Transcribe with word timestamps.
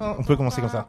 On 0.00 0.22
peut 0.22 0.36
commencer 0.36 0.60
comme 0.60 0.70
ça. 0.70 0.86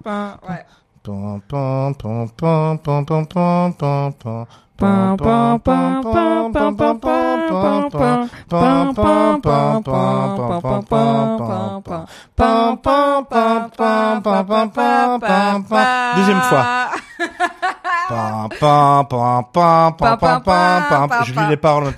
Deuxième 16.16 16.42
fois. 16.42 16.66
Je 21.26 21.32
lis 21.34 21.50
les 21.50 21.58
paroles. 21.58 21.94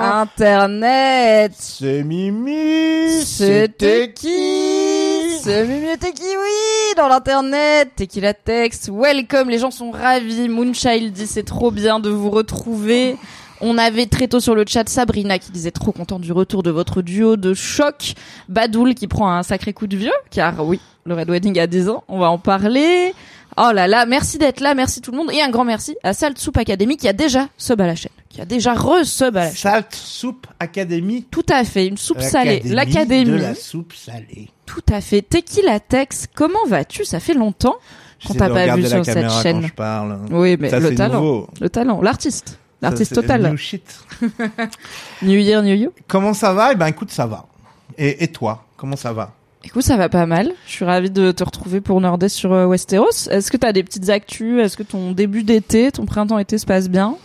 Internet. 0.00 1.52
C'est 1.58 2.02
Mimi. 2.02 3.22
C'était 3.24 4.12
qui? 4.14 5.38
C'est 5.42 5.66
Mimi, 5.66 5.88
c'était 5.92 6.12
qui, 6.12 6.22
oui, 6.22 6.94
dans 6.96 7.08
l'internet. 7.08 7.90
Tequila 7.96 8.34
texte. 8.34 8.90
Welcome. 8.92 9.50
Les 9.50 9.58
gens 9.58 9.70
sont 9.70 9.90
ravis. 9.90 10.48
Moonchild 10.48 11.12
dit 11.12 11.26
c'est 11.26 11.42
trop 11.42 11.70
bien 11.70 12.00
de 12.00 12.10
vous 12.10 12.30
retrouver 12.30 13.16
on 13.60 13.78
avait 13.78 14.06
très 14.06 14.28
tôt 14.28 14.40
sur 14.40 14.54
le 14.54 14.64
chat 14.66 14.88
Sabrina 14.88 15.38
qui 15.38 15.50
disait 15.52 15.70
trop 15.70 15.92
content 15.92 16.18
du 16.18 16.32
retour 16.32 16.62
de 16.62 16.70
votre 16.70 17.02
duo 17.02 17.36
de 17.36 17.54
choc. 17.54 18.14
Badoul 18.48 18.94
qui 18.94 19.06
prend 19.08 19.30
un 19.30 19.42
sacré 19.42 19.72
coup 19.72 19.86
de 19.86 19.96
vieux, 19.96 20.12
car 20.30 20.66
oui, 20.66 20.80
le 21.04 21.14
Red 21.14 21.30
Wedding 21.30 21.58
a 21.58 21.66
10 21.66 21.88
ans, 21.88 22.04
on 22.08 22.18
va 22.18 22.30
en 22.30 22.38
parler. 22.38 23.14
Oh 23.56 23.70
là 23.72 23.86
là, 23.86 24.04
merci 24.04 24.36
d'être 24.38 24.60
là, 24.60 24.74
merci 24.74 25.00
tout 25.00 25.12
le 25.12 25.16
monde. 25.16 25.30
Et 25.32 25.40
un 25.40 25.48
grand 25.48 25.64
merci 25.64 25.96
à 26.02 26.12
Salt 26.12 26.36
Soup 26.38 26.56
Academy 26.56 26.96
qui 26.96 27.06
a 27.06 27.12
déjà 27.12 27.48
sub 27.56 27.80
à 27.80 27.86
la 27.86 27.94
chaîne, 27.94 28.10
qui 28.28 28.40
a 28.40 28.44
déjà 28.44 28.74
re-sub 28.74 29.36
à 29.36 29.44
la 29.44 29.52
chaîne. 29.52 29.72
Salt 29.72 29.94
Soup 29.94 30.46
Academy. 30.58 31.24
Tout 31.30 31.46
à 31.48 31.62
fait, 31.62 31.86
une 31.86 31.96
soupe 31.96 32.20
salée. 32.20 32.62
L'académie. 32.64 33.30
de 33.30 33.36
la 33.36 33.54
soupe 33.54 33.92
salée. 33.92 34.48
Tout 34.66 34.82
à 34.92 35.00
fait. 35.00 35.22
Tequila 35.22 35.78
Tex, 35.78 36.26
comment 36.34 36.66
vas-tu? 36.66 37.04
Ça 37.04 37.20
fait 37.20 37.34
longtemps 37.34 37.76
qu'on 38.26 38.34
t'a 38.34 38.48
pas 38.48 38.74
vu 38.74 38.86
sur 38.88 39.04
cette 39.04 39.30
chaîne. 39.42 39.66
Je 39.68 39.72
parle. 39.72 40.18
Oui, 40.32 40.56
mais 40.58 40.70
Ça, 40.70 40.80
le 40.80 40.92
talent. 40.94 41.20
nouveau. 41.20 41.46
Le 41.60 41.70
talent, 41.70 42.00
l'artiste. 42.02 42.58
L'artiste 42.84 43.14
total. 43.14 43.42
New 43.50 43.56
shit. 43.56 44.00
New 45.22 45.38
Year, 45.38 45.62
New 45.62 45.74
You. 45.74 45.92
Comment 46.08 46.34
ça 46.34 46.52
va? 46.52 46.72
Eh 46.72 46.74
ben, 46.76 46.86
écoute, 46.86 47.10
ça 47.10 47.26
va. 47.26 47.46
Et, 47.98 48.24
et 48.24 48.28
toi, 48.28 48.64
comment 48.76 48.96
ça 48.96 49.12
va? 49.12 49.32
Écoute, 49.64 49.82
ça 49.82 49.96
va 49.96 50.08
pas 50.08 50.26
mal. 50.26 50.52
Je 50.66 50.72
suis 50.72 50.84
ravie 50.84 51.10
de 51.10 51.32
te 51.32 51.42
retrouver 51.42 51.80
pour 51.80 52.00
Nordest 52.00 52.36
sur 52.36 52.52
euh, 52.52 52.66
Westeros. 52.66 53.28
Est-ce 53.30 53.50
que 53.50 53.56
t'as 53.56 53.72
des 53.72 53.82
petites 53.82 54.10
actus? 54.10 54.60
Est-ce 54.60 54.76
que 54.76 54.82
ton 54.82 55.12
début 55.12 55.42
d'été, 55.42 55.90
ton 55.90 56.04
printemps-été 56.04 56.58
se 56.58 56.66
passe 56.66 56.88
bien? 56.90 57.16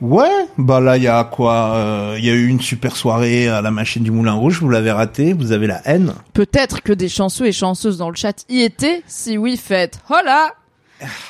Ouais, 0.00 0.46
bah 0.58 0.80
là, 0.80 0.96
il 0.96 1.02
y 1.02 1.08
a 1.08 1.24
quoi 1.24 1.72
Euh, 1.74 2.16
Il 2.18 2.24
y 2.24 2.30
a 2.30 2.34
eu 2.34 2.46
une 2.48 2.60
super 2.60 2.96
soirée 2.96 3.48
à 3.48 3.60
la 3.62 3.70
machine 3.70 4.02
du 4.02 4.10
Moulin 4.10 4.32
Rouge. 4.34 4.60
Vous 4.60 4.68
l'avez 4.70 4.90
raté. 4.90 5.32
Vous 5.34 5.52
avez 5.52 5.66
la 5.66 5.80
haine. 5.86 6.12
Peut-être 6.32 6.82
que 6.82 6.92
des 6.92 7.08
chanceux 7.08 7.46
et 7.46 7.52
chanceuses 7.52 7.98
dans 7.98 8.08
le 8.10 8.16
chat 8.16 8.44
y 8.48 8.60
étaient. 8.62 9.02
Si 9.06 9.36
oui, 9.38 9.56
faites 9.58 10.00
hola 10.08 10.54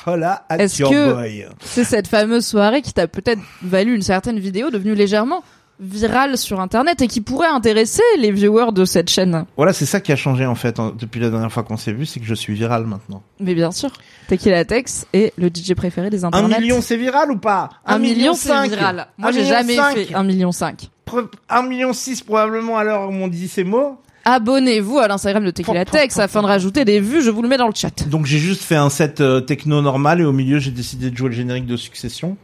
Voilà, 0.05 0.45
at 0.49 0.57
Est-ce 0.57 0.81
your 0.81 0.91
que- 0.91 1.13
boy. 1.13 1.45
C'est 1.61 1.83
cette 1.83 2.07
fameuse 2.07 2.45
soirée 2.45 2.81
qui 2.81 2.93
t'a 2.93 3.07
peut-être 3.07 3.41
valu 3.61 3.95
une 3.95 4.01
certaine 4.01 4.39
vidéo 4.39 4.69
devenue 4.69 4.95
légèrement 4.95 5.43
virale 5.79 6.37
sur 6.39 6.59
internet 6.59 7.01
et 7.03 7.07
qui 7.07 7.21
pourrait 7.21 7.49
intéresser 7.49 8.01
les 8.17 8.31
viewers 8.31 8.71
de 8.71 8.83
cette 8.85 9.09
chaîne? 9.11 9.45
Voilà, 9.57 9.73
c'est 9.73 9.85
ça 9.85 9.99
qui 9.99 10.11
a 10.11 10.15
changé 10.15 10.45
en 10.45 10.55
fait 10.55 10.79
en- 10.79 10.89
depuis 10.89 11.19
la 11.19 11.29
dernière 11.29 11.51
fois 11.51 11.61
qu'on 11.63 11.77
s'est 11.77 11.91
vu, 11.93 12.05
c'est 12.07 12.19
que 12.19 12.25
je 12.25 12.33
suis 12.33 12.53
viral 12.55 12.85
maintenant. 12.87 13.21
Mais 13.39 13.53
bien 13.53 13.71
sûr, 13.71 13.91
Tequila 14.27 14.65
Tex 14.65 15.05
est 15.13 15.33
le 15.37 15.49
DJ 15.49 15.75
préféré 15.75 16.09
des 16.09 16.25
Un 16.25 16.29
internets. 16.29 16.59
million, 16.61 16.81
c'est 16.81 16.97
viral 16.97 17.31
ou 17.31 17.37
pas? 17.37 17.69
Un 17.85 17.99
million, 17.99 18.33
c'est 18.33 18.47
cinq. 18.49 18.69
viral. 18.71 19.07
Moi, 19.19 19.29
Un 19.29 19.31
j'ai 19.31 19.39
million 19.41 19.51
jamais 19.53 19.75
cinq. 19.75 19.95
fait 19.97 20.15
un 20.15 20.23
million 20.23 20.51
cinq. 20.51 20.89
Pre- 21.05 21.29
Un 21.47 21.61
million 21.63 21.93
six 21.93 22.21
probablement 22.23 22.77
à 22.77 22.83
l'heure 22.83 23.09
où 23.09 23.13
on 23.13 23.27
dit 23.27 23.47
ces 23.47 23.63
mots. 23.63 23.99
Abonnez-vous 24.29 24.99
à 24.99 25.07
l'Instagram 25.07 25.45
de 25.45 25.51
Tequila 25.51 25.85
Tex 25.85 26.19
afin 26.19 26.41
de 26.41 26.47
rajouter 26.47 26.83
des 26.83 26.99
vues. 26.99 27.21
Je 27.21 27.29
vous 27.29 27.41
le 27.41 27.47
mets 27.47 27.55
dans 27.55 27.67
le 27.67 27.73
chat. 27.73 28.09
Donc 28.09 28.25
j'ai 28.25 28.39
juste 28.39 28.61
fait 28.61 28.75
un 28.75 28.89
set 28.89 29.21
euh, 29.21 29.39
techno 29.39 29.81
normal 29.81 30.19
et 30.19 30.25
au 30.25 30.33
milieu 30.33 30.59
j'ai 30.59 30.71
décidé 30.71 31.09
de 31.09 31.15
jouer 31.15 31.29
le 31.29 31.35
générique 31.35 31.65
de 31.65 31.77
Succession. 31.77 32.35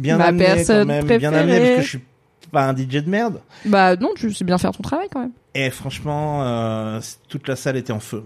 Bien 0.00 0.16
Ma 0.18 0.24
amené 0.24 0.64
quand 0.66 0.84
même, 0.84 1.06
bien 1.06 1.32
amené 1.32 1.58
parce 1.58 1.76
que 1.76 1.82
je 1.82 1.88
suis 1.90 2.00
pas 2.50 2.64
un 2.64 2.76
DJ 2.76 3.04
de 3.04 3.08
merde. 3.08 3.40
Bah 3.64 3.94
non, 3.94 4.10
tu 4.16 4.34
sais 4.34 4.44
bien 4.44 4.58
faire 4.58 4.72
ton 4.72 4.82
travail 4.82 5.06
quand 5.12 5.20
même. 5.20 5.30
Et 5.54 5.70
franchement, 5.70 6.42
euh, 6.42 7.00
toute 7.28 7.46
la 7.46 7.54
salle 7.54 7.76
était 7.76 7.92
en 7.92 8.00
feu. 8.00 8.24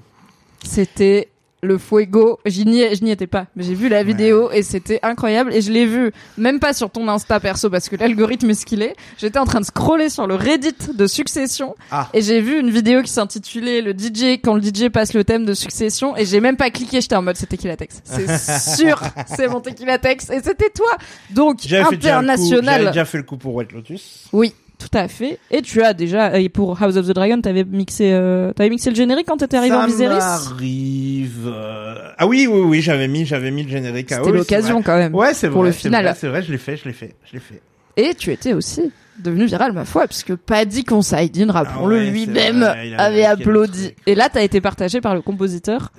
C'était 0.65 1.29
le 1.63 1.79
Fuego. 1.79 2.39
J'y 2.47 2.65
n'y 2.67 2.83
je 2.95 3.03
n'y 3.03 3.11
étais 3.11 3.27
pas, 3.27 3.47
mais 3.57 3.65
j'ai 3.65 3.75
vu 3.75 3.89
la 3.89 4.03
vidéo 4.03 4.51
et 4.53 4.63
c'était 4.63 5.01
incroyable. 5.03 5.53
Et 5.55 5.61
je 5.61 5.73
l'ai 5.73 5.87
vu, 5.87 6.13
même 6.39 6.61
pas 6.61 6.73
sur 6.73 6.91
ton 6.91 7.09
Insta 7.09 7.41
perso 7.41 7.71
parce 7.71 7.89
que 7.89 7.97
l'algorithme 7.97 8.51
est 8.51 8.55
ce 8.55 8.67
qu'il 8.67 8.83
est. 8.83 8.95
J'étais 9.19 9.39
en 9.39 9.45
train 9.47 9.61
de 9.61 9.65
scroller 9.65 10.09
sur 10.09 10.27
le 10.27 10.35
Reddit 10.35 10.75
de 10.95 11.07
Succession 11.07 11.75
Ah. 11.91 12.09
et 12.13 12.23
j'ai 12.23 12.41
vu 12.41 12.59
une 12.61 12.71
vidéo 12.71 13.03
qui 13.03 13.11
s'intitulait 13.11 13.81
le 13.83 13.93
DJ 13.93 14.39
quand 14.43 14.55
le 14.55 14.63
DJ 14.63 14.89
passe 14.91 15.15
le 15.15 15.25
thème 15.25 15.45
de 15.45 15.55
Succession 15.55 16.17
et 16.17 16.25
j'ai 16.27 16.41
même 16.41 16.57
pas 16.57 16.71
cliqué. 16.71 17.01
J'étais 17.01 17.17
en 17.17 17.23
mode 17.23 17.37
c'est 17.37 17.47
Tequila 17.47 17.77
Tex. 17.77 18.01
C'est 18.05 18.77
sûr, 18.77 19.01
c'est 19.27 19.49
mon 19.49 19.61
Tequila 19.61 19.99
Tex 19.99 20.31
et 20.31 20.41
c'était 20.43 20.71
toi. 20.71 20.91
Donc 21.31 21.61
J'avais 21.67 21.97
déjà 21.97 22.19
international. 22.19 22.65
J'avais 22.81 22.87
déjà 22.91 23.05
fait 23.05 23.19
le 23.19 23.25
coup 23.25 23.37
pour 23.37 23.55
White 23.55 23.73
Lotus. 23.73 24.29
Oui, 24.33 24.53
tout 24.91 24.99
à 24.99 25.09
fait. 25.09 25.39
Et 25.51 25.63
tu 25.63 25.83
as 25.83 25.93
déjà, 25.95 26.39
et 26.39 26.49
pour 26.49 26.81
House 26.83 26.97
of 26.97 27.07
the 27.07 27.13
Dragon, 27.13 27.41
t'avais 27.41 27.65
mixé, 27.65 28.13
euh, 28.13 28.53
t'avais 28.53 28.71
mixé 28.71 28.91
le 28.91 28.97
générique 28.97 29.27
quand 29.27 29.37
t'étais 29.39 29.57
arrivé 29.57 29.75
Ça 29.75 29.83
en 29.83 29.87
Viserys 29.87 30.19
m'arrive. 30.19 31.47
euh, 31.47 32.11
Ah 32.19 32.27
oui, 32.27 32.47
oui, 32.51 32.61
oui, 32.61 32.81
j'avais 32.83 33.09
mis, 33.09 33.25
j'avais 33.27 33.51
mis 33.51 33.63
le 33.65 33.69
générique. 33.71 34.13
Ah 34.13 34.17
C'était 34.17 34.27
oui, 34.31 34.33
c'est 34.33 34.39
l'occasion 34.55 34.75
vrai. 34.77 34.83
quand 34.85 34.97
même. 34.97 35.15
Ouais, 35.15 35.35
c'est 35.35 35.49
pour 35.49 35.61
vrai. 35.61 35.69
le 35.71 35.73
c'est 35.73 35.81
final. 35.81 36.05
vrai, 36.05 36.15
C'est 36.19 36.29
vrai, 36.29 36.43
je 36.43 36.53
l'ai 36.53 36.59
fait, 36.59 36.77
je 36.77 36.85
l'ai 36.85 36.93
fait, 36.93 37.15
je 37.25 37.33
l'ai 37.33 37.41
fait. 37.41 37.61
Et 37.97 38.15
tu 38.15 38.31
étais 38.31 38.53
aussi 38.53 38.93
devenu 39.23 39.47
viral, 39.47 39.73
ma 39.73 39.87
foi, 39.87 40.07
puisque 40.07 40.35
Paddy 40.37 40.85
Considine, 40.85 41.51
rappelons-le 41.51 41.97
Ah 41.97 41.99
ouais, 42.01 42.11
lui-même, 42.11 42.61
vrai, 42.61 42.89
il 42.89 42.95
avait 42.95 43.23
marqué 43.23 43.37
le 43.37 43.49
applaudi. 43.51 43.83
truc. 43.85 43.97
Et 44.07 44.15
là, 44.15 44.29
t'as 44.31 44.43
été 44.43 44.61
partagé 44.61 45.01
par 45.01 45.15
le 45.15 45.23
compositeur 45.23 45.91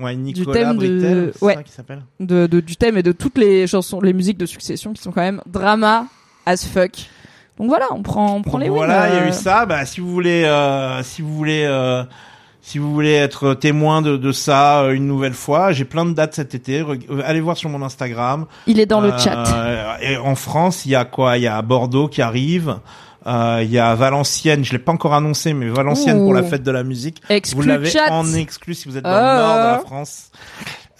ouais, 0.00 0.14
Nicolas 0.14 0.52
thème 0.60 0.72
de- 0.74 0.76
Britel, 0.76 1.32
c'est 1.34 1.44
ouais. 1.44 1.54
ça 1.56 1.62
qui 1.64 1.72
s'appelle. 1.72 2.02
de, 2.20 2.46
de- 2.46 2.60
du 2.60 2.76
thème 2.76 2.96
et 2.96 3.02
de 3.02 3.10
toutes 3.10 3.36
les 3.38 3.66
chansons, 3.66 4.00
les 4.00 4.12
musiques 4.12 4.38
de 4.38 4.46
succession 4.46 4.92
qui 4.92 5.02
sont 5.02 5.10
quand 5.10 5.22
même 5.22 5.40
drama 5.46 6.06
as 6.46 6.64
fuck. 6.64 6.92
Donc 7.60 7.68
voilà, 7.68 7.86
on 7.92 8.02
prend, 8.02 8.36
on 8.36 8.42
prend 8.42 8.56
les 8.58 8.70
voilà, 8.70 9.08
il 9.10 9.14
y 9.14 9.18
a 9.18 9.22
euh. 9.22 9.28
eu 9.28 9.32
ça. 9.32 9.66
Bah, 9.66 9.84
si 9.84 10.00
vous 10.00 10.10
voulez, 10.10 10.44
euh, 10.44 11.02
si 11.02 11.20
vous 11.20 11.34
voulez, 11.36 11.64
euh, 11.64 12.02
Si 12.62 12.78
vous 12.78 12.92
voulez 12.92 13.12
être 13.14 13.54
témoin 13.54 14.00
de, 14.02 14.16
de 14.16 14.32
ça 14.32 14.80
euh, 14.82 14.92
une 14.92 15.06
nouvelle 15.06 15.32
fois, 15.34 15.72
j'ai 15.72 15.84
plein 15.84 16.04
de 16.06 16.12
dates 16.12 16.34
cet 16.34 16.54
été. 16.54 16.80
Euh, 16.80 16.96
Allez 17.24 17.40
voir 17.40 17.56
sur 17.56 17.68
mon 17.70 17.82
Instagram. 17.82 18.46
Il 18.66 18.80
est 18.80 18.86
dans 18.86 19.00
le 19.00 19.12
Euh, 19.12 19.18
chat. 19.18 19.98
Et 20.02 20.16
en 20.16 20.34
France, 20.34 20.86
il 20.86 20.92
y 20.92 20.94
a 20.94 21.04
quoi? 21.04 21.36
Il 21.38 21.42
y 21.42 21.48
a 21.48 21.60
Bordeaux 21.62 22.08
qui 22.08 22.22
arrive. 22.22 22.76
Euh, 23.26 23.60
Il 23.62 23.70
y 23.70 23.78
a 23.78 23.94
Valenciennes, 23.94 24.64
je 24.64 24.72
l'ai 24.72 24.78
pas 24.78 24.92
encore 24.92 25.12
annoncé, 25.14 25.52
mais 25.52 25.68
Valenciennes 25.68 26.20
Ouh. 26.20 26.24
pour 26.24 26.34
la 26.34 26.42
fête 26.42 26.62
de 26.62 26.70
la 26.70 26.82
musique. 26.82 27.20
Vous 27.28 27.34
Exclu 27.34 27.66
l'avez 27.66 27.90
chat. 27.90 28.10
en 28.10 28.24
exclu 28.34 28.72
si 28.74 28.88
vous 28.88 28.96
êtes 28.96 29.04
dans 29.04 29.10
le 29.10 29.16
nord 29.16 29.56
de 29.56 29.72
la 29.72 29.78
France. 29.80 30.30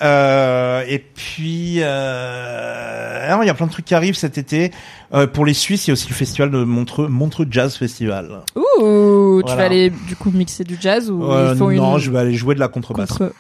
Euh, 0.03 0.83
et 0.89 0.99
puis, 0.99 1.77
euh, 1.81 3.29
alors, 3.29 3.45
il 3.45 3.47
y 3.47 3.51
a 3.51 3.55
plein 3.55 3.67
de 3.67 3.71
trucs 3.73 3.85
qui 3.85 3.95
arrivent 3.95 4.15
cet 4.17 4.39
été. 4.39 4.71
Euh, 5.13 5.27
pour 5.27 5.45
les 5.45 5.55
Suisses, 5.55 5.87
il 5.87 5.91
y 5.91 5.93
a 5.93 5.95
aussi 5.95 6.09
le 6.09 6.15
festival 6.15 6.51
de 6.51 6.65
Montreux, 6.65 7.09
Montreux 7.09 7.47
Jazz 7.51 7.77
Festival. 7.77 8.43
Ouh, 8.57 9.41
tu 9.43 9.43
Voilà. 9.43 9.57
vas 9.57 9.65
aller 9.65 9.91
du 9.91 10.17
coup 10.17 10.31
mixer 10.31 10.65
du 10.65 10.77
jazz 10.81 11.11
ou 11.11 11.23
Euh, 11.25 11.51
ils 11.53 11.59
font 11.59 11.71
non, 11.71 11.95
une 11.97 11.99
je 12.03 12.11
vais 12.11 12.19
aller 12.19 12.35
jouer 12.35 12.55
de 12.55 12.61
la 12.61 12.69
contrebasse. 12.69 13.11
contre 13.11 13.33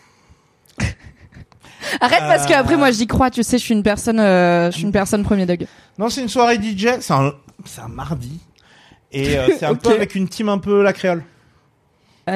Arrête 2.00 2.20
parce 2.20 2.46
que 2.46 2.52
après 2.52 2.76
moi 2.76 2.90
j'y 2.90 3.06
crois, 3.06 3.30
tu 3.30 3.42
sais, 3.42 3.58
je 3.58 3.62
suis 3.64 3.74
une 3.74 3.82
personne 3.82 4.20
euh, 4.20 4.70
je 4.70 4.76
suis 4.76 4.84
une 4.84 4.92
personne 4.92 5.22
premier 5.24 5.46
dog. 5.46 5.66
Non, 5.98 6.08
c'est 6.08 6.20
une 6.22 6.28
soirée 6.28 6.56
DJ. 6.56 6.88
C'est 7.00 7.12
un, 7.12 7.32
c'est 7.64 7.80
un 7.80 7.88
mardi. 7.88 8.38
Et 9.12 9.36
euh, 9.38 9.48
c'est 9.58 9.64
un 9.66 9.74
peu 9.76 9.90
avec 9.90 10.14
une 10.14 10.28
team 10.28 10.48
un 10.50 10.58
peu 10.58 10.82
la 10.82 10.92
créole. 10.92 11.24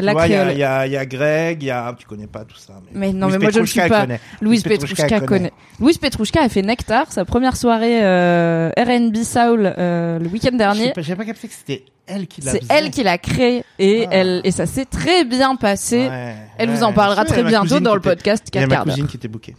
La 0.01 0.27
Il 0.27 0.53
y, 0.53 0.57
y 0.57 0.59
y 0.93 0.97
a 0.97 1.07
Greg, 1.07 1.63
il 1.63 1.67
y 1.67 1.71
a, 1.71 1.95
tu 1.99 2.07
connais 2.07 2.27
pas 2.27 2.45
tout 2.45 2.57
ça. 2.57 2.75
Mais 2.93 3.13
non, 3.13 3.27
Louise 3.29 3.39
mais 3.39 3.43
moi, 3.45 3.51
je 3.53 3.61
ne 3.61 3.67
suis 3.67 3.81
pas- 3.81 4.01
connaît. 4.03 4.21
Louise 4.41 4.63
Petrouchka, 4.63 5.07
elle 5.11 5.25
connaît. 5.27 5.53
Louise 5.81 5.99
Petrouchka 5.99 6.43
a 6.43 6.49
fait 6.49 6.63
Nectar, 6.63 7.11
sa 7.13 7.25
première 7.25 7.57
soirée 7.57 8.01
euh, 8.05 8.71
R&B 8.77 9.17
Soul 9.23 9.73
euh, 9.79 10.19
le 10.19 10.27
week-end 10.29 10.49
Je 10.49 10.51
sais 10.53 10.57
dernier. 10.59 10.93
pas- 10.93 11.03
J'avais 11.03 11.17
pas 11.17 11.25
capté 11.25 11.49
que 11.49 11.55
c'était 11.55 11.85
elle 12.07 12.27
qui 12.27 12.41
l'a 12.43 12.53
C'est 12.53 12.61
elle 12.69 12.91
qui 12.91 13.03
l'a 13.03 13.19
créé 13.19 13.65
et 13.79 14.05
Ah. 14.07 14.11
elle 14.13 14.41
et 14.45 14.51
ça 14.51 14.67
s'est 14.67 14.85
très 14.85 15.25
bien 15.25 15.57
passé. 15.57 16.09
Ouais, 16.09 16.35
Elle 16.59 16.69
ouais. 16.71 16.77
vous 16.77 16.83
en 16.83 16.93
parlera 16.93 17.23
Je 17.25 17.29
très 17.29 17.45
bientôt 17.45 17.81
dans 17.81 17.95
le 17.95 18.01
était- 18.01 18.11
podcast 18.11 18.45
Il 18.53 18.61
y 18.61 18.65
a 18.65 18.67
4 18.67 18.79
ma 18.87 18.93
cousine 18.93 19.07
qui 19.07 19.17
était 19.17 19.29
bookée. 19.29 19.57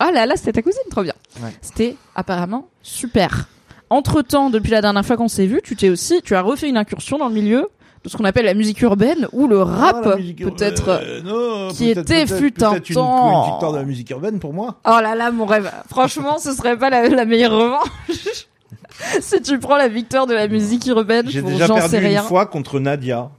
Oh 0.00 0.10
là 0.14 0.26
là, 0.26 0.34
c'était 0.36 0.52
ta 0.52 0.62
cousine, 0.62 0.80
trop 0.90 1.02
bien. 1.02 1.14
Ouais. 1.42 1.50
C'était 1.60 1.96
apparemment 2.14 2.68
super. 2.82 3.48
Entre 3.90 4.22
temps, 4.22 4.50
depuis 4.50 4.70
la 4.70 4.80
dernière 4.82 5.04
fois 5.04 5.16
qu'on 5.16 5.28
s'est 5.28 5.46
vu, 5.46 5.60
tu 5.64 5.74
t'es 5.74 5.88
aussi, 5.88 6.20
tu 6.22 6.36
as 6.36 6.42
refait 6.42 6.68
une 6.68 6.76
incursion 6.76 7.18
dans 7.18 7.28
le 7.28 7.34
milieu 7.34 7.68
de 8.04 8.08
ce 8.08 8.16
qu'on 8.16 8.24
appelle 8.24 8.44
la 8.46 8.54
musique 8.54 8.80
urbaine 8.82 9.26
ou 9.32 9.48
le 9.48 9.60
rap, 9.60 9.96
Ah, 10.04 10.16
ur- 10.18 10.52
peut-être. 10.54 10.88
euh, 10.88 11.70
qui 11.70 11.90
était 11.90 12.26
fut 12.26 12.62
un 12.62 12.76
une- 12.76 12.80
temps. 12.94 13.44
Une 13.46 13.50
victoire 13.52 13.72
de 13.72 13.78
la 13.78 13.84
musique 13.84 14.10
urbaine 14.10 14.38
pour 14.38 14.52
moi. 14.54 14.76
Oh 14.86 14.98
là 15.02 15.14
là, 15.14 15.30
mon 15.32 15.46
rêve. 15.46 15.70
Franchement, 15.88 16.38
ce 16.38 16.52
serait 16.52 16.76
pas 16.78 16.90
la, 16.90 17.08
la 17.08 17.24
meilleure 17.24 17.52
revanche. 17.52 17.88
si 19.20 19.42
tu 19.42 19.58
prends 19.58 19.76
la 19.76 19.88
victoire 19.88 20.26
de 20.26 20.34
la 20.34 20.48
musique 20.48 20.86
urbaine, 20.86 21.28
J'ai 21.28 21.42
déjà 21.42 21.66
j'en 21.66 21.74
perdu 21.74 21.90
sais 21.90 21.98
rien. 21.98 22.22
une 22.22 22.28
fois 22.28 22.46
contre 22.46 22.78
Nadia. 22.80 23.30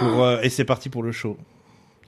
Pour, 0.00 0.22
euh, 0.24 0.40
et 0.42 0.48
c'est 0.50 0.64
parti 0.64 0.88
pour 0.88 1.02
le 1.02 1.12
show. 1.12 1.36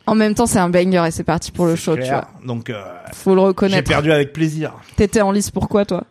En 0.06 0.14
même 0.14 0.34
temps, 0.34 0.46
c'est 0.46 0.58
un 0.58 0.70
banger 0.70 1.04
et 1.06 1.10
c'est 1.10 1.24
parti 1.24 1.52
pour 1.52 1.66
le 1.66 1.76
show, 1.76 1.94
tu 1.96 2.08
vois. 2.08 2.28
Donc, 2.44 2.70
euh, 2.70 2.82
Faut 3.12 3.34
le 3.34 3.40
j'ai 3.42 3.46
reconnaître. 3.46 3.88
perdu 3.88 4.10
avec 4.10 4.32
plaisir. 4.32 4.72
T'étais 4.96 5.20
en 5.20 5.32
lice 5.32 5.50
pourquoi, 5.50 5.84
toi? 5.84 6.04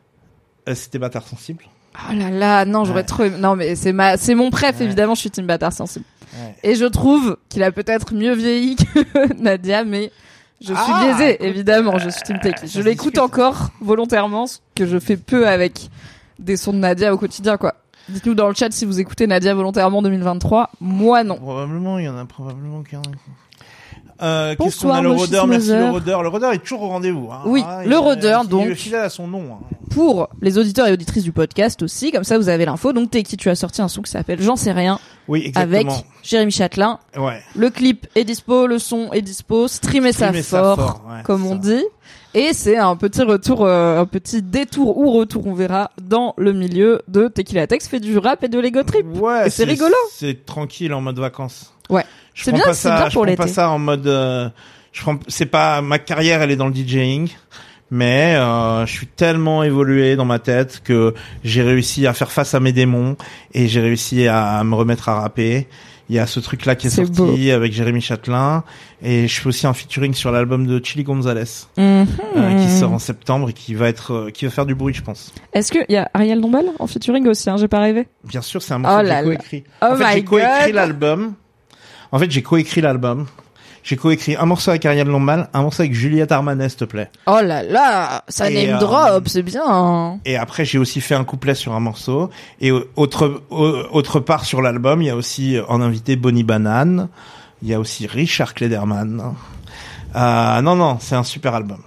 Euh, 0.70 0.76
C'était 0.76 1.00
bâtard 1.00 1.24
sensible. 1.28 1.64
Oh 2.10 2.14
là 2.16 2.30
là, 2.30 2.66
non, 2.66 2.86
j'aurais 2.86 3.00
Ouais. 3.02 3.06
trop 3.06 3.28
Non, 3.30 3.56
mais 3.56 3.76
c'est 3.76 3.94
ma, 3.94 4.18
c'est 4.18 4.36
mon 4.36 4.50
préf, 4.50 4.80
Ouais. 4.80 4.86
évidemment, 4.86 5.16
je 5.16 5.22
suis 5.22 5.32
Team 5.32 5.46
Bâtard 5.48 5.74
sensible. 5.74 6.06
Ouais. 6.34 6.56
Et 6.64 6.76
je 6.76 6.86
trouve 6.86 7.38
qu'il 7.50 7.64
a 7.64 7.72
peut-être 7.72 8.14
mieux 8.14 8.34
vieilli 8.36 8.76
que 8.76 9.34
Nadia, 9.42 9.84
mais 9.84 10.12
je 10.62 10.68
suis 10.68 10.76
Ah, 10.76 11.04
biaisée, 11.04 11.34
écoute, 11.36 11.46
évidemment, 11.48 11.98
je 11.98 12.10
suis 12.10 12.22
Team 12.22 12.40
Tech. 12.40 12.56
ça 12.60 12.66
Je 12.68 12.82
l'écoute 12.82 13.18
encore 13.18 13.70
volontairement, 13.82 14.48
ce 14.48 14.58
que 14.76 14.86
je 14.86 15.00
fais 15.00 15.18
peu 15.18 15.48
avec 15.48 15.90
des 16.40 16.56
sons 16.58 16.74
de 16.74 16.78
Nadia 16.78 17.14
au 17.14 17.18
quotidien, 17.18 17.58
quoi. 17.58 17.76
Dites-nous 18.10 18.36
dans 18.36 18.48
le 18.48 18.54
chat 18.54 18.72
si 18.72 18.86
vous 18.86 19.00
écoutez 19.02 19.28
Nadia 19.28 19.54
volontairement 19.54 20.02
2023. 20.02 20.70
Moi, 20.80 21.24
non. 21.26 21.36
Probablement, 21.36 22.00
il 22.00 22.06
y 22.06 22.10
en 22.10 22.18
a 22.18 22.24
probablement 22.26 22.82
a. 22.82 23.02
Euh, 24.22 24.56
Qu'est-ce 24.60 24.82
qu'on 24.82 24.92
a 24.92 25.02
le 25.02 25.12
rodeur 25.12 25.48
Merci 25.48 25.70
le 25.70 25.90
rodeur. 25.92 26.24
Le 26.24 26.30
rodeur 26.30 26.52
est 26.54 26.58
toujours 26.60 26.84
au 26.84 26.88
rendez-vous. 26.90 27.30
Hein. 27.32 27.42
Oui, 27.46 27.64
Ah, 27.68 27.84
le 27.86 27.96
il- 28.44 28.50
donc. 28.50 28.74
Fidèle 28.74 29.02
à 29.02 29.10
son 29.10 29.28
nom. 29.28 29.44
hein. 29.54 29.60
Pour 29.92 30.30
les 30.42 30.58
auditeurs 30.58 30.88
et 30.88 30.92
auditrices 30.92 31.24
du 31.24 31.32
podcast 31.32 31.82
aussi, 31.82 32.12
comme 32.12 32.24
ça 32.24 32.38
vous 32.38 32.50
avez 32.50 32.66
l'info. 32.66 32.94
Donc, 32.94 33.10
t'es 33.12 33.24
qui? 33.24 33.38
Tu 33.38 33.50
as 33.50 33.56
sorti 33.56 33.82
un 33.82 33.88
son 33.88 34.02
qui 34.02 34.12
s'appelle 34.12 34.42
J'en 34.42 34.56
sais 34.56 34.72
rien 34.72 35.00
Oui, 35.28 35.52
avec 35.56 35.82
exactement. 35.88 36.04
Jérémy 36.24 36.52
Châtelain. 36.52 37.00
Ouais. 37.18 37.42
Le 37.56 37.70
clip 37.70 38.08
est 38.16 38.24
dispo, 38.24 38.68
le 38.68 38.80
son 38.80 39.12
est 39.14 39.22
dispo, 39.22 39.68
streamer 39.68 40.12
ça 40.14 40.34
fort, 40.34 40.76
fort, 40.76 41.02
ouais, 41.10 41.24
comme 41.24 41.46
on 41.46 41.54
ça. 41.54 41.58
dit. 41.60 41.84
Et 42.34 42.54
c'est 42.54 42.78
un 42.78 42.96
petit 42.96 43.24
retour, 43.24 43.66
euh, 43.66 44.00
un 44.02 44.06
petit 44.06 44.42
détour 44.44 44.98
ou 44.98 45.12
retour, 45.12 45.48
on 45.48 45.54
verra, 45.54 45.90
dans 46.02 46.34
le 46.38 46.54
milieu 46.54 47.02
de 47.08 47.30
Tequila 47.30 47.66
Tex, 47.66 47.88
fait 47.88 48.00
du 48.00 48.18
rap 48.18 48.44
et 48.44 48.48
de 48.50 48.60
l'ego 48.60 48.84
trip. 48.84 49.06
Ouais, 49.20 49.50
c'est 49.50 49.64
rigolo. 49.64 49.96
C'est 50.14 50.46
tranquille 50.46 50.94
en 50.94 51.02
mode 51.02 51.18
vacances. 51.18 51.74
Ouais. 51.90 52.04
Je 52.38 52.44
C'est 52.44 52.52
prends 52.52 52.58
bien, 52.60 52.66
pas 52.68 52.74
c'est 52.76 52.88
ça, 52.88 52.96
bien 52.98 53.10
je 53.10 53.14
pour 53.16 53.26
prends 53.26 53.36
pas 53.36 53.44
l'été. 53.46 53.54
ça 53.56 53.70
en 53.72 53.80
mode. 53.80 54.06
euh, 54.08 54.48
je 54.94 55.02
prends. 55.02 55.18
C'est 55.28 55.48
pas 55.48 55.82
ma 55.82 55.98
carrière, 55.98 56.42
elle 56.44 56.52
est 56.52 56.56
dans 56.56 56.68
le 56.68 56.74
DJing, 56.74 57.30
mais 57.90 58.36
euh, 58.36 58.86
je 58.86 58.92
suis 58.92 59.08
tellement 59.08 59.64
évolué 59.64 60.16
dans 60.16 60.26
ma 60.26 60.38
tête 60.40 60.82
que 60.84 61.14
j'ai 61.44 61.64
réussi 61.64 62.06
à 62.06 62.14
faire 62.14 62.32
face 62.32 62.54
à 62.54 62.60
mes 62.60 62.74
démons 62.74 63.16
et 63.54 63.68
j'ai 63.68 63.82
réussi 63.82 64.28
à 64.28 64.64
me 64.64 64.76
remettre 64.76 65.10
à 65.10 65.20
rapper. 65.20 65.68
Il 66.10 66.16
y 66.16 66.20
a 66.20 66.26
ce 66.28 66.40
truc 66.40 66.66
là 66.66 66.76
qui 66.76 66.88
est, 66.88 66.90
C'est 66.90 67.06
sorti 67.14 67.52
avec 67.52 67.74
Jérémy 67.74 68.00
Châtelain 68.00 68.64
et 69.02 69.28
je 69.28 69.42
fais 69.42 69.48
aussi 69.48 69.68
un 69.68 69.74
featuring 69.74 70.14
sur 70.14 70.32
l'album 70.32 70.66
de 70.66 70.80
Chili 70.82 71.04
Gonzalez 71.04 71.44
Mhm. 71.78 72.06
euh, 72.38 72.64
qui 72.64 72.70
sort 72.80 72.94
en 72.94 73.00
septembre 73.00 73.50
et 73.50 73.54
qui 73.54 73.74
va 73.74 73.90
être 73.90 74.14
euh, 74.14 74.30
qui 74.30 74.46
va 74.46 74.52
faire 74.52 74.66
du 74.66 74.74
bruit 74.74 74.94
je 74.94 75.02
pense. 75.02 75.34
Est-ce 75.52 75.70
qu'il 75.72 75.86
y 75.90 75.98
a 75.98 76.10
Ariel 76.14 76.40
Dombal 76.40 76.66
en 76.80 76.88
featuring 76.88 77.28
aussi, 77.28 77.50
hein, 77.50 77.58
j'ai 77.58 77.68
pas 77.68 77.80
rêvé 77.82 78.08
Bien 78.24 78.42
sûr, 78.42 78.62
c'est 78.62 78.74
un 78.74 78.78
morceau 78.80 78.96
Oh 79.00 79.02
que 79.02 79.08
là 79.08 79.22
j'ai 79.24 79.30
là. 79.30 79.36
coécrit. 79.36 79.64
Oh 79.82 79.86
en 79.92 79.96
fait, 79.98 80.06
my 80.06 80.14
j'ai 80.14 80.24
coécrit 80.24 80.66
God. 80.68 80.76
l'album. 80.76 81.34
En 82.12 82.20
fait, 82.20 82.30
j'ai 82.32 82.42
coécrit 82.42 82.82
l'album. 82.82 83.26
J'ai 83.84 83.96
coécrit 83.96 84.36
un 84.36 84.46
morceau 84.46 84.72
avec 84.72 84.86
Ariel 84.86 85.08
Lombal, 85.08 85.50
un 85.54 85.62
morceau 85.62 85.84
avec 85.84 85.94
Juliette 85.94 86.34
Armanet, 86.34 86.68
s'il 86.68 86.80
te 86.80 86.84
plaît. 86.86 87.10
Oh 87.26 87.40
là 87.42 87.64
là, 87.64 88.24
ça 88.28 88.50
Et, 88.52 88.68
name 88.68 88.76
euh, 88.76 88.80
drop, 88.80 89.30
c'est 89.30 89.44
bien. 89.44 90.20
Et 90.26 90.36
après, 90.36 90.66
j'ai 90.66 90.78
aussi 90.78 91.00
fait 91.00 91.16
un 91.16 91.24
couplet 91.24 91.56
sur 91.56 91.72
un 91.74 91.80
morceau. 91.80 92.30
Et 92.60 92.72
au- 92.72 92.84
autre, 92.98 93.42
au- 93.50 93.84
autre 93.92 94.20
part 94.20 94.44
sur 94.44 94.62
l'album, 94.62 95.02
il 95.02 95.06
y 95.06 95.10
a 95.10 95.16
aussi 95.16 95.56
euh, 95.56 95.64
en 95.70 95.80
invité 95.80 96.18
Bonnie 96.18 96.44
Banane. 96.44 97.08
Il 97.62 97.70
y 97.70 97.74
a 97.74 97.80
aussi 97.80 98.08
Richard 98.08 98.54
Klederman. 98.56 99.34
Euh, 100.16 100.62
non, 100.62 100.76
non, 100.76 100.98
c'est 101.00 101.16
un 101.16 101.24
super 101.24 101.56
album. 101.56 101.80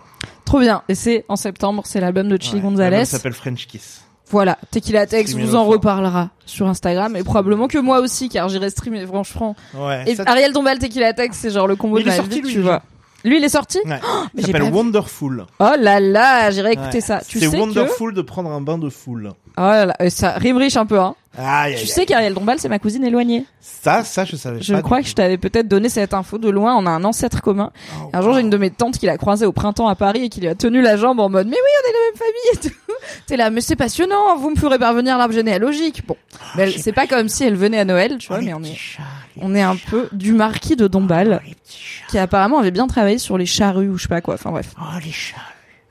Trop 0.46 0.60
bien. 0.60 0.82
Et 0.88 0.94
c'est 0.94 1.24
en 1.28 1.36
septembre, 1.36 1.82
c'est 1.84 2.00
l'album 2.00 2.28
de 2.28 2.38
Chili 2.40 2.56
Ouais, 2.56 2.62
Gonzalez. 2.62 2.90
L'album 2.90 3.04
s'appelle 3.04 3.34
French 3.34 3.66
Kiss. 3.66 4.04
Voilà, 4.30 4.58
Tequila 4.70 5.06
Tex 5.06 5.34
vous 5.34 5.54
en 5.56 5.64
reparlera 5.64 6.30
sur 6.46 6.68
Instagram 6.68 7.16
et 7.16 7.22
probablement 7.24 7.66
que 7.68 7.78
moi 7.78 8.00
aussi 8.00 8.28
car 8.28 8.48
j'irai 8.48 8.70
streamer 8.70 9.04
franchement. 9.06 9.56
Ouais. 9.74 10.04
Et 10.06 10.14
ça- 10.14 10.24
Ariel 10.26 10.52
Dombal 10.52 10.78
Tequila 10.78 11.12
Tex 11.12 11.36
c'est 11.36 11.50
genre 11.50 11.66
le 11.66 11.76
combo 11.76 11.96
de 11.96 12.02
il 12.02 12.06
ma 12.06 12.20
vie, 12.20 12.40
lui, 12.40 12.52
tu 12.52 12.60
vois. 12.60 12.82
Lui 13.24 13.36
il 13.38 13.44
est 13.44 13.48
sorti 13.50 13.78
Ouais. 13.84 13.98
mais 14.34 14.42
ça 14.42 14.46
j'ai 14.46 14.52
s'appelle. 14.52 14.72
Wonderful. 14.72 15.44
Oh 15.58 15.64
là 15.78 16.00
là, 16.00 16.50
j'irai 16.50 16.72
écouter 16.72 16.98
Ouais. 16.98 17.00
ça. 17.00 17.20
Tu 17.26 17.38
C'est 17.40 17.48
Wonderful 17.48 18.14
de 18.14 18.22
prendre 18.22 18.50
un 18.50 18.60
bain 18.60 18.78
de 18.78 18.88
foule. 18.88 19.32
Oh 19.56 19.60
là 19.62 19.86
là, 19.86 19.94
euh, 20.02 20.10
ça 20.10 20.32
rime 20.32 20.56
riche 20.56 20.76
un 20.76 20.86
peu 20.86 20.98
hein. 20.98 21.14
Aïe, 21.38 21.74
Tu 21.76 21.82
aïe, 21.82 21.86
sais 21.86 22.06
qu'Ariel 22.06 22.34
Dombal 22.34 22.58
c'est 22.58 22.68
ma 22.68 22.80
cousine 22.80 23.04
éloignée. 23.04 23.44
Ça, 23.60 24.02
ça, 24.02 24.24
je 24.24 24.34
savais 24.36 24.60
Je 24.60 24.74
pas. 24.74 24.82
crois 24.82 24.98
du 24.98 25.04
que 25.04 25.08
je 25.10 25.14
t'avais 25.14 25.38
peut-être 25.38 25.68
donné 25.68 25.88
cette 25.88 26.12
info 26.12 26.38
de 26.38 26.50
loin, 26.50 26.74
on 26.76 26.86
a 26.86 26.90
un 26.90 27.04
ancêtre 27.04 27.40
commun. 27.40 27.70
Oh, 28.02 28.10
Un 28.12 28.20
jour, 28.20 28.34
j'ai 28.34 28.40
une 28.40 28.50
de 28.50 28.56
mes 28.56 28.70
tantes 28.70 28.98
qui 28.98 29.06
l'a 29.06 29.16
croisé 29.16 29.46
au 29.46 29.52
printemps 29.52 29.86
à 29.88 29.94
Paris 29.94 30.24
et 30.24 30.28
qui 30.28 30.40
lui 30.40 30.48
a 30.48 30.54
tenu 30.56 30.82
la 30.82 30.96
jambe 30.96 31.20
en 31.20 31.28
mode 31.28 31.46
Mais 31.46 31.56
oui, 31.56 31.60
on 31.84 31.88
est 31.88 31.92
la 31.92 31.98
même 32.10 32.18
famille 32.18 32.50
et 32.54 32.68
tout. 32.68 32.94
T'es 33.26 33.36
là, 33.36 33.48
mais 33.50 33.60
c'est 33.60 33.76
passionnant, 33.76 34.36
vous 34.38 34.50
me 34.50 34.56
ferez 34.56 34.78
parvenir 34.78 35.16
l'arbre 35.18 35.32
généalogique. 35.34 36.04
Bon, 36.06 36.16
mais 36.56 36.64
elle- 36.64 36.78
c'est 36.80 36.92
pas 36.92 37.06
comme 37.06 37.28
si 37.28 37.44
elle 37.44 37.54
venait 37.56 37.78
à 37.78 37.84
Noël, 37.84 38.18
tu 38.18 38.26
Oh, 38.30 38.34
vois, 38.34 38.42
mais 38.42 38.52
on 38.52 38.62
est, 38.64 38.74
chats, 38.74 39.02
on 39.40 39.54
est 39.54 39.62
un 39.62 39.76
peu 39.76 40.08
du 40.12 40.32
marquis 40.32 40.74
de 40.76 40.88
Dombal, 40.88 41.40
chats. 41.68 42.06
qui 42.08 42.18
apparemment 42.18 42.58
avait 42.58 42.72
bien 42.72 42.88
travaillé 42.88 43.18
sur 43.18 43.38
les 43.38 43.46
charrues 43.46 43.88
ou 43.88 43.96
je 43.96 44.02
sais 44.02 44.08
pas 44.08 44.20
quoi. 44.20 44.34
Enfin 44.34 44.50
bref. 44.50 44.74
Oh, 44.80 44.98
les 45.02 45.12
chats. 45.12 45.36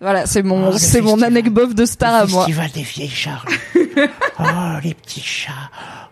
Voilà, 0.02 0.26
c'est 0.26 0.44
mon, 0.44 0.70
Oh, 0.70 0.72
le 0.72 0.78
c'est 0.78 1.02
mon 1.02 1.22
anecdote 1.22 1.74
de 1.74 1.86
star 1.86 2.14
à 2.16 2.26
moi. 2.26 2.46
festival 2.46 2.72
des 2.72 2.84
vieilles 2.84 3.10
charrues. 3.10 3.60
oh, 4.40 4.44
les 4.84 4.94
petits 4.94 5.20
chats. 5.22 5.52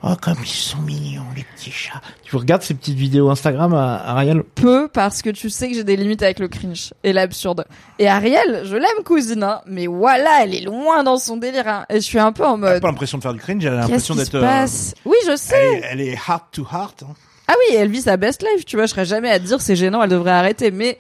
Oh, 0.04 0.14
comme 0.22 0.36
ils 0.44 0.48
sont 0.48 0.80
mignons, 0.82 1.24
les 1.36 1.44
petits 1.56 1.72
chats. 1.72 2.02
Tu 2.24 2.36
regardes 2.36 2.62
ces 2.64 2.74
petites 2.74 2.98
vidéos 2.98 3.30
Instagram 3.30 3.74
à 3.74 3.96
Ariel 4.12 4.44
Peu 4.56 4.88
parce 4.90 5.22
que 5.22 5.30
tu 5.30 5.50
sais 5.50 5.70
que 5.70 5.74
j'ai 5.76 5.84
des 5.84 5.96
limites 5.96 6.22
avec 6.22 6.40
le 6.40 6.48
cringe 6.50 6.94
et 7.04 7.14
l'absurde. 7.14 7.66
Et 7.98 8.08
Ariel, 8.08 8.62
je 8.66 8.76
l'aime 8.76 9.04
cousine, 9.06 9.42
hein, 9.44 9.62
mais 9.66 9.88
voilà, 9.88 10.44
elle 10.44 10.54
est 10.54 10.62
loin 10.66 11.04
dans 11.04 11.18
son 11.18 11.38
délire. 11.38 11.68
hein. 11.68 11.86
Et 11.90 11.96
je 11.96 12.02
suis 12.06 12.20
un 12.20 12.32
peu 12.34 12.46
en 12.46 12.58
Elle 12.62 12.68
a 12.68 12.72
mode. 12.74 12.82
pas 12.82 12.88
l'impression 12.90 13.18
de 13.18 13.24
faire 13.24 13.34
du 13.34 13.40
cringe, 13.40 13.64
elle 13.66 13.74
a 13.74 13.88
Qu'est-ce 13.88 13.88
l'impression 13.90 14.14
qui 14.16 14.20
d'être. 14.20 14.32
se 14.32 14.38
euh, 14.38 14.42
passe? 14.42 14.94
Oui, 15.06 15.16
je 15.26 15.36
sais. 15.36 15.56
elle, 15.56 15.74
est, 15.74 15.88
elle 15.92 16.02
est 16.02 16.14
heart 16.28 16.44
to 16.52 16.64
heart. 16.72 17.04
hein. 17.04 17.14
Ah 17.50 17.54
oui, 17.70 17.78
elle 17.78 17.90
vit 17.90 18.02
sa 18.02 18.18
best 18.18 18.44
life, 18.44 18.66
tu 18.66 18.76
vois, 18.76 18.86
je 18.88 18.92
serais 18.92 19.06
jamais 19.06 19.32
à 19.32 19.40
te 19.40 19.46
dire 19.46 19.62
c'est 19.62 19.78
gênant, 19.78 20.04
elle 20.04 20.10
devrait 20.10 20.32
arrêter, 20.32 20.70
mais 20.70 20.98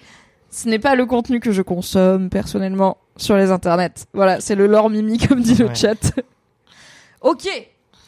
ce 0.49 0.67
n'est 0.69 0.79
pas 0.79 0.95
le 0.95 1.05
contenu 1.05 1.39
que 1.39 1.51
je 1.51 1.61
consomme 1.61 2.29
personnellement 2.29 2.97
sur 3.17 3.35
les 3.37 3.51
internets. 3.51 4.05
Voilà, 4.13 4.39
c'est 4.39 4.55
le 4.55 4.67
lore 4.67 4.89
mimi 4.89 5.17
comme 5.17 5.41
dit 5.41 5.55
le 5.55 5.67
Ouais. 5.67 5.75
chat. 5.75 6.11
ok, 7.21 7.47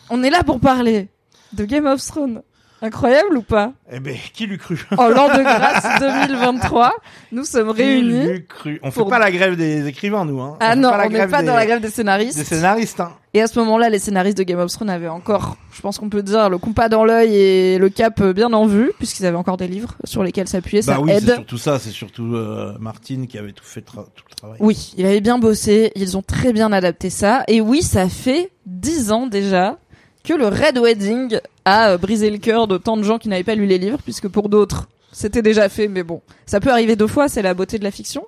on 0.10 0.24
est 0.24 0.29
là 0.29 0.43
pour 0.43 0.60
parler 0.60 1.10
de 1.53 1.65
Game 1.65 1.86
of 1.86 2.03
Thrones. 2.05 2.41
Incroyable 2.81 3.38
ou 3.38 3.41
pas? 3.41 3.74
Eh 3.91 4.00
ben, 4.00 4.15
qui 4.33 4.45
l'eût 4.45 4.57
cru? 4.57 4.79
En 4.98 5.09
l'an 5.09 5.27
de 5.27 5.41
grâce 5.43 6.00
2023, 6.00 6.93
nous 7.33 7.43
sommes 7.43 7.74
Qui 7.75 7.81
réunis. 7.83 8.45
cru? 8.48 8.79
On 8.83 8.91
fait 8.91 9.00
pour- 9.01 9.09
pas 9.09 9.19
la 9.19 9.31
grève 9.31 9.55
des 9.57 9.86
écrivains, 9.88 10.24
nous. 10.25 10.39
Hein. 10.41 10.57
Ah 10.62 10.71
fait 10.71 10.75
non, 10.77 10.91
on 10.93 11.09
n'est 11.09 11.27
pas 11.27 11.43
dans 11.43 11.55
la 11.55 11.65
grève 11.65 11.81
des 11.81 11.89
scénaristes. 11.89 12.38
Des 12.38 12.43
scénaristes, 12.45 13.00
hein. 13.01 13.12
Et 13.33 13.41
à 13.41 13.48
ce 13.48 13.59
moment-là, 13.59 13.89
les 13.89 14.00
scénaristes 14.00 14.38
de 14.38 14.43
Game 14.43 14.59
of 14.59 14.71
Thrones 14.71 14.89
avaient 14.89 15.07
encore, 15.07 15.57
je 15.71 15.81
pense 15.81 16.00
qu'on 16.00 16.09
peut 16.09 16.24
dire, 16.24 16.50
le 16.50 16.57
compas 16.57 16.89
dans 16.89 17.03
l'œil 17.05 17.36
et 17.36 17.77
le 17.77 17.89
cap 17.89 18.24
bien 18.24 18.51
en 18.53 18.65
vue, 18.65 18.91
puisqu'ils 18.98 19.25
avaient 19.25 19.38
encore 19.38 19.57
des 19.57 19.67
livres 19.67 19.95
sur 20.03 20.24
lesquels 20.24 20.48
s'appuyer, 20.48 20.81
ça 20.81 20.93
Bah 20.95 21.00
oui, 21.03 21.12
c'est 21.12 21.17
aide. 21.17 21.33
surtout 21.36 21.57
ça. 21.59 21.77
C'est 21.79 21.91
surtout 21.91 22.33
euh, 22.36 22.75
Martine 22.79 23.27
qui 23.27 23.38
avait 23.38 23.51
tout 23.51 23.63
fait, 23.65 23.81
tra- 23.81 24.05
tout 24.15 24.24
le 24.29 24.36
travail. 24.36 24.57
Oui, 24.62 24.93
il 24.98 25.05
avait 25.05 25.21
bien 25.21 25.38
bossé, 25.38 25.91
ils 25.95 26.17
ont 26.17 26.24
très 26.24 26.53
bien 26.53 26.71
adapté 26.71 27.09
ça. 27.12 27.43
Et 27.48 27.62
oui, 27.62 27.83
ça 27.83 28.09
fait 28.09 28.51
dix 28.65 29.12
ans 29.12 29.27
déjà 29.27 29.77
que 30.24 30.34
le 30.34 30.48
Red 30.48 30.78
Wedding 30.78 31.40
a 31.66 31.92
euh, 31.92 31.98
brisé 31.98 32.30
le 32.30 32.38
cœur 32.38 32.68
de 32.68 32.78
tant 32.78 32.98
de 32.98 33.04
gens 33.04 33.18
qui 33.18 33.30
n'avaient 33.30 33.44
pas 33.44 33.56
lu 33.56 33.66
les 33.66 33.78
livres, 33.78 34.00
puisque 34.04 34.28
pour 34.28 34.50
d'autres, 34.50 34.88
c'était 35.12 35.42
déjà 35.42 35.70
fait, 35.70 35.88
mais 35.88 36.04
bon, 36.04 36.22
ça 36.46 36.60
peut 36.60 36.70
arriver 36.72 36.96
deux 36.96 37.08
fois, 37.08 37.28
c'est 37.28 37.42
la 37.42 37.54
beauté 37.54 37.80
de 37.80 37.84
la 37.84 37.92
fiction. 37.92 38.26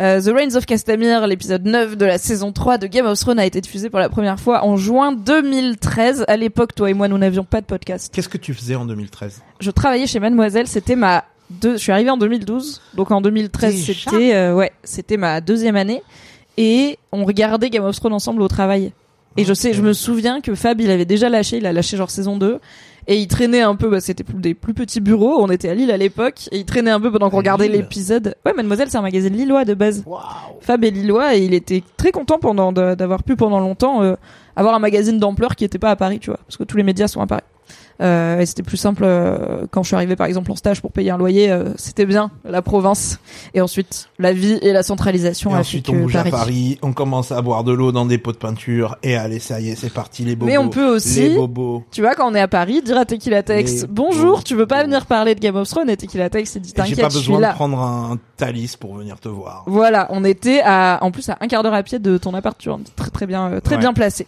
Euh, 0.00 0.20
The 0.20 0.32
Reigns 0.34 0.56
of 0.56 0.64
Castamere, 0.64 1.26
l'épisode 1.26 1.66
9 1.66 1.96
de 1.96 2.06
la 2.06 2.16
saison 2.16 2.52
3 2.52 2.78
de 2.78 2.86
Game 2.86 3.06
of 3.06 3.18
Thrones 3.18 3.38
a 3.38 3.44
été 3.44 3.60
diffusé 3.60 3.90
pour 3.90 3.98
la 3.98 4.08
première 4.08 4.40
fois 4.40 4.64
en 4.64 4.76
juin 4.76 5.12
2013. 5.12 6.24
À 6.26 6.36
l'époque, 6.38 6.74
toi 6.74 6.88
et 6.90 6.94
moi, 6.94 7.06
nous 7.08 7.18
n'avions 7.18 7.44
pas 7.44 7.60
de 7.60 7.66
podcast. 7.66 8.10
Qu'est-ce 8.12 8.28
que 8.28 8.38
tu 8.38 8.54
faisais 8.54 8.76
en 8.76 8.86
2013 8.86 9.42
Je 9.60 9.70
travaillais 9.70 10.06
chez 10.06 10.18
Mademoiselle, 10.18 10.66
c'était 10.68 10.96
ma 10.96 11.24
deux, 11.50 11.72
je 11.72 11.78
suis 11.78 11.92
arrivée 11.92 12.10
en 12.10 12.16
2012, 12.16 12.80
donc 12.94 13.10
en 13.10 13.20
2013 13.20 13.74
Déjà? 13.74 14.10
c'était 14.10 14.34
euh, 14.36 14.54
ouais, 14.54 14.70
c'était 14.84 15.16
ma 15.16 15.40
deuxième 15.40 15.74
année 15.74 16.00
et 16.56 16.96
on 17.12 17.24
regardait 17.24 17.70
Game 17.70 17.84
of 17.84 17.96
Thrones 17.96 18.12
ensemble 18.12 18.40
au 18.42 18.48
travail. 18.48 18.92
Et 19.36 19.44
je 19.44 19.54
sais, 19.54 19.72
je 19.72 19.82
me 19.82 19.92
souviens 19.92 20.40
que 20.40 20.54
Fab, 20.54 20.80
il 20.80 20.90
avait 20.90 21.04
déjà 21.04 21.28
lâché, 21.28 21.58
il 21.58 21.66
a 21.66 21.72
lâché 21.72 21.96
genre 21.96 22.10
saison 22.10 22.36
2 22.36 22.58
et 23.06 23.16
il 23.16 23.26
traînait 23.28 23.60
un 23.62 23.76
peu, 23.76 23.88
bah, 23.88 24.00
c'était 24.00 24.24
plus- 24.24 24.38
des 24.40 24.54
plus 24.54 24.74
petits 24.74 25.00
bureaux, 25.00 25.40
on 25.40 25.48
était 25.50 25.68
à 25.68 25.74
Lille 25.74 25.90
à 25.90 25.96
l'époque 25.96 26.48
et 26.52 26.58
il 26.58 26.64
traînait 26.64 26.90
un 26.90 27.00
peu 27.00 27.10
pendant 27.10 27.30
qu'on 27.30 27.36
regardait 27.38 27.66
l'épisode. 27.78 28.34
Ouais, 28.44 28.52
Mademoiselle, 28.52 28.90
c'est 28.90 28.98
un 28.98 29.02
magazine 29.02 29.32
lillois 29.34 29.64
de 29.64 29.74
base. 29.74 30.02
Waouh 30.06 30.20
Fab 30.60 30.84
est 30.84 30.90
lillois 30.90 31.36
et 31.36 31.44
il 31.44 31.54
était 31.54 31.82
très 31.96 32.10
content 32.12 32.38
pendant 32.38 32.72
d'avoir 32.72 33.22
pu 33.22 33.36
pendant 33.36 33.60
longtemps 33.60 34.02
euh, 34.02 34.16
avoir 34.56 34.74
un 34.74 34.78
magazine 34.80 35.18
d'ampleur 35.18 35.54
qui 35.56 35.64
était 35.64 35.78
pas 35.78 35.90
à 35.90 35.96
Paris, 35.96 36.18
tu 36.18 36.30
vois, 36.30 36.40
parce 36.46 36.56
que 36.56 36.64
tous 36.64 36.76
les 36.76 36.82
médias 36.82 37.08
sont 37.08 37.20
à 37.20 37.26
Paris. 37.26 37.42
Euh, 38.00 38.40
et 38.40 38.46
c'était 38.46 38.62
plus 38.62 38.76
simple 38.76 39.02
euh, 39.04 39.66
quand 39.70 39.82
je 39.82 39.88
suis 39.88 39.96
arrivée 39.96 40.16
par 40.16 40.26
exemple 40.26 40.50
en 40.50 40.56
stage 40.56 40.80
pour 40.80 40.90
payer 40.92 41.10
un 41.10 41.18
loyer, 41.18 41.50
euh, 41.50 41.64
c'était 41.76 42.06
bien 42.06 42.30
la 42.44 42.62
province. 42.62 43.18
Et 43.54 43.60
ensuite 43.60 44.08
la 44.18 44.32
vie 44.32 44.58
et 44.62 44.72
la 44.72 44.82
centralisation 44.82 45.50
Et 45.54 45.58
ensuite, 45.58 45.88
on 45.90 45.94
bouge 45.94 46.12
Paris. 46.14 46.28
à 46.28 46.30
Paris, 46.30 46.78
on 46.82 46.92
commence 46.92 47.30
à 47.32 47.42
boire 47.42 47.62
de 47.64 47.72
l'eau 47.72 47.92
dans 47.92 48.06
des 48.06 48.18
pots 48.18 48.32
de 48.32 48.36
peinture, 48.38 48.96
et 49.02 49.16
allez, 49.16 49.38
ça 49.38 49.60
y 49.60 49.70
est, 49.70 49.74
c'est 49.76 49.92
parti, 49.92 50.24
les 50.24 50.34
bobos. 50.36 50.46
Mais 50.50 50.58
on 50.58 50.68
peut 50.68 50.86
aussi- 50.96 51.20
Les 51.28 51.34
bobos. 51.34 51.84
Tu 51.90 52.00
vois, 52.00 52.14
quand 52.14 52.30
on 52.30 52.34
est 52.34 52.40
à 52.40 52.48
Paris, 52.48 52.82
dire 52.82 52.96
à 52.98 53.04
Tequila 53.04 53.42
Tex 53.42 53.84
Bonjour, 53.88 54.44
tu 54.44 54.54
veux 54.54 54.66
pas 54.66 54.82
venir 54.84 55.06
parler 55.06 55.34
de 55.34 55.40
Game 55.40 55.56
of 55.56 55.68
Thrones 55.68 55.90
Et 55.90 55.96
Tequila 55.96 56.30
Tex 56.30 56.54
il 56.54 56.62
dit 56.62 56.70
Et 56.70 56.72
J'ai 56.76 56.90
T'inquiète, 56.90 57.00
pas 57.00 57.08
besoin 57.08 57.40
de 57.40 57.54
prendre 57.54 57.78
un 57.80 58.18
Thalys 58.36 58.76
pour 58.78 58.94
venir 58.94 59.20
te 59.20 59.28
voir. 59.28 59.64
Voilà, 59.66 60.06
on 60.10 60.24
était 60.24 60.62
à, 60.64 60.98
en 61.02 61.10
plus 61.10 61.28
à 61.28 61.36
un 61.40 61.46
quart 61.48 61.62
d'heure 61.62 61.74
à 61.74 61.82
pied 61.82 61.98
de 61.98 62.16
ton 62.16 62.32
appart, 62.34 62.56
tu 62.58 62.68
vois, 62.70 62.78
très 62.96 63.10
très 63.10 63.26
bien, 63.26 63.60
très 63.62 63.74
Ouais. 63.74 63.80
bien 63.80 63.92
placé. 63.92 64.26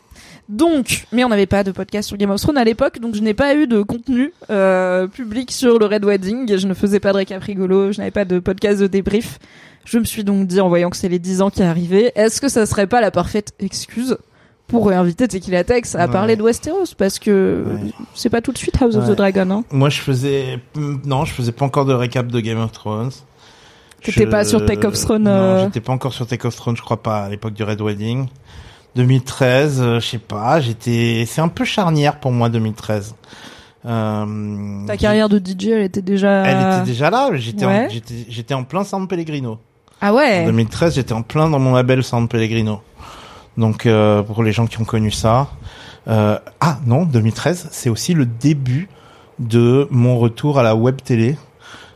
Donc, 0.48 1.06
mais 1.12 1.24
on 1.24 1.28
n'avait 1.28 1.46
pas 1.46 1.64
de 1.64 1.70
podcast 1.70 2.08
sur 2.08 2.16
Game 2.16 2.30
of 2.30 2.40
Thrones 2.40 2.58
à 2.58 2.64
l'époque, 2.64 2.98
donc 3.00 3.14
je 3.14 3.20
n'ai 3.22 3.32
pas 3.34 3.54
eu 3.54 3.66
de 3.66 3.80
contenu 3.82 4.32
euh, 4.50 5.06
public 5.06 5.50
sur 5.50 5.78
le 5.78 5.86
Red 5.86 6.04
Wedding. 6.04 6.56
Je 6.56 6.66
ne 6.66 6.74
faisais 6.74 7.00
pas 7.00 7.12
de 7.12 7.18
récap 7.18 7.42
rigolo, 7.42 7.92
je 7.92 7.98
n'avais 7.98 8.10
pas 8.10 8.24
de 8.24 8.38
podcast 8.38 8.80
de 8.80 8.86
débrief. 8.86 9.38
Je 9.84 9.98
me 9.98 10.04
suis 10.04 10.24
donc 10.24 10.46
dit, 10.46 10.60
en 10.60 10.68
voyant 10.68 10.90
que 10.90 10.96
c'est 10.96 11.08
les 11.08 11.18
10 11.18 11.42
ans 11.42 11.50
qui 11.50 11.62
arrivaient, 11.62 12.12
est-ce 12.16 12.40
que 12.40 12.48
ça 12.48 12.66
serait 12.66 12.86
pas 12.86 13.00
la 13.00 13.10
parfaite 13.10 13.52
excuse 13.60 14.16
pour 14.66 14.86
réinviter 14.88 15.26
Tequila 15.26 15.64
Tex 15.64 15.94
à 15.94 16.06
Ouais. 16.06 16.12
parler 16.12 16.36
de 16.36 16.42
Westeros? 16.42 16.94
Parce 16.98 17.18
que 17.18 17.64
Ouais. 17.66 17.90
c'est 18.14 18.30
pas 18.30 18.40
tout 18.40 18.52
de 18.52 18.58
suite 18.58 18.80
House 18.80 18.96
of 18.96 19.08
the 19.08 19.16
Dragon, 19.16 19.48
hein. 19.50 19.64
Moi, 19.70 19.88
je 19.88 20.00
faisais, 20.00 20.58
non, 21.04 21.24
je 21.24 21.32
faisais 21.32 21.52
pas 21.52 21.64
encore 21.64 21.84
de 21.86 21.94
récap 21.94 22.26
de 22.28 22.40
Game 22.40 22.58
of 22.60 22.72
Thrones. 22.72 23.10
T'étais 24.02 24.24
Je- 24.24 24.28
pas 24.30 24.44
sur 24.44 24.64
Take 24.66 24.84
of 24.86 24.94
Throne, 25.00 25.22
Non, 25.22 25.30
euh, 25.30 25.64
j'étais 25.64 25.80
pas 25.80 25.92
encore 25.92 26.12
sur 26.12 26.26
Take 26.26 26.44
of 26.46 26.56
Throne, 26.56 26.76
je 26.76 26.82
crois 26.82 27.00
pas, 27.02 27.22
à 27.24 27.28
l'époque 27.28 27.52
du 27.54 27.62
Red 27.62 27.80
Wedding. 27.80 28.26
2013, 28.96 29.80
euh, 29.80 30.00
je 30.00 30.06
sais 30.06 30.18
pas, 30.18 30.60
j'étais, 30.60 31.24
c'est 31.26 31.40
un 31.40 31.48
peu 31.48 31.64
charnière 31.64 32.20
pour 32.20 32.32
moi 32.32 32.48
2013. 32.48 33.14
Euh, 33.84 34.86
Ta 34.86 34.96
carrière 34.96 35.28
de 35.28 35.38
DJ, 35.38 35.66
elle 35.68 35.82
était 35.82 36.02
déjà. 36.02 36.44
Elle 36.46 36.74
était 36.80 36.86
déjà 36.90 37.10
là, 37.10 37.30
j'étais, 37.34 37.66
Ouais. 37.66 37.86
en, 37.86 37.88
j'étais, 37.88 38.26
j'étais 38.28 38.54
en 38.54 38.64
plein 38.64 38.84
San 38.84 39.08
Pellegrino. 39.08 39.58
Ah 40.00 40.12
En 40.12 40.16
ouais. 40.16 40.44
2013, 40.44 40.94
j'étais 40.94 41.12
en 41.14 41.22
plein 41.22 41.48
dans 41.50 41.58
mon 41.58 41.74
label 41.74 42.02
San 42.04 42.28
Pellegrino. 42.28 42.80
Donc, 43.56 43.86
euh, 43.86 44.22
pour 44.22 44.42
les 44.42 44.52
gens 44.52 44.66
qui 44.66 44.80
ont 44.80 44.84
connu 44.84 45.10
ça. 45.10 45.48
Euh, 46.08 46.38
ah 46.60 46.78
non, 46.86 47.04
2013, 47.04 47.68
c'est 47.70 47.88
aussi 47.90 48.14
le 48.14 48.26
début 48.26 48.88
de 49.38 49.86
mon 49.90 50.18
retour 50.18 50.58
à 50.58 50.62
la 50.62 50.74
web 50.74 50.96
télé. 51.02 51.36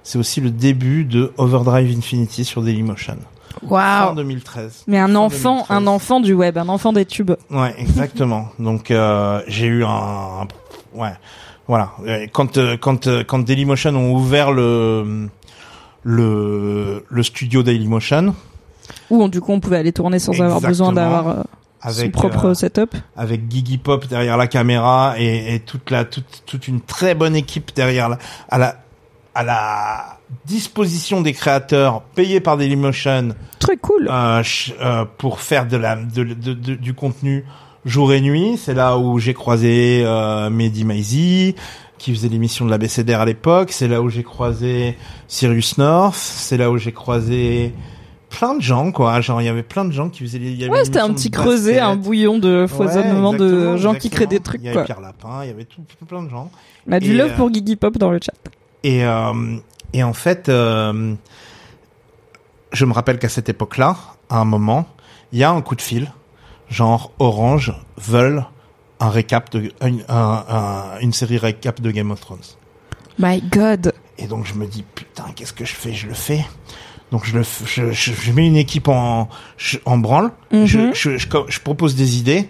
C'est 0.03 0.19
aussi 0.19 0.41
le 0.41 0.51
début 0.51 1.05
de 1.05 1.33
Overdrive 1.37 1.97
Infinity 1.97 2.45
sur 2.45 2.63
Dailymotion. 2.63 3.17
Fin 3.61 3.67
Waouh. 3.69 4.15
2013. 4.17 4.85
Mais 4.87 4.99
un 4.99 5.07
Fin 5.09 5.15
enfant, 5.17 5.55
2013. 5.57 5.77
un 5.77 5.87
enfant 5.87 6.21
du 6.21 6.33
web, 6.35 6.59
un 6.59 6.69
enfant 6.69 6.93
des 6.93 7.05
tubes. 7.07 7.33
Ouais, 7.51 7.75
exactement. 7.79 8.49
Donc 8.59 8.91
euh, 8.91 9.41
j'ai 9.49 9.67
eu 9.67 9.85
un, 9.85 10.47
ouais, 10.95 11.13
voilà. 11.69 11.93
Euh, 12.07 12.27
Quand 12.33 12.59
euh, 12.59 12.77
quand 12.77 13.07
euh, 13.07 13.25
quand 13.25 13.39
Dailymotion 13.41 13.95
ont 13.97 14.13
ouvert 14.15 14.53
le 14.53 15.29
le 16.03 17.05
le 17.09 17.23
studio 17.23 17.63
Dailymotion 17.63 18.35
Où 19.11 19.23
on- 19.23 19.29
du 19.29 19.41
coup 19.41 19.53
on 19.53 19.61
pouvait 19.61 19.79
aller 19.79 19.93
tourner 19.93 20.19
sans 20.19 20.41
avoir 20.41 20.61
besoin 20.61 20.93
d'avoir 20.93 21.29
euh, 21.29 21.43
son 21.91 22.11
propre 22.11 22.47
euh, 22.49 22.55
setup. 22.55 22.95
avec 23.17 23.51
Gigi 23.51 23.79
Pop 23.79 24.07
derrière 24.07 24.37
la 24.37 24.47
caméra 24.47 25.15
et, 25.19 25.55
et 25.55 25.61
toute 25.61 25.91
la 25.91 26.05
toute 26.05 26.43
toute 26.47 26.69
une 26.69 26.81
très 26.81 27.15
bonne 27.15 27.35
équipe 27.37 27.73
derrière 27.75 28.09
la 28.09 28.19
à 28.49 28.59
la 28.59 28.77
à 29.35 29.43
la 29.43 30.16
disposition 30.45 31.21
des 31.21 31.33
créateurs 31.33 32.03
payés 32.03 32.41
par 32.41 32.57
Dailymotion 32.57 33.31
Très 33.59 33.77
cool. 33.77 34.09
euh, 34.11 34.43
euh, 34.81 35.05
pour 35.19 35.41
faire 35.41 35.67
de 35.67 35.77
la 35.77 35.97
de, 35.97 36.25
de- 36.25 36.53
de- 36.55 36.75
du 36.75 36.95
contenu 36.95 37.45
jour 37.85 38.13
et 38.13 38.21
nuit. 38.21 38.57
C'est 38.59 38.75
là 38.75 38.99
où 38.99 39.19
j'ai 39.19 39.35
croisé 39.35 40.03
euh, 40.05 40.51
Mehdi 40.51 40.85
Maizi 40.85 41.55
qui 41.99 42.13
faisait 42.15 42.29
l'émission 42.29 42.65
de 42.67 42.71
la 42.71 42.79
BCDR 42.79 43.21
à 43.21 43.25
l'époque. 43.25 43.71
C'est 43.73 43.89
là 43.89 44.03
où 44.03 44.11
j'ai 44.11 44.23
croisé 44.25 44.97
Sirius 45.29 45.79
North. 45.79 46.17
C'est 46.17 46.57
là 46.57 46.71
où 46.71 46.77
j'ai 46.79 46.93
croisé 46.93 47.73
plein 48.29 48.55
de 48.55 48.61
gens 48.63 48.91
quoi. 48.93 49.21
Genre 49.21 49.41
il 49.41 49.45
y 49.45 49.49
avait 49.49 49.63
plein 49.63 49.85
de 49.85 49.93
gens 49.93 50.09
qui 50.11 50.25
faisaient. 50.25 50.39
il 50.39 50.57
y 50.61 50.65
avait 50.65 50.73
ouais, 50.73 50.85
c'était 50.85 50.99
un 50.99 51.13
petit 51.15 51.31
creuset, 51.31 51.79
un 51.79 51.95
bouillon 51.97 52.39
de 52.39 52.67
foisonnement 52.69 53.31
Ouais, 53.31 53.39
de 53.39 53.45
exactement, 53.47 53.77
gens 53.77 53.95
qui 53.95 54.11
créent 54.11 54.27
des 54.27 54.41
trucs 54.41 54.61
Il 54.61 54.65
y 54.65 54.69
avait 54.69 54.75
quoi. 54.79 54.85
Pierre 54.85 55.01
Lapin, 55.01 55.45
il 55.45 55.49
y 55.49 55.51
avait 55.53 55.65
tout, 55.65 55.83
plein 56.07 56.23
de 56.25 56.29
gens. 56.31 56.51
On 56.89 56.93
a 56.93 56.99
du 57.01 57.17
love 57.17 57.31
euh, 57.31 57.37
pour 57.37 57.55
Gigi 57.55 57.77
Pop 57.77 57.97
dans 57.97 58.11
le 58.11 58.19
chat. 58.21 58.35
Et, 58.85 59.05
euh, 59.05 59.33
et 59.93 60.03
en 60.03 60.13
fait, 60.13 60.49
euh, 60.49 61.15
je 62.73 62.85
me 62.85 62.93
rappelle 62.93 63.19
qu'à 63.19 63.29
cette 63.29 63.49
époque-là, 63.49 63.97
à 64.29 64.39
un 64.39 64.45
moment, 64.45 64.87
il 65.33 65.39
y 65.39 65.45
a 65.45 65.51
un 65.51 65.63
coup 65.63 65.75
de 65.75 65.83
fil, 65.83 66.13
genre 66.69 67.13
Orange 67.19 67.73
veulent 67.97 68.45
un 69.01 69.09
récap 69.11 69.51
de 69.51 69.73
une, 69.83 70.05
un- 70.09 70.45
un- 70.49 70.99
une 71.01 71.13
série 71.13 71.39
récap 71.39 71.81
de 71.81 71.91
Game 71.91 72.11
of 72.11 72.21
Thrones. 72.21 72.39
My 73.19 73.41
God. 73.41 73.93
Et 74.19 74.27
donc 74.27 74.47
je 74.47 74.55
me 74.55 74.67
dis 74.67 74.83
putain 74.95 75.25
qu'est-ce 75.35 75.53
que 75.53 75.65
je 75.65 75.75
fais? 75.75 75.93
Je 75.93 76.07
le 76.07 76.15
fais. 76.15 76.45
Donc 77.13 77.25
je 77.25 77.37
le 77.39 77.45
je, 77.45 77.93
je, 77.93 78.13
je 78.13 78.33
mets 78.33 78.47
une 78.47 78.57
équipe 78.57 78.89
en 78.89 79.29
en 79.85 79.99
branle. 79.99 80.33
Je, 80.67 80.93
je, 80.95 81.17
je 81.17 81.61
propose 81.61 81.95
des 81.95 82.19
idées. 82.19 82.49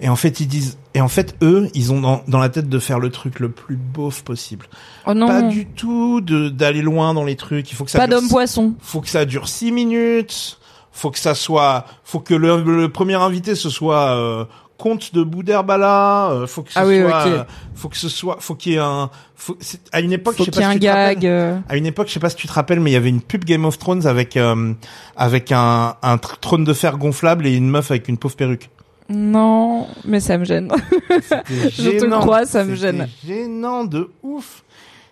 Et 0.00 0.08
en 0.08 0.16
fait 0.16 0.40
ils 0.40 0.46
disent 0.48 0.76
et 0.94 1.00
en 1.00 1.08
fait 1.08 1.36
eux 1.42 1.68
ils 1.74 1.92
ont 1.92 2.00
dans, 2.00 2.22
dans 2.28 2.38
la 2.38 2.48
tête 2.48 2.68
de 2.68 2.78
faire 2.78 2.98
le 2.98 3.10
truc 3.10 3.40
le 3.40 3.48
plus 3.50 3.76
beauf 3.76 4.22
possible. 4.22 4.66
Oh 5.06 5.14
non. 5.14 5.26
Pas 5.28 5.42
du 5.42 5.66
tout 5.66 6.20
de 6.20 6.48
d'aller 6.48 6.82
loin 6.82 7.14
dans 7.14 7.24
les 7.24 7.36
trucs. 7.36 7.70
Il 7.70 7.74
faut 7.74 7.84
que 7.84 7.90
ça 7.90 7.98
Pas 7.98 8.06
d'homme 8.06 8.28
poisson. 8.28 8.74
faut 8.80 9.00
que 9.00 9.08
ça 9.08 9.24
dure 9.24 9.48
six 9.48 9.72
minutes. 9.72 10.58
Faut 10.96 11.10
que 11.10 11.18
ça 11.18 11.34
soit, 11.34 11.86
faut 12.04 12.20
que 12.20 12.34
le, 12.34 12.62
le 12.62 12.88
premier 12.88 13.14
invité 13.14 13.56
ce 13.56 13.68
soit 13.68 14.10
euh, 14.16 14.44
comte 14.78 15.12
de 15.12 15.24
Boudherbala. 15.24 16.28
euh, 16.30 16.46
faut 16.46 16.62
que 16.62 16.72
ce 16.72 16.78
Ah 16.78 16.86
oui, 16.86 17.00
soit, 17.00 17.20
ok. 17.22 17.26
euh, 17.32 17.44
faut 17.74 17.88
que 17.88 17.96
ce 17.96 18.08
soit, 18.08 18.36
faut 18.38 18.54
qu'il 18.54 18.72
y 18.72 18.74
ait 18.76 18.78
un, 18.78 19.10
faut, 19.34 19.56
c'est- 19.58 19.80
à 19.90 20.00
une 20.00 20.12
époque, 20.12 20.36
Faut 20.36 20.44
je 20.44 20.52
sais 20.52 20.60
pas 20.60 20.68
si 20.72 20.78
tu 20.78 20.86
te 20.86 20.86
rappelles. 20.86 21.18
euh. 21.24 21.58
À 21.68 21.76
une 21.76 21.86
époque, 21.86 22.06
je 22.06 22.12
sais 22.12 22.20
pas 22.20 22.30
si 22.30 22.36
tu 22.36 22.46
te 22.46 22.52
rappelles, 22.52 22.78
mais 22.78 22.90
il 22.90 22.94
y 22.94 22.96
avait 22.96 23.08
une 23.08 23.22
pub 23.22 23.44
Game 23.44 23.64
of 23.64 23.76
Thrones 23.78 24.06
avec 24.06 24.36
euh, 24.36 24.72
avec 25.16 25.50
un, 25.50 25.96
un 26.02 26.14
tr- 26.16 26.38
trône 26.40 26.62
de 26.62 26.72
fer 26.72 26.96
gonflable 26.96 27.46
et 27.48 27.54
une 27.56 27.68
meuf 27.68 27.90
avec 27.90 28.06
une 28.08 28.16
pauvre 28.16 28.36
perruque. 28.36 28.70
Non, 29.08 29.86
mais 30.04 30.20
ça 30.20 30.38
me 30.38 30.44
gêne. 30.44 30.70
Je 31.10 31.98
te 31.98 32.20
crois, 32.20 32.46
ça 32.46 32.64
me 32.64 32.74
gêne. 32.74 33.08
Gênant 33.26 33.84
de 33.84 34.10
ouf. 34.22 34.64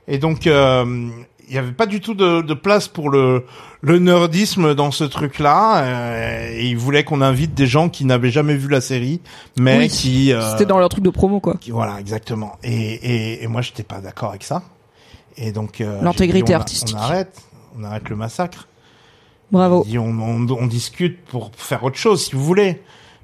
Et 0.09 0.19
donc, 0.19 0.47
euh, 0.47 1.09
il 1.49 1.55
y 1.55 1.59
avait 1.59 1.73
pas 1.73 1.87
du 1.87 2.01
tout 2.01 2.15
de, 2.15 2.41
de 2.41 2.55
place 2.55 2.89
pour 2.89 3.11
le 3.11 3.45
le 3.83 3.99
nerdisme 3.99 4.75
dans 4.75 4.91
ce 4.93 5.05
truc-là. 5.05 5.83
euh, 5.85 6.51
et 6.55 6.67
ils 6.69 6.77
voulaient 6.77 7.05
qu'on 7.05 7.21
invite 7.21 7.53
des 7.55 7.67
gens 7.67 7.89
qui 7.89 8.05
n'avaient 8.05 8.31
jamais 8.31 8.55
vu 8.55 8.69
la 8.69 8.81
série, 8.81 9.21
mais 9.59 9.77
Oui, 9.79 9.89
qui 9.89 10.33
euh, 10.33 10.51
C'était 10.53 10.67
dans 10.67 10.79
leur 10.79 10.89
truc 10.89 11.05
de 11.05 11.11
promo 11.11 11.41
quoi. 11.41 11.57
qui- 11.61 11.71
voilà 11.73 11.99
exactement. 12.01 12.57
Et 12.63 12.73
et, 12.95 13.45
et 13.45 13.47
moi, 13.49 13.61
j'étais 13.61 13.83
pas 13.83 14.01
d'accord 14.01 14.31
avec 14.31 14.45
ça. 14.45 14.63
Et 15.37 15.53
donc, 15.53 15.81
euh, 15.81 16.01
L'intégrité 16.03 16.55
artistique. 16.55 16.97
On 16.99 17.03
arrête, 17.03 17.37
on 17.79 17.85
arrête 17.85 18.09
le 18.09 18.17
massacre. 18.17 18.69
Bravo. 19.51 19.85
Dit, 19.87 19.99
on, 19.99 20.07
on, 20.09 20.47
on 20.49 20.67
discute 20.67 21.23
pour 21.27 21.51
faire 21.57 21.85
autre 21.85 21.97
chose 21.99 22.25
si 22.25 22.35
vous 22.35 22.43
voulez. 22.45 22.81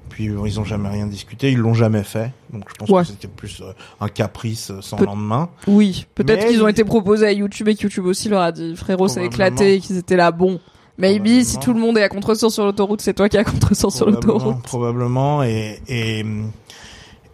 Puis 0.09 0.27
euh, 0.29 0.39
ils 0.45 0.59
ont 0.59 0.63
jamais 0.63 0.89
rien 0.89 1.05
discuté, 1.07 1.51
ils 1.51 1.57
l'ont 1.57 1.73
jamais 1.73 2.03
fait. 2.03 2.31
Donc 2.51 2.63
je 2.69 2.73
pense 2.75 2.89
Ouais. 2.89 3.01
que 3.03 3.07
c'était 3.09 3.27
plus 3.27 3.61
euh, 3.61 3.71
un 4.01 4.09
caprice 4.09 4.71
euh, 4.71 4.81
sans 4.81 4.99
lendemain. 4.99 5.49
Oui, 5.67 6.05
peut-être 6.15 6.47
qu'ils 6.47 6.63
ont 6.63 6.67
été 6.67 6.83
proposés 6.83 7.27
à 7.27 7.31
YouTube 7.31 7.67
et 7.67 7.75
que 7.75 7.83
YouTube 7.83 8.05
aussi 8.05 8.27
leur 8.29 8.41
a 8.41 8.51
dit 8.51 8.75
frérot, 8.75 9.07
c'est 9.07 9.23
éclaté 9.23 9.75
et 9.75 9.79
qu'ils 9.79 9.97
étaient 9.97 10.15
là. 10.17 10.31
Bon, 10.31 10.59
maybe 10.97 11.43
si 11.43 11.59
tout 11.59 11.73
le 11.73 11.79
monde 11.79 11.97
est 11.97 12.03
à 12.03 12.09
contresens 12.09 12.53
sur 12.53 12.65
l'autoroute, 12.65 13.01
c'est 13.01 13.13
toi 13.13 13.29
qui 13.29 13.37
es 13.37 13.39
à 13.39 13.43
contresens 13.43 13.95
sur 13.95 14.09
l'autoroute. 14.09 14.61
Probablement. 14.63 15.43
Et, 15.43 15.79
et, 15.87 16.25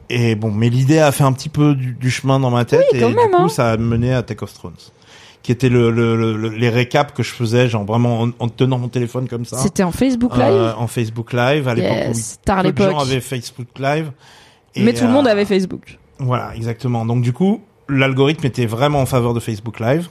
et 0.09 0.35
bon, 0.35 0.51
mais 0.51 0.69
l'idée 0.69 0.99
a 0.99 1.11
fait 1.11 1.23
un 1.23 1.33
petit 1.33 1.49
peu 1.49 1.73
du, 1.73 1.93
du 1.93 2.11
chemin 2.11 2.39
dans 2.39 2.51
ma 2.51 2.65
tête. 2.65 2.85
Oui, 2.93 2.99
et 2.99 3.07
du 3.07 3.13
coup, 3.15 3.19
hein. 3.33 3.49
ça 3.49 3.71
a 3.71 3.77
mené 3.77 4.13
à 4.13 4.21
Take 4.21 4.43
of 4.43 4.53
Thrones. 4.53 4.73
Qui 5.45 5.51
était 5.51 5.69
le, 5.69 5.91
le, 5.91 6.15
le- 6.17 6.35
le- 6.35 6.49
les 6.49 6.69
récaps 6.69 7.13
que 7.13 7.21
je 7.21 7.29
faisais, 7.31 7.69
genre 7.69 7.85
vraiment 7.85 8.21
en, 8.23 8.29
en 8.39 8.49
tenant 8.49 8.79
mon 8.79 8.87
téléphone 8.87 9.27
comme 9.27 9.45
ça. 9.45 9.57
C'était 9.57 9.83
en 9.83 9.91
Facebook 9.91 10.35
Live. 10.35 10.51
Euh, 10.51 10.73
en 10.75 10.87
Facebook 10.87 11.33
Live, 11.33 11.67
à 11.67 11.75
l'époque 11.75 11.91
Yes, 12.07 12.39
tard 12.43 12.61
où 12.61 12.63
peu 12.63 12.71
de 12.71 12.77
gens 12.81 12.87
l'époque. 12.87 13.01
avaient 13.03 13.21
Facebook 13.21 13.67
Live. 13.77 14.11
Et, 14.73 14.81
Mais 14.81 14.93
tout 14.93 15.03
le 15.05 15.11
monde 15.11 15.27
euh, 15.27 15.31
avait 15.31 15.45
Facebook. 15.45 15.99
Voilà, 16.17 16.55
exactement. 16.55 17.05
Donc 17.05 17.21
du 17.21 17.31
coup, 17.31 17.61
l'algorithme 17.87 18.43
était 18.47 18.65
vraiment 18.65 19.01
en 19.01 19.05
faveur 19.05 19.35
de 19.35 19.39
Facebook 19.39 19.79
Live. 19.79 20.07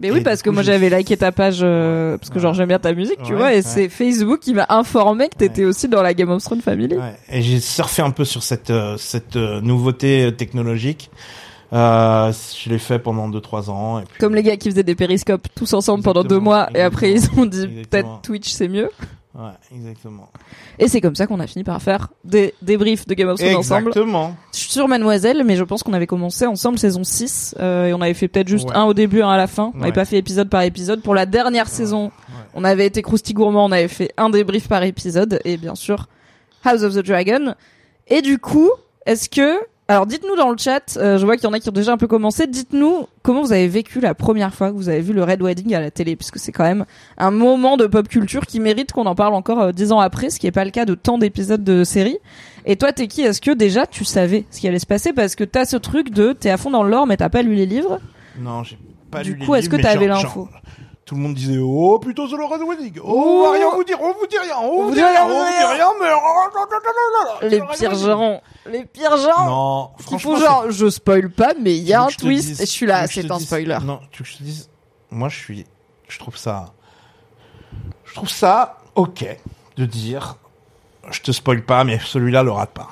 Mais 0.00 0.10
oui, 0.10 0.22
parce 0.22 0.40
que 0.40 0.48
coup, 0.48 0.54
moi 0.54 0.62
j'avais 0.62 0.88
liké 0.88 1.18
ta 1.18 1.32
page 1.32 1.58
euh, 1.62 2.16
parce 2.16 2.30
que 2.30 2.38
genre 2.40 2.54
j'aime 2.54 2.68
bien 2.68 2.78
ta 2.78 2.94
musique, 2.94 3.22
tu 3.22 3.32
Ouais, 3.32 3.38
vois, 3.38 3.52
et 3.52 3.56
ouais. 3.56 3.62
c'est 3.62 3.90
Facebook 3.90 4.40
qui 4.40 4.54
m'a 4.54 4.64
informé 4.70 5.28
que 5.28 5.36
t'étais 5.36 5.66
aussi 5.66 5.86
dans 5.86 6.00
la 6.02 6.14
Game 6.14 6.30
of 6.30 6.42
Thrones 6.42 6.62
Family. 6.62 6.96
Ouais. 6.96 7.14
Et 7.30 7.42
j'ai 7.42 7.60
surfé 7.60 8.00
un 8.00 8.10
peu 8.10 8.24
sur 8.24 8.42
cette 8.42 8.70
euh, 8.70 8.96
cette 8.96 9.36
nouveauté 9.36 10.32
technologique. 10.34 11.10
Euh, 11.72 12.32
je 12.62 12.68
l'ai 12.68 12.78
fait 12.78 12.98
pendant 12.98 13.28
2-3 13.30 13.70
ans. 13.70 13.98
Et 14.00 14.04
puis, 14.04 14.18
Comme 14.18 14.34
les 14.34 14.42
gars 14.42 14.56
qui 14.56 14.70
faisaient 14.70 14.82
des 14.82 14.94
périscopes 14.94 15.48
tous 15.54 15.72
ensemble 15.72 16.04
pendant 16.04 16.22
deux 16.24 16.38
mois 16.38 16.68
et 16.74 16.80
après 16.82 17.12
ils 17.12 17.30
ont 17.38 17.46
dit 17.46 17.66
peut-être 17.90 18.20
Twitch 18.22 18.50
c'est 18.50 18.68
mieux. 18.68 18.90
Ouais, 19.34 19.48
exactement. 19.74 20.28
Et 20.78 20.88
c'est 20.88 21.00
comme 21.00 21.14
ça 21.14 21.26
qu'on 21.26 21.40
a 21.40 21.46
fini 21.46 21.64
par 21.64 21.80
faire 21.80 22.08
des 22.22 22.52
débriefs 22.60 23.06
de 23.06 23.14
Game 23.14 23.30
of 23.30 23.38
Thrones 23.40 23.54
ensemble. 23.56 23.88
Exactement. 23.88 24.36
Sur 24.50 24.88
Mademoiselle, 24.88 25.42
mais 25.46 25.56
je 25.56 25.64
pense 25.64 25.82
qu'on 25.82 25.94
avait 25.94 26.06
commencé 26.06 26.44
ensemble 26.44 26.78
saison 26.78 27.02
6 27.02 27.54
euh, 27.58 27.86
et 27.86 27.94
on 27.94 28.02
avait 28.02 28.12
fait 28.12 28.28
peut-être 28.28 28.48
juste 28.48 28.68
Ouais. 28.68 28.76
un 28.76 28.84
au 28.84 28.92
début, 28.92 29.22
un 29.22 29.30
à 29.30 29.38
la 29.38 29.46
fin. 29.46 29.70
On 29.74 29.78
n'avait 29.78 29.86
Ouais. 29.86 29.92
pas 29.94 30.04
fait 30.04 30.18
épisode 30.18 30.50
par 30.50 30.60
épisode. 30.60 31.00
Pour 31.00 31.14
la 31.14 31.24
dernière 31.24 31.68
saison, 31.68 32.04
ouais. 32.08 32.34
on 32.52 32.62
avait 32.64 32.84
été 32.84 33.00
crousty 33.00 33.32
gourmand, 33.32 33.64
on 33.64 33.72
avait 33.72 33.88
fait 33.88 34.12
un 34.18 34.28
débrief 34.28 34.68
par 34.68 34.82
épisode 34.82 35.40
et 35.46 35.56
bien 35.56 35.74
sûr 35.76 36.08
House 36.66 36.82
of 36.82 36.94
the 36.94 36.98
Dragon. 37.06 37.54
Et 38.08 38.20
du 38.20 38.38
coup, 38.38 38.70
est-ce 39.06 39.30
que 39.30 39.58
alors 39.92 40.06
dites-nous 40.06 40.36
dans 40.36 40.50
le 40.50 40.56
chat, 40.56 40.96
euh, 40.96 41.18
je 41.18 41.24
vois 41.26 41.36
qu'il 41.36 41.44
y 41.44 41.46
en 41.46 41.52
a 41.52 41.60
qui 41.60 41.68
ont 41.68 41.72
déjà 41.72 41.92
un 41.92 41.98
peu 41.98 42.06
commencé, 42.06 42.46
dites-nous 42.46 43.06
comment 43.22 43.42
vous 43.42 43.52
avez 43.52 43.68
vécu 43.68 44.00
la 44.00 44.14
première 44.14 44.54
fois 44.54 44.70
que 44.70 44.76
vous 44.76 44.88
avez 44.88 45.02
vu 45.02 45.12
le 45.12 45.22
Red 45.22 45.42
Wedding 45.42 45.74
à 45.74 45.80
la 45.80 45.90
télé, 45.90 46.16
puisque 46.16 46.38
c'est 46.38 46.50
quand 46.50 46.64
même 46.64 46.86
un 47.18 47.30
moment 47.30 47.76
de 47.76 47.86
pop 47.86 48.08
culture 48.08 48.46
qui 48.46 48.58
mérite 48.58 48.92
qu'on 48.92 49.04
en 49.04 49.14
parle 49.14 49.34
encore 49.34 49.60
euh, 49.60 49.72
dix 49.72 49.92
ans 49.92 50.00
après, 50.00 50.30
ce 50.30 50.40
qui 50.40 50.46
n'est 50.46 50.52
pas 50.52 50.64
le 50.64 50.70
cas 50.70 50.86
de 50.86 50.94
tant 50.94 51.18
d'épisodes 51.18 51.62
de 51.62 51.84
série. 51.84 52.16
Et 52.64 52.76
toi, 52.76 52.92
t'es 52.92 53.06
qui? 53.06 53.20
Est-ce 53.20 53.42
que 53.42 53.50
déjà 53.50 53.86
tu 53.86 54.04
savais 54.06 54.46
ce 54.50 54.60
qui 54.60 54.68
allait 54.68 54.78
se 54.78 54.86
passer? 54.86 55.12
Parce 55.12 55.34
que 55.36 55.44
t'as 55.44 55.66
ce 55.66 55.76
truc 55.76 56.10
de 56.10 56.32
t'es 56.32 56.48
à 56.48 56.56
fond 56.56 56.70
dans 56.70 56.84
le 56.84 56.90
lore, 56.90 57.06
mais 57.06 57.18
t'as 57.18 57.28
pas 57.28 57.42
lu 57.42 57.54
les 57.54 57.66
livres. 57.66 58.00
Non, 58.40 58.62
j'ai 58.62 58.78
pas 59.10 59.22
Du 59.22 59.34
lu 59.34 59.40
les 59.40 59.46
coup, 59.46 59.54
est-ce 59.54 59.68
que 59.68 59.76
t'avais 59.76 60.06
l'info? 60.06 60.48
Tout 61.04 61.16
le 61.16 61.20
monde 61.20 61.34
disait 61.34 61.58
oh 61.58 61.98
plutôt 61.98 62.28
c'est 62.28 62.36
le 62.36 62.44
Red 62.44 62.60
Wedding. 62.62 63.00
Oh, 63.02 63.10
Oh. 63.12 63.40
on 63.40 63.42
va 63.44 63.50
rien 63.52 63.70
vous 63.70 63.84
dire, 63.84 63.98
on 64.00 64.12
vous 64.14 64.26
dit 64.28 64.38
rien, 64.38 64.54
on, 64.62 64.70
vous 64.82 64.88
vous 64.88 64.94
dit 64.94 65.02
rien, 65.02 65.24
on 65.24 65.28
vous 65.28 65.34
dit 65.34 65.64
rien, 65.74 65.88
mais 66.00 66.08
oh, 66.14 67.46
Les 67.46 67.60
pires 67.60 67.94
gens, 67.96 68.40
les 68.66 68.84
pires 68.84 69.16
gens. 69.16 69.44
Non, 69.44 69.90
franchement, 69.98 70.36
genre, 70.36 70.70
je 70.70 70.88
spoil 70.88 71.28
pas, 71.30 71.54
mais 71.60 71.76
il 71.76 71.82
y 71.82 71.92
a 71.92 72.02
un 72.04 72.06
twist 72.06 72.60
et 72.60 72.66
je 72.66 72.70
suis 72.70 72.86
là, 72.86 73.06
c'est 73.08 73.28
un 73.30 73.38
spoiler. 73.40 73.78
Non, 73.82 74.00
tu 74.12 74.22
veux 74.22 74.24
que 74.24 74.30
je 74.30 74.36
te 74.38 74.42
dise, 74.44 74.70
moi 75.10 75.28
je 75.28 75.38
suis, 75.38 75.66
je 76.08 76.18
trouve 76.18 76.36
ça, 76.36 76.66
je 78.04 78.14
trouve 78.14 78.30
ça 78.30 78.78
ok 78.94 79.24
de 79.76 79.86
dire, 79.86 80.36
je 81.10 81.20
te 81.20 81.32
spoil 81.32 81.64
pas, 81.64 81.82
mais 81.82 81.98
celui-là 81.98 82.42
le 82.44 82.52
rate 82.52 82.70
pas. 82.70 82.88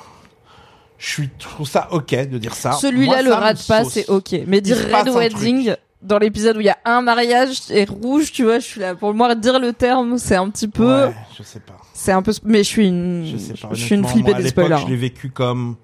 Je 0.99 1.09
suis, 1.09 1.31
je 1.39 1.45
trouve 1.49 1.67
ça 1.69 1.89
ok 1.93 2.11
de 2.29 2.39
dire 2.39 2.55
ça. 2.55 2.73
Celui-là 2.73 3.23
le 3.23 3.33
rate 3.33 3.65
pas, 3.67 3.85
c'est 3.85 4.09
ok. 4.11 4.35
Mais 4.47 4.61
dire 4.61 4.77
Red 4.77 5.09
Wedding 5.09 5.75
dans 6.03 6.19
l'épisode 6.19 6.57
où 6.57 6.61
il 6.61 6.67
y 6.67 6.71
a 6.71 6.79
un 6.85 7.03
mariage 7.03 7.59
et 7.71 7.85
rouge, 7.85 8.33
tu 8.33 8.45
vois, 8.45 8.59
je 8.59 8.65
suis 8.67 8.81
là. 8.81 8.95
Pour 8.95 9.13
moi, 9.15 9.35
dire 9.35 9.59
le 9.59 9.73
terme, 9.73 10.17
c'est 10.19 10.37
un 10.37 10.49
petit 10.51 10.69
peu, 10.69 11.07
Ouais, 11.07 11.15
je 11.37 11.43
sais 11.43 11.61
pas. 11.61 11.77
c'est 11.93 12.13
un 12.13 12.23
peu, 12.23 12.33
mais 12.45 12.59
je 12.59 12.69
suis 12.69 12.89
une, 12.89 13.27
Je 13.27 13.37
sais 13.37 13.55
pas. 13.55 13.69
je 13.73 13.85
suis 13.85 13.95
une 13.95 14.05
flippée 14.07 14.33
moi, 14.33 14.41
des 14.43 14.49
spoilers. 14.49 14.79
Je 14.83 14.87
l'ai 14.89 14.97
vécu 14.97 15.31
comme, 15.31 15.77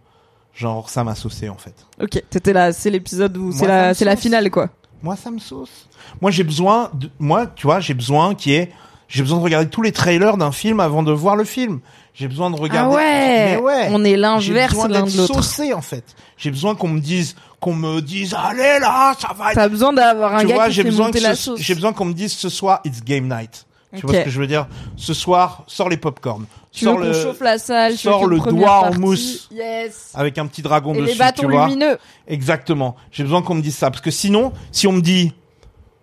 genre, 0.54 0.88
ça 0.88 1.04
m'a 1.04 1.14
saucé, 1.14 1.48
en 1.48 1.56
fait. 1.58 1.74
Ok, 2.00 2.22
t'étais 2.30 2.52
là, 2.52 2.72
c'est 2.72 2.90
l'épisode 2.90 3.36
où 3.36 3.52
c'est 3.52 3.66
la, 3.66 3.92
c'est 3.94 4.04
la 4.06 4.16
finale, 4.16 4.50
quoi. 4.50 4.70
Moi, 5.02 5.16
ça 5.16 5.30
me 5.30 5.38
sauce. 5.38 5.86
Moi, 6.22 6.30
j'ai 6.30 6.44
besoin 6.44 6.90
de, 6.94 7.10
moi, 7.18 7.46
tu 7.46 7.66
vois, 7.66 7.80
j'ai 7.80 7.92
besoin 7.94 8.34
qui 8.34 8.54
est, 8.54 8.70
j'ai 9.08 9.22
besoin 9.22 9.38
de 9.38 9.42
regarder 9.44 9.68
tous 9.68 9.82
les 9.82 9.92
trailers 9.92 10.36
d'un 10.38 10.50
film 10.52 10.80
avant 10.80 11.02
de 11.02 11.12
voir 11.12 11.36
le 11.36 11.44
film. 11.44 11.80
J'ai 12.14 12.28
besoin 12.28 12.50
de 12.50 12.56
regarder. 12.56 12.94
Ah 12.94 12.96
ouais, 12.96 13.56
Mais 13.56 13.60
ouais. 13.60 13.88
On 13.90 14.02
est 14.02 14.16
l'inverse 14.16 14.74
l'un 14.88 15.02
de 15.04 15.16
l'autre. 15.16 15.34
saucé, 15.34 15.74
en 15.74 15.82
fait. 15.82 16.16
J'ai 16.38 16.50
besoin 16.50 16.74
qu'on 16.74 16.88
me 16.88 16.98
dise, 17.00 17.36
qu'on 17.60 17.74
me 17.74 18.00
dise, 18.00 18.34
allez 18.34 18.78
là, 18.80 19.14
ça 19.18 19.32
va 19.36 19.50
être 19.50 19.54
T'as 19.56 19.68
besoin 19.68 19.92
d'avoir 19.92 20.34
un 20.34 20.40
tu 20.40 20.46
gars 20.48 20.54
vois, 20.56 20.66
qui 20.66 20.72
j'ai 20.72 20.84
besoin 20.84 21.10
que 21.10 21.18
la 21.18 21.34
ce- 21.34 21.56
j'ai 21.56 21.74
besoin 21.74 21.92
qu'on 21.92 22.04
me 22.06 22.12
dise 22.12 22.32
ce 22.32 22.48
soir 22.48 22.80
it's 22.84 23.02
game 23.02 23.28
night. 23.28 23.66
Tu 23.94 24.02
vois 24.02 24.14
ce 24.16 24.24
que 24.24 24.30
je 24.30 24.38
veux 24.40 24.46
dire? 24.46 24.66
Ce 24.96 25.14
soir, 25.14 25.62
sors 25.66 25.88
les 25.88 25.96
popcorn. 25.96 26.44
Tu 26.70 26.84
Sors 26.84 26.98
le 26.98 27.14
chauffe 27.14 27.40
la 27.40 27.56
salle, 27.58 27.96
sors 27.96 28.26
le 28.26 28.38
doigt 28.40 28.90
en 28.90 28.98
mousse. 28.98 29.48
Yes. 29.50 30.12
avec 30.14 30.36
un 30.36 30.46
petit 30.46 30.60
dragon 30.60 30.92
Et 30.94 30.98
dessus, 31.00 31.12
les 31.12 31.18
bâtons 31.18 31.42
tu 31.44 31.50
vois 31.50 31.66
lumineux. 31.66 31.96
Exactement. 32.28 32.96
J'ai 33.10 33.22
besoin 33.22 33.40
qu'on 33.40 33.54
me 33.54 33.62
dise 33.62 33.76
ça 33.76 33.90
parce 33.90 34.02
que 34.02 34.10
sinon, 34.10 34.52
si 34.72 34.86
on 34.86 34.92
me 34.92 35.00
dit 35.00 35.32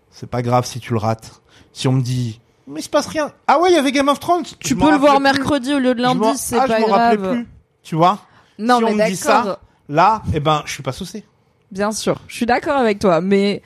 c'est 0.10 0.30
pas 0.30 0.42
grave 0.42 0.66
si 0.66 0.80
tu 0.80 0.94
le 0.94 1.00
rates. 1.00 1.42
Si 1.72 1.88
on 1.88 1.92
me 1.92 2.02
dit 2.02 2.40
mais 2.66 2.80
il 2.80 2.84
se 2.84 2.90
passe 2.90 3.08
rien. 3.08 3.32
Ah 3.46 3.60
ouais, 3.60 3.72
il 3.72 3.76
y 3.76 3.78
avait 3.78 3.92
Game 3.92 4.08
of 4.08 4.20
Thrones. 4.20 4.44
Tu 4.60 4.70
Je 4.70 4.74
peux 4.76 4.90
le 4.90 4.98
voir 4.98 5.16
plus. 5.18 5.24
mercredi 5.24 5.74
au 5.74 5.80
lieu 5.80 5.94
de 5.94 6.02
lundi, 6.02 6.30
c'est 6.38 6.56
ah, 6.58 6.66
pas 6.66 6.80
je 6.80 6.86
rappelais 6.86 7.18
grave. 7.18 7.32
plus. 7.34 7.48
Tu 7.84 7.96
vois? 7.96 8.20
Non, 8.58 8.78
Si 8.78 8.84
mais 8.86 8.92
on 8.92 8.96
me 8.96 9.10
dit 9.10 9.16
ça, 9.18 9.60
Là, 9.90 10.22
eh 10.34 10.40
ben, 10.40 10.64
je 10.66 10.72
suis 10.72 10.82
pas 10.84 10.94
saucé. 10.94 11.26
Bien 11.74 11.92
sûr, 11.92 12.22
je 12.28 12.36
suis 12.36 12.46
d'accord 12.46 12.78
avec 12.78 13.00
toi, 13.00 13.20
mais 13.20 13.64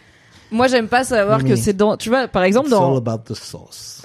moi 0.49 0.67
j'aime 0.67 0.87
pas 0.87 1.03
savoir 1.03 1.43
que 1.43 1.57
c'est 1.57 1.73
dans, 1.73 1.97
tu 1.97 2.07
vois, 2.07 2.29
par 2.29 2.43
exemple 2.43 2.69
dans, 2.69 2.95
about 2.95 3.17
the 3.25 3.33
sauce. 3.33 4.01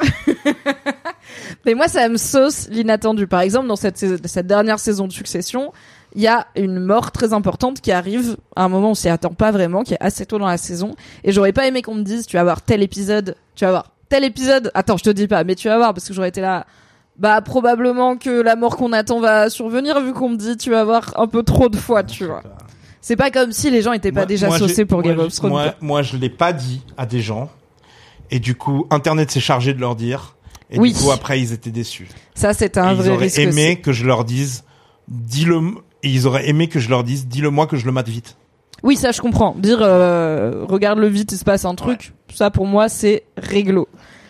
mais 1.64 1.74
moi 1.74 1.86
ça 1.86 2.08
me 2.08 2.16
sauce 2.16 2.66
l'inattendu. 2.68 3.28
Par 3.28 3.42
exemple 3.42 3.68
dans 3.68 3.76
cette 3.76 4.04
cette 4.26 4.46
dernière 4.48 4.80
saison 4.80 5.06
de 5.06 5.12
Succession, 5.12 5.72
il 6.16 6.22
y 6.22 6.26
a 6.26 6.48
une 6.56 6.80
mort 6.80 7.12
très 7.12 7.32
importante 7.32 7.80
qui 7.80 7.92
arrive 7.92 8.36
à 8.56 8.64
un 8.64 8.68
moment 8.68 8.88
où 8.88 8.90
on 8.90 8.94
s'y 8.96 9.08
attend 9.08 9.34
pas 9.34 9.52
vraiment, 9.52 9.84
qui 9.84 9.94
est 9.94 10.02
assez 10.02 10.26
tôt 10.26 10.40
dans 10.40 10.48
la 10.48 10.58
saison, 10.58 10.96
et 11.22 11.30
j'aurais 11.30 11.52
pas 11.52 11.68
aimé 11.68 11.80
qu'on 11.80 11.94
me 11.94 12.02
dise 12.02 12.26
tu 12.26 12.36
vas 12.36 12.42
voir 12.42 12.60
tel 12.60 12.82
épisode, 12.82 13.36
tu 13.54 13.64
vas 13.64 13.70
voir 13.70 13.92
tel 14.08 14.24
épisode. 14.24 14.72
Attends, 14.74 14.96
je 14.96 15.04
te 15.04 15.10
dis 15.10 15.28
pas, 15.28 15.44
mais 15.44 15.54
tu 15.54 15.68
vas 15.68 15.76
voir 15.76 15.94
parce 15.94 16.08
que 16.08 16.12
j'aurais 16.12 16.30
été 16.30 16.40
là. 16.40 16.66
Bah 17.18 17.40
probablement 17.40 18.16
que 18.16 18.40
la 18.40 18.56
mort 18.56 18.76
qu'on 18.76 18.92
attend 18.92 19.20
va 19.20 19.48
survenir 19.48 20.00
vu 20.00 20.12
qu'on 20.12 20.30
me 20.30 20.36
dit 20.36 20.56
tu 20.56 20.70
vas 20.70 20.82
voir 20.82 21.12
un 21.20 21.28
peu 21.28 21.44
trop 21.44 21.68
de 21.68 21.76
fois, 21.76 22.02
tu 22.02 22.24
vois. 22.24 22.42
C'est 23.02 23.16
pas 23.16 23.30
comme 23.30 23.52
si 23.52 23.68
les 23.70 23.82
gens 23.82 23.92
étaient 23.92 24.12
pas 24.12 24.20
Moi- 24.20 24.26
déjà 24.26 24.46
moi, 24.46 24.58
saucés 24.58 24.86
pour 24.86 25.02
Game 25.02 25.18
of 25.18 25.34
Thrones. 25.34 25.50
Moi, 25.50 25.74
moi, 25.82 26.02
je 26.02 26.16
l'ai 26.16 26.30
pas 26.30 26.52
dit 26.54 26.80
à 26.96 27.04
des 27.04 27.20
gens. 27.20 27.50
Et 28.30 28.38
du 28.38 28.54
coup, 28.54 28.86
Internet 28.90 29.30
s'est 29.30 29.40
chargé 29.40 29.74
de 29.74 29.80
leur 29.80 29.94
dire. 29.96 30.36
Et 30.70 30.78
Oui. 30.78 30.92
du 30.94 30.98
coup, 31.00 31.10
après, 31.10 31.38
ils 31.40 31.52
étaient 31.52 31.70
déçus. 31.70 32.08
Ça 32.34 32.54
c'est 32.54 32.78
un 32.78 32.92
Et 32.92 32.94
vrai 32.94 33.06
ils 33.08 33.10
auraient 33.10 33.24
risque. 33.26 33.38
aimé 33.38 33.72
aussi. 33.72 33.80
que 33.82 33.92
je 33.92 34.06
leur 34.06 34.24
dise, 34.24 34.64
dis-le, 35.08 35.58
et 36.02 36.08
ils 36.08 36.26
auraient 36.26 36.48
aimé 36.48 36.68
que 36.68 36.78
je 36.80 36.88
leur 36.88 37.04
dise, 37.04 37.26
dis-le 37.26 37.50
moi 37.50 37.66
que 37.66 37.76
je 37.76 37.84
le 37.84 37.92
mate 37.92 38.08
vite. 38.08 38.36
Oui, 38.82 38.96
ça 38.96 39.12
je 39.12 39.20
comprends. 39.20 39.54
Dire 39.58 39.78
euh, 39.82 40.64
regarde-le 40.66 41.08
vite, 41.08 41.30
il 41.32 41.38
se 41.38 41.44
passe 41.44 41.64
un 41.66 41.74
truc, 41.74 42.14
ça 42.32 42.50
pour 42.50 42.66
moi 42.66 42.88
c'est 42.88 43.24
réglo. 43.36 43.86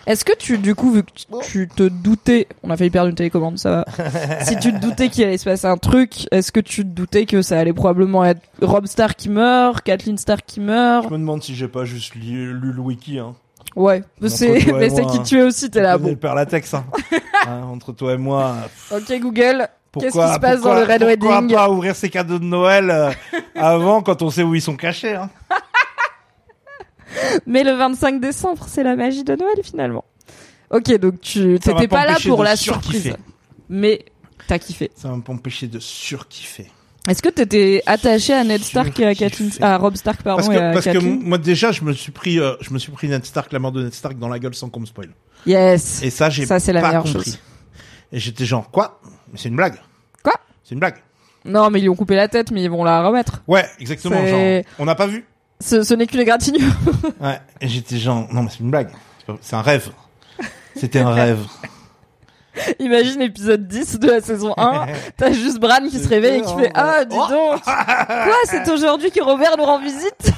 Est-ce 0.07 0.25
que 0.25 0.37
tu, 0.37 0.59
du 0.59 0.75
coup, 0.75 0.91
vu 0.93 1.03
que 1.05 1.11
tu- 1.45 1.69
te 1.69 1.85
doutais, 1.89 2.49
on 2.63 2.71
a 2.71 2.77
failli 2.77 2.91
perdre 2.91 3.09
une 3.11 3.15
télécommande, 3.15 3.59
ça 3.59 3.71
va. 3.71 3.85
si 4.45 4.57
tu 4.59 4.73
te 4.73 4.79
doutais 4.79 5.09
qu'il 5.09 5.25
allait 5.25 5.39
se 5.39 5.45
passer 5.45 5.67
un 5.67 5.77
truc, 5.77 6.27
est-ce 6.33 6.51
que 6.51 6.61
tu 6.61 6.83
te 6.83 6.89
doutais 6.89 7.25
que 7.27 7.41
ça 7.43 7.59
allait 7.59 7.73
probablement 7.73 8.25
être 8.25 8.41
Rob 8.61 8.87
Stark 8.87 9.17
qui 9.17 9.29
meurt, 9.29 9.83
Kathleen 9.83 10.19
Stark 10.19 10.43
qui 10.47 10.61
meurt? 10.61 11.05
Je 11.09 11.13
me 11.13 11.19
demande 11.19 11.43
si 11.43 11.55
j'ai 11.55 11.69
pas 11.69 11.85
juste 11.85 12.15
lu, 12.17 12.53
lu 12.53 12.73
le 12.73 12.81
wiki, 12.81 13.19
hein. 13.19 13.35
Ouais, 13.77 14.03
mais 14.21 14.29
c'est 14.29 15.07
qui 15.07 15.23
tu 15.23 15.39
es 15.39 15.43
aussi, 15.43 15.71
t'es 15.71 15.81
là. 15.83 15.97
Bon, 15.99 16.15
père 16.17 16.35
latex, 16.35 16.75
hein. 16.75 16.85
Hein, 17.47 17.63
entre 17.73 17.93
toi 17.93 18.13
et 18.13 18.19
moi. 18.19 18.55
ok 18.95 19.19
Google, 19.21 19.67
Qu'est-ce 19.99 20.07
pourquoi- 20.13 20.29
qui 20.29 20.35
se 20.35 20.39
passe 20.41 20.55
pourquoi- 20.61 20.75
dans 20.75 20.81
le 20.81 20.87
Red 20.87 21.01
pourquoi 21.19 21.41
Wedding 21.41 21.57
pas 21.57 21.71
ouvrir 21.71 21.97
ses 21.97 22.09
cadeaux 22.09 22.39
de 22.39 22.45
Noël 22.45 22.89
euh, 22.91 23.11
avant 23.57 24.01
quand 24.03 24.23
on 24.23 24.31
sait 24.31 24.43
où 24.45 24.55
ils 24.55 24.63
sont 24.63 24.77
cachés, 24.77 25.15
hein. 25.17 25.29
Mais 27.47 27.65
le 27.65 27.73
25 27.73 28.21
décembre, 28.21 28.65
c'est 28.69 28.83
la 28.83 28.97
magie 28.97 29.25
de 29.25 29.35
Noël 29.37 29.57
finalement. 29.63 30.05
Ok, 30.71 30.97
donc 30.99 31.21
tu 31.21 31.59
t'étais 31.61 31.89
pas 31.89 32.07
là 32.07 32.17
pour 32.27 32.43
la 32.43 32.57
surprise, 32.57 33.15
mais 33.69 34.05
t'as 34.49 34.59
kiffé. 34.59 34.91
Ça 34.95 35.09
va 35.09 35.17
m'empêcher 35.17 35.67
de 35.67 35.79
surkiffer. 35.79 36.71
Est-ce 37.09 37.21
que 37.21 37.29
t'étais 37.29 37.83
attaché 37.87 38.33
à 38.33 38.45
Ned 38.45 38.63
Stark 38.63 38.99
et 39.01 39.07
à 39.07 39.15
Surkiffé. 39.15 39.47
Kathleen, 39.47 39.51
à 39.65 39.77
Rob 39.77 39.97
Stark 39.97 40.23
pardon 40.23 40.37
Parce 40.37 40.49
que, 40.49 40.55
et 40.55 40.65
à 40.65 40.73
parce 40.73 40.87
que 40.87 40.99
moi 40.99 41.37
déjà 41.37 41.73
je 41.73 41.83
me 41.83 41.93
suis 41.93 42.13
pris 42.13 42.39
euh, 42.39 42.55
je 42.61 42.71
me 42.73 42.79
suis 42.79 42.93
pris 42.93 43.09
Ned 43.09 43.25
Stark 43.25 43.53
la 43.53 43.59
mort 43.59 43.73
de 43.73 43.83
Ned 43.83 43.93
Stark 43.93 44.19
dans 44.19 44.29
la 44.29 44.39
gueule 44.39 44.55
sans 44.55 44.69
qu'on 44.71 44.81
me 44.81 44.87
spoil. 44.87 45.11
Yes. 45.45 46.01
Et 46.05 46.11
ça 46.11 46.31
j'ai 46.31 46.47
Ça, 46.47 46.61
c'est 46.61 46.73
la 46.73 46.81
pas 46.81 46.89
meilleure 46.89 47.03
compris. 47.03 47.25
chose. 47.25 47.39
Et 48.13 48.21
j'étais 48.21 48.45
genre 48.45 48.71
quoi? 48.71 49.01
Mais 49.33 49.39
c'est 49.39 49.49
une 49.49 49.57
blague. 49.57 49.75
Quoi? 50.23 50.35
C'est 50.63 50.75
une 50.75 50.81
blague. 50.81 51.03
Non, 51.45 51.71
mais 51.71 51.81
ils 51.81 51.83
lui 51.83 51.89
ont 51.89 51.97
coupé 51.97 52.15
la 52.15 52.29
tête, 52.29 52.53
mais 52.53 52.63
ils 52.63 52.71
vont 52.71 52.85
la 52.85 53.05
remettre. 53.05 53.43
Ouais, 53.49 53.65
exactement. 53.81 54.25
Genre 54.25 54.63
on 54.79 54.85
n'a 54.85 54.95
pas 54.95 55.09
vu. 55.09 55.25
Ce, 55.63 55.83
ce 55.83 55.95
n'est 55.95 56.07
qu'une 56.07 56.21
égratignure. 56.21 56.73
Ouais. 57.21 57.41
Et 57.61 57.69
j'étais 57.69 57.97
genre 57.99 58.27
non 58.33 58.43
mais 58.43 58.51
c'est 58.51 58.61
une 58.61 58.71
blague. 58.71 58.91
C'est 59.41 59.55
un 59.55 59.63
rêve. 59.63 59.91
C'était 60.77 60.99
un 61.01 61.11
rêve. 61.13 61.41
Imagine 62.81 63.23
épisode 63.23 63.67
10 63.67 63.99
de 64.01 64.11
la 64.11 64.21
saison 64.21 64.53
1, 64.59 64.87
t'as 65.17 65.33
juste 65.33 65.59
Bran 65.59 65.89
qui 65.89 65.99
se 65.99 66.09
réveille 66.09 66.41
et 66.41 66.43
qui 66.43 66.55
fait 66.55 66.71
Ah, 66.75 67.05
dis 67.05 67.17
donc 67.17 67.63
Quoi, 67.65 68.37
c'est 68.45 68.69
aujourd'hui 68.71 69.11
que 69.11 69.23
Robert 69.23 69.57
nous 69.57 69.65
rend 69.65 69.79
visite? 69.81 70.33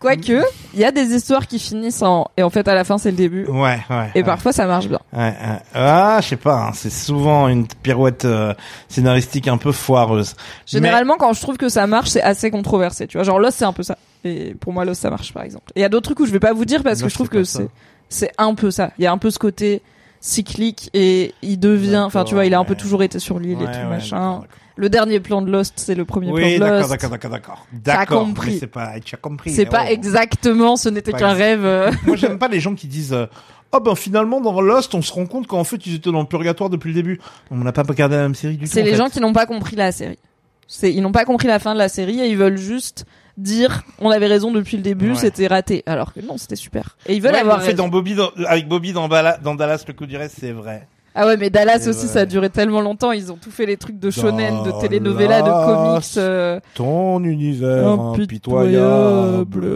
Quoique, 0.00 0.42
il 0.74 0.80
y 0.80 0.84
a 0.84 0.92
des 0.92 1.14
histoires 1.14 1.46
qui 1.46 1.58
finissent 1.58 2.02
en... 2.02 2.30
Et 2.36 2.42
en 2.42 2.50
fait, 2.50 2.68
à 2.68 2.74
la 2.74 2.84
fin, 2.84 2.98
c'est 2.98 3.10
le 3.10 3.16
début. 3.16 3.46
Ouais, 3.46 3.78
ouais. 3.90 4.10
Et 4.14 4.18
ouais. 4.18 4.24
parfois, 4.24 4.52
ça 4.52 4.66
marche 4.66 4.88
bien. 4.88 5.00
Ouais, 5.12 5.20
ouais. 5.20 5.58
Ah, 5.74 6.18
je 6.22 6.28
sais 6.28 6.36
pas, 6.36 6.68
hein, 6.68 6.70
c'est 6.74 6.90
souvent 6.90 7.48
une 7.48 7.66
pirouette 7.66 8.24
euh, 8.24 8.54
scénaristique 8.88 9.48
un 9.48 9.58
peu 9.58 9.72
foireuse. 9.72 10.34
Généralement, 10.66 11.16
quand 11.16 11.32
je 11.32 11.40
trouve 11.40 11.56
que 11.56 11.68
ça 11.68 11.86
marche, 11.86 12.10
c'est 12.10 12.22
assez 12.22 12.50
controversé. 12.50 13.06
Tu 13.06 13.16
vois, 13.16 13.24
genre 13.24 13.38
Lost, 13.38 13.58
c'est 13.58 13.64
un 13.64 13.72
peu 13.72 13.82
ça. 13.82 13.98
Et 14.24 14.54
pour 14.54 14.72
moi, 14.72 14.84
Lost, 14.84 15.02
ça 15.02 15.10
marche, 15.10 15.32
par 15.32 15.42
exemple. 15.42 15.72
Et 15.74 15.80
il 15.80 15.82
y 15.82 15.86
a 15.86 15.88
d'autres 15.88 16.04
trucs 16.04 16.20
où 16.20 16.26
je 16.26 16.32
vais 16.32 16.40
pas 16.40 16.52
vous 16.52 16.64
dire 16.64 16.82
parce 16.82 17.02
que 17.02 17.08
je 17.08 17.14
trouve 17.14 17.28
que 17.28 17.44
c'est 17.44 17.68
c'est 18.08 18.32
un 18.38 18.54
peu 18.54 18.70
ça. 18.70 18.90
Il 18.98 19.04
y 19.04 19.06
a 19.06 19.12
un 19.12 19.18
peu 19.18 19.30
ce 19.30 19.38
côté 19.38 19.82
cyclique 20.20 20.90
et 20.94 21.34
il 21.42 21.60
devient, 21.60 22.02
enfin, 22.04 22.24
tu 22.24 22.34
vois, 22.34 22.46
il 22.46 22.54
a 22.54 22.58
un 22.58 22.64
peu 22.64 22.74
toujours 22.74 23.02
été 23.02 23.18
sur 23.18 23.38
l'île 23.38 23.62
et 23.62 23.66
tout 23.66 23.88
machin. 23.88 24.42
Le 24.78 24.88
dernier 24.88 25.18
plan 25.20 25.42
de 25.42 25.50
Lost, 25.50 25.74
c'est 25.76 25.94
le 25.96 26.04
premier 26.04 26.30
Oui, 26.30 26.56
plan 26.56 26.66
de 26.68 26.72
Lost. 26.78 26.90
d'accord, 26.90 27.10
d'accord, 27.10 27.30
d'accord. 27.30 27.66
T'as 27.84 27.96
D'accord, 27.98 28.22
compris. 28.24 28.58
c'est 28.58 28.66
pas, 28.68 29.00
tu 29.00 29.14
as 29.14 29.18
compris. 29.18 29.50
C'est 29.52 29.66
oh. 29.66 29.70
pas 29.72 29.90
exactement, 29.90 30.76
ce 30.76 30.88
n'était 30.88 31.12
qu'un 31.12 31.32
rêve. 31.32 31.62
Moi, 32.06 32.16
j'aime 32.16 32.38
pas 32.38 32.48
les 32.48 32.60
gens 32.60 32.74
qui 32.74 32.86
disent. 32.86 33.12
euh, 33.12 33.26
Oh 33.72 33.80
ben 33.80 33.94
finalement 33.94 34.40
dans 34.40 34.62
Lost 34.62 34.94
on 34.94 35.02
se 35.02 35.12
rend 35.12 35.26
compte 35.26 35.46
qu'en 35.46 35.62
fait 35.62 35.84
ils 35.86 35.96
étaient 35.96 36.10
dans 36.10 36.20
le 36.20 36.26
purgatoire 36.26 36.70
depuis 36.70 36.88
le 36.88 36.94
début. 36.94 37.20
On 37.50 37.56
n'a 37.58 37.72
pas 37.72 37.82
regardé 37.82 38.16
la 38.16 38.22
même 38.22 38.34
série 38.34 38.56
du 38.56 38.64
tout. 38.64 38.70
C'est 38.72 38.82
les 38.82 38.92
fait. 38.92 38.96
gens 38.96 39.10
qui 39.10 39.20
n'ont 39.20 39.34
pas 39.34 39.44
compris 39.44 39.76
la 39.76 39.92
série. 39.92 40.18
C'est 40.66 40.90
ils 40.90 41.02
n'ont 41.02 41.12
pas 41.12 41.26
compris 41.26 41.48
la 41.48 41.58
fin 41.58 41.74
de 41.74 41.78
la 41.78 41.90
série 41.90 42.18
et 42.20 42.28
ils 42.28 42.36
veulent 42.38 42.56
juste 42.56 43.04
dire 43.36 43.82
on 43.98 44.10
avait 44.10 44.26
raison 44.26 44.52
depuis 44.52 44.78
le 44.78 44.82
début, 44.82 45.10
Ouais. 45.10 45.16
c'était 45.16 45.46
raté. 45.48 45.82
Alors 45.84 46.14
que 46.14 46.20
non, 46.20 46.38
c'était 46.38 46.56
super. 46.56 46.96
Et 47.06 47.14
ils 47.14 47.20
veulent 47.20 47.32
Ouais, 47.34 47.40
avoir 47.40 47.60
fait 47.60 47.72
raison. 47.72 47.82
dans 47.84 47.88
Bobby 47.88 48.14
dans- 48.14 48.30
avec 48.46 48.68
Bobby 48.68 48.94
dans, 48.94 49.06
Bala- 49.06 49.36
dans 49.36 49.54
Dallas 49.54 49.84
le 49.86 49.92
coup 49.92 50.06
du 50.06 50.16
reste 50.16 50.36
c'est 50.40 50.52
vrai. 50.52 50.88
Ah 51.14 51.26
ouais, 51.26 51.36
mais 51.36 51.50
Dallas 51.50 51.86
aussi, 51.88 52.06
ça 52.06 52.20
a 52.20 52.26
duré 52.26 52.48
tellement 52.50 52.80
longtemps. 52.80 53.12
Ils 53.12 53.32
ont 53.32 53.36
tout 53.36 53.50
fait 53.50 53.66
les 53.66 53.76
trucs 53.76 53.98
de 53.98 54.10
shonen, 54.10 54.62
de 54.62 54.70
telenovela, 54.80 55.42
de 55.42 55.50
comics. 55.50 56.04
euh, 56.16 56.60
Ton 56.74 57.22
univers 57.24 57.88
impitoyable. 57.88 59.66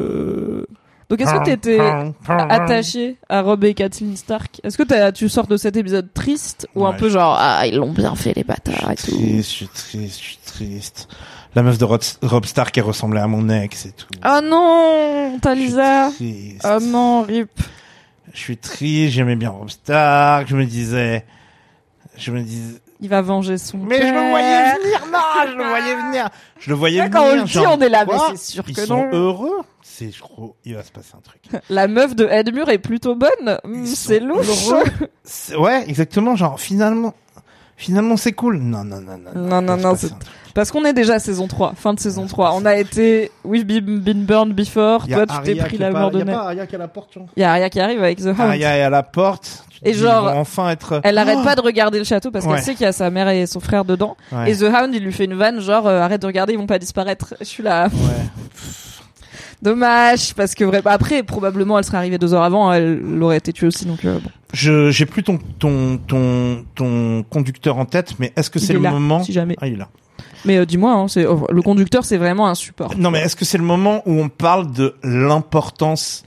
Donc 1.10 1.20
est-ce 1.20 1.34
que 1.34 1.44
t'étais 1.44 1.78
attaché 2.28 3.18
à 3.28 3.42
Rob 3.42 3.62
et 3.64 3.74
Kathleen 3.74 4.16
Stark? 4.16 4.60
Est-ce 4.64 4.78
que 4.78 4.82
t'as- 4.82 5.12
tu 5.12 5.28
sors 5.28 5.46
de 5.46 5.58
cet 5.58 5.76
épisode 5.76 6.10
triste 6.14 6.66
ou 6.74 6.86
un 6.86 6.92
Ouais, 6.92 6.96
peu 6.96 7.10
genre 7.10 7.36
ah 7.38 7.66
ils 7.66 7.76
l'ont 7.76 7.92
bien 7.92 8.14
fait 8.14 8.32
les 8.34 8.42
Je 8.42 8.46
bâtards 8.46 8.92
et 8.92 8.96
tout? 8.96 9.10
triste, 9.16 9.50
je 9.50 9.54
suis 9.56 9.68
triste, 9.68 10.18
je 10.20 10.24
suis 10.24 10.38
triste. 10.46 11.08
La 11.54 11.62
meuf 11.62 11.76
de 11.76 11.84
Rod- 11.84 12.00
Rob 12.22 12.46
Stark 12.46 12.78
elle 12.78 12.84
ressemblait 12.84 13.20
à 13.20 13.26
mon 13.26 13.50
ex 13.50 13.84
et 13.84 13.92
tout. 13.92 14.06
Oh 14.24 14.40
non, 14.42 15.32
Je 15.34 15.40
Talisa 15.40 16.10
suis 16.12 16.56
triste. 16.60 16.66
Oh 16.66 16.78
non, 16.82 17.22
rip. 17.24 17.50
Je 18.32 18.38
suis 18.38 18.56
triste, 18.56 19.12
j'aimais 19.14 19.36
bien 19.36 19.50
Rob 19.50 19.68
Stark, 19.68 20.48
je 20.48 20.56
me 20.56 20.64
disais, 20.64 21.24
je 22.16 22.30
me 22.32 22.42
disais, 22.42 22.78
Il 23.00 23.08
va 23.10 23.20
venger 23.20 23.58
son 23.58 23.76
mais 23.78 23.96
je 23.96 24.00
père. 24.02 24.14
le 24.14 24.30
voyais 24.30 24.74
venir, 24.78 25.00
non, 25.12 25.18
je 25.50 25.56
le 25.56 25.64
voyais 25.64 25.94
venir, 25.96 26.28
je 26.58 26.70
le 26.70 26.76
voyais 26.76 26.98
Là, 26.98 27.04
venir. 27.08 27.18
quand 27.20 27.26
on 27.26 27.36
le 27.36 27.42
dit, 27.44 27.58
on 27.58 27.80
est 27.80 27.88
là, 27.90 28.04
mais 28.06 28.14
quoi 28.14 28.28
c'est 28.34 28.52
sûr 28.52 28.64
Ils 28.66 28.74
que 28.74 28.86
sont 28.86 29.04
non. 29.04 29.10
heureux. 29.12 29.60
C'est, 29.82 30.10
je 30.10 30.20
crois, 30.20 30.54
il 30.64 30.74
va 30.74 30.82
se 30.82 30.90
passer 30.92 31.12
un 31.16 31.20
truc. 31.20 31.42
La 31.68 31.88
meuf 31.88 32.14
de 32.16 32.26
Edmure 32.26 32.70
est 32.70 32.78
plutôt 32.78 33.14
bonne. 33.14 33.58
Ils 33.66 33.86
C'est 33.88 34.20
louche. 34.20 34.46
Ouais, 35.58 35.84
exactement, 35.88 36.34
genre, 36.34 36.58
finalement, 36.58 37.14
finalement 37.76 38.16
c'est 38.16 38.32
cool. 38.32 38.58
Non, 38.58 38.84
non, 38.84 39.00
non, 39.02 39.18
non. 39.18 39.30
Non, 39.34 39.60
non, 39.60 39.76
non, 39.76 39.90
passer 39.92 40.08
c'est-. 40.08 40.14
Parce 40.54 40.70
qu'on 40.70 40.84
est 40.84 40.92
déjà 40.92 41.18
saison 41.18 41.46
3, 41.46 41.74
fin 41.76 41.94
de 41.94 42.00
saison 42.00 42.22
Ouais, 42.22 42.28
3. 42.28 42.52
On 42.54 42.64
a 42.66 42.76
été 42.76 43.30
We've 43.44 43.64
been 43.66 43.98
been 44.00 44.24
burned 44.24 44.54
before. 44.54 45.06
Toi, 45.08 45.26
tu 45.26 45.42
t'es 45.44 45.54
pris 45.56 45.78
la 45.78 45.90
mort 45.90 46.10
de 46.10 46.18
y 46.18 46.22
a 46.22 46.24
Ned. 46.24 46.34
pas 46.34 46.42
Arya 46.42 46.66
qui 46.66 46.72
est 46.74 46.76
à 46.76 46.78
la 46.78 46.88
porte, 46.88 47.14
vois. 47.14 47.26
Il 47.36 47.40
y 47.40 47.44
a 47.44 47.50
Arya 47.52 47.70
qui 47.70 47.80
arrive 47.80 48.02
avec 48.02 48.18
The 48.18 48.26
Hound. 48.26 48.40
Arya 48.40 48.76
est 48.78 48.82
à 48.82 48.90
la 48.90 49.02
porte. 49.02 49.64
Et 49.84 49.94
genre, 49.94 50.30
enfin 50.36 50.68
être. 50.70 51.00
Elle 51.02 51.18
arrête 51.18 51.38
Oh 51.40 51.44
pas 51.44 51.56
de 51.56 51.60
regarder 51.60 51.98
le 51.98 52.04
château 52.04 52.30
parce 52.30 52.44
Ouais. 52.46 52.54
qu'elle 52.54 52.62
sait 52.62 52.72
qu'il 52.74 52.82
y 52.84 52.86
a 52.86 52.92
sa 52.92 53.10
mère 53.10 53.28
et 53.30 53.46
son 53.46 53.58
frère 53.58 53.84
dedans. 53.84 54.16
Ouais. 54.30 54.52
Et 54.52 54.56
The 54.56 54.62
Hound, 54.62 54.94
il 54.94 55.02
lui 55.02 55.12
fait 55.12 55.24
une 55.24 55.34
vanne 55.34 55.60
genre 55.60 55.88
euh, 55.88 56.00
arrête 56.00 56.22
de 56.22 56.26
regarder, 56.26 56.52
ils 56.52 56.58
vont 56.58 56.66
pas 56.68 56.78
disparaître. 56.78 57.34
Je 57.40 57.44
suis 57.46 57.62
là. 57.64 57.86
Ouais. 57.86 57.90
Dommage 59.62 60.34
parce 60.34 60.54
que 60.56 60.64
après 60.88 61.22
probablement 61.22 61.78
elle 61.78 61.84
serait 61.84 61.96
arrivée 61.98 62.18
deux 62.18 62.34
heures 62.34 62.42
avant, 62.42 62.72
elle 62.72 62.98
l'aurait 62.98 63.36
été 63.36 63.52
tuée 63.52 63.68
aussi 63.68 63.84
donc 63.84 64.04
euh, 64.04 64.18
bon. 64.18 64.28
Je 64.52 64.90
j'ai 64.90 65.06
plus 65.06 65.22
ton 65.22 65.38
ton 65.60 65.98
ton 65.98 66.64
ton 66.74 67.22
conducteur 67.30 67.78
en 67.78 67.84
tête, 67.84 68.14
mais 68.18 68.32
est-ce 68.36 68.50
que 68.50 68.58
Il 68.58 68.66
c'est 68.66 68.72
est 68.72 68.76
le 68.76 68.82
là, 68.82 68.90
moment 68.90 69.22
si 69.22 69.32
jamais. 69.32 69.56
Ah, 69.60 69.68
il 69.68 69.74
est 69.74 69.76
là. 69.76 69.88
Mais 70.44 70.56
euh, 70.58 70.66
dis-moi, 70.66 70.92
hein, 70.92 71.08
c'est 71.08 71.26
oh, 71.26 71.46
le 71.50 71.62
conducteur 71.62 72.04
c'est 72.04 72.16
vraiment 72.16 72.48
un 72.48 72.54
support. 72.54 72.96
Non, 72.96 73.10
mais 73.10 73.20
est-ce 73.20 73.36
que 73.36 73.44
c'est 73.44 73.58
le 73.58 73.64
moment 73.64 74.02
où 74.06 74.12
on 74.20 74.28
parle 74.28 74.72
de 74.72 74.94
l'importance 75.02 76.24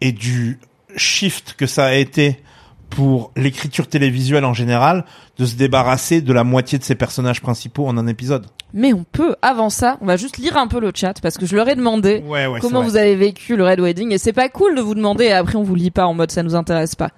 et 0.00 0.12
du 0.12 0.58
shift 0.96 1.54
que 1.58 1.66
ça 1.66 1.86
a 1.86 1.94
été 1.94 2.40
pour 2.88 3.32
l'écriture 3.36 3.88
télévisuelle 3.88 4.44
en 4.44 4.54
général 4.54 5.04
de 5.38 5.44
se 5.44 5.56
débarrasser 5.56 6.20
de 6.22 6.32
la 6.32 6.44
moitié 6.44 6.78
de 6.78 6.84
ses 6.84 6.94
personnages 6.94 7.42
principaux 7.42 7.86
en 7.86 7.98
un 7.98 8.06
épisode? 8.06 8.46
Mais 8.72 8.92
on 8.92 9.04
peut 9.04 9.36
avant 9.42 9.70
ça, 9.70 9.98
on 10.00 10.06
va 10.06 10.16
juste 10.16 10.38
lire 10.38 10.56
un 10.56 10.66
peu 10.66 10.80
le 10.80 10.90
chat 10.94 11.14
parce 11.20 11.36
que 11.38 11.46
je 11.46 11.56
leur 11.56 11.68
ai 11.68 11.76
demandé 11.76 12.22
Ouais, 12.26 12.46
ouais. 12.46 12.60
comment 12.60 12.82
vous 12.82 12.96
avez 12.96 13.16
vécu 13.16 13.56
le 13.56 13.64
Red 13.64 13.80
Wedding 13.80 14.12
et 14.12 14.18
c'est 14.18 14.32
pas 14.32 14.48
cool 14.48 14.74
de 14.74 14.80
vous 14.80 14.94
demander 14.94 15.24
et 15.24 15.32
après 15.32 15.56
on 15.56 15.62
vous 15.62 15.74
lit 15.74 15.90
pas 15.90 16.06
en 16.06 16.14
mode 16.14 16.30
ça 16.30 16.42
nous 16.42 16.54
intéresse 16.54 16.94
pas. 16.94 17.10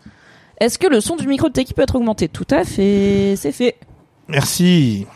Est-ce 0.60 0.78
que 0.78 0.86
le 0.86 1.00
son 1.00 1.16
du 1.16 1.26
micro 1.28 1.48
de 1.48 1.52
Teki 1.52 1.74
peut 1.74 1.82
être 1.82 1.94
augmenté? 1.94 2.28
Tout 2.28 2.46
à 2.50 2.64
fait, 2.64 3.34
c'est 3.36 3.52
fait. 3.52 3.76
Merci. 4.28 5.06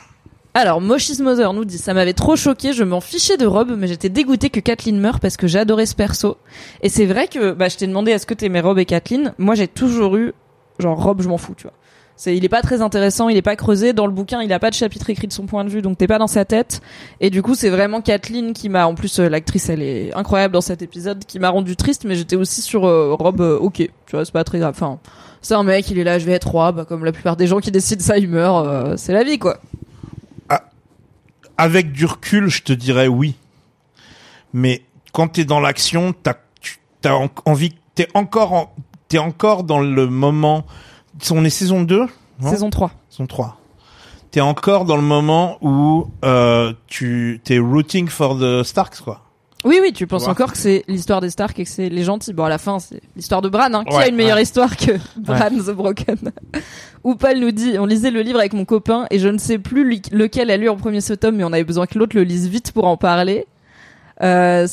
Alors, 0.54 0.82
Moshis 0.82 1.22
Mother 1.22 1.54
nous 1.54 1.64
dit 1.64 1.78
ça 1.78 1.94
m'avait 1.94 2.12
trop 2.12 2.36
choqué, 2.36 2.74
je 2.74 2.84
m'en 2.84 3.00
fichais 3.00 3.38
de 3.38 3.46
Rob, 3.46 3.74
mais 3.78 3.86
j'étais 3.86 4.10
dégoûté 4.10 4.50
que 4.50 4.60
Kathleen 4.60 5.00
meure 5.00 5.18
parce 5.18 5.38
que 5.38 5.46
j'adorais 5.46 5.86
ce 5.86 5.94
perso. 5.94 6.36
Et 6.82 6.90
c'est 6.90 7.06
vrai 7.06 7.26
que 7.26 7.52
bah 7.52 7.70
je 7.70 7.78
t'ai 7.78 7.86
demandé 7.86 8.10
est-ce 8.10 8.26
que 8.26 8.34
t'aimais 8.34 8.60
Rob 8.60 8.78
et 8.78 8.84
Kathleen? 8.84 9.32
Moi, 9.38 9.54
j'ai 9.54 9.66
toujours 9.66 10.16
eu 10.16 10.34
genre 10.78 11.02
Rob, 11.02 11.22
je 11.22 11.28
m'en 11.28 11.38
fous, 11.38 11.54
tu 11.56 11.62
vois. 11.62 11.72
C'est 12.16 12.36
il 12.36 12.44
est 12.44 12.50
pas 12.50 12.60
très 12.60 12.82
intéressant, 12.82 13.30
il 13.30 13.36
est 13.38 13.42
pas 13.42 13.56
creusé 13.56 13.94
dans 13.94 14.06
le 14.06 14.12
bouquin, 14.12 14.42
il 14.42 14.52
a 14.52 14.58
pas 14.58 14.68
de 14.68 14.74
chapitre 14.74 15.08
écrit 15.08 15.26
de 15.26 15.32
son 15.32 15.46
point 15.46 15.64
de 15.64 15.70
vue, 15.70 15.80
donc 15.80 15.96
t'es 15.96 16.06
pas 16.06 16.18
dans 16.18 16.26
sa 16.26 16.44
tête. 16.44 16.82
Et 17.20 17.30
du 17.30 17.40
coup, 17.40 17.54
c'est 17.54 17.70
vraiment 17.70 18.02
Kathleen 18.02 18.52
qui 18.52 18.68
m'a 18.68 18.86
en 18.86 18.94
plus 18.94 19.20
euh, 19.20 19.30
l'actrice, 19.30 19.70
elle 19.70 19.80
est 19.80 20.14
incroyable 20.14 20.52
dans 20.52 20.60
cet 20.60 20.82
épisode 20.82 21.24
qui 21.24 21.38
m'a 21.38 21.48
rendu 21.48 21.76
triste, 21.76 22.04
mais 22.04 22.14
j'étais 22.14 22.36
aussi 22.36 22.60
sur 22.60 22.86
euh, 22.86 23.14
Rob 23.18 23.40
euh, 23.40 23.56
OK, 23.58 23.76
tu 23.76 23.90
vois, 24.12 24.26
c'est 24.26 24.32
pas 24.32 24.44
très 24.44 24.58
grave. 24.58 24.74
Enfin, 24.76 24.98
c'est 25.40 25.54
un 25.54 25.62
mec, 25.62 25.90
il 25.90 25.98
est 25.98 26.04
là, 26.04 26.18
je 26.18 26.26
vais 26.26 26.32
être 26.32 26.48
roi, 26.48 26.72
bah 26.72 26.84
comme 26.84 27.06
la 27.06 27.12
plupart 27.12 27.36
des 27.36 27.46
gens 27.46 27.60
qui 27.60 27.70
décident 27.70 28.02
ça, 28.02 28.18
il 28.18 28.28
meurt, 28.28 28.98
c'est 28.98 29.14
la 29.14 29.24
vie 29.24 29.38
quoi. 29.38 29.58
Avec 31.62 31.92
du 31.92 32.07
recul, 32.07 32.48
je 32.48 32.62
te 32.62 32.72
dirais 32.72 33.07
oui. 33.07 33.37
Mais 34.53 34.83
quand 35.12 35.29
t'es 35.29 35.44
dans 35.44 35.61
l'action, 35.61 36.12
t'as, 36.12 36.35
tu- 36.61 36.79
t'as 37.01 37.14
en- 37.14 37.29
envie, 37.44 37.75
t'es 37.94 38.09
encore 38.14 38.53
en, 38.53 38.75
t'es 39.09 39.18
encore 39.18 39.62
dans 39.64 39.81
le 39.81 40.07
moment, 40.09 40.64
on 41.31 41.44
est 41.44 41.51
saison 41.51 41.83
2? 41.83 42.07
non? 42.40 42.51
Saison 42.51 42.70
3. 42.70 42.90
Saison 43.11 43.27
3. 43.27 43.59
T'es 44.31 44.40
encore 44.40 44.87
dans 44.87 44.96
le 44.96 45.03
moment 45.03 45.59
où, 45.61 46.11
euh, 46.25 46.72
tu, 46.87 47.40
t'es 47.44 47.59
rooting 47.59 48.09
for 48.09 48.38
the 48.38 48.62
Starks, 48.62 49.01
quoi. 49.03 49.21
Oui, 49.64 49.79
oui, 49.81 49.92
tu 49.92 50.07
penses 50.07 50.27
encore 50.27 50.53
que 50.53 50.59
c'est 50.59 50.85
l'histoire 50.88 51.20
des 51.20 51.31
Stark 51.31 51.59
et 51.59 51.64
que 51.64 51.70
c'est 51.70 51.88
les 51.88 52.03
gentils. 52.03 52.33
Bon, 52.33 52.44
à 52.44 52.48
la 52.48 52.59
fin, 52.59 52.79
c'est 52.79 53.01
l'histoire 53.14 53.42
de 53.42 53.48
Bran, 53.48 53.72
hein. 53.75 53.85
Qui 53.85 53.94
Ouais, 53.96 54.05
a 54.05 54.09
une 54.09 54.16
meilleure 54.16 54.37
ouais. 54.37 54.42
histoire 54.42 54.77
que 54.77 54.92
Bran 55.16 55.51
the 55.51 55.70
Broken? 55.70 56.16
Oupal 57.05 57.38
nous 57.38 57.51
dit, 57.53 57.77
on 57.79 57.87
lisait 57.87 58.11
le 58.11 58.22
livre 58.22 58.38
avec 58.38 58.53
mon 58.55 58.64
copain 58.64 59.07
et 59.11 59.18
je 59.18 59.29
ne 59.29 59.38
sais 59.38 59.59
plus 59.59 60.01
lequel 60.12 60.51
a 60.51 60.57
lu 60.57 60.68
en 60.68 60.77
premier 60.77 61.01
ce 61.01 61.14
tome, 61.14 61.37
mais 61.37 61.44
on 61.44 61.53
avait 61.53 61.64
besoin 61.64 61.87
que 61.87 61.98
l'autre 61.98 62.16
le 62.16 62.25
lise 62.25 62.48
vite 62.48 62.72
pour 62.72 62.87
en 62.87 62.96
parler. 62.96 63.46
Euh, 64.22 64.66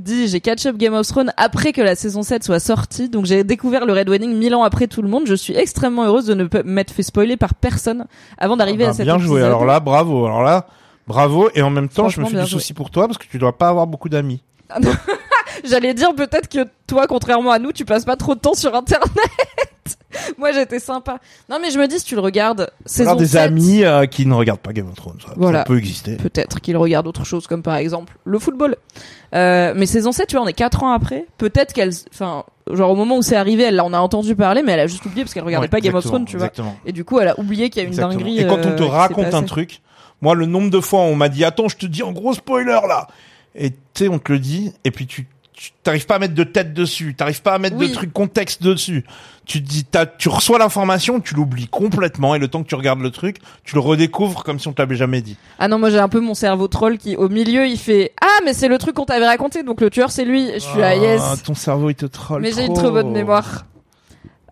dit, 0.00 0.28
j'ai 0.28 0.40
catch 0.40 0.66
up 0.66 0.76
Game 0.76 0.94
of 0.94 1.06
Thrones 1.06 1.32
après 1.36 1.72
que 1.72 1.80
la 1.80 1.96
saison 1.96 2.22
7 2.22 2.44
soit 2.44 2.60
sortie, 2.60 3.08
donc 3.08 3.24
j'ai 3.24 3.42
découvert 3.42 3.86
le 3.86 3.92
Red 3.92 4.08
Wedding 4.08 4.32
mille 4.36 4.54
ans 4.54 4.62
après 4.62 4.86
tout 4.86 5.02
le 5.02 5.08
monde. 5.08 5.24
Je 5.26 5.34
suis 5.34 5.56
extrêmement 5.56 6.04
heureuse 6.04 6.26
de 6.26 6.34
ne 6.34 6.44
pas 6.44 6.62
m'être 6.64 6.92
fait 6.92 7.02
spoiler 7.02 7.36
par 7.36 7.54
personne 7.54 8.06
avant 8.38 8.56
d'arriver 8.56 8.84
Ah 8.84 8.88
à 8.88 8.90
bah, 8.90 8.96
cette 8.96 9.06
bien 9.06 9.18
joué. 9.18 9.42
Alors 9.42 9.64
là, 9.64 9.80
bravo. 9.80 10.26
Alors 10.26 10.42
là, 10.42 10.66
bravo. 11.06 11.48
Et 11.54 11.62
en 11.62 11.70
même 11.70 11.88
temps, 11.88 12.08
je 12.08 12.20
me 12.20 12.26
fais 12.26 12.32
bien 12.32 12.44
du 12.44 12.50
joué. 12.50 12.60
souci 12.60 12.74
pour 12.74 12.90
toi 12.90 13.06
parce 13.06 13.18
que 13.18 13.26
tu 13.26 13.38
dois 13.38 13.56
pas 13.56 13.68
avoir 13.68 13.86
beaucoup 13.86 14.08
d'amis. 14.08 14.42
J'allais 15.64 15.94
dire 15.94 16.14
peut-être 16.14 16.48
que 16.48 16.66
toi, 16.86 17.06
contrairement 17.06 17.50
à 17.52 17.58
nous, 17.58 17.72
tu 17.72 17.84
passes 17.84 18.04
pas 18.04 18.16
trop 18.16 18.34
de 18.34 18.40
temps 18.40 18.54
sur 18.54 18.74
Internet. 18.74 19.08
Moi, 20.38 20.52
j'étais 20.52 20.78
sympa. 20.78 21.18
Non, 21.50 21.58
mais 21.60 21.70
je 21.70 21.78
me 21.78 21.86
dis, 21.86 21.98
si 21.98 22.04
tu 22.04 22.14
le 22.14 22.20
regardes, 22.20 22.70
saison 22.86 23.14
des 23.16 23.26
7, 23.26 23.40
amis 23.40 23.84
euh, 23.84 24.06
qui 24.06 24.26
ne 24.26 24.34
regardent 24.34 24.60
pas 24.60 24.72
Game 24.72 24.88
of 24.88 24.94
Thrones. 24.94 25.18
Ça, 25.24 25.32
Voilà. 25.36 25.60
ça 25.60 25.64
peut 25.64 25.76
exister. 25.78 26.16
Peut-être 26.16 26.60
qu'il 26.60 26.76
regarde 26.76 27.06
autre 27.06 27.24
chose, 27.24 27.46
comme 27.46 27.62
par 27.62 27.76
exemple 27.76 28.16
le 28.24 28.38
football. 28.38 28.76
Euh, 29.34 29.72
mais 29.76 29.86
saison 29.86 30.12
7, 30.12 30.28
tu 30.28 30.36
vois, 30.36 30.44
on 30.44 30.48
est 30.48 30.52
4 30.54 30.82
ans 30.84 30.92
après. 30.92 31.26
Peut-être 31.38 31.72
qu'elle, 31.72 31.90
enfin, 32.12 32.44
genre 32.72 32.90
au 32.92 32.96
moment 32.96 33.16
où 33.18 33.22
c'est 33.22 33.36
arrivé, 33.36 33.64
elle 33.64 33.80
en 33.80 33.92
a 33.92 33.98
entendu 33.98 34.34
parler, 34.36 34.62
mais 34.62 34.72
elle 34.72 34.80
a 34.80 34.86
juste 34.86 35.04
oublié 35.04 35.24
parce 35.24 35.34
qu'elle 35.34 35.44
regardait 35.44 35.66
Ouais, 35.66 35.70
pas 35.70 35.80
Game 35.80 35.94
of 35.94 36.04
Thrones, 36.04 36.24
tu 36.24 36.36
vois. 36.36 36.46
exactement. 36.46 36.76
Et 36.86 36.92
du 36.92 37.04
coup, 37.04 37.18
elle 37.20 37.28
a 37.28 37.38
oublié 37.38 37.68
qu'il 37.70 37.82
y 37.82 37.84
a 37.84 37.88
une 37.88 37.92
Exactement. 37.92 38.18
dinguerie. 38.18 38.40
Et 38.40 38.46
quand 38.46 38.58
on 38.64 38.70
euh, 38.70 38.76
te 38.76 38.82
s'est 38.84 38.88
raconte 38.88 39.34
un 39.34 39.42
truc, 39.42 39.82
moi, 40.22 40.34
le 40.34 40.46
nombre 40.46 40.70
de 40.70 40.80
fois 40.80 41.00
où 41.00 41.04
on 41.04 41.16
m'a 41.16 41.28
dit, 41.28 41.44
attends, 41.44 41.68
je 41.68 41.76
te 41.76 41.86
dis 41.86 42.02
en 42.02 42.12
gros 42.12 42.32
spoiler 42.34 42.80
là. 42.88 43.08
Et 43.54 43.70
tu 43.70 43.76
sais, 43.94 44.08
on 44.08 44.18
te 44.18 44.32
le 44.32 44.38
dit, 44.38 44.72
et 44.84 44.90
puis 44.90 45.06
tu, 45.06 45.28
t'arrives 45.82 46.06
pas 46.06 46.16
à 46.16 46.18
mettre 46.18 46.34
de 46.34 46.44
tête 46.44 46.74
dessus, 46.74 47.14
t'arrives 47.14 47.42
pas 47.42 47.54
à 47.54 47.58
mettre 47.58 47.76
Oui. 47.76 47.88
de 47.88 47.94
truc 47.94 48.12
contexte 48.12 48.62
dessus. 48.62 49.04
Tu 49.46 49.62
te 49.62 49.68
dis, 49.68 49.84
t'as, 49.84 50.06
tu 50.06 50.28
reçois 50.28 50.58
l'information, 50.58 51.20
tu 51.20 51.34
l'oublies 51.34 51.68
complètement, 51.68 52.34
et 52.34 52.38
le 52.38 52.48
temps 52.48 52.62
que 52.62 52.68
tu 52.68 52.74
regardes 52.74 53.00
le 53.00 53.10
truc, 53.10 53.36
tu 53.62 53.74
le 53.74 53.80
redécouvres 53.80 54.42
comme 54.42 54.58
si 54.58 54.66
on 54.68 54.72
te 54.72 54.80
l'avait 54.80 54.96
jamais 54.96 55.20
dit. 55.20 55.36
Ah 55.58 55.68
non, 55.68 55.78
moi 55.78 55.90
j'ai 55.90 55.98
un 55.98 56.08
peu 56.08 56.20
mon 56.20 56.34
cerveau 56.34 56.66
troll 56.66 56.98
qui, 56.98 57.14
au 57.16 57.28
milieu, 57.28 57.66
il 57.66 57.78
fait 57.78 58.12
Ah, 58.20 58.38
mais 58.44 58.54
c'est 58.54 58.68
le 58.68 58.78
truc 58.78 58.94
qu'on 58.96 59.04
t'avait 59.04 59.26
raconté, 59.26 59.62
donc 59.62 59.80
le 59.82 59.90
tueur 59.90 60.10
c'est 60.10 60.24
lui. 60.24 60.50
Je 60.54 60.58
suis 60.60 60.82
ah 60.82 60.96
yes. 60.96 61.42
ton 61.44 61.54
cerveau 61.54 61.90
il 61.90 61.94
te 61.94 62.06
troll. 62.06 62.42
Mais 62.42 62.52
j'ai 62.52 62.64
une 62.64 62.74
trop. 62.74 62.90
bonne 62.90 63.12
mémoire. 63.12 63.66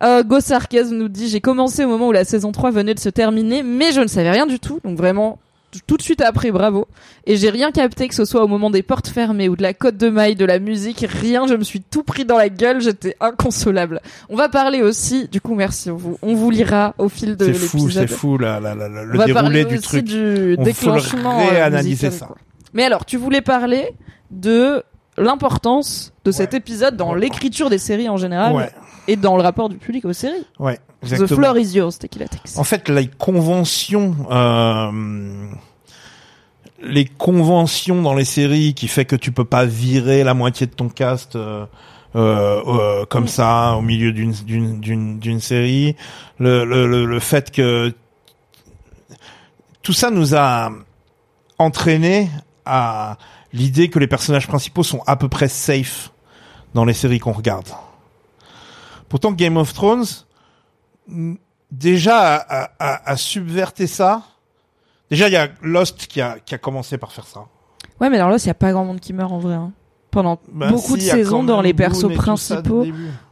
Euh, 0.03 0.23
Go 0.23 0.39
Sarcasm 0.39 0.95
nous 0.95 1.07
dit 1.09 1.27
j'ai 1.29 1.41
commencé 1.41 1.83
au 1.85 1.87
moment 1.87 2.07
où 2.07 2.11
la 2.11 2.25
saison 2.25 2.51
3 2.51 2.71
venait 2.71 2.93
de 2.93 2.99
se 2.99 3.09
terminer, 3.09 3.63
mais 3.63 3.91
je 3.91 4.01
ne 4.01 4.07
savais 4.07 4.31
rien 4.31 4.45
du 4.45 4.59
tout, 4.59 4.79
donc 4.83 4.97
vraiment 4.97 5.39
tout 5.87 5.97
de 5.97 6.01
suite 6.01 6.21
après, 6.21 6.51
bravo. 6.51 6.87
Et 7.25 7.35
j'ai 7.37 7.49
rien 7.49 7.71
capté 7.71 8.07
que 8.07 8.15
ce 8.15 8.25
soit 8.25 8.43
au 8.43 8.47
moment 8.47 8.69
des 8.69 8.83
portes 8.83 9.07
fermées 9.07 9.49
ou 9.49 9.55
de 9.55 9.61
la 9.61 9.73
côte 9.73 9.97
de 9.97 10.09
maille, 10.09 10.35
de 10.35 10.45
la 10.45 10.59
musique, 10.59 11.05
rien. 11.09 11.47
Je 11.47 11.53
me 11.55 11.63
suis 11.63 11.81
tout 11.81 12.03
pris 12.03 12.25
dans 12.25 12.37
la 12.37 12.49
gueule, 12.49 12.81
j'étais 12.81 13.15
inconsolable. 13.19 14.01
On 14.29 14.35
va 14.35 14.49
parler 14.49 14.81
aussi, 14.81 15.27
du 15.29 15.41
coup, 15.41 15.55
merci. 15.55 15.89
On 15.91 15.95
vous, 15.97 16.17
on 16.21 16.33
vous 16.35 16.49
lira 16.51 16.93
au 16.97 17.09
fil 17.09 17.35
de 17.35 17.45
C'est 17.45 17.51
l'épisode. 17.51 17.69
fou, 17.81 17.89
c'est 17.91 18.07
fou, 18.07 18.37
la, 18.37 18.59
la, 18.59 18.75
la- 18.75 18.89
la- 18.89 19.01
On 19.01 19.05
le 19.05 19.25
déroulé 19.25 19.65
du 19.65 19.79
truc. 19.79 20.03
du 20.05 20.55
On 20.59 20.63
déclenchement. 20.63 21.39
faut 21.39 21.45
le 21.45 21.47
euh, 21.47 21.51
réanalyser 21.51 22.11
ça. 22.11 22.25
quoi. 22.27 22.37
Mais 22.73 22.83
alors, 22.83 23.05
tu 23.05 23.17
voulais 23.17 23.41
parler 23.41 23.93
de 24.31 24.83
l'importance 25.17 26.13
de 26.25 26.31
cet 26.31 26.53
épisode 26.53 26.95
dans 26.97 27.13
l'écriture 27.13 27.69
des 27.69 27.77
séries 27.77 28.09
en 28.09 28.17
général 28.17 28.53
Ouais, 28.53 28.71
et 29.07 29.15
dans 29.15 29.35
le 29.37 29.43
rapport 29.43 29.69
du 29.69 29.77
public 29.77 30.05
aux 30.05 30.13
séries. 30.13 30.45
ouais, 30.59 30.77
The 31.01 31.11
exactement. 31.13 31.37
floor 31.41 31.57
is 31.57 31.75
yours, 31.75 31.99
Tequila 31.99 32.27
Tex. 32.27 32.57
En 32.57 32.63
fait, 32.63 32.87
les 32.89 33.07
conventions, 33.07 34.15
euh, 34.31 35.47
les 36.81 37.05
conventions 37.05 38.01
dans 38.01 38.13
les 38.13 38.25
séries 38.25 38.73
qui 38.73 38.87
fait 38.87 39.05
que 39.05 39.15
tu 39.15 39.31
peux 39.31 39.45
pas 39.45 39.65
virer 39.65 40.23
la 40.23 40.33
moitié 40.33 40.67
de 40.67 40.71
ton 40.73 40.89
cast 40.89 41.35
euh, 41.35 41.65
euh, 42.15 42.61
euh, 42.67 43.05
comme 43.05 43.27
ça 43.27 43.75
au 43.77 43.81
milieu 43.81 44.11
d'une 44.13 44.31
d'une 44.31 44.79
d'une 44.79 45.19
d'une 45.19 45.39
série, 45.39 45.95
le, 46.39 46.63
le 46.65 46.87
le 46.87 47.05
le 47.05 47.19
fait 47.19 47.51
que 47.51 47.93
tout 49.81 49.93
ça 49.93 50.09
nous 50.11 50.35
a 50.35 50.71
entraîné 51.57 52.29
à 52.65 53.17
l'idée 53.53 53.89
que 53.89 53.99
les 53.99 54.07
personnages 54.07 54.47
principaux 54.47 54.83
sont 54.83 55.01
à 55.07 55.15
peu 55.15 55.29
près 55.29 55.47
safe 55.47 56.11
dans 56.73 56.85
les 56.85 56.93
séries 56.93 57.19
qu'on 57.19 57.31
regarde. 57.31 57.67
Pourtant, 59.09 59.31
Game 59.31 59.57
of 59.57 59.73
Thrones, 59.73 60.05
mm, 61.07 61.35
déjà 61.71 62.35
a 62.79 63.15
subverté 63.17 63.87
ça. 63.87 64.23
Déjà, 65.09 65.27
il 65.27 65.33
y 65.33 65.37
a 65.37 65.49
Lost 65.61 66.07
qui 66.07 66.21
a, 66.21 66.39
qui 66.39 66.55
a 66.55 66.57
commencé 66.57 66.97
par 66.97 67.11
faire 67.11 67.27
ça. 67.27 67.45
Ouais, 68.01 68.09
mais 68.09 68.17
alors 68.17 68.29
là, 68.31 68.37
il 68.37 68.47
y 68.47 68.49
a 68.49 68.55
pas 68.55 68.71
grand 68.71 68.85
monde 68.85 68.99
qui 68.99 69.13
meurt 69.13 69.31
en 69.31 69.37
vrai. 69.39 69.53
hein. 69.53 69.71
Pendant 70.09 70.39
Ben 70.51 70.69
beaucoup 70.69 70.97
si, 70.97 71.05
de 71.05 71.11
saisons 71.11 71.43
dans 71.43 71.61
les 71.61 71.73
persos 71.73 72.13
principaux. 72.15 72.85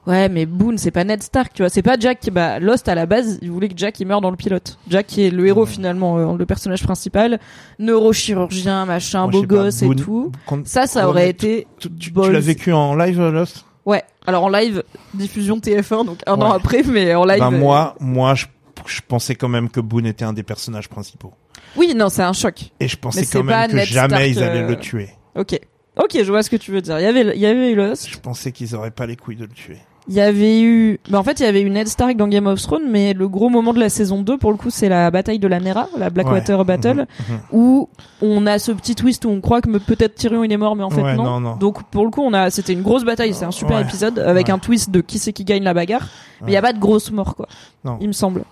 Ouais, 0.08 0.30
mais 0.30 0.48
Boone, 0.48 0.80
c'est 0.80 0.90
pas 0.90 1.04
Ned 1.04 1.22
Stark, 1.22 1.54
tu 1.54 1.62
vois. 1.62 1.70
C'est 1.70 1.84
pas 1.84 1.96
Jack. 2.00 2.20
qui- 2.22 2.32
Bah, 2.32 2.60
Lost 2.60 2.88
à 2.90 2.96
la 2.96 3.06
base, 3.06 3.38
il 3.42 3.52
voulait 3.52 3.70
que 3.70 3.78
Jack 3.78 4.00
il 4.00 4.08
meure 4.08 4.20
dans 4.22 4.32
le 4.32 4.36
pilote. 4.36 4.80
Jack 4.90 5.06
qui 5.08 5.26
est 5.26 5.30
le 5.30 5.46
héros 5.46 5.66
finalement, 5.68 6.18
euh, 6.18 6.36
le 6.38 6.46
personnage 6.48 6.82
principal, 6.84 7.40
neurochirurgien, 7.78 8.86
machin, 8.86 9.22
Moi, 9.24 9.32
beau 9.32 9.42
pas, 9.42 9.48
gosse 9.48 9.82
et 9.84 9.96
tout. 9.96 10.32
Quand- 10.48 10.66
Ça, 10.68 10.88
ça 10.88 11.08
aurait 11.08 11.30
été. 11.30 11.68
Tu, 11.80 11.90
tu- 11.90 11.96
tu 11.98 12.12
balls. 12.12 12.32
l'as 12.32 12.40
vécu 12.40 12.72
en 12.74 12.96
live, 12.96 13.20
euh, 13.20 13.32
Lost? 13.32 13.66
Ouais. 13.86 14.04
Alors 14.26 14.44
en 14.46 14.50
live, 14.50 14.84
diffusion 15.14 15.60
TF1, 15.60 16.06
donc 16.06 16.20
un 16.28 16.36
Ouais. 16.36 16.44
an 16.44 16.52
après, 16.52 16.84
mais 16.84 17.14
en 17.16 17.26
live. 17.26 17.40
Ben, 17.40 17.54
euh, 17.54 17.58
moi, 17.58 17.96
moi, 18.00 18.36
je, 18.36 18.46
je 18.86 19.02
pensais 19.08 19.36
quand 19.36 19.50
même 19.50 19.70
que 19.70 19.80
Boone 19.80 20.06
était 20.06 20.26
un 20.26 20.34
des 20.34 20.44
personnages 20.44 20.88
principaux. 20.90 21.34
Oui, 21.76 21.94
non, 21.96 22.10
c'est 22.10 22.24
un 22.24 22.34
choc. 22.34 22.72
Et 22.80 22.88
je 22.88 22.98
pensais 22.98 23.22
Mais 23.22 23.28
quand 23.28 23.44
même 23.44 23.70
que 23.72 23.76
Ned 23.76 23.86
jamais 23.86 24.08
Stark, 24.16 24.26
ils 24.30 24.44
allaient 24.44 24.64
euh, 24.64 24.68
le 24.70 24.76
tuer. 24.80 25.10
Ok. 25.36 25.60
Ok, 25.98 26.12
je 26.24 26.32
vois 26.32 26.42
ce 26.44 26.50
que 26.50 26.56
tu 26.56 26.72
veux 26.72 26.82
dire. 26.82 27.00
Il 27.00 27.04
y 27.04 27.06
avait, 27.06 27.36
il 27.36 27.42
y 27.42 27.46
avait 27.46 27.72
eu 27.72 27.76
Lost. 27.76 28.08
Je 28.10 28.18
pensais 28.18 28.52
qu'ils 28.52 28.76
auraient 28.76 28.92
pas 28.92 29.06
les 29.06 29.16
couilles 29.16 29.36
de 29.36 29.44
le 29.44 29.50
tuer. 29.52 29.78
Il 30.08 30.16
y 30.16 30.20
avait 30.20 30.62
eu, 30.62 31.00
bah 31.10 31.20
en 31.20 31.24
fait, 31.24 31.40
il 31.40 31.44
y 31.44 31.46
avait 31.46 31.62
eu 31.62 31.70
Ned 31.70 31.88
Stark 31.88 32.18
dans 32.18 32.28
Game 32.28 32.48
of 32.48 32.60
Thrones, 32.62 32.90
mais 32.90 33.14
le 33.14 33.28
gros 33.30 33.50
moment 33.50 33.72
de 33.72 33.80
la 33.80 33.88
saison 33.88 34.24
2, 34.24 34.38
pour 34.40 34.52
le 34.52 34.58
coup, 34.58 34.72
c'est 34.72 34.90
la 34.90 35.12
bataille 35.12 35.38
de 35.38 35.48
la 35.48 35.60
Nera, 35.60 35.88
la 35.98 36.10
Blackwater 36.10 36.58
Ouais. 36.60 36.66
Battle, 36.66 37.06
Mhm, 37.30 37.36
mhm. 37.36 37.40
où 37.52 37.88
on 38.22 38.48
a 38.48 38.58
ce 38.58 38.72
petit 38.72 38.96
twist 38.96 39.26
où 39.26 39.30
on 39.30 39.40
croit 39.42 39.62
que 39.62 39.70
peut-être 39.78 40.16
Tyrion 40.16 40.44
il 40.44 40.52
est 40.52 40.58
mort, 40.58 40.76
mais 40.76 40.84
en 40.84 40.90
fait 40.90 41.04
Ouais, 41.04 41.16
non. 41.16 41.24
non, 41.24 41.40
non. 41.40 41.56
Donc 41.58 41.84
pour 41.84 42.04
le 42.04 42.10
coup, 42.10 42.22
on 42.24 42.34
a, 42.34 42.50
c'était 42.50 42.74
une 42.74 42.82
grosse 42.82 43.04
bataille, 43.06 43.34
c'est 43.36 43.46
un 43.46 43.52
super 43.52 43.78
Ouais. 43.78 43.84
épisode 43.84 44.18
avec 44.18 44.50
un 44.50 44.58
twist 44.58 44.90
de 44.90 45.02
qui 45.02 45.20
c'est 45.20 45.34
qui 45.34 45.46
gagne 45.46 45.64
la 45.64 45.74
bagarre, 45.76 46.08
mais 46.42 46.52
il 46.52 46.54
y 46.56 46.58
a 46.58 46.62
pas 46.64 46.74
de 46.74 46.80
grosse 46.80 47.12
mort 47.12 47.36
quoi. 47.36 47.48
Non. 47.86 47.98
Il 48.02 48.08
me 48.08 48.14
semble. 48.14 48.44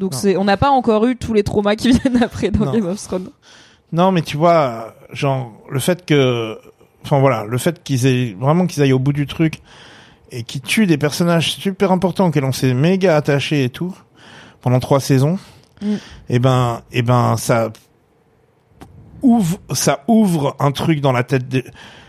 Donc 0.00 0.12
c'est, 0.12 0.36
on 0.36 0.44
n'a 0.44 0.56
pas 0.56 0.70
encore 0.70 1.06
eu 1.06 1.14
tous 1.16 1.32
les 1.34 1.44
traumas 1.44 1.76
qui 1.76 1.90
viennent 1.92 2.20
après 2.22 2.50
dans. 2.50 2.72
Game 2.72 2.86
of 2.88 3.00
Thrones. 3.00 3.28
Non, 3.92 4.10
mais 4.10 4.22
tu 4.22 4.36
vois, 4.36 4.94
genre 5.12 5.52
le 5.70 5.78
fait 5.78 6.04
que, 6.04 6.58
enfin 7.04 7.20
voilà, 7.20 7.44
le 7.44 7.58
fait 7.58 7.80
qu'ils 7.84 8.06
aient 8.06 8.36
vraiment 8.38 8.66
qu'ils 8.66 8.82
aillent 8.82 8.92
au 8.92 8.98
bout 8.98 9.12
du 9.12 9.28
truc 9.28 9.60
et 10.30 10.42
qu'ils 10.42 10.60
tuent 10.60 10.86
des 10.86 10.98
personnages 10.98 11.52
super 11.52 11.92
importants 11.92 12.26
auxquels 12.26 12.44
on 12.44 12.52
s'est 12.52 12.74
méga 12.74 13.16
attaché 13.16 13.64
et 13.64 13.70
tout 13.70 13.96
pendant 14.60 14.80
trois 14.80 15.00
saisons, 15.00 15.38
Mm. 15.82 15.94
et 16.30 16.38
ben, 16.38 16.82
et 16.92 17.02
ben 17.02 17.36
ça 17.36 17.70
ouvre, 19.22 19.58
ça 19.72 20.04
ouvre 20.08 20.56
un 20.58 20.72
truc 20.72 21.00
dans 21.00 21.12
la 21.12 21.22
tête 21.22 21.48
des 21.48 21.64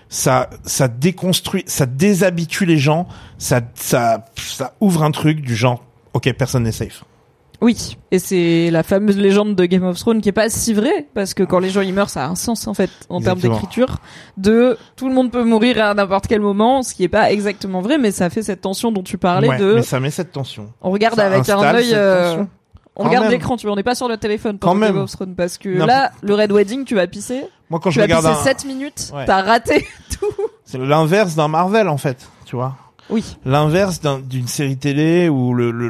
ça, 0.10 0.50
ça 0.64 0.88
déconstruit, 0.88 1.66
ça 1.68 1.86
déshabitue 1.86 2.66
les 2.66 2.78
gens, 2.78 3.10
ça, 3.38 3.60
ça, 3.76 4.24
ça 4.38 4.74
ouvre 4.80 5.04
un 5.04 5.12
truc 5.12 5.42
du 5.42 5.54
genre, 5.54 5.84
ok, 6.14 6.32
personne 6.32 6.64
n'est 6.64 6.72
safe. 6.72 7.04
Oui, 7.60 7.98
et 8.12 8.20
c'est 8.20 8.70
la 8.70 8.84
fameuse 8.84 9.18
légende 9.18 9.56
de 9.56 9.66
Game 9.66 9.84
of 9.84 9.98
Thrones 9.98 10.22
qui 10.22 10.30
est 10.30 10.34
pas 10.34 10.48
si 10.50 10.74
vraie 10.76 11.08
parce 11.16 11.34
que 11.34 11.42
quand 11.42 11.58
les 11.58 11.72
gens 11.72 11.82
y 11.82 11.92
meurent, 11.92 12.10
ça 12.12 12.24
a 12.26 12.28
un 12.28 12.36
sens 12.36 12.68
en 12.68 12.76
fait 12.76 12.92
en 13.10 13.20
termes 13.20 13.40
d'écriture. 13.40 13.98
De 14.38 14.78
tout 14.96 15.08
le 15.08 15.16
monde 15.16 15.32
peut 15.32 15.44
mourir 15.44 15.84
à 15.84 15.94
n'importe 15.96 16.28
quel 16.28 16.40
moment, 16.42 16.84
ce 16.84 16.94
qui 16.94 17.04
est 17.04 17.08
pas 17.10 17.32
exactement 17.32 17.82
vrai, 17.82 17.98
mais 17.98 18.12
ça 18.12 18.30
fait 18.30 18.44
cette 18.44 18.62
tension 18.62 18.92
dont 18.92 19.02
tu 19.02 19.18
parlais 19.18 19.48
Ouais, 19.50 19.58
de. 19.58 19.74
mais 19.76 19.82
ça 19.82 20.00
met 20.00 20.12
cette 20.12 20.32
tension. 20.32 20.72
On 20.82 20.92
regarde 20.92 21.16
ça 21.16 21.26
avec 21.26 21.50
un 21.50 21.60
œil. 21.74 21.92
euh. 21.94 22.44
On 23.00 23.04
Quand 23.04 23.10
regarde 23.10 23.30
l'écran, 23.32 23.58
tu 23.58 23.66
vois, 23.68 23.74
on 23.74 23.76
n'est 23.76 23.84
pas 23.84 23.94
sur 23.96 24.08
le 24.08 24.18
téléphone 24.18 24.58
Quand 24.60 24.70
pendant 24.70 24.82
Game 24.88 24.94
même. 24.96 25.04
of 25.04 25.12
Thrones 25.12 25.36
parce 25.36 25.58
que 25.60 25.70
là, 25.70 26.12
le 26.24 26.34
Red 26.36 26.52
Wedding, 26.52 26.84
tu 26.84 26.96
vas 26.96 27.06
pisser. 27.08 27.44
Moi, 27.70 27.80
quand 27.80 27.90
Tu 27.90 27.96
je 27.96 28.00
vas 28.00 28.06
regarde 28.06 28.26
pisser 28.26 28.40
un, 28.40 28.44
7 28.44 28.66
minutes, 28.66 29.12
Ouais. 29.16 29.26
t'as 29.26 29.42
raté 29.44 29.88
tout. 30.20 30.26
C'est 30.66 30.78
l'inverse 30.80 31.36
d'un 31.36 31.48
Marvel 31.48 31.90
en 31.90 31.98
fait, 31.98 32.28
tu 32.46 32.56
vois. 32.56 32.76
Oui. 33.10 33.38
L'inverse 33.46 34.02
d'un- 34.02 34.20
d'une 34.20 34.48
série 34.48 34.78
télé 34.78 35.26
le 35.28 35.54
le- 35.72 35.90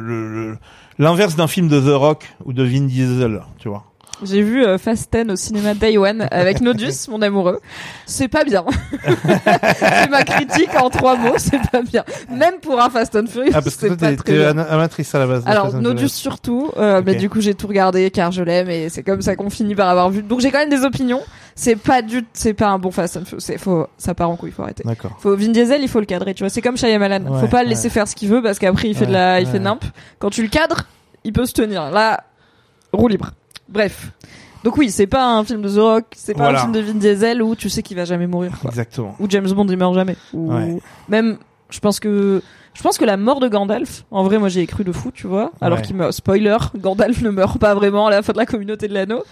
le- 0.50 0.58
l'inverse 0.98 1.36
d'un 1.36 1.46
film 1.46 1.68
de 1.68 1.80
The 1.80 1.96
Rock 1.96 2.34
ou 2.44 2.52
de 2.52 2.62
Vin 2.62 2.86
Diesel, 2.86 3.42
tu 3.58 3.68
vois. 3.68 3.84
J'ai 4.24 4.42
vu 4.42 4.64
euh, 4.64 4.78
Fast 4.78 5.12
10 5.12 5.30
au 5.32 5.36
cinéma 5.36 5.74
Day 5.74 5.96
One 5.96 6.26
avec 6.30 6.60
Nodus, 6.60 6.92
mon 7.08 7.22
amoureux. 7.22 7.60
C'est 8.06 8.28
pas 8.28 8.44
bien. 8.44 8.64
c'est 9.78 10.10
ma 10.10 10.22
critique 10.24 10.70
en 10.80 10.90
trois 10.90 11.16
mots, 11.16 11.34
c'est 11.36 11.60
pas 11.70 11.82
bien. 11.82 12.04
Même 12.30 12.54
pour 12.60 12.80
un 12.80 12.90
Fast 12.90 13.14
and 13.16 13.26
Furious, 13.28 13.52
Ah 13.54 13.62
parce 13.62 13.76
que 13.76 13.88
c'est 13.88 13.96
pas 13.96 14.16
très 14.16 14.32
bien. 14.36 14.58
amatrice 14.58 15.14
à 15.14 15.18
la 15.20 15.26
base. 15.26 15.42
Alors 15.46 15.72
Nodus 15.74 16.08
surtout, 16.08 16.70
euh, 16.78 17.02
mais 17.04 17.12
Ok. 17.12 17.18
du 17.18 17.30
coup 17.30 17.40
j'ai 17.40 17.54
tout 17.54 17.66
regardé 17.68 18.10
car 18.10 18.32
je 18.32 18.42
l'aime 18.42 18.68
et 18.70 18.88
c'est 18.88 19.02
comme 19.02 19.22
ça 19.22 19.36
qu'on 19.36 19.50
finit 19.50 19.74
par 19.74 19.88
avoir 19.88 20.10
vu. 20.10 20.22
Donc 20.22 20.40
j'ai 20.40 20.50
quand 20.50 20.58
même 20.58 20.70
des 20.70 20.82
opinions. 20.84 21.20
C'est 21.54 21.76
pas 21.76 22.02
du, 22.02 22.24
c'est 22.34 22.54
pas 22.54 22.68
un 22.68 22.78
bon 22.78 22.90
Fast 22.92 23.16
and 23.16 23.24
Furious. 23.24 23.40
C'est 23.40 23.58
faut, 23.58 23.86
ça 23.98 24.14
part 24.14 24.30
en 24.30 24.36
couille, 24.36 24.52
faut 24.52 24.62
arrêter. 24.62 24.84
D'accord. 24.84 25.16
Faut 25.20 25.36
Vin 25.36 25.48
Diesel, 25.48 25.82
il 25.82 25.88
faut 25.88 25.98
le 26.00 26.06
cadrer, 26.06 26.34
tu 26.34 26.42
vois. 26.44 26.50
C'est 26.50 26.62
comme 26.62 26.76
Shyamalan. 26.76 27.24
Ouais, 27.26 27.40
faut 27.40 27.48
pas 27.48 27.62
le 27.62 27.68
ouais. 27.68 27.74
laisser 27.74 27.88
faire 27.90 28.06
ce 28.06 28.14
qu'il 28.14 28.28
veut 28.28 28.42
parce 28.42 28.58
qu'après 28.58 28.88
il 28.88 28.94
fait 28.96 29.06
de 29.06 29.12
la, 29.12 29.34
Ouais, 29.34 29.42
il 29.42 29.46
fait 29.46 29.54
ouais. 29.54 29.58
nimp. 29.60 29.84
Quand 30.18 30.30
tu 30.30 30.42
le 30.42 30.48
cadres, 30.48 30.82
il 31.24 31.32
peut 31.32 31.46
se 31.46 31.52
tenir. 31.54 31.90
Là, 31.90 32.24
roue 32.92 33.08
libre. 33.08 33.30
Bref. 33.68 34.12
Donc 34.64 34.76
oui, 34.76 34.90
c'est 34.90 35.06
pas 35.06 35.24
un 35.36 35.44
film 35.44 35.62
de 35.62 35.68
The 35.68 35.78
Rock, 35.78 36.04
c'est 36.16 36.34
pas 36.34 36.44
Voilà. 36.44 36.58
un 36.58 36.62
film 36.62 36.72
de 36.72 36.80
Vin 36.80 36.94
Diesel 36.94 37.42
où 37.42 37.54
tu 37.54 37.70
sais 37.70 37.82
qu'il 37.82 37.96
va 37.96 38.04
jamais 38.04 38.26
mourir. 38.26 38.52
Quoi. 38.60 38.70
Exactement. 38.70 39.14
Ou 39.20 39.26
James 39.28 39.48
Bond 39.50 39.66
il 39.68 39.76
meurt 39.76 39.94
jamais. 39.94 40.16
Ou 40.32 40.52
Ouais. 40.52 40.78
même, 41.08 41.38
je 41.70 41.78
pense 41.78 42.00
que 42.00 42.42
je 42.74 42.82
pense 42.82 42.98
que 42.98 43.04
la 43.04 43.16
mort 43.16 43.40
de 43.40 43.48
Gandalf, 43.48 44.04
en 44.10 44.22
vrai, 44.24 44.38
moi 44.38 44.48
j'y 44.48 44.60
ai 44.60 44.66
cru 44.66 44.84
de 44.84 44.92
fou, 44.92 45.10
tu 45.12 45.26
vois. 45.26 45.52
Alors 45.60 45.78
Ouais. 45.78 45.84
qu'il 45.84 45.96
meurt. 45.96 46.12
Spoiler, 46.12 46.56
Gandalf 46.76 47.22
ne 47.22 47.30
meurt 47.30 47.58
pas 47.58 47.74
vraiment 47.74 48.06
à 48.08 48.10
la 48.10 48.22
fin 48.22 48.32
de 48.32 48.38
la 48.38 48.46
communauté 48.46 48.88
de 48.88 48.94
l'anneau. 48.94 49.22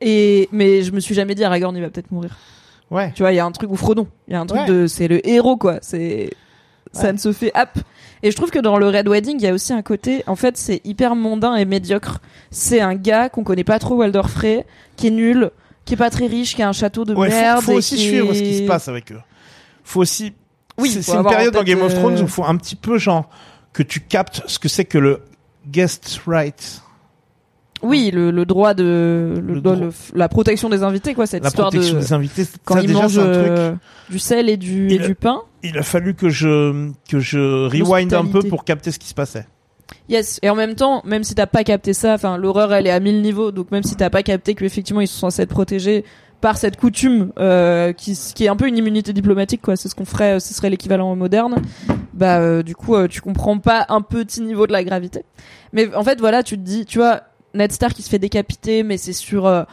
Et 0.00 0.48
mais 0.50 0.82
je 0.82 0.92
me 0.92 1.00
suis 1.00 1.14
jamais 1.14 1.34
dit 1.34 1.44
Aragorn 1.44 1.76
il 1.76 1.82
va 1.82 1.90
peut-être 1.90 2.10
mourir. 2.10 2.36
Ouais. 2.90 3.12
Tu 3.14 3.22
vois, 3.22 3.32
il 3.32 3.36
y 3.36 3.40
a 3.40 3.44
un 3.44 3.52
truc 3.52 3.70
ou 3.70 3.76
Frodon. 3.76 4.06
Il 4.28 4.34
y 4.34 4.36
a 4.36 4.40
un 4.40 4.46
truc 4.46 4.62
Ouais. 4.62 4.66
de, 4.68 4.86
c'est 4.86 5.08
le 5.08 5.26
héros 5.28 5.56
quoi. 5.56 5.78
C'est, 5.82 6.30
ça 6.92 7.12
ne 7.12 7.18
se 7.18 7.32
fait 7.32 7.52
hop. 7.54 7.68
Et 8.24 8.30
je 8.30 8.36
trouve 8.36 8.50
que 8.50 8.58
dans 8.58 8.78
le 8.78 8.88
Red 8.88 9.06
Wedding, 9.06 9.36
il 9.38 9.42
y 9.42 9.46
a 9.46 9.52
aussi 9.52 9.74
un 9.74 9.82
côté, 9.82 10.24
en 10.26 10.34
fait, 10.34 10.56
c'est 10.56 10.80
hyper 10.84 11.14
mondain 11.14 11.56
et 11.56 11.66
médiocre. 11.66 12.20
C'est 12.50 12.80
un 12.80 12.94
gars 12.94 13.28
qu'on 13.28 13.44
connaît 13.44 13.64
pas 13.64 13.78
trop, 13.78 13.96
Walder 13.96 14.22
Frey, 14.26 14.64
qui 14.96 15.08
est 15.08 15.10
nul, 15.10 15.50
qui 15.84 15.92
est 15.92 15.98
pas 15.98 16.08
très 16.08 16.26
riche, 16.26 16.56
qui 16.56 16.62
a 16.62 16.68
un 16.70 16.72
château 16.72 17.04
de 17.04 17.14
Ouais, 17.14 17.28
merde. 17.28 17.60
faut, 17.60 17.72
faut 17.72 17.78
aussi 17.78 17.96
qui 17.96 18.08
suivre 18.08 18.32
ce 18.32 18.40
qui 18.40 18.58
se 18.60 18.66
passe 18.66 18.88
avec 18.88 19.12
eux. 19.12 19.20
Faut 19.84 20.00
aussi. 20.00 20.32
Oui, 20.78 20.88
c'est 20.90 21.12
une 21.12 21.22
période 21.22 21.52
dans 21.52 21.62
Game 21.62 21.82
of 21.82 21.92
euh, 21.92 21.98
Thrones 21.98 22.14
où 22.14 22.22
il 22.22 22.28
faut 22.28 22.44
un 22.44 22.56
petit 22.56 22.76
peu 22.76 22.96
genre 22.96 23.28
que 23.74 23.82
tu 23.82 24.00
captes 24.00 24.42
ce 24.46 24.58
que 24.58 24.70
c'est 24.70 24.86
que 24.86 24.96
le 24.96 25.20
guest 25.68 26.22
right, 26.26 26.82
Oui, 27.82 28.10
le, 28.14 28.30
le 28.30 28.44
droit 28.46 28.72
de, 28.72 29.34
le, 29.44 29.54
Le 29.54 29.60
droit- 29.60 29.76
la 30.14 30.28
protection 30.28 30.68
des 30.70 30.82
invités, 30.82 31.12
quoi, 31.14 31.26
cette 31.26 31.42
la 31.42 31.48
histoire 31.48 31.68
protection 31.70 31.96
de 31.96 32.00
des 32.00 32.12
invités. 32.12 32.44
quand 32.64 32.74
ça, 32.76 32.80
ils 32.82 32.86
déjà, 32.86 33.02
mangent 33.02 33.18
un 33.18 33.32
truc. 33.32 33.46
euh, 33.48 33.74
du 34.08 34.18
sel 34.18 34.48
et 34.48 34.56
du, 34.56 34.88
et 34.90 34.94
Il- 34.94 35.02
du 35.02 35.14
pain. 35.14 35.42
Il 35.62 35.76
a 35.78 35.82
fallu 35.82 36.14
que 36.14 36.28
je 36.30 36.90
que 37.10 37.18
je 37.20 37.38
rewind 37.68 38.12
un 38.14 38.24
peu 38.26 38.42
pour 38.42 38.64
capter 38.64 38.90
ce 38.90 38.98
qui 38.98 39.08
se 39.08 39.14
passait. 39.14 39.46
Yes. 40.08 40.38
Et 40.42 40.50
en 40.50 40.54
même 40.54 40.74
temps, 40.74 41.02
même 41.04 41.24
si 41.24 41.34
t'as 41.34 41.46
pas 41.46 41.64
capté 41.64 41.92
ça, 41.94 42.14
enfin, 42.14 42.36
l'horreur, 42.38 42.72
elle 42.72 42.86
est 42.86 42.90
à 42.90 43.00
1000 43.00 43.22
niveaux, 43.22 43.50
donc 43.52 43.70
même 43.70 43.82
si 43.82 43.96
t'as 43.96 44.10
pas 44.10 44.22
capté 44.22 44.54
qu'effectivement, 44.54 45.00
ils 45.00 45.08
sont 45.08 45.20
censés 45.20 45.42
être 45.42 45.50
protégés 45.50 46.04
par 46.42 46.58
cette 46.58 46.76
coutume, 46.76 47.32
euh, 47.38 47.92
qui, 47.94 48.18
qui 48.34 48.44
est 48.44 48.48
un 48.48 48.56
peu 48.56 48.66
une 48.68 48.76
immunité 48.76 49.14
diplomatique, 49.14 49.62
quoi. 49.62 49.76
C'est 49.76 49.88
ce 49.88 49.94
qu'on 49.94 50.04
ferait, 50.04 50.40
ce 50.40 50.52
serait 50.52 50.68
l'équivalent 50.68 51.14
moderne. 51.16 51.56
Bah, 52.12 52.38
euh, 52.38 52.62
du 52.62 52.74
coup, 52.76 52.94
euh, 52.94 53.08
tu 53.08 53.22
comprends 53.22 53.58
pas 53.58 53.86
un 53.88 54.02
petit 54.02 54.42
niveau 54.42 54.66
de 54.66 54.72
la 54.72 54.84
gravité. 54.84 55.24
Mais 55.72 55.94
en 55.94 56.04
fait, 56.04 56.18
voilà, 56.20 56.42
tu 56.42 56.56
te 56.58 56.62
dis, 56.62 56.84
tu 56.84 56.98
vois, 56.98 57.22
Ned 57.54 57.72
Stark, 57.72 57.98
il 57.98 58.02
se 58.02 58.10
fait 58.10 58.18
décapiter, 58.18 58.82
mais 58.82 58.96
c'est 58.96 59.12
sur, 59.12 59.46
euh, 59.46 59.64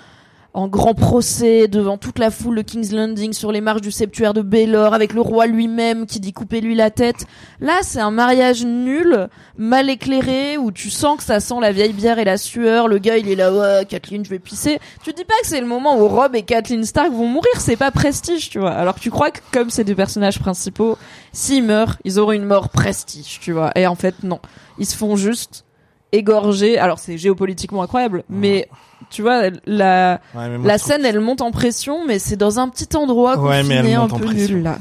en 0.53 0.67
grand 0.67 0.93
procès 0.93 1.67
devant 1.67 1.97
toute 1.97 2.19
la 2.19 2.29
foule 2.29 2.57
de 2.57 2.61
King's 2.61 2.91
Landing 2.91 3.31
sur 3.31 3.51
les 3.51 3.61
marches 3.61 3.81
du 3.81 3.91
septuaire 3.91 4.33
de 4.33 4.41
Baylor 4.41 4.93
avec 4.93 5.13
le 5.13 5.21
roi 5.21 5.47
lui-même 5.47 6.05
qui 6.05 6.19
dit 6.19 6.33
coupez-lui 6.33 6.75
la 6.75 6.91
tête. 6.91 7.25
Là, 7.61 7.79
c'est 7.83 8.01
un 8.01 8.11
mariage 8.11 8.65
nul, 8.65 9.29
mal 9.57 9.89
éclairé 9.89 10.57
où 10.57 10.71
tu 10.71 10.89
sens 10.89 11.17
que 11.17 11.23
ça 11.23 11.39
sent 11.39 11.55
la 11.61 11.71
vieille 11.71 11.93
bière 11.93 12.19
et 12.19 12.25
la 12.25 12.37
sueur. 12.37 12.89
Le 12.89 12.97
gars, 12.97 13.17
il 13.17 13.29
est 13.29 13.35
là, 13.35 13.53
ouais, 13.53 13.85
Kathleen, 13.85 14.25
je 14.25 14.29
vais 14.29 14.39
pisser. 14.39 14.79
Tu 15.03 15.13
dis 15.13 15.23
pas 15.23 15.33
que 15.41 15.47
c'est 15.47 15.61
le 15.61 15.67
moment 15.67 15.97
où 15.97 16.07
Rob 16.07 16.35
et 16.35 16.43
Kathleen 16.43 16.83
Stark 16.83 17.11
vont 17.11 17.27
mourir, 17.27 17.53
c'est 17.59 17.77
pas 17.77 17.91
prestige, 17.91 18.49
tu 18.49 18.59
vois. 18.59 18.71
Alors 18.71 18.99
tu 18.99 19.09
crois 19.09 19.31
que 19.31 19.39
comme 19.53 19.69
c'est 19.69 19.85
des 19.85 19.95
personnages 19.95 20.39
principaux, 20.39 20.97
s'ils 21.31 21.63
meurent, 21.63 21.97
ils 22.03 22.19
auront 22.19 22.33
une 22.33 22.45
mort 22.45 22.69
prestige, 22.69 23.39
tu 23.39 23.53
vois. 23.53 23.71
Et 23.75 23.87
en 23.87 23.95
fait, 23.95 24.23
non. 24.23 24.39
Ils 24.79 24.85
se 24.85 24.97
font 24.97 25.15
juste 25.15 25.63
égorger. 26.11 26.77
Alors 26.77 26.99
c'est 26.99 27.17
géopolitiquement 27.17 27.81
incroyable, 27.83 28.23
mais 28.29 28.67
tu 29.09 29.21
vois, 29.21 29.49
la, 29.65 30.19
Ouais, 30.35 30.47
mais 30.49 30.57
moi, 30.57 30.67
la 30.67 30.77
scène, 30.77 31.05
elle 31.05 31.19
monte 31.19 31.41
en 31.41 31.51
pression, 31.51 32.05
mais 32.07 32.19
c'est 32.19 32.37
dans 32.37 32.59
un 32.59 32.69
petit 32.69 32.95
endroit 32.95 33.37
Ouais, 33.37 33.63
mais 33.63 33.75
confiné 33.77 33.95
un 33.95 34.01
monte 34.01 34.13
en 34.13 34.19
peu 34.19 34.33
nul 34.33 34.63
là. 34.63 34.77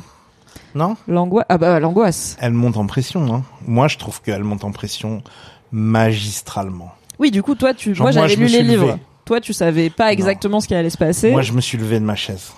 Non? 0.75 0.97
L'angoisse. 1.09 1.47
Ah 1.49 1.59
bah 1.59 1.81
l'angoisse. 1.81 2.37
Elle 2.41 2.53
monte 2.53 2.77
en 2.77 2.87
pression. 2.87 3.35
Hein. 3.35 3.43
Moi, 3.67 3.89
je 3.89 3.99
trouve 3.99 4.23
qu'elle 4.23 4.45
monte 4.45 4.63
en 4.65 4.71
pression 4.71 5.23
magistralement. 5.73 6.93
Oui, 7.19 7.31
du 7.31 7.43
coup, 7.43 7.55
toi, 7.55 7.75
tu, 7.75 7.95
Genre, 7.95 8.05
moi, 8.05 8.13
j'avais 8.13 8.37
lu 8.37 8.47
les 8.47 8.63
livres. 8.63 8.87
levé. 8.87 8.99
Toi, 9.25 9.41
tu 9.41 9.53
savais 9.53 9.91
pas 9.91 10.13
exactement 10.13 10.61
ce 10.61 10.69
qui 10.69 10.75
allait 10.75 10.91
se 10.91 10.97
passer. 10.99 11.31
Moi, 11.33 11.43
je 11.43 11.53
me 11.53 11.61
suis 11.61 11.77
levé 11.79 11.99
de 12.01 12.05
ma 12.05 12.15
chaise. 12.17 12.53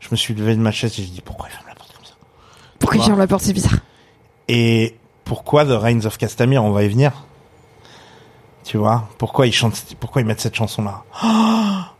Je 0.00 0.08
me 0.10 0.16
suis 0.16 0.34
levé 0.34 0.54
de 0.56 0.60
ma 0.60 0.72
chaise 0.72 0.92
et 0.98 1.02
j'ai 1.02 1.08
dit 1.08 1.20
pourquoi 1.20 1.48
il 1.50 1.52
ferme 1.52 1.66
la 1.68 1.74
porte 1.74 1.92
comme 1.94 2.04
ça? 2.04 2.12
Pourquoi 2.78 2.96
il 2.98 3.02
ferme 3.04 3.18
la 3.18 3.26
porte, 3.26 3.42
c'est 3.44 3.52
bizarre. 3.52 3.78
Et 4.48 4.96
pourquoi 5.24 5.64
The 5.64 5.70
Reigns 5.72 6.06
of 6.06 6.16
Castamere 6.18 6.64
On 6.64 6.70
va 6.72 6.82
y 6.84 6.88
venir? 6.88 7.12
Tu 8.64 8.76
vois 8.76 9.08
Pourquoi 9.18 9.46
ils 9.46 9.52
chantent 9.52 9.82
Pourquoi 9.98 10.22
ils 10.22 10.26
mettent 10.26 10.40
cette 10.40 10.54
chanson 10.54 10.82
là 10.84 11.02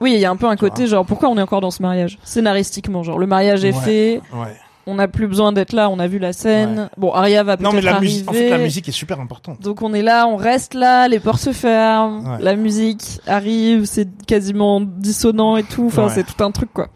Oui, 0.00 0.12
il 0.14 0.20
y 0.20 0.24
a 0.26 0.30
un 0.30 0.36
peu 0.36 0.46
un 0.46 0.56
côté 0.56 0.86
genre 0.86 1.06
pourquoi 1.06 1.28
on 1.30 1.38
est 1.38 1.42
encore 1.42 1.60
dans 1.62 1.70
ce 1.70 1.80
mariage? 1.82 2.18
Scénaristiquement, 2.22 3.02
genre 3.02 3.18
le 3.18 3.26
mariage 3.26 3.64
est 3.64 3.74
Ouais. 3.74 3.80
fait, 3.80 4.20
Ouais. 4.34 4.54
on 4.86 4.96
n'a 4.96 5.08
plus 5.08 5.26
besoin 5.26 5.52
d'être 5.52 5.72
là, 5.72 5.88
on 5.88 5.98
a 5.98 6.06
vu 6.06 6.18
la 6.18 6.32
scène. 6.34 6.78
Ouais. 6.80 6.88
Bon, 6.98 7.12
Arya 7.12 7.42
va 7.42 7.56
Non 7.56 7.72
mais 7.72 7.80
peut-être 7.80 7.94
la 7.94 8.00
musique. 8.00 8.28
En 8.28 8.32
fait, 8.34 8.50
la 8.50 8.58
musique 8.58 8.88
est 8.88 8.92
super 8.92 9.18
importante. 9.20 9.60
Donc 9.62 9.80
on 9.82 9.94
est 9.94 10.02
là, 10.02 10.26
on 10.28 10.36
reste 10.36 10.74
là, 10.74 11.08
les 11.08 11.18
portes 11.18 11.40
se 11.40 11.52
ferment, 11.52 12.36
la 12.40 12.56
musique 12.56 13.20
arrive, 13.26 13.86
c'est 13.86 14.08
quasiment 14.26 14.80
dissonant 14.82 15.56
et 15.56 15.62
tout. 15.64 15.86
Enfin, 15.86 16.08
c'est 16.10 16.24
tout 16.24 16.44
un 16.44 16.50
truc 16.50 16.72
quoi. 16.74 16.88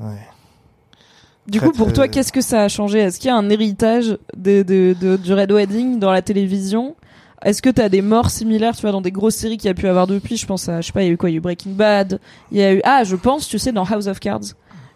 Ouais. 0.00 0.16
Du 1.46 1.60
coup, 1.62 1.72
pour 1.72 1.92
toi, 1.94 2.08
qu'est-ce 2.08 2.30
que 2.32 2.42
ça 2.42 2.62
a 2.62 2.68
changé? 2.68 2.98
Est-ce 2.98 3.18
qu'il 3.18 3.28
y 3.28 3.32
a 3.32 3.36
un 3.36 3.48
héritage 3.48 4.18
de, 4.36 4.62
de, 4.62 4.94
de- 5.00 5.16
du 5.16 5.32
Red 5.32 5.50
Wedding 5.50 5.98
dans 5.98 6.10
la 6.12 6.20
télévision? 6.20 6.94
Est-ce 7.44 7.62
que 7.62 7.70
t'as 7.70 7.88
des 7.88 8.02
morts 8.02 8.30
similaires, 8.30 8.74
tu 8.74 8.82
vois, 8.82 8.92
dans 8.92 9.00
des 9.00 9.12
grosses 9.12 9.36
séries 9.36 9.56
qu'il 9.56 9.68
y 9.68 9.70
a 9.70 9.74
pu 9.74 9.86
avoir 9.88 10.06
depuis? 10.06 10.36
Je 10.36 10.46
pense 10.46 10.68
à, 10.68 10.80
je 10.80 10.86
sais 10.88 10.92
pas, 10.92 11.02
il 11.02 11.06
y 11.06 11.10
a 11.10 11.12
eu 11.12 11.16
quoi? 11.16 11.30
Il 11.30 11.34
y 11.34 11.36
a 11.36 11.38
eu 11.38 11.40
Breaking 11.40 11.72
Bad. 11.72 12.20
Il 12.50 12.58
y 12.58 12.62
a 12.62 12.74
eu, 12.74 12.80
ah, 12.84 13.04
je 13.04 13.14
pense, 13.16 13.46
tu 13.48 13.58
sais, 13.58 13.72
dans 13.72 13.84
House 13.84 14.06
of 14.08 14.18
Cards. 14.20 14.40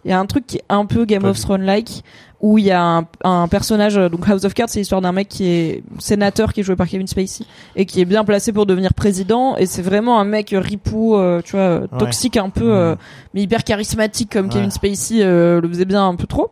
Il 0.04 0.10
y 0.10 0.14
a 0.14 0.18
un 0.18 0.26
truc 0.26 0.46
qui 0.48 0.56
est 0.56 0.64
un 0.68 0.84
peu 0.84 1.04
Game 1.04 1.22
Pas 1.22 1.28
of. 1.30 1.38
Thrones-like, 1.40 2.02
où 2.40 2.58
il 2.58 2.64
y 2.64 2.72
a 2.72 2.82
un, 2.82 3.06
un 3.22 3.46
personnage, 3.46 3.96
euh, 3.96 4.08
donc 4.08 4.28
House 4.28 4.44
of 4.44 4.52
Cards, 4.52 4.68
c'est 4.68 4.80
l'histoire 4.80 5.00
d'un 5.00 5.12
mec 5.12 5.28
qui 5.28 5.46
est 5.46 5.84
sénateur, 6.00 6.52
qui 6.52 6.58
est 6.58 6.62
joué 6.64 6.74
par 6.74 6.88
Kevin 6.88 7.06
Spacey, 7.06 7.44
et 7.76 7.86
qui 7.86 8.00
est 8.00 8.04
bien 8.04 8.24
placé 8.24 8.52
pour 8.52 8.66
devenir 8.66 8.94
président, 8.94 9.56
et 9.56 9.66
c'est 9.66 9.82
vraiment 9.82 10.18
un 10.18 10.24
mec 10.24 10.52
ripou, 10.58 11.14
euh, 11.14 11.40
tu 11.44 11.52
vois, 11.52 11.60
euh, 11.60 11.80
Ouais. 11.92 11.98
toxique 12.00 12.36
un 12.36 12.50
peu, 12.50 12.74
euh, 12.74 12.96
mais 13.32 13.42
hyper 13.42 13.62
charismatique 13.62 14.32
comme 14.32 14.46
Ouais. 14.46 14.52
Kevin 14.54 14.72
Spacey 14.72 15.18
euh, 15.22 15.60
le 15.60 15.68
faisait 15.68 15.84
bien 15.84 16.04
un 16.04 16.16
peu 16.16 16.26
trop. 16.26 16.50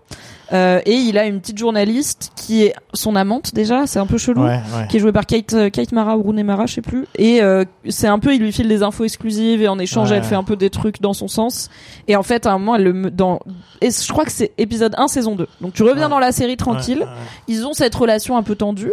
Euh, 0.52 0.80
et 0.84 0.94
il 0.94 1.16
a 1.16 1.26
une 1.26 1.40
petite 1.40 1.58
journaliste 1.58 2.32
qui 2.34 2.64
est 2.64 2.74
son 2.92 3.14
amante 3.14 3.54
déjà, 3.54 3.86
c'est 3.86 3.98
un 4.00 4.06
peu 4.06 4.18
chelou. 4.18 4.42
Ouais, 4.42 4.60
ouais. 4.76 4.86
Qui 4.88 4.96
est 4.96 5.00
jouée 5.00 5.12
par 5.12 5.24
Kate, 5.26 5.52
euh, 5.52 5.70
Kate 5.70 5.92
Mara 5.92 6.16
ou 6.16 6.22
Rooney 6.22 6.42
Mara, 6.42 6.66
je 6.66 6.74
sais 6.74 6.80
plus. 6.82 7.06
Et 7.16 7.40
euh, 7.42 7.64
c'est 7.88 8.08
un 8.08 8.18
peu, 8.18 8.34
il 8.34 8.40
lui 8.42 8.50
file 8.52 8.66
des 8.68 8.82
infos 8.82 9.04
exclusives 9.04 9.62
et 9.62 9.68
en 9.68 9.78
échange, 9.78 10.10
Ouais. 10.10 10.16
elle 10.16 10.24
fait 10.24 10.34
un 10.34 10.42
peu 10.44 10.56
des 10.56 10.70
trucs 10.70 11.00
dans 11.00 11.12
son 11.12 11.28
sens. 11.28 11.70
Et 12.08 12.16
en 12.16 12.22
fait, 12.24 12.46
à 12.46 12.52
un 12.52 12.58
moment, 12.58 12.74
elle 12.74 12.82
le 12.84 13.10
dans 13.12 13.38
et 13.80 13.90
je 13.90 14.12
crois 14.12 14.24
que 14.24 14.32
c'est 14.32 14.50
épisode 14.58 14.94
1 14.98 15.06
saison 15.08 15.36
2. 15.36 15.46
Donc 15.60 15.72
tu 15.72 15.82
reviens 15.84 16.08
dans 16.08 16.18
la 16.18 16.32
série 16.32 16.56
tranquille. 16.56 17.06
Ils 17.46 17.64
ont 17.66 17.72
cette 17.72 17.94
relation 17.94 18.36
un 18.36 18.42
peu 18.42 18.56
tendue. 18.56 18.92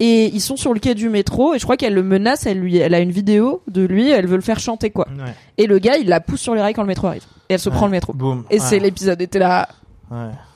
Et 0.00 0.26
ils 0.34 0.40
sont 0.40 0.56
sur 0.56 0.72
le 0.74 0.80
quai 0.80 0.94
du 0.94 1.08
métro 1.08 1.54
et 1.54 1.58
je 1.60 1.64
crois 1.64 1.76
qu'elle 1.76 1.94
le 1.94 2.02
menace, 2.02 2.46
elle 2.46 2.58
lui, 2.58 2.76
elle 2.78 2.92
a 2.94 2.98
une 2.98 3.12
vidéo 3.12 3.62
de 3.68 3.82
lui, 3.82 4.10
elle 4.10 4.26
veut 4.26 4.34
le 4.36 4.42
faire 4.42 4.58
chanter 4.58 4.90
quoi. 4.90 5.06
Ouais. 5.16 5.32
Et 5.58 5.66
le 5.68 5.78
gars, 5.78 5.96
il 5.96 6.08
la 6.08 6.18
pousse 6.20 6.40
sur 6.40 6.54
les 6.56 6.60
rails 6.60 6.74
quand 6.74 6.82
le 6.82 6.88
métro 6.88 7.06
arrive. 7.06 7.22
Et 7.48 7.54
elle 7.54 7.60
se 7.60 7.68
Ouais. 7.68 7.76
prend 7.76 7.86
le 7.86 7.92
métro. 7.92 8.12
Et 8.50 8.54
Ouais. 8.54 8.58
c'est 8.58 8.80
l'épisode 8.80 9.20
était 9.20 9.38
là. 9.38 9.68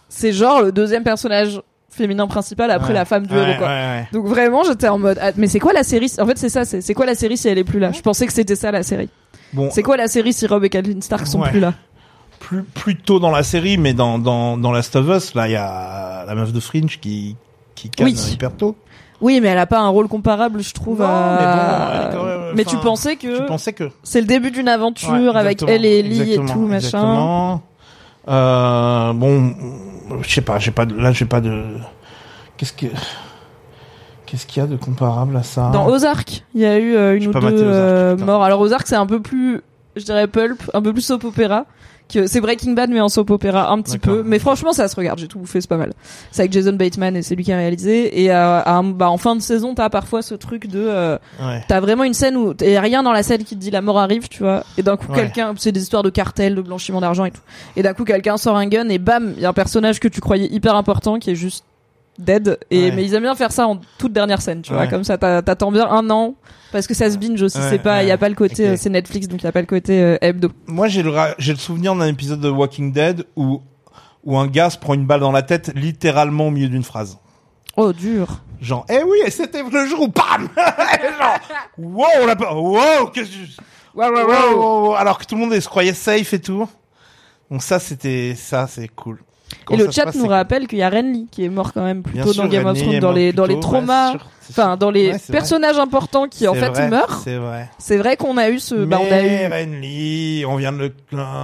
C'est 0.09 0.33
genre 0.33 0.63
le 0.63 0.73
deuxième 0.73 1.03
personnage 1.03 1.61
féminin 1.91 2.27
principal 2.27 2.71
après 2.71 2.89
Ouais. 2.89 2.95
la 2.95 3.05
femme 3.05 3.27
du 3.27 3.35
Ouais, 3.35 3.41
héros 3.51 3.59
quoi. 3.59 3.67
ouais, 3.69 3.73
ouais. 3.73 4.09
Donc 4.13 4.27
vraiment, 4.27 4.63
j'étais 4.65 4.89
en 4.89 4.99
mode 4.99 5.19
ah, 5.21 5.31
mais 5.37 5.47
c'est 5.49 5.59
quoi 5.59 5.73
la 5.73 5.83
série 5.83 6.13
En 6.19 6.27
fait, 6.27 6.37
c'est 6.39 6.49
ça, 6.51 6.65
c'est 6.65 6.81
c'est 6.83 6.95
quoi 6.95 7.07
la 7.07 7.15
série 7.15 7.37
si 7.37 7.49
elle 7.49 7.59
est 7.59 7.65
plus 7.65 7.79
là? 7.81 7.91
Je 7.93 8.01
pensais 8.03 8.27
que 8.27 8.33
c'était 8.33 8.57
ça 8.57 8.71
la 8.71 8.83
série. 8.83 9.09
Bon, 9.53 9.71
C'est 9.71 9.83
quoi 9.83 9.97
la 9.97 10.09
série 10.09 10.33
si 10.33 10.47
Rob 10.47 10.65
et 10.65 10.69
Kathleen 10.69 11.01
Stark 11.03 11.27
sont 11.27 11.41
plus 11.41 11.61
là? 11.61 11.73
Plus 12.39 12.63
plus 12.63 12.97
tôt 12.97 13.19
dans 13.19 13.31
la 13.31 13.43
série, 13.43 13.79
mais 13.79 13.95
dans 13.95 14.19
dans 14.19 14.59
dans 14.59 14.71
Last 14.73 14.95
of 14.97 15.09
Us, 15.09 15.35
là, 15.35 15.49
il 15.49 15.53
y 15.53 15.57
a 15.57 16.25
la 16.27 16.35
meuf 16.35 16.53
de 16.53 16.61
Fringe 16.61 16.99
qui 17.01 17.35
qui 17.75 17.89
canne 17.89 18.07
Oui. 18.07 18.31
hyper 18.33 18.53
tôt. 18.55 18.77
Oui, 19.23 19.41
mais 19.41 19.49
elle 19.49 19.59
a 19.59 19.65
pas 19.67 19.81
un 19.81 19.89
rôle 19.89 20.09
comparable, 20.09 20.63
je 20.63 20.75
trouve. 20.75 20.99
Non, 21.01 21.07
à... 21.09 22.11
mais 22.11 22.17
bon, 22.17 22.25
même- 22.27 22.41
Mais 22.55 22.65
tu 22.67 22.77
pensais 22.77 23.17
que 23.17 23.39
Tu 23.39 23.47
pensais 23.47 23.73
que 23.73 23.85
c'est 24.03 24.21
le 24.21 24.27
début 24.27 24.51
d'une 24.51 24.69
aventure 24.69 25.37
avec 25.39 25.63
exactement, 25.63 25.71
elle 25.73 25.85
et 25.87 25.99
Ellie 26.01 26.19
et 26.19 26.35
exactement, 26.35 26.53
tout 26.53 26.67
machin. 26.67 27.61
Euh, 28.29 29.13
bon, 29.13 29.55
je 30.23 30.29
sais 30.29 30.41
pas, 30.41 30.59
j'ai 30.59 30.71
pas 30.73 30.87
de, 30.87 30.95
là 30.97 31.13
j'ai 31.13 31.27
pas 31.27 31.41
de. 31.41 31.65
Qu'est-ce 32.57 32.73
que 32.73 32.87
qu'est-ce 34.27 34.47
qu'il 34.47 34.63
y 34.63 34.65
a 34.65 34.69
de 34.69 34.77
comparable 34.77 35.37
à 35.37 35.43
ça? 35.43 35.71
Dans 35.73 35.87
Ozark, 35.87 36.45
il 36.55 36.61
y 36.61 36.67
a 36.67 36.79
eu 36.79 36.97
euh, 36.97 37.17
une 37.17 37.29
ou 37.29 37.33
deux 37.33 37.39
Ozark, 37.39 37.55
euh, 37.61 38.17
morts. 38.17 38.43
Alors 38.43 38.61
Ozark, 38.61 38.87
c'est 38.87 38.97
un 38.97 39.07
peu 39.07 39.21
plus, 39.21 39.63
je 39.95 40.05
dirais 40.05 40.27
pulp, 40.27 40.63
un 40.75 40.83
peu 40.83 40.93
plus 40.93 41.03
soap 41.03 41.25
opéra. 41.25 41.67
Que 42.09 42.29
c'est 42.29 42.41
Breaking 42.41 42.73
Bad 42.73 42.91
mais 42.91 43.01
en 43.01 43.09
soap 43.09 43.31
opéra 43.31 43.71
un 43.73 43.83
petit 43.83 43.99
peu. 43.99 44.23
Mais 44.25 44.39
franchement, 44.39 44.73
ça 44.73 44.87
se 44.87 44.95
regarde. 44.95 45.19
J'ai 45.19 45.27
tout 45.27 45.41
bouffé, 45.41 45.61
c'est 45.61 45.69
pas 45.69 45.77
mal. 45.77 45.93
C'est 46.31 46.43
avec 46.43 46.53
Jason 46.53 46.75
Bateman 46.75 47.17
et 47.17 47.23
c'est 47.23 47.35
lui 47.35 47.43
qui 47.43 47.53
a 47.53 47.57
réalisé. 47.57 48.23
Et 48.23 48.31
euh, 48.31 48.61
à 48.65 48.81
bah, 48.83 49.11
en 49.11 49.17
fin 49.19 49.35
de 49.35 49.41
saison, 49.43 49.75
t'as 49.75 49.91
parfois 49.91 50.23
ce 50.23 50.35
truc 50.37 50.69
de, 50.69 50.79
euh, 50.87 51.19
Ouais. 51.43 51.65
t'as 51.67 51.81
vraiment 51.81 52.05
une 52.05 52.15
scène 52.15 52.37
où 52.37 52.55
y 52.61 52.77
a 52.77 52.81
rien 52.81 53.03
dans 53.03 53.11
la 53.13 53.25
scène 53.25 53.43
qui 53.43 53.57
te 53.57 53.61
dit 53.61 53.71
la 53.73 53.81
mort 53.81 53.99
arrive, 53.99 54.29
tu 54.29 54.45
vois. 54.45 54.63
Et 54.79 54.83
d'un 54.85 54.97
coup, 54.97 55.11
Ouais. 55.11 55.19
quelqu'un, 55.19 55.53
c'est 55.59 55.73
des 55.73 55.83
histoires 55.83 56.05
de 56.05 56.11
cartel, 56.11 56.55
de 56.55 56.63
blanchiment 56.63 57.01
d'argent 57.01 57.25
et 57.25 57.33
tout. 57.33 57.41
Et 57.75 57.83
d'un 57.83 57.93
coup, 57.93 58.05
quelqu'un 58.05 58.37
sort 58.37 58.57
un 58.57 58.67
gun 58.69 58.89
et 58.89 58.99
bam, 58.99 59.33
il 59.37 59.43
y 59.43 59.47
a 59.47 59.49
un 59.49 59.53
personnage 59.53 59.99
que 59.99 60.07
tu 60.09 60.21
croyais 60.21 60.47
hyper 60.53 60.77
important 60.77 61.19
qui 61.19 61.31
est 61.31 61.35
juste 61.35 61.65
dead. 62.19 62.59
Et 62.71 62.85
Ouais. 62.85 62.93
mais 62.93 63.05
ils 63.05 63.15
aiment 63.15 63.23
bien 63.23 63.35
faire 63.35 63.53
ça 63.53 63.67
en 63.67 63.81
toute 63.99 64.13
dernière 64.13 64.41
scène, 64.43 64.63
tu 64.63 64.73
vois. 64.73 64.87
Comme 64.87 65.05
ça, 65.05 65.19
t'a- 65.19 65.43
t'attends 65.43 65.71
bien 65.73 65.89
un 65.89 66.09
an 66.11 66.35
parce 66.73 66.87
que 66.87 66.95
ça 66.95 67.11
se 67.11 67.17
binge 67.19 67.41
aussi. 67.43 67.59
Ouais, 67.59 67.65
c'est 67.71 67.79
pas, 67.79 68.03
il 68.03 68.09
y 68.09 68.13
a 68.13 68.19
pas 68.19 68.29
le 68.29 68.35
côté, 68.35 68.69
euh, 68.69 68.77
c'est 68.77 68.91
Netflix 68.91 69.29
donc 69.29 69.43
il 69.43 69.45
y 69.45 69.49
a 69.49 69.53
pas 69.53 69.61
le 69.61 69.67
côté 69.67 70.01
euh, 70.03 70.19
hebdo. 70.21 70.51
Moi 70.67 70.89
j'ai 70.89 71.03
le 71.03 71.13
j'ai 71.39 71.53
le 71.53 71.59
souvenir 71.59 71.95
d'un 71.95 72.07
épisode 72.07 72.41
de 72.41 72.49
Walking 72.51 72.93
Dead 72.93 73.25
où 73.37 73.61
où 74.25 74.37
un 74.37 74.47
gars 74.49 74.71
se 74.71 74.79
prend 74.79 74.95
une 74.95 75.07
balle 75.07 75.21
dans 75.21 75.33
la 75.33 75.43
tête 75.43 75.73
littéralement 75.75 76.49
au 76.49 76.51
milieu 76.51 76.69
d'une 76.69 76.83
phrase. 76.83 77.19
Oh 77.77 77.93
dur. 77.93 78.43
Genre, 78.61 78.87
eh 78.89 79.03
oui, 79.05 79.19
c'était 79.31 79.63
le 79.63 79.87
jour 79.87 80.01
où 80.01 80.09
bam 80.09 80.49
Genre, 80.57 81.39
wow, 81.79 82.07
on 82.23 82.27
l'a 82.27 82.35
pas, 82.37 82.55
wow, 82.55 83.07
qu'est-ce 83.13 83.31
que 83.31 83.63
Ouais, 83.95 84.09
Wow, 84.09 84.27
wow, 84.27 84.87
wow. 84.89 84.95
Alors 84.95 85.19
que 85.19 85.25
tout 85.27 85.35
le 85.37 85.43
monde 85.43 85.59
se 85.61 85.69
croyait 85.69 85.93
safe 85.95 86.33
et 86.35 86.41
tout. 86.41 86.67
Donc 87.51 87.63
ça, 87.63 87.79
c'était, 87.79 88.35
ça, 88.35 88.67
c'est 88.67 88.89
cool. 88.89 89.21
Et 89.71 89.77
le 89.77 89.91
chat 89.91 90.05
passe, 90.05 90.17
nous 90.17 90.27
rappelle 90.27 90.67
qu'il 90.67 90.79
y 90.79 90.83
a 90.83 90.91
Renly 90.91 91.27
qui 91.31 91.45
est 91.45 91.49
mort 91.49 91.73
quand 91.73 91.85
même 91.85 92.03
plus 92.03 92.15
Bien 92.15 92.25
tôt 92.25 92.33
sûr, 92.33 92.43
dans 92.43 92.49
Game 92.49 92.67
of 92.67 92.79
Thrones, 92.79 92.99
dans 92.99 93.13
les, 93.13 93.33
dans 93.33 93.47
les 93.47 93.59
traumas. 93.61 94.15
Enfin, 94.51 94.77
dans 94.77 94.91
les 94.91 95.13
Ouais, 95.13 95.19
c'est 95.19 95.33
vrai. 95.33 95.39
personnages 95.39 95.79
importants 95.79 96.29
qui 96.29 96.47
en 96.49 96.55
fait 96.55 96.69
vrai, 96.69 96.89
meurent. 96.89 97.21
C'est 97.25 97.37
vrai. 97.37 97.69
C'est 97.79 97.97
vrai 97.97 98.17
qu'on 98.17 98.37
a 98.37 98.51
eu 98.51 98.59
ce, 98.59 98.75
bah, 98.75 98.99
on 99.01 99.07
a 99.07 99.11
Mais 99.23 99.45
eu. 99.47 99.53
Renly, 99.53 100.45
on 100.47 100.57
vient 100.57 100.73
de 100.73 100.79
le, 100.79 100.93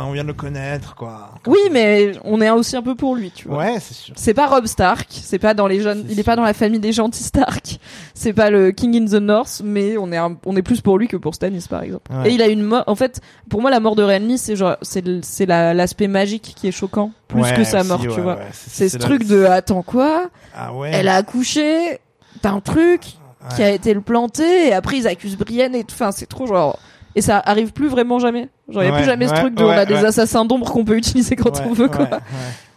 on 0.06 0.12
vient 0.12 0.22
de 0.22 0.28
le 0.28 0.34
connaître, 0.34 0.94
quoi. 0.94 1.30
Oui, 1.46 1.58
mais 1.70 2.12
on 2.24 2.40
est 2.40 2.50
aussi 2.50 2.76
un 2.76 2.82
peu 2.82 2.94
pour 2.94 3.14
lui, 3.16 3.30
tu 3.30 3.48
vois. 3.48 3.58
Ouais, 3.58 3.76
c'est 3.80 3.94
sûr. 3.94 4.14
C'est 4.16 4.34
pas 4.34 4.46
Rob 4.46 4.66
Stark, 4.66 5.08
c'est 5.10 5.38
pas 5.38 5.54
dans 5.54 5.66
les 5.66 5.80
jeunes, 5.80 6.04
il 6.08 6.18
est 6.18 6.22
pas 6.24 6.36
dans 6.36 6.42
la 6.42 6.54
famille 6.54 6.80
des 6.80 6.92
gentils 6.92 7.22
Stark. 7.24 7.78
C'est 8.14 8.32
pas 8.32 8.50
le 8.50 8.70
King 8.72 8.96
in 9.02 9.06
the 9.06 9.20
North, 9.20 9.62
mais 9.64 9.96
on 9.96 10.12
est 10.12 10.16
un- 10.16 10.36
on 10.46 10.54
est 10.56 10.62
plus 10.62 10.80
pour 10.80 10.98
lui 10.98 11.08
que 11.08 11.16
pour 11.16 11.34
Stannis 11.34 11.66
par 11.68 11.82
exemple. 11.82 12.12
Ouais. 12.12 12.30
Et 12.30 12.34
il 12.34 12.42
a 12.42 12.46
une 12.48 12.62
mort. 12.62 12.84
En 12.86 12.94
fait, 12.94 13.20
pour 13.50 13.60
moi, 13.60 13.70
la 13.70 13.80
mort 13.80 13.96
de 13.96 14.02
Renly, 14.02 14.38
c'est 14.38 14.56
genre, 14.56 14.76
c'est 14.82 15.02
c'est 15.24 15.46
la- 15.46 15.74
l'aspect 15.74 16.08
magique 16.08 16.54
qui 16.56 16.68
est 16.68 16.72
choquant 16.72 17.10
plus 17.28 17.42
Ouais, 17.42 17.54
que 17.54 17.64
sa 17.64 17.82
mort, 17.84 18.00
tu 18.00 18.08
vois. 18.20 18.38
C'est 18.52 18.88
ce 18.88 18.98
truc 18.98 19.26
de 19.26 19.44
attends 19.44 19.82
quoi? 19.82 20.28
Ah 20.54 20.72
ouais. 20.74 20.90
Elle 20.92 21.08
a 21.08 21.14
accouché, 21.16 21.98
t'as 22.42 22.50
un 22.50 22.60
truc 22.60 23.00
Ouais. 23.44 23.56
qui 23.56 23.62
a 23.64 23.70
été 23.70 23.92
le 23.92 24.00
planté 24.00 24.68
et 24.68 24.72
après 24.72 24.98
ils 24.98 25.08
accusent 25.08 25.36
Brienne 25.36 25.74
et 25.74 25.82
tout. 25.82 25.94
Enfin, 25.94 26.12
c'est 26.12 26.26
trop 26.26 26.46
genre. 26.46 26.78
Et 27.16 27.20
ça 27.22 27.38
arrive 27.44 27.72
plus 27.72 27.88
vraiment 27.88 28.20
jamais. 28.20 28.48
Genre, 28.68 28.82
a 28.82 28.86
Ouais, 28.86 28.92
plus 28.92 29.04
jamais 29.04 29.26
ce 29.26 29.34
truc 29.34 29.54
de 29.56 29.64
on 29.64 29.68
a 29.70 29.84
des 29.84 29.96
assassins 30.04 30.44
d'ombre 30.44 30.70
qu'on 30.70 30.84
peut 30.84 30.96
utiliser 30.96 31.34
quand 31.34 31.60
on 31.66 31.72
veut, 31.72 31.88
quoi. 31.88 32.08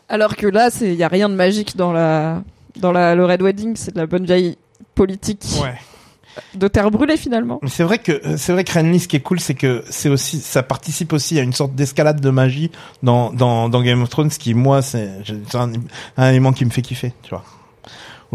Alors 0.09 0.35
que 0.35 0.47
là, 0.47 0.69
c'est 0.71 0.95
y 0.95 1.03
a 1.03 1.07
rien 1.07 1.29
de 1.29 1.35
magique 1.35 1.77
dans 1.77 1.93
la 1.93 2.41
dans 2.77 2.91
la 2.91 3.13
le 3.15 3.25
Red 3.25 3.41
Wedding, 3.43 3.75
c'est 3.75 3.93
de 3.93 3.99
la 3.99 4.07
bonne 4.07 4.25
vieille 4.25 4.57
politique 4.95 5.45
Ouais. 5.61 5.75
de 6.55 6.67
terre 6.67 6.89
brûlée 6.89 7.15
finalement. 7.17 7.59
C'est 7.67 7.83
vrai 7.83 7.99
que 7.99 8.11
euh, 8.11 8.35
c'est 8.35 8.51
vrai 8.51 8.63
que 8.63 8.73
Renly, 8.73 8.99
ce 8.99 9.07
qui 9.07 9.15
est 9.17 9.21
cool, 9.21 9.39
c'est 9.39 9.53
que 9.53 9.83
c'est 9.91 10.09
aussi 10.09 10.39
ça 10.39 10.63
participe 10.63 11.13
aussi 11.13 11.37
à 11.39 11.43
une 11.43 11.53
sorte 11.53 11.75
d'escalade 11.75 12.19
de 12.19 12.29
magie 12.31 12.71
dans 13.03 13.31
dans 13.31 13.69
dans 13.69 13.81
Game 13.83 14.01
of 14.01 14.09
Thrones, 14.09 14.31
ce 14.31 14.39
qui 14.39 14.53
moi 14.55 14.81
c'est 14.81 15.09
c'est 15.47 15.55
un, 15.57 15.71
un 16.17 16.29
élément 16.29 16.53
qui 16.53 16.65
me 16.65 16.71
fait 16.71 16.81
kiffer, 16.81 17.13
tu 17.21 17.29
vois. 17.29 17.43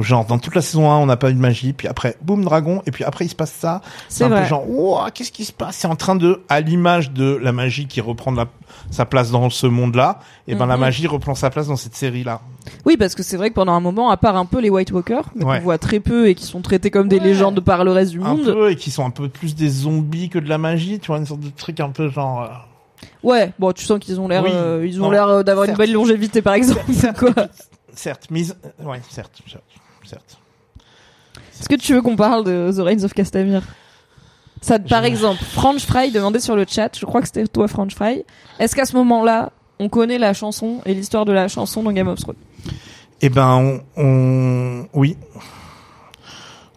Genre 0.00 0.24
dans 0.24 0.38
toute 0.38 0.54
la 0.54 0.62
saison 0.62 0.90
1 0.90 0.96
on 0.96 1.06
n'a 1.06 1.16
pas 1.16 1.30
eu 1.30 1.34
de 1.34 1.38
magie, 1.38 1.72
puis 1.72 1.88
après 1.88 2.16
boum 2.22 2.44
dragon, 2.44 2.82
et 2.86 2.90
puis 2.90 3.04
après 3.04 3.24
il 3.24 3.28
se 3.28 3.34
passe 3.34 3.52
ça. 3.52 3.80
C'est 4.08 4.24
un 4.24 4.28
vrai. 4.28 4.42
peu 4.42 4.48
genre 4.48 4.68
Ouah, 4.68 5.10
qu'est-ce 5.10 5.32
qui 5.32 5.44
se 5.44 5.52
passe? 5.52 5.76
C'est 5.76 5.86
en 5.88 5.96
train 5.96 6.16
de, 6.16 6.40
à 6.48 6.60
l'image 6.60 7.10
de 7.12 7.36
la 7.42 7.52
magie 7.52 7.86
qui 7.86 8.00
reprend 8.00 8.30
la- 8.32 8.46
sa 8.90 9.04
place 9.04 9.30
dans 9.30 9.50
ce 9.50 9.66
monde-là, 9.66 10.20
et 10.48 10.54
ben 10.54 10.66
la 10.66 10.74
Mhm. 10.76 10.80
magie 10.80 11.06
reprend 11.06 11.34
sa 11.34 11.50
place 11.50 11.66
dans 11.68 11.76
cette 11.76 11.94
série-là. 11.96 12.40
Oui, 12.86 12.96
parce 12.96 13.14
que 13.14 13.22
c'est 13.22 13.36
vrai 13.36 13.50
que 13.50 13.54
pendant 13.54 13.72
un 13.72 13.80
moment, 13.80 14.10
à 14.10 14.16
part 14.16 14.36
un 14.36 14.44
peu 14.46 14.60
les 14.60 14.70
White 14.70 14.92
Walkers, 14.92 15.24
mais 15.34 15.44
Ouais. 15.44 15.58
qu'on 15.58 15.64
voit 15.64 15.78
très 15.78 16.00
peu 16.00 16.28
et 16.28 16.34
qui 16.34 16.44
sont 16.44 16.60
traités 16.60 16.90
comme 16.90 17.08
des 17.08 17.18
légendes 17.20 17.60
par 17.60 17.84
le 17.84 17.92
reste 17.92 18.12
du 18.12 18.20
Un 18.20 18.24
monde. 18.34 18.44
peu 18.44 18.70
et 18.70 18.76
qui 18.76 18.90
sont 18.90 19.04
un 19.04 19.10
peu 19.10 19.28
plus 19.28 19.54
des 19.54 19.68
zombies 19.68 20.28
que 20.28 20.38
de 20.38 20.48
la 20.48 20.58
magie, 20.58 20.98
tu 21.00 21.08
vois 21.08 21.18
une 21.18 21.26
sorte 21.26 21.40
de 21.40 21.50
truc 21.50 21.80
un 21.80 21.90
peu 21.90 22.08
genre. 22.08 22.42
euh, 22.42 23.06
Ouais, 23.22 23.52
bon, 23.58 23.72
tu 23.72 23.84
sens 23.84 23.98
qu'ils 23.98 24.20
ont 24.20 24.28
l'air, 24.28 24.42
Oui. 24.42 24.50
euh, 24.52 24.84
ils 24.86 25.02
ont 25.02 25.10
l'air 25.10 25.26
euh, 25.28 25.42
d'avoir 25.42 25.64
une 25.64 25.68
certes. 25.70 25.78
belle 25.78 25.92
longévité, 25.92 26.42
par 26.42 26.54
exemple. 26.54 26.80
quoi. 27.18 27.32
Certes, 27.94 28.30
mise, 28.30 28.56
ouais, 28.84 29.00
certes, 29.10 29.40
certes, 29.50 29.64
certes. 30.04 30.38
Est-ce 31.58 31.68
que 31.68 31.74
tu 31.76 31.92
veux 31.94 32.02
qu'on 32.02 32.16
parle 32.16 32.44
de 32.44 32.72
The 32.74 32.80
Reigns 32.80 33.04
of 33.04 33.12
Castamere? 33.12 33.62
Ça, 34.62 34.78
par 34.78 35.02
Je- 35.02 35.08
exemple, 35.08 35.42
French 35.42 35.84
Fry 35.86 36.10
demandait 36.10 36.40
sur 36.40 36.56
le 36.56 36.64
chat, 36.68 36.90
je 36.98 37.06
crois 37.06 37.20
que 37.20 37.26
c'était 37.26 37.46
toi 37.46 37.66
French 37.68 37.94
Fry, 37.94 38.24
est-ce 38.58 38.74
qu'à 38.76 38.84
ce 38.84 38.94
moment-là, 38.96 39.52
on 39.78 39.88
connaît 39.88 40.18
la 40.18 40.34
chanson 40.34 40.80
et 40.84 40.92
l'histoire 40.94 41.24
de 41.24 41.32
la 41.32 41.48
chanson 41.48 41.82
dans 41.82 41.92
Game 41.92 42.08
of 42.08 42.18
Thrones? 42.18 42.36
Eh 43.22 43.28
ben, 43.30 43.82
on, 43.96 44.02
on, 44.02 44.86
oui, 44.92 45.16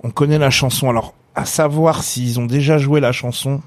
on 0.03 0.11
connaît 0.11 0.37
la 0.39 0.49
chanson. 0.49 0.89
Alors, 0.89 1.13
à 1.35 1.45
savoir 1.45 2.03
s'ils 2.03 2.39
ont 2.39 2.45
déjà 2.45 2.77
joué 2.77 2.99
la 2.99 3.11
chanson. 3.11 3.61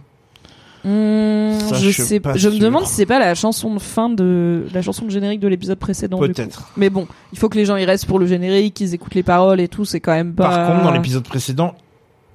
Ça, 0.87 1.75
je 1.77 1.91
je 1.91 2.03
sais 2.03 2.21
pas 2.21 2.37
je 2.37 2.49
me 2.49 2.59
demande 2.59 2.87
si 2.87 2.95
c'est 2.95 3.07
pas 3.07 3.19
la 3.19 3.35
chanson 3.35 3.75
de 3.75 3.81
fin 3.81 4.09
de 4.09 4.67
la 4.73 4.83
chanson 4.83 5.05
de 5.05 5.11
générique 5.11 5.41
de 5.41 5.49
l'épisode 5.49 5.79
précédent. 5.79 6.19
Peut-être. 6.19 6.69
Mais 6.77 6.91
bon, 6.91 7.09
il 7.33 7.39
faut 7.39 7.49
que 7.49 7.57
les 7.59 7.65
gens 7.65 7.77
y 7.77 7.85
restent 7.85 8.07
pour 8.07 8.19
le 8.19 8.27
générique, 8.27 8.75
qu'ils 8.75 8.95
écoutent 8.95 9.15
les 9.15 9.23
paroles 9.25 9.61
et 9.61 9.69
tout, 9.69 9.85
c'est 9.85 10.01
quand 10.01 10.13
même 10.13 10.35
pas 10.35 10.49
Par 10.49 10.71
contre, 10.73 10.85
dans 10.85 10.93
l'épisode 10.93 11.25
précédent, 11.25 11.75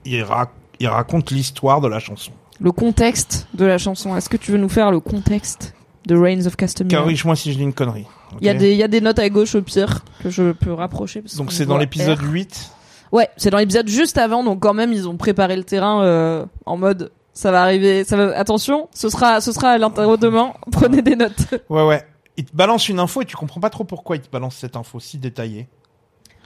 il, 0.06 0.22
ra- 0.24 0.52
il 0.80 0.88
raconte 0.88 1.32
l'histoire 1.32 1.80
de 1.82 1.88
la 1.88 1.99
chanson. 1.99 2.32
le 2.60 2.72
contexte 2.72 3.47
de 3.54 3.66
la 3.66 3.78
chanson. 3.78 4.16
Est-ce 4.18 4.28
que 4.30 4.38
tu 4.38 4.52
veux 4.52 4.58
nous 4.58 4.70
faire 4.70 4.91
le 4.91 4.99
contexte 4.99 5.74
de 6.08 6.18
Reigns 6.18 6.45
of 6.45 6.56
Castamere? 6.58 6.99
Corrige-moi 7.02 7.36
si 7.38 7.52
je 7.54 7.58
dis 7.58 7.64
une 7.64 7.74
connerie. 7.74 8.06
Il 8.41 8.47
y 8.47 8.49
a 8.49 8.54
des 8.54 8.72
il 8.72 8.78
y 8.78 8.84
a 8.84 8.88
des 8.88 9.02
notes 9.02 9.20
à 9.20 9.30
gauche 9.30 9.56
au 9.56 9.62
pire 9.62 10.04
que 10.24 10.30
je 10.30 10.52
peux 10.52 10.74
rapprocher 10.74 11.22
parce 11.22 11.36
Donc 11.36 11.52
c'est 11.52 11.66
dans 11.66 11.78
l'épisode 11.78 12.20
R. 12.20 12.32
8. 12.32 12.72
Ouais, 13.12 13.28
c'est 13.38 13.49
dans 13.49 13.58
l'épisode 13.58 13.88
juste 13.89 14.18
avant 14.18 14.43
donc 14.43 14.60
quand 14.62 14.74
même 14.74 14.93
ils 14.93 15.08
ont 15.08 15.18
préparé 15.18 15.56
le 15.58 15.64
terrain 15.66 16.02
euh, 16.04 16.45
en 16.66 16.78
mode 16.78 17.12
ça 17.34 17.52
va 17.52 17.62
arriver, 17.64 18.04
ça 18.04 18.18
va 18.18 18.38
attention, 18.38 18.90
ce 18.94 19.10
sera 19.10 19.42
ce 19.42 19.52
sera 19.52 19.72
à 19.72 19.78
l'interro 19.78 20.18
demain, 20.18 20.54
prenez 20.72 21.02
des 21.02 21.16
notes. 21.16 21.48
Ouais, 21.70 21.86
ouais. 21.86 22.04
Il 22.38 22.46
te 22.46 22.56
balance 22.56 22.88
une 22.90 23.00
info 23.00 23.22
et 23.22 23.26
tu 23.26 23.36
comprends 23.36 23.60
pas 23.60 23.70
trop 23.70 23.84
pourquoi 23.84 24.16
il 24.16 24.22
te 24.22 24.30
balance 24.30 24.56
cette 24.56 24.76
info 24.76 25.00
si 25.00 25.18
détaillée. 25.18 25.68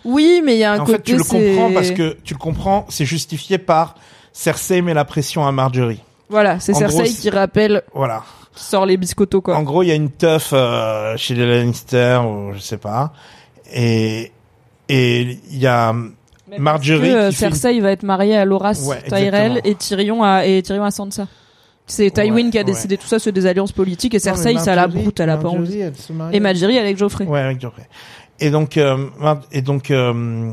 Oui, 0.04 0.42
mais 0.44 0.56
il 0.56 0.60
y 0.60 0.64
a 0.64 0.74
un 0.74 0.80
en 0.80 0.86
côté 0.86 0.98
fait, 0.98 1.04
tu 1.04 1.16
le 1.16 1.24
comprends 1.24 1.72
parce 1.74 1.92
que 1.92 2.18
tu 2.24 2.34
le 2.34 2.40
comprends, 2.40 2.86
c'est 2.90 3.06
justifié 3.06 3.58
par 3.58 3.96
Cersei 4.34 4.82
met 4.82 4.94
la 4.94 5.06
pression 5.06 5.48
à 5.48 5.52
Marjorie. 5.52 6.02
voilà, 6.30 6.60
c'est 6.60 6.76
en 6.76 6.80
Cersei 6.80 7.04
gros, 7.04 7.12
qui 7.22 7.30
rappelle 7.30 7.84
Voilà. 7.94 8.24
qui 8.54 8.64
sort 8.64 8.86
les 8.86 8.98
biscottos 8.98 9.42
quoi. 9.42 9.56
En 9.58 9.64
gros, 9.64 9.82
il 9.84 9.88
y 9.88 9.92
a 9.92 9.96
une 9.96 10.12
teuf 10.12 10.52
euh, 10.54 11.16
chez 11.18 11.34
les 11.36 11.46
Lannister 11.48 12.20
ou 12.28 12.54
je 12.54 12.60
sais 12.60 12.78
pas, 12.78 13.14
et 13.74 14.32
et 14.90 15.22
il 15.50 15.58
y 15.58 15.66
a 15.68 15.96
Mais 16.48 16.60
Marjorie 16.60 17.10
que, 17.10 17.16
euh, 17.16 17.32
fait 17.32 17.38
Cersei 17.50 17.80
va 17.80 17.92
être 17.92 18.04
mariée 18.04 18.38
à 18.38 18.46
Loras 18.46 18.84
Ouais, 18.88 19.02
Tyrell 19.08 19.62
et 19.64 19.76
Tyrion 19.76 20.24
à 20.24 20.46
et 20.46 20.62
Tyrion 20.62 20.84
à 20.84 20.92
Sansa. 20.92 21.28
C'est 21.88 22.10
Tywin 22.12 22.34
Ouais, 22.46 22.50
qui 22.50 22.58
a 22.58 22.62
ouais. 22.62 22.66
décidé 22.66 22.98
tout 22.98 23.06
ça, 23.08 23.20
c'est 23.20 23.32
des 23.32 23.46
alliances 23.46 23.72
politiques 23.72 24.14
et 24.16 24.20
Cersei 24.20 24.58
ça 24.58 24.76
la 24.76 24.88
broute, 24.88 25.20
elle 25.20 25.30
a 25.30 25.38
pas 25.38 25.50
envie. 25.50 25.82
Et 26.32 26.40
Marjorie 26.40 26.78
avec 26.80 26.98
Geoffrey. 26.98 27.26
Ouais, 27.26 27.40
avec 27.42 27.62
Geoffrey. 27.62 27.88
Et 28.40 28.50
donc, 28.50 28.78
euh, 28.78 28.98
Mar- 29.20 29.42
et 29.52 29.62
donc, 29.62 29.92
euh, 29.92 30.52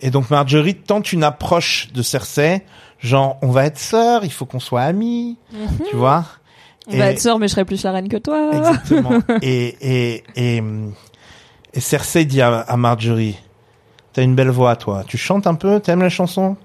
et 0.00 0.10
donc 0.10 0.30
Marjorie 0.30 0.74
tente 0.74 1.12
une 1.12 1.22
approche 1.24 1.92
de 1.92 2.02
Cersei, 2.02 2.62
genre 3.00 3.36
on 3.42 3.48
va 3.48 3.66
être 3.66 3.78
sœurs, 3.78 4.24
il 4.24 4.32
faut 4.32 4.44
qu'on 4.46 4.60
soit 4.60 4.82
amis, 4.82 5.36
tu 5.90 5.96
vois. 5.96 6.24
On 6.88 6.96
va 6.98 7.10
être 7.10 7.20
sœurs 7.20 7.38
mais 7.38 7.48
je 7.48 7.52
serai 7.52 7.64
plus 7.64 7.82
la 7.84 7.92
reine 7.92 8.08
que 8.08 8.16
toi. 8.16 8.50
Exactement. 8.54 9.18
et, 9.42 9.76
et, 9.80 10.24
et, 10.36 10.62
et 11.74 11.80
Cersei 11.80 12.24
dit 12.24 12.42
à, 12.42 12.60
à 12.60 12.76
Marjorie, 12.76 13.36
t'as 14.14 14.22
une 14.22 14.34
belle 14.34 14.48
voix, 14.50 14.76
toi. 14.76 15.04
Tu 15.06 15.18
chantes 15.18 15.46
un 15.46 15.54
peu? 15.54 15.78
T'aimes 15.80 16.00
la 16.00 16.08
chanson? 16.08 16.56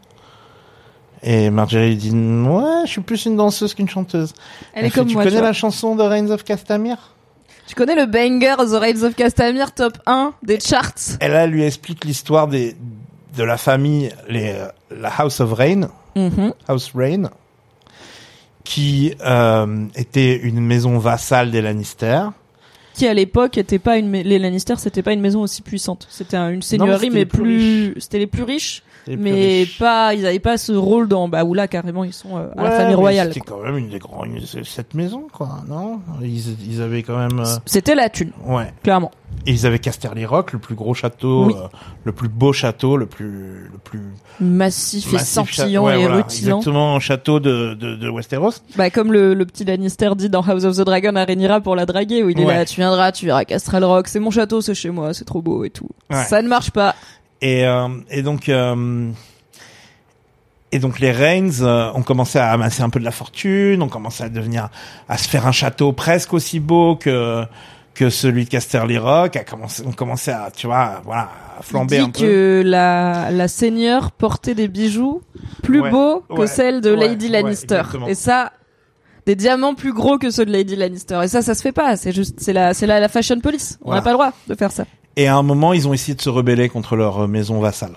Et 1.21 1.49
Marjorie 1.49 1.97
dit, 1.97 2.11
ouais, 2.11 2.81
je 2.85 2.89
suis 2.91 3.01
plus 3.01 3.25
une 3.25 3.35
danseuse 3.35 3.73
qu'une 3.73 3.89
chanteuse. 3.89 4.33
Elle 4.73 4.85
est 4.85 4.89
fait, 4.89 4.99
comme 4.99 5.07
tu 5.07 5.15
moi. 5.15 5.23
connais 5.25 5.35
tu, 5.37 5.43
la 5.43 5.51
chanson 5.51 5.95
de 5.97 6.03
Reigns 6.03 6.29
of 6.29 6.45
Castamere? 6.45 6.97
Tu 7.67 7.75
connais 7.75 7.95
le 7.95 8.05
banger 8.05 8.55
The 8.57 8.79
Reigns 8.79 9.03
of 9.03 9.15
Castamere 9.15 9.73
top 9.73 9.97
1 10.05 10.33
des 10.43 10.59
charts? 10.61 11.17
Elle, 11.19 11.49
lui 11.49 11.63
explique 11.65 12.05
l'histoire 12.05 12.47
des, 12.47 12.75
de 13.37 13.43
la 13.43 13.57
famille, 13.57 14.11
les, 14.29 14.55
la 14.89 15.09
House 15.17 15.41
of 15.41 15.51
Rain, 15.53 15.89
Mhm. 16.15 16.53
House 16.67 16.91
Rain, 16.95 17.29
qui 18.63 19.13
euh, 19.23 19.85
était 19.95 20.35
une 20.37 20.59
maison 20.61 20.97
vassale 20.99 21.51
des 21.51 21.61
Lannister. 21.61 22.21
Qui 22.99 23.07
à 23.07 23.13
l'époque 23.13 23.57
était 23.57 23.79
pas 23.79 23.97
une 23.97 24.11
les 24.11 24.39
Lannister 24.39 24.73
c'était 24.77 25.01
pas 25.01 25.13
une 25.13 25.21
maison 25.21 25.39
aussi 25.41 25.61
puissante. 25.61 26.05
C'était 26.09 26.35
un- 26.35 26.49
une 26.49 26.61
seigneurie 26.61 27.09
mais 27.09 27.25
plus 27.25 27.91
plus 27.93 28.01
c'était 28.01 28.19
les 28.19 28.27
plus 28.27 28.43
riches 28.43 28.83
mais 29.07 29.65
pas 29.79 30.13
ils 30.13 30.25
avaient 30.25 30.39
pas 30.39 30.57
ce 30.57 30.71
rôle 30.71 31.07
dans 31.07 31.27
bah 31.27 31.43
où 31.43 31.53
là 31.53 31.67
carrément 31.67 32.03
ils 32.03 32.13
sont 32.13 32.37
euh, 32.37 32.47
à 32.57 32.63
la 32.63 32.71
famille 32.71 32.95
royale. 32.95 33.33
C'était 33.33 33.45
quand 33.45 33.61
même 33.61 33.77
une 33.77 33.89
des 33.89 33.99
grandes, 33.99 34.27
cette 34.63 34.93
maison, 34.93 35.27
quoi, 35.31 35.63
non? 35.67 36.01
Ils, 36.21 36.71
ils 36.71 36.81
avaient 36.81 37.03
quand 37.03 37.17
même, 37.17 37.39
euh, 37.39 37.45
C'était 37.65 37.95
la 37.95 38.09
thune 38.09 38.31
ouais. 38.45 38.71
clairement. 38.83 39.11
Et 39.45 39.51
ils 39.51 39.65
avaient 39.67 39.79
Casterly 39.79 40.25
Rock, 40.25 40.53
le 40.53 40.59
plus 40.59 40.75
gros 40.75 40.93
château, 40.93 41.45
Oui. 41.45 41.53
euh, 41.55 41.67
le 42.03 42.11
plus 42.11 42.27
beau 42.29 42.51
château, 42.51 42.97
le 42.97 43.05
plus, 43.05 43.69
le 43.71 43.77
plus 43.83 44.01
Massif, 44.41 45.07
et 45.09 45.17
massif 45.17 45.51
scintillant 45.53 45.85
ouais, 45.85 45.99
et 45.99 46.05
voilà, 46.05 46.23
rutilant. 46.23 46.57
Exactement, 46.57 46.99
château 46.99 47.39
de, 47.39 47.73
de, 47.75 47.95
de 47.95 48.09
Westeros. 48.09 48.53
Bah 48.75 48.89
comme 48.89 49.13
le, 49.13 49.33
le 49.33 49.45
petit 49.45 49.65
Lannister 49.65 50.09
dit 50.15 50.29
dans 50.29 50.41
House 50.41 50.63
of 50.65 50.75
the 50.77 50.81
Dragon 50.81 51.15
à 51.15 51.25
Rhaenyra 51.25 51.61
pour 51.61 51.75
la 51.75 51.85
draguer 51.85 52.23
où 52.23 52.29
il 52.29 52.39
est 52.39 52.45
Ouais. 52.45 52.55
là 52.55 52.65
tu 52.65 52.75
viendras 52.77 53.11
tu 53.11 53.25
verras 53.27 53.45
Castral 53.45 53.83
Rock 53.83 54.07
c'est 54.07 54.19
mon 54.19 54.31
château 54.31 54.61
c'est 54.61 54.73
chez 54.73 54.89
moi 54.89 55.13
c'est 55.13 55.25
trop 55.25 55.41
beau 55.41 55.63
et 55.63 55.69
tout. 55.69 55.89
Ça 56.11 56.41
ne 56.41 56.47
marche 56.47 56.71
pas. 56.71 56.95
Et, 57.41 57.65
euh, 57.65 57.87
et 58.09 58.21
donc, 58.21 58.49
euh, 58.49 59.11
et 60.71 60.79
donc 60.79 60.99
les 60.99 61.11
Reigns 61.11 61.61
euh, 61.61 61.91
ont 61.93 62.03
commencé 62.03 62.37
à 62.37 62.51
amasser 62.51 62.83
un 62.83 62.89
peu 62.89 62.99
de 62.99 63.05
la 63.05 63.11
fortune, 63.11 63.81
ont 63.81 63.87
commencé 63.89 64.23
à 64.23 64.29
devenir, 64.29 64.69
à 65.07 65.17
se 65.17 65.27
faire 65.29 65.47
un 65.47 65.51
château 65.51 65.93
presque 65.93 66.33
aussi 66.33 66.59
beau 66.59 66.95
que 66.95 67.43
que 67.95 68.09
celui 68.09 68.45
de 68.45 68.49
Casterly 68.49 68.97
Rock, 68.97 69.35
a 69.35 69.43
commencé, 69.43 69.85
ont 69.85 69.91
commencé 69.91 70.31
à, 70.31 70.51
tu 70.55 70.67
vois, 70.67 71.01
voilà, 71.03 71.29
à 71.59 71.61
flamber 71.63 71.97
un 71.99 72.05
dit 72.05 72.11
peu. 72.11 72.19
que 72.27 72.63
la, 72.65 73.29
la 73.29 73.47
seigneur 73.49 74.11
portait 74.11 74.55
des 74.55 74.69
bijoux 74.69 75.21
plus 75.63 75.81
Ouais, 75.81 75.89
beaux 75.89 76.21
que 76.29 76.33
ouais, 76.41 76.47
celles 76.47 76.79
de 76.79 76.91
ouais, 76.91 76.95
Lady 77.09 77.27
Lannister. 77.27 77.81
et 78.07 78.15
ça, 78.15 78.53
des 79.25 79.35
diamants 79.35 79.75
plus 79.75 79.91
gros 79.91 80.17
que 80.17 80.29
ceux 80.29 80.45
de 80.45 80.51
Lady 80.51 80.77
Lannister. 80.77 81.19
Et 81.25 81.27
ça, 81.27 81.41
ça 81.41 81.53
se 81.55 81.61
fait 81.61 81.73
pas. 81.73 81.97
C'est 81.97 82.13
juste, 82.13 82.39
c'est 82.39 82.53
la, 82.53 82.73
c'est 82.73 82.87
la, 82.87 83.01
la 83.01 83.09
fashion 83.09 83.39
police. 83.41 83.77
On 83.81 83.89
n'a 83.93 83.99
Voilà. 83.99 84.01
pas 84.01 84.09
le 84.11 84.15
droit 84.15 84.31
de 84.47 84.55
faire 84.55 84.71
ça. 84.71 84.85
Et 85.15 85.27
à 85.27 85.35
un 85.35 85.43
moment, 85.43 85.73
ils 85.73 85.87
ont 85.87 85.93
essayé 85.93 86.15
de 86.15 86.21
se 86.21 86.29
rebeller 86.29 86.69
contre 86.69 86.95
leur 86.95 87.23
euh, 87.23 87.27
maison 87.27 87.59
vassale. 87.59 87.95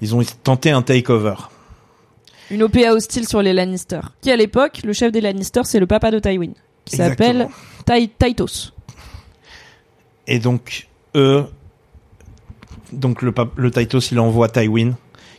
Ils 0.00 0.14
ont 0.14 0.22
tenté 0.42 0.70
un 0.70 0.82
takeover. 0.82 1.34
Une 2.50 2.62
OPA 2.62 2.92
hostile 2.92 3.26
sur 3.26 3.42
les 3.42 3.52
Lannister. 3.52 4.00
Qui 4.20 4.30
à 4.30 4.36
l'époque, 4.36 4.80
le 4.84 4.92
chef 4.92 5.10
des 5.10 5.20
Lannister, 5.20 5.62
c'est 5.64 5.80
le 5.80 5.86
papa 5.86 6.10
de 6.10 6.18
Tywin. 6.18 6.52
Qui 6.84 6.96
s'appelle 6.96 7.48
Taitos. 7.84 8.72
Et 10.28 10.38
donc, 10.38 10.88
eux, 11.14 11.44
donc 12.92 13.22
le, 13.22 13.34
le 13.56 13.70
Taitos, 13.70 14.00
il 14.12 14.20
envoie 14.20 14.48
Tywin, 14.48 14.92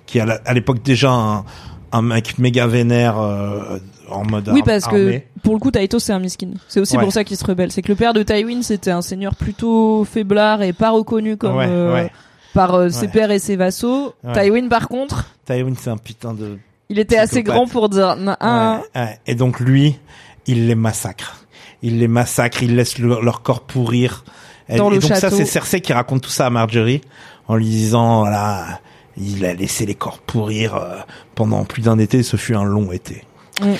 qui 0.06 0.18
est 0.18 0.22
à 0.22 0.54
l'époque 0.54 0.82
déjà 0.82 1.12
un, 1.12 1.46
un 1.92 2.02
mec 2.02 2.38
méga 2.38 2.68
vénère 2.68 3.20
euh, 3.20 3.80
en 4.10 4.24
mode 4.26 4.50
Oui, 4.54 4.60
ar- 4.60 4.66
parce 4.66 4.86
armé. 4.88 5.26
que 5.36 5.40
pour 5.42 5.54
le 5.54 5.60
coup, 5.60 5.72
Taitos 5.72 6.00
c'est 6.00 6.14
un 6.14 6.20
miskin. 6.20 6.52
C'est 6.68 6.80
aussi 6.80 6.98
Ouais. 6.98 7.04
pour 7.04 7.12
ça 7.14 7.24
qu'il 7.24 7.38
se 7.38 7.46
rebelle. 7.46 7.72
C'est 7.72 7.82
que 7.82 7.90
le 7.90 7.96
père 7.96 8.14
de 8.14 8.24
Tywin, 8.24 8.62
c'était 8.62 8.92
un 8.92 9.02
seigneur 9.02 9.36
plutôt 9.36 10.04
faiblard 10.06 10.62
et 10.62 10.74
pas 10.74 10.90
reconnu 10.92 11.38
comme 11.38 11.56
Ouais, 11.58 11.68
euh, 11.70 11.94
ouais. 11.94 12.12
par 12.54 12.74
euh, 12.76 12.90
ses 12.90 13.08
pères 13.08 13.32
et 13.32 13.40
ses 13.40 13.56
vassaux. 13.56 14.14
Tywin, 14.34 14.68
par 14.68 14.88
contre, 14.88 15.26
Tywin, 15.46 15.74
c'est 15.80 15.90
un 15.90 15.98
putain 15.98 16.34
de... 16.34 16.58
il 16.90 17.00
était 17.00 17.18
assez 17.18 17.44
grand 17.44 17.68
pour 17.68 17.90
dire 17.90 18.16
ah. 18.40 18.82
Et 19.26 19.36
donc 19.36 19.60
lui, 19.60 19.98
il 20.46 20.68
les 20.68 20.76
massacre. 20.76 21.46
Il 21.84 22.00
les 22.00 22.08
massacre, 22.08 22.64
il 22.64 22.76
laisse 22.76 22.98
le- 22.98 23.22
leur 23.22 23.42
corps 23.44 23.62
pourrir. 23.62 24.24
Et, 24.70 24.78
Dans 24.78 24.90
et 24.92 24.96
le 24.96 25.00
donc 25.02 25.16
ça, 25.16 25.30
c'est 25.30 25.46
Cersei 25.46 25.80
qui 25.82 25.94
raconte 25.94 26.22
tout 26.24 26.30
ça 26.30 26.46
à 26.48 26.50
Marjorie 26.50 27.02
en 27.48 27.56
lui 27.56 27.66
disant, 27.66 28.22
voilà, 28.22 28.80
il 29.16 29.46
a 29.46 29.54
laissé 29.54 29.86
les 29.86 29.96
corps 29.96 30.18
pourrir 30.20 30.76
euh, 30.76 30.98
pendant 31.36 31.64
plus 31.64 31.84
d'un 31.84 31.98
été. 32.00 32.24
Ce 32.24 32.36
fut 32.36 32.56
un 32.56 32.66
long 32.66 32.92
été. 32.92 33.24
Mm. 33.62 33.74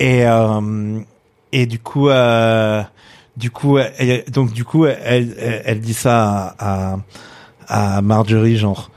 Et 0.00 0.26
euh, 0.26 1.00
et 1.52 1.66
du 1.66 1.78
coup, 1.78 2.08
euh, 2.08 2.82
du 3.36 3.50
coup, 3.50 3.78
elle- 3.78 4.24
donc 4.30 4.52
du 4.52 4.64
coup, 4.64 4.86
elle, 4.86 5.34
elle, 5.38 5.62
elle 5.64 5.80
dit 5.80 5.94
ça 5.94 6.54
à, 6.58 6.96
à, 7.68 7.96
à 7.96 8.02
Marjorie, 8.02 8.56
genre, 8.56 8.90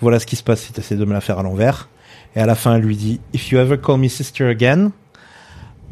voilà 0.00 0.18
ce 0.18 0.26
qui 0.26 0.36
se 0.36 0.42
passe 0.42 0.62
si 0.62 0.72
tu 0.72 0.80
essaies 0.80 0.96
de 0.96 1.04
me 1.04 1.12
la 1.12 1.20
faire 1.20 1.38
à 1.38 1.42
l'envers. 1.42 1.88
Et 2.34 2.40
à 2.40 2.46
la 2.46 2.54
fin, 2.54 2.76
elle 2.76 2.82
lui 2.82 2.96
dit, 2.96 3.20
if 3.32 3.50
you 3.50 3.58
ever 3.58 3.78
call 3.78 3.98
me 3.98 4.08
sister 4.08 4.46
again, 4.48 4.90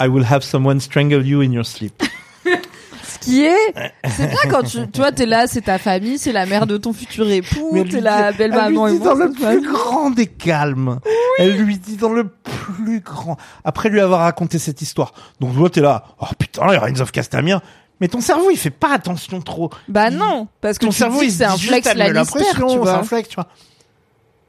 I 0.00 0.08
will 0.08 0.24
have 0.30 0.42
someone 0.42 0.80
strangle 0.80 1.24
you 1.26 1.40
in 1.40 1.52
your 1.52 1.64
sleep. 1.64 2.02
qui 3.20 3.44
est, 3.44 3.54
c'est 4.08 4.26
bien 4.28 4.50
quand 4.50 4.62
tu, 4.62 4.78
tu 4.90 5.00
vois, 5.00 5.10
t'es 5.12 5.24
là, 5.26 5.46
c'est 5.46 5.62
ta 5.62 5.78
famille, 5.78 6.18
c'est 6.18 6.32
la 6.32 6.44
mère 6.46 6.66
de 6.66 6.76
ton 6.76 6.92
futur 6.92 7.30
époux, 7.30 7.82
t'es 7.90 8.00
la 8.00 8.32
belle 8.32 8.52
elle 8.52 8.68
lui 8.68 8.74
maman 8.74 8.88
et 8.88 8.92
dit 8.92 8.98
dans 9.04 9.14
le 9.14 9.30
plus 9.30 9.62
grand 9.72 10.10
des 10.10 10.26
calmes. 10.26 11.00
Elle 11.38 11.56
lui 11.56 11.78
dit 11.78 11.96
dans 11.96 12.12
le 12.12 12.28
plus 12.28 13.00
grand. 13.00 13.36
Après 13.64 13.88
lui 13.88 14.00
avoir 14.00 14.20
raconté 14.20 14.58
cette 14.58 14.82
histoire. 14.82 15.12
Donc 15.40 15.54
toi 15.54 15.68
t'es 15.70 15.80
là. 15.80 16.04
Oh 16.20 16.26
putain, 16.38 16.70
les 16.70 16.78
Reigns 16.78 17.00
of 17.00 17.12
Castamere. 17.12 17.60
Mais 18.00 18.08
ton 18.08 18.20
cerveau 18.20 18.50
il 18.50 18.56
fait 18.58 18.70
pas 18.70 18.92
attention 18.92 19.40
trop. 19.40 19.70
Bah 19.88 20.08
Il- 20.10 20.16
non, 20.18 20.48
parce 20.60 20.78
que 20.78 20.84
Ton 20.86 20.90
tu 20.90 20.98
cerveau 20.98 21.22
il 21.22 21.30
c'est 21.30 21.44
un 21.44 21.56
flex 21.56 21.94
Lannister, 21.94 22.38
tu 22.54 22.68
c'est 22.68 22.76
vois. 22.76 22.98
un 22.98 23.02
flex, 23.04 23.28
tu 23.28 23.36
vois. 23.36 23.46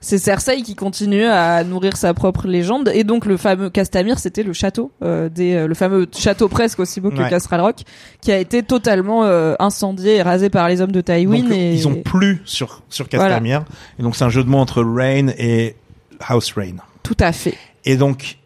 C'est 0.02 0.18
Cersei 0.20 0.62
qui 0.62 0.76
continue 0.76 1.26
à 1.26 1.64
nourrir 1.64 1.98
sa 1.98 2.14
propre 2.14 2.46
légende 2.48 2.92
et 2.94 3.04
donc 3.04 3.26
le 3.26 3.38
fameux 3.38 3.72
Castamir 3.72 4.20
c'était 4.20 4.44
le 4.44 4.54
château 4.54 4.92
euh, 5.04 5.30
des 5.30 5.56
euh, 5.56 5.68
le 5.68 5.74
fameux 5.74 6.06
château 6.16 6.48
presque 6.48 6.80
aussi 6.80 7.02
beau 7.02 7.10
que 7.10 7.16
Ouais. 7.22 7.30
Castral 7.30 7.62
Rock 7.62 7.78
qui 8.22 8.32
a 8.32 8.38
été 8.38 8.62
totalement 8.62 9.24
euh, 9.24 9.56
incendié 9.58 10.18
et 10.18 10.22
rasé 10.22 10.52
par 10.52 10.68
les 10.68 10.82
hommes 10.82 10.92
de 10.92 11.02
Tywin 11.02 11.42
Donc, 11.44 11.52
et 11.52 11.74
Ils 11.74 11.88
ont 11.88 11.96
plus 12.04 12.42
sur 12.46 12.84
sur 12.90 13.10
Castamere. 13.10 13.64
Et 13.98 14.04
donc 14.04 14.16
c'est 14.16 14.26
un 14.26 14.30
jeu 14.30 14.44
de 14.44 14.50
mots 14.50 14.60
entre 14.60 14.84
Rain 14.84 15.30
et 15.40 15.76
House 16.20 16.54
Rain. 16.56 16.78
tout 17.04 17.18
à 17.20 17.32
fait. 17.32 17.58
Et 17.86 17.98
donc 17.98 18.38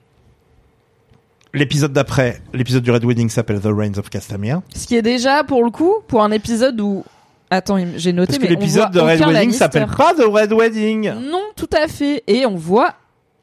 l'épisode 1.53 1.93
d'après, 1.93 2.41
l'épisode 2.53 2.83
du 2.83 2.91
Red 2.91 3.03
Wedding 3.05 3.29
s'appelle 3.29 3.59
The 3.59 3.69
Reigns 3.71 3.97
of 3.97 4.09
Castamere. 4.09 4.61
Ce 4.75 4.85
qui 4.87 4.95
est 4.95 5.01
déjà 5.01 5.43
pour 5.43 5.63
le 5.63 5.71
coup 5.71 5.95
pour 6.07 6.21
un 6.23 6.31
épisode 6.31 6.79
où 6.79 7.03
attends 7.49 7.77
j'ai 7.95 8.13
noté 8.13 8.33
Parce 8.37 8.43
que 8.43 8.53
l'épisode 8.53 8.91
de 8.91 8.99
Red 8.99 9.19
Wedding 9.21 9.51
s'appelle 9.51 9.87
pas 9.87 10.13
The 10.13 10.25
Red 10.27 10.53
Wedding. 10.53 11.11
Non, 11.31 11.41
tout 11.55 11.69
à 11.75 11.87
fait. 11.87 12.23
Et 12.27 12.45
on 12.45 12.55
voit 12.55 12.93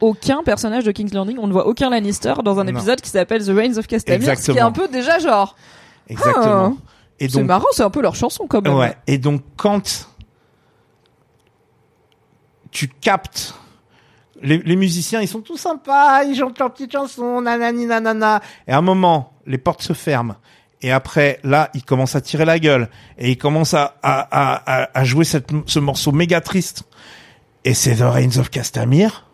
aucun 0.01 0.43
personnage 0.45 0.85
de 0.85 0.93
King's 0.93 1.15
Landing, 1.15 1.39
on 1.41 1.47
ne 1.47 1.53
voit 1.53 1.67
aucun 1.67 1.89
Lannister 1.91 2.35
dans 2.45 2.59
un 2.61 2.65
Non. 2.65 2.71
épisode 2.73 3.01
qui 3.01 3.09
s'appelle 3.11 3.43
The 3.45 3.49
Reigns 3.57 3.79
of 3.79 3.87
Castamere, 3.87 4.37
ce 4.39 4.53
qui 4.53 4.59
est 4.59 4.61
un 4.61 4.71
peu 4.73 4.89
déjà 4.89 5.19
genre, 5.19 5.57
Exactement. 6.09 6.77
Et 7.19 7.25
Ah. 7.25 7.29
c'est 7.31 7.39
donc 7.39 7.47
marrant, 7.47 7.67
c'est 7.73 7.83
un 7.83 7.89
peu 7.91 8.03
leur 8.03 8.15
chanson 8.15 8.47
quand 8.47 8.61
même. 8.63 8.75
Ouais. 8.75 8.95
Et 9.07 9.17
donc 9.17 9.41
quand 9.57 10.07
tu 12.71 12.89
captes 12.89 13.55
les, 14.43 14.59
les 14.59 14.77
musiciens, 14.77 15.21
ils 15.21 15.29
sont 15.29 15.41
tous 15.41 15.57
sympas, 15.57 16.25
ils 16.25 16.37
chantent 16.37 16.59
leurs 16.59 16.73
petites 16.73 16.93
chansons, 16.93 17.41
nanani 17.41 17.87
nanana. 17.87 18.41
Et 18.67 18.73
à 18.73 18.79
un 18.79 18.83
moment, 18.83 19.33
les 19.47 19.59
portes 19.59 19.83
se 19.83 19.93
ferment. 19.93 20.37
Et 20.83 20.93
après, 20.93 21.41
là, 21.43 21.71
ils 21.75 21.83
commencent 21.85 22.15
à 22.17 22.21
tirer 22.21 22.45
la 22.45 22.59
gueule. 22.59 22.89
Et 23.19 23.31
ils 23.31 23.39
commencent 23.39 23.75
à, 23.75 23.97
à, 24.03 24.21
à, 24.31 24.89
à- 24.99 25.05
jouer 25.05 25.25
cette, 25.25 25.49
ce 25.67 25.79
morceau 25.79 26.13
méga 26.13 26.41
triste. 26.41 26.85
Et 27.65 27.73
c'est 27.75 27.97
The 27.97 28.03
Reigns 28.03 28.39
of 28.39 28.51
Castamere. 28.51 29.25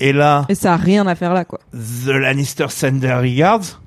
Et 0.00 0.12
là, 0.12 0.44
Et 0.48 0.54
ça 0.54 0.74
a 0.74 0.76
rien 0.76 1.06
à 1.06 1.14
faire 1.14 1.32
là, 1.32 1.44
quoi. 1.44 1.58
The 1.72 2.08
Lannister 2.08 2.66
Send 2.68 3.00
their 3.00 3.18
regards. 3.20 3.80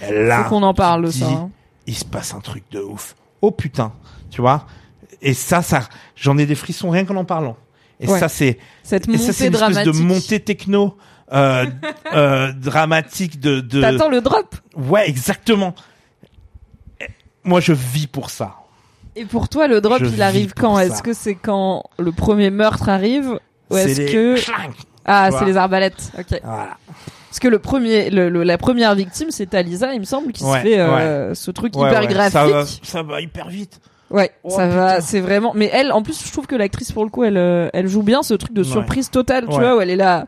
Et 0.00 0.12
là, 0.12 0.44
Faut 0.44 0.50
qu'on 0.50 0.62
en 0.62 0.74
parle 0.74 1.12
ça. 1.12 1.26
hein. 1.26 1.50
il 1.86 1.94
se 1.94 2.04
passe 2.04 2.32
un 2.34 2.40
truc 2.40 2.64
de 2.70 2.80
ouf. 2.80 3.14
Oh 3.42 3.50
putain, 3.50 3.92
tu 4.30 4.40
vois? 4.40 4.66
Et 5.20 5.34
ça, 5.34 5.60
ça, 5.60 5.80
j'en 6.16 6.38
ai 6.38 6.46
des 6.46 6.54
frissons 6.54 6.88
rien 6.90 7.04
qu'en 7.04 7.16
en 7.16 7.24
parlant. 7.24 7.56
Et 8.00 8.08
Ouais. 8.08 8.18
ça, 8.18 8.28
c'est, 8.28 8.58
Cette 8.82 9.08
et 9.08 9.18
ça, 9.18 9.32
c'est 9.32 9.50
montée 9.50 9.64
une 9.64 9.70
espèce 9.70 9.84
de 9.86 10.02
montée 10.02 10.40
techno, 10.40 10.96
euh, 11.32 11.64
euh, 12.14 12.52
dramatique 12.52 13.38
de, 13.40 13.60
de, 13.60 13.80
T'attends 13.80 14.08
le 14.08 14.20
drop? 14.20 14.54
ouais, 14.76 15.08
exactement. 15.08 15.74
Moi, 17.44 17.60
je 17.60 17.72
vis 17.72 18.06
pour 18.06 18.30
ça. 18.30 18.54
Et 19.16 19.24
pour 19.26 19.48
toi, 19.48 19.68
le 19.68 19.80
drop, 19.80 19.98
Je 20.00 20.06
il 20.06 20.22
arrive 20.22 20.54
quand? 20.54 20.78
Est-ce 20.78 21.02
que 21.02 21.12
c'est 21.12 21.34
quand 21.34 21.84
le 21.98 22.10
premier 22.10 22.50
meurtre 22.50 22.88
arrive? 22.88 23.38
Ou 23.70 23.76
est-ce 23.76 24.00
les 24.00 24.12
que 24.12 24.40
clang. 24.44 24.70
ah, 25.04 25.30
c'est 25.38 25.44
les 25.44 25.56
arbalètes 25.56 26.10
Ok. 26.18 26.40
Voilà. 26.42 26.76
Parce 27.28 27.38
que 27.40 27.48
le 27.48 27.58
premier, 27.58 28.10
le, 28.10 28.28
le- 28.28 28.44
la 28.44 28.58
première 28.58 28.94
victime, 28.94 29.30
c'est 29.30 29.46
Talisa, 29.46 29.92
il 29.94 30.00
me 30.00 30.04
semble, 30.04 30.32
qui 30.32 30.44
Ouais, 30.44 30.58
se 30.58 30.62
fait 30.62 30.78
euh, 30.78 31.34
ce 31.34 31.50
truc 31.50 31.76
Ouais, 31.76 31.88
hyper 31.88 32.06
graphique. 32.06 32.32
Ça 32.32 32.46
va, 32.46 32.64
ça 32.82 33.02
va 33.02 33.20
hyper 33.20 33.48
vite. 33.48 33.80
Ouais, 34.14 34.30
Oh, 34.44 34.50
ça 34.50 34.64
putain. 34.64 34.68
va, 34.68 35.00
c'est 35.00 35.20
vraiment. 35.20 35.52
Mais 35.54 35.68
elle, 35.72 35.92
en 35.92 36.02
plus, 36.02 36.24
je 36.24 36.30
trouve 36.32 36.46
que 36.46 36.54
l'actrice 36.54 36.92
pour 36.92 37.04
le 37.04 37.10
coup, 37.10 37.24
elle, 37.24 37.36
euh, 37.36 37.68
elle 37.74 37.88
joue 37.88 38.02
bien 38.02 38.22
ce 38.22 38.32
truc 38.34 38.52
de 38.52 38.62
Ouais. 38.62 38.68
surprise 38.70 39.10
totale, 39.10 39.44
tu 39.48 39.54
Ouais. 39.56 39.58
vois, 39.60 39.76
où 39.76 39.80
elle 39.80 39.90
est 39.90 39.96
là. 39.96 40.26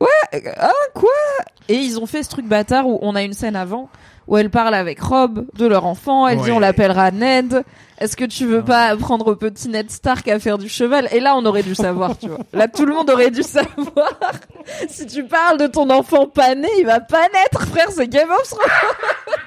Ouais, 0.00 0.08
euh, 0.34 0.38
ah 0.58 0.70
quoi? 0.94 1.08
Et 1.68 1.76
ils 1.76 1.98
ont 2.00 2.06
fait 2.06 2.22
ce 2.24 2.28
truc 2.28 2.46
bâtard 2.46 2.86
où 2.88 2.98
on 3.02 3.14
a 3.14 3.22
une 3.22 3.32
scène 3.32 3.56
avant 3.56 3.88
où 4.26 4.36
elle 4.38 4.50
parle 4.50 4.74
avec 4.74 5.00
Rob 5.00 5.44
de 5.56 5.66
leur 5.66 5.84
enfant. 5.86 6.26
Elle 6.26 6.40
dit 6.40 6.50
on 6.50 6.58
l'appellera 6.58 7.10
Ned. 7.10 7.62
Est-ce 8.00 8.16
que 8.16 8.24
tu 8.24 8.44
veux 8.46 8.62
pas 8.64 8.86
apprendre 8.86 9.28
au 9.28 9.36
petit 9.36 9.68
Ned 9.68 9.90
Stark 9.90 10.26
à 10.28 10.38
faire 10.40 10.58
du 10.58 10.68
cheval? 10.68 11.08
Et 11.12 11.20
là, 11.20 11.36
on 11.36 11.44
aurait 11.46 11.62
dû 11.62 11.74
savoir, 11.76 12.18
tu 12.18 12.28
vois. 12.28 12.38
Là, 12.52 12.66
tout 12.66 12.84
le 12.86 12.94
monde 12.94 13.08
aurait 13.10 13.30
dû 13.30 13.42
savoir. 13.44 14.18
si 14.88 15.06
tu 15.06 15.24
parles 15.24 15.58
de 15.58 15.66
ton 15.68 15.88
enfant 15.90 16.26
pas 16.26 16.54
né, 16.56 16.68
il 16.78 16.86
va 16.86 16.98
pas 17.00 17.22
naître, 17.32 17.64
frère. 17.68 17.90
C'est 17.90 18.08
Game 18.08 18.30
of 18.30 18.42
Thrones. 18.48 18.60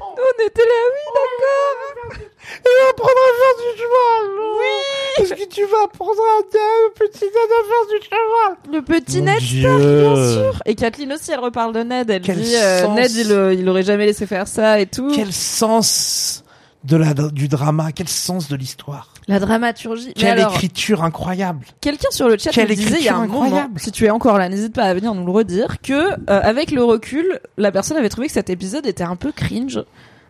on 0.00 0.46
était 0.46 0.62
là, 0.62 0.80
oui, 0.92 1.04
d'accord. 1.14 2.28
Il 2.50 2.74
va 2.82 2.90
apprendre 2.90 3.20
à 3.28 3.32
faire 3.38 3.56
du 3.58 3.78
cheval. 3.78 4.24
Oui. 4.58 5.22
Est-ce 5.22 5.34
que 5.34 5.48
tu 5.54 5.64
vas 5.66 5.84
apprendre 5.84 6.20
à 6.20 6.38
un 6.40 6.90
petit 6.94 7.24
Ned 7.24 7.52
à 7.58 7.62
faire 7.68 7.86
du 7.90 8.04
cheval 8.04 8.56
Le 8.72 8.82
petit 8.82 9.18
Mon 9.18 9.24
Ned. 9.26 9.40
Stark, 9.40 9.80
bien 9.80 10.32
sûr. 10.32 10.62
Et 10.64 10.74
Kathleen 10.74 11.12
aussi, 11.12 11.30
elle 11.32 11.40
reparle 11.40 11.74
de 11.74 11.80
Ned. 11.82 12.10
Elle 12.10 12.22
Quel 12.22 12.40
dit 12.40 12.56
euh. 12.56 12.88
Ned, 12.88 13.10
il, 13.12 13.32
euh, 13.32 13.54
il 13.54 13.68
aurait 13.68 13.82
jamais 13.82 14.06
laissé 14.06 14.26
faire 14.26 14.48
ça 14.48 14.80
et 14.80 14.86
tout. 14.86 15.12
Quel 15.14 15.32
sens 15.32 16.44
de 16.84 16.96
la 16.96 17.12
du 17.14 17.48
drama, 17.48 17.92
quel 17.92 18.08
sens 18.08 18.48
de 18.48 18.56
l'histoire, 18.56 19.12
La 19.28 19.38
dramaturgie. 19.38 20.14
Quelle 20.14 20.40
alors, 20.40 20.54
écriture 20.54 21.04
incroyable. 21.04 21.66
quelqu'un 21.80 22.10
sur 22.10 22.28
le 22.28 22.38
chat 22.38 22.50
Quelle 22.50 22.68
nous 22.68 22.74
disait 22.74 22.96
il 22.98 23.04
y 23.04 23.08
a 23.08 23.14
un 23.16 23.24
écriture 23.24 23.34
moment, 23.34 23.44
incroyable. 23.44 23.78
si 23.80 23.92
tu 23.92 24.04
es 24.06 24.10
encore 24.10 24.38
là, 24.38 24.48
n'hésite 24.48 24.74
pas 24.74 24.84
à 24.84 24.94
venir 24.94 25.14
nous 25.14 25.24
le 25.26 25.30
redire, 25.32 25.80
que 25.82 25.92
euh, 25.92 26.16
avec 26.26 26.70
le 26.70 26.82
recul, 26.82 27.38
la 27.58 27.70
personne 27.70 27.96
avait 27.98 28.08
trouvé 28.08 28.28
que 28.28 28.32
cet 28.32 28.48
épisode 28.50 28.86
était 28.86 29.04
un 29.04 29.16
peu 29.16 29.30
cringe. 29.30 29.80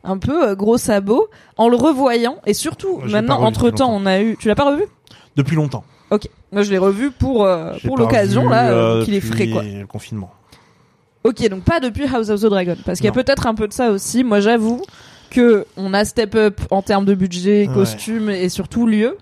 Un 0.04 0.18
peu 0.18 0.48
euh, 0.50 0.54
gros 0.54 0.78
sabot 0.78 1.28
en 1.56 1.68
le 1.68 1.76
revoyant 1.76 2.38
et 2.46 2.54
surtout 2.54 2.98
maintenant 3.06 3.34
pas 3.36 3.42
revu 3.42 3.46
entre 3.46 3.70
temps 3.70 3.92
on 3.92 4.06
a 4.06 4.20
eu 4.20 4.36
tu 4.38 4.46
l'as 4.46 4.54
pas 4.54 4.70
revu? 4.70 4.84
Depuis 5.36 5.56
longtemps. 5.56 5.82
ok 6.10 6.28
moi 6.52 6.62
je 6.62 6.70
l'ai 6.70 6.78
revu 6.78 7.10
pour 7.10 7.44
euh, 7.44 7.72
J'ai 7.78 7.88
pour 7.88 7.96
pas 7.96 8.02
l'occasion 8.04 8.42
revu, 8.42 8.52
là 8.52 8.70
euh, 8.70 9.00
euh, 9.00 9.04
qu'il 9.04 9.14
est 9.14 9.20
depuis 9.20 9.32
frais 9.32 9.48
quoi 9.48 9.62
Le 9.64 9.86
confinement. 9.86 10.30
Ok, 11.24 11.46
donc 11.48 11.64
pas 11.64 11.80
depuis 11.80 12.06
House 12.06 12.30
of 12.30 12.40
the 12.40 12.46
Dragon, 12.46 12.76
parce 12.86 12.98
qu'il 12.98 13.06
y 13.06 13.08
a 13.08 13.10
Non. 13.10 13.22
peut-être 13.22 13.46
un 13.48 13.54
peu 13.54 13.66
de 13.68 13.72
ça 13.72 13.90
aussi. 13.90 14.22
Moi, 14.24 14.38
j'avoue 14.40 14.80
que 15.30 15.66
on 15.76 15.94
a 15.94 16.04
step 16.04 16.34
up 16.34 16.60
en 16.70 16.82
termes 16.82 17.04
de 17.04 17.14
budget, 17.14 17.66
Ouais. 17.68 17.74
costume 17.74 18.30
et 18.30 18.48
surtout 18.48 18.86
lieu, 18.86 19.16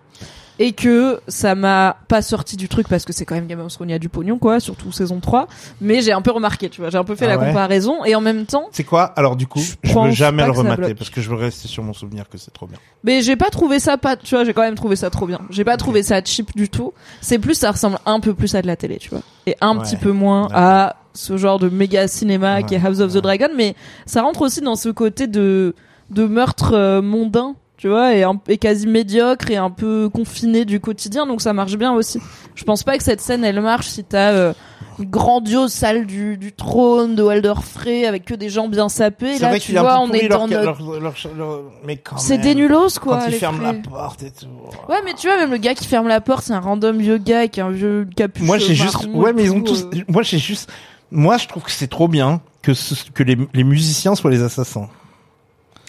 et 0.58 0.72
que 0.72 1.20
ça 1.28 1.54
m'a 1.54 1.98
pas 2.08 2.22
sorti 2.22 2.56
du 2.56 2.66
truc 2.68 2.88
parce 2.88 3.04
que 3.04 3.12
c'est 3.12 3.26
quand 3.26 3.34
même 3.34 3.46
Game 3.46 3.60
of 3.60 3.70
Thrones, 3.74 3.90
il 3.90 3.92
y 3.92 3.94
a 3.94 3.98
du 3.98 4.08
pognon 4.08 4.38
quoi, 4.38 4.58
surtout 4.58 4.90
saison 4.90 5.20
3. 5.20 5.48
Mais 5.82 6.00
j'ai 6.00 6.12
un 6.12 6.22
peu 6.22 6.30
remarqué, 6.30 6.70
tu 6.70 6.80
vois, 6.80 6.88
j'ai 6.88 6.96
un 6.96 7.04
peu 7.04 7.14
fait 7.14 7.26
Ah 7.26 7.34
la 7.34 7.38
ouais 7.38 7.48
comparaison 7.48 8.04
et 8.06 8.14
en 8.14 8.22
même 8.22 8.46
temps, 8.46 8.68
C'est 8.72 8.84
quoi? 8.84 9.02
Alors 9.16 9.36
du 9.36 9.46
coup, 9.46 9.60
Je 9.60 9.74
je, 9.90 9.98
veux 9.98 10.10
jamais 10.12 10.46
le 10.46 10.52
remater 10.52 10.94
parce 10.94 11.10
que 11.10 11.20
je 11.20 11.28
veux 11.28 11.36
rester 11.36 11.68
sur 11.68 11.82
mon 11.82 11.92
souvenir 11.92 12.28
que 12.30 12.38
c'est 12.38 12.52
trop 12.52 12.66
bien. 12.66 12.78
mais 13.04 13.20
j'ai 13.20 13.36
pas 13.36 13.50
trouvé 13.50 13.78
ça 13.80 13.98
pas, 13.98 14.16
tu 14.16 14.34
vois, 14.34 14.44
j'ai 14.44 14.54
quand 14.54 14.62
même 14.62 14.76
trouvé 14.76 14.96
ça 14.96 15.10
trop 15.10 15.26
bien. 15.26 15.40
J'ai 15.50 15.64
pas 15.64 15.76
trouvé 15.76 16.02
ça 16.02 16.22
cheap 16.24 16.56
du 16.56 16.70
tout. 16.70 16.94
C'est 17.20 17.38
plus, 17.38 17.54
ça 17.54 17.70
ressemble 17.72 17.98
un 18.06 18.20
peu 18.20 18.32
plus 18.32 18.54
à 18.54 18.62
de 18.62 18.66
la 18.66 18.76
télé, 18.76 18.96
tu 18.96 19.10
vois, 19.10 19.20
et 19.46 19.56
un 19.60 19.76
Ouais. 19.76 19.82
petit 19.82 19.96
peu 19.96 20.12
moins 20.12 20.48
à 20.54 20.96
ce 21.12 21.36
genre 21.36 21.58
de 21.58 21.68
méga 21.68 22.08
cinéma 22.08 22.62
qui 22.62 22.74
est 22.74 22.80
House 22.82 23.00
of 23.00 23.12
the. 23.12 23.18
Dragon, 23.18 23.48
mais 23.54 23.74
ça 24.06 24.22
rentre 24.22 24.40
aussi 24.42 24.62
dans 24.62 24.76
ce 24.76 24.88
côté 24.88 25.26
de 25.26 25.74
de 26.10 26.24
meurtre 26.26 26.72
euh, 26.74 27.02
mondain, 27.02 27.54
tu 27.76 27.88
vois, 27.88 28.14
et, 28.14 28.22
un- 28.22 28.40
et 28.48 28.58
quasi 28.58 28.86
médiocre 28.86 29.50
et 29.50 29.56
un 29.56 29.70
peu 29.70 30.08
confiné 30.08 30.64
du 30.64 30.80
quotidien, 30.80 31.26
donc 31.26 31.40
ça 31.42 31.52
marche 31.52 31.76
bien 31.76 31.92
aussi. 31.92 32.20
Je 32.54 32.64
pense 32.64 32.82
pas 32.84 32.96
que 32.96 33.04
cette 33.04 33.20
scène 33.20 33.44
elle 33.44 33.60
marche 33.60 33.88
si 33.88 34.02
t'as 34.04 34.30
euh, 34.32 34.52
une 34.98 35.10
grandiose 35.10 35.72
salle 35.72 36.06
du, 36.06 36.38
du 36.38 36.52
trône 36.54 37.16
de 37.16 37.22
Walder 37.22 37.52
Frey 37.62 38.06
avec 38.06 38.24
que 38.24 38.32
des 38.34 38.48
gens 38.48 38.68
bien 38.68 38.88
sapés. 38.88 39.38
Là, 39.38 39.48
vrai 39.50 39.58
tu 39.60 39.72
vois, 39.72 40.00
on 40.00 40.10
est 40.12 40.26
leur, 40.26 40.38
dans 40.40 40.46
notre... 40.48 40.64
leur- 40.64 41.00
leur- 41.00 41.14
leur- 41.36 41.62
mais 41.84 41.96
quand 41.98 42.16
C'est 42.16 42.38
des 42.38 42.54
nulos 42.54 42.98
quoi. 42.98 43.18
Quand 43.18 43.26
ils 43.28 43.34
ferment 43.34 43.60
la 43.60 43.74
porte 43.74 44.22
et 44.22 44.30
tout. 44.30 44.46
Ouais, 44.88 44.96
mais 45.04 45.12
tu 45.12 45.26
vois, 45.26 45.36
même 45.36 45.50
le 45.50 45.58
gars 45.58 45.74
qui 45.74 45.86
ferme 45.86 46.08
la 46.08 46.22
porte, 46.22 46.44
c'est 46.44 46.54
un 46.54 46.60
random 46.60 46.96
vieux 46.98 47.18
gars 47.18 47.40
avec 47.40 47.58
un 47.58 47.68
vieux 47.70 48.08
capuchon. 48.16 48.46
Moi 48.46 48.56
j'ai 48.58 48.74
juste, 48.74 49.06
ouais 49.12 49.34
mais 49.34 49.42
ils 49.44 49.52
ont 49.52 49.60
tous. 49.60 49.82
euh. 49.82 50.00
Moi 50.08 50.22
j'ai 50.22 50.38
juste. 50.38 50.70
Moi 51.10 51.36
je 51.36 51.46
trouve 51.46 51.62
que 51.64 51.70
c'est 51.70 51.88
trop 51.88 52.08
bien 52.08 52.40
que 52.62 52.72
ce- 52.72 53.10
que 53.12 53.22
les, 53.22 53.36
les 53.52 53.64
musiciens 53.64 54.14
soient 54.14 54.30
les 54.30 54.42
assassins 54.42 54.88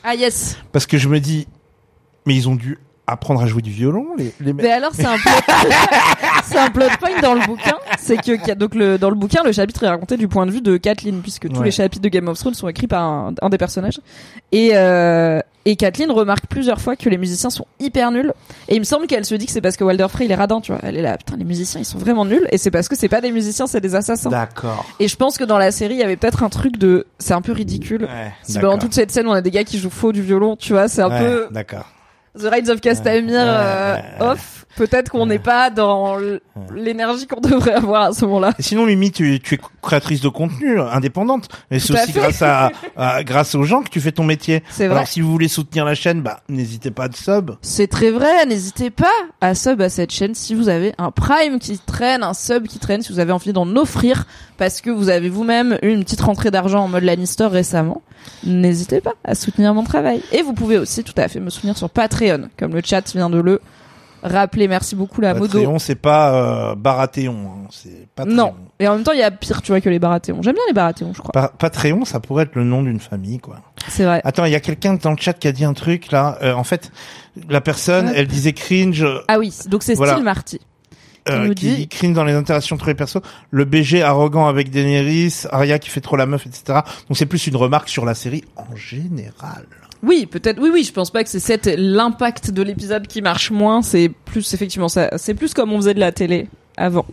Ah 0.10 0.16
yes. 0.16 0.56
parce 0.72 0.86
que 0.86 0.98
je 0.98 1.10
me 1.10 1.20
dis, 1.20 1.50
mais 2.26 2.34
ils 2.34 2.48
ont 2.48 2.56
dû 2.56 2.80
apprendre 3.08 3.42
à 3.42 3.46
jouer 3.48 3.62
du 3.62 3.72
violon 3.72 4.06
les 4.18 4.34
les 4.42 4.54
mecs. 4.54 4.66
Mais 4.66 4.72
alors 4.72 4.92
c'est 4.94 5.06
un 5.06 5.18
plot, 5.18 5.32
c'est 6.46 6.58
un 6.58 6.70
plot 6.70 6.86
point 7.00 7.20
dans 7.22 7.34
le 7.34 7.46
bouquin, 7.46 7.78
c'est 7.98 8.18
que 8.18 8.54
donc 8.54 8.76
le 8.76 8.98
dans 8.98 9.10
le 9.10 9.16
bouquin 9.16 9.44
le 9.44 9.52
chapitre 9.52 9.84
est 9.84 9.90
raconté 9.90 10.18
du 10.18 10.28
point 10.28 10.46
de 10.46 10.52
vue 10.52 10.62
de 10.62 10.78
Kathleen 10.78 11.22
puisque 11.22 11.50
tous 11.50 11.60
Ouais. 11.60 11.66
les 11.66 11.72
chapitres 11.72 12.04
de 12.04 12.10
Game 12.10 12.28
of 12.28 12.38
Thrones 12.38 12.54
sont 12.54 12.68
écrits 12.68 12.88
par 12.88 13.04
un, 13.04 13.34
un 13.42 13.50
des 13.50 13.58
personnages 13.58 14.00
et 14.52 14.72
euh, 14.74 15.40
et 15.66 15.76
Kathleen 15.76 16.12
remarque 16.12 16.46
plusieurs 16.48 16.80
fois 16.80 16.96
que 16.96 17.10
les 17.10 17.18
musiciens 17.18 17.50
sont 17.50 17.66
hyper 17.80 18.12
nuls 18.12 18.34
et 18.70 18.76
il 18.76 18.80
me 18.80 18.86
semble 18.86 19.08
qu'elle 19.08 19.26
se 19.26 19.36
dit 19.36 19.46
que 19.46 19.52
c'est 19.52 19.62
parce 19.62 19.76
que 19.78 19.84
Walder 19.84 20.08
Frey 20.10 20.26
il 20.26 20.32
est 20.32 20.36
radin 20.36 20.62
tu 20.62 20.72
vois 20.72 20.80
elle 20.84 20.96
est 20.98 21.02
là 21.02 21.18
putain 21.18 21.36
les 21.38 21.44
musiciens 21.46 21.82
ils 21.82 21.86
sont 21.86 21.98
vraiment 21.98 22.26
nuls 22.26 22.48
et 22.52 22.58
c'est 22.58 22.72
parce 22.72 22.88
que 22.88 22.96
c'est 22.96 23.10
pas 23.10 23.22
des 23.22 23.32
musiciens 23.32 23.68
c'est 23.68 23.82
des 23.82 23.96
assassins 23.96 24.30
D'accord. 24.30 24.86
et 25.00 25.08
je 25.08 25.16
pense 25.18 25.38
que 25.38 25.44
dans 25.44 25.58
la 25.58 25.72
série 25.72 25.96
il 25.96 26.00
y 26.00 26.04
avait 26.04 26.16
peut-être 26.18 26.44
un 26.44 26.50
truc 26.50 26.78
de 26.78 27.06
c'est 27.20 27.34
un 27.34 27.42
peu 27.42 27.52
ridicule 27.54 28.04
Ouais, 28.04 28.32
si 28.44 28.60
pendant 28.60 28.78
toute 28.78 28.94
cette 28.94 29.12
scène 29.12 29.28
on 29.28 29.34
a 29.34 29.42
des 29.42 29.52
gars 29.52 29.64
qui 29.66 29.78
jouent 29.80 29.90
faux 29.90 30.12
du 30.14 30.22
violon 30.22 30.56
tu 30.58 30.74
vois 30.74 30.88
c'est 30.88 31.02
un 31.02 31.10
Ouais, 31.10 31.20
peu 31.20 31.48
D'accord. 31.52 31.86
The 32.38 32.50
Rides 32.52 32.70
of 32.70 32.80
Castamere 32.82 33.32
Ouais, 33.32 33.36
euh, 33.36 33.96
ouais, 33.96 34.02
ouais. 34.20 34.26
off 34.28 34.57
Peut-être 34.78 35.10
qu'on 35.12 35.26
n'est 35.26 35.40
pas 35.40 35.70
dans 35.70 36.18
l'énergie 36.74 37.26
qu'on 37.28 37.42
devrait 37.42 37.74
avoir 37.74 38.04
à 38.04 38.14
ce 38.14 38.24
moment-là. 38.26 38.54
Sinon, 38.60 38.86
Mimi, 38.86 39.12
tu, 39.12 39.40
tu 39.40 39.56
es 39.56 39.60
créatrice 39.82 40.22
de 40.22 40.30
contenu, 40.30 40.80
indépendante. 40.80 41.50
Mais 41.72 41.80
c'est 41.80 41.94
aussi 41.94 42.12
fait. 42.14 42.20
grâce 42.20 42.42
à, 42.42 42.72
à- 42.96 43.24
grâce 43.24 43.56
aux 43.56 43.64
gens 43.64 43.82
que 43.82 43.90
tu 43.90 44.00
fais 44.00 44.12
ton 44.12 44.24
métier. 44.24 44.64
C'est 44.70 44.88
vrai. 44.88 44.98
Alors, 44.98 45.08
si 45.08 45.22
vous 45.22 45.32
voulez 45.32 45.48
soutenir 45.48 45.84
la 45.84 45.96
chaîne, 45.96 46.22
bah, 46.22 46.42
n'hésitez 46.48 46.92
pas 46.92 47.06
à 47.06 47.12
sub. 47.12 47.52
C'est 47.62 47.88
très 47.88 48.12
vrai, 48.12 48.46
n'hésitez 48.46 48.90
pas 48.92 49.06
à 49.42 49.56
sub 49.56 49.82
à 49.82 49.90
cette 49.90 50.12
chaîne 50.12 50.36
si 50.36 50.54
vous 50.56 50.70
avez 50.70 50.94
un 50.98 51.10
Prime 51.12 51.60
qui 51.60 51.80
traîne, 51.80 52.22
un 52.24 52.34
sub 52.36 52.68
qui 52.68 52.80
traîne, 52.80 53.02
si 53.02 53.12
vous 53.12 53.20
avez 53.20 53.32
envie 53.32 53.54
d'en 53.54 53.76
offrir, 53.76 54.26
parce 54.58 54.82
que 54.82 54.90
vous 54.92 55.10
avez 55.10 55.30
vous-même 55.30 55.80
eu 55.82 55.90
une 55.90 56.04
petite 56.04 56.22
rentrée 56.22 56.52
d'argent 56.52 56.84
en 56.84 56.88
mode 56.88 57.04
Lannister 57.04 57.48
récemment. 57.48 58.02
N'hésitez 58.44 59.02
pas 59.02 59.14
à 59.24 59.34
soutenir 59.36 59.74
mon 59.74 59.84
travail. 59.84 60.22
Et 60.32 60.42
vous 60.44 60.54
pouvez 60.54 60.78
aussi 60.78 61.04
tout 61.04 61.14
à 61.18 61.28
fait 61.28 61.40
me 61.40 61.50
soutenir 61.50 61.78
sur 61.78 61.90
Patreon, 61.90 62.50
comme 62.60 62.74
le 62.74 62.82
chat 62.86 63.02
vient 63.16 63.30
de 63.30 63.40
le 63.40 63.60
rappeler. 64.28 64.68
Merci 64.68 64.96
beaucoup 64.96 65.22
la 65.22 65.34
modo. 65.34 65.48
Patreon, 65.60 65.80
c'est 65.80 65.96
pas 65.96 66.34
euh, 66.72 66.76
Baratheon. 66.76 67.36
hein. 67.48 67.68
C'est 67.72 68.08
Patreon. 68.16 68.36
Non. 68.36 68.54
Et 68.80 68.88
en 68.88 68.96
même 68.96 69.04
temps, 69.04 69.12
il 69.14 69.20
y 69.20 69.24
a 69.24 69.32
pire, 69.32 69.62
tu 69.62 69.72
vois, 69.72 69.82
que 69.82 69.90
les 69.90 70.00
Baratheons. 70.00 70.42
J'aime 70.44 70.54
bien 70.54 70.64
les 70.68 70.74
Baratheons, 70.74 71.14
je 71.14 71.20
crois. 71.20 71.32
Pa- 71.32 71.52
Patreon, 71.58 72.06
ça 72.06 72.20
pourrait 72.20 72.44
être 72.44 72.56
le 72.56 72.64
nom 72.64 72.84
d'une 72.84 73.00
famille, 73.00 73.40
quoi. 73.40 73.58
C'est 73.88 74.06
vrai. 74.06 74.22
Attends, 74.24 74.46
il 74.46 74.52
y 74.52 74.56
a 74.56 74.60
quelqu'un 74.60 74.94
dans 74.96 75.12
le 75.12 75.18
chat 75.18 75.34
qui 75.34 75.48
a 75.48 75.52
dit 75.52 75.66
un 75.66 75.74
truc 75.74 76.12
là. 76.12 76.38
Euh, 76.44 76.54
en 76.54 76.64
fait, 76.64 76.92
la 77.50 77.62
personne, 77.62 78.08
Ouais. 78.08 78.14
elle 78.18 78.28
disait 78.28 78.54
cringe, 78.54 79.06
Ah 79.28 79.40
oui, 79.40 79.54
donc 79.68 79.84
c'est 79.84 79.96
Voilà. 79.96 80.14
Style 80.14 80.24
Marty. 80.26 80.60
euh, 81.30 81.54
qui 81.54 81.76
dit- 81.76 81.88
cringe 81.90 82.14
dans 82.14 82.24
les 82.24 82.34
interactions 82.34 82.76
entre 82.76 82.88
les 82.88 82.94
persos. 82.96 83.18
Le 83.52 83.66
BG 83.66 84.02
arrogant 84.02 84.48
avec 84.48 84.70
Daenerys, 84.70 85.44
Arya 85.52 85.78
qui 85.80 85.90
fait 85.90 86.00
trop 86.00 86.16
la 86.16 86.26
meuf, 86.26 86.46
etc. 86.48 86.80
Donc 87.10 87.18
c'est 87.18 87.26
plus 87.26 87.48
une 87.48 87.58
remarque 87.58 87.90
sur 87.90 88.06
la 88.06 88.14
série 88.14 88.46
en 88.56 88.76
général. 88.76 89.66
Oui, 90.04 90.26
peut-être. 90.26 90.60
Oui, 90.62 90.70
oui. 90.72 90.84
Je 90.84 90.92
pense 90.94 91.12
pas 91.12 91.24
que 91.24 91.30
c'est 91.30 91.40
cette 91.40 91.66
l'impact 91.78 92.52
de 92.52 92.62
l'épisode 92.62 93.08
qui 93.08 93.22
marche 93.22 93.52
moins. 93.52 93.82
C'est 93.82 94.10
plus 94.26 94.54
effectivement 94.54 94.90
ça. 94.90 95.10
C'est 95.18 95.34
plus 95.34 95.54
comme 95.54 95.72
on 95.74 95.78
faisait 95.78 95.94
de 95.94 96.00
la 96.00 96.12
télé 96.12 96.48
avant. 96.78 97.06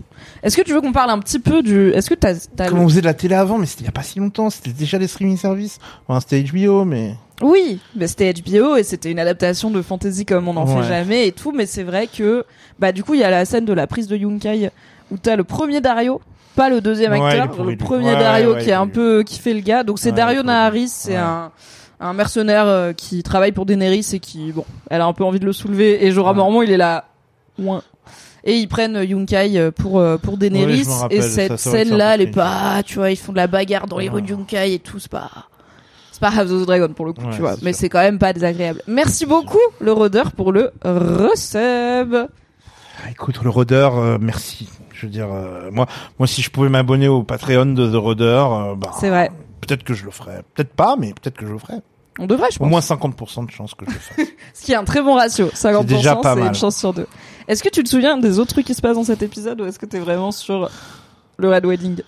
Est-ce 0.43 0.57
que 0.57 0.62
tu 0.62 0.72
veux 0.74 0.80
qu'on 0.82 0.93
parle 0.93 1.11
un 1.11 1.18
petit 1.18 1.39
peu 1.39 1.62
du 1.62 1.91
Est-ce 1.91 2.11
que 2.11 2.14
t'as 2.14 2.35
t'as 2.57 2.68
Comme 2.68 2.78
le- 2.78 2.85
on 2.85 2.89
faisait 2.89 3.01
de 3.01 3.07
la 3.07 3.14
télé 3.14 3.35
avant, 3.35 3.57
mais 3.59 3.66
c'était 3.66 3.82
il 3.82 3.87
y 3.87 3.89
a 3.89 3.93
pas 3.93 4.03
si 4.03 4.18
longtemps. 4.18 4.51
C'était 4.51 4.72
déjà 4.72 4.99
les 4.99 5.07
streaming 5.09 5.39
services. 5.39 5.78
Enfin, 6.07 6.20
c'était 6.20 6.43
HBO, 6.43 6.85
mais 6.85 7.14
Oui, 7.43 7.80
mais 7.97 8.07
c'était 8.07 8.32
HBO 8.32 8.76
et 8.76 8.82
c'était 8.82 9.11
une 9.11 9.18
adaptation 9.18 9.70
de 9.70 9.80
fantasy 9.82 10.26
comme 10.26 10.47
on 10.49 10.53
n'en 10.53 10.66
Ouais. 10.66 10.82
fait 10.82 10.89
jamais 10.89 11.26
et 11.28 11.32
tout. 11.32 11.53
Mais 11.53 11.64
c'est 11.66 11.82
vrai 11.82 12.07
que 12.07 12.45
bah 12.78 12.93
du 12.93 13.03
coup 13.03 13.14
il 13.14 13.20
y 13.20 13.24
a 13.24 13.30
la 13.30 13.45
scène 13.47 13.64
de 13.64 13.72
la 13.72 13.87
prise 13.87 14.07
de 14.09 14.16
Yunkai 14.16 14.70
où 15.11 15.16
t'as 15.16 15.37
le 15.37 15.45
premier 15.45 15.80
Dario. 15.80 16.20
Pas 16.55 16.68
le 16.68 16.80
deuxième 16.80 17.12
acteur, 17.12 17.64
le 17.64 17.76
premier 17.76 18.12
Ouais, 18.12 18.18
Dario 18.18 18.55
ouais, 18.55 18.62
qui 18.62 18.70
est 18.70 18.74
un 18.74 18.87
peu 18.87 19.24
qui 19.24 19.41
fait 19.41 19.55
le 19.55 19.61
gars. 19.61 19.82
Donc 19.82 19.99
c'est 19.99 20.12
Dario. 20.12 20.43
Naharis, 20.45 20.89
c'est 20.89 21.16
un 21.16 21.51
un 22.01 22.12
mercenaire 22.12 22.66
euh, 22.66 22.92
qui 22.92 23.22
travaille 23.22 23.53
pour 23.53 23.66
Daenerys 23.66 24.07
et 24.12 24.18
qui 24.20 24.53
bon, 24.53 24.64
elle 24.90 25.01
a 25.01 25.07
un 25.07 25.12
peu 25.12 25.24
envie 25.24 25.40
de 25.40 25.47
le 25.47 25.53
soulever 25.53 26.05
et 26.05 26.11
Jorah 26.11 26.32
Ouais. 26.32 26.36
Mormont 26.38 26.62
il 26.62 26.70
est 26.70 26.76
là. 26.76 27.05
Ouin. 27.59 27.82
Et 28.47 28.57
ils 28.59 28.66
prennent 28.68 29.03
Yunkai 29.03 29.59
euh, 29.59 29.70
pour 29.70 29.99
euh, 30.01 30.18
pour 30.18 30.36
Daenerys 30.36 30.84
Ouais, 30.86 30.92
rappelle, 30.95 31.18
et 31.18 31.22
cette 31.22 31.57
ça, 31.57 31.70
ouais, 31.70 31.84
scène 31.84 31.97
là 31.97 32.07
c'est 32.09 32.11
un 32.11 32.14
elle 32.14 32.20
est 32.22 32.26
pas 32.30 32.82
tu 32.84 32.97
vois 32.97 33.11
ils 33.11 33.16
font 33.16 33.32
de 33.32 33.36
la 33.38 33.47
bagarre 33.47 33.86
dans 33.86 33.99
les 33.99 34.09
Ouais. 34.09 34.14
rues 34.16 34.22
de 34.22 34.28
Yunkai 34.28 34.74
et 34.74 34.78
tout 34.80 34.99
c'est 34.99 35.11
pas 35.11 35.30
c'est 36.12 36.20
pas 36.20 36.28
House 36.28 36.51
of 36.51 36.62
the 36.62 36.66
Dragon 36.66 36.88
pour 36.95 37.07
le 37.07 37.12
coup 37.12 37.22
Ouais, 37.24 37.34
tu 37.34 37.40
vois 37.40 37.55
mais 37.62 37.72
c'est 37.72 37.88
quand 37.88 38.01
même 38.01 38.18
pas 38.18 38.32
désagréable 38.32 38.82
merci 38.86 39.24
beaucoup 39.24 39.59
le 39.80 39.92
rôdeur 39.92 40.32
pour 40.32 40.53
le 40.53 40.72
resub 40.82 42.14
Ah, 43.05 43.11
écoute, 43.11 43.40
le 43.42 43.51
Rodeur, 43.51 43.99
euh, 43.99 44.18
merci. 44.20 44.68
Je 44.92 45.07
veux 45.07 45.12
dire, 45.12 45.28
euh, 45.32 45.68
moi, 45.72 45.86
moi, 46.18 46.26
si 46.28 46.40
je 46.42 46.51
pouvais 46.51 46.68
m'abonner 46.68 47.09
au 47.09 47.22
Patreon 47.24 47.66
de 47.66 47.90
The 47.90 47.97
Rodeur, 47.97 48.53
euh, 48.55 48.74
bah, 48.76 48.92
c'est 48.99 49.11
vrai 49.11 49.30
peut-être 49.66 49.84
que 49.84 49.94
je 49.94 50.04
le 50.04 50.10
ferais. 50.10 50.42
Peut-être 50.54 50.74
pas, 50.74 50.96
mais 50.96 51.12
peut-être 51.14 51.36
que 51.36 51.46
je 51.46 51.52
le 51.52 51.58
ferais. 51.58 51.80
on 52.18 52.26
devrait 52.26 52.50
je 52.50 52.56
Au 52.56 52.68
pense 52.68 52.70
moins 52.70 52.80
50% 52.80 53.46
de 53.46 53.50
chance 53.50 53.74
que 53.74 53.84
je 53.86 53.92
le 53.92 53.98
fasse. 53.98 54.26
ce 54.54 54.62
qui 54.64 54.72
est 54.72 54.76
un 54.76 54.84
très 54.84 55.02
bon 55.02 55.14
ratio 55.14 55.46
50% 55.48 55.84
déjà 55.84 56.16
pas 56.16 56.34
c'est 56.34 56.40
mal. 56.40 56.48
une 56.48 56.54
chance 56.54 56.76
sur 56.76 56.92
deux 56.94 57.06
est-ce 57.48 57.62
que 57.62 57.68
tu 57.68 57.82
te 57.82 57.88
souviens 57.88 58.16
des 58.16 58.38
autres 58.38 58.52
trucs 58.52 58.66
qui 58.66 58.74
se 58.74 58.80
passent 58.80 58.96
dans 58.96 59.04
cet 59.04 59.22
épisode 59.22 59.60
ou 59.60 59.66
est-ce 59.66 59.78
que 59.78 59.86
t'es 59.86 59.98
vraiment 59.98 60.30
sur 60.32 60.70
le 61.36 61.50
Red 61.50 61.66
Wedding? 61.66 62.00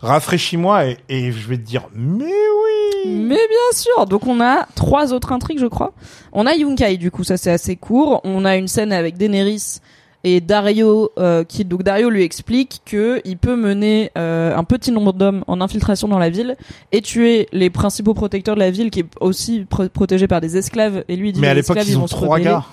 Rafraîchis-moi 0.00 0.86
et, 0.86 0.98
et 1.08 1.32
je 1.32 1.48
vais 1.48 1.56
te 1.56 1.62
dire, 1.62 1.88
mais 1.94 2.24
oui. 2.24 3.08
Mais 3.14 3.36
bien 3.36 3.72
sûr. 3.72 4.06
Donc 4.06 4.26
on 4.26 4.40
a 4.40 4.66
trois 4.74 5.12
autres 5.12 5.32
intrigues, 5.32 5.60
je 5.60 5.66
crois. 5.66 5.92
On 6.32 6.44
a 6.46 6.54
Yunkai, 6.54 6.96
du 6.96 7.10
coup, 7.10 7.24
ça 7.24 7.36
c'est 7.36 7.50
assez 7.52 7.76
court. 7.76 8.20
On 8.24 8.44
a 8.44 8.56
une 8.56 8.68
scène 8.68 8.92
avec 8.92 9.16
Daenerys 9.16 9.78
et 10.24 10.40
Dario, 10.40 11.10
euh, 11.18 11.42
qui 11.44 11.64
donc 11.64 11.82
Dario 11.82 12.08
lui 12.10 12.22
explique 12.22 12.80
que 12.84 13.20
il 13.24 13.36
peut 13.38 13.56
mener 13.56 14.10
euh, 14.16 14.56
un 14.56 14.64
petit 14.64 14.92
nombre 14.92 15.12
d'hommes 15.12 15.42
en 15.46 15.60
infiltration 15.60 16.06
dans 16.08 16.18
la 16.18 16.30
ville 16.30 16.56
et 16.92 17.02
tuer 17.02 17.48
les 17.52 17.70
principaux 17.70 18.14
protecteurs 18.14 18.54
de 18.54 18.60
la 18.60 18.70
ville, 18.70 18.90
qui 18.90 19.00
est 19.00 19.06
aussi 19.20 19.66
pro- 19.68 19.88
protégé 19.88 20.28
par 20.28 20.40
des 20.40 20.56
esclaves. 20.56 21.04
Et 21.08 21.16
lui, 21.16 21.30
il 21.30 21.32
dit 21.32 21.40
Mais 21.40 21.48
à 21.48 21.54
l'époque, 21.54 21.76
esclaves, 21.76 21.96
ils 21.98 22.02
ont 22.02 22.06
trois 22.06 22.38
gars. 22.38 22.64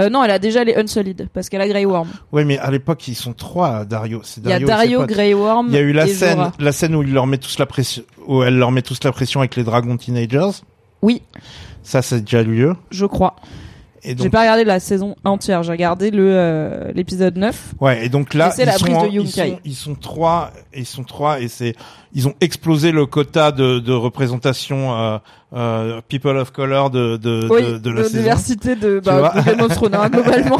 Euh, 0.00 0.08
non, 0.08 0.24
elle 0.24 0.30
a 0.30 0.38
déjà 0.38 0.64
les 0.64 0.74
Unsolid 0.74 1.28
parce 1.34 1.50
qu'elle 1.50 1.60
a 1.60 1.68
Grey 1.68 1.84
Worm. 1.84 2.08
Ouais, 2.32 2.46
mais 2.46 2.56
à 2.56 2.70
l'époque, 2.70 3.06
ils 3.08 3.14
sont 3.14 3.34
trois, 3.34 3.84
Dario. 3.84 4.22
Il 4.38 4.48
y 4.48 4.52
a 4.54 4.58
Dario. 4.58 5.04
Grey 5.04 5.34
Worm. 5.34 5.66
Il 5.68 5.74
y 5.74 5.76
a 5.76 5.80
eu 5.82 5.92
la 5.92 6.06
scène, 6.06 6.50
la 6.58 6.72
scène 6.72 6.94
où 6.94 7.02
il 7.02 7.12
leur 7.12 7.26
met 7.26 7.36
tous 7.36 7.58
la 7.58 7.66
pression, 7.66 8.02
où 8.26 8.42
elle 8.42 8.56
leur 8.56 8.70
met 8.70 8.80
tous 8.80 9.04
la 9.04 9.12
pression 9.12 9.40
avec 9.40 9.54
les 9.56 9.64
dragons 9.64 9.98
teenagers. 9.98 10.62
Oui, 11.02 11.20
Ça, 11.82 12.00
c'est 12.00 12.22
déjà 12.22 12.42
lieu. 12.42 12.74
je 12.90 13.04
crois. 13.04 13.36
Et 14.04 14.08
J'ai 14.10 14.14
donc, 14.16 14.30
pas 14.32 14.40
regardé 14.40 14.64
la 14.64 14.80
saison 14.80 15.14
entière. 15.22 15.62
J'ai 15.62 15.70
regardé 15.70 16.10
le 16.10 16.24
euh, 16.34 16.90
l'épisode 16.92 17.36
9. 17.36 17.74
ouais, 17.80 18.04
et 18.04 18.08
donc 18.08 18.34
là, 18.34 18.52
Et 18.58 18.62
ils 18.62 18.66
la 18.66 18.72
sont, 18.72 18.84
prise 18.84 18.96
en- 18.96 19.04
de 19.06 19.10
ils 19.12 19.28
sont, 19.30 19.58
ils 19.64 19.74
sont 19.76 19.94
trois, 19.94 20.50
ils 20.74 20.86
sont 20.86 21.04
trois, 21.04 21.38
et 21.40 21.46
c'est, 21.46 21.76
ils 22.12 22.26
ont 22.26 22.34
explosé 22.40 22.90
le 22.90 23.06
quota 23.06 23.52
de, 23.52 23.78
de 23.78 23.92
représentation, 23.92 24.92
euh, 24.98 25.18
euh, 25.54 26.00
people 26.08 26.36
of 26.36 26.50
color 26.50 26.90
de, 26.90 27.16
de, 27.16 27.46
oui, 27.48 27.62
de, 27.62 27.78
de 27.78 27.90
la 27.90 28.02
saison. 28.02 28.18
diversité 28.18 28.74
de, 28.74 29.00
bah, 29.04 29.34
de 29.36 29.42
Game 29.42 29.60
of 29.60 29.72
Thrones, 29.76 29.94
hein, 29.94 30.08
globalement. 30.12 30.58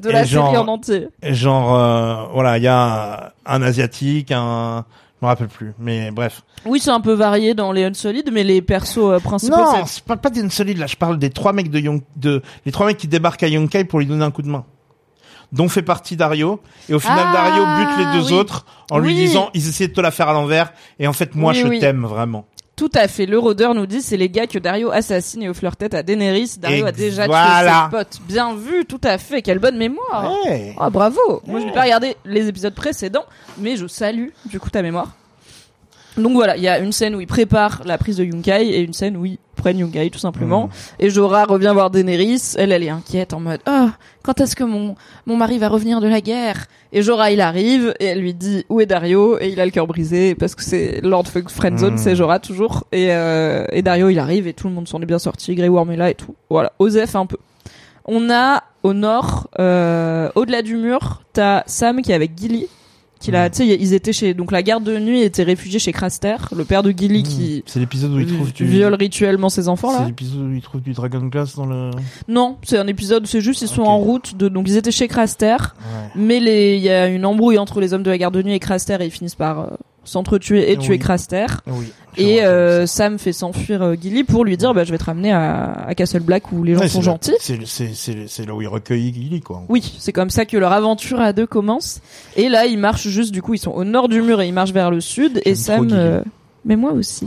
de 0.00 0.08
Et 0.08 0.12
la 0.12 0.24
genre- 0.24 0.46
série 0.46 0.56
en 0.58 0.66
entier. 0.66 1.08
Genre, 1.22 1.72
euh, 1.78 2.14
voilà, 2.32 2.58
il 2.58 2.64
y 2.64 2.68
a 2.68 3.30
un, 3.46 3.54
un 3.54 3.62
asiatique, 3.62 4.32
un, 4.32 4.84
me 5.24 5.28
rappelle 5.28 5.48
plus, 5.48 5.72
mais 5.78 6.10
bref. 6.10 6.42
Oui, 6.64 6.80
c'est 6.80 6.90
un 6.90 7.00
peu 7.00 7.12
varié 7.12 7.54
dans 7.54 7.72
les 7.72 7.84
Unsolid, 7.84 8.30
mais 8.32 8.44
les 8.44 8.62
persos 8.62 8.98
euh, 8.98 9.18
principaux, 9.18 9.56
Non, 9.56 9.84
c'est- 9.86 9.98
je 9.98 10.02
parle 10.04 10.20
pas 10.20 10.30
d'une 10.30 10.50
solide 10.50 10.78
là, 10.78 10.86
je 10.86 10.96
parle 10.96 11.18
des 11.18 11.30
trois 11.30 11.52
mecs 11.52 11.70
de 11.70 11.78
Young, 11.80 12.02
de, 12.16 12.42
les 12.66 12.72
trois 12.72 12.86
mecs 12.86 12.96
qui 12.98 13.08
débarquent 13.08 13.42
à 13.42 13.48
Yonkai 13.48 13.84
pour 13.84 13.98
lui 13.98 14.06
donner 14.06 14.24
un 14.24 14.30
coup 14.30 14.42
de 14.42 14.48
main. 14.48 14.64
Dont 15.52 15.68
fait 15.68 15.82
partie 15.82 16.16
Dario. 16.16 16.60
Et 16.88 16.94
au 16.94 16.98
final, 16.98 17.26
Ah, 17.28 17.32
Dario 17.32 17.64
bute 17.78 17.98
les 17.98 18.18
deux 18.20 18.26
oui. 18.28 18.32
autres 18.32 18.66
en 18.90 18.98
lui 18.98 19.14
disant, 19.14 19.50
ils 19.54 19.68
essaient 19.68 19.86
de 19.86 19.92
te 19.92 20.00
la 20.00 20.10
faire 20.10 20.28
à 20.28 20.32
l'envers. 20.32 20.72
Et 20.98 21.06
en 21.06 21.12
fait, 21.12 21.36
moi, 21.36 21.52
Oui, 21.52 21.60
je 21.76 21.80
t'aime 21.80 22.04
vraiment. 22.04 22.44
Tout 22.76 22.90
à 22.94 23.08
fait. 23.08 23.26
Le 23.26 23.38
rôdeur 23.38 23.74
nous 23.74 23.86
dit, 23.86 24.02
c'est 24.02 24.16
les 24.16 24.28
gars 24.28 24.46
que 24.46 24.58
Dario 24.58 24.90
assassine 24.90 25.42
et 25.42 25.48
offre 25.48 25.62
leur 25.62 25.76
tête 25.76 25.94
à 25.94 26.02
Daenerys. 26.02 26.56
Dario 26.58 26.86
a 26.86 26.92
déjà 26.92 27.26
voilà. 27.26 27.88
tué 27.90 27.98
ses 27.98 28.04
potes. 28.04 28.20
Bien 28.26 28.54
vu, 28.54 28.84
tout 28.84 29.00
à 29.04 29.18
fait. 29.18 29.42
Quelle 29.42 29.58
bonne 29.58 29.76
mémoire. 29.76 30.32
Ouais. 30.44 30.74
Ah 30.78 30.90
bravo 30.90 31.20
Moi 31.46 31.60
je 31.60 31.66
n'ai 31.66 31.72
pas 31.72 31.82
regardé 31.82 32.16
les 32.24 32.48
épisodes 32.48 32.74
précédents, 32.74 33.24
mais 33.58 33.76
je 33.76 33.86
salue 33.86 34.28
du 34.46 34.58
coup 34.58 34.70
ta 34.70 34.82
mémoire. 34.82 35.08
Donc 36.16 36.32
voilà, 36.34 36.56
il 36.56 36.62
y 36.62 36.68
a 36.68 36.78
une 36.78 36.92
scène 36.92 37.14
où 37.16 37.20
ils 37.20 37.26
préparent 37.26 37.82
la 37.84 37.98
prise 37.98 38.18
de 38.18 38.24
Yunkai 38.24 38.66
et 38.68 38.80
une 38.82 38.92
scène 38.92 39.16
où 39.16 39.24
ils 39.26 39.38
prennent 39.56 39.78
Yunkai 39.78 40.10
tout 40.10 40.18
simplement. 40.20 40.66
Mm. 40.66 40.70
Et 41.00 41.10
Jorah 41.10 41.44
revient 41.44 41.70
voir 41.72 41.90
Daenerys, 41.90 42.54
elle 42.56 42.70
elle 42.70 42.82
est 42.84 42.88
inquiète 42.90 43.32
en 43.34 43.40
mode 43.40 43.60
"Oh, 43.68 43.88
quand 44.22 44.40
est-ce 44.40 44.54
que 44.54 44.62
mon 44.62 44.94
mon 45.26 45.36
mari 45.36 45.58
va 45.58 45.68
revenir 45.68 46.00
de 46.00 46.06
la 46.06 46.20
guerre? 46.20 46.66
Et 46.92 47.02
Jorah 47.02 47.32
il 47.32 47.40
arrive 47.40 47.94
et 47.98 48.04
elle 48.06 48.20
lui 48.20 48.32
dit 48.34 48.64
"Où 48.68 48.80
est 48.80 48.86
Dario?" 48.86 49.38
et 49.40 49.48
il 49.48 49.60
a 49.60 49.64
le 49.64 49.72
cœur 49.72 49.86
brisé 49.88 50.36
parce 50.36 50.54
que 50.54 50.62
c'est 50.62 51.00
Lord 51.02 51.26
Fuck 51.26 51.50
Friendzone, 51.50 51.94
Mm. 51.94 51.98
c'est 51.98 52.14
Jorah 52.14 52.38
toujours 52.38 52.84
et 52.92 53.08
euh, 53.10 53.64
et 53.72 53.82
Dario 53.82 54.08
il 54.08 54.18
arrive 54.20 54.46
et 54.46 54.52
tout 54.52 54.68
le 54.68 54.74
monde 54.74 54.86
s'en 54.86 55.00
est 55.02 55.06
bien 55.06 55.18
sorti, 55.18 55.54
Grey 55.56 55.68
Worm 55.68 55.90
est 55.90 55.96
là 55.96 56.10
et 56.10 56.14
tout. 56.14 56.34
Voilà, 56.48 56.72
Osef 56.78 57.16
un 57.16 57.26
peu. 57.26 57.38
On 58.04 58.30
a 58.30 58.62
au 58.84 58.92
nord, 58.92 59.48
euh, 59.58 60.28
au-delà 60.36 60.62
du 60.62 60.76
mur, 60.76 61.22
t'as 61.32 61.62
Sam 61.66 62.02
qui 62.02 62.12
est 62.12 62.14
avec 62.14 62.38
Gilly. 62.38 62.68
Qui 63.20 63.30
l'a, 63.30 63.48
Mm. 63.48 63.50
tu 63.52 63.56
sais, 63.56 63.66
ils 63.80 63.94
étaient 63.94 64.12
chez, 64.12 64.34
donc 64.34 64.52
la 64.52 64.62
garde 64.62 64.84
de 64.84 64.98
nuit 64.98 65.22
était 65.22 65.44
réfugiée 65.44 65.78
chez 65.78 65.92
Craster, 65.92 66.36
le 66.54 66.64
père 66.64 66.82
de 66.82 66.90
Gilly 66.90 67.22
qui 67.22 67.62
C'est 67.66 67.80
l'épisode 67.80 68.12
où 68.12 68.20
il 68.20 68.26
trouve 68.26 68.52
du, 68.52 68.66
viole 68.66 68.94
rituellement 68.94 69.48
ses 69.48 69.68
enfants 69.68 69.92
c'est 69.92 70.00
là. 70.00 70.06
l'épisode 70.06 70.42
où 70.42 70.54
il 70.54 70.60
trouve 70.60 70.82
du 70.82 70.92
Dragon 70.92 71.20
Glass 71.26 71.56
dans 71.56 71.66
le, 71.66 71.90
Non, 72.28 72.58
c'est 72.62 72.76
un 72.78 72.86
épisode, 72.86 73.26
c'est 73.26 73.40
juste 73.40 73.62
ils 73.62 73.68
sont 73.68 73.82
en 73.82 73.98
route 73.98 74.36
de, 74.36 74.48
donc 74.48 74.68
ils 74.68 74.76
étaient 74.76 74.90
chez 74.90 75.08
Craster, 75.08 75.56
ouais. 75.56 76.10
mais 76.16 76.40
les, 76.40 76.76
il 76.76 76.82
y 76.82 76.90
a 76.90 77.06
une 77.06 77.24
embrouille 77.24 77.58
entre 77.58 77.80
les 77.80 77.94
hommes 77.94 78.02
de 78.02 78.10
la 78.10 78.18
garde 78.18 78.34
de 78.34 78.42
nuit 78.42 78.52
et 78.54 78.60
Craster 78.60 78.96
et 79.00 79.06
ils 79.06 79.10
finissent 79.10 79.34
par 79.36 79.60
euh, 79.60 79.66
s'entretuer 80.04 80.70
et 80.72 80.76
Oui. 80.76 80.84
tuer 80.84 80.98
Craster. 80.98 81.46
Oui. 81.66 81.92
Et 82.16 82.44
euh. 82.44 82.86
Sam 82.86 83.18
fait 83.18 83.32
s'enfuir 83.32 83.82
euh, 83.82 83.94
Gilly 84.00 84.22
pour 84.22 84.44
lui 84.44 84.56
dire 84.56 84.72
bah 84.72 84.84
je 84.84 84.92
vais 84.92 84.98
te 84.98 85.04
ramener 85.04 85.32
à, 85.32 85.72
à 85.86 85.94
Castle 85.96 86.20
Black 86.20 86.52
où 86.52 86.62
les 86.62 86.74
gens 86.74 86.80
Ouais, 86.80 86.88
sont 86.88 87.02
gentils. 87.02 87.32
C'est, 87.40 88.46
là 88.46 88.54
où 88.54 88.62
il 88.62 88.68
recueille 88.68 89.12
Gilly, 89.12 89.40
quoi. 89.40 89.62
Oui, 89.68 89.94
c'est 89.98 90.12
comme 90.12 90.30
ça 90.30 90.44
que 90.46 90.56
leur 90.56 90.72
aventure 90.72 91.20
à 91.20 91.32
deux 91.32 91.46
commence. 91.46 92.00
Et 92.36 92.48
là, 92.48 92.66
ils 92.66 92.78
marchent 92.78 93.08
juste, 93.08 93.32
du 93.32 93.42
coup, 93.42 93.54
ils 93.54 93.58
sont 93.58 93.72
au 93.72 93.84
nord 93.84 94.08
du 94.08 94.22
mur 94.22 94.40
et 94.40 94.46
ils 94.46 94.54
marchent 94.54 94.72
vers 94.72 94.90
le 94.92 95.00
sud. 95.00 95.40
Et 95.44 95.54
Sam, 95.56 95.88
euh, 95.92 96.22
mais 96.64 96.76
moi 96.76 96.92
aussi. 96.92 97.26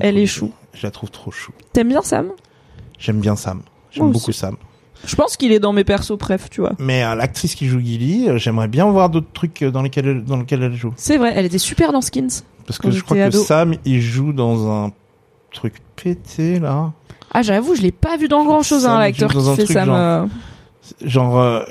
Elle 0.00 0.16
est 0.16 0.26
chou. 0.26 0.52
Je 0.72 0.86
la 0.86 0.90
trouve 0.90 1.10
trop 1.10 1.30
chou. 1.30 1.52
T'aimes 1.74 1.88
bien 1.88 2.00
Sam? 2.02 2.30
J'aime 2.98 3.20
bien 3.20 3.36
Sam. 3.36 3.60
J'aime 3.90 4.10
beaucoup. 4.10 4.32
Sam. 4.32 4.56
Je 5.06 5.14
pense 5.16 5.36
qu'il 5.36 5.52
est 5.52 5.58
dans 5.60 5.72
mes 5.72 5.84
persos 5.84 6.16
préf, 6.18 6.48
tu 6.50 6.60
vois. 6.60 6.72
Mais 6.78 7.02
euh, 7.04 7.14
l'actrice 7.14 7.54
qui 7.54 7.66
joue 7.66 7.80
Gilly, 7.80 8.28
euh, 8.28 8.38
j'aimerais 8.38 8.68
bien 8.68 8.86
voir 8.90 9.10
d'autres 9.10 9.32
trucs 9.32 9.62
euh, 9.62 9.70
dans 9.70 9.82
lesquels 9.82 10.06
elle, 10.06 10.24
dans 10.24 10.36
lesquels 10.36 10.62
elle 10.62 10.74
joue. 10.74 10.92
C'est 10.96 11.16
vrai, 11.18 11.32
elle 11.34 11.46
était 11.46 11.58
super 11.58 11.92
dans 11.92 12.00
Skins. 12.00 12.28
Parce 12.66 12.78
que 12.78 12.84
Quand 12.84 12.90
je 12.92 13.02
crois 13.02 13.16
que 13.16 13.22
ado. 13.22 13.42
Sam, 13.42 13.74
il 13.84 14.00
joue 14.00 14.32
dans 14.32 14.70
un 14.70 14.92
truc 15.52 15.74
pété 15.96 16.60
là. 16.60 16.92
Ah, 17.32 17.42
j'avoue, 17.42 17.74
je 17.74 17.82
l'ai 17.82 17.90
pas 17.92 18.16
vu 18.16 18.28
dans 18.28 18.44
grand 18.44 18.62
chose, 18.62 18.84
hein, 18.86 18.90
Sam, 18.90 18.98
il 19.00 19.02
l'acteur 19.04 19.30
qui 19.56 19.56
fait 19.66 19.72
Sam. 19.72 19.86
genre- 19.86 19.96
euh, 19.96 20.26
Genre 21.04 21.38
euh, 21.38 21.62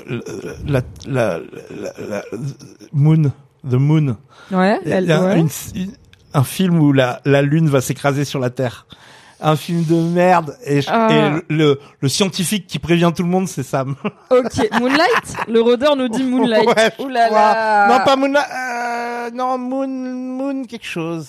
la, 0.66 0.82
la, 1.06 1.38
la, 1.38 1.92
la- 2.08 2.24
Moon, 2.92 3.30
The 3.68 3.74
Moon. 3.74 4.16
Ouais, 4.50 4.78
elle, 4.84 5.10
un, 5.10 5.24
ouais. 5.24 5.40
une- 5.40 5.48
une- 5.74 5.92
un 6.34 6.44
film 6.44 6.78
où 6.80 6.92
la, 6.92 7.20
la 7.24 7.42
lune 7.42 7.68
va 7.68 7.80
s'écraser 7.80 8.24
sur 8.24 8.38
la 8.40 8.50
Terre. 8.50 8.86
Un 9.44 9.56
film 9.56 9.82
de 9.84 9.96
merde 9.96 10.56
et, 10.64 10.80
je- 10.82 10.88
Ah. 10.90 11.08
et 11.10 11.30
le, 11.30 11.44
le, 11.48 11.80
le 12.00 12.08
scientifique 12.08 12.66
qui 12.68 12.78
prévient 12.78 13.10
tout 13.14 13.24
le 13.24 13.28
monde, 13.28 13.48
c'est 13.48 13.62
Sam. 13.64 13.96
Ok, 14.30 14.68
Moonlight? 14.80 15.36
Le 15.48 15.60
rôdeur 15.60 15.96
nous 15.96 16.08
dit 16.08 16.22
Moonlight. 16.22 16.66
Ouais, 16.66 16.92
Ouh 17.00 17.08
là. 17.08 17.88
Non, 17.88 18.04
pas 18.04 18.14
Moonlight. 18.16 18.46
Euh, 18.54 19.30
non, 19.34 19.58
Moon, 19.58 19.88
Moon 19.88 20.64
quelque 20.64 20.86
chose. 20.86 21.26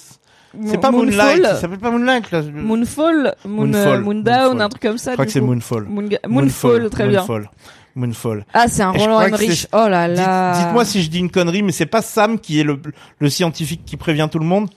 C'est 0.67 0.77
pas 0.79 0.91
Moonlight. 0.91 1.17
Moonfall 1.39 1.43
Ça 1.55 1.61
s'appelle 1.61 1.79
pas 1.79 1.89
Moonlight. 1.89 2.31
Là. 2.31 2.41
Moonfall, 2.43 3.35
Moon, 3.45 3.65
Moonfall, 3.65 3.87
euh, 3.87 4.01
Moondown, 4.01 4.37
Moonfall. 4.51 4.61
un 4.61 4.69
truc 4.69 4.81
comme 4.83 4.97
ça. 4.99 5.11
Je 5.11 5.15
crois 5.15 5.25
que 5.25 5.31
c'est. 5.31 5.41
Moonfall. 5.41 5.85
Moonga- 5.89 6.19
Moonfall, 6.27 6.89
très 6.91 7.07
bien. 7.07 7.21
Moonfall. 7.21 7.49
Moonfall. 7.95 8.45
Ah, 8.53 8.65
c'est 8.67 8.83
un 8.83 8.91
Roland 8.91 9.21
Emmerich. 9.21 9.67
Oh 9.73 9.87
là 9.87 10.07
là. 10.07 10.57
Dites-moi 10.59 10.85
si 10.85 11.01
je 11.01 11.09
dis 11.09 11.19
une 11.19 11.31
connerie, 11.31 11.63
mais 11.63 11.71
c'est 11.71 11.85
pas 11.87 12.01
Sam 12.03 12.39
qui 12.39 12.59
est 12.59 12.63
le, 12.63 12.79
le 13.19 13.29
scientifique 13.29 13.83
qui 13.85 13.97
prévient 13.97 14.27
tout 14.31 14.39
le 14.39 14.45
monde 14.45 14.69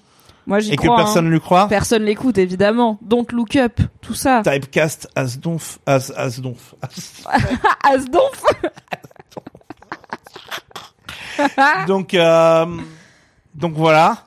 Moi, 0.46 0.60
j'y 0.60 0.72
et 0.72 0.76
que 0.76 0.86
personne 0.86 1.26
hein. 1.26 1.30
lui 1.30 1.40
croit. 1.40 1.66
Personne 1.68 2.04
l'écoute, 2.04 2.38
évidemment. 2.38 2.98
Don't 3.02 3.26
look 3.32 3.56
up, 3.56 3.80
tout 4.00 4.14
ça. 4.14 4.42
Typecast 4.44 5.08
as 5.16 5.36
donf, 5.38 5.78
as, 5.86 6.12
as 6.16 6.40
donf. 6.40 6.74
Asdonf 7.84 8.42
donc, 11.86 12.14
euh, 12.14 12.66
donc 13.54 13.74
voilà. 13.74 14.18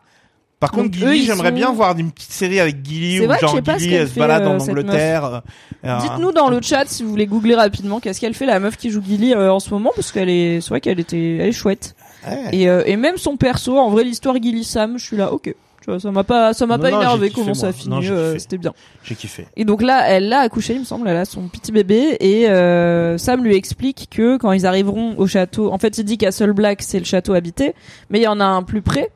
Par 0.59 0.71
contre, 0.71 0.83
Donc, 0.89 0.93
Gilly, 0.95 1.05
eux, 1.05 1.15
ils 1.15 1.25
j'aimerais 1.25 1.49
sont- 1.49 1.55
bien 1.55 1.71
voir 1.71 1.97
une 1.97 2.11
petite 2.11 2.31
série 2.33 2.59
avec 2.59 2.85
Gilly 2.85 3.17
C'est 3.19 3.23
où 3.23 3.27
vrai 3.27 3.35
que 3.37 3.41
je 3.41 3.47
genre 3.47 3.55
sais 3.55 3.61
pas 3.61 3.73
ce 3.75 3.79
Gilly 3.79 3.91
qu'elle 3.91 4.01
elle 4.01 4.07
se 4.09 4.13
fait, 4.13 4.19
balade 4.19 4.43
euh, 4.43 4.47
en 4.49 4.59
cette 4.59 4.69
Angleterre. 4.71 5.41
euh, 5.85 5.99
Dites-nous 6.01 6.31
dans 6.33 6.49
le 6.49 6.61
chat 6.61 6.83
si 6.87 7.03
vous 7.03 7.09
voulez 7.09 7.27
googler 7.27 7.55
rapidement 7.55 8.01
qu'est-ce 8.01 8.19
qu'elle 8.19 8.33
fait 8.33 8.45
la 8.45 8.59
meuf 8.59 8.75
qui 8.75 8.89
joue 8.89 9.01
Gilly 9.01 9.33
euh, 9.33 9.53
en 9.53 9.59
ce 9.61 9.69
moment 9.69 9.91
parce 9.95 10.11
qu'elle 10.11 10.27
est, 10.29 10.59
c'est 10.59 10.69
vrai 10.69 10.81
qu'elle 10.81 10.99
était, 10.99 11.37
elle 11.37 11.47
est 11.47 11.51
chouette. 11.53 11.95
ouais. 12.27 12.49
Et, 12.51 12.69
euh, 12.69 12.83
et 12.85 12.97
même 12.97 13.15
son 13.17 13.37
perso, 13.37 13.77
en 13.79 13.89
vrai 13.89 14.03
l'histoire 14.03 14.35
Gilly 14.35 14.65
Sam, 14.65 14.97
je 14.99 15.05
suis 15.05 15.15
là, 15.17 15.31
ok. 15.31 15.55
Ça 15.97 16.11
m'a 16.11 16.23
pas, 16.23 16.53
ça 16.53 16.65
m'a 16.67 16.77
pas 16.77 16.91
non, 16.91 17.01
énervé 17.01 17.31
comment 17.31 17.53
ça 17.53 17.67
a 17.67 17.71
fini, 17.71 18.07
euh, 18.09 18.37
c'était 18.37 18.57
bien. 18.57 18.73
J'ai 19.03 19.15
kiffé. 19.15 19.47
Et 19.55 19.65
donc 19.65 19.81
là, 19.81 20.07
elle 20.07 20.29
l'a 20.29 20.39
accouché, 20.39 20.73
il 20.73 20.81
me 20.81 20.85
semble, 20.85 21.07
elle 21.07 21.17
a 21.17 21.25
son 21.25 21.47
petit 21.47 21.71
bébé 21.71 22.17
et 22.19 22.47
euh, 22.49 23.17
Sam 23.17 23.43
lui 23.43 23.55
explique 23.55 24.07
que 24.11 24.37
quand 24.37 24.51
ils 24.51 24.65
arriveront 24.65 25.15
au 25.17 25.25
château, 25.25 25.71
en 25.71 25.77
fait, 25.77 25.97
il 25.97 26.03
dit 26.03 26.17
Castle 26.17 26.53
Black 26.53 26.83
c'est 26.83 26.99
le 26.99 27.05
château 27.05 27.33
habité, 27.33 27.73
mais 28.09 28.19
il 28.19 28.23
y 28.23 28.27
en 28.27 28.39
a 28.39 28.45
un 28.45 28.61
plus 28.61 28.81
près 28.81 29.09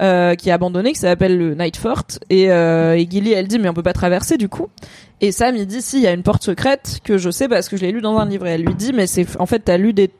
euh, 0.00 0.34
qui 0.34 0.48
est 0.48 0.52
abandonné 0.52 0.92
qui 0.92 0.98
s'appelle 0.98 1.38
le 1.38 1.54
Nightfort 1.54 2.06
et, 2.28 2.50
euh, 2.50 2.96
et 2.96 3.06
Gilly 3.08 3.30
elle 3.30 3.46
dit 3.46 3.60
mais 3.60 3.68
on 3.68 3.74
peut 3.74 3.82
pas 3.84 3.92
traverser 3.92 4.36
du 4.36 4.48
coup. 4.48 4.66
Et 5.20 5.30
Sam 5.30 5.54
il 5.54 5.66
dit 5.66 5.82
si 5.82 5.98
il 5.98 6.02
y 6.02 6.08
a 6.08 6.12
une 6.12 6.24
porte 6.24 6.42
secrète 6.42 6.98
que 7.04 7.16
je 7.16 7.30
sais 7.30 7.46
parce 7.46 7.68
que 7.68 7.76
je 7.76 7.82
l'ai 7.82 7.92
lu 7.92 8.00
dans 8.00 8.18
un 8.18 8.26
livre. 8.26 8.44
Et 8.48 8.50
elle 8.50 8.64
lui 8.64 8.74
dit 8.74 8.92
mais 8.92 9.06
c'est 9.06 9.24
en 9.38 9.46
fait 9.46 9.60
t'as 9.60 9.76
lu 9.76 9.92
des 9.92 10.10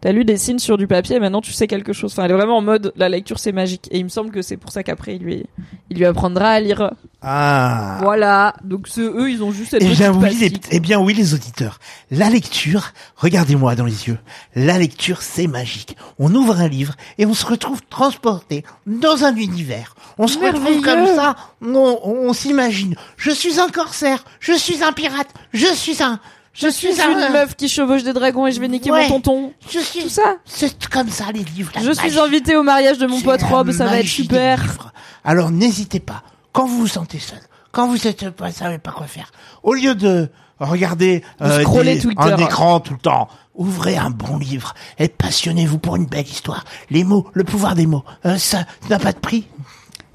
T'as 0.00 0.12
lu 0.12 0.24
des 0.24 0.36
signes 0.36 0.58
sur 0.58 0.76
du 0.76 0.86
papier, 0.86 1.18
maintenant 1.18 1.40
tu 1.40 1.52
sais 1.52 1.66
quelque 1.66 1.92
chose. 1.92 2.12
Enfin, 2.12 2.24
elle 2.24 2.32
est 2.32 2.34
vraiment 2.34 2.58
en 2.58 2.62
mode 2.62 2.92
la 2.96 3.08
lecture 3.08 3.38
c'est 3.38 3.52
magique. 3.52 3.88
Et 3.90 3.98
il 3.98 4.04
me 4.04 4.08
semble 4.08 4.30
que 4.30 4.42
c'est 4.42 4.56
pour 4.56 4.70
ça 4.70 4.82
qu'après 4.82 5.16
il 5.16 5.22
lui, 5.22 5.46
il 5.90 5.96
lui 5.96 6.04
apprendra 6.04 6.50
à 6.50 6.60
lire. 6.60 6.92
Ah. 7.22 7.98
Voilà. 8.02 8.54
Donc 8.62 8.88
eux, 8.98 9.30
ils 9.30 9.42
ont 9.42 9.50
juste 9.50 9.70
cette 9.70 9.82
Eh 9.82 9.88
bien, 9.88 10.12
oui, 10.12 10.34
les, 10.36 10.52
eh 10.70 10.80
bien 10.80 11.00
oui, 11.00 11.14
les 11.14 11.34
auditeurs. 11.34 11.80
La 12.10 12.28
lecture, 12.30 12.92
regardez-moi 13.16 13.74
dans 13.74 13.86
les 13.86 14.08
yeux. 14.08 14.18
La 14.54 14.78
lecture, 14.78 15.22
c'est 15.22 15.46
magique. 15.46 15.96
On 16.18 16.34
ouvre 16.34 16.60
un 16.60 16.68
livre 16.68 16.94
et 17.18 17.26
on 17.26 17.34
se 17.34 17.46
retrouve 17.46 17.80
transporté 17.88 18.64
dans 18.86 19.24
un 19.24 19.34
univers. 19.34 19.94
On 20.18 20.28
se 20.28 20.38
retrouve 20.38 20.82
comme 20.82 21.06
ça. 21.06 21.36
On, 21.62 21.98
on 22.04 22.32
s'imagine. 22.32 22.94
Je 23.16 23.30
suis 23.30 23.58
un 23.58 23.68
corsaire. 23.68 24.24
Je 24.38 24.52
suis 24.52 24.84
un 24.84 24.92
pirate. 24.92 25.28
Je 25.52 25.66
suis 25.74 26.02
un. 26.02 26.20
Je 26.56 26.68
suis 26.68 26.88
une 27.00 27.32
meuf 27.32 27.54
qui 27.56 27.68
chevauche 27.68 28.02
des 28.02 28.12
dragons 28.12 28.46
et 28.46 28.52
je 28.52 28.60
vais 28.60 28.68
niquer 28.68 28.90
Ouais. 28.90 29.08
mon 29.08 29.20
tonton. 29.20 29.52
Je 29.70 29.78
suis. 29.78 30.02
Tout 30.02 30.08
ça. 30.08 30.36
C'est 30.44 30.86
comme 30.88 31.10
ça 31.10 31.26
les 31.32 31.44
livres. 31.44 31.70
la 31.74 31.82
Je 31.82 31.92
suis 31.92 32.18
invitée 32.18 32.56
au 32.56 32.62
mariage 32.62 32.98
de 32.98 33.06
mon 33.06 33.20
pote 33.20 33.42
Rob, 33.42 33.70
ça 33.72 33.84
va 33.86 33.98
être 34.00 34.06
super. 34.06 34.64
Alors 35.24 35.50
n'hésitez 35.50 36.00
pas, 36.00 36.22
quand 36.52 36.66
vous 36.66 36.78
vous 36.78 36.86
sentez 36.88 37.18
seul, 37.18 37.40
quand 37.72 37.88
vous 37.88 38.06
êtes 38.06 38.30
pas, 38.30 38.50
savez 38.52 38.78
pas 38.78 38.92
quoi 38.92 39.06
faire, 39.06 39.30
au 39.62 39.74
lieu 39.74 39.94
de 39.94 40.28
regarder 40.60 41.22
euh, 41.42 41.58
des- 41.82 42.14
un 42.16 42.36
écran 42.38 42.80
tout 42.80 42.94
le 42.94 42.98
temps, 43.00 43.28
ouvrez 43.54 43.96
un 43.98 44.08
bon 44.08 44.38
livre 44.38 44.72
et 44.98 45.08
passionnez-vous 45.08 45.78
pour 45.78 45.96
une 45.96 46.06
belle 46.06 46.26
histoire. 46.26 46.64
Les 46.88 47.04
mots, 47.04 47.26
le 47.34 47.44
pouvoir 47.44 47.74
des 47.74 47.86
mots, 47.86 48.04
euh, 48.24 48.38
ça 48.38 48.64
n'a 48.88 48.98
pas 48.98 49.12
de 49.12 49.18
prix. 49.18 49.46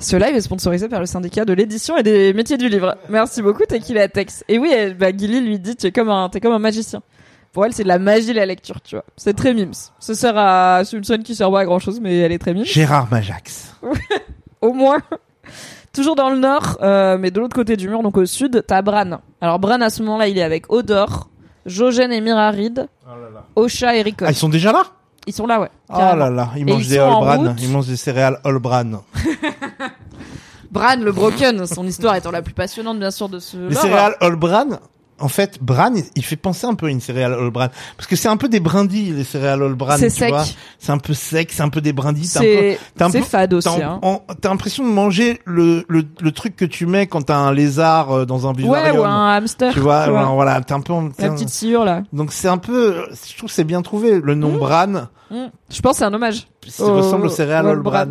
Ce 0.01 0.15
live 0.15 0.35
est 0.35 0.41
sponsorisé 0.41 0.89
par 0.89 0.99
le 0.99 1.05
syndicat 1.05 1.45
de 1.45 1.53
l'édition 1.53 1.95
et 1.95 2.01
des 2.01 2.33
métiers 2.33 2.57
du 2.57 2.67
livre. 2.69 2.97
Merci 3.07 3.43
beaucoup, 3.43 3.63
Tequila 3.65 4.07
Tex. 4.07 4.43
Et 4.47 4.57
oui, 4.57 4.71
elle, 4.73 4.97
bah, 4.97 5.15
Gilly 5.15 5.41
lui 5.41 5.59
dit, 5.59 5.75
tu 5.75 5.85
es 5.85 5.91
comme 5.91 6.09
un, 6.09 6.27
t'es 6.27 6.39
comme 6.39 6.53
un 6.53 6.59
magicien. 6.59 7.03
Pour 7.53 7.65
elle, 7.65 7.73
c'est 7.73 7.83
de 7.83 7.87
la 7.87 7.99
magie, 7.99 8.33
la 8.33 8.47
lecture, 8.47 8.81
tu 8.81 8.95
vois. 8.95 9.05
C'est 9.15 9.35
très 9.35 9.53
mimes. 9.53 9.73
Ça 9.99 10.15
sert 10.15 10.35
à, 10.35 10.81
c'est 10.85 10.97
une 10.97 11.03
scène 11.03 11.21
qui 11.21 11.35
sert 11.35 11.51
pas 11.51 11.59
à 11.59 11.65
grand 11.65 11.77
chose, 11.77 11.99
mais 12.01 12.17
elle 12.17 12.31
est 12.31 12.39
très 12.39 12.55
mimes. 12.55 12.65
Gérard 12.65 13.09
Majax. 13.11 13.75
Au 14.61 14.73
moins. 14.73 14.97
Toujours 15.93 16.15
dans 16.15 16.29
le 16.31 16.39
nord, 16.39 16.79
euh, 16.81 17.17
mais 17.19 17.29
de 17.29 17.39
l'autre 17.39 17.55
côté 17.55 17.77
du 17.77 17.87
mur, 17.87 18.01
donc 18.01 18.17
au 18.17 18.25
sud, 18.25 18.63
t'as 18.65 18.81
Bran. 18.81 19.19
Alors 19.41 19.59
Bran, 19.59 19.81
à 19.81 19.89
ce 19.89 20.01
moment-là, 20.03 20.29
il 20.29 20.37
est 20.37 20.43
avec 20.43 20.71
Odor, 20.71 21.29
Jojen 21.65 22.11
et 22.11 22.21
Mirarid, 22.21 22.87
Osha 23.55 23.95
et 23.97 24.01
Rickon. 24.01 24.25
Ah, 24.25 24.31
ils 24.31 24.35
sont 24.35 24.47
déjà 24.49 24.71
là? 24.71 24.83
Ils 25.27 25.33
sont 25.33 25.45
là, 25.45 25.59
ouais. 25.61 25.69
Oh 25.89 25.97
carrément. 25.97 26.15
là 26.25 26.29
là, 26.31 26.49
ils 26.57 26.65
mangent 26.65 26.85
ils 26.85 26.89
des 26.89 26.95
sont 26.97 27.01
en 27.03 27.21
Olbran, 27.21 27.37
route. 27.49 27.61
ils 27.61 27.69
mangent 27.69 27.87
des 27.87 27.95
céréales 27.97 28.39
Olbran. 28.43 29.03
Bran 30.71 30.95
le 31.01 31.11
Broken, 31.11 31.65
son 31.67 31.85
histoire 31.85 32.15
étant 32.15 32.31
la 32.31 32.41
plus 32.41 32.53
passionnante 32.53 32.97
bien 32.97 33.11
sûr 33.11 33.27
de 33.29 33.39
ce 33.39 33.57
Les 33.57 33.73
lore. 33.73 33.81
céréales 33.81 34.15
Olbran, 34.21 34.65
en 35.21 35.27
fait, 35.27 35.59
Bran, 35.61 35.93
il- 36.15 36.23
fait 36.23 36.35
penser 36.35 36.65
un 36.67 36.73
peu 36.73 36.87
à 36.87 36.89
une 36.89 36.99
céréale 37.01 37.33
Olbran. 37.33 37.67
Parce 37.97 38.07
que 38.07 38.15
c'est 38.15 38.27
un 38.27 38.37
peu 38.37 38.49
des 38.49 38.59
brindilles, 38.59 39.11
les 39.11 39.23
céréales 39.23 39.61
Olbran. 39.63 39.95
C'est 39.97 40.09
tu 40.09 40.15
sec. 40.17 40.29
vois. 40.29 40.43
C'est 40.79 40.91
un 40.91 40.97
peu 40.97 41.13
sec, 41.13 41.51
c'est 41.51 41.61
un 41.63 41.69
peu 41.69 41.81
des 41.81 41.93
brindilles. 41.93 42.27
t'as 42.31 42.39
un 42.39 42.43
peu- 42.43 42.75
C'est 42.97 43.03
un 43.03 43.09
c'est 43.09 43.19
peu- 43.19 43.25
fade 43.25 43.53
aussi. 43.53 43.69
T'as 43.69 43.85
Hein. 44.03 44.19
l'impression 44.43 44.83
de 44.83 44.89
manger 44.91 45.39
le, 45.45 45.85
le, 45.87 46.03
le 46.19 46.31
truc 46.31 46.55
que 46.55 46.65
tu 46.65 46.85
mets 46.85 47.07
quand 47.07 47.21
t'as 47.23 47.37
un 47.37 47.53
lézard 47.53 48.11
euh, 48.11 48.25
dans 48.25 48.47
un 48.47 48.51
Ouais, 48.51 48.57
vivarium. 48.63 48.99
ou 48.99 49.03
un 49.03 49.29
hamster. 49.33 49.73
Tu 49.73 49.79
vois, 49.79 50.07
voilà, 50.09 50.27
voilà, 50.27 50.61
t'es 50.61 50.73
un 50.73 50.81
peu... 50.81 50.93
La 51.19 51.29
petite 51.29 51.49
sciure 51.49 51.83
là. 51.85 52.03
Donc 52.13 52.31
c'est 52.31 52.47
un 52.47 52.57
peu... 52.57 53.05
Je 53.29 53.37
trouve 53.37 53.49
que 53.49 53.55
c'est 53.55 53.63
bien 53.63 53.81
trouvé. 53.81 54.19
Le 54.21 54.35
nom 54.35 54.51
Mmh. 54.53 54.57
Bran, 54.57 54.87
Mm. 55.31 55.45
Je 55.69 55.79
pense 55.81 55.93
que 55.93 55.97
c'est 55.99 56.03
un 56.03 56.13
hommage. 56.13 56.45
ça 56.67 56.83
Oh, 56.85 56.93
ressemble 56.97 57.27
aux 57.27 57.29
céréales 57.29 57.65
oh, 57.65 57.71
Olbran. 57.71 58.05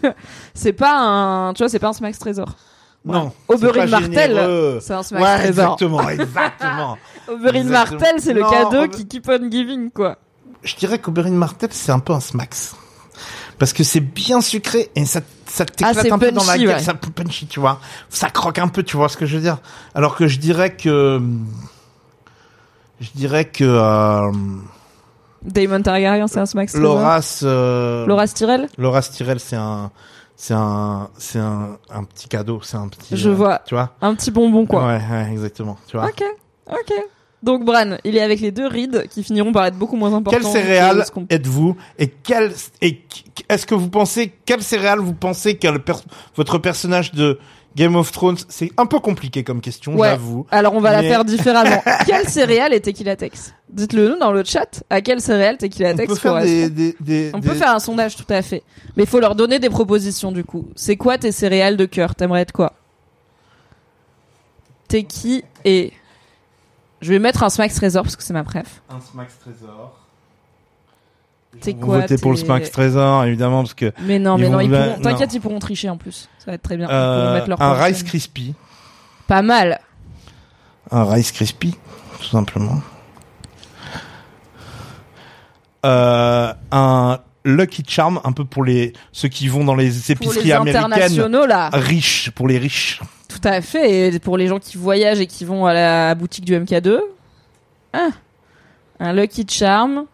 C'est 0.54 0.72
pas 0.72 0.94
un, 0.98 1.52
tu 1.52 1.58
vois, 1.62 1.68
c'est 1.68 1.78
pas 1.78 1.88
un 1.88 1.92
Smax 1.92 2.18
Trésor. 2.18 2.56
Non. 3.04 3.32
Oberyn 3.48 3.86
Martel. 3.86 4.78
C'est 4.80 4.94
un 4.94 5.02
Smax 5.02 5.24
Ouais, 5.24 5.48
exactement, 5.48 6.08
exactement. 6.08 6.98
Oberyn. 7.28 7.64
Martel, 7.64 8.16
c'est 8.18 8.32
le 8.32 8.42
cadeau 8.42 8.88
qui 8.88 9.06
keep 9.06 9.28
on 9.28 9.50
giving 9.50 9.90
quoi. 9.90 10.18
Je 10.62 10.76
dirais 10.76 10.98
qu'Oberyn 10.98 11.32
Martel, 11.32 11.70
c'est 11.72 11.90
un 11.92 11.98
peu 11.98 12.12
un 12.12 12.20
smax. 12.20 12.76
Parce 13.58 13.72
que 13.72 13.84
c'est 13.84 14.00
bien 14.00 14.40
sucré 14.40 14.90
et 14.94 15.04
ça, 15.04 15.20
ça 15.46 15.64
t'éclate 15.64 15.96
Ah, 15.96 16.02
c'est 16.02 16.12
un 16.12 16.18
peu 16.18 16.32
dans 16.32 16.44
la 16.44 16.58
gueule, 16.58 16.68
ouais. 16.68 16.80
ça 16.80 16.94
punchy, 16.94 17.46
tu 17.46 17.60
vois. 17.60 17.80
Ça 18.08 18.30
croque 18.30 18.58
un 18.58 18.68
peu, 18.68 18.82
tu 18.82 18.96
vois 18.96 19.08
ce 19.08 19.16
que 19.16 19.26
je 19.26 19.36
veux 19.36 19.42
dire. 19.42 19.58
Alors 19.94 20.16
que 20.16 20.26
je 20.26 20.38
dirais 20.38 20.74
que, 20.74 21.20
je 23.00 23.08
dirais 23.14 23.44
que, 23.44 23.64
euh, 23.64 24.32
Daemon 25.42 25.82
Targaryen, 25.82 26.28
c'est 26.28 26.38
un 26.40 26.46
Smax. 26.46 26.76
Loras, 26.76 27.40
euh, 27.42 28.06
Loras 28.06 28.28
Tyrell. 28.28 28.68
Loras 28.78 29.10
Tyrell, 29.12 29.40
c'est 29.40 29.56
un, 29.56 29.90
c'est 30.36 30.54
un, 30.54 31.08
c'est 31.18 31.38
un, 31.38 31.78
un 31.90 32.04
petit 32.04 32.28
cadeau, 32.28 32.60
c'est 32.62 32.76
un 32.76 32.88
petit, 32.88 33.16
Je 33.16 33.30
euh, 33.30 33.34
vois. 33.34 33.60
tu 33.66 33.74
vois. 33.74 33.94
Un 34.00 34.14
petit 34.14 34.30
bonbon 34.30 34.66
quoi. 34.66 34.86
Ouais, 34.86 35.00
ouais, 35.10 35.28
exactement, 35.30 35.76
tu 35.88 35.96
vois. 35.96 36.06
Ok, 36.06 36.22
ok. 36.70 36.92
Donc 37.42 37.64
Bran, 37.64 37.96
il 38.04 38.16
est 38.16 38.20
avec 38.20 38.38
les 38.40 38.52
deux 38.52 38.68
rides 38.68 39.08
qui 39.10 39.24
finiront 39.24 39.50
par 39.50 39.66
être 39.66 39.76
beaucoup 39.76 39.96
moins 39.96 40.14
importants. 40.14 40.38
Quelle 40.38 40.46
céréale 40.48 41.04
que 41.12 41.20
êtes-vous 41.34 41.76
et 41.98 42.06
quel 42.08 42.52
et 42.80 43.02
est-ce 43.48 43.66
que 43.66 43.74
vous 43.74 43.88
pensez 43.90 44.32
quelle 44.44 44.62
céréale 44.62 45.00
vous 45.00 45.12
pensez 45.14 45.56
que 45.56 45.76
per- 45.78 45.94
votre 46.36 46.58
personnage 46.58 47.10
de 47.12 47.40
Game 47.74 47.96
of 47.96 48.12
Thrones 48.12 48.36
c'est 48.48 48.70
un 48.76 48.86
peu 48.86 48.98
compliqué 49.00 49.44
comme 49.44 49.60
question 49.60 49.94
Ouais. 49.96 50.10
j'avoue 50.10 50.46
Alors 50.50 50.74
on 50.74 50.80
va 50.80 50.92
la 50.92 51.02
faire 51.02 51.24
différemment. 51.24 51.82
quelle 52.06 52.28
céréale 52.28 52.72
est 52.74 52.80
Tequila 52.80 53.16
Tex 53.16 53.54
Dites-le 53.70 54.10
nous 54.10 54.18
dans 54.18 54.32
le 54.32 54.44
chat. 54.44 54.84
À 54.90 55.00
quelle 55.00 55.20
céréale 55.20 55.56
Tequila 55.56 55.92
on 55.92 55.96
Tex 55.96 56.08
peut 56.08 56.18
faire 56.18 56.32
correspond 56.32 56.50
des, 56.52 56.70
des, 56.70 56.96
des- 57.00 57.30
On 57.34 57.38
des- 57.38 57.48
peut 57.48 57.54
faire 57.54 57.74
un 57.74 57.78
sondage 57.78 58.16
tout 58.16 58.26
à 58.28 58.42
fait. 58.42 58.62
Mais 58.96 59.04
il 59.04 59.08
faut 59.08 59.20
leur 59.20 59.34
donner 59.34 59.58
des 59.58 59.70
propositions 59.70 60.32
du 60.32 60.44
coup. 60.44 60.68
C'est 60.76 60.96
quoi 60.96 61.16
tes 61.18 61.32
céréales 61.32 61.76
de 61.78 61.86
cœur 61.86 62.14
T'aimerais 62.14 62.42
être 62.42 62.52
quoi 62.52 62.74
T'es 64.88 65.04
qui 65.04 65.42
et 65.64 65.92
je 67.00 67.12
vais 67.12 67.18
mettre 67.18 67.42
un 67.42 67.48
Smax 67.48 67.74
Trésor 67.76 68.02
parce 68.02 68.16
que 68.16 68.22
c'est 68.22 68.34
ma 68.34 68.44
préf. 68.44 68.82
un 68.90 69.00
Smax 69.00 69.38
Trésor 69.38 70.01
Vous 71.64 71.74
quoi 71.86 72.00
votez 72.00 72.16
pour 72.18 72.30
le 72.32 72.38
tes- 72.38 72.44
Smax 72.44 72.70
Trésor 72.70 73.24
évidemment 73.24 73.62
parce 73.62 73.74
que 73.74 73.92
Mais 74.00 74.18
non, 74.18 74.38
mais 74.38 74.48
non, 74.48 74.58
pourront. 74.58 75.00
T'inquiète, 75.02 75.34
ils 75.34 75.40
pourront 75.40 75.58
tricher 75.58 75.88
en 75.90 75.96
plus. 75.96 76.28
Ça 76.38 76.46
va 76.46 76.54
être 76.54 76.62
très 76.62 76.76
bien. 76.76 76.88
Euh, 76.88 77.34
mettre 77.34 77.48
leur 77.48 77.60
un 77.60 77.74
prochaine. 77.74 77.84
Rice 77.94 78.02
Krispy 78.02 78.54
Pas 79.26 79.42
mal. 79.42 79.80
un 80.90 81.04
Rice 81.04 81.30
Krispy 81.32 81.76
tout 82.20 82.28
simplement 82.28 82.80
euh, 85.84 86.52
un 86.70 87.18
Lucky 87.44 87.82
Charm 87.86 88.20
un 88.24 88.32
peu 88.32 88.44
pour 88.44 88.64
les 88.64 88.92
ceux 89.10 89.28
qui 89.28 89.48
vont 89.48 89.64
dans 89.64 89.74
les 89.74 89.90
Pour 89.90 90.10
épiceries 90.10 90.44
les 90.44 90.52
américaines 90.52 90.84
internationaux 90.84 91.44
là. 91.46 91.70
riches 91.72 92.30
pour 92.30 92.46
les 92.46 92.58
riches 92.58 93.00
Tout 93.28 93.40
à 93.42 93.60
fait. 93.60 94.08
Et 94.14 94.18
pour 94.20 94.36
les 94.36 94.46
gens 94.46 94.60
qui 94.60 94.76
voyagent 94.76 95.18
et 95.20 95.26
qui 95.26 95.44
vont 95.44 95.66
à 95.66 95.74
la 95.74 96.14
boutique 96.14 96.44
du 96.44 96.54
MK2. 96.54 97.00
Ah. 97.92 98.08
un 99.00 99.12
Lucky 99.12 99.44
Charm. 99.48 100.04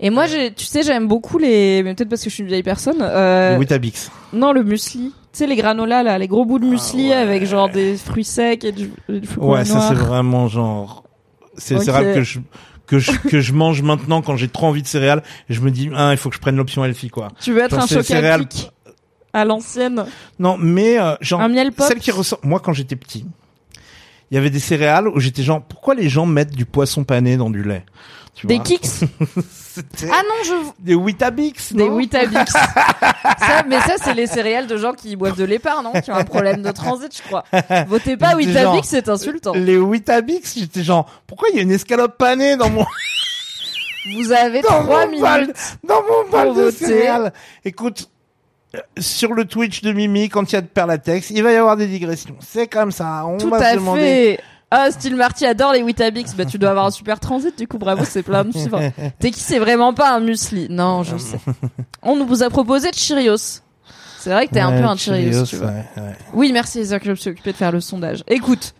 Et 0.00 0.10
moi, 0.10 0.26
j'ai, 0.26 0.52
tu 0.52 0.64
sais, 0.64 0.82
j'aime 0.82 1.06
beaucoup 1.06 1.38
les, 1.38 1.82
mais 1.82 1.94
peut-être 1.94 2.08
parce 2.08 2.22
que 2.22 2.28
je 2.30 2.34
suis 2.34 2.42
une 2.42 2.48
vieille 2.48 2.62
personne. 2.64 2.98
Euh, 3.00 3.54
Le 3.54 3.58
Weetabix. 3.60 4.10
non, 4.32 4.52
le 4.52 4.62
muesli. 4.64 5.12
Tu 5.32 5.38
sais, 5.38 5.46
les 5.46 5.56
granolas 5.56 6.02
là, 6.02 6.18
les 6.18 6.28
gros 6.28 6.44
bouts 6.44 6.58
de 6.58 6.66
muesli 6.66 7.12
Ah 7.12 7.16
ouais. 7.16 7.22
avec 7.22 7.44
genre 7.46 7.68
des 7.68 7.96
fruits 7.96 8.24
secs 8.24 8.64
et 8.64 8.72
du, 8.72 8.90
du 9.08 9.28
Ouais, 9.38 9.64
ça 9.64 9.88
c'est 9.88 9.94
vraiment 9.94 10.46
genre 10.48 11.04
c'est 11.56 11.74
Ok. 11.74 11.80
le 11.80 11.84
céréales 11.86 12.14
que 12.14 12.22
je 12.22 12.38
que 12.86 12.98
je 12.98 13.10
que 13.28 13.40
je 13.40 13.52
mange 13.52 13.82
maintenant 13.82 14.22
quand 14.22 14.36
j'ai 14.36 14.46
trop 14.48 14.66
envie 14.66 14.82
de 14.82 14.86
céréales 14.86 15.22
et 15.48 15.54
je 15.54 15.60
me 15.60 15.70
dis 15.72 15.90
ah 15.96 16.10
il 16.12 16.18
faut 16.18 16.28
que 16.28 16.36
je 16.36 16.40
prenne 16.40 16.54
l'option 16.56 16.84
healthy 16.84 17.08
quoi. 17.08 17.28
Tu 17.40 17.52
veux 17.52 17.60
être 17.62 17.70
Genre, 17.70 17.82
un 17.90 17.96
les 17.96 18.02
céréales- 18.04 18.46
à 19.32 19.44
l'ancienne, 19.44 20.04
Non, 20.38 20.56
mais 20.56 21.00
euh, 21.00 21.14
genre 21.20 21.40
un 21.40 21.48
miel 21.48 21.72
pop. 21.72 21.84
celle 21.88 21.98
qui 21.98 22.12
ressort 22.12 22.38
moi 22.44 22.60
quand 22.60 22.72
j'étais 22.72 22.94
petit, 22.94 23.24
il 24.30 24.34
y 24.34 24.38
avait 24.38 24.50
des 24.50 24.60
céréales 24.60 25.08
où 25.08 25.18
j'étais 25.18 25.42
genre 25.42 25.62
pourquoi 25.62 25.96
les 25.96 26.08
gens 26.08 26.26
mettent 26.26 26.54
du 26.54 26.64
poisson 26.66 27.02
pané 27.02 27.36
dans 27.36 27.50
du 27.50 27.64
lait? 27.64 27.84
Tu 28.34 28.46
Des 28.46 28.56
vois 28.56 28.64
kicks. 28.64 28.86
Ah 30.08 30.22
non, 30.22 30.34
je 30.44 30.52
des 30.78 30.94
Weetabix 30.94 31.72
des 31.72 31.82
ça, 32.48 33.64
mais 33.66 33.80
ça, 33.80 33.94
c'est 34.00 34.14
les 34.14 34.28
céréales 34.28 34.68
de 34.68 34.76
gens 34.76 34.92
qui 34.92 35.16
boivent 35.16 35.36
de 35.36 35.42
l'épargne, 35.42 35.82
non 35.82 36.00
Qui 36.00 36.12
ont 36.12 36.14
un 36.14 36.22
problème 36.22 36.62
de 36.62 36.70
transit, 36.70 37.10
je 37.16 37.22
crois. 37.22 37.42
Votez 37.88 38.16
pas 38.16 38.30
genre- 38.30 38.36
Weetabix, 38.38 38.82
c'est 38.88 39.08
insultant. 39.08 39.52
Les 39.54 39.76
Weetabix, 39.76 40.54
j'étais 40.56 40.84
genre 40.84 41.10
pourquoi 41.26 41.48
il 41.50 41.56
y 41.56 41.58
a 41.58 41.62
une 41.62 41.72
escalope 41.72 42.16
panée 42.18 42.56
dans 42.56 42.70
mon 42.70 42.84
Vous 44.16 44.30
avez 44.30 44.60
trois 44.62 45.06
minutes. 45.08 45.50
dans 45.82 46.02
mon 46.02 46.30
pour 46.30 46.54
de 46.54 46.70
céréales. 46.70 47.32
Écoute, 47.64 48.08
euh, 48.76 48.78
sur 48.98 49.32
le 49.32 49.44
Twitch 49.44 49.82
de 49.82 49.92
Mimi, 49.92 50.28
quand 50.28 50.52
il 50.52 50.54
y 50.54 50.58
a 50.58 50.60
de 50.60 50.66
Perlatex, 50.68 51.30
il 51.30 51.42
va 51.42 51.50
y 51.52 51.56
avoir 51.56 51.76
des 51.76 51.86
digressions. 51.88 52.36
C'est 52.46 52.68
comme 52.68 52.92
ça. 52.92 53.24
On 53.26 53.38
Tout 53.38 53.48
va 53.50 53.56
à 53.56 53.70
se 53.72 53.76
demander. 53.76 54.00
fait. 54.00 54.40
Ah, 54.76 54.90
Style 54.90 55.14
Marty 55.16 55.46
adore 55.46 55.72
les 55.72 55.82
Weetabix. 55.82 56.34
Bah, 56.36 56.44
tu 56.44 56.58
dois 56.58 56.70
avoir 56.70 56.86
un 56.86 56.90
super 56.90 57.20
transit, 57.20 57.56
du 57.56 57.68
coup, 57.68 57.78
bravo, 57.78 58.04
c'est 58.04 58.22
plein 58.22 58.44
de 58.44 58.50
suivre. 58.56 58.80
T'es 59.18 59.30
qui, 59.30 59.40
c'est 59.40 59.58
vraiment 59.58 59.94
pas 59.94 60.14
un 60.14 60.20
muesli. 60.20 60.66
Non, 60.70 61.02
je 61.02 61.16
sais. 61.16 61.38
On 62.02 62.16
nous 62.16 62.26
vous 62.26 62.42
a 62.42 62.50
proposé 62.50 62.90
de 62.90 62.96
Cheerios. 62.96 63.60
C'est 64.18 64.30
vrai 64.30 64.46
que 64.48 64.54
t'es 64.54 64.60
un 64.60 64.70
Ouais, 64.72 64.80
peu 64.80 64.86
un 64.86 64.96
Cheerios, 64.96 65.44
tu 65.44 65.56
vois. 65.56 65.66
ouais, 65.66 65.84
ouais. 65.98 66.16
Oui, 66.32 66.50
merci, 66.52 66.78
les 66.78 66.86
je 67.06 67.10
me 67.10 67.14
suis 67.14 67.30
occupé 67.30 67.52
de 67.52 67.56
faire 67.56 67.72
le 67.72 67.80
sondage. 67.80 68.24
Écoute. 68.26 68.74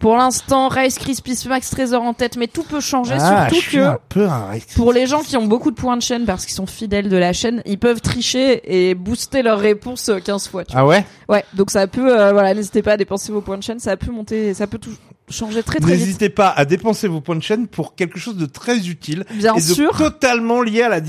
Pour 0.00 0.16
l'instant, 0.16 0.68
Rice 0.68 0.96
Krispies 0.96 1.48
Max 1.48 1.70
Trésor 1.70 2.02
en 2.04 2.14
tête, 2.14 2.36
mais 2.36 2.46
tout 2.46 2.62
peut 2.62 2.78
changer, 2.78 3.16
Ah, 3.18 3.48
je 3.48 3.54
surtout 3.56 3.68
suis 3.68 3.78
que 3.78 3.82
un 3.82 3.98
peu 4.08 4.28
un 4.28 4.50
pour 4.76 4.92
les 4.92 5.06
gens 5.08 5.22
qui 5.22 5.36
ont 5.36 5.46
beaucoup 5.46 5.72
de 5.72 5.76
points 5.76 5.96
de 5.96 6.02
chaîne 6.02 6.24
parce 6.24 6.44
qu'ils 6.46 6.54
sont 6.54 6.66
fidèles 6.66 7.08
de 7.08 7.16
la 7.16 7.32
chaîne, 7.32 7.62
ils 7.66 7.80
peuvent 7.80 8.00
tricher 8.00 8.60
et 8.90 8.94
booster 8.94 9.42
leur 9.42 9.58
réponse 9.58 10.08
euh, 10.08 10.20
15 10.20 10.46
fois. 10.48 10.64
tu 10.64 10.70
vois. 10.72 10.82
Ah 10.82 10.86
ouais? 10.86 11.04
Ouais, 11.28 11.44
donc 11.54 11.72
ça 11.72 11.88
peut, 11.88 12.16
euh, 12.16 12.30
voilà, 12.32 12.54
n'hésitez 12.54 12.80
pas 12.80 12.92
à 12.92 12.96
dépenser 12.96 13.32
vos 13.32 13.40
points 13.40 13.58
de 13.58 13.62
chaîne, 13.64 13.80
ça 13.80 13.96
peut 13.96 14.12
monter, 14.12 14.54
ça 14.54 14.68
peut 14.68 14.78
tout 14.78 14.92
changer 15.30 15.62
très 15.62 15.78
très 15.80 15.92
vite. 15.94 16.00
N'hésitez 16.06 16.28
pas 16.28 16.48
à 16.48 16.64
dépenser 16.64 17.08
vos 17.08 17.20
points 17.20 17.36
de 17.36 17.42
chaîne 17.42 17.66
pour 17.66 17.94
quelque 17.94 18.18
chose 18.18 18.36
de 18.36 18.46
très 18.46 18.88
utile 18.88 19.24
Bien 19.34 19.54
et 19.54 19.58
de 19.60 19.62
sûr. 19.62 19.96
totalement 19.96 20.62
lié 20.62 20.82
à 20.82 20.88
la, 20.88 21.00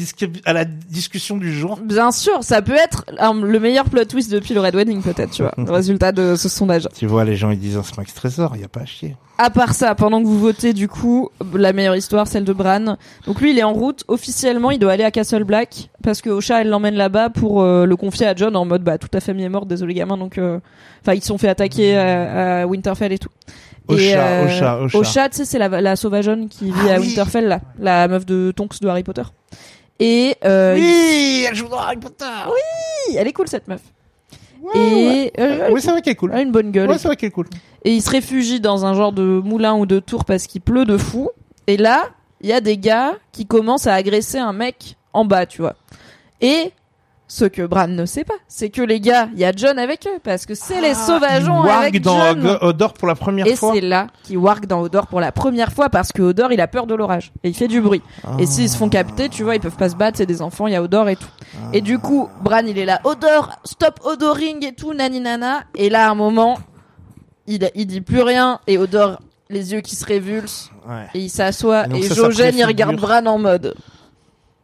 à 0.46 0.54
la 0.54 0.66
discussion 0.66 1.38
du 1.38 1.54
jour. 1.54 1.80
Bien 1.84 2.12
sûr, 2.12 2.44
ça 2.44 2.62
peut 2.62 2.76
être 2.76 3.06
euh, 3.22 3.34
le 3.42 3.60
meilleur 3.60 3.86
plot 3.90 4.06
twist 4.06 4.32
depuis 4.32 4.54
le 4.54 4.62
Red 4.62 4.76
Wedding 4.76 5.02
peut-être, 5.02 5.32
tu 5.32 5.42
vois, 5.42 5.54
le 5.58 5.72
résultat 5.72 6.12
de 6.12 6.36
ce 6.36 6.50
sondage. 6.50 6.88
Tu 6.96 7.06
vois, 7.06 7.24
les 7.24 7.36
gens 7.36 7.52
ils 7.52 7.60
disent 7.60 7.78
un 7.78 7.84
Smax 7.84 8.14
Trésor, 8.14 8.54
il 8.56 8.62
y 8.62 8.66
a 8.66 8.68
pas 8.70 8.82
à 8.82 8.86
chier. 8.86 9.16
À 9.42 9.50
part 9.50 9.74
ça, 9.74 9.96
pendant 9.96 10.22
que 10.22 10.28
vous 10.28 10.38
votez, 10.38 10.74
du 10.74 10.90
coup, 10.90 11.30
la 11.54 11.72
meilleure 11.72 11.96
histoire, 11.96 12.28
celle 12.28 12.44
de 12.44 12.52
Bran. 12.52 12.98
Donc 13.26 13.40
lui, 13.40 13.52
il 13.52 13.58
est 13.58 13.64
en 13.64 13.72
route. 13.72 14.04
Officiellement, 14.10 14.70
il 14.70 14.80
doit 14.80 14.92
aller 14.92 15.06
à 15.06 15.12
Castle 15.12 15.46
Black 15.46 15.90
parce 16.04 16.22
que 16.22 16.30
Osha, 16.30 16.60
elle 16.60 16.68
l'emmène 16.68 16.96
là-bas 16.96 17.30
pour 17.30 17.62
euh, 17.62 17.86
le 17.86 17.96
confier 17.96 18.26
à 18.28 18.36
John 18.36 18.58
en 18.58 18.66
mode, 18.66 18.84
bah, 18.84 18.98
toute 18.98 19.12
ta 19.12 19.22
famille 19.22 19.46
est 19.46 19.50
morte, 19.50 19.70
désolé 19.70 19.94
gamin. 19.94 20.18
Donc, 20.18 20.38
euh, 20.38 20.60
enfin, 21.02 21.14
ils 21.14 21.22
se 21.22 21.28
sont 21.28 21.38
fait 21.38 21.48
attaquer 21.48 21.96
à, 21.96 22.62
à 22.64 22.66
Winterfell 22.68 23.14
et 23.14 23.18
tout. 23.18 23.30
Osha, 23.90 24.02
et, 24.04 24.16
euh, 24.16 24.46
Osha, 24.46 24.78
Osha. 24.82 24.98
Osha, 24.98 25.30
tu 25.30 25.38
sais, 25.38 25.46
c'est 25.46 25.60
la, 25.60 25.68
la 25.82 25.96
sauvageonne 25.96 26.48
qui 26.50 26.66
vit 26.66 26.74
Ah 26.90 26.96
à 26.96 27.00
oui. 27.00 27.08
Winterfell, 27.08 27.48
là, 27.48 27.60
la 27.80 28.08
meuf 28.08 28.26
de 28.26 28.52
Tonks 28.56 28.80
de 28.82 28.88
Harry 28.88 29.04
Potter. 29.04 29.24
Et 30.00 30.36
euh, 30.46 30.76
Oui, 30.76 31.46
elle 31.48 31.56
joue 31.56 31.68
dans 31.68 31.80
Harry 31.80 31.98
Potter. 31.98 32.26
il- 33.10 33.18
elle 33.18 33.28
est 33.28 33.34
cool 33.34 33.48
cette 33.48 33.68
meuf. 33.68 33.82
Ouais, 34.62 34.72
ouais. 34.76 35.32
et 35.36 35.42
euh, 35.42 35.70
Oui, 35.72 35.82
c'est 35.82 35.92
vrai 35.92 36.02
qu'elle 36.02 36.14
est 36.14 36.16
cool. 36.16 36.32
elle 36.34 36.40
a 36.40 36.42
une 36.42 36.52
bonne 36.52 36.72
gueule. 36.72 36.90
Ouais, 36.90 36.98
c'est 36.98 37.08
vrai 37.08 37.16
qu'elle 37.16 37.28
est 37.30 37.32
cool. 37.32 37.48
et 37.84 37.94
il 37.96 38.02
se 38.02 38.10
réfugie 38.10 38.60
dans 38.60 38.86
un 38.86 38.94
genre 38.94 39.12
de 39.12 39.24
moulin 39.24 39.74
ou 39.76 39.86
de 39.86 40.00
tour 40.00 40.26
parce 40.26 40.48
qu'il 40.48 40.62
pleut 40.62 40.86
de 40.86 40.98
fou. 40.98 41.30
Et 41.68 41.78
là, 41.78 42.04
il 42.42 42.50
y 42.50 42.54
a 42.54 42.62
des 42.62 42.78
gars 42.78 43.14
qui 43.32 43.46
commencent 43.46 43.88
à 43.88 43.94
agresser 43.94 44.38
un 44.38 44.54
mec 44.54 44.96
en 45.14 45.26
bas, 45.26 45.46
tu 45.46 45.62
vois. 45.62 45.76
Et 46.42 46.72
ce 47.32 47.46
que 47.46 47.62
Bran 47.62 47.88
ne 47.88 48.06
sait 48.08 48.24
pas, 48.24 48.34
c'est 48.48 48.72
que 48.72 48.82
les 48.82 49.00
gars, 49.00 49.30
il 49.34 49.40
y 49.40 49.46
a 49.46 49.52
John 49.56 49.78
avec 49.78 50.08
eux 50.08 50.18
parce 50.24 50.48
que 50.48 50.56
c'est 50.56 50.82
les 50.82 50.96
sauvageons 50.96 51.62
Ah, 51.64 51.68
Il 51.68 51.88
avec 51.88 52.02
dans 52.02 52.20
Odor 52.62 52.94
pour 52.94 53.08
la 53.08 53.14
première 53.14 53.46
Et 53.46 53.56
fois. 53.56 53.72
c'est 53.76 53.82
là 53.82 54.08
qu'il 54.24 54.40
wargue 54.40 54.66
dans 54.66 54.82
Odor 54.82 55.06
pour 55.06 55.20
la 55.22 55.32
première 55.32 55.72
fois 55.72 55.90
parce 55.90 56.12
que 56.12 56.24
Odor 56.24 56.52
il 56.52 56.60
a 56.60 56.68
peur 56.68 56.88
de 56.88 56.96
l'orage 56.96 57.32
et 57.44 57.50
il 57.50 57.54
fait 57.54 57.68
du 57.68 57.82
bruit. 57.82 58.02
Et 58.40 58.48
s'ils 58.48 58.68
se 58.68 58.76
font 58.76 58.90
capter, 58.90 59.30
tu 59.30 59.44
vois, 59.44 59.54
ils 59.56 59.62
peuvent 59.62 59.76
pas 59.78 59.90
se 59.90 59.96
battre, 59.96 60.18
c'est 60.18 60.26
des 60.26 60.42
enfants, 60.42 60.66
il 60.66 60.74
y 60.74 60.76
a 60.76 60.82
Odor 60.82 61.08
et 61.08 61.16
tout. 61.18 61.30
Et 61.72 61.82
du 61.82 62.00
coup, 62.00 62.28
Bran 62.42 62.62
il 62.66 62.80
est 62.80 62.86
là, 62.86 63.00
Odor, 63.04 63.60
stop 63.64 64.00
odoring 64.04 64.66
et 64.66 64.74
tout, 64.74 64.96
nani 64.96 65.20
nana. 65.20 65.62
Et 65.76 65.92
là, 65.92 66.08
à 66.08 66.10
un 66.12 66.16
moment, 66.16 66.58
il, 67.46 67.70
il 67.76 67.86
dit 67.86 68.02
plus 68.02 68.24
rien 68.24 68.60
et 68.66 68.80
Odor, 68.80 69.20
les 69.52 69.72
yeux 69.74 69.82
qui 69.82 69.96
se 69.96 70.04
révulsent 70.06 70.72
Ouais. 70.90 71.06
et 71.14 71.20
il 71.20 71.30
s'assoit 71.30 71.86
Et 71.94 72.00
et 72.00 72.02
Jogène 72.02 72.56
il 72.58 72.66
regarde 72.66 72.96
Bran 72.96 73.24
en 73.28 73.38
mode. 73.38 73.76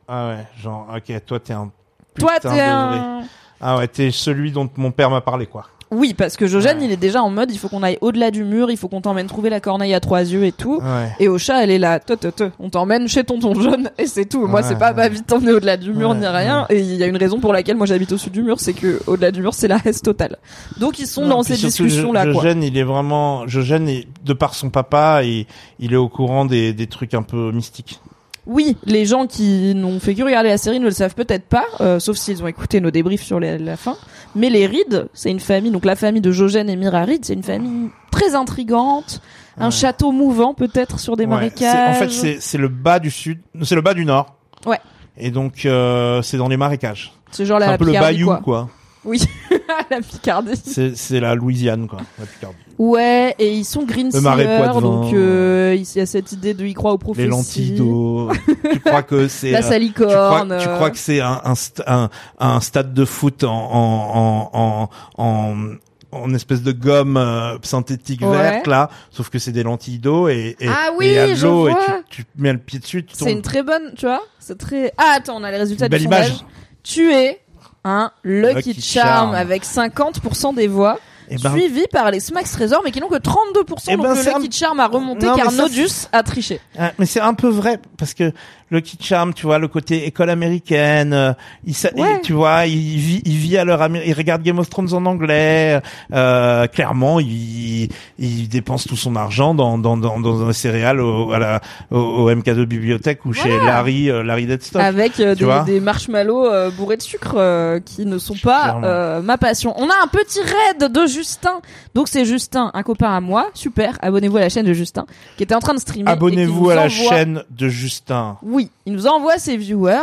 Ah 0.08 0.30
ouais, 0.30 0.48
genre, 0.60 0.88
ok, 0.96 1.26
toi 1.28 1.40
t'es 1.40 1.54
un. 1.54 1.72
Toi 2.20 2.32
t'es 2.42 2.48
un. 2.62 2.88
vrai. 3.20 3.28
Ah 3.62 3.78
ouais, 3.78 3.88
t'es 3.88 4.12
celui 4.12 4.52
dont 4.52 4.70
mon 4.78 4.92
père 4.92 5.10
m'a 5.10 5.22
parlé, 5.22 5.46
quoi. 5.46 5.66
Oui, 5.92 6.14
parce 6.16 6.36
que 6.36 6.46
Jogène 6.48 6.80
Ouais. 6.80 6.86
il 6.86 6.92
est 6.92 6.98
déjà 6.98 7.22
en 7.22 7.30
mode, 7.30 7.52
il 7.52 7.60
faut 7.60 7.70
qu'on 7.70 7.84
aille 7.84 7.98
au-delà 8.02 8.32
du 8.32 8.44
mur, 8.44 8.70
il 8.72 8.76
faut 8.76 8.88
qu'on 8.88 9.02
t'emmène 9.02 9.28
trouver 9.28 9.50
la 9.52 9.60
corneille 9.60 9.94
à 9.94 10.00
trois 10.00 10.22
yeux 10.22 10.44
et 10.44 10.52
tout. 10.52 10.78
Ouais. 10.82 11.10
Et 11.20 11.28
au 11.30 11.38
chat, 11.38 11.64
elle 11.64 11.70
est 11.70 11.78
là, 11.80 12.00
te, 12.00 12.14
te, 12.14 12.28
te. 12.28 12.50
on 12.60 12.70
t'emmène 12.70 13.08
chez 13.08 13.24
tonton 13.24 13.54
John 13.54 13.92
et 14.00 14.08
c'est 14.08 14.26
tout. 14.26 14.46
Moi, 14.48 14.62
Ouais, 14.62 14.68
c'est 14.68 14.78
pas 14.78 14.94
vie 15.10 15.22
de 15.22 15.26
t'emmener 15.26 15.54
au-delà 15.54 15.78
du 15.78 15.94
mur 15.94 16.14
ni 16.16 16.26
rien. 16.26 16.66
Et 16.70 16.80
il 16.80 16.96
y 16.96 17.04
a 17.04 17.06
une 17.08 17.16
raison 17.18 17.40
pour 17.40 17.54
laquelle 17.54 17.78
moi 17.78 17.86
j'habite 17.86 18.12
au-dessus 18.12 18.32
du 18.32 18.42
mur, 18.42 18.60
c'est 18.60 18.74
que 18.74 19.00
au-delà 19.08 19.32
du 19.32 19.42
mur, 19.42 19.54
c'est 19.54 19.68
la 19.68 19.78
haisse 19.86 20.02
totale. 20.02 20.38
Donc 20.80 20.98
ils 21.00 21.08
sont 21.08 21.22
Non, 21.22 21.30
dans 21.38 21.44
ces 21.44 21.56
surtout, 21.56 21.84
discussions 21.86 22.12
là, 22.12 22.26
Jo- 22.26 22.34
quoi. 22.34 22.42
Jogène, 22.42 22.64
il 22.64 22.78
est 22.78 22.84
vraiment, 22.84 23.46
est- 23.88 24.08
de 24.26 24.34
par 24.34 24.56
son 24.56 24.72
papa, 24.72 25.22
il, 25.24 25.46
il 25.80 25.94
est 25.94 25.98
au 25.98 26.10
courant 26.10 26.46
des, 26.46 26.74
des 26.74 26.88
trucs 26.88 27.14
un 27.14 27.22
peu 27.24 27.52
mystiques. 27.52 28.02
Oui, 28.48 28.78
les 28.86 29.06
gens 29.06 29.26
qui 29.26 29.74
n'ont 29.76 30.00
fait 30.00 30.14
que 30.14 30.22
regarder 30.24 30.50
la 30.50 30.58
série 30.58 30.80
ne 30.80 30.86
le 30.86 30.92
savent 30.92 31.16
peut-être 31.16 31.46
pas, 31.46 31.66
euh, 31.82 32.00
sauf 32.00 32.16
s'ils 32.18 32.44
ont 32.44 32.48
écouté 32.48 32.80
nos 32.80 32.92
débriefs 32.92 33.24
sur 33.24 33.40
les- 33.40 33.58
la 33.58 33.76
fin. 33.76 33.98
Mais 34.36 34.50
les 34.50 34.68
Reed, 34.68 35.08
c'est 35.14 35.32
une 35.32 35.40
famille, 35.40 35.72
donc 35.72 35.84
la 35.86 35.96
famille 35.96 36.22
de 36.22 36.32
Jogène 36.32 36.70
et 36.70 36.76
Mira 36.76 37.06
Reed, 37.06 37.26
c'est 37.26 37.34
une 37.34 37.44
famille 37.44 37.90
très 38.12 38.36
intrigante. 38.36 39.22
Un 39.58 39.66
Ouais. 39.68 39.72
château 39.72 40.12
mouvant 40.12 40.54
peut-être 40.54 41.00
sur 41.00 41.16
des 41.18 41.24
Ouais, 41.24 41.30
marécages. 41.30 41.96
En 42.04 42.08
fait, 42.10 42.40
c'est, 42.40 42.58
le 42.58 42.68
bas 42.68 43.00
du 43.00 43.10
sud, 43.10 43.40
c'est 43.64 43.76
le 43.76 43.82
bas 43.82 43.94
du 43.94 44.06
nord. 44.06 44.36
Ouais. 44.66 44.80
Et 45.18 45.32
donc, 45.32 45.66
euh, 45.66 46.22
c'est 46.22 46.38
dans 46.38 46.50
les 46.50 46.58
marécages. 46.58 47.14
C'est 47.32 47.46
genre 47.46 47.60
C'est 47.62 47.66
la 47.68 47.74
un 47.74 47.78
peu 47.78 47.86
le 47.86 47.94
bayou, 47.94 48.26
quoi. 48.28 48.42
quoi. 48.44 48.70
Oui, 49.06 49.22
la 49.92 50.02
Picardie. 50.02 50.60
C'est, 50.64 50.96
c'est 50.98 51.20
la 51.20 51.36
Louisiane, 51.36 51.88
quoi. 51.88 52.00
La 52.20 52.26
Picardie. 52.26 52.56
Ouais, 52.78 53.34
et 53.40 53.54
ils 53.54 53.64
sont 53.64 53.84
green 53.84 54.10
Le 54.14 54.20
marais 54.20 54.46
donc 54.82 55.14
euh, 55.14 55.78
il 55.78 55.98
y 55.98 56.02
a 56.02 56.06
cette 56.06 56.34
idée 56.34 56.54
de 56.54 56.66
y 56.66 56.74
croire 56.74 56.96
aux 56.96 56.98
prophéties. 56.98 57.24
Les 57.24 57.30
lentilles 57.30 57.72
d'eau. 57.72 58.30
tu 58.70 58.80
crois 58.82 59.04
que 59.04 59.28
c'est, 59.30 59.52
La 59.52 59.60
euh, 59.60 59.62
tu 59.62 59.68
salicorne. 59.70 60.48
crois, 60.50 60.58
tu 60.60 60.68
euh, 60.68 60.76
crois 60.76 60.90
que 60.92 60.98
c'est 60.98 61.22
un, 61.22 61.42
un, 61.88 62.10
un, 62.40 62.60
stade 62.60 62.94
de 62.94 63.06
foot 63.06 63.46
en, 63.46 64.50
en, 64.54 64.90
en, 65.18 65.68
en, 66.12 66.34
espèce 66.34 66.64
de 66.64 66.74
gomme 66.74 67.16
euh, 67.16 67.58
synthétique 67.64 68.22
Ouais. 68.22 68.32
verte 68.38 68.68
là, 68.68 68.90
sauf 69.10 69.30
que 69.30 69.40
c'est 69.40 69.52
des 69.54 69.64
lentilles 69.64 70.00
d'eau 70.00 70.28
et, 70.28 70.58
et, 70.60 70.68
Ah 70.68 70.90
et 70.92 70.96
oui, 70.98 71.16
de 71.16 71.36
je 71.36 71.46
l'eau 71.48 71.68
et 71.70 71.72
vois. 71.72 72.02
tu, 72.10 72.24
tu 72.24 72.30
mets 72.38 72.52
le 72.52 72.60
pied 72.60 72.80
dessus, 72.80 73.06
tu. 73.06 73.16
C'est 73.16 73.32
une 73.32 73.42
très 73.42 73.64
bonne, 73.64 73.94
tu 73.96 74.06
vois 74.06 74.22
C'est 74.40 74.58
très... 74.58 74.92
Ah, 74.98 75.14
attends, 75.16 75.38
on 75.40 75.44
a 75.46 75.52
les 75.52 75.58
résultats 75.58 75.86
Une 75.86 75.92
du 75.92 75.96
belle 75.96 76.04
sondage. 76.04 76.28
image. 76.28 76.46
Tu 76.84 77.14
es 77.14 77.40
un 77.86 78.12
Lucky, 78.24 78.70
Lucky 78.74 78.82
Charm, 78.82 79.08
Charm. 79.08 79.36
avec 79.36 79.64
50% 79.64 80.56
des 80.56 80.68
voix, 80.68 81.00
Eh 81.30 81.38
ben, 81.38 81.52
suivi 81.52 81.86
par 81.92 82.12
les 82.12 82.20
Smax 82.20 82.52
Trésor, 82.52 82.82
mais 82.84 82.92
qui 82.92 83.00
n'ont 83.00 83.08
que 83.08 83.16
32%. 83.16 83.84
Eh 83.88 83.96
donc 83.96 84.06
ben, 84.08 84.14
le 84.16 84.24
Lucky 84.24 84.48
un- 84.48 84.52
Charm 84.52 84.80
a 84.80 84.88
remonté 84.88 85.28
Non, 85.28 85.36
car 85.36 85.52
ça, 85.52 85.62
Nodus 85.64 86.08
a 86.12 86.24
triché. 86.24 86.60
Ah, 86.78 86.92
mais 86.98 87.06
c'est 87.06 87.22
un 87.22 87.34
peu 87.36 87.48
vrai 87.48 87.80
parce 87.98 88.14
que 88.14 88.32
Lucky 88.72 88.98
Charm, 89.00 89.34
tu 89.34 89.46
vois, 89.46 89.60
le 89.60 89.68
côté 89.68 90.06
école 90.08 90.30
américaine, 90.30 91.14
euh, 91.14 91.34
il, 91.66 91.76
Ouais. 91.96 92.16
il- 92.16 92.22
tu 92.24 92.34
vois, 92.34 92.66
il 92.66 92.98
vit, 92.98 93.22
il 93.26 93.36
vit 93.38 93.58
à 93.58 93.64
l'heure 93.64 93.88
il 94.06 94.14
regarde 94.14 94.42
Game 94.42 94.58
of 94.60 94.70
Thrones 94.70 94.94
en 94.94 95.06
anglais. 95.06 95.80
Euh, 96.14 96.66
clairement, 96.68 97.20
il, 97.20 97.90
il 98.18 98.48
dépense 98.50 98.86
tout 98.86 98.96
son 98.96 99.16
argent 99.16 99.54
dans 99.54 99.78
dans 99.78 99.98
dans, 99.98 100.20
dans 100.20 100.48
un 100.48 100.54
céréal 100.54 101.00
au, 101.00 101.32
à 101.32 101.40
la 101.40 101.62
au, 101.92 101.98
au 101.98 102.32
MK2 102.32 102.66
bibliothèque 102.66 103.26
ou 103.26 103.34
chez. 103.34 103.50
Larry 103.66 104.10
euh, 104.10 104.24
Larry 104.24 104.46
Deadstock. 104.48 104.82
Avec 104.82 105.20
euh, 105.20 105.36
des, 105.66 105.80
marshmallows 105.80 106.46
euh, 106.46 106.70
bourrés 106.72 106.98
de 106.98 107.02
sucre 107.02 107.36
euh, 107.38 107.80
qui 107.80 108.06
ne 108.06 108.18
sont 108.18 108.36
pas 108.42 108.80
euh, 108.84 109.22
ma 109.22 109.38
passion. 109.38 109.74
On 109.78 109.88
a 109.90 109.94
un 110.04 110.08
petit 110.08 110.40
raid 110.42 110.92
de 110.92 111.06
Justin. 111.08 111.62
Donc 111.94 112.08
c'est 112.08 112.26
Justin, 112.26 112.72
un 112.74 112.84
copain 112.84 113.12
à 113.16 113.22
moi, 113.22 113.50
super. 113.54 113.98
Abonnez-vous 114.02 114.38
à 114.38 114.42
la 114.42 114.50
chaîne 114.50 114.66
de 114.66 114.74
Justin, 114.74 115.06
qui 115.38 115.44
était 115.44 115.56
en 115.56 115.60
train 115.60 115.74
de 115.74 115.80
streamer. 115.80 116.10
Abonnez-vous 116.10 116.70
à 116.70 116.76
la 116.76 116.86
envoie- 116.86 117.10
chaîne 117.10 117.44
de 117.50 117.70
Justin. 117.70 118.38
Oui, 118.56 118.72
il 118.86 118.94
nous 118.94 119.06
envoie 119.08 119.38
ses 119.38 119.58
viewers. 119.58 120.02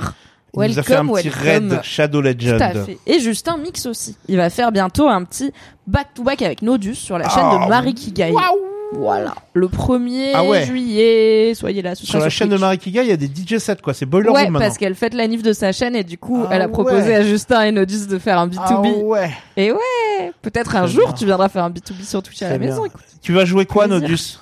Il 0.55 0.61
nous 0.69 0.79
a 0.79 0.83
fait 0.83 0.95
un 0.97 1.05
Welcome, 1.07 1.17
petit 1.17 1.29
welcome. 1.31 1.71
raid 1.73 1.81
Shadow 1.83 2.21
Legend. 2.21 2.59
Tout 2.59 2.63
à 2.65 2.85
fait. 2.85 2.99
Et 3.07 3.21
Justin 3.21 3.57
mix 3.57 3.87
aussi. 3.87 4.17
Il 4.29 4.37
va 4.37 4.51
faire 4.51 4.71
bientôt 4.71 5.09
un 5.09 5.25
petit 5.25 5.51
back-to-back 5.87 6.43
avec 6.43 6.61
Nodus 6.61 6.95
sur 6.95 7.17
la 7.17 7.27
chaîne 7.31 7.45
Oh, 7.51 7.65
de 7.65 7.69
Marie 7.71 7.95
Kigai. 7.95 8.33
Voilà. 8.95 9.35
Le 9.55 9.69
1er 9.69 10.33
Ah 10.35 10.45
ouais. 10.45 10.67
juillet, 10.67 11.53
soyez 11.55 11.81
là. 11.81 11.95
ce 11.95 12.05
Sur 12.05 12.19
la 12.19 12.29
chaîne 12.29 12.51
de. 12.51 12.59
Marie 12.59 12.77
Kiga, 12.77 13.03
il 13.03 13.09
y 13.09 13.13
a 13.13 13.17
des 13.17 13.27
DJ 13.29 13.57
sets, 13.57 13.77
quoi. 13.83 13.95
C'est 13.95 14.05
Boiler 14.05 14.29
Ouais, 14.29 14.45
Room 14.45 14.59
parce 14.59 14.77
qu'elle 14.77 14.95
fête 14.95 15.15
la 15.15 15.27
nif 15.27 15.43
de 15.43 15.55
sa 15.55 15.73
chaîne 15.73 15.97
et 15.97 16.05
du 16.05 16.19
coup, 16.19 16.45
Ah 16.47 16.51
elle 16.53 16.61
a 16.61 16.69
proposé 16.69 17.09
ouais. 17.09 17.15
à 17.15 17.23
Justin 17.23 17.63
et 17.63 17.73
Nodus 17.73 18.07
de 18.07 18.19
faire 18.19 18.39
un 18.39 18.47
B2B. 18.49 18.59
Ah 18.59 18.81
ouais. 18.83 19.31
Et 19.57 19.73
ouais, 19.73 20.33
peut-être 20.43 20.77
un 20.77 20.87
jour 20.87 21.07
bien. 21.07 21.15
tu 21.15 21.25
viendras 21.25 21.49
faire 21.49 21.65
un 21.65 21.71
B2B 21.71 22.05
sur 22.05 22.23
Twitch 22.23 22.43
à 22.43 22.51
la 22.51 22.59
maison. 22.59 22.85
Écoute. 22.85 23.01
Tu 23.23 23.33
vas 23.33 23.47
jouer 23.47 23.65
quoi. 23.65 23.87
Nodus? 23.87 24.39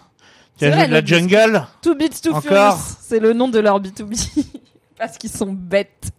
Vrai, 0.69 0.79
jouer 0.79 0.89
de 0.89 0.93
la 0.93 1.05
jungle 1.05 1.67
Two 1.83 1.95
Beats 1.95 2.21
to 2.23 2.31
Encore 2.31 2.43
Furious, 2.43 2.97
c'est 3.01 3.19
le 3.21 3.33
nom 3.33 3.49
de 3.49 3.59
leur 3.59 3.81
B2B. 3.81 4.29
Parce 4.99 5.17
qu'ils 5.19 5.31
sont 5.31 5.53
bêtes. 5.53 6.11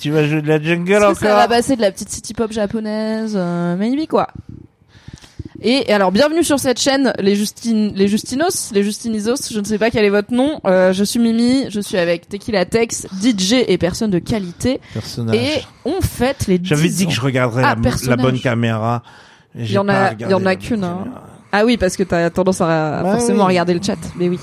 Tu 0.00 0.10
vas 0.10 0.26
jouer 0.26 0.42
de 0.42 0.48
la 0.48 0.60
jungle 0.62 0.84
que 0.86 0.92
ça 0.98 1.00
va 1.00 1.10
encore 1.34 1.48
passer 1.48 1.76
de 1.76 1.80
la 1.80 1.90
petite 1.90 2.08
city 2.10 2.34
pop 2.34 2.52
japonaise, 2.52 3.34
euh, 3.36 3.76
maybe 3.76 4.06
quoi. 4.08 4.28
Et, 5.60 5.90
et 5.90 5.92
alors, 5.92 6.12
bienvenue 6.12 6.44
sur 6.44 6.60
cette 6.60 6.78
chaîne, 6.80 7.12
les 7.18 7.34
Justine, 7.34 7.92
les 7.96 8.06
Justinos, 8.06 8.70
les 8.72 8.84
Justinizos, 8.84 9.50
je 9.50 9.58
ne 9.58 9.64
sais 9.64 9.76
pas 9.78 9.90
quel 9.90 10.04
est 10.04 10.08
votre 10.10 10.32
nom. 10.32 10.60
Euh, 10.66 10.92
je 10.92 11.02
suis 11.02 11.18
Mimi, 11.18 11.66
je 11.68 11.80
suis 11.80 11.96
avec 11.98 12.28
Tequila 12.28 12.64
Tex, 12.64 13.08
DJ 13.20 13.54
et 13.66 13.76
personne 13.76 14.10
de 14.12 14.20
qualité. 14.20 14.80
Personnage. 14.94 15.34
Et 15.34 15.60
on 15.84 16.00
fête 16.00 16.46
les 16.46 16.58
10 16.60 16.68
J'avais 16.68 16.88
dit 16.88 17.04
ans. 17.06 17.08
que 17.08 17.12
je 17.14 17.20
regarderais 17.20 17.62
Ah, 17.64 17.70
la, 17.70 17.74
la 17.74 17.80
personnage. 17.82 18.18
bonne 18.20 18.38
caméra. 18.40 19.02
Il 19.56 19.68
y 19.72 19.78
en 19.78 19.88
a- 19.88 20.12
il 20.12 20.28
y 20.30 20.34
en 20.34 20.46
a 20.46 20.54
qu'une, 20.54 20.84
hein. 20.84 21.06
Ah 21.52 21.64
oui, 21.64 21.76
parce 21.76 21.96
que 21.96 22.02
t'as 22.02 22.30
tendance 22.30 22.60
à, 22.60 23.02
Bah 23.02 23.12
forcément 23.12 23.44
oui. 23.44 23.48
regarder 23.50 23.74
le 23.74 23.80
chat. 23.82 23.96
Mais 24.16 24.28
oui. 24.28 24.38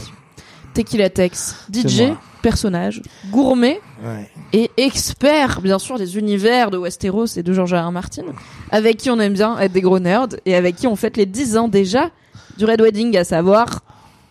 Tequila 0.74 1.10
Tex, 1.10 1.56
DJ, 1.72 2.14
personnage, 2.42 3.02
gourmet 3.32 3.80
Ouais. 4.04 4.30
et 4.52 4.72
expert, 4.78 5.62
bien 5.62 5.80
sûr, 5.80 5.98
des 5.98 6.18
univers 6.18 6.70
de 6.72 6.78
Westeros 6.78 7.26
et 7.38 7.44
de 7.44 7.54
George 7.54 7.74
R. 7.74 7.88
R. 7.88 7.92
Martin, 7.92 8.24
avec 8.72 8.98
qui 8.98 9.10
on 9.10 9.20
aime 9.20 9.34
bien 9.34 9.58
être 9.60 9.72
des 9.72 9.82
gros 9.82 10.00
nerds 10.00 10.28
et 10.46 10.54
avec 10.56 10.76
qui 10.76 10.88
on 10.88 10.96
fête 10.98 11.16
les 11.16 11.26
10 11.26 11.58
ans 11.58 11.68
déjà 11.70 12.10
du 12.58 12.66
Red 12.66 12.82
Wedding, 12.82 13.16
à 13.18 13.24
savoir 13.24 13.82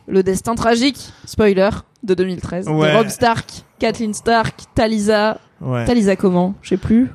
le 0.06 0.22
destin 0.22 0.54
tragique, 0.54 0.98
spoiler, 1.24 1.70
de 2.02 2.12
2013, 2.12 2.68
Ouais. 2.68 2.92
de 2.92 2.96
Rob 2.98 3.08
Stark, 3.08 3.46
Kathleen 3.78 4.12
Stark, 4.12 4.54
Talisa, 4.74 5.38
Ouais. 5.62 5.86
Talisa 5.86 6.14
comment? 6.16 6.54
Je 6.60 6.70
sais 6.70 6.76
plus. 6.76 7.10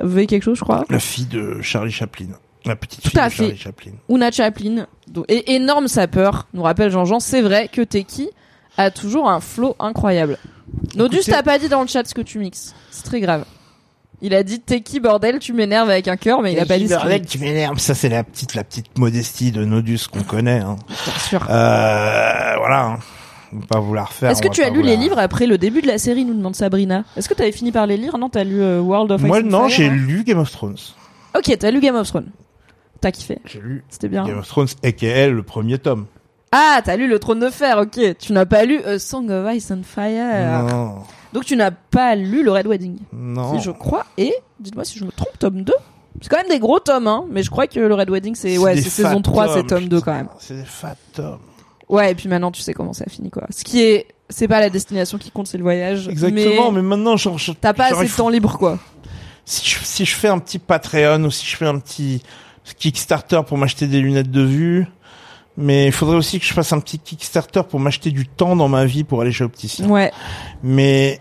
Vous 0.00 0.08
voyez 0.10 0.28
quelque 0.28 0.44
chose, 0.44 0.56
je 0.58 0.62
crois? 0.62 0.84
La 0.88 1.00
fille 1.00 1.26
de 1.26 1.60
Charlie 1.62 1.90
Chaplin. 1.90 2.26
La 2.68 2.76
petite 2.76 3.02
Tout 3.02 3.10
fille 3.10 3.18
à 3.20 3.28
de 3.28 3.32
fait. 3.34 3.56
Chaplin. 3.56 3.92
Una 4.08 4.30
Chaplin, 4.30 4.86
donc- 5.08 5.24
et 5.28 5.54
énorme 5.54 5.88
sapeur, 5.88 6.46
nous 6.54 6.62
rappelle 6.62 6.90
Jean-Jean, 6.90 7.18
c'est 7.20 7.42
vrai 7.42 7.68
que 7.68 7.80
Teki 7.82 8.28
a 8.76 8.90
toujours 8.90 9.28
un 9.28 9.40
flow 9.40 9.74
incroyable. 9.80 10.38
Nodus 10.94 11.16
Écoutez- 11.16 11.32
t'as 11.32 11.42
pas 11.42 11.58
dit 11.58 11.68
dans 11.68 11.80
le 11.82 11.88
chat 11.88 12.06
ce 12.06 12.14
que 12.14 12.20
tu 12.20 12.38
mixes, 12.38 12.74
c'est 12.90 13.04
très 13.04 13.20
grave. 13.20 13.44
Il 14.20 14.34
a 14.34 14.42
dit 14.42 14.60
Teki 14.60 14.98
bordel, 15.00 15.38
tu 15.38 15.52
m'énerves 15.52 15.88
avec 15.90 16.08
un 16.08 16.16
cœur, 16.16 16.42
mais 16.42 16.52
il 16.52 16.58
a 16.58 16.66
pas 16.66 16.76
dit 16.78 16.88
ce 16.88 16.96
qu'il 16.96 17.26
tu 17.26 17.38
m'énerves. 17.38 17.78
Ça, 17.78 17.94
c'est 17.94 18.08
la 18.08 18.24
petite, 18.24 18.54
la 18.54 18.64
petite 18.64 18.98
modestie 18.98 19.52
de 19.52 19.64
Nodus 19.64 20.00
qu'on 20.12 20.24
connaît. 20.24 20.58
Hein. 20.58 20.76
bien 21.04 21.18
sûr. 21.18 21.46
Euh, 21.48 22.54
voilà. 22.58 22.84
Hein. 22.84 22.98
On 23.52 23.60
va 23.60 23.66
pas 23.66 23.80
vouloir 23.80 24.12
faire. 24.12 24.30
Est-ce 24.30 24.42
que 24.42 24.48
on 24.48 24.50
va 24.50 24.54
tu 24.56 24.62
as 24.62 24.68
pas 24.70 24.74
lu 24.74 24.82
les 24.82 24.96
livres 24.96 25.18
après 25.18 25.46
le 25.46 25.56
début 25.56 25.80
de 25.82 25.86
la 25.86 25.96
série, 25.98 26.24
nous 26.24 26.34
demande 26.34 26.54
Sabrina? 26.56 27.04
Est-ce 27.16 27.28
que 27.28 27.34
t'avais 27.34 27.52
fini 27.52 27.72
par 27.72 27.86
les 27.86 27.96
lire? 27.96 28.18
Non, 28.18 28.28
t'as 28.28 28.44
lu 28.44 28.60
euh, 28.60 28.80
World 28.80 29.10
of 29.12 29.22
Moi, 29.22 29.38
Ice 29.38 29.44
and 29.44 29.48
non, 29.48 29.68
Fire, 29.68 29.76
j'ai 29.76 29.86
hein? 29.86 29.94
lu 29.94 30.24
Game 30.24 30.38
of 30.38 30.50
Thrones. 30.50 30.76
Ok, 31.36 31.56
t'as 31.58 31.70
lu 31.70 31.80
Game 31.80 31.94
of 31.94 32.08
Thrones. 32.08 32.28
T'as 33.00 33.12
kiffé, 33.12 33.38
J'ai 33.44 33.60
lu 33.60 33.84
c'était 33.88 34.08
bien. 34.08 34.26
Game 34.26 34.38
of 34.38 34.48
Thrones, 34.48 34.68
aka 34.82 35.28
le 35.28 35.42
premier 35.42 35.78
tome. 35.78 36.06
Ah, 36.50 36.80
t'as 36.84 36.96
lu 36.96 37.08
Le 37.08 37.18
Trône 37.18 37.40
de 37.40 37.50
Fer, 37.50 37.78
ok. 37.78 38.16
Tu 38.18 38.32
n'as 38.32 38.46
pas 38.46 38.64
lu 38.64 38.82
A 38.82 38.98
Song 38.98 39.30
of 39.30 39.54
Ice 39.54 39.70
and 39.70 39.82
Fire. 39.84 40.62
Non, 40.64 40.94
Donc 41.32 41.44
tu 41.44 41.56
n'as 41.56 41.70
pas 41.70 42.14
lu 42.16 42.42
le 42.42 42.50
Red 42.50 42.66
Wedding. 42.66 42.96
non. 43.12 43.56
Si 43.58 43.62
je 43.64 43.70
crois. 43.70 44.06
Et, 44.16 44.32
dites-moi 44.58 44.84
si 44.84 44.98
je 44.98 45.04
me 45.04 45.10
trompe, 45.12 45.38
tome 45.38 45.62
2. 45.62 45.72
C'est 46.22 46.28
quand 46.30 46.38
même 46.38 46.48
des 46.48 46.58
gros 46.58 46.80
tomes, 46.80 47.06
hein. 47.06 47.26
Mais 47.30 47.42
je 47.44 47.50
crois 47.50 47.66
que 47.68 47.78
le 47.78 47.94
Red 47.94 48.10
Wedding, 48.10 48.34
c'est, 48.34 48.56
ouais, 48.58 48.76
c'est 48.80 48.88
saison 48.90 49.16
fat 49.16 49.22
3, 49.22 49.54
c'est 49.54 49.66
tome 49.66 49.88
2 49.88 49.98
putain. 49.98 50.00
quand 50.04 50.14
même. 50.16 50.28
C'est 50.40 50.56
des 50.56 50.64
fat 50.64 50.96
tomes. 51.12 51.38
Ouais, 51.88 52.10
et 52.12 52.14
puis 52.14 52.28
maintenant, 52.28 52.50
tu 52.50 52.62
sais 52.62 52.72
comment 52.74 52.92
ça 52.94 53.04
finit, 53.08 53.30
quoi. 53.30 53.44
Ce 53.50 53.62
qui 53.62 53.82
est, 53.82 54.06
c'est 54.30 54.48
pas 54.48 54.60
la 54.60 54.70
destination 54.70 55.16
qui 55.18 55.30
compte, 55.30 55.46
c'est 55.46 55.58
le 55.58 55.62
voyage. 55.62 56.08
Exactement, 56.08 56.72
Mais, 56.72 56.82
mais, 56.82 56.88
maintenant, 56.88 57.16
je, 57.16 57.28
je- 57.36 57.52
t'as 57.52 57.72
pas 57.74 57.90
genre, 57.90 57.98
assez 58.00 58.08
de 58.08 58.12
faut- 58.12 58.22
temps 58.22 58.28
libre, 58.30 58.58
quoi. 58.58 58.78
si 59.44 59.68
je, 59.68 59.78
si 59.84 60.04
je 60.06 60.14
fais 60.16 60.28
un 60.28 60.38
petit 60.38 60.58
Patreon 60.58 61.22
ou 61.24 61.30
si 61.30 61.46
je 61.46 61.56
fais 61.56 61.66
un 61.66 61.78
petit 61.78 62.22
Kickstarter 62.76 63.40
pour 63.46 63.58
m'acheter 63.58 63.86
des 63.86 64.00
lunettes 64.00 64.30
de 64.30 64.42
vue, 64.42 64.86
mais 65.56 65.86
il 65.86 65.92
faudrait 65.92 66.16
aussi 66.16 66.38
que 66.40 66.46
je 66.46 66.52
fasse 66.52 66.72
un 66.72 66.80
petit 66.80 66.98
Kickstarter 66.98 67.62
pour 67.68 67.80
m'acheter 67.80 68.10
du 68.10 68.26
temps 68.26 68.56
dans 68.56 68.68
ma 68.68 68.84
vie 68.84 69.04
pour 69.04 69.20
aller 69.22 69.32
chez 69.32 69.44
opticien. 69.44 69.88
Ouais. 69.88 70.12
Mais 70.62 71.20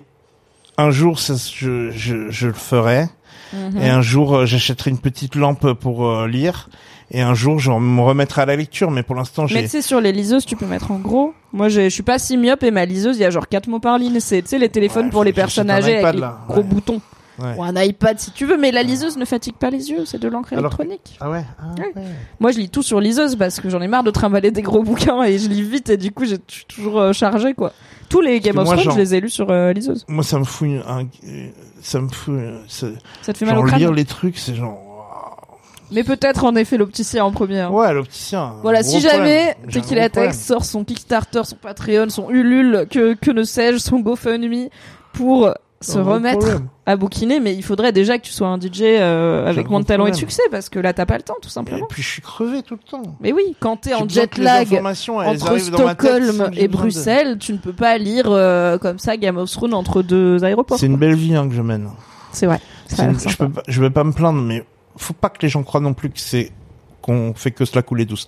un 0.77 0.91
jour, 0.91 1.19
ça, 1.19 1.33
je, 1.35 1.91
je, 1.91 2.29
je 2.29 2.47
le 2.47 2.53
ferai. 2.53 3.07
Mhm. 3.53 3.81
Et 3.81 3.89
un 3.89 4.01
jour, 4.01 4.35
euh, 4.35 4.45
j'achèterai 4.45 4.91
une 4.91 4.99
petite 4.99 5.35
lampe 5.35 5.73
pour 5.73 6.05
euh, 6.07 6.27
lire. 6.27 6.69
Et 7.09 7.21
un 7.21 7.33
jour, 7.33 7.57
je 7.59 7.71
me 7.71 8.01
remettrai 8.01 8.41
à 8.41 8.45
la 8.45 8.57
lecture. 8.57 8.91
Mais 8.91 9.01
pour 9.01 9.15
l'instant, 9.15 9.43
Mais 9.43 9.47
j'ai... 9.49 9.63
tu 9.63 9.69
sais, 9.69 9.81
sur 9.81 10.01
les 10.01 10.11
liseuses, 10.11 10.45
tu 10.45 10.57
peux 10.57 10.65
mettre 10.65 10.91
en 10.91 10.99
gros. 10.99 11.33
Moi, 11.53 11.69
je 11.69 11.87
suis 11.89 12.03
pas 12.03 12.19
si 12.19 12.35
myope 12.35 12.63
et 12.63 12.71
ma 12.71 12.83
liseuse, 12.85 13.15
il 13.17 13.21
y 13.21 13.25
a 13.25 13.29
genre 13.29 13.47
4 13.47 13.67
mots 13.67 13.79
par 13.79 13.97
ligne. 13.97 14.19
C'est, 14.19 14.41
tu 14.41 14.49
sais, 14.49 14.57
les 14.59 14.67
téléphones 14.67 15.05
Ouais, 15.05 15.11
pour 15.11 15.23
les 15.23 15.31
personnes 15.31 15.69
âgées 15.71 15.99
iPad, 15.99 16.03
avec 16.03 16.15
les 16.15 16.21
là. 16.21 16.37
gros 16.49 16.57
Ouais. 16.57 16.63
boutons. 16.63 17.01
Ouais. 17.39 17.55
Ou 17.57 17.63
un 17.63 17.75
iPad 17.81 18.19
si 18.19 18.31
tu 18.31 18.45
veux, 18.45 18.57
mais 18.57 18.71
la 18.71 18.81
liseuse 18.83 19.15
ne 19.17 19.25
fatigue 19.25 19.55
pas 19.55 19.69
les 19.69 19.91
yeux, 19.91 20.05
c'est 20.05 20.19
de 20.19 20.27
l'encre 20.27 20.53
Alors- 20.53 20.65
électronique. 20.73 21.17
Ah 21.19 21.29
ouais, 21.29 21.43
ah 21.59 21.65
Ouais. 21.79 21.91
ouais. 21.95 22.01
Moi, 22.39 22.51
je 22.51 22.57
lis 22.57 22.69
tout 22.69 22.81
sur 22.83 22.99
liseuse 22.99 23.35
parce 23.35 23.59
que 23.59 23.69
j'en 23.69 23.81
ai 23.81 23.87
marre 23.87 24.03
de 24.03 24.11
trimballer 24.11 24.49
des 24.51 24.61
gros 24.63 24.81
bouquins 24.83 25.21
et 25.23 25.37
je 25.37 25.47
lis 25.47 25.61
vite 25.61 25.89
et 25.89 25.97
du 25.97 26.11
coup, 26.11 26.25
j'ai- 26.25 26.37
je 26.47 26.53
suis 26.53 26.65
toujours 26.65 26.99
euh, 26.99 27.13
chargé 27.13 27.53
quoi. 27.53 27.73
Tous 28.09 28.21
les 28.21 28.39
Game 28.39 28.57
of 28.57 28.65
Thrones, 28.65 28.79
genre- 28.79 28.93
je 28.93 28.99
les 28.99 29.15
ai 29.15 29.19
lus 29.21 29.29
sur 29.29 29.51
euh, 29.51 29.73
liseuse. 29.73 30.05
Moi, 30.07 30.23
ça 30.23 30.39
me 30.39 30.45
fout 30.45 30.67
un... 30.87 31.03
Ça 31.81 31.99
me 32.01 32.07
fout... 32.09 32.33
ça- 32.67 32.87
Ça 33.21 33.33
te 33.33 33.37
fait 33.37 33.45
mal 33.45 33.57
au 33.59 33.63
crâne. 33.63 33.79
lire 33.79 33.91
les 33.93 34.05
trucs, 34.05 34.37
c'est 34.37 34.55
genre... 34.55 34.83
Mais 35.91 36.03
peut-être 36.03 36.43
en 36.43 36.55
effet 36.55 36.75
l'opticien 36.77 37.23
en 37.23 37.31
premier. 37.31 37.61
hein. 37.61 37.69
Ouais, 37.69 37.93
l'opticien. 37.93 38.55
Voilà, 38.61 38.83
si 38.83 38.99
jamais 38.99 39.55
Tequila 39.71 40.09
Text 40.09 40.41
sort 40.41 40.65
son 40.65 40.83
Kickstarter, 40.83 41.41
son 41.45 41.55
Patreon, 41.55 42.09
son 42.09 42.29
Ulule, 42.29 42.87
que, 42.91 43.13
que 43.13 43.31
ne 43.31 43.43
sais-je, 43.43 43.77
son 43.77 43.99
GoFundMe 44.01 44.67
pour 45.13 45.53
se 45.81 45.99
remettre 45.99 46.47
à 46.87 46.95
bouquiner, 46.95 47.39
mais 47.39 47.53
il 47.53 47.61
faudrait 47.63 47.91
déjà 47.91 48.17
que 48.17 48.23
tu 48.23 48.31
sois 48.31 48.47
un 48.47 48.59
DJ 48.59 48.81
euh, 48.83 49.47
avec 49.47 49.69
moins 49.69 49.79
de 49.79 49.85
talent 49.85 50.05
et 50.07 50.11
de 50.11 50.15
succès 50.15 50.41
parce 50.49 50.69
que 50.69 50.79
là 50.79 50.93
t'as 50.93 51.05
pas 51.05 51.17
le 51.17 51.23
temps 51.23 51.35
tout 51.41 51.49
Et 51.49 51.51
simplement. 51.51 51.85
puis 51.87 52.01
je 52.01 52.07
suis 52.09 52.21
crevé 52.21 52.63
tout 52.63 52.73
le 52.75 52.89
temps. 52.89 53.03
Mais 53.19 53.31
oui, 53.31 53.55
quand 53.59 53.77
t'es 53.77 53.93
en 53.93 54.07
jet 54.09 54.37
lag 54.37 54.67
entre 54.73 55.49
tête 55.53 55.59
Stockholm 55.61 56.49
et 56.55 56.67
de- 56.67 56.71
Bruxelles, 56.73 57.37
tu 57.37 57.53
ne 57.53 57.57
peux 57.59 57.73
pas 57.73 57.97
lire 57.99 58.25
euh, 58.27 58.77
comme 58.79 58.97
ça 58.99 59.17
Game 59.17 59.37
of 59.37 59.51
Thrones 59.51 59.73
entre 59.75 60.01
deux 60.01 60.43
aéroports. 60.43 60.79
C'est 60.79 60.87
une 60.87 60.97
belle 60.97 61.15
vie 61.15 61.35
hein, 61.35 61.47
que 61.47 61.53
je 61.53 61.61
mène. 61.61 61.89
C'est 62.31 62.47
vrai. 62.47 62.59
Une- 62.99 63.19
je 63.19 63.37
peux 63.37 63.49
pas, 63.49 63.61
je 63.67 63.81
vais 63.81 63.89
pas 63.91 64.03
me 64.03 64.11
plaindre, 64.13 64.41
mais 64.41 64.65
faut 64.95 65.13
pas 65.13 65.29
que 65.29 65.37
les 65.41 65.49
gens 65.49 65.61
croient 65.63 65.81
non 65.81 65.93
plus 65.93 66.09
que 66.09 66.19
c'est 66.19 66.51
qu'on 67.01 67.33
fait 67.35 67.51
que 67.51 67.65
cela 67.65 67.83
couler 67.83 68.05
douce. 68.05 68.25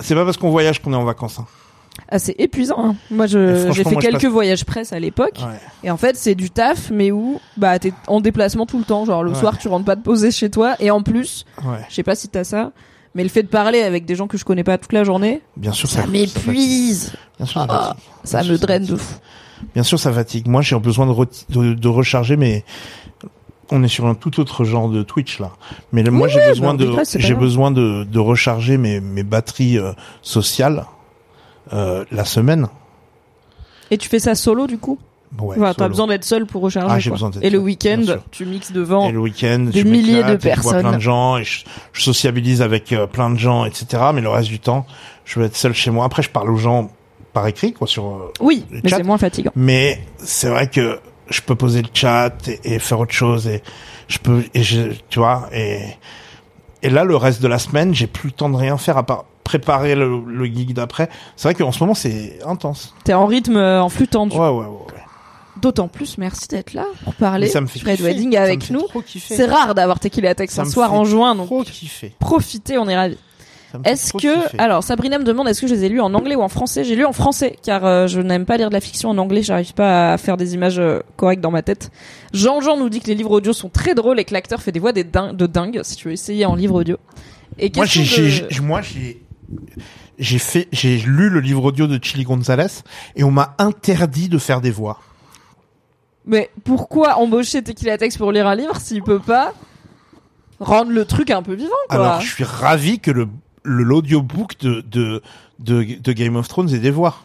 C'est 0.00 0.14
pas 0.14 0.24
parce 0.24 0.36
qu'on 0.36 0.50
voyage 0.50 0.82
qu'on 0.82 0.92
est 0.92 0.96
en 0.96 1.04
vacances. 1.04 1.38
Hein. 1.38 1.46
C'est 2.16 2.36
épuisant. 2.38 2.76
hein. 2.78 2.96
Moi, 3.10 3.26
je, 3.26 3.70
j'ai 3.72 3.84
fait 3.84 3.90
moi, 3.92 4.00
quelques 4.00 4.22
passe- 4.22 4.30
voyages 4.30 4.64
presse 4.64 4.92
à 4.94 4.98
l'époque. 4.98 5.38
Ouais. 5.40 5.58
Et 5.84 5.90
en 5.90 5.98
fait, 5.98 6.16
c'est 6.16 6.34
du 6.34 6.48
taf, 6.50 6.90
mais 6.90 7.10
où 7.12 7.38
bah 7.58 7.78
t'es 7.78 7.92
en 8.06 8.20
déplacement 8.22 8.64
tout 8.64 8.78
le 8.78 8.84
temps. 8.84 9.04
Genre 9.04 9.22
le 9.22 9.32
Ouais. 9.32 9.38
soir, 9.38 9.58
tu 9.58 9.68
rentres 9.68 9.84
pas 9.84 9.96
te 9.96 10.02
poser 10.02 10.30
chez 10.30 10.48
toi. 10.50 10.74
Et 10.80 10.90
en 10.90 11.02
plus, 11.02 11.44
ouais. 11.66 11.84
je 11.90 11.94
sais 11.94 12.02
pas 12.02 12.14
si 12.14 12.28
t'as 12.28 12.44
ça, 12.44 12.72
mais 13.14 13.22
le 13.24 13.28
fait 13.28 13.42
de 13.42 13.48
parler 13.48 13.82
avec 13.82 14.06
des 14.06 14.14
gens 14.14 14.26
que 14.26 14.38
je 14.38 14.44
connais 14.46 14.64
pas 14.64 14.78
toute 14.78 14.92
la 14.94 15.04
journée, 15.04 15.42
Bien 15.58 15.72
sûr, 15.72 15.88
ça 15.90 16.00
ça, 16.02 16.06
m'épuise. 16.06 17.12
Bien 17.36 17.44
sûr, 17.46 17.60
ça 17.60 17.66
Ah, 17.68 17.78
fatigue. 17.88 18.02
Ça 18.24 18.40
Bien 18.42 18.52
me 18.52 18.56
sûr, 18.56 18.66
draine 18.66 18.84
de 18.86 18.96
fou. 18.96 19.14
Bien 19.74 19.82
sûr, 19.82 19.98
ça 20.00 20.10
fatigue. 20.12 20.46
Moi, 20.48 20.62
j'ai 20.62 20.78
besoin 20.78 21.06
de, 21.06 21.12
re- 21.12 21.44
de, 21.50 21.74
de 21.74 21.88
recharger, 21.88 22.36
mais 22.38 22.64
on 23.70 23.82
est 23.82 23.88
sur 23.88 24.06
un 24.06 24.14
tout 24.14 24.40
autre 24.40 24.64
genre 24.64 24.88
de 24.88 25.02
Twitch 25.02 25.40
là. 25.40 25.50
Mais 25.92 26.02
moi, 26.04 26.26
j'ai 26.28 26.38
bah, 26.38 26.44
de, 26.46 27.34
besoin 27.34 27.70
de, 27.70 28.04
de 28.04 28.18
recharger 28.18 28.78
mes, 28.78 29.00
mes 29.00 29.24
batteries 29.24 29.76
euh, 29.78 29.92
sociales 30.22 30.86
euh, 31.72 32.04
la 32.10 32.24
semaine. 32.24 32.68
Et 33.90 33.98
tu 33.98 34.08
fais 34.08 34.18
ça 34.18 34.34
solo 34.34 34.66
du 34.66 34.78
coup 34.78 34.98
Ouais, 35.38 35.56
Enfin, 35.58 35.74
T'as 35.76 35.88
besoin 35.88 36.06
d'être 36.06 36.24
seul 36.24 36.46
pour 36.46 36.62
recharger. 36.62 36.88
Ah, 36.90 36.98
j'ai 36.98 37.10
quoi. 37.10 37.16
besoin 37.16 37.30
d'être 37.30 37.44
Et 37.44 37.50
le 37.50 37.58
week-end, 37.58 38.02
tu 38.30 38.46
mixes 38.46 38.72
devant. 38.72 39.08
Et 39.08 39.12
le 39.12 39.18
week-end, 39.20 39.66
des 39.70 39.84
milliers 39.84 40.22
de 40.24 40.36
et 40.36 40.38
Je 40.54 40.60
vois 40.60 40.72
plein 40.72 40.80
personnes. 40.80 40.94
de 40.94 40.98
gens 41.00 41.36
et 41.36 41.44
je, 41.44 41.64
je 41.92 42.02
sociabilise 42.02 42.62
avec 42.62 42.92
euh, 42.92 43.06
plein 43.06 43.28
de 43.28 43.38
gens, 43.38 43.66
etc. 43.66 44.04
Mais 44.14 44.22
le 44.22 44.30
reste 44.30 44.48
du 44.48 44.58
temps, 44.58 44.86
je 45.26 45.38
veux 45.38 45.44
être 45.46 45.56
seul 45.56 45.74
chez 45.74 45.90
moi. 45.90 46.06
Après, 46.06 46.22
je 46.22 46.30
parle 46.30 46.50
aux 46.50 46.56
gens 46.56 46.90
par 47.34 47.46
écrit, 47.46 47.74
quoi, 47.74 47.86
sur. 47.86 48.06
euh, 48.06 48.32
Oui, 48.40 48.64
le 48.70 48.80
mais 48.82 48.88
c'est 48.90 49.02
moins 49.02 49.18
fatigant. 49.18 49.50
Mais 49.54 50.00
c'est 50.16 50.48
vrai 50.48 50.68
que 50.70 50.98
je 51.28 51.42
peux 51.42 51.54
poser 51.54 51.82
le 51.82 51.88
chat 51.92 52.30
et, 52.48 52.60
et 52.76 52.78
faire 52.78 52.98
autre 52.98 53.12
chose 53.12 53.46
et 53.48 53.62
je 54.08 54.16
peux 54.18 54.42
et 54.54 54.62
je, 54.62 54.92
tu 55.10 55.18
vois 55.18 55.46
et 55.52 55.80
et 56.82 56.88
là 56.88 57.04
le 57.04 57.16
reste 57.16 57.42
de 57.42 57.48
la 57.48 57.58
semaine, 57.58 57.92
j'ai 57.94 58.06
plus 58.06 58.28
le 58.28 58.32
temps 58.32 58.48
de 58.48 58.56
rien 58.56 58.78
faire 58.78 58.96
à 58.96 59.02
part 59.04 59.26
préparer 59.48 59.94
le, 59.94 60.20
le 60.26 60.44
geek 60.46 60.74
d'après. 60.74 61.08
C'est 61.36 61.48
vrai 61.48 61.54
qu'en 61.54 61.72
ce 61.72 61.80
moment 61.80 61.94
c'est 61.94 62.38
intense. 62.46 62.94
T'es 63.04 63.14
en 63.14 63.26
rythme, 63.26 63.56
euh, 63.56 63.82
en 63.82 63.88
flux 63.88 64.06
tendu. 64.08 64.36
Ouais 64.36 64.48
ouais 64.48 64.50
ouais. 64.50 64.66
ouais. 64.66 65.02
D'autant 65.62 65.88
plus, 65.88 66.18
merci 66.18 66.46
d'être 66.46 66.72
là 66.74 66.84
pour 67.02 67.14
parler 67.14 67.48
ça 67.48 67.60
me 67.60 67.66
fait 67.66 67.80
Red 67.80 67.96
kiffer. 67.96 68.02
Wedding 68.04 68.32
Ça 68.34 68.38
me 68.40 68.44
avec 68.44 68.62
fait 68.64 68.74
nous. 68.74 68.82
Trop 68.82 69.00
kiffer. 69.02 69.34
C'est 69.34 69.46
rare 69.46 69.74
d'avoir 69.74 69.98
Tequila 69.98 70.34
Tex 70.34 70.54
Ça 70.54 70.62
un 70.62 70.64
me 70.66 70.70
soir 70.70 70.90
fait 70.90 70.96
en 70.96 71.04
juin, 71.04 71.34
donc 71.34 71.46
Trop 71.46 71.62
kiffer. 71.64 72.12
profitez, 72.20 72.78
on 72.78 72.88
est 72.88 72.94
ravis. 72.96 73.18
Ça 73.72 73.78
me 73.78 73.82
fait 73.84 73.90
Est-ce 73.90 74.08
trop 74.10 74.18
que 74.18 74.42
kiffer. 74.44 74.58
alors 74.58 74.82
Sabrina 74.84 75.18
me 75.18 75.24
demande 75.24 75.48
est-ce 75.48 75.60
que 75.60 75.66
je 75.66 75.74
les 75.74 75.84
ai 75.84 75.88
lus 75.88 76.00
en 76.00 76.14
anglais 76.14 76.36
ou 76.36 76.42
en 76.42 76.48
français? 76.48 76.84
J'ai 76.84 76.94
lu 76.94 77.04
en 77.04 77.12
français 77.12 77.56
car 77.62 77.84
euh, 77.84 78.06
je 78.06 78.20
n'aime 78.20 78.44
pas 78.46 78.56
lire 78.56 78.68
de 78.68 78.74
la 78.74 78.80
fiction 78.80 79.10
en 79.10 79.18
anglais, 79.18 79.42
j'arrive 79.42 79.74
pas 79.74 80.12
à 80.12 80.16
faire 80.18 80.36
des 80.36 80.54
images 80.54 80.78
euh, 80.78 81.00
correctes 81.16 81.42
dans 81.42 81.50
ma 81.50 81.62
tête. 81.62 81.90
Jean-Jean 82.32 82.76
nous 82.76 82.88
dit 82.88 83.00
que 83.00 83.08
les 83.08 83.14
livres 83.16 83.32
audio 83.32 83.52
sont 83.52 83.68
très 83.68 83.94
drôles 83.96 84.20
et 84.20 84.24
que 84.24 84.32
l'acteur 84.34 84.62
fait 84.62 84.72
des 84.72 84.78
voix 84.80 84.92
des 84.92 85.04
din- 85.04 85.32
de 85.34 85.46
dingue 85.46 85.80
si 85.82 85.96
tu 85.96 86.06
veux 86.08 86.12
essayer 86.14 86.46
en 86.46 86.54
livre 86.54 86.76
audio. 86.76 86.98
Et 87.58 87.70
moi 87.74 87.84
question 87.84 88.04
j'ai 88.04 88.22
de- 88.22 88.28
j'ai- 88.28 88.46
j'ai- 88.48 88.60
moi 88.60 88.80
j'ai 88.80 89.22
j'ai 90.18 90.38
fait, 90.38 90.68
j'ai 90.72 90.98
lu 90.98 91.30
le 91.30 91.40
livre 91.40 91.64
audio 91.64 91.86
de 91.86 92.02
Chili 92.02 92.24
Gonzalez 92.24 92.82
et 93.16 93.24
on 93.24 93.30
m'a 93.30 93.54
interdit 93.58 94.28
de 94.28 94.38
faire 94.38 94.60
des 94.60 94.70
voix. 94.70 95.00
Mais 96.26 96.50
pourquoi 96.64 97.16
embaucher 97.16 97.62
Tequila 97.62 97.96
Tex 97.96 98.16
pour 98.18 98.32
lire 98.32 98.46
un 98.46 98.54
livre 98.54 98.76
s'il 98.76 99.02
peut 99.02 99.20
pas 99.20 99.54
rendre 100.60 100.90
le 100.90 101.04
truc 101.04 101.30
un 101.30 101.42
peu 101.42 101.54
vivant, 101.54 101.70
quoi 101.88 101.98
Alors, 101.98 102.20
je 102.20 102.32
suis 102.32 102.44
ravi 102.44 103.00
que 103.00 103.10
le 103.10 103.28
l'audiobook 103.64 104.58
de, 104.60 104.80
de 104.80 105.22
de 105.58 105.82
de 106.00 106.12
Game 106.12 106.36
of 106.36 106.48
Thrones 106.48 106.72
ait 106.74 106.78
des 106.78 106.90
voix. 106.90 107.16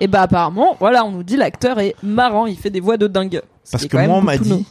Et 0.00 0.06
bah 0.06 0.22
apparemment, 0.22 0.76
voilà, 0.78 1.04
on 1.04 1.10
nous 1.10 1.22
dit 1.22 1.36
l'acteur 1.36 1.78
est 1.80 1.94
marrant, 2.02 2.46
il 2.46 2.56
fait 2.56 2.70
des 2.70 2.80
voix 2.80 2.96
de 2.96 3.06
dingue. 3.06 3.42
Ce 3.64 3.72
Parce 3.72 3.86
que 3.86 3.96
moi, 3.96 4.16
on 4.16 4.22
m'a 4.22 4.38
dit, 4.38 4.64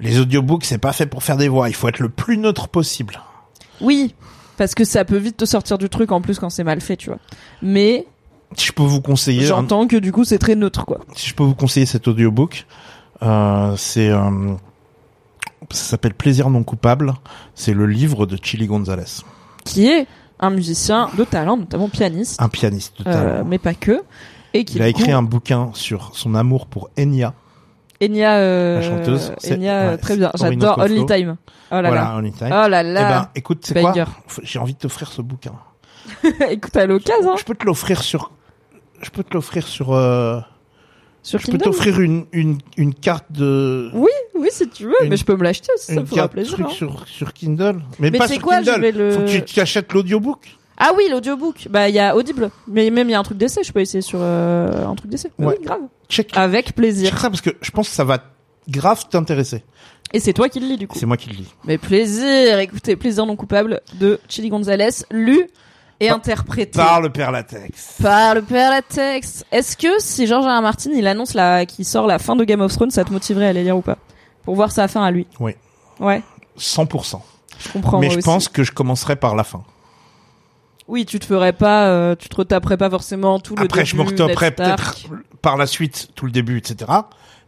les 0.00 0.20
audiobooks, 0.20 0.64
c'est 0.64 0.78
pas 0.78 0.92
fait 0.92 1.06
pour 1.06 1.22
faire 1.22 1.36
des 1.36 1.48
voix. 1.48 1.68
Il 1.68 1.74
faut 1.74 1.88
être 1.88 2.00
le 2.00 2.08
plus 2.10 2.36
neutre 2.36 2.68
possible. 2.68 3.20
Oui, 3.80 4.14
parce 4.56 4.74
que 4.74 4.84
ça 4.84 5.04
peut 5.04 5.16
vite 5.16 5.36
te 5.36 5.44
sortir 5.44 5.78
du 5.78 5.88
truc 5.88 6.12
en 6.12 6.20
plus 6.20 6.38
quand 6.38 6.50
c'est 6.50 6.64
mal 6.64 6.80
fait, 6.80 6.96
tu 6.96 7.08
vois. 7.10 7.18
Mais 7.62 8.06
je 8.58 8.72
peux 8.72 8.82
vous 8.82 9.00
conseiller, 9.00 9.44
un- 9.44 9.48
j'entends 9.48 9.86
que 9.86 9.96
du 9.96 10.12
coup 10.12 10.24
c'est 10.24 10.38
très 10.38 10.54
neutre, 10.54 10.84
quoi. 10.84 11.00
si 11.16 11.28
je 11.28 11.34
peux 11.34 11.42
vous 11.44 11.54
conseiller 11.54 11.86
cet 11.86 12.06
audiobook, 12.08 12.66
euh, 13.22 13.74
c'est 13.76 14.10
euh, 14.10 14.54
ça 15.70 15.84
s'appelle 15.90 16.14
Plaisir 16.14 16.50
non 16.50 16.62
coupable. 16.64 17.14
C'est 17.54 17.72
le 17.74 17.86
livre 17.86 18.26
de 18.26 18.36
Chili 18.42 18.66
Gonzalez, 18.66 19.22
Qui 19.64 19.86
est 19.88 20.06
un 20.40 20.50
musicien 20.50 21.08
de 21.16 21.24
talent, 21.24 21.56
notamment 21.56 21.88
pianiste, 21.88 22.40
un 22.42 22.48
pianiste 22.48 23.02
de 23.02 23.08
euh, 23.08 23.12
talent. 23.12 23.44
mais 23.48 23.58
pas 23.58 23.74
que. 23.74 24.02
Et 24.54 24.64
qui 24.64 24.76
Il 24.76 24.82
a 24.82 24.92
coup, 24.92 24.98
écrit 25.00 25.12
un 25.12 25.22
bouquin 25.22 25.70
sur 25.72 26.10
son 26.14 26.34
amour 26.34 26.66
pour 26.66 26.90
Enya. 26.98 27.32
Enya, 28.02 28.36
euh, 28.38 28.80
La 28.80 28.82
chanteuse, 28.82 29.32
Enya, 29.50 29.78
euh, 29.80 29.90
ouais, 29.92 29.98
très 29.98 30.16
bien. 30.16 30.30
J'adore. 30.34 30.78
Only 30.78 31.06
Time. 31.06 31.36
Oh 31.70 31.74
là 31.76 31.82
voilà, 31.82 32.16
Only 32.16 32.32
Time. 32.32 32.48
là. 32.48 32.64
Oh 32.64 32.68
là 32.68 32.80
Eh 32.82 32.92
là. 32.92 33.08
ben, 33.08 33.28
écoute, 33.34 33.64
c'est 33.64 33.80
quoi 33.80 33.94
J'ai 34.42 34.58
envie 34.58 34.74
de 34.74 34.78
t'offrir 34.78 35.10
ce 35.12 35.22
bouquin. 35.22 35.52
Écoute, 36.50 36.76
à 36.76 36.84
l'occasion, 36.86 37.32
hein, 37.32 37.36
Je 37.38 37.44
peux 37.44 37.54
te 37.54 37.64
l'offrir 37.64 38.02
sur. 38.02 38.32
Je 39.02 39.10
peux 39.10 39.22
te 39.22 39.34
l'offrir 39.34 39.66
sur. 39.66 39.92
euh, 39.94 40.40
sur 41.22 41.38
Je 41.38 41.50
peux 41.50 41.58
t'offrir 41.58 42.00
une, 42.00 42.26
une 42.32 42.58
une 42.76 42.92
carte 42.92 43.30
de. 43.30 43.88
Oui, 43.94 44.10
oui, 44.34 44.48
si 44.50 44.68
tu 44.68 44.84
veux, 44.86 44.94
Une- 45.02 45.10
mais 45.10 45.16
je 45.16 45.24
peux 45.24 45.36
me 45.36 45.44
l'acheter 45.44 45.70
aussi, 45.76 45.94
ça 45.94 46.00
me 46.00 46.04
fera 46.06 46.26
plaisir. 46.28 46.54
truc 46.54 46.66
hein. 46.66 46.70
sur 46.74 47.06
sur 47.06 47.32
Kindle. 47.32 47.80
Mais, 48.00 48.10
Mais 48.10 48.18
pas 48.18 48.26
c'est 48.26 48.34
sur 48.34 48.42
quoi, 48.42 48.60
je 48.62 48.70
Kindle. 48.70 48.80
vais 48.80 48.90
le- 48.92 49.10
Faut 49.12 49.20
que 49.20 49.26
tu, 49.30 49.42
tu 49.44 49.60
achètes 49.60 49.92
l'audiobook. 49.92 50.58
Ah 50.78 50.92
oui, 50.96 51.04
l'audiobook. 51.10 51.68
Bah, 51.70 51.88
il 51.88 51.94
y 51.94 51.98
a 51.98 52.16
Audible. 52.16 52.50
Mais 52.66 52.90
même, 52.90 53.08
il 53.08 53.12
y 53.12 53.14
a 53.14 53.18
un 53.18 53.22
truc 53.22 53.38
d'essai. 53.38 53.62
Je 53.62 53.72
peux 53.72 53.80
essayer 53.80 54.00
sur 54.02 54.18
euh, 54.22 54.86
un 54.86 54.94
truc 54.94 55.10
d'essai. 55.10 55.30
Ouais. 55.38 55.56
Oui, 55.58 55.64
grave. 55.64 55.80
Check. 56.08 56.30
Avec 56.36 56.74
plaisir. 56.74 57.10
Check 57.10 57.18
ça 57.20 57.30
parce 57.30 57.40
que 57.42 57.50
je 57.60 57.70
pense 57.70 57.88
que 57.88 57.94
ça 57.94 58.04
va 58.04 58.18
grave 58.68 59.06
t'intéresser. 59.08 59.62
Et 60.12 60.20
c'est 60.20 60.32
toi 60.32 60.48
qui 60.48 60.60
le 60.60 60.66
lis, 60.66 60.76
du 60.76 60.88
coup. 60.88 60.98
C'est 60.98 61.06
moi 61.06 61.16
qui 61.16 61.30
le 61.30 61.36
lis. 61.36 61.54
Mais 61.64 61.78
plaisir. 61.78 62.58
Écoutez, 62.58 62.96
Plaisir 62.96 63.24
non 63.26 63.36
coupable 63.36 63.80
de 63.94 64.20
Chili 64.28 64.48
Gonzalez, 64.50 64.90
lu 65.10 65.46
et 66.00 66.10
interprété 66.10 66.76
Par 66.78 67.00
le 67.00 67.10
père 67.10 67.30
Latex. 67.30 67.98
par 68.02 68.34
le 68.34 68.42
père 68.42 68.70
Latex. 68.70 69.44
Est-ce 69.52 69.76
que 69.76 69.88
si 70.00 70.26
George 70.26 70.44
R. 70.44 70.58
R. 70.58 70.62
Martin, 70.62 70.90
il 70.94 71.06
annonce 71.06 71.32
la, 71.34 71.64
qu'il 71.64 71.84
sort 71.84 72.06
la 72.06 72.18
fin 72.18 72.34
de 72.36 72.44
Game 72.44 72.60
of 72.60 72.72
Thrones, 72.74 72.90
ça 72.90 73.04
te 73.04 73.12
motiverait 73.12 73.46
à 73.46 73.48
aller 73.50 73.62
lire 73.62 73.76
ou 73.76 73.82
pas? 73.82 73.98
Pour 74.44 74.54
voir 74.56 74.72
sa 74.72 74.88
fin 74.88 75.04
à 75.04 75.10
lui. 75.10 75.26
Oui. 75.38 75.52
Ouais. 76.00 76.22
100%. 76.58 77.20
Je 77.58 77.68
comprends. 77.72 78.00
Mais 78.00 78.06
moi 78.06 78.12
je 78.14 78.18
aussi. 78.18 78.24
pense 78.24 78.48
que 78.48 78.64
je 78.64 78.72
commencerai 78.72 79.14
par 79.16 79.36
la 79.36 79.44
fin. 79.44 79.62
Oui, 80.92 81.06
tu 81.06 81.18
te 81.18 81.24
ferais 81.24 81.54
pas, 81.54 81.86
euh, 81.88 82.14
tu 82.14 82.28
te 82.28 82.36
retaperais 82.36 82.76
pas 82.76 82.90
forcément 82.90 83.40
tout 83.40 83.54
le 83.56 83.62
Après, 83.62 83.80
début. 83.80 83.90
je 83.90 83.96
me 83.96 84.02
retaperai 84.02 84.50
Ned 84.50 84.52
Stark. 84.52 84.76
peut-être 85.08 85.22
par 85.40 85.56
la 85.56 85.66
suite 85.66 86.08
tout 86.14 86.26
le 86.26 86.32
début, 86.32 86.58
etc. 86.58 86.84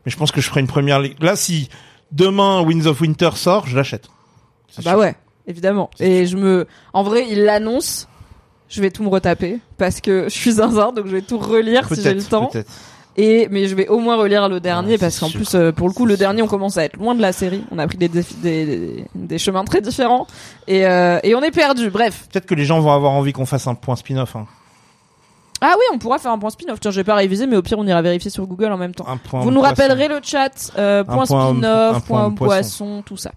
Mais 0.07 0.11
je 0.11 0.17
pense 0.17 0.33
que 0.33 0.41
je 0.41 0.49
ferai 0.49 0.61
une 0.61 0.67
première. 0.67 1.03
Là, 1.21 1.37
si 1.37 1.69
demain 2.11 2.63
Winds 2.63 2.87
of 2.87 3.03
Winter 3.03 3.29
sort, 3.35 3.67
je 3.67 3.77
l'achète. 3.77 4.09
Bah 4.79 4.93
sûr. 4.93 4.99
ouais, 4.99 5.15
évidemment. 5.47 5.91
Et 6.01 6.25
je 6.27 6.39
me, 6.39 6.67
en 6.95 7.03
vrai, 7.03 7.27
il 7.29 7.45
l'annonce. 7.45 8.09
Je 8.71 8.81
vais 8.81 8.91
tout 8.91 9.03
me 9.03 9.11
retaper 9.11 9.59
parce 9.77 10.01
que 10.01 10.25
je 10.31 10.35
suis 10.35 10.53
zinzin, 10.53 10.93
donc 10.93 11.07
je 11.07 11.13
vais 11.13 11.21
tout 11.21 11.37
relire 11.37 11.87
si 11.95 12.01
j'ai 12.01 12.15
le 12.15 12.23
temps. 12.25 12.47
peut-être. 12.47 12.73
Et 13.17 13.47
mais 13.51 13.69
je 13.69 13.75
vais 13.77 13.87
au 13.89 13.99
moins 13.99 14.17
relire 14.17 14.49
le 14.49 14.59
dernier 14.59 14.93
Ouais, 14.93 14.99
parce 14.99 15.21
qu'en 15.21 15.31
plus, 15.31 15.55
euh, 15.55 15.71
pour 15.71 15.89
le 15.89 15.95
coup, 15.95 16.05
le 16.05 16.17
dernier, 16.17 16.43
on 16.43 16.49
commence 16.49 16.77
à 16.77 16.85
être 16.85 16.97
loin 16.97 17.15
de 17.15 17.23
la 17.23 17.33
série. 17.33 17.63
On 17.71 17.79
a 17.79 17.87
pris 17.87 17.97
des 17.97 18.09
des, 18.09 18.25
des, 18.43 19.05
des 19.15 19.39
chemins 19.39 19.65
très 19.65 19.81
différents 19.81 20.27
et 20.67 20.85
euh, 20.87 21.21
et 21.23 21.35
on 21.35 21.43
est 21.43 21.53
perdu. 21.53 21.91
Bref. 21.91 22.27
Peut-être 22.33 22.47
que 22.47 22.55
les 22.55 22.65
gens 22.65 22.81
vont 22.81 22.93
avoir 22.93 23.13
envie 23.13 23.33
qu'on 23.33 23.47
fasse 23.47 23.67
un 23.67 23.75
point 23.75 23.97
spin-off. 23.97 24.35
Hein. 24.35 24.47
Ah 25.61 25.75
oui, 25.79 25.85
on 25.95 25.99
pourra 25.99 26.19
faire 26.19 26.33
un 26.33 26.39
point 26.39 26.51
spin-off. 26.51 26.81
Tiens, 26.81 26.91
je 26.91 26.97
vais 26.97 27.05
pas 27.05 27.15
réviser, 27.15 27.47
mais 27.47 27.57
au 27.57 27.63
pire, 27.63 27.79
on 27.79 27.87
ira 27.87 28.03
vérifier 28.03 28.31
sur 28.31 28.47
Google 28.47 28.73
en 28.73 28.77
même 28.77 28.95
temps. 28.95 29.07
Un 29.09 29.17
point 29.17 29.41
Vous 29.41 29.51
nous 29.51 29.61
rappellerez 29.61 30.09
le 30.09 30.21
chat, 30.23 30.73
euh, 30.77 31.05
point 31.05 31.25
spin-off, 31.25 32.05
point 32.05 32.31
point 32.31 32.31
poisson, 32.33 33.03
tout 33.07 33.17
ça. 33.17 33.31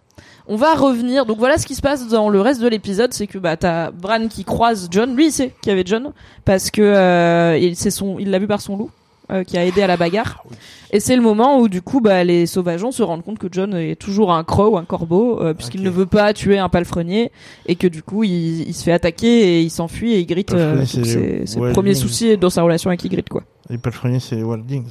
On 0.47 0.55
va 0.55 0.73
revenir. 0.73 1.25
Donc 1.25 1.37
voilà 1.37 1.57
ce 1.57 1.65
qui 1.65 1.75
se 1.75 1.81
passe 1.81 2.07
dans 2.07 2.29
le 2.29 2.41
reste 2.41 2.61
de 2.61 2.67
l'épisode, 2.67 3.13
c'est 3.13 3.27
que 3.27 3.37
bah 3.37 3.57
t'as 3.57 3.91
Bran 3.91 4.27
qui 4.27 4.43
croise 4.43 4.87
John. 4.89 5.15
Lui, 5.15 5.27
il 5.27 5.31
sait 5.31 5.53
qu'il 5.61 5.69
y 5.69 5.73
avait 5.73 5.83
John 5.85 6.11
parce 6.45 6.71
que 6.71 6.81
euh, 6.81 7.57
il 7.57 7.75
c'est 7.75 7.91
son, 7.91 8.17
il 8.17 8.31
l'a 8.31 8.39
vu 8.39 8.47
par 8.47 8.61
son 8.61 8.77
loup 8.77 8.91
euh, 9.31 9.43
qui 9.43 9.57
a 9.57 9.65
aidé 9.65 9.81
à 9.81 9.87
la 9.87 9.97
bagarre. 9.97 10.37
Ah 10.39 10.47
oui. 10.51 10.57
Et 10.91 10.99
c'est 11.01 11.15
le 11.17 11.21
moment 11.21 11.59
où 11.59 11.67
du 11.67 11.81
coup 11.81 11.99
bah 11.99 12.23
les 12.23 12.45
sauvageons 12.45 12.91
se 12.91 13.03
rendent 13.03 13.23
compte 13.23 13.39
que 13.39 13.47
John 13.51 13.73
est 13.75 13.95
toujours 13.97 14.31
un 14.31 14.43
croc, 14.43 14.77
un 14.77 14.85
corbeau, 14.85 15.41
euh, 15.41 15.53
puisqu'il 15.53 15.83
ne 15.83 15.89
veut 15.89 16.05
pas 16.05 16.33
tuer 16.33 16.57
un 16.59 16.69
palefrenier 16.69 17.31
et 17.65 17.75
que 17.75 17.87
du 17.87 18.03
coup 18.03 18.23
il, 18.23 18.61
il 18.67 18.73
se 18.73 18.83
fait 18.83 18.93
attaquer 18.93 19.57
et 19.57 19.61
il 19.61 19.69
s'enfuit 19.69 20.13
et 20.13 20.19
Ygritte. 20.21 20.53
euh, 20.53 20.75
Palefrenier, 20.77 21.37
donc 21.39 21.47
c'est 21.47 21.59
le 21.59 21.71
premier 21.73 21.93
souci 21.93 22.37
dans 22.37 22.49
sa 22.49 22.61
relation 22.63 22.89
avec 22.89 23.03
Ygritte 23.03 23.27
quoi. 23.29 23.43
Les 23.69 23.77
palefreniers, 23.77 24.21
c'est 24.21 24.41
Wildings. 24.41 24.87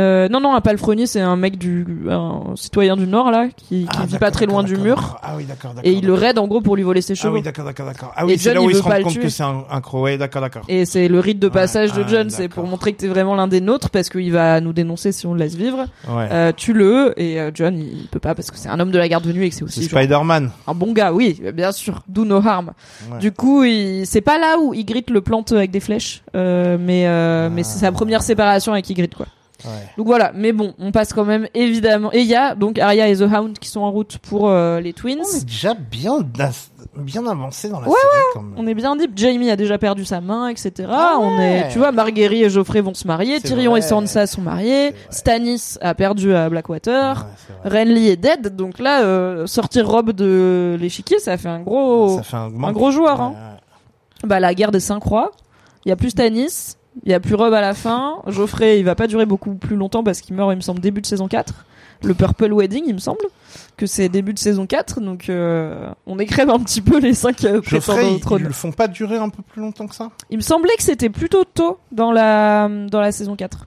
Euh, 0.00 0.28
non, 0.28 0.40
non, 0.40 0.54
un 0.54 0.60
palefrenier, 0.60 1.06
c'est 1.06 1.20
un 1.20 1.36
mec 1.36 1.58
du, 1.58 1.86
un 2.08 2.54
citoyen 2.54 2.96
du 2.96 3.06
Nord, 3.06 3.30
là, 3.30 3.48
qui, 3.56 3.84
qui 3.84 3.88
Ah, 3.88 4.06
vit 4.06 4.18
pas 4.18 4.30
très 4.30 4.46
loin 4.46 4.62
du 4.62 4.76
mur. 4.76 5.18
Ah 5.22 5.34
oui, 5.36 5.44
d'accord, 5.44 5.74
d'accord. 5.74 5.88
Et 5.90 5.92
il 5.92 6.06
le 6.06 6.14
raide, 6.14 6.38
en 6.38 6.46
gros, 6.46 6.60
pour 6.60 6.76
lui 6.76 6.82
voler 6.84 7.00
ses 7.00 7.12
Ah 7.14 7.16
chevaux. 7.16 7.34
oui, 7.34 7.42
d'accord, 7.42 7.64
d'accord, 7.64 7.86
d'accord. 7.86 8.12
Ah 8.16 8.22
Et 8.22 8.26
oui, 8.26 8.38
c'est 8.38 8.54
là 8.54 8.60
il 8.60 8.64
où 8.64 8.68
veut 8.68 8.74
se 8.74 8.88
le 8.88 9.02
compte 9.02 9.18
que 9.18 9.28
c'est 9.28 9.42
un, 9.42 9.64
un 9.70 10.16
d'accord, 10.16 10.42
d'accord. 10.42 10.62
Et 10.68 10.84
c'est 10.84 11.08
le 11.08 11.18
rite 11.20 11.38
de 11.38 11.48
Ouais, 11.48 11.52
passage 11.52 11.92
de 11.92 12.02
ah, 12.04 12.08
John, 12.08 12.30
c'est 12.30 12.48
pour 12.48 12.64
montrer 12.66 12.92
que 12.92 12.98
t'es 12.98 13.08
vraiment 13.08 13.34
l'un 13.34 13.48
des 13.48 13.60
nôtres, 13.60 13.90
parce 13.90 14.08
qu'il 14.08 14.30
va 14.32 14.60
nous 14.60 14.72
dénoncer 14.72 15.12
si 15.12 15.26
on 15.26 15.32
le 15.34 15.40
laisse 15.40 15.54
vivre. 15.56 15.86
Ouais. 16.08 16.28
Euh, 16.30 16.52
tue-le, 16.56 17.14
et 17.16 17.40
euh, 17.40 17.50
John, 17.54 17.76
il 17.76 18.06
peut 18.08 18.20
pas, 18.20 18.34
parce 18.34 18.50
que 18.50 18.56
c'est 18.56 18.68
un 18.68 18.78
homme 18.78 18.90
de 18.90 18.98
la 18.98 19.08
garde 19.08 19.24
de 19.26 19.32
nuit 19.32 19.46
et 19.46 19.50
que 19.50 19.54
c'est 19.56 19.64
aussi 19.64 19.84
Spider-Man. 19.84 20.50
un 20.66 20.74
bon 20.74 20.92
gars, 20.92 21.12
oui, 21.12 21.40
bien 21.54 21.72
sûr, 21.72 22.02
do 22.08 22.24
no 22.24 22.36
harm. 22.36 22.72
Ouais. 23.10 23.18
Du 23.18 23.32
coup, 23.32 23.64
il... 23.64 24.06
c'est 24.06 24.20
pas 24.20 24.38
là 24.38 24.58
où 24.60 24.74
Ygritte 24.74 25.10
le 25.10 25.20
plante 25.22 25.52
avec 25.52 25.70
des 25.70 25.80
flèches, 25.80 26.22
euh, 26.36 26.76
mais 26.80 27.06
euh, 27.06 27.48
mais 27.52 27.62
c'est 27.64 27.78
sa 27.78 27.90
première 27.92 28.22
séparation 28.22 28.72
avec 28.72 28.88
Ygritte, 28.90 29.14
quoi. 29.14 29.26
Ouais. 29.64 29.70
Donc 29.96 30.06
voilà, 30.06 30.30
mais 30.34 30.52
bon, 30.52 30.74
on 30.78 30.92
passe 30.92 31.12
quand 31.12 31.24
même 31.24 31.48
évidemment. 31.54 32.12
Et 32.12 32.20
il 32.20 32.26
y 32.26 32.36
a 32.36 32.54
donc 32.54 32.78
Arya 32.78 33.08
et 33.08 33.16
The 33.16 33.22
Hound 33.22 33.58
qui 33.58 33.68
sont 33.68 33.80
en 33.80 33.90
route 33.90 34.18
pour 34.18 34.48
euh, 34.48 34.80
les 34.80 34.92
Twins. 34.92 35.18
On 35.20 35.36
est 35.38 35.44
déjà 35.44 35.74
bien, 35.74 36.20
bien 36.96 37.26
avancé 37.26 37.68
dans 37.68 37.80
la 37.80 37.88
Ouais, 37.88 37.94
série, 38.00 38.22
quand 38.34 38.42
même. 38.42 38.54
On 38.56 38.66
est 38.68 38.74
bien 38.74 38.94
dit. 38.94 39.08
Jamie 39.16 39.50
a 39.50 39.56
déjà 39.56 39.76
perdu 39.78 40.04
sa 40.04 40.20
main, 40.20 40.46
etc. 40.48 40.88
Ah 40.90 41.16
On 41.20 41.36
ouais. 41.38 41.64
est, 41.66 41.72
tu 41.72 41.78
vois, 41.78 41.90
Marguerite 41.90 42.44
et 42.44 42.50
Geoffrey 42.50 42.80
vont 42.80 42.94
se 42.94 43.06
marier. 43.06 43.40
Tyrion 43.40 43.74
et. 43.74 43.80
Sansa 43.82 44.26
sont 44.28 44.42
mariés. 44.42 44.94
Stannis 45.10 45.76
a 45.80 45.94
perdu 45.94 46.34
à 46.34 46.48
Blackwater. 46.48 47.26
Ouais. 47.64 47.70
Renly 47.80 48.08
est 48.08 48.16
dead. 48.16 48.54
Donc 48.54 48.78
là, 48.78 49.02
euh, 49.02 49.46
sortir 49.48 49.88
Rob 49.88 50.12
de 50.12 50.76
l'échiquier, 50.80 51.18
ça 51.18 51.36
fait 51.36 51.48
un 51.48 51.60
gros, 51.60 52.18
Ça 52.18 52.22
fait 52.22 52.36
un, 52.36 52.62
un 52.62 52.72
gros 52.72 52.92
joueur. 52.92 53.20
Hein. 53.20 53.34
Ouais. 53.34 54.28
Bah 54.28 54.38
la 54.40 54.54
guerre 54.54 54.70
des 54.70 54.80
cinq 54.80 55.02
rois. 55.02 55.32
Il 55.84 55.88
y 55.88 55.92
a 55.92 55.96
plus 55.96 56.10
Stannis. 56.10 56.76
Il 57.04 57.10
y 57.10 57.14
a 57.14 57.20
plus 57.20 57.34
Rob 57.34 57.52
à 57.52 57.60
la 57.60 57.74
fin. 57.74 58.22
Geoffrey, 58.26 58.78
il 58.78 58.84
va 58.84 58.94
pas 58.94 59.06
durer 59.06 59.26
beaucoup 59.26 59.54
plus 59.54 59.76
longtemps 59.76 60.02
parce 60.02 60.20
qu'il 60.20 60.34
meurt, 60.36 60.52
il 60.52 60.56
me 60.56 60.60
semble, 60.60 60.80
début 60.80 61.00
de 61.00 61.06
saison 61.06 61.28
4. 61.28 61.64
Le 62.04 62.14
Purple 62.14 62.52
Wedding, 62.52 62.84
il 62.86 62.94
me 62.94 62.98
semble 62.98 63.20
que 63.76 63.86
c'est 63.86 64.08
début 64.08 64.32
de 64.32 64.38
saison 64.38 64.66
4. 64.66 65.00
Donc 65.00 65.28
euh, 65.28 65.90
on 66.06 66.18
écrève 66.18 66.50
un 66.50 66.58
petit 66.60 66.80
peu 66.80 66.98
les 67.00 67.14
cinq 67.14 67.44
euh, 67.44 67.60
prétendants 67.60 68.00
Geoffrey, 68.00 68.14
au 68.14 68.18
trône. 68.18 68.40
ils 68.42 68.46
le 68.46 68.52
font 68.52 68.72
pas 68.72 68.88
durer 68.88 69.16
un 69.16 69.28
peu 69.28 69.42
plus 69.42 69.60
longtemps 69.60 69.86
que 69.86 69.94
ça? 69.94 70.10
Il 70.30 70.36
me 70.36 70.42
semblait 70.42 70.74
que 70.76 70.82
c'était 70.82 71.10
plutôt 71.10 71.44
tôt 71.44 71.78
dans 71.90 72.12
la 72.12 72.68
dans 72.68 73.00
la 73.00 73.12
saison 73.12 73.36
4. 73.36 73.66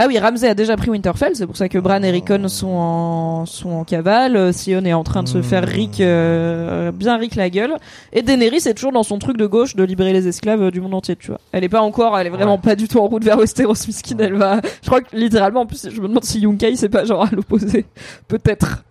Ah 0.00 0.06
oui, 0.06 0.16
Ramsey 0.16 0.48
a 0.48 0.54
déjà 0.54 0.76
pris 0.76 0.90
Winterfell, 0.90 1.34
c'est 1.34 1.44
pour 1.44 1.56
ça 1.56 1.68
que 1.68 1.76
Bran 1.76 2.00
et 2.04 2.12
Rickon 2.12 2.46
sont 2.46 2.68
en, 2.68 3.46
sont 3.46 3.70
en 3.70 3.82
cavale. 3.82 4.36
Euh, 4.36 4.52
Sion 4.52 4.84
est 4.84 4.92
en 4.92 5.02
train 5.02 5.24
de 5.24 5.28
se 5.28 5.42
faire 5.42 5.66
Rick, 5.66 6.00
euh, 6.00 6.92
bien 6.92 7.18
Rick 7.18 7.34
la 7.34 7.50
gueule. 7.50 7.74
Et 8.12 8.22
Daenerys 8.22 8.68
est 8.68 8.74
toujours 8.74 8.92
dans 8.92 9.02
son 9.02 9.18
truc 9.18 9.36
de 9.36 9.46
gauche 9.46 9.74
de 9.74 9.82
libérer 9.82 10.12
les 10.12 10.28
esclaves 10.28 10.62
euh, 10.62 10.70
du 10.70 10.80
monde 10.80 10.94
entier, 10.94 11.16
tu 11.16 11.32
vois. 11.32 11.40
Elle 11.50 11.64
est 11.64 11.68
pas 11.68 11.80
encore, 11.80 12.16
elle 12.16 12.28
est 12.28 12.30
vraiment 12.30 12.58
pas 12.58 12.76
du 12.76 12.86
tout 12.86 12.98
en 12.98 13.08
route 13.08 13.24
vers 13.24 13.38
Westeros, 13.38 13.74
Miskin. 13.88 14.18
Elle 14.20 14.34
va, 14.34 14.60
je 14.82 14.86
crois 14.86 15.00
que 15.00 15.16
littéralement, 15.16 15.62
en 15.62 15.66
plus, 15.66 15.90
je 15.90 16.00
me 16.00 16.06
demande 16.06 16.22
si 16.22 16.38
Yunkai 16.38 16.76
c'est 16.76 16.88
pas 16.88 17.04
genre 17.04 17.24
à 17.24 17.30
l'opposé. 17.32 17.84
Peut-être. 18.28 18.84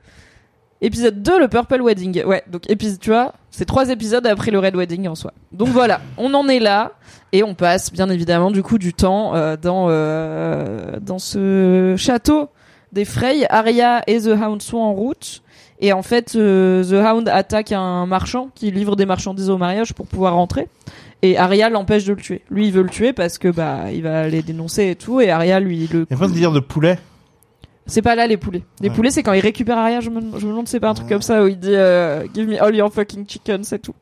Épisode 0.81 1.23
2, 1.23 1.39
le 1.39 1.47
Purple 1.47 1.81
Wedding. 1.81 2.23
Ouais, 2.25 2.43
donc 2.51 2.69
épisode, 2.69 2.99
tu 2.99 3.09
vois, 3.09 3.33
c'est 3.49 3.65
trois 3.65 3.89
épisodes 3.89 4.25
après 4.27 4.51
le 4.51 4.59
Red 4.59 4.75
Wedding 4.75 5.07
en 5.07 5.15
soi. 5.15 5.33
Donc 5.51 5.69
voilà, 5.69 6.01
on 6.17 6.33
en 6.33 6.47
est 6.47 6.59
là. 6.59 6.91
Et 7.33 7.43
on 7.43 7.55
passe 7.55 7.91
bien 7.91 8.09
évidemment 8.09 8.51
du 8.51 8.63
coup 8.63 8.77
du 8.77 8.93
temps 8.93 9.35
euh, 9.35 9.57
dans 9.57 9.87
euh, 9.89 10.97
dans 11.01 11.19
ce 11.19 11.95
château 11.97 12.49
des 12.93 13.03
Frey. 13.03 13.45
Arya 13.49 14.01
et 14.07 14.21
The 14.21 14.27
Hound 14.27 14.61
sont 14.61 14.77
en 14.77 14.93
route 14.93 15.41
et 15.81 15.91
en 15.91 16.03
fait 16.03 16.35
euh, 16.35 16.83
The 16.85 17.05
Hound 17.05 17.27
attaque 17.27 17.73
un 17.73 18.05
marchand 18.05 18.49
qui 18.55 18.71
livre 18.71 18.95
des 18.95 19.05
marchandises 19.05 19.49
au 19.49 19.57
mariage 19.57 19.93
pour 19.93 20.07
pouvoir 20.07 20.35
rentrer 20.35 20.69
et 21.21 21.37
Arya 21.37 21.69
l'empêche 21.69 22.05
de 22.05 22.13
le 22.13 22.21
tuer. 22.21 22.43
Lui 22.49 22.67
il 22.67 22.71
veut 22.71 22.83
le 22.83 22.89
tuer 22.89 23.11
parce 23.11 23.37
que 23.37 23.49
bah 23.49 23.91
il 23.93 24.03
va 24.03 24.29
les 24.29 24.41
dénoncer 24.41 24.91
et 24.91 24.95
tout 24.95 25.19
et 25.19 25.29
Arya 25.29 25.59
lui 25.59 25.87
le 25.91 26.05
Il 26.09 26.13
y 26.13 26.15
a 26.15 26.17
pas 26.17 26.27
de 26.27 26.33
délire 26.33 26.53
de 26.53 26.61
poulet? 26.61 26.97
C'est 27.87 28.01
pas 28.01 28.15
là 28.15 28.27
les 28.27 28.37
poulets. 28.37 28.63
Les 28.81 28.89
Ouais. 28.89 28.95
poulets, 28.95 29.11
c'est 29.11 29.23
quand 29.23 29.33
il 29.33 29.39
récupère 29.39 29.77
Arya. 29.77 29.99
Je 30.01 30.09
me, 30.09 30.21
je 30.37 30.45
me 30.45 30.51
demande, 30.51 30.67
c'est 30.67 30.79
pas 30.79 30.89
un 30.89 30.93
truc 30.93 31.07
comme 31.09 31.21
ça 31.21 31.43
où 31.43 31.47
il 31.47 31.57
dit 31.57 31.73
euh, 31.73 32.25
Give 32.35 32.47
me 32.47 32.61
all 32.61 32.75
your 32.75 32.91
fucking 32.93 33.25
chicken, 33.27 33.63
c'est 33.63 33.79
tout. 33.79 33.95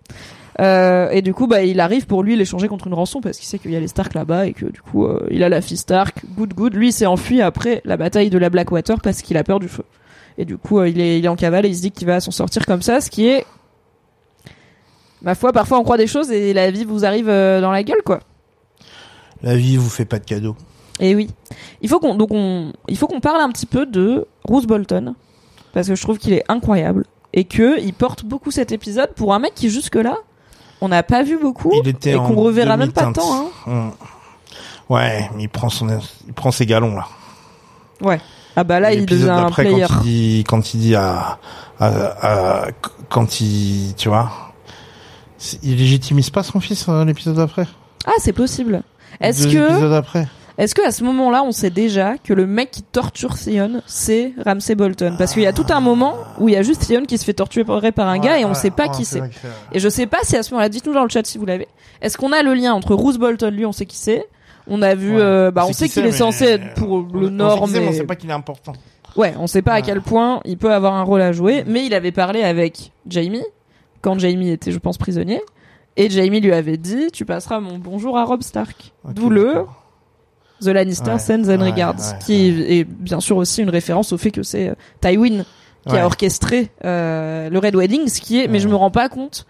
Euh, 0.61 1.09
et 1.09 1.21
du 1.21 1.33
coup, 1.33 1.47
bah, 1.47 1.63
il 1.63 1.79
arrive 1.81 2.05
pour 2.07 2.23
lui 2.23 2.35
l'échanger 2.35 2.67
contre 2.67 2.87
une 2.87 2.93
rançon 2.93 3.19
parce 3.21 3.37
qu'il 3.37 3.45
sait 3.47 3.59
qu'il 3.59 3.71
y 3.71 3.75
a 3.75 3.79
les 3.79 3.87
Stark 3.89 4.13
là-bas 4.13 4.47
et 4.47 4.53
que 4.53 4.65
du 4.65 4.81
coup, 4.81 5.05
euh, 5.05 5.25
il 5.29 5.43
a 5.43 5.49
la 5.49 5.61
fille 5.61 5.77
Stark. 5.77 6.23
Good, 6.37 6.53
good. 6.53 6.73
Lui, 6.75 6.89
il 6.89 6.93
s'est 6.93 7.05
enfui 7.05 7.41
après 7.41 7.81
la 7.85 7.97
bataille 7.97 8.29
de 8.29 8.37
la 8.37 8.49
Blackwater 8.49 9.01
parce 9.01 9.21
qu'il 9.21 9.35
a 9.37 9.43
peur 9.43 9.59
du 9.59 9.67
feu. 9.67 9.83
Et 10.37 10.45
du 10.45 10.57
coup, 10.57 10.79
euh, 10.79 10.87
il, 10.89 10.99
est, 11.01 11.19
il 11.19 11.25
est 11.25 11.27
en 11.27 11.35
cavale 11.35 11.65
et 11.65 11.69
il 11.69 11.75
se 11.75 11.81
dit 11.81 11.91
qu'il 11.91 12.07
va 12.07 12.19
s'en 12.21 12.31
sortir 12.31 12.65
comme 12.65 12.81
ça, 12.81 13.01
ce 13.01 13.09
qui 13.09 13.27
est, 13.27 13.45
ma 15.21 15.35
foi, 15.35 15.51
parfois 15.53 15.79
on 15.79 15.83
croit 15.83 15.97
des 15.97 16.07
choses 16.07 16.31
et 16.31 16.53
la 16.53 16.71
vie 16.71 16.85
vous 16.85 17.05
arrive 17.05 17.29
euh, 17.29 17.59
dans 17.61 17.71
la 17.71 17.83
gueule, 17.83 18.01
quoi. 18.05 18.19
La 19.43 19.55
vie 19.57 19.75
vous 19.77 19.89
fait 19.89 20.05
pas 20.05 20.19
de 20.19 20.25
cadeaux. 20.25 20.55
Et 20.99 21.13
oui. 21.15 21.29
Il 21.81 21.89
faut 21.89 21.99
qu'on 21.99 22.15
donc 22.15 22.29
on 22.31 22.71
il 22.87 22.97
faut 22.97 23.07
qu'on 23.07 23.19
parle 23.19 23.41
un 23.41 23.49
petit 23.49 23.65
peu 23.65 23.85
de 23.85 24.27
Bruce 24.47 24.65
Bolton 24.65 25.15
parce 25.73 25.87
que 25.87 25.95
je 25.95 26.01
trouve 26.01 26.17
qu'il 26.17 26.33
est 26.33 26.43
incroyable 26.47 27.05
et 27.33 27.43
que 27.43 27.79
il 27.81 27.93
porte 27.93 28.23
beaucoup 28.23 28.51
cet 28.51 28.71
épisode 28.71 29.13
pour 29.13 29.33
un 29.33 29.39
mec 29.39 29.53
qui 29.55 29.69
jusque 29.69 29.95
là 29.95 30.15
on 30.81 30.87
n'a 30.87 31.03
pas 31.03 31.23
vu 31.23 31.37
beaucoup 31.37 31.71
Il 31.83 31.87
était 31.89 32.11
et 32.13 32.15
qu'on 32.15 32.35
reverra 32.35 32.77
même 32.77 32.91
pas 32.93 33.11
tant 33.11 33.51
hein. 33.67 33.91
Ouais, 34.89 35.29
mais 35.35 35.43
il 35.43 35.49
prend 35.49 35.69
son, 35.69 35.87
il 36.27 36.33
prend 36.33 36.51
ses 36.51 36.65
galons 36.65 36.95
là. 36.95 37.07
Ouais. 38.01 38.21
Ah 38.55 38.63
bah 38.63 38.79
là 38.79 38.93
il 38.93 39.01
L'épisode 39.01 39.27
devient 39.29 39.39
un 39.39 39.43
d'après, 39.45 39.63
player. 39.63 39.85
Quand 39.87 39.95
il 39.95 40.03
dit, 40.03 40.43
quand 40.47 40.73
il 40.73 40.79
dit 40.79 40.95
à, 40.95 41.39
à, 41.79 41.87
à- 41.87 42.67
quand 43.09 43.41
il, 43.41 43.93
tu 43.97 44.07
vois, 44.09 44.31
il 45.63 45.75
légitimise 45.75 46.29
pas 46.29 46.43
son 46.43 46.59
fils 46.59 46.85
euh, 46.87 47.03
l'épisode 47.03 47.35
d'après? 47.35 47.67
Ah 48.05 48.11
c'est 48.19 48.31
possible. 48.33 48.83
Est-ce 49.19 49.47
que 49.47 49.71
épisodes 49.71 49.93
après. 49.93 50.27
Est-ce 50.57 50.73
que 50.75 50.85
à 50.87 50.91
ce 50.91 51.03
moment-là 51.03 51.43
on 51.43 51.51
sait 51.51 51.69
déjà 51.69 52.17
que 52.17 52.33
le 52.33 52.45
mec 52.47 52.71
qui 52.71 52.81
torture 52.83 53.37
Sion 53.37 53.81
c'est 53.85 54.33
Ramsay 54.45 54.75
Bolton? 54.75 55.15
Parce 55.17 55.33
qu'il 55.33 55.43
y 55.43 55.47
a 55.47 55.53
tout 55.53 55.65
un 55.69 55.79
moment 55.81 56.13
où 56.39 56.47
il 56.49 56.53
y 56.53 56.57
a 56.57 56.61
juste 56.63 56.83
Sion 56.83 57.03
qui 57.05 57.17
se 57.17 57.25
fait 57.25 57.33
torturer 57.33 57.91
par 57.91 58.07
un 58.07 58.19
gars 58.19 58.39
et 58.39 58.45
on 58.45 58.53
sait 58.53 58.71
pas 58.71 58.87
qui 58.87 59.05
c'est. 59.05 59.21
Et 59.71 59.79
je 59.79 59.89
sais 59.89 60.05
pas 60.07 60.19
si 60.23 60.35
à 60.37 60.43
ce 60.43 60.51
moment-là, 60.51 60.69
dites-nous 60.69 60.93
dans 60.93 61.03
le 61.03 61.09
chat 61.09 61.25
si 61.25 61.37
vous 61.37 61.45
l'avez. 61.45 61.67
Est-ce 62.01 62.17
qu'on 62.17 62.31
a 62.31 62.41
le 62.43 62.53
lien 62.53 62.73
entre 62.73 62.93
Roose 62.95 63.17
Bolton, 63.17 63.49
lui, 63.51 63.65
on 63.65 63.71
sait 63.71 63.85
qui 63.85 63.97
c'est. 63.97 64.27
On 64.67 64.81
a 64.81 64.95
vu, 64.95 65.11
euh, 65.15 65.51
bah, 65.51 65.65
on 65.67 65.73
sait 65.73 65.87
qui 65.87 65.93
qu'il 65.95 66.05
est 66.07 66.11
censé 66.11 66.45
être 66.45 66.73
pour 66.73 66.91
on- 66.91 67.19
le 67.19 67.29
Nord, 67.29 67.67
mais 67.67 67.87
on 67.87 67.91
sait 67.91 68.03
pas 68.03 68.15
qu'il 68.15 68.29
est 68.29 68.33
important. 68.33 68.73
ouais, 69.15 69.33
on 69.39 69.45
sait 69.47 69.61
pas 69.61 69.73
à 69.73 69.81
quel 69.83 70.01
point 70.01 70.41
il 70.43 70.57
peut 70.57 70.73
avoir 70.73 70.93
un 70.95 71.03
rôle 71.03 71.21
à 71.21 71.31
jouer. 71.31 71.63
Mais 71.67 71.85
il 71.85 71.93
avait 71.93 72.11
parlé 72.11 72.41
avec 72.41 72.91
Jamie 73.07 73.43
quand 74.01 74.17
Jamie 74.19 74.49
était, 74.49 74.71
je 74.71 74.79
pense, 74.79 74.97
prisonnier. 74.97 75.41
Et 75.97 76.09
Jamie 76.09 76.41
lui 76.41 76.51
avait 76.51 76.77
dit, 76.77 77.07
tu 77.13 77.25
passeras 77.25 77.59
mon 77.59 77.77
bonjour 77.77 78.17
à 78.17 78.23
Rob 78.25 78.41
Stark. 78.41 78.91
Ok, 79.03 79.13
D'où 79.13 79.29
le. 79.29 79.53
The 80.61 80.67
Lannister 80.67 81.11
Ouais. 81.11 81.19
Sends 81.19 81.49
and 81.49 81.59
Ouais, 81.61 81.71
Regards, 81.71 81.95
ouais, 81.95 82.19
qui 82.25 82.47
est 82.47 82.83
bien 82.83 83.19
sûr 83.19 83.37
aussi 83.37 83.61
une 83.61 83.69
référence 83.69 84.13
au 84.13 84.17
fait 84.17 84.31
que 84.31 84.43
c'est 84.43 84.69
euh, 84.69 84.75
Tywin 85.01 85.43
qui 85.87 85.95
a 85.95 86.05
orchestré 86.05 86.71
euh, 86.83 87.47
le 87.49 87.59
Red 87.59 87.75
Wedding, 87.75 88.07
ce 88.07 88.19
qui 88.19 88.39
est, 88.41 88.47
mais 88.47 88.59
je 88.59 88.67
me 88.67 88.75
rends 88.75 88.89
pas 88.89 89.07
compte. 89.07 89.45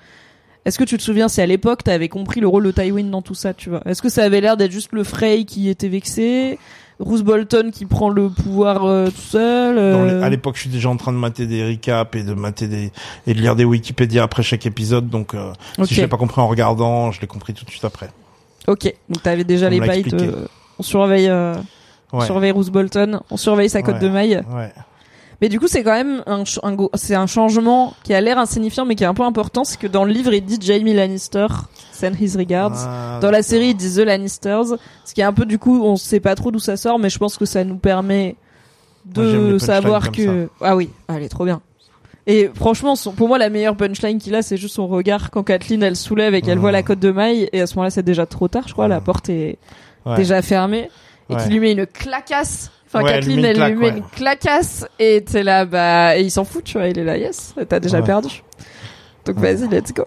Est-ce 0.65 0.77
que 0.80 0.84
tu 0.84 0.98
te 0.98 1.03
souviens 1.03 1.27
si 1.30 1.40
à 1.41 1.45
l'époque 1.45 1.84
t'avais 1.84 2.10
compris 2.10 2.41
le 2.41 2.48
rôle 2.48 2.64
de 2.65 2.72
Tywin 2.72 3.06
dans 3.06 3.22
tout 3.22 3.36
ça, 3.36 3.53
tu 3.53 3.69
vois? 3.69 3.82
Est-ce 3.86 4.02
que 4.02 4.10
ça 4.10 4.23
avait 4.23 4.41
l'air 4.41 4.57
d'être 4.57 4.72
juste 4.72 4.91
le 4.91 5.03
Frey 5.03 5.45
qui 5.45 5.69
était 5.69 5.88
vexé, 5.88 6.57
Roose 6.99 7.23
Bolton 7.23 7.69
qui 7.72 7.86
prend 7.86 8.10
le 8.10 8.30
pouvoir 8.30 8.86
euh, 8.86 9.07
tout 9.07 9.22
seul 9.22 9.77
euh, 9.77 10.23
à 10.23 10.30
l'époque, 10.30 10.56
je 10.56 10.61
suis 10.61 10.69
déjà 10.69 10.90
en 10.90 10.98
train 10.98 11.11
de 11.14 11.18
mater 11.18 11.45
des 11.45 11.65
recaps 11.65 12.15
et 12.15 12.23
de 12.23 12.34
mater 12.34 12.68
des 12.68 12.91
et 13.27 13.34
de 13.34 13.40
lire 13.40 13.56
des 13.56 13.64
Wikipédia 13.64 14.23
après 14.23 14.44
chaque 14.44 14.65
épisode. 14.65 15.07
Donc, 15.10 15.36
euh, 15.36 15.52
Ok, 15.77 15.88
si 15.88 15.95
je 15.95 16.02
l'ai 16.02 16.07
pas 16.07 16.18
compris 16.18 16.41
en 16.41 16.48
regardant, 16.48 17.11
je 17.11 17.22
l'ai 17.22 17.27
compris 17.27 17.53
tout 17.53 17.64
de 17.64 17.69
suite 17.69 17.86
après. 17.86 18.10
ok. 18.68 18.94
Donc 19.10 19.23
t'avais 19.23 19.44
déjà 19.44 19.68
On 19.68 19.69
les 19.69 19.80
me 19.80 19.86
on 20.80 20.84
surveille, 20.84 21.30
euh, 21.30 21.56
on 22.14 22.22
surveille 22.22 22.52
Roose 22.52 22.69
Bolton, 22.69 23.19
on 23.30 23.38
surveille 23.38 23.69
sa 23.69 23.81
cote 23.81 23.99
de 23.99 24.10
maille. 24.10 24.41
Ouais. 24.53 24.72
Mais 25.41 25.49
du 25.49 25.60
coup, 25.60 25.68
c'est 25.68 25.84
quand 25.84 25.91
même 25.91 26.23
un, 26.27 26.43
un 26.64 26.76
c'est 26.93 27.14
un 27.15 27.27
changement 27.27 27.93
qui 28.03 28.14
a 28.14 28.22
l'air 28.22 28.38
insignifiant, 28.39 28.85
mais 28.85 28.95
qui 28.95 29.03
est 29.03 29.07
un 29.07 29.14
peu 29.14 29.23
important. 29.23 29.65
C'est 29.65 29.77
que 29.77 29.85
dans 29.88 30.06
le 30.06 30.14
livre, 30.14 30.34
il 30.34 30.43
dit 30.45 30.57
Jamie 30.61 30.93
Lannister, 30.93 31.47
send 31.91 32.14
his 32.22 32.38
regards. 32.38 32.72
Ah, 32.88 33.19
Dans 33.22 33.31
la 33.31 33.43
série, 33.43 33.68
il 33.72 33.76
dit 33.76 33.93
The 33.95 33.99
Lannisters. 34.06 34.76
Ce 35.03 35.14
qui 35.14 35.19
est 35.19 35.26
un 35.26 35.34
peu, 35.34 35.45
du 35.45 35.60
coup, 35.60 35.84
on 35.84 35.97
sait 35.97 36.22
pas 36.22 36.35
trop 36.35 36.52
d'où 36.52 36.60
ça 36.60 36.77
sort, 36.77 36.99
mais 36.99 37.10
je 37.10 37.18
pense 37.19 37.38
que 37.38 37.43
ça 37.45 37.65
nous 37.65 37.76
permet 37.76 38.38
de 39.06 39.57
savoir 39.60 40.11
que, 40.11 40.49
ah 40.61 40.76
oui, 40.76 40.89
elle 41.10 41.23
est 41.23 41.30
trop 41.30 41.45
bien. 41.45 41.61
Et 42.27 42.49
franchement, 42.56 42.95
son- 42.95 43.11
pour 43.11 43.27
moi, 43.27 43.38
la 43.38 43.49
meilleure 43.49 43.76
punchline 43.76 44.18
qu'il 44.18 44.34
a, 44.34 44.41
c'est 44.41 44.57
juste 44.57 44.76
son 44.76 44.88
regard 44.88 45.30
quand 45.30 45.43
Kathleen, 45.43 45.84
elle 45.84 45.95
soulève 45.95 46.34
et 46.34 46.41
qu'elle 46.41 46.56
Mhm. 46.56 46.61
voit 46.61 46.72
la 46.72 46.81
cote 46.81 46.97
de 46.99 47.11
maille. 47.11 47.49
Et 47.53 47.61
à 47.61 47.68
ce 47.68 47.76
moment-là, 47.76 47.91
c'est 47.91 48.02
déjà 48.03 48.26
trop 48.26 48.47
tard, 48.47 48.64
je 48.68 48.73
crois. 48.73 48.88
La 48.88 48.97
Mhm. 48.99 49.03
porte 49.03 49.30
est 49.30 49.60
Ouais. 50.06 50.15
déjà 50.18 50.41
fermée. 50.41 50.90
Et 51.30 51.34
Ouais. 51.34 51.41
qu'il 51.44 51.52
lui 51.53 51.60
met 51.60 51.72
une 51.72 51.86
clacasse. 51.88 52.72
Enfin, 52.88 53.03
Ouais, 53.03 53.11
Kathleen, 53.14 53.41
met 53.41 53.48
elle 53.49 53.57
une 53.60 53.65
lui 53.65 53.76
met 53.76 53.90
une 53.90 54.03
clacasse. 54.03 54.86
Et 54.99 55.23
t'es 55.23 55.41
là, 55.44 55.65
bah, 55.65 56.18
et 56.18 56.22
il 56.22 56.30
s'en 56.32 56.45
fout, 56.45 56.64
tu 56.64 56.77
vois. 56.77 56.88
Il 56.88 56.99
est 56.99 57.03
là, 57.03 57.18
yes, 57.18 57.56
t'as 57.68 57.80
déjà 57.80 58.02
perdu. 58.02 58.44
Donc 59.26 59.38
vas-y, 59.38 59.68
let's 59.68 59.91
go. 59.94 60.06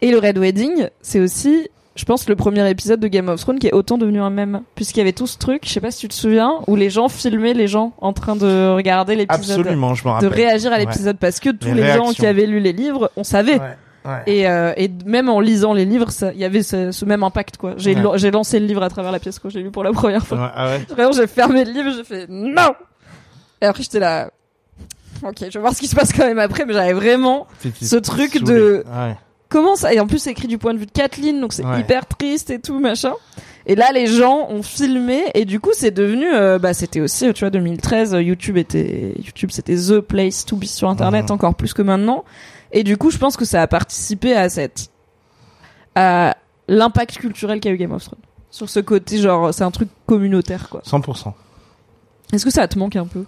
Et 0.00 0.10
le 0.12 0.18
Red 0.18 0.38
Wedding, 0.38 0.88
c'est 1.02 1.18
aussi, 1.18 1.68
je 1.96 2.04
pense, 2.04 2.28
le 2.28 2.36
premier 2.36 2.68
épisode 2.70 3.00
de 3.00 3.08
Game 3.08 3.28
of 3.28 3.40
Thrones 3.40 3.58
qui 3.58 3.66
est 3.66 3.72
autant 3.74 3.98
devenu 3.98 4.20
un 4.20 4.30
mème. 4.30 4.62
Puisqu'il 4.76 4.98
y 4.98 5.00
avait 5.00 5.12
tout 5.12 5.26
ce 5.26 5.38
truc, 5.38 5.62
je 5.66 5.70
sais 5.70 5.80
pas 5.80 5.90
si 5.90 5.98
tu 5.98 6.08
te 6.08 6.14
souviens, 6.14 6.60
où 6.68 6.76
les 6.76 6.88
gens 6.88 7.08
filmaient 7.08 7.54
les 7.54 7.66
gens 7.66 7.92
en 8.00 8.12
train 8.12 8.36
de 8.36 8.70
regarder 8.74 9.16
l'épisode. 9.16 9.58
Absolument, 9.60 9.94
je 9.94 10.04
me 10.04 10.08
De 10.20 10.26
rappelle. 10.26 10.28
réagir 10.32 10.72
à 10.72 10.78
l'épisode. 10.78 11.18
Parce 11.18 11.40
que 11.40 11.50
tous 11.50 11.66
Les 11.74 11.82
les, 11.82 11.92
gens 11.94 12.12
qui 12.12 12.26
avaient 12.26 12.46
lu 12.46 12.60
les 12.60 12.72
livres, 12.72 13.10
on 13.16 13.24
savait. 13.24 13.58
Ouais. 13.58 13.76
Ouais. 14.08 14.22
Et, 14.26 14.48
euh, 14.48 14.72
et 14.76 14.90
même 15.06 15.28
en 15.28 15.40
lisant 15.40 15.74
les 15.74 15.84
livres, 15.84 16.08
il 16.34 16.40
y 16.40 16.44
avait 16.44 16.62
ce, 16.62 16.90
ce 16.92 17.04
même 17.04 17.22
impact, 17.22 17.56
quoi. 17.58 17.74
J'ai 17.76 17.94
Ouais. 17.94 18.30
lancé 18.30 18.58
le 18.58 18.66
livre 18.66 18.82
à 18.82 18.88
travers 18.88 19.12
la 19.12 19.18
pièce 19.18 19.38
quand 19.38 19.50
j'ai 19.50 19.62
lu 19.62 19.70
pour 19.70 19.84
la 19.84 19.92
première 19.92 20.26
fois. 20.26 20.50
Ah 20.54 20.66
ouais. 20.68 20.86
Vraiment, 20.88 21.12
j'ai 21.12 21.26
fermé 21.26 21.64
le 21.64 21.72
livre, 21.72 21.90
j'ai 21.96 22.04
fait 22.04 22.26
non! 22.28 22.72
Et 23.60 23.66
après, 23.66 23.82
j'étais 23.82 24.00
là. 24.00 24.30
Ok, 25.24 25.36
je 25.40 25.46
vais 25.46 25.58
voir 25.60 25.74
ce 25.74 25.80
qui 25.80 25.88
se 25.88 25.96
passe 25.96 26.12
quand 26.12 26.24
même 26.26 26.38
après, 26.38 26.64
mais 26.64 26.72
j'avais 26.72 26.92
vraiment 26.92 27.46
ce 27.82 27.96
truc 27.96 28.42
de- 28.42 28.84
comment 29.48 29.74
ça 29.76 29.92
et 29.94 29.98
en 29.98 30.06
plus 30.06 30.18
c'est 30.18 30.30
écrit 30.30 30.46
du 30.46 30.58
point 30.58 30.74
de 30.74 30.78
vue 30.78 30.84
de 30.86 30.90
Kathleen 30.92 31.40
donc 31.40 31.54
c'est 31.54 31.64
hyper 31.78 32.04
triste 32.06 32.50
et 32.50 32.58
tout 32.60 32.78
machin 32.80 33.14
et 33.64 33.74
là 33.76 33.92
les 33.94 34.06
gens 34.06 34.46
ont 34.50 34.62
filmé 34.62 35.22
et 35.34 35.46
du 35.46 35.58
coup 35.58 35.70
c'est 35.72 35.90
devenu 35.90 36.26
euh, 36.30 36.58
bah 36.58 36.74
c'était 36.74 37.00
aussi 37.00 37.32
tu 37.32 37.40
vois 37.40 37.48
2013 37.50 38.12
euh, 38.14 38.20
YouTube 38.22 38.58
était 38.58 39.14
YouTube 39.16 39.48
c'était 39.50 39.74
the 39.74 40.00
place 40.00 40.44
to 40.44 40.54
be 40.56 40.64
sur 40.66 40.90
internet 40.90 41.24
Mhm. 41.30 41.34
encore 41.34 41.54
plus 41.54 41.72
que 41.72 41.80
maintenant 41.80 42.24
et 42.72 42.82
du 42.84 42.96
coup 42.96 43.10
je 43.10 43.18
pense 43.18 43.36
que 43.36 43.44
ça 43.44 43.62
a 43.62 43.66
participé 43.66 44.34
à 44.34 44.48
cette 44.48 44.90
à 45.94 46.36
l'impact 46.68 47.18
culturel 47.18 47.60
qu'a 47.60 47.70
eu 47.70 47.76
Game 47.76 47.92
of 47.92 48.04
Thrones 48.04 48.20
sur 48.50 48.68
ce 48.68 48.80
côté 48.80 49.18
genre 49.18 49.52
c'est 49.54 49.64
un 49.64 49.70
truc 49.70 49.88
communautaire 50.06 50.68
quoi 50.68 50.80
100%. 50.82 51.32
est-ce 52.32 52.44
que 52.44 52.50
ça 52.50 52.66
te 52.68 52.78
manque 52.78 52.96
un 52.96 53.06
peu? 53.06 53.24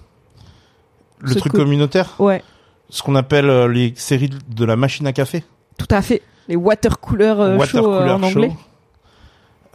Le 1.20 1.34
truc 1.34 1.52
co- 1.52 1.58
communautaire, 1.58 2.14
ouais 2.18 2.42
ce 2.88 3.02
qu'on 3.02 3.14
appelle 3.14 3.48
euh, 3.48 3.68
les 3.68 3.92
séries 3.96 4.30
de 4.48 4.64
la 4.64 4.76
machine 4.76 5.06
à 5.06 5.12
café? 5.12 5.44
tout 5.78 5.86
à 5.90 6.02
fait 6.02 6.22
les 6.48 6.56
watercooler 6.56 7.24
euh, 7.38 7.56
Water 7.56 7.82
show 7.82 7.92
euh, 7.92 8.08
en 8.14 8.22
anglais 8.22 8.50
show. 8.50 8.56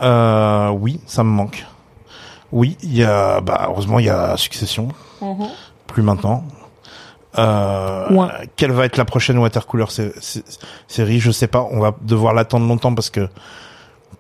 Euh, 0.01 0.69
oui, 0.71 0.99
ça 1.05 1.23
me 1.23 1.29
manque. 1.29 1.65
Oui, 2.51 2.75
il 2.83 2.95
y 2.97 3.03
a, 3.03 3.39
bah, 3.39 3.67
heureusement, 3.69 3.99
il 3.99 4.05
y 4.05 4.09
a 4.09 4.35
Succession. 4.35 4.89
Mhm. 5.21 5.47
Plus 5.87 6.03
maintenant. 6.03 6.43
Euh, 7.37 8.09
Ouais. 8.13 8.27
quelle 8.55 8.71
va 8.71 8.85
être 8.85 8.97
la 8.97 9.05
prochaine 9.05 9.37
sé- 9.89 10.43
série? 10.87 11.19
Je 11.19 11.31
sais 11.31 11.47
pas. 11.47 11.67
On 11.71 11.79
va 11.79 11.95
devoir 12.01 12.33
l'attendre 12.33 12.67
longtemps 12.67 12.93
parce 12.93 13.09
que 13.09 13.27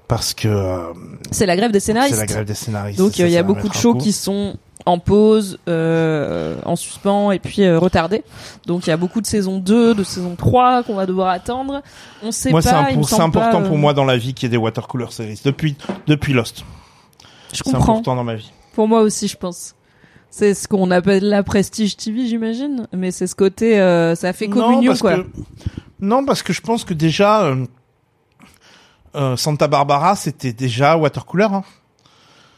parce 0.07 0.33
que 0.33 0.47
euh, 0.47 0.93
c'est 1.31 1.45
la 1.47 1.55
grève 1.55 1.71
des 1.71 1.79
scénaristes 1.79 2.13
c'est 2.13 2.19
la 2.21 2.25
grève 2.27 2.45
des 2.45 2.53
scénaristes. 2.53 2.99
Donc 2.99 3.19
euh, 3.19 3.25
il 3.27 3.31
y 3.33 3.37
a 3.37 3.43
beaucoup 3.43 3.67
de 3.69 3.73
shows 3.73 3.95
qui 3.95 4.11
sont 4.11 4.55
en 4.85 4.99
pause, 4.99 5.57
euh, 5.67 6.57
en 6.63 6.75
suspens 6.75 7.31
et 7.31 7.39
puis 7.39 7.63
euh, 7.63 7.79
retardés. 7.79 8.23
Donc 8.67 8.85
il 8.85 8.91
y 8.91 8.93
a 8.93 8.97
beaucoup 8.97 9.19
de 9.19 9.25
saison 9.25 9.57
2, 9.57 9.95
de 9.95 10.03
saison 10.03 10.35
3 10.35 10.83
qu'on 10.83 10.93
va 10.93 11.07
devoir 11.07 11.29
attendre. 11.29 11.81
On 12.21 12.31
sait 12.31 12.51
Moi, 12.51 12.61
pas. 12.61 12.91
me 12.91 13.01
c'est 13.03 13.19
important 13.19 13.61
pas, 13.61 13.67
pour 13.67 13.77
moi 13.77 13.93
dans 13.95 14.05
la 14.05 14.17
vie 14.17 14.35
qu'il 14.35 14.47
y 14.47 14.47
ait 14.47 14.57
des 14.57 14.57
watercooler 14.57 15.07
séries 15.09 15.41
depuis 15.43 15.75
depuis 16.05 16.33
Lost. 16.33 16.63
Je 17.51 17.61
C'est 17.65 17.75
important 17.75 18.15
dans 18.15 18.23
ma 18.23 18.35
vie. 18.35 18.51
Pour 18.73 18.87
moi 18.87 19.01
aussi, 19.01 19.27
je 19.27 19.37
pense. 19.37 19.73
C'est 20.37 20.53
ce 20.53 20.67
qu'on 20.67 20.91
appelle 20.91 21.23
la 21.29 21.43
prestige 21.43 21.95
TV, 21.95 22.27
j'imagine. 22.27 22.87
Mais 22.91 23.11
c'est 23.11 23.25
ce 23.25 23.35
côté, 23.35 23.79
euh, 23.79 24.15
ça 24.15 24.33
fait 24.33 24.49
communion, 24.49 24.93
quoi. 24.97 25.15
que 25.15 25.25
non, 26.01 26.25
parce 26.25 26.43
que 26.43 26.51
je 26.51 26.59
pense 26.59 26.83
que 26.83 26.93
déjà 26.93 27.43
euh, 27.43 27.65
euh, 29.15 29.37
Santa 29.37 29.69
Barbara, 29.69 30.17
c'était 30.17 30.51
déjà 30.51 30.97
watercooler. 30.97 31.47
Hein. 31.49 31.63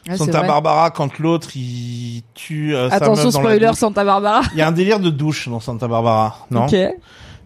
Ah, 0.08 0.16
Santa. 0.16 0.42
Barbara, 0.42 0.90
quand 0.90 1.20
l'autre 1.20 1.50
il 1.54 2.24
tue 2.34 2.74
euh, 2.74 2.90
sa 2.90 2.96
Attention, 2.96 3.26
meuf 3.26 3.34
dans 3.34 3.42
la 3.42 3.54
spoiler. 3.54 3.74
Santa 3.74 4.04
Barbara. 4.04 4.40
Il 4.54 4.58
y 4.58 4.62
a 4.62 4.66
un 4.66 4.72
délire 4.72 4.98
de 4.98 5.10
douche 5.10 5.48
dans 5.48 5.60
Santa 5.60 5.86
Barbara, 5.86 6.46
non 6.50 6.64
Ok. 6.64 6.74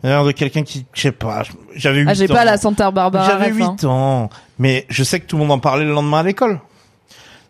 Délire 0.03 0.25
de 0.25 0.33
quelqu'un 0.33 0.63
qui, 0.63 0.87
je 0.95 1.01
sais 1.03 1.13
pas, 1.13 1.43
j'avais 1.75 2.01
8 2.01 2.07
Ah, 2.09 2.15
j'ai 2.15 2.27
pas 2.27 2.47
la 2.47 2.57
Santa 2.57 2.91
Barbara. 2.91 3.27
J'avais 3.27 3.51
ref, 3.51 3.57
8 3.57 3.65
hein. 3.65 3.77
ans, 3.87 4.31
mais 4.59 4.87
je 4.89 5.05
sais 5.05 5.21
que 5.21 5.27
tout 5.27 5.37
le 5.37 5.43
monde 5.43 5.53
en 5.53 5.59
parlait 5.59 5.85
le 5.85 5.93
lendemain 5.93 6.21
à 6.21 6.23
l'école. 6.23 6.59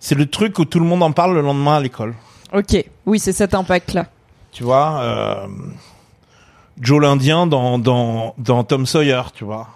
C'est 0.01 0.17
le 0.17 0.27
truc 0.27 0.59
où 0.59 0.65
tout 0.65 0.81
le 0.81 0.87
monde 0.87 1.05
en 1.05 1.13
parle 1.13 1.35
le 1.35 1.43
lendemain 1.43 1.77
à 1.77 1.81
l'école. 1.81 2.17
Ok. 2.53 2.85
Oui, 3.07 3.19
c'est 3.19 3.33
cet 3.33 3.55
impact-là. 3.55 4.07
Tu 4.53 4.65
vois, 4.65 5.01
euh, 5.03 5.47
Joe 6.81 7.01
l'Indien 7.01 7.47
dans, 7.47 7.79
dans, 7.79 8.35
dans 8.39 8.65
Tom 8.65 8.87
Sawyer, 8.87 9.23
tu 9.35 9.45
vois. 9.45 9.69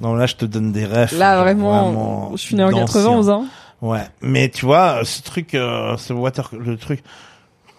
Non, 0.00 0.14
là, 0.14 0.26
je 0.26 0.34
te 0.34 0.44
donne 0.44 0.72
des 0.72 0.84
refs. 0.84 1.12
Là, 1.12 1.34
genre 1.36 1.44
vraiment, 1.44 2.30
je 2.32 2.36
suis 2.36 2.56
né 2.56 2.62
en 2.64 2.70
d'anciens. 2.70 2.86
91, 2.86 3.30
hein. 3.30 3.44
Ouais, 3.82 4.04
mais 4.20 4.48
tu 4.48 4.66
vois, 4.66 5.00
ce 5.04 5.22
truc, 5.22 5.54
euh, 5.54 5.96
ce 5.96 6.12
water, 6.12 6.50
le 6.58 6.76
truc, 6.76 7.02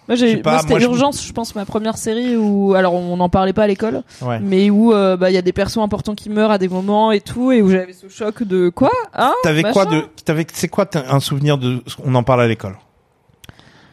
Moi, 0.06 0.16
Je 0.16 0.26
j'ai, 0.26 0.36
pas, 0.38 0.52
moi, 0.52 0.60
c'était 0.60 0.72
moi, 0.74 0.78
je- 0.80 0.86
Urgence, 0.86 1.26
je 1.26 1.32
pense, 1.32 1.54
ma 1.54 1.64
première 1.66 1.98
série 1.98 2.36
où, 2.36 2.74
alors, 2.74 2.94
on 2.94 3.16
n'en 3.16 3.28
parlait 3.28 3.52
pas 3.52 3.64
à 3.64 3.66
l'école, 3.66 4.02
ouais. 4.22 4.38
mais 4.40 4.70
où, 4.70 4.92
euh, 4.92 5.16
bah, 5.16 5.30
il 5.30 5.34
y 5.34 5.36
a 5.38 5.42
des 5.42 5.52
persos 5.52 5.78
importants 5.78 6.14
qui 6.14 6.30
meurent 6.30 6.50
à 6.52 6.58
des 6.58 6.68
moments 6.68 7.12
et 7.12 7.20
tout, 7.20 7.52
et 7.52 7.60
où 7.62 7.68
j'avais 7.70 7.92
ce 7.92 8.08
choc 8.08 8.42
de 8.42 8.68
quoi, 8.70 8.92
hein? 9.14 9.34
T'avais 9.42 9.62
quoi 9.62 9.84
machin? 9.84 9.96
de, 9.98 10.04
t'avais, 10.24 10.46
c'est 10.52 10.68
quoi 10.68 10.86
un 10.94 11.20
souvenir 11.20 11.58
de, 11.58 11.82
qu'on 12.02 12.14
en 12.14 12.22
parle 12.22 12.42
à 12.42 12.46
l'école? 12.48 12.76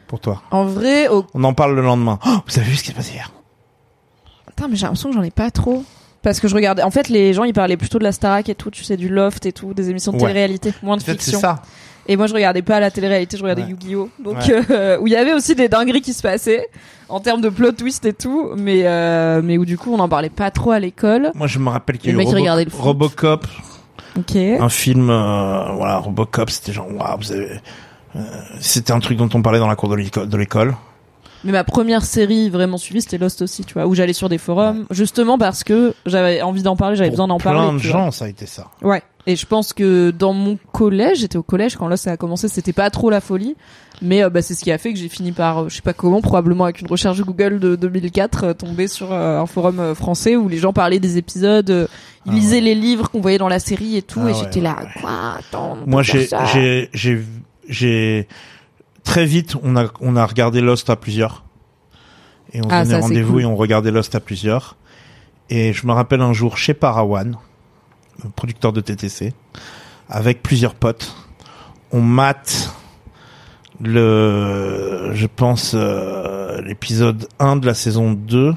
Pour 0.08 0.20
toi. 0.20 0.42
En 0.52 0.66
vrai, 0.66 1.08
au 1.08 1.26
On 1.34 1.44
en 1.44 1.54
parle 1.54 1.76
le 1.76 1.82
lendemain. 1.82 2.20
Oh, 2.26 2.38
vous 2.48 2.60
avez 2.60 2.70
vu 2.70 2.76
ce 2.76 2.84
qui 2.84 2.90
s'est 2.90 2.94
passé 2.96 3.14
hier? 3.14 3.32
Putain, 4.48 4.68
mais 4.68 4.76
j'ai 4.76 4.84
l'impression 4.84 5.10
que 5.10 5.16
j'en 5.16 5.24
ai 5.24 5.32
pas 5.32 5.52
trop. 5.52 5.84
Parce 6.22 6.40
que 6.40 6.48
je 6.48 6.56
regardais. 6.56 6.82
En 6.82 6.90
fait, 6.92 7.08
les 7.10 7.34
gens, 7.34 7.44
ils 7.44 7.54
parlaient 7.54 7.78
plutôt 7.78 8.00
de 8.00 8.04
la 8.04 8.12
Starac 8.12 8.50
et 8.50 8.56
tout, 8.56 8.72
tu 8.72 8.84
sais, 8.84 8.98
du 8.98 9.10
loft 9.10 9.46
et 9.46 9.52
tout, 9.52 9.74
des 9.76 9.92
émissions 9.92 10.12
de 10.12 10.18
Ouais. 10.18 10.24
télé-réalité, 10.24 10.74
moins 10.82 10.98
de 10.98 11.04
Peut-être 11.04 11.22
c'est 11.22 11.32
fiction. 11.32 11.40
ça. 11.40 11.62
Et 12.08 12.18
moi, 12.18 12.26
je 12.28 12.34
regardais 12.34 12.64
pas 12.64 12.80
la 12.80 12.90
télé-réalité, 12.90 13.38
je 13.38 13.44
regardais 13.44 13.64
Ouais. 13.64 13.70
Yu-Gi-Oh! 13.70 14.10
Donc, 14.20 14.38
Ouais. 14.38 14.62
euh, 14.72 14.98
où 15.00 15.08
il 15.08 15.14
y 15.14 15.16
avait 15.16 15.34
aussi 15.34 15.54
des 15.56 15.70
dingueries 15.70 16.02
qui 16.02 16.14
se 16.14 16.22
passaient, 16.24 16.68
en 17.10 17.20
termes 17.20 17.42
de 17.42 17.50
plot 17.50 17.74
twist 17.74 18.06
et 18.06 18.14
tout, 18.14 18.52
mais, 18.58 18.82
euh, 18.86 19.42
mais 19.44 19.58
où 19.60 19.66
du 19.66 19.78
coup, 19.78 19.94
on 19.94 20.00
en 20.00 20.10
parlait 20.10 20.30
pas 20.32 20.50
trop 20.52 20.72
à 20.72 20.80
l'école. 20.80 21.32
Moi, 21.36 21.46
je 21.48 21.60
me 21.60 21.70
rappelle 21.70 21.98
qu'il 22.00 22.16
y 22.16 22.20
a 22.20 22.24
eu 22.24 22.26
Robo-. 22.26 22.70
Robocop, 22.78 23.46
Ok. 24.18 24.36
un 24.36 24.70
film, 24.70 25.10
euh, 25.12 25.74
voilà, 25.74 25.98
Robocop, 25.98 26.50
c'était 26.50 26.74
genre, 26.74 26.88
waouh, 26.92 27.18
vous 27.20 27.32
avez, 27.34 27.60
c'était 28.60 28.92
un 28.94 29.00
truc 29.00 29.18
dont 29.18 29.30
on 29.34 29.42
parlait 29.42 29.60
dans 29.60 29.68
la 29.68 29.76
cour 29.76 29.90
de 29.90 29.96
l'éco- 29.96 30.26
de 30.26 30.38
l'école. 30.38 30.76
Mais 31.44 31.52
ma 31.52 31.64
première 31.64 32.04
série 32.04 32.50
vraiment 32.50 32.78
suivie, 32.78 33.02
c'était 33.02 33.20
Lost 33.20 33.44
aussi, 33.44 33.64
tu 33.66 33.76
vois, 33.76 33.86
où 33.86 33.94
j'allais 33.94 34.14
sur 34.14 34.30
des 34.30 34.40
forums, 34.40 34.86
justement 34.90 35.38
parce 35.38 35.64
que 35.64 35.94
j'avais 36.08 36.42
envie 36.42 36.64
d'en 36.64 36.76
parler, 36.76 36.96
j'avais 36.96 37.12
besoin 37.12 37.28
d'en 37.28 37.38
parler. 37.38 37.60
Plein 37.60 37.74
de 37.74 37.78
vois. 37.78 37.92
gens, 37.92 38.12
ça 38.12 38.26
a 38.26 38.28
été 38.30 38.48
ça. 38.48 38.68
Ouais. 38.82 39.04
Et 39.28 39.36
je 39.36 39.46
pense 39.46 39.72
que 39.74 40.10
dans 40.12 40.34
mon 40.34 40.58
collège, 40.72 41.20
j'étais 41.20 41.38
au 41.38 41.44
collège 41.44 41.76
quand 41.76 41.96
ça 41.98 42.12
a 42.14 42.18
commencé, 42.18 42.48
c'était 42.48 42.74
pas 42.74 42.90
trop 42.90 43.12
la 43.12 43.22
folie, 43.22 43.56
mais 44.02 44.24
euh, 44.24 44.30
bah, 44.32 44.42
c'est 44.42 44.56
ce 44.56 44.64
qui 44.64 44.72
a 44.72 44.78
fait 44.80 44.92
que 44.94 44.98
j'ai 45.00 45.10
fini 45.10 45.32
par, 45.34 45.60
euh, 45.64 45.70
je 45.70 45.76
sais 45.76 45.82
pas 45.84 45.94
comment, 45.94 46.20
probablement 46.22 46.64
avec 46.64 46.82
une 46.82 46.88
recherche 46.88 47.22
Google 47.22 47.60
de 47.60 47.76
2004, 47.76 48.44
euh, 48.44 48.54
tomber 48.54 48.88
sur 48.88 49.12
euh, 49.14 49.40
un 49.40 49.46
forum 49.46 49.80
euh, 49.80 49.94
français 49.96 50.36
où 50.36 50.48
les 50.50 50.58
gens 50.58 50.74
parlaient 50.74 51.00
des 51.00 51.18
épisodes, 51.18 51.70
euh, 51.70 51.88
ils 52.26 52.32
Ah 52.32 52.36
lisaient 52.36 52.56
ouais. 52.56 52.62
les 52.62 52.76
livres 52.76 53.10
qu'on 53.12 53.22
voyait 53.22 53.38
dans 53.40 53.50
la 53.50 53.60
série 53.60 53.98
et 53.98 54.02
tout, 54.04 54.20
Ah 54.24 54.30
et 54.30 54.34
ouais, 54.34 54.40
j'étais 54.40 54.62
là, 54.62 54.78
quoi, 55.00 55.12
attends. 55.40 55.78
Moi, 55.88 56.02
j'ai, 56.04 56.28
j'ai, 56.94 57.24
j'ai, 57.68 58.28
très 59.04 59.26
vite, 59.26 59.56
on 59.64 59.76
a, 59.76 59.88
on 60.02 60.16
a 60.16 60.26
regardé 60.26 60.62
Lost 60.62 60.90
à 60.90 60.96
plusieurs. 60.96 61.44
Et 62.54 62.60
on 62.62 62.70
se 62.70 62.74
Ah, 62.74 62.84
donnait 62.86 63.00
rendez-vous 63.00 63.34
cool. 63.34 63.42
et 63.42 63.46
on 63.46 63.56
regardait 63.56 63.92
Lost 63.92 64.16
à 64.16 64.20
plusieurs. 64.20 64.78
Et 65.50 65.74
je 65.74 65.86
me 65.88 65.92
rappelle 65.92 66.22
un 66.22 66.34
jour 66.34 66.58
chez 66.58 66.74
Parawan, 66.74 67.38
le 68.24 68.30
producteur 68.30 68.74
de 68.74 68.82
TTC, 68.82 69.34
avec 70.10 70.42
plusieurs 70.42 70.74
potes, 70.76 71.16
on 71.92 72.02
mate 72.02 72.72
le, 73.82 75.12
je 75.14 75.28
pense, 75.28 75.74
euh, 75.76 76.62
l'épisode 76.62 77.28
1 77.40 77.58
de 77.58 77.66
la 77.66 77.74
saison 77.74 78.14
2. 78.14 78.54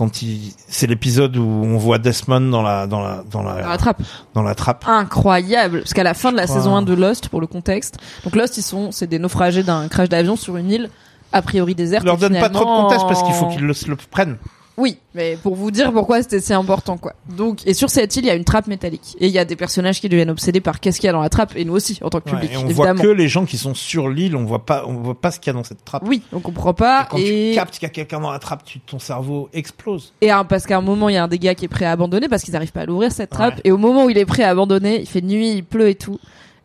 Quand 0.00 0.22
il, 0.22 0.54
c'est 0.66 0.86
l'épisode 0.86 1.36
où 1.36 1.42
on 1.42 1.76
voit 1.76 1.98
Desmond 1.98 2.40
dans 2.40 2.62
la, 2.62 2.86
dans 2.86 3.02
la, 3.02 3.22
dans 3.30 3.42
la, 3.42 3.60
Dans 3.60 3.68
la 3.68 3.76
trappe. 3.76 4.02
dans 4.32 4.42
la 4.42 4.54
trappe. 4.54 4.84
Incroyable, 4.88 5.80
parce 5.80 5.92
qu'à 5.92 6.04
la 6.04 6.14
fin 6.14 6.32
de 6.32 6.38
la 6.38 6.44
crois. 6.44 6.56
saison 6.56 6.74
1 6.74 6.80
de 6.80 6.94
Lost, 6.94 7.28
pour 7.28 7.42
le 7.42 7.46
contexte, 7.46 7.98
donc 8.24 8.34
Lost 8.34 8.56
ils 8.56 8.62
sont, 8.62 8.92
c'est 8.92 9.06
des 9.06 9.18
naufragés 9.18 9.62
d'un 9.62 9.88
crash 9.88 10.08
d'avion 10.08 10.36
sur 10.36 10.56
une 10.56 10.70
île 10.70 10.90
a 11.34 11.42
priori 11.42 11.74
déserte. 11.74 12.02
Leur 12.06 12.16
donne 12.16 12.32
pas 12.40 12.48
trop 12.48 12.64
de 12.64 12.82
contexte 12.82 13.06
parce 13.08 13.22
qu'il 13.22 13.34
faut 13.34 13.48
qu'ils 13.48 13.60
le, 13.60 13.74
le 13.88 13.96
prennent. 14.10 14.38
Oui, 14.80 14.96
mais 15.14 15.36
pour 15.42 15.54
vous 15.56 15.70
dire 15.70 15.92
pourquoi 15.92 16.22
c'était 16.22 16.40
si 16.40 16.52
important, 16.54 16.96
quoi. 16.96 17.12
Donc, 17.36 17.60
et 17.66 17.74
sur 17.74 17.90
cette 17.90 18.16
île, 18.16 18.24
il 18.24 18.28
y 18.28 18.30
a 18.30 18.34
une 18.34 18.44
trappe 18.44 18.66
métallique. 18.66 19.14
Et 19.20 19.26
il 19.26 19.32
y 19.32 19.38
a 19.38 19.44
des 19.44 19.54
personnages 19.56 20.00
qui 20.00 20.08
deviennent 20.08 20.30
obsédés 20.30 20.60
par 20.60 20.80
qu'est-ce 20.80 20.98
qu'il 20.98 21.06
y 21.06 21.10
a 21.10 21.12
dans 21.12 21.20
la 21.20 21.28
trappe, 21.28 21.52
et 21.54 21.64
nous 21.64 21.74
aussi, 21.74 21.98
en 22.02 22.08
tant 22.08 22.20
que 22.20 22.30
Ouais, 22.30 22.36
public, 22.40 22.52
et 22.52 22.56
on 22.56 22.64
évidemment. 22.66 22.94
voit 22.94 23.02
que 23.04 23.08
les 23.10 23.28
gens 23.28 23.44
qui 23.44 23.58
sont 23.58 23.74
sur 23.74 24.08
l'île, 24.08 24.34
on 24.36 24.44
voit 24.46 24.64
pas, 24.64 24.84
on 24.86 24.94
voit 24.94 25.20
pas 25.20 25.30
ce 25.30 25.38
qu'il 25.38 25.48
y 25.48 25.54
a 25.54 25.58
dans 25.58 25.64
cette 25.64 25.84
trappe. 25.84 26.02
Oui, 26.06 26.22
on 26.32 26.40
comprend 26.40 26.72
pas. 26.72 27.02
Et 27.02 27.06
quand 27.10 27.16
Et, 27.18 27.48
tu 27.50 27.54
captes 27.54 27.74
qu'il 27.74 27.82
y 27.82 27.86
a 27.86 27.90
quelqu'un 27.90 28.20
dans 28.20 28.30
la 28.32 28.38
trappe, 28.38 28.64
tu, 28.64 28.80
ton 28.80 28.98
cerveau 28.98 29.48
explose. 29.52 30.14
et 30.22 30.30
parce 30.48 30.64
qu'à 30.66 30.78
un 30.78 30.82
moment, 30.82 31.08
il 31.10 31.14
y 31.14 31.18
a 31.18 31.24
un 31.24 31.28
des 31.28 31.38
gars 31.38 31.54
qui 31.54 31.66
est 31.66 31.68
prêt 31.68 31.84
à 31.84 31.92
abandonner 31.92 32.28
parce 32.28 32.42
qu'ils 32.42 32.56
arrivent 32.56 32.72
pas 32.72 32.80
à 32.80 32.86
l'ouvrir, 32.86 33.12
cette 33.12 33.30
trappe. 33.30 33.56
Ouais. 33.56 33.60
Et 33.64 33.72
au 33.72 33.76
moment 33.78 34.04
où 34.06 34.10
il 34.10 34.16
est 34.18 34.24
prêt 34.26 34.42
à 34.44 34.48
abandonner, 34.50 35.00
il 35.00 35.06
fait 35.06 35.20
nuit, 35.20 35.52
il 35.52 35.64
pleut 35.64 35.88
et 35.90 35.94
tout. 35.94 36.18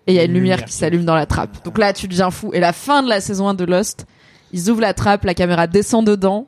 Et 0.07 0.13
il 0.13 0.15
y 0.15 0.19
a 0.19 0.23
une 0.23 0.33
lumière 0.33 0.57
lumière 0.57 0.65
qui 0.65 0.71
qui- 0.71 0.77
s'allume 0.77 1.03
dans 1.03 1.15
la 1.15 1.25
trappe. 1.25 1.65
Donc 1.65 1.77
là, 1.79 1.91
tu 1.91 2.07
deviens 2.07 2.29
fou. 2.31 2.51
Et 2.53 2.59
la 2.59 2.71
fin 2.73 3.03
de 3.03 3.09
la 3.09 3.19
saison 3.19 3.47
1 3.49 3.55
de 3.55 3.65
Lost, 3.65 4.05
ils 4.53 4.69
ouvrent 4.69 4.81
la 4.81 4.93
trappe, 4.93 5.23
la 5.25 5.33
caméra 5.33 5.67
descend 5.67 6.05
dedans, 6.05 6.47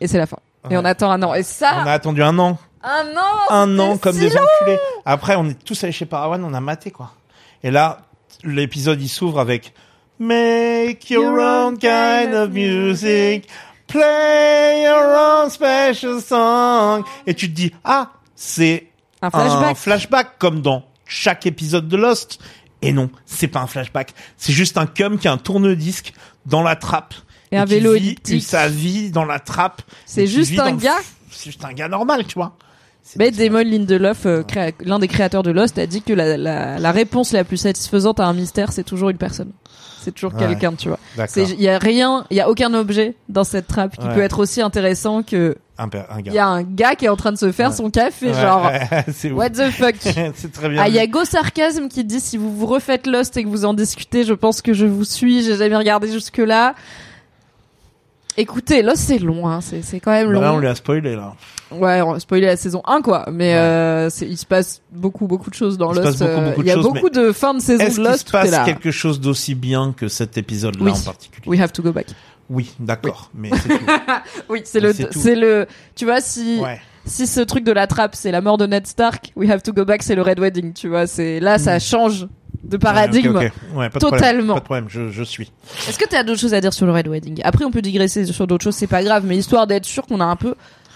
et 0.00 0.06
c'est 0.06 0.16
la 0.18 0.26
fin. 0.26 0.38
Et 0.70 0.76
on 0.76 0.84
attend 0.84 1.10
un 1.10 1.22
an. 1.22 1.34
Et 1.34 1.42
ça, 1.42 1.82
On 1.82 1.86
a 1.86 1.92
attendu 1.92 2.22
un 2.22 2.38
an. 2.38 2.58
un 2.82 3.06
an! 3.16 3.50
Un 3.50 3.78
an 3.78 3.96
comme 3.98 4.14
si 4.14 4.20
des 4.20 4.30
long. 4.30 4.42
enculés. 4.60 4.78
Après, 5.04 5.36
on 5.36 5.48
est 5.48 5.62
tous 5.64 5.82
allés 5.84 5.92
chez 5.92 6.06
Parawan, 6.06 6.42
on 6.44 6.54
a 6.54 6.60
maté, 6.60 6.90
quoi. 6.90 7.10
Et 7.62 7.70
là, 7.70 7.98
l'épisode, 8.42 9.00
il 9.02 9.08
s'ouvre 9.08 9.40
avec 9.40 9.74
Make 10.18 11.10
your 11.10 11.38
own 11.38 11.76
kind 11.78 12.34
of 12.34 12.50
music. 12.50 13.48
Play 13.86 14.82
your 14.84 15.04
own 15.42 15.50
special 15.50 16.20
song. 16.20 17.04
Et 17.26 17.34
tu 17.34 17.48
te 17.50 17.54
dis, 17.54 17.72
ah, 17.84 18.10
c'est 18.34 18.88
Un 19.22 19.30
flashback. 19.30 19.70
un 19.70 19.74
flashback 19.74 20.38
comme 20.38 20.62
dans 20.62 20.84
chaque 21.06 21.46
épisode 21.46 21.88
de 21.88 21.96
Lost. 21.96 22.38
Et 22.82 22.92
non, 22.92 23.10
c'est 23.26 23.48
pas 23.48 23.60
un 23.60 23.66
flashback. 23.66 24.12
C'est 24.36 24.52
juste 24.52 24.78
un 24.78 24.86
cum 24.86 25.18
qui 25.18 25.28
a 25.28 25.32
un 25.32 25.38
tourne-disque 25.38 26.12
dans 26.46 26.62
la 26.62 26.76
trappe. 26.76 27.14
Et 27.54 27.58
un 27.58 27.64
vélo 27.64 27.92
vit 27.92 27.98
elliptique. 27.98 28.42
sa 28.42 28.68
vie 28.68 29.10
dans 29.10 29.24
la 29.24 29.38
trappe. 29.38 29.82
C'est 30.06 30.26
juste 30.26 30.58
un 30.58 30.72
gars. 30.72 30.92
C'est 31.30 31.46
juste 31.50 31.64
un 31.64 31.72
gars 31.72 31.88
normal, 31.88 32.24
tu 32.26 32.34
vois. 32.34 32.56
Mais 33.18 33.30
Damon 33.30 33.58
Lindelof, 33.64 34.24
euh, 34.24 34.42
l'un 34.80 34.98
des 34.98 35.08
créateurs 35.08 35.42
de 35.42 35.50
Lost, 35.50 35.78
a 35.78 35.86
dit 35.86 36.00
que 36.00 36.12
la, 36.14 36.36
la, 36.38 36.78
la 36.78 36.90
réponse 36.92 37.32
la 37.32 37.44
plus 37.44 37.58
satisfaisante 37.58 38.18
à 38.18 38.24
un 38.26 38.32
mystère, 38.32 38.72
c'est 38.72 38.82
toujours 38.84 39.10
une 39.10 39.18
personne. 39.18 39.50
C'est 40.00 40.12
toujours 40.12 40.32
Ouais. 40.34 40.46
quelqu'un, 40.46 40.72
tu 40.74 40.88
vois. 40.88 40.98
Il 41.36 41.60
y 41.60 41.68
a 41.68 41.78
rien, 41.78 42.24
il 42.30 42.36
y 42.36 42.40
a 42.40 42.48
aucun 42.48 42.72
objet 42.74 43.14
dans 43.28 43.44
cette 43.44 43.66
trappe 43.66 43.96
qui 43.98 44.06
Ouais. 44.06 44.14
peut 44.14 44.20
être 44.22 44.38
aussi 44.38 44.60
intéressant 44.62 45.22
que 45.22 45.56
Un, 45.78 45.88
gars. 45.88 46.06
il 46.26 46.32
y 46.32 46.38
a 46.38 46.46
un 46.46 46.62
gars 46.62 46.94
qui 46.94 47.04
est 47.06 47.08
en 47.08 47.16
train 47.16 47.32
de 47.32 47.36
se 47.38 47.52
faire 47.52 47.70
Ouais. 47.70 47.76
son 47.76 47.90
café, 47.90 48.28
Ouais, 48.28 48.34
genre. 48.34 48.70
c'est. 49.14 49.30
What 49.32 49.50
the 49.50 49.70
fuck? 49.70 49.96
c'est 50.34 50.52
très 50.52 50.68
bien. 50.70 50.82
Ah, 50.82 50.88
il 50.88 50.94
y 50.94 50.98
a. 50.98 51.06
Go 51.06 51.24
Sarcasme 51.24 51.88
qui 51.88 52.04
dit 52.04 52.20
si 52.20 52.36
vous 52.38 52.54
vous 52.54 52.66
refaites 52.66 53.06
Lost 53.06 53.36
et 53.36 53.44
que 53.44 53.48
vous 53.48 53.64
en 53.66 53.74
discutez, 53.74 54.24
je 54.24 54.34
pense 54.34 54.62
que 54.62 54.72
je 54.72 54.86
vous 54.86 55.04
suis, 55.04 55.42
j'ai 55.42 55.56
jamais 55.56 55.76
regardé 55.76 56.10
jusque 56.10 56.38
là. 56.38 56.74
Écoutez, 58.36 58.82
Lost 58.82 58.98
c'est 58.98 59.18
long, 59.18 59.48
hein. 59.48 59.60
c'est, 59.60 59.82
c'est 59.82 60.00
quand 60.00 60.10
même 60.10 60.26
Bah 60.28 60.32
long. 60.32 60.40
là, 60.40 60.52
on 60.54 60.58
lui 60.58 60.66
a 60.66 60.74
spoilé, 60.74 61.14
là. 61.14 61.34
Ouais, 61.70 62.00
on 62.02 62.12
va 62.14 62.20
spoiler 62.20 62.46
la 62.46 62.56
saison 62.56 62.82
1 62.86 63.00
quoi, 63.02 63.26
mais 63.32 63.52
Ouais. 63.52 63.58
euh, 63.60 64.10
il 64.22 64.36
se 64.36 64.46
passe 64.46 64.82
beaucoup 64.92 65.26
beaucoup 65.26 65.50
de 65.50 65.54
choses 65.54 65.78
dans 65.78 65.92
Il 65.92 65.96
se 65.96 66.00
Lost. 66.00 66.18
passe 66.18 66.28
beaucoup, 66.28 66.40
euh, 66.40 66.48
beaucoup 66.50 66.60
de 66.62 66.66
il 66.66 66.68
y 66.68 66.70
a 66.70 66.74
choses, 66.74 66.84
beaucoup 66.84 67.10
de 67.10 67.32
fins 67.32 67.54
de 67.54 67.60
saison 67.60 67.82
Est-ce 67.84 67.96
de 67.96 68.02
qu'il 68.02 68.04
Lost. 68.10 68.18
se 68.20 68.24
tout 68.24 68.36
est 68.36 68.40
passe 68.40 68.50
là. 68.50 68.64
quelque 68.64 68.90
chose 68.90 69.20
d'aussi 69.20 69.54
bien 69.54 69.92
que 69.96 70.08
cet 70.08 70.36
épisode-là 70.36 70.84
Oui. 70.84 70.90
en 70.92 71.00
particulier 71.00 71.48
We 71.48 71.60
have 71.60 71.72
to 71.72 71.82
go 71.82 71.92
back. 71.92 72.06
Oui, 72.50 72.70
d'accord, 72.78 73.30
mais 73.34 73.50
c'est 73.62 73.68
tout. 73.70 73.84
Oui, 74.50 74.60
c'est 74.64 74.80
Mais 74.80 74.88
le, 74.88 74.94
c'est 75.12 75.34
le, 75.34 75.66
tu 75.94 76.04
vois 76.04 76.20
si 76.20 76.58
Ouais. 76.60 76.80
si 77.06 77.26
ce 77.26 77.40
truc 77.40 77.64
de 77.64 77.72
la 77.72 77.86
trappe 77.86 78.14
c'est 78.14 78.30
la 78.32 78.40
mort 78.40 78.58
de 78.58 78.66
Ned 78.66 78.86
Stark, 78.86 79.32
We 79.36 79.48
have 79.50 79.62
to 79.62 79.72
go 79.72 79.84
back 79.84 80.02
c'est 80.02 80.14
le 80.14 80.22
Red 80.22 80.38
Wedding, 80.40 80.72
tu 80.74 80.88
vois, 80.88 81.06
c'est 81.06 81.40
là 81.40 81.58
ça 81.58 81.78
change 81.78 82.26
de 82.64 82.76
paradigme. 82.76 83.36
Ouais, 83.36 83.46
ok, 83.46 83.52
ok. 83.72 83.78
Ouais, 83.78 83.90
pas 83.90 83.98
de 83.98 84.04
Totalement. 84.04 84.54
Problème, 84.54 84.54
pas 84.54 84.60
de 84.60 84.64
problème, 84.64 84.86
je, 84.88 85.08
je 85.10 85.22
suis. 85.22 85.52
Est-ce 85.88 85.98
que 85.98 86.08
tu 86.08 86.16
as 86.16 86.24
d'autres 86.24 86.40
choses 86.40 86.54
à 86.54 86.60
dire 86.60 86.72
sur 86.72 86.86
le 86.86 86.92
Red 86.92 87.08
Wedding? 87.08 87.40
Après 87.44 87.64
on 87.64 87.70
peut 87.70 87.82
digresser 87.82 88.26
sur 88.26 88.46
d'autres 88.46 88.64
choses, 88.64 88.74
c'est 88.76 88.86
pas 88.86 89.02
grave, 89.02 89.24
mais 89.26 89.36
histoire 89.36 89.66
d'être 89.66 89.84
sûr 89.84 90.06
qu'on 90.06 90.20
a 90.20 90.24
un 90.24 90.36
peu 90.36 90.54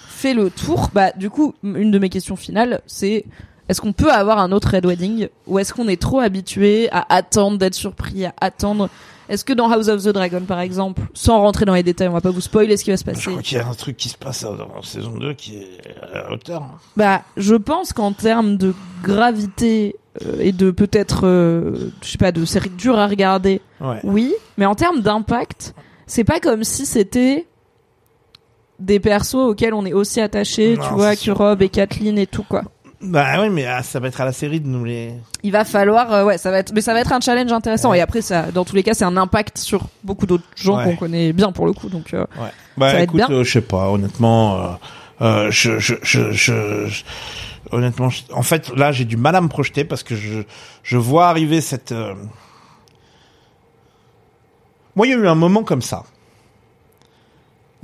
fait 0.09 0.35
le 0.35 0.51
tour, 0.51 0.90
bah 0.93 1.12
du 1.16 1.31
coup 1.31 1.55
une 1.62 1.90
de 1.90 1.99
mes 1.99 2.09
questions 2.09 2.35
finales 2.36 2.81
c'est 2.86 3.24
est-ce 3.69 3.81
qu'on 3.81 3.93
peut 3.93 4.11
avoir 4.11 4.39
un 4.39 4.51
autre 4.51 4.74
Red 4.74 4.86
Wedding? 4.86 5.28
Ou 5.47 5.59
est-ce 5.59 5.74
qu'on 5.74 5.89
est 5.89 6.01
trop 6.01 6.20
habitué 6.20 6.89
à 6.90 7.05
attendre 7.15 7.59
d'être 7.59 7.74
surpris, 7.74 8.24
à 8.24 8.32
attendre 8.40 8.89
Est-ce 9.28 9.44
que 9.44 9.52
dans 9.52 9.70
House 9.70 9.88
of 9.88 10.02
the 10.02 10.09
Dragon, 10.09 10.40
par 10.46 10.60
exemple, 10.60 11.02
sans 11.14 11.40
rentrer 11.40 11.64
dans 11.64 11.74
les 11.74 11.82
détails, 11.82 12.09
on 12.09 12.12
va 12.12 12.20
pas 12.20 12.30
vous 12.30 12.40
spoiler 12.40 12.76
ce 12.76 12.84
qui 12.84 12.90
va 12.90 12.96
se 12.96 13.02
Je 13.05 13.10
passer. 13.10 13.30
crois 13.30 13.42
qu'il 13.42 13.59
y 13.59 13.60
a 13.60 13.66
un 13.68 13.74
truc 13.74 13.96
qui 13.96 14.09
se 14.09 14.16
passe 14.16 14.44
en 14.44 14.82
saison 14.82 15.10
2 15.18 15.34
qui 15.34 15.56
est 15.59 15.68
à 16.02 16.14
la 16.22 16.32
hauteur. 16.32 16.62
Bah, 16.96 17.22
je 17.36 17.55
pense 17.55 17.92
qu'en 17.92 18.12
termes 18.12 18.56
de 18.56 18.74
gravité 19.02 19.96
euh, 20.24 20.36
et 20.40 20.52
de 20.52 20.70
peut-être, 20.70 21.26
euh, 21.26 21.90
je 22.02 22.09
sais 22.09 22.18
pas, 22.18 22.32
de 22.32 22.44
série 22.44 22.70
dure 22.70 22.98
à 22.98 23.06
regarder, 23.06 23.60
Ouais. 23.80 24.00
oui. 24.05 24.34
Mais 24.56 24.66
en 24.66 24.74
termes 24.74 25.00
d'impact, 25.00 25.74
c'est 26.06 26.24
pas 26.24 26.40
comme 26.40 26.64
si 26.64 26.86
c'était 26.86 27.46
des 28.78 29.00
persos 29.00 29.34
auxquels 29.34 29.74
on 29.74 29.84
est 29.84 29.92
aussi 29.92 30.20
attaché, 30.20 30.78
tu 30.80 30.94
vois, 30.94 31.16
que. 31.16 31.30
Rob 31.32 31.62
et 31.62 31.68
Kathleen 31.68 32.16
et 32.16 32.26
tout 32.28 32.44
quoi. 32.44 32.62
Bah 33.00 33.40
oui, 33.40 33.48
mais 33.48 33.64
ah, 33.64 33.84
ça 33.84 34.00
va 34.00 34.08
être 34.08 34.20
à 34.20 34.24
la 34.24 34.32
série 34.32 34.58
de 34.60 34.66
nous 34.66 34.84
les. 34.84 35.14
Il 35.44 35.52
va 35.52 35.64
falloir, 35.64 36.12
euh, 36.12 36.24
ouais, 36.24 36.36
ça 36.36 36.50
va 36.50 36.58
être, 36.58 36.72
mais 36.72 36.80
ça 36.80 36.92
va 36.92 37.00
être 37.00 37.12
un 37.12 37.20
challenge 37.20 37.52
intéressant. 37.52 37.90
Ouais. 37.90 37.98
Et 37.98 38.00
après, 38.00 38.22
ça, 38.22 38.50
dans 38.50 38.64
tous 38.64 38.74
les 38.74 38.82
cas, 38.82 38.92
c'est 38.92 39.04
un 39.04 39.16
impact 39.16 39.56
sur 39.58 39.86
beaucoup 40.02 40.26
d'autres 40.26 40.42
gens 40.56 40.78
Ouais. 40.78 40.84
qu'on 40.84 40.96
connaît 40.96 41.32
bien 41.32 41.52
pour 41.52 41.66
le 41.66 41.72
coup. 41.72 41.88
Donc, 41.88 42.12
euh, 42.12 42.26
Ouais. 42.40 42.50
Bah 42.76 42.88
Ça 42.90 42.96
va 42.96 43.02
être 43.02 43.14
écoute, 43.14 43.16
bien. 43.28 43.30
euh, 43.30 43.44
je 43.44 43.52
sais 43.52 43.60
pas, 43.60 43.88
honnêtement, 43.90 44.56
euh, 44.56 44.68
euh, 45.20 45.50
je, 45.52 45.78
je, 45.78 45.94
je, 46.02 46.32
je, 46.32 47.04
honnêtement, 47.70 48.08
je- 48.10 48.22
en 48.32 48.42
fait, 48.42 48.68
là, 48.76 48.90
j'ai 48.90 49.04
du 49.04 49.16
mal 49.16 49.36
à 49.36 49.40
me 49.42 49.48
projeter 49.48 49.84
parce 49.84 50.02
que 50.02 50.16
je, 50.16 50.42
je 50.82 50.96
vois 50.96 51.28
arriver 51.28 51.60
cette. 51.60 51.92
euh, 51.92 52.14
Moi, 54.96 55.06
il 55.06 55.10
y 55.10 55.14
a 55.14 55.18
eu 55.18 55.28
un 55.28 55.34
moment 55.36 55.62
comme 55.62 55.82
ça. 55.82 56.02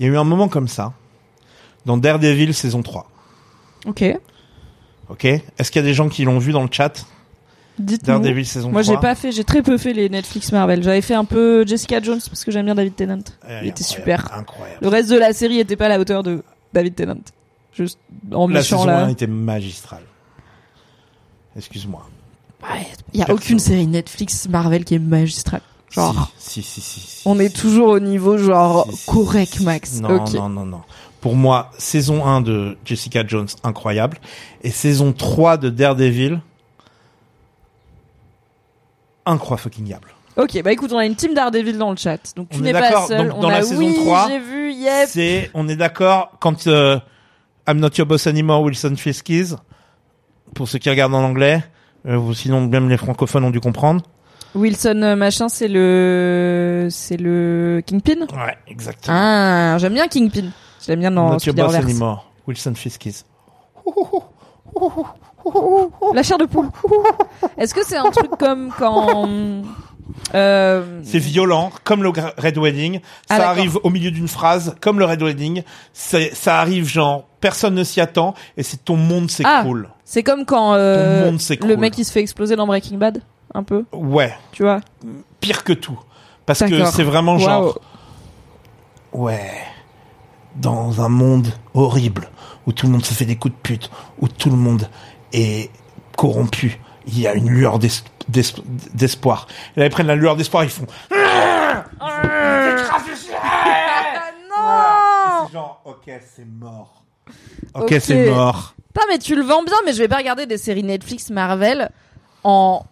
Il 0.00 0.06
y 0.06 0.08
a 0.08 0.12
eu 0.12 0.16
un 0.16 0.24
moment 0.24 0.48
comme 0.48 0.66
ça 0.66 0.92
dans 1.86 1.96
Daredevil 1.96 2.52
saison 2.52 2.82
3. 2.82 3.06
ok. 3.86 4.04
Ok 5.08 5.24
Est-ce 5.24 5.70
qu'il 5.70 5.80
y 5.80 5.84
a 5.84 5.86
des 5.86 5.94
gens 5.94 6.08
qui 6.08 6.24
l'ont 6.24 6.38
vu 6.38 6.52
dans 6.52 6.62
le 6.62 6.68
chat 6.70 7.04
Dites-nous. 7.78 8.06
Daredevil 8.06 8.46
saison 8.46 8.70
Moi, 8.70 8.82
3 8.82 8.94
j'ai 8.94 9.00
pas 9.00 9.14
fait, 9.16 9.32
j'ai 9.32 9.42
très 9.42 9.60
peu 9.62 9.76
fait 9.78 9.92
les 9.92 10.08
Netflix 10.08 10.52
Marvel. 10.52 10.82
J'avais 10.84 11.00
fait 11.02 11.14
un 11.14 11.24
peu 11.24 11.66
Jessica 11.66 12.00
Jones 12.00 12.20
parce 12.24 12.44
que 12.44 12.52
j'aime 12.52 12.66
bien 12.66 12.74
David 12.76 12.94
Tennant. 12.94 13.24
Il 13.62 13.68
était 13.68 13.82
super. 13.82 14.32
Incroyable. 14.32 14.78
Le 14.80 14.88
reste 14.88 15.10
de 15.10 15.16
la 15.16 15.32
série 15.32 15.58
était 15.58 15.74
pas 15.76 15.86
à 15.86 15.88
la 15.88 15.98
hauteur 15.98 16.22
de 16.22 16.42
David 16.72 16.94
Tennant. 16.94 17.20
Juste 17.72 17.98
en 18.32 18.46
La 18.46 18.54
méchant 18.60 18.78
saison 18.78 18.86
là. 18.86 19.04
1 19.06 19.08
était 19.08 19.26
magistrale. 19.26 20.04
Excuse-moi. 21.56 22.06
Ouais, 22.62 22.86
il 23.12 23.18
y 23.18 23.22
a 23.22 23.26
Perso. 23.26 23.40
aucune 23.40 23.58
série 23.58 23.86
Netflix 23.86 24.48
Marvel 24.48 24.84
qui 24.84 24.94
est 24.94 24.98
magistrale. 25.00 25.60
Genre, 25.90 26.32
Si, 26.38 26.62
si, 26.62 26.80
si, 26.80 27.00
si, 27.00 27.00
si, 27.00 27.22
on 27.28 27.38
est 27.38 27.54
toujours 27.54 27.88
au 27.90 28.00
niveau 28.00 28.36
genre 28.36 28.88
correct 29.06 29.60
max. 29.60 30.00
Non, 30.00 30.24
non, 30.32 30.48
non, 30.48 30.64
non. 30.66 30.80
Pour 31.24 31.36
moi, 31.36 31.70
saison 31.78 32.26
1 32.26 32.42
de 32.42 32.76
Jessica 32.84 33.26
Jones, 33.26 33.48
incroyable. 33.62 34.18
Et 34.62 34.68
saison 34.70 35.14
3 35.14 35.56
de 35.56 35.70
Daredevil, 35.70 36.38
incroyable. 39.24 40.08
Ok, 40.36 40.62
bah 40.62 40.70
écoute, 40.70 40.92
on 40.92 40.98
a 40.98 41.06
une 41.06 41.14
team 41.14 41.32
Daredevil 41.32 41.78
dans 41.78 41.90
le 41.90 41.96
chat, 41.96 42.18
donc 42.36 42.50
tu 42.50 42.60
n'es 42.60 42.72
pas 42.72 43.06
seul. 43.06 43.28
donc 43.28 43.38
on 43.38 43.40
dans 43.40 43.48
a 43.48 43.52
la 43.52 43.62
saison 43.62 43.86
oui, 43.86 43.94
3, 43.94 44.28
j'ai 44.28 44.38
vu, 44.38 44.72
yep. 44.74 45.08
C'est, 45.08 45.50
on 45.54 45.66
est 45.66 45.76
d'accord, 45.76 46.32
quand 46.40 46.66
euh, 46.66 46.98
I'm 47.66 47.78
not 47.78 47.92
your 47.96 48.06
boss 48.06 48.26
anymore, 48.26 48.60
Wilson 48.60 48.94
Fiskies, 48.94 49.54
pour 50.54 50.68
ceux 50.68 50.78
qui 50.78 50.90
regardent 50.90 51.14
en 51.14 51.24
anglais, 51.24 51.64
euh, 52.06 52.34
sinon 52.34 52.66
même 52.66 52.90
les 52.90 52.98
francophones 52.98 53.44
ont 53.44 53.50
dû 53.50 53.60
comprendre. 53.60 54.02
Wilson 54.54 55.00
euh, 55.02 55.16
machin, 55.16 55.48
c'est 55.48 55.68
le, 55.68 56.88
c'est 56.90 57.16
le 57.16 57.82
Kingpin? 57.86 58.26
Ouais, 58.36 58.58
exactement. 58.68 59.16
Ah, 59.18 59.78
j'aime 59.78 59.94
bien 59.94 60.06
Kingpin. 60.06 60.50
Je 60.84 60.92
l'aime 60.92 61.00
bien 61.00 61.10
dans 61.10 61.30
not 61.30 61.38
your 61.46 61.54
boss 61.54 61.74
anymore, 61.74 62.30
Wilson 62.46 62.74
Fiskies. 62.74 63.24
La 66.14 66.22
chair 66.22 66.36
de 66.36 66.44
poule. 66.44 66.68
Est-ce 67.56 67.74
que 67.74 67.84
c'est 67.86 67.96
un 67.96 68.10
truc 68.10 68.30
comme 68.38 68.70
quand 68.78 69.28
euh, 70.34 71.00
C'est 71.02 71.18
violent, 71.18 71.70
comme 71.84 72.02
le 72.02 72.10
Red 72.10 72.58
Wedding. 72.58 73.00
Ah, 73.30 73.36
ça 73.38 73.48
arrive 73.50 73.78
au 73.82 73.88
milieu 73.88 74.10
d'une 74.10 74.28
phrase, 74.28 74.74
comme 74.80 74.98
le 74.98 75.06
Red 75.06 75.22
Wedding. 75.22 75.62
Ça 75.92 76.60
arrive 76.60 76.86
genre, 76.86 77.24
personne 77.40 77.74
ne 77.74 77.84
s'y 77.84 78.00
attend, 78.00 78.34
et 78.56 78.62
c'est 78.62 78.84
ton 78.84 78.96
monde 78.96 79.30
s'écroule. 79.30 79.88
c'est 80.04 80.22
comme 80.22 80.44
quand 80.44 80.74
euh, 80.74 81.30
monde 81.30 81.40
le 81.66 81.76
mec 81.76 81.94
qui 81.94 82.04
se 82.04 82.12
fait 82.12 82.20
exploser 82.20 82.56
dans 82.56 82.66
Breaking 82.66 82.98
Bad, 82.98 83.22
un 83.54 83.62
peu, 83.62 83.84
Ouais, 83.92 84.34
tu 84.52 84.64
vois. 84.64 84.80
pire 85.40 85.64
que 85.64 85.72
tout. 85.72 85.98
Parce 86.44 86.60
que 86.60 86.84
c'est 86.86 87.04
vraiment 87.04 87.38
genre, 87.38 87.78
ouais, 89.12 89.50
dans 90.56 91.00
un 91.00 91.08
monde 91.08 91.48
horrible, 91.74 92.28
où 92.66 92.72
tout 92.72 92.86
le 92.86 92.92
monde 92.92 93.04
se 93.04 93.12
fait 93.14 93.24
des 93.24 93.36
coups 93.36 93.54
de 93.54 93.60
pute, 93.60 93.90
où 94.20 94.28
tout 94.28 94.50
le 94.50 94.56
monde 94.56 94.88
est 95.32 95.70
corrompu, 96.16 96.80
il 97.06 97.18
y 97.20 97.26
a 97.26 97.34
une 97.34 97.48
lueur 97.50 97.78
d'es- 97.78 97.88
d'es- 98.28 98.42
d'espoir. 98.94 99.46
Et 99.76 99.80
là, 99.80 99.86
ils 99.86 99.90
prennent 99.90 100.06
la 100.06 100.14
lueur 100.16 100.36
d'espoir, 100.36 100.64
ils 100.64 100.70
font... 100.70 100.86
Ah 101.10 101.84
Voilà. 101.98 102.64
non 104.50 105.48
genre, 105.52 105.82
ok, 105.84 106.10
c'est 106.34 106.46
mort. 106.46 107.04
Ok, 107.74 107.94
c'est 108.00 108.30
mort. 108.30 108.74
Putain, 108.92 109.06
mais 109.08 109.18
tu 109.18 109.34
le 109.34 109.42
vends 109.42 109.62
bien, 109.62 109.76
mais 109.84 109.92
je 109.92 109.98
vais 109.98 110.08
pas 110.08 110.16
regarder 110.18 110.46
des 110.46 110.58
séries 110.58 110.82
Netflix 110.84 111.30
Marvel 111.30 111.90
en 112.44 112.84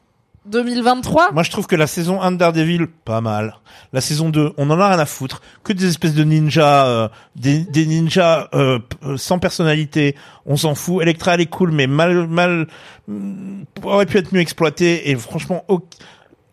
2023. 0.46 1.32
Moi, 1.32 1.42
je 1.42 1.50
trouve 1.50 1.66
que 1.66 1.76
la 1.76 1.86
saison 1.86 2.20
1 2.20 2.32
de 2.32 2.36
Daredevil, 2.38 2.86
pas 3.04 3.20
mal. 3.20 3.56
La 3.92 4.00
saison 4.00 4.28
2, 4.28 4.52
on 4.56 4.70
en 4.70 4.80
a 4.80 4.88
rien 4.88 4.98
à 4.98 5.06
foutre. 5.06 5.40
Que 5.62 5.72
des 5.72 5.86
espèces 5.86 6.14
de 6.14 6.24
ninjas, 6.24 6.86
euh, 6.86 7.08
des, 7.36 7.60
des 7.60 7.86
ninjas 7.86 8.48
euh, 8.54 8.78
sans 9.16 9.38
personnalité. 9.38 10.16
On 10.46 10.56
s'en 10.56 10.74
fout. 10.74 11.02
Electra, 11.02 11.34
elle 11.34 11.42
est 11.42 11.46
cool, 11.46 11.70
mais 11.70 11.86
mal, 11.86 12.26
mal, 12.26 12.66
mm, 13.08 13.62
aurait 13.84 14.06
pu 14.06 14.18
être 14.18 14.32
mieux 14.32 14.40
exploitée. 14.40 15.10
Et 15.10 15.16
franchement, 15.16 15.64
au- 15.68 15.86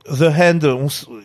The 0.06 0.24
Hand, 0.24 0.66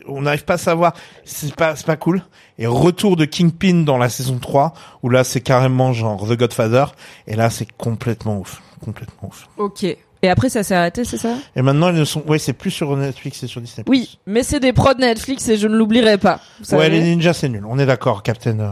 on 0.06 0.22
n'arrive 0.22 0.44
pas 0.44 0.54
à 0.54 0.58
savoir. 0.58 0.92
C'est 1.24 1.54
pas, 1.54 1.74
c'est 1.76 1.86
pas 1.86 1.96
cool. 1.96 2.22
Et 2.58 2.66
retour 2.66 3.16
de 3.16 3.24
Kingpin 3.24 3.82
dans 3.84 3.96
la 3.98 4.10
saison 4.10 4.38
3, 4.38 4.74
où 5.02 5.08
là, 5.08 5.24
c'est 5.24 5.40
carrément 5.40 5.92
genre 5.94 6.26
The 6.28 6.36
Godfather. 6.36 6.86
Et 7.26 7.34
là, 7.34 7.48
c'est 7.50 7.66
complètement 7.78 8.38
ouf. 8.38 8.60
Complètement 8.84 9.28
ouf. 9.28 9.48
Ok. 9.56 9.86
Et 10.24 10.30
après, 10.30 10.48
ça 10.48 10.62
s'est 10.62 10.74
arrêté, 10.74 11.04
c'est 11.04 11.18
ça? 11.18 11.34
Et 11.54 11.60
maintenant, 11.60 11.90
ils 11.90 11.96
ne 11.96 12.04
sont, 12.06 12.22
ouais, 12.26 12.38
c'est 12.38 12.54
plus 12.54 12.70
sur 12.70 12.96
Netflix, 12.96 13.40
c'est 13.40 13.46
sur 13.46 13.60
Disney+. 13.60 13.84
Oui, 13.86 14.18
mais 14.24 14.42
c'est 14.42 14.58
des 14.58 14.72
prods 14.72 14.94
Netflix 14.94 15.46
et 15.50 15.58
je 15.58 15.68
ne 15.68 15.76
l'oublierai 15.76 16.16
pas. 16.16 16.40
Vous 16.60 16.74
Ouais, 16.74 16.84
savez. 16.84 16.98
les 16.98 17.02
ninjas, 17.14 17.34
c'est 17.34 17.50
nul. 17.50 17.62
On 17.68 17.78
est 17.78 17.84
d'accord, 17.84 18.22
Captain, 18.22 18.58
euh, 18.58 18.70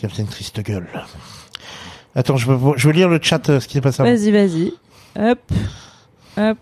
Captain 0.00 0.22
Triste 0.24 0.60
Gueule. 0.60 0.86
Attends, 2.14 2.36
je 2.36 2.46
veux, 2.46 2.74
je 2.76 2.86
veux 2.86 2.92
lire 2.94 3.08
le 3.08 3.18
chat, 3.20 3.50
euh, 3.50 3.58
ce 3.58 3.66
qui 3.66 3.74
s'est 3.74 3.80
passé 3.80 4.02
avant. 4.02 4.10
Vas-y, 4.12 4.30
vas-y. 4.30 4.72
Hop. 5.18 5.40
Hop. 6.36 6.58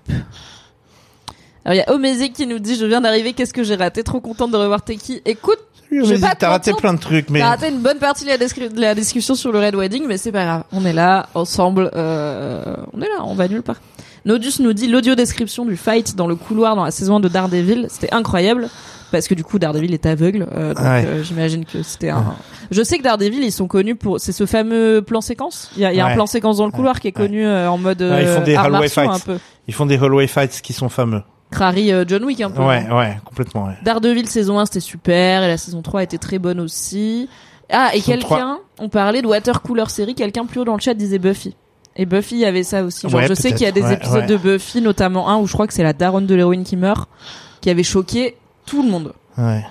Alors, 1.66 1.74
il 1.74 1.76
y 1.76 1.82
a 1.82 1.92
Omézé 1.92 2.30
qui 2.30 2.46
nous 2.46 2.58
dit 2.58 2.76
Je 2.76 2.86
viens 2.86 3.02
d'arriver, 3.02 3.34
qu'est-ce 3.34 3.52
que 3.52 3.62
j'ai 3.64 3.74
raté? 3.76 4.02
Trop 4.02 4.20
contente 4.22 4.50
de 4.50 4.56
revoir 4.56 4.82
Teki. 4.82 5.20
Écoute, 5.26 5.58
Vais 5.90 6.00
vas-y, 6.02 6.20
pas 6.20 6.34
T'as 6.34 6.50
raté 6.50 6.72
plein 6.72 6.94
de 6.94 6.98
trucs, 7.00 7.30
mais 7.30 7.40
t'as 7.40 7.48
raté 7.48 7.68
une 7.68 7.80
bonne 7.80 7.98
partie 7.98 8.24
de 8.24 8.28
la, 8.30 8.38
de 8.38 8.80
la 8.80 8.94
discussion 8.94 9.34
sur 9.34 9.50
le 9.52 9.58
Red 9.58 9.74
Wedding, 9.74 10.04
mais 10.06 10.16
c'est 10.18 10.32
pas 10.32 10.44
grave. 10.44 10.64
On 10.72 10.84
est 10.84 10.92
là, 10.92 11.28
ensemble. 11.34 11.90
euh, 11.96 12.76
on 12.92 13.00
est 13.00 13.08
là, 13.08 13.22
on 13.24 13.34
va 13.34 13.48
nulle 13.48 13.62
part. 13.62 13.80
Nodus 14.26 14.60
nous 14.60 14.72
dit 14.74 14.86
l'audio 14.86 15.14
description 15.14 15.64
du 15.64 15.76
fight 15.76 16.14
dans 16.14 16.26
le 16.26 16.36
couloir 16.36 16.76
dans 16.76 16.84
la 16.84 16.90
saison 16.90 17.16
1 17.16 17.20
de 17.20 17.28
Daredevil. 17.28 17.86
C'était 17.88 18.12
incroyable. 18.14 18.68
Parce 19.12 19.26
que 19.26 19.34
du 19.34 19.42
coup, 19.42 19.58
Daredevil 19.58 19.92
est 19.92 20.06
aveugle. 20.06 20.46
euh, 20.54 20.68
donc, 20.72 20.84
Ouais. 20.84 21.04
euh, 21.04 21.22
j'imagine 21.24 21.64
que 21.64 21.82
c'était 21.82 22.10
un. 22.10 22.36
Je 22.70 22.80
sais 22.80 22.96
que 22.98 23.02
Daredevil, 23.02 23.42
ils 23.42 23.50
sont 23.50 23.66
connus 23.66 23.96
pour. 23.96 24.20
C'est 24.20 24.30
ce 24.30 24.46
fameux 24.46 25.02
plan 25.02 25.20
séquence? 25.20 25.72
Il 25.74 25.82
y 25.82 25.84
a, 25.84 25.92
il 25.92 25.96
y 25.96 26.00
a 26.00 26.06
un 26.06 26.14
plan 26.14 26.26
séquence 26.26 26.58
dans 26.58 26.66
le 26.66 26.70
couloir 26.70 27.00
qui 27.00 27.08
est 27.08 27.12
connu 27.12 27.44
euh, 27.44 27.68
en 27.68 27.76
mode. 27.76 28.00
Ils 28.02 28.26
font 28.28 28.42
des 28.44 28.54
hallway 28.54 28.88
fights. 28.88 29.10
un 29.10 29.18
peu. 29.18 29.38
ils 29.66 29.74
font 29.74 29.86
des 29.86 29.96
hallway 29.96 30.28
fights 30.28 30.60
qui 30.62 30.72
sont 30.72 30.88
fameux. 30.88 31.22
Crary 31.50 31.92
euh, 31.92 32.04
John 32.06 32.24
Wick 32.24 32.40
un 32.40 32.50
peu. 32.50 32.62
Ouais, 32.62 32.86
ouais, 32.90 33.18
complètement, 33.24 33.66
ouais. 33.66 33.76
Daredevil 33.82 34.26
saison 34.28 34.58
1 34.58 34.66
c'était 34.66 34.80
super 34.80 35.42
et 35.42 35.48
la 35.48 35.56
saison 35.56 35.82
3 35.82 36.02
était 36.04 36.18
très 36.18 36.38
bonne 36.38 36.60
aussi. 36.60 37.28
Ah 37.72 37.90
et 37.94 38.00
quelqu'un, 38.00 38.58
on 38.78 38.88
parlait 38.88 39.22
de 39.22 39.26
water 39.26 39.62
cooler 39.62 39.88
série, 39.88 40.14
quelqu'un 40.14 40.44
plus 40.46 40.60
haut 40.60 40.64
dans 40.64 40.74
le 40.74 40.80
chat 40.80 40.94
disait 40.94 41.18
Buffy. 41.18 41.54
Et 41.96 42.06
Buffy 42.06 42.36
il 42.36 42.40
y 42.40 42.44
avait 42.44 42.62
ça 42.62 42.82
aussi. 42.82 43.08
Genre 43.08 43.20
Ouais, 43.20 43.28
je 43.28 43.34
sais 43.34 43.50
qu'il 43.52 43.62
y 43.62 43.66
a 43.66 43.72
des 43.72 43.82
ouais, 43.82 43.94
épisodes 43.94 44.26
de 44.26 44.36
Buffy, 44.36 44.80
notamment 44.80 45.28
un 45.28 45.38
où 45.38 45.46
je 45.46 45.52
crois 45.52 45.66
que 45.66 45.74
c'est 45.74 45.82
la 45.82 45.92
daronne 45.92 46.26
de 46.26 46.34
l'héroïne 46.34 46.64
qui 46.64 46.76
meurt, 46.76 47.08
qui 47.60 47.70
avait 47.70 47.82
choqué 47.82 48.36
tout 48.66 48.82
le 48.82 48.88
monde. 48.88 49.12
Ouais. 49.36 49.64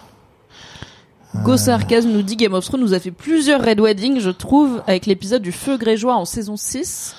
Go 1.44 1.58
Sarcasm 1.58 2.10
nous 2.10 2.24
dit 2.24 2.36
Game 2.36 2.54
of 2.54 2.66
Thrones 2.66 2.82
nous 2.82 2.94
a 2.94 3.00
fait 3.00 3.12
plusieurs 3.12 3.64
Red 3.64 3.80
Wedding, 3.80 4.20
je 4.20 4.32
trouve, 4.32 4.82
avec 4.88 5.06
l'épisode 5.06 5.42
du 5.42 5.52
feu 5.52 5.78
grégeois 5.78 6.16
en 6.16 6.26
saison 6.26 6.58
6. 6.58 7.16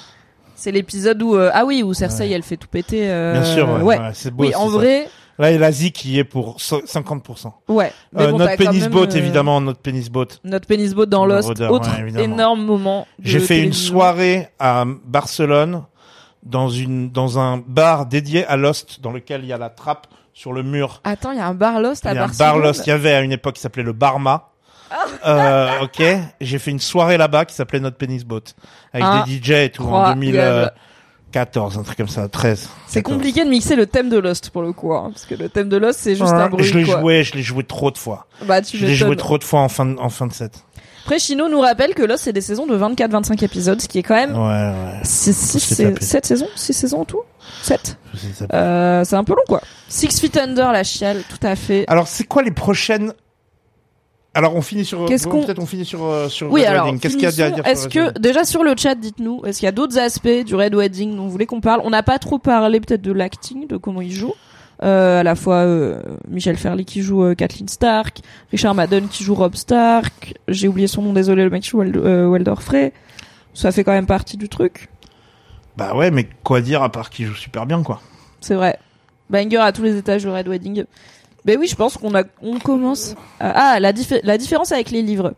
C'est 0.61 0.73
l'épisode 0.73 1.23
où 1.23 1.35
euh, 1.37 1.51
ah 1.55 1.65
oui 1.65 1.83
où 1.83 1.95
Cersei 1.95 2.31
elle 2.31 2.43
fait 2.43 2.57
tout 2.59 2.69
péter. 2.69 3.11
euh, 3.11 3.33
Bien 3.33 3.45
sûr, 3.45 3.83
ouais. 3.83 3.99
c'est 4.13 4.31
beau. 4.31 4.45
oui, 4.45 4.55
en 4.55 4.67
ça. 4.67 4.73
vrai, 4.77 5.09
Là, 5.39 5.51
il 5.51 5.55
y 5.55 5.57
a 5.57 5.59
l'Asie 5.61 5.91
qui 5.91 6.19
est 6.19 6.25
pour 6.25 6.61
so- 6.61 6.83
50%. 6.85 7.51
ouais. 7.69 7.91
Mais 8.13 8.25
Euh, 8.25 8.31
bon, 8.33 8.37
notre 8.39 8.63
même, 8.63 8.89
boat, 8.91 9.07
évidemment, 9.15 9.59
notre 9.63 9.81
penis 9.81 10.11
boat. 10.11 10.27
Notre 10.45 10.67
penis 10.67 10.93
boat 10.95 11.07
dans 11.07 11.25
Lost, 11.25 11.49
rodeur, 11.49 11.73
autre 11.73 11.89
énorme 12.19 12.63
moment. 12.63 13.07
J'ai 13.23 13.41
fait 13.41 13.63
une 13.63 13.73
soirée 13.73 14.49
à 14.59 14.85
Barcelone 15.07 15.85
dans 16.43 16.69
une 16.69 17.11
dans 17.11 17.39
un 17.39 17.57
bar 17.67 18.05
dédié 18.05 18.45
à 18.47 18.57
Lost 18.59 19.01
dans 19.01 19.13
lequel 19.13 19.43
il 19.43 19.47
y 19.49 19.53
a 19.55 19.59
la 19.59 19.71
trappe 19.71 20.07
sur 20.35 20.53
le 20.53 20.63
mur. 20.63 21.01
Attends, 21.05 21.33
il 21.33 21.39
y 21.39 21.41
a 21.41 21.47
un 21.47 21.55
bar 21.55 21.81
Lost 21.81 22.05
à 22.05 22.13
Il 22.13 22.17
y 22.17 22.19
a 22.19 22.25
un 22.25 22.27
Barcelone. 22.27 22.51
bar 22.53 22.59
Lost. 22.59 22.87
Il 22.87 22.91
y 22.91 22.93
avait 22.93 23.13
à 23.15 23.21
une 23.23 23.33
époque 23.33 23.55
qui 23.55 23.63
s'appelait 23.63 23.83
le 23.83 23.95
Barma. 23.95 24.50
Euh, 25.27 25.69
ok, 25.83 26.03
j'ai 26.41 26.59
fait 26.59 26.71
une 26.71 26.81
soirée 26.81 27.17
là-bas 27.17 27.45
qui 27.45 27.55
s'appelait 27.55 27.81
notre 27.81 27.97
penis 27.97 28.25
boat 28.25 28.41
avec 28.93 29.07
Ah, 29.09 29.25
des 29.27 29.37
DJ 29.39 29.51
et 29.53 29.71
tout 29.71 29.85
en 29.85 30.11
2000, 30.15 30.37
euh, 30.39 30.67
14, 31.33 31.79
un 31.79 31.83
truc 31.83 31.97
comme 31.97 32.09
ça, 32.09 32.29
13. 32.29 32.69
C'est 32.89 33.03
14. 33.03 33.17
compliqué 33.17 33.45
de 33.45 33.51
mixer 33.51 33.77
le 33.77 33.87
thème 33.87 34.09
de 34.09 34.19
Lost 34.19 34.51
pour 34.51 34.63
le 34.63 34.73
coup, 34.73 34.93
hein, 34.95 35.11
parce 35.13 35.27
que 35.27 35.35
le 35.37 35.49
thème 35.49 35.69
de 35.69 35.77
Lost 35.77 36.01
c'est 36.01 36.17
juste 36.17 36.33
Ouais, 36.33 36.39
un 36.41 36.49
bruit. 36.49 36.65
je 36.65 36.77
l'ai 36.79 36.85
quoi. 36.85 37.01
joué, 37.01 37.23
je 37.25 37.35
l'ai 37.35 37.43
joué 37.43 37.63
trop 37.65 37.91
de 37.91 37.99
fois. 37.99 38.27
Bah 38.47 38.61
tu 38.63 38.77
Je 38.77 38.87
l'ai 38.87 38.95
joué 38.95 39.11
m'étonnes. 39.11 39.19
trop 39.25 39.39
de 39.39 39.45
fois 39.45 39.61
en 39.61 39.69
fin 39.69 39.87
de, 39.87 39.97
en 39.99 40.09
fin 40.09 40.27
de 40.27 40.33
set. 40.33 40.65
Après 41.05 41.19
Chino 41.19 41.49
nous 41.49 41.61
rappelle 41.61 41.95
que 41.95 42.03
Lost 42.03 42.25
c'est 42.25 42.33
des 42.33 42.41
saisons 42.43 42.67
de 42.67 42.77
24-25 42.77 43.43
épisodes, 43.45 43.81
ce 43.81 43.89
qui 43.89 43.99
est 43.99 44.03
quand 44.03 44.15
même 44.17 44.37
Ouais, 44.37 44.43
ouais. 44.93 45.01
c'est 45.03 45.33
tapé. 45.85 46.05
7 46.05 46.27
saisons, 46.27 46.49
6 46.57 46.73
saisons 46.73 47.01
en 47.01 47.05
tout? 47.05 47.21
7 47.63 47.97
Je 48.13 48.19
sais 48.19 48.27
ça. 48.35 48.47
euh, 48.53 49.05
c'est 49.05 49.17
un 49.17 49.25
peu 49.25 49.33
long 49.35 49.43
quoi. 49.49 49.61
Six 49.89 50.21
Feet 50.21 50.37
Under 50.37 50.73
la 50.73 50.85
chiale, 50.85 51.23
tout 51.29 51.45
à 51.47 51.57
fait. 51.57 51.85
Alors, 51.89 52.07
c'est 52.07 52.25
quoi 52.25 52.43
les 52.43 52.51
prochaines 52.53 53.13
Alors, 54.35 54.55
on 54.55 54.63
finit 54.63 54.85
sur. 54.85 55.07
Qu'est-ce 55.07 55.25
bon, 55.25 55.31
qu'on- 55.41 55.45
Peut-être 55.45 55.59
on 55.59 55.67
finit 55.67 55.85
sur 55.85 56.05
euh, 56.05 56.29
sur 56.29 56.51
Oui, 56.53 56.61
Red 56.61 56.69
alors, 56.69 56.85
Wedding. 56.87 57.01
Qu'est-ce 57.01 57.15
qu'il 57.15 57.23
y 57.25 57.27
a 57.27 57.47
à 57.47 57.51
dire 57.51 57.65
finissons. 57.65 57.91
sur 57.91 58.03
Est-ce 58.03 58.13
que, 58.13 58.19
déjà 58.21 58.45
sur 58.45 58.63
le 58.63 58.75
chat, 58.77 58.95
dites-nous, 58.95 59.43
est-ce 59.45 59.59
qu'il 59.59 59.67
y 59.67 59.69
a 59.69 59.73
d'autres 59.73 59.99
aspects 59.99 60.45
du 60.47 60.55
Red 60.55 60.75
Wedding 60.75 61.17
dont 61.17 61.25
vous 61.25 61.31
voulez 61.31 61.47
qu'on 61.47 61.61
parle? 61.61 61.81
On 61.85 61.91
n'a 61.91 62.03
pas 62.05 62.19
trop 62.19 62.39
parlé 62.39 62.79
peut-être 62.81 63.03
de 63.03 63.13
l'acting, 63.13 63.67
de 63.67 63.77
comment 63.77 64.01
il 64.01 64.13
joue. 64.13 64.33
Euh, 64.83 65.21
à 65.21 65.23
la 65.23 65.35
fois 65.35 65.57
euh, 65.57 66.01
Michel 66.29 66.57
Ferly 66.57 66.87
qui 66.87 67.03
joue 67.03 67.23
euh, 67.23 67.35
Kathleen 67.35 67.69
Stark, 67.69 68.21
Richard 68.51 68.75
Madden 68.75 69.09
qui 69.09 69.25
joue 69.25 69.35
Rob 69.35 69.55
Stark, 69.55 70.33
j'ai 70.49 70.69
oublié 70.69 70.87
son 70.87 71.03
nom, 71.03 71.13
désolé, 71.13 71.45
le 71.45 71.51
mec 71.51 71.63
qui 71.65 71.69
joue 71.71 71.83
euh, 71.83 72.55
Frey. 72.61 72.95
Ça 73.53 73.73
fait 73.73 73.85
quand 73.85 73.93
même 73.93 74.07
partie 74.07 74.39
du 74.39 74.49
truc, 74.49 74.89
Bah 75.77 75.95
ouais, 75.95 76.11
mais 76.11 76.27
quoi 76.45 76.63
dire 76.63 76.83
à 76.83 76.91
part 76.91 77.11
qu'il 77.11 77.27
joue 77.27 77.35
super 77.35 77.67
bien, 77.67 77.83
quoi. 77.83 78.01
c'est 78.41 78.55
vrai. 78.55 78.79
Banger 79.29 79.59
à 79.59 79.73
tous 79.73 79.83
les 79.83 79.97
étages 79.99 80.25
de 80.25 80.31
Red 80.31 80.49
Wedding. 80.49 80.85
Ben 81.45 81.59
oui, 81.59 81.67
je 81.69 81.75
pense 81.77 81.97
qu'on 81.97 82.15
a, 82.15 82.23
on 82.43 82.59
commence. 82.59 83.15
Ah, 83.41 83.79
la, 83.81 83.93
diffé- 83.93 84.21
la 84.25 84.37
différence 84.39 84.73
avec 84.73 84.91
les 84.91 85.03
livres. 85.03 85.33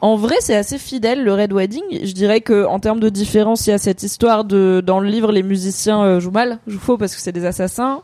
En 0.00 0.16
vrai, 0.16 0.36
c'est 0.40 0.54
assez 0.54 0.76
fidèle 0.78 1.24
le 1.24 1.32
Red 1.32 1.52
Wedding. 1.52 1.82
Je 2.04 2.12
dirais 2.12 2.40
que 2.42 2.66
en 2.66 2.78
termes 2.78 3.00
de 3.00 3.08
différence, 3.08 3.66
il 3.66 3.70
y 3.70 3.72
a 3.72 3.78
cette 3.78 4.02
histoire 4.02 4.44
de 4.44 4.82
dans 4.84 5.00
le 5.00 5.08
livre 5.08 5.32
les 5.32 5.42
musiciens 5.42 6.02
euh, 6.04 6.20
jouent 6.20 6.30
mal, 6.30 6.58
jouent 6.66 6.78
faux 6.78 6.98
parce 6.98 7.14
que 7.14 7.20
c'est 7.22 7.32
des 7.32 7.46
assassins. 7.46 8.02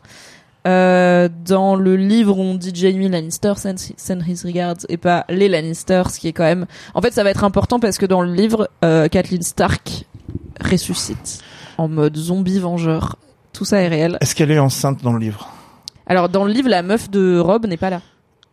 Euh, 0.66 1.28
dans 1.46 1.74
le 1.74 1.96
livre, 1.96 2.38
on 2.38 2.54
dit 2.54 2.70
Jamie 2.74 3.08
Lannister 3.08 3.52
send, 3.56 3.76
send 3.96 4.20
his 4.26 4.42
regards 4.44 4.76
et 4.88 4.96
pas 4.96 5.24
les 5.28 5.48
Lannister, 5.48 6.02
ce 6.10 6.18
qui 6.18 6.28
est 6.28 6.32
quand 6.32 6.44
même. 6.44 6.66
En 6.94 7.00
fait, 7.02 7.12
ça 7.12 7.22
va 7.22 7.30
être 7.30 7.44
important 7.44 7.80
parce 7.80 7.98
que 7.98 8.06
dans 8.06 8.20
le 8.22 8.32
livre, 8.32 8.68
euh, 8.84 9.08
Kathleen 9.08 9.42
Stark 9.42 10.04
ressuscite 10.62 11.40
en 11.78 11.88
mode 11.88 12.16
zombie 12.16 12.58
vengeur. 12.58 13.16
Tout 13.52 13.64
ça 13.64 13.80
est 13.80 13.88
réel. 13.88 14.16
Est-ce 14.20 14.34
qu'elle 14.34 14.50
est 14.50 14.58
enceinte 14.58 15.02
dans 15.02 15.12
le 15.12 15.18
livre? 15.18 15.50
Alors 16.10 16.28
dans 16.28 16.44
le 16.44 16.52
livre, 16.52 16.68
la 16.68 16.82
meuf 16.82 17.08
de 17.08 17.38
Rob 17.38 17.66
n'est 17.66 17.76
pas 17.76 17.88
là. 17.88 18.02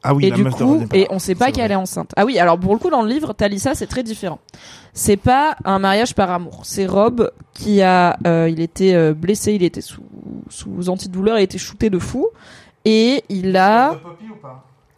Ah 0.04 0.14
oui, 0.14 0.28
et 0.28 0.30
la 0.30 0.36
du 0.36 0.44
meuf 0.44 0.54
coup, 0.54 0.86
et 0.94 1.08
on 1.10 1.18
sait 1.18 1.34
pas 1.34 1.52
qu'elle 1.52 1.72
est 1.72 1.76
enceinte. 1.76 2.12
Ah 2.16 2.24
oui, 2.24 2.38
alors 2.38 2.60
pour 2.60 2.72
le 2.72 2.80
coup 2.80 2.92
dans 2.92 3.02
le 3.02 3.10
livre, 3.10 3.34
Talissa 3.34 3.74
c'est 3.74 3.88
très 3.88 4.04
différent. 4.04 4.38
C'est 4.94 5.18
pas 5.18 5.58
un 5.66 5.80
mariage 5.80 6.14
par 6.14 6.30
amour. 6.30 6.62
C'est 6.66 6.86
Rob 6.86 7.32
qui 7.56 7.82
a, 7.82 8.16
euh, 8.28 8.48
il 8.48 8.60
était 8.60 8.94
euh, 8.94 9.16
blessé, 9.16 9.54
il 9.54 9.64
était 9.64 9.82
sous 9.82 10.04
sous 10.50 10.88
antidouleur, 10.88 11.40
il 11.40 11.42
était 11.42 11.58
shooté 11.58 11.90
de 11.90 11.98
fou 11.98 12.28
et 12.86 13.24
il 13.28 13.58
a 13.58 13.98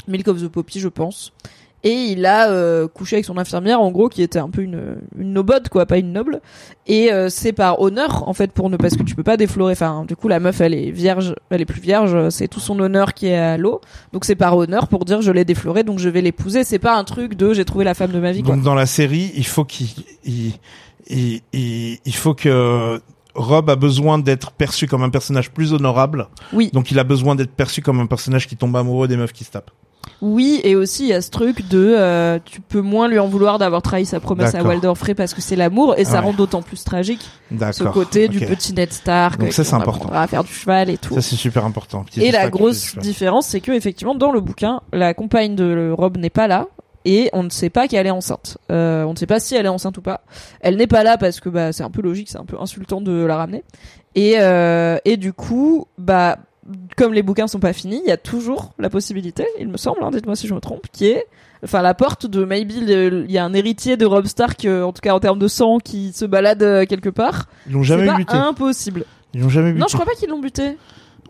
Milk 0.10 0.28
of 0.28 0.42
the 0.42 0.50
Poppy, 0.50 0.82
je 0.82 0.90
pense. 0.90 1.32
Et 1.84 1.94
il 1.94 2.26
a 2.26 2.50
euh, 2.50 2.88
couché 2.88 3.16
avec 3.16 3.26
son 3.26 3.38
infirmière, 3.38 3.80
en 3.80 3.90
gros, 3.92 4.10
qui 4.10 4.22
était 4.22 4.40
un 4.40 4.50
peu 4.50 4.62
une, 4.62 4.98
une 5.18 5.32
nobode, 5.32 5.70
quoi, 5.70 5.86
pas 5.86 5.98
une 5.98 6.12
noble. 6.12 6.42
Et 6.88 7.14
euh, 7.14 7.30
c'est 7.30 7.54
par 7.54 7.80
honneur, 7.80 8.28
en 8.28 8.34
fait, 8.34 8.52
pour 8.52 8.70
ne 8.70 8.76
parce 8.76 8.98
que 8.98 9.04
tu 9.04 9.16
peux 9.16 9.24
pas 9.24 9.38
déflorer. 9.38 9.72
Enfin, 9.74 10.04
du 10.06 10.16
coup, 10.16 10.28
la 10.28 10.40
meuf, 10.40 10.60
elle 10.60 10.74
est 10.74 10.92
vierge, 10.92 11.36
elle 11.50 11.62
est 11.62 11.66
plus 11.66 11.80
vierge. 11.80 12.30
C'est 12.30 12.50
tout 12.50 12.60
son 12.60 12.78
honneur 12.80 13.14
qui 13.14 13.28
est 13.28 13.38
à 13.38 13.58
l'eau. 13.58 13.80
Donc 14.12 14.26
c'est 14.26 14.36
par 14.36 14.58
honneur 14.58 14.88
pour 14.88 15.06
dire 15.06 15.22
je 15.22 15.32
l'ai 15.32 15.46
déflorée, 15.46 15.84
donc 15.84 16.00
je 16.00 16.10
vais 16.10 16.22
l'épouser. 16.22 16.64
C'est 16.64 16.80
pas 16.80 16.98
un 16.98 17.04
truc 17.04 17.36
de 17.36 17.54
j'ai 17.54 17.64
trouvé 17.66 17.86
la 17.86 17.94
femme 17.94 18.12
de 18.12 18.20
ma 18.20 18.32
vie, 18.32 18.44
quoi. 18.44 18.56
Donc 18.56 18.64
dans 18.64 18.76
la 18.76 18.86
série, 18.86 19.32
il 19.36 19.46
faut 19.46 19.64
qu'il 19.64 19.88
il, 20.26 20.54
il, 21.08 21.42
il, 21.54 22.00
il 22.04 22.16
faut 22.16 22.34
que 22.34 23.00
Rob 23.36 23.70
a 23.70 23.76
besoin 23.76 24.20
d'être 24.20 24.52
perçu 24.52 24.88
comme 24.88 25.04
un 25.04 25.10
personnage 25.10 25.52
plus 25.52 25.72
honorable. 25.72 26.28
Oui. 26.52 26.72
Donc 26.74 26.92
il 26.92 27.00
a 27.00 27.04
besoin 27.04 27.36
d'être 27.36 27.52
perçu 27.52 27.82
comme 27.82 28.00
un 28.00 28.08
personnage 28.08 28.48
qui 28.48 28.58
tombe 28.58 28.76
amoureux 28.76 29.08
des 29.08 29.16
meufs 29.16 29.32
qui 29.32 29.46
se 29.46 29.52
tapent. 29.52 29.72
Oui, 30.22 30.60
et 30.64 30.76
aussi 30.76 31.04
il 31.04 31.10
y 31.10 31.14
a 31.14 31.22
ce 31.22 31.30
truc 31.30 31.68
de 31.70 31.96
euh, 31.98 32.40
tu 32.44 32.60
peux 32.60 32.82
moins 32.82 33.08
lui 33.08 33.20
en 33.20 33.28
vouloir 33.28 33.58
d'avoir 33.58 33.82
trahi 33.82 34.06
sa 34.06 34.20
promesse 34.20 34.54
à. 34.54 34.64
Walder 34.64 34.92
Frey 34.96 35.14
parce 35.16 35.34
que 35.34 35.42
c'est 35.42 35.56
l'amour 35.56 35.96
et 35.98 36.04
ça 36.04 36.16
Ouais. 36.16 36.26
rend 36.26 36.34
d'autant 36.34 36.62
plus 36.62 36.84
tragique 36.84 37.26
D'accord. 37.52 37.74
ce 37.74 37.84
côté 37.86 38.28
du 38.28 38.40
petit 38.42 38.74
Ned 38.74 38.92
Stark 38.92 39.40
Donc 39.40 39.50
euh, 39.50 39.52
ça, 39.52 39.64
qui 39.64 39.70
c'est 39.70 39.76
important. 39.76 40.10
à 40.14 40.28
faire 40.28 40.44
du 40.44 40.52
cheval 40.52 40.90
et 40.90 40.98
tout. 40.98 41.14
Ça 41.16 41.22
c'est 41.22 41.36
super 41.38 41.64
important. 41.66 42.04
Petit 42.04 42.22
Et 42.22 42.32
la 42.32 42.50
grosse 42.50 42.98
différence, 42.98 43.48
c'est 43.48 43.62
que 43.62 43.72
effectivement, 43.72 44.16
dans 44.16 44.32
le 44.32 44.42
bouquin, 44.42 44.82
la 44.92 45.14
compagne 45.14 45.56
de 45.56 45.94
Rob 45.98 46.18
n'est 46.18 46.30
pas 46.30 46.48
là. 46.48 46.68
Et 47.06 47.30
on 47.32 47.44
ne 47.44 47.50
sait 47.50 47.70
pas 47.70 47.88
qu'elle 47.88 48.06
est 48.06 48.12
enceinte. 48.12 48.58
Euh, 48.72 49.06
on 49.06 49.12
ne 49.14 49.16
sait 49.18 49.26
pas 49.26 49.40
si 49.40 49.56
elle 49.56 49.66
est 49.66 49.70
enceinte 49.70 49.98
ou 49.98 50.02
pas. 50.02 50.22
Elle 50.60 50.76
n'est 50.76 50.86
pas 50.86 51.04
là 51.04 51.18
parce 51.18 51.40
que 51.40 51.48
bah 51.48 51.72
c'est 51.72 51.84
un 51.84 51.90
peu 51.90 52.02
logique, 52.02 52.28
c'est 52.30 52.38
un 52.38 52.44
peu 52.46 52.58
insultant 52.60 53.00
de 53.00 53.24
la 53.24 53.38
ramener. 53.38 53.64
Et 54.16 54.36
euh, 54.40 54.98
et 55.06 55.16
du 55.16 55.32
coup, 55.32 55.86
bah 55.98 56.38
comme 56.98 57.14
les 57.14 57.24
bouquins 57.24 57.48
sont 57.48 57.60
pas 57.60 57.74
finis, 57.74 58.02
il 58.06 58.10
y 58.10 58.12
a 58.12 58.18
toujours 58.18 58.74
la 58.80 58.90
possibilité, 58.90 59.46
il 59.60 59.68
me 59.70 59.78
semble, 59.78 60.04
hein, 60.04 60.12
dites-moi 60.12 60.36
si 60.36 60.48
je 60.48 60.54
me 60.54 60.60
trompe, 60.60 60.88
qui 60.92 61.08
est 61.08 61.26
enfin 61.64 61.82
la 61.82 61.94
porte 61.94 62.26
de 62.26 62.46
maybe 62.46 62.72
il 62.72 63.32
y 63.32 63.38
a 63.38 63.44
un 63.44 63.54
héritier 63.54 63.98
de 63.98 64.06
Rob 64.06 64.26
Stark 64.28 64.64
euh, 64.66 64.84
en 64.84 64.94
tout 64.94 65.02
cas 65.02 65.14
en 65.14 65.20
termes 65.20 65.40
de 65.40 65.48
sang 65.48 65.80
qui 65.80 66.14
se 66.14 66.26
balade 66.26 66.64
euh, 66.64 66.86
quelque 66.86 67.10
part. 67.10 67.48
Ils 67.68 67.74
l'ont 67.74 67.84
jamais 67.84 68.14
buté. 68.14 68.36
impossible. 68.36 69.06
Ils 69.34 69.42
l'ont 69.42 69.50
jamais 69.50 69.72
buté. 69.72 69.82
Non, 69.82 69.88
je 69.88 69.94
crois 69.94 70.06
pas 70.06 70.14
qu'ils 70.14 70.30
l'ont 70.30 70.40
buté. 70.40 70.78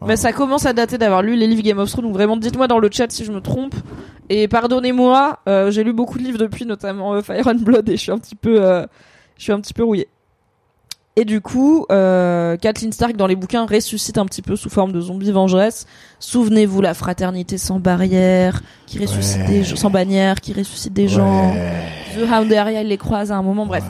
Ah. 0.02 0.06
Mais 0.08 0.16
ça 0.16 0.32
commence 0.32 0.66
à 0.66 0.74
dater 0.74 0.98
d'avoir 0.98 1.22
lu 1.22 1.36
les 1.36 1.48
livres 1.48 1.64
Game 1.64 1.80
of 1.80 1.90
Thrones. 1.90 2.06
Donc 2.06 2.14
vraiment, 2.14 2.38
dites-moi 2.38 2.68
dans 2.68 2.80
le 2.80 2.90
chat 2.92 3.12
si 3.12 3.26
je 3.26 3.32
me 3.32 3.42
trompe. 3.42 3.76
Et 4.30 4.48
pardonnez-moi, 4.48 5.40
euh, 5.48 5.72
j'ai 5.72 5.84
lu 5.84 5.94
beaucoup 5.94 6.20
de 6.20 6.24
livres 6.24 6.38
depuis, 6.38 6.66
notamment 6.66 7.20
Fire 7.24 7.48
and 7.48 7.56
Blood, 7.56 7.90
et 7.90 7.98
je 7.98 8.02
suis 8.02 8.12
un 8.12 8.20
petit 8.20 8.36
peu, 8.36 8.62
je 9.38 9.44
suis 9.44 9.52
un 9.52 9.60
petit 9.60 9.74
peu 9.74 9.84
rouillé. 9.84 10.08
Et 11.20 11.26
du 11.26 11.42
coup, 11.42 11.86
euh, 11.92 12.56
Kathleen 12.56 12.94
Stark 12.94 13.18
dans 13.18 13.28
les 13.28 13.36
bouquins 13.36 13.66
ressuscite 13.66 14.18
un 14.18 14.26
petit 14.26 14.42
peu 14.42 14.56
sous 14.56 14.70
forme 14.70 14.94
de 14.94 15.02
zombie 15.02 15.32
vengeresse. 15.32 15.86
Souvenez-vous 16.20 16.80
la 16.82 16.94
fraternité 16.94 17.58
sans 17.58 17.80
barrière, 17.80 18.62
qui 18.86 19.00
ressuscite 19.00 19.42
Ouais. 19.42 19.48
des 19.48 19.64
gens, 19.66 19.76
sans 19.76 19.90
bannière, 19.90 20.40
qui 20.40 20.54
ressuscite 20.54 20.94
des 20.94 21.10
gens. 21.10 21.54
The 22.16 22.22
Hound 22.32 22.54
Area, 22.54 22.82
il 22.84 22.88
les 22.88 22.98
croise 22.98 23.32
à 23.34 23.36
un 23.36 23.42
moment. 23.42 23.66
Bref, 23.66 23.84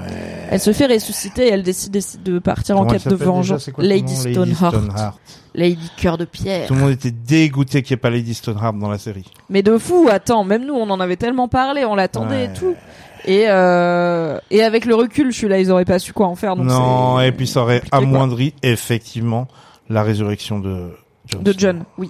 elle 0.50 0.60
se 0.60 0.74
fait 0.74 0.88
ressusciter 0.88 1.48
et 1.48 1.52
elle 1.52 1.62
décide, 1.64 1.92
décide 1.92 2.24
de 2.24 2.40
partir 2.40 2.78
en 2.78 2.80
Comment 2.80 2.92
quête 2.94 3.08
de 3.08 3.16
vengeance. 3.16 3.70
Quoi 3.74 3.84
Lady 3.84 4.16
Stoneheart. 4.16 4.76
Stoneheart. 4.76 5.20
Lady 5.56 5.92
Cœur 5.98 6.18
de 6.18 6.26
Pierre. 6.26 6.68
Tout 6.68 6.74
le 6.76 6.80
monde 6.80 6.92
était 6.92 7.12
dégoûté 7.12 7.82
qu'il 7.84 7.94
n'y 7.96 8.00
ait 8.00 8.02
pas 8.02 8.10
Lady 8.10 8.34
Stoneheart 8.34 8.78
dans 8.78 8.90
la 8.90 8.98
série. 8.98 9.26
Mais 9.50 9.62
de 9.64 9.78
fou, 9.78 10.08
attends, 10.10 10.44
même 10.44 10.66
nous, 10.66 10.74
on 10.76 10.90
en 10.90 11.00
avait 11.00 11.16
tellement 11.16 11.48
parlé, 11.48 11.86
on 11.86 11.96
l'attendait 11.96 12.36
Ouais. 12.36 12.46
et 12.46 12.54
tout. 12.58 12.76
Et, 13.26 13.46
euh, 13.48 14.40
et 14.52 14.64
avec 14.64 14.86
le 14.86 14.96
recul, 14.96 15.32
je 15.32 15.38
suis 15.38 15.48
là, 15.48 15.60
ils 15.60 15.72
auraient 15.72 15.86
pas 15.86 16.00
su 16.00 16.14
quoi 16.14 16.28
en 16.28 16.36
faire. 16.36 16.56
Donc 16.56 16.66
non, 16.68 17.20
et 17.20 17.32
puis 17.32 17.48
ça 17.48 17.62
aurait 17.62 17.82
quoi. 17.82 18.00
amoindri 18.00 18.54
effectivement 18.64 19.48
la 19.90 20.04
résurrection 20.04 20.60
de 20.60 20.90
John. 21.28 21.44
De. 21.44 21.54
John, 21.58 21.84
oui. 21.98 22.10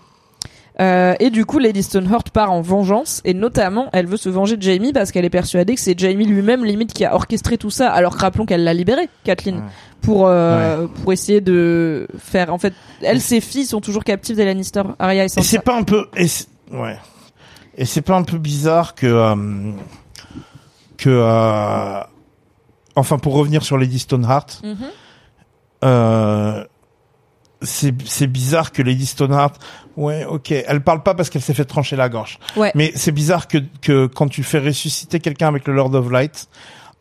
Euh, 0.79 1.13
et 1.19 1.29
du 1.29 1.45
coup, 1.45 1.59
Lady 1.59 1.83
Stoneheart 1.83 2.29
part 2.29 2.53
en 2.53 2.61
vengeance, 2.61 3.21
et 3.25 3.33
notamment, 3.33 3.89
elle 3.91 4.05
veut 4.05 4.15
se 4.15 4.29
venger 4.29 4.55
de 4.55 4.61
Jamie 4.61 4.93
parce 4.93 5.11
qu'elle 5.11 5.25
est 5.25 5.29
persuadée 5.29 5.75
que 5.75 5.81
c'est 5.81 5.97
Jamie 5.99 6.25
lui-même, 6.25 6.63
limite, 6.63 6.93
qui 6.93 7.03
a 7.03 7.13
orchestré 7.15 7.57
tout 7.57 7.69
ça. 7.69 7.89
Alors 7.91 8.15
que 8.15 8.21
rappelons 8.21 8.45
qu'elle 8.45 8.63
l'a 8.63 8.73
libéré, 8.73 9.09
Kathleen, 9.25 9.55
Ouais. 9.57 9.61
pour 10.01 10.27
euh, 10.27 10.87
pour 11.03 11.11
essayer 11.11 11.41
de 11.41 12.07
faire. 12.17 12.53
En 12.53 12.57
fait, 12.59 12.73
elle, 13.01 13.19
ses 13.19 13.41
filles 13.41 13.65
sont 13.65 13.81
toujours 13.81 14.05
captives 14.05 14.37
des 14.37 14.45
Lannister, 14.45 14.83
Arya 14.99 15.23
et 15.23 15.25
Et 15.25 15.29
Sansa. 15.29 15.49
c'est 15.49 15.59
pas 15.63 15.75
un 15.75 15.83
peu, 15.83 16.07
et 16.15 16.27
ouais, 16.71 16.95
et 17.77 17.83
c'est 17.83 18.01
pas 18.01 18.15
un 18.15 18.23
peu 18.23 18.37
bizarre 18.37 18.95
que 18.95 19.05
euh, 19.05 19.35
que 20.99 21.09
euh, 21.09 22.01
enfin 22.95 23.17
pour 23.17 23.33
revenir 23.33 23.63
sur 23.63 23.77
Lady 23.77 23.99
Stoneheart, 23.99 24.61
Mhm. 24.63 24.77
euh, 25.85 26.63
c'est 27.61 27.93
c'est 28.05 28.27
bizarre 28.27 28.71
que 28.71 28.81
Lady 28.81 29.05
Stoneheart, 29.05 29.55
ouais, 29.97 30.25
ok, 30.25 30.51
elle 30.51 30.81
parle 30.81 31.03
pas 31.03 31.13
parce 31.13 31.29
qu'elle 31.29 31.41
s'est 31.41 31.53
fait 31.53 31.65
trancher 31.65 31.95
la 31.95 32.07
gorge. 32.09 32.39
Ouais. 32.55 32.71
Mais 32.75 32.91
c'est 32.95 33.11
bizarre 33.11 33.47
que 33.47 33.57
que 33.81 34.05
quand 34.07 34.27
tu 34.29 34.43
fais 34.43 34.59
ressusciter 34.59 35.19
quelqu'un 35.19 35.47
avec 35.47 35.67
le 35.67 35.73
Lord 35.73 35.93
of 35.95 36.09
Light, 36.09 36.47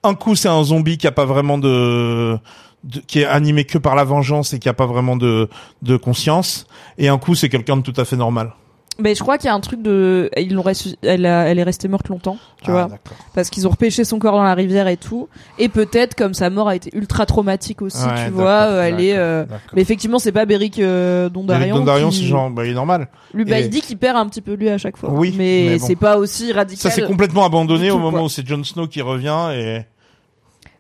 un 0.03 0.15
coup 0.15 0.35
c'est 0.35 0.49
un 0.49 0.63
zombie 0.65 0.99
qui 0.99 1.07
a 1.07 1.13
pas 1.13 1.25
vraiment 1.27 1.59
de, 1.59 2.39
de- 2.85 3.01
qui 3.01 3.21
est 3.21 3.27
animé 3.27 3.65
que 3.65 3.79
par 3.79 3.95
la 3.95 4.05
vengeance 4.05 4.53
et 4.53 4.59
qui 4.59 4.69
a 4.69 4.75
pas 4.75 4.87
vraiment 4.87 5.17
de 5.17 5.49
de 5.83 5.97
conscience, 5.97 6.67
et 6.99 7.09
un 7.09 7.19
coup 7.19 7.35
c'est 7.37 7.49
quelqu'un 7.49 7.77
de 7.77 7.83
tout 7.83 8.01
à 8.01 8.05
fait 8.05 8.17
normal. 8.17 8.53
Mais 9.01 9.15
je 9.15 9.21
crois 9.23 9.39
qu'il 9.39 9.47
y 9.47 9.51
a 9.51 9.55
un 9.55 9.61
truc 9.61 9.81
de, 9.81 10.29
ils 10.37 10.53
l'ont 10.53 10.63
ressu- 10.63 10.97
elle, 11.03 11.25
a- 11.25 11.45
elle 11.49 11.61
est 11.61 11.63
restée 11.63 11.87
morte 11.87 12.09
longtemps, 12.09 12.37
tu 12.63 12.71
Ah, 12.71 12.73
vois, 12.89 12.89
parce 13.33 13.49
qu'ils 13.49 13.67
ont 13.69 13.71
repêché 13.71 14.03
son 14.05 14.19
corps 14.19 14.33
dans 14.35 14.43
la 14.43 14.55
rivière 14.55 14.89
et 14.89 14.97
tout. 14.97 15.29
Et 15.61 15.69
peut-être 15.69 16.17
comme 16.17 16.35
sa 16.35 16.51
mort 16.51 16.69
a 16.69 16.75
été 16.75 16.91
ultra 16.97 17.25
traumatique 17.25 17.81
aussi, 17.81 18.05
Ouais, 18.05 18.25
tu 18.27 18.33
vois, 18.33 18.63
euh, 18.67 18.83
elle 18.83 19.01
est. 19.01 19.17
euh. 19.17 19.45
Mais 19.75 19.83
effectivement, 19.83 20.19
c'est 20.19 20.33
pas 20.33 20.47
Beric 20.47 20.81
euh, 20.81 21.29
Dondarrion. 21.29 21.67
Eric 21.67 21.75
Dondarrion, 21.79 22.09
qui- 22.11 22.17
c'est 22.17 22.25
genre, 22.25 22.51
bah, 22.51 22.65
il 22.65 22.73
est 22.73 22.75
normal. 22.75 23.07
Lui, 23.35 23.45
bah, 23.45 23.61
et- 23.61 23.65
il 23.65 23.71
dit 23.71 23.83
qu'il 23.83 23.99
perd 23.99 24.17
un 24.17 24.27
petit 24.27 24.41
peu 24.41 24.55
lui 24.55 24.69
à 24.69 24.79
chaque 24.79 24.97
fois. 24.97 25.11
Oui, 25.13 25.33
mais, 25.39 25.67
mais 25.69 25.79
bon. 25.79 25.87
c'est 25.87 25.97
pas 25.97 26.17
aussi 26.19 26.53
radical. 26.53 26.91
Ça 26.91 26.91
s'est 26.91 27.07
complètement 27.07 27.45
abandonné 27.45 27.93
au 27.93 27.99
moment 27.99 28.11
quoi. 28.19 28.23
où 28.25 28.29
c'est 28.29 28.45
Jon 28.45 28.65
Snow 28.65 28.89
qui 28.89 29.01
revient 29.01 29.51
et 29.55 29.83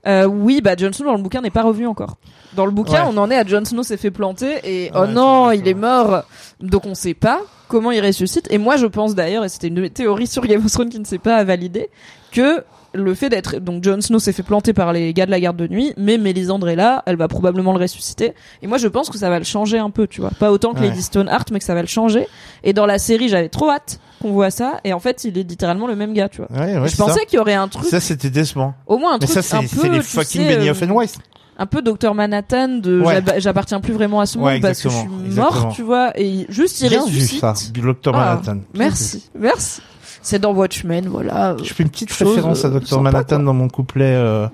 Euh, 0.08 0.24
oui, 0.26 0.60
bah 0.62 0.74
Jon 0.76 0.92
Snow 0.92 1.06
dans 1.06 1.16
le 1.16 1.22
bouquin 1.22 1.40
n'est 1.42 1.50
pas 1.50 1.62
revenu 1.62 1.86
encore. 1.86 2.16
Dans 2.54 2.64
le 2.64 2.72
bouquin, 2.72 3.04
Ouais. 3.04 3.10
on 3.12 3.18
en 3.18 3.30
est 3.30 3.36
à 3.36 3.44
Jon 3.46 3.64
Snow 3.64 3.82
s'est 3.82 3.98
fait 3.98 4.10
planter 4.10 4.58
et 4.64 4.90
oh 4.94 5.00
Ouais, 5.00 5.08
non, 5.08 5.50
il 5.50 5.68
est 5.68 5.74
mort. 5.74 6.22
Donc 6.60 6.86
on 6.86 6.94
sait 6.94 7.14
pas 7.14 7.40
comment 7.68 7.90
il 7.90 8.04
ressuscite. 8.04 8.50
Et 8.50 8.56
moi, 8.58 8.76
je 8.76 8.86
pense 8.86 9.14
d'ailleurs, 9.14 9.44
et 9.44 9.48
c'était 9.50 9.68
une 9.68 9.90
théories 9.90 10.26
sur 10.26 10.46
Game 10.46 10.64
of 10.64 10.72
Thrones 10.72 10.88
qui 10.88 10.98
ne 10.98 11.04
s'est 11.04 11.18
pas 11.18 11.44
validée, 11.44 11.90
que 12.32 12.64
le 12.94 13.14
fait 13.14 13.28
d'être 13.28 13.58
donc 13.58 13.84
Jon 13.84 14.00
Snow 14.00 14.18
s'est 14.18 14.32
fait 14.32 14.42
planter 14.42 14.72
par 14.72 14.92
les 14.92 15.12
gars 15.12 15.26
de 15.26 15.30
la 15.30 15.40
garde 15.40 15.56
de 15.56 15.66
nuit, 15.68 15.92
mais 15.96 16.16
Mélisandre 16.18 16.68
est 16.68 16.76
là, 16.76 17.02
elle 17.06 17.16
va 17.16 17.28
probablement 17.28 17.72
le 17.72 17.78
ressusciter. 17.80 18.32
Et 18.62 18.66
moi, 18.66 18.78
je 18.78 18.88
pense 18.88 19.10
que 19.10 19.18
ça 19.18 19.28
va 19.28 19.38
le 19.38 19.44
changer 19.44 19.78
un 19.78 19.90
peu, 19.90 20.06
tu 20.06 20.20
vois. 20.20 20.30
Pas 20.38 20.50
autant 20.52 20.72
que 20.72 20.80
Ouais. 20.80 20.88
Lady 20.88 21.02
Stoneheart, 21.02 21.50
mais 21.52 21.58
que 21.58 21.64
ça 21.64 21.74
va 21.74 21.82
le 21.82 21.86
changer. 21.88 22.26
Et 22.64 22.72
dans 22.72 22.86
la 22.86 22.98
série, 22.98 23.28
j'avais 23.28 23.48
trop 23.50 23.68
hâte 23.70 24.00
qu'on 24.22 24.32
voit 24.32 24.50
ça. 24.50 24.80
Et 24.84 24.92
en 24.92 25.00
fait, 25.00 25.24
il 25.24 25.36
est 25.38 25.42
littéralement 25.48 25.86
le 25.86 25.96
même 25.96 26.14
gars, 26.14 26.28
tu 26.28 26.38
vois. 26.38 26.50
Ouais, 26.50 26.78
ouais, 26.78 26.88
je 26.88 26.96
pensais 26.96 27.20
ça. 27.20 27.24
qu'il 27.26 27.36
y 27.36 27.40
aurait 27.40 27.54
un 27.54 27.68
truc, 27.68 27.84
Ça, 27.86 28.00
c'était 28.00 28.30
décevant. 28.30 28.74
au 28.86 28.96
moins 28.98 29.10
un 29.14 29.18
Mais 29.20 29.26
truc 29.26 29.42
ça, 29.42 29.58
un 29.58 29.62
c'est 29.66 29.88
les 29.88 30.00
fucking 30.02 30.42
sais, 30.46 30.56
Benioff 30.56 30.82
euh, 30.82 30.86
and 30.86 30.94
Weiss. 30.98 31.14
un 31.58 31.66
peu 31.66 31.82
Docteur 31.82 32.14
Manhattan 32.14 32.68
de 32.78 33.00
Ouais. 33.00 33.22
j'appartiens 33.38 33.80
plus 33.80 33.92
vraiment 33.92 34.20
à 34.20 34.26
ce 34.26 34.38
monde 34.38 34.46
Ouais, 34.46 34.60
parce 34.60 34.80
que 34.82 34.88
je 34.88 34.94
suis 34.96 35.06
mort, 35.08 35.24
exactement. 35.26 35.72
tu 35.72 35.82
vois. 35.82 36.12
Et 36.18 36.46
juste 36.48 36.80
il 36.80 36.88
Bien 36.88 37.00
vu 37.04 37.04
ressuscite. 37.06 37.40
ça, 37.40 37.52
du 37.72 37.80
Dr. 37.82 38.12
Ah, 38.14 38.18
Manhattan. 38.40 38.58
Merci, 38.74 39.28
merci. 39.38 39.82
C'est 40.22 40.38
dans 40.38 40.52
Watchmen, 40.52 41.06
voilà. 41.08 41.56
Je 41.62 41.72
fais 41.72 41.82
une 41.82 41.90
petite 41.90 42.12
Chose, 42.12 42.28
référence 42.28 42.64
à 42.64 42.68
euh, 42.68 42.80
Dr. 42.80 43.00
Manhattan 43.00 43.40
dans 43.40 43.54
mon 43.54 43.68
couplet 43.68 44.14
euh, 44.14 44.48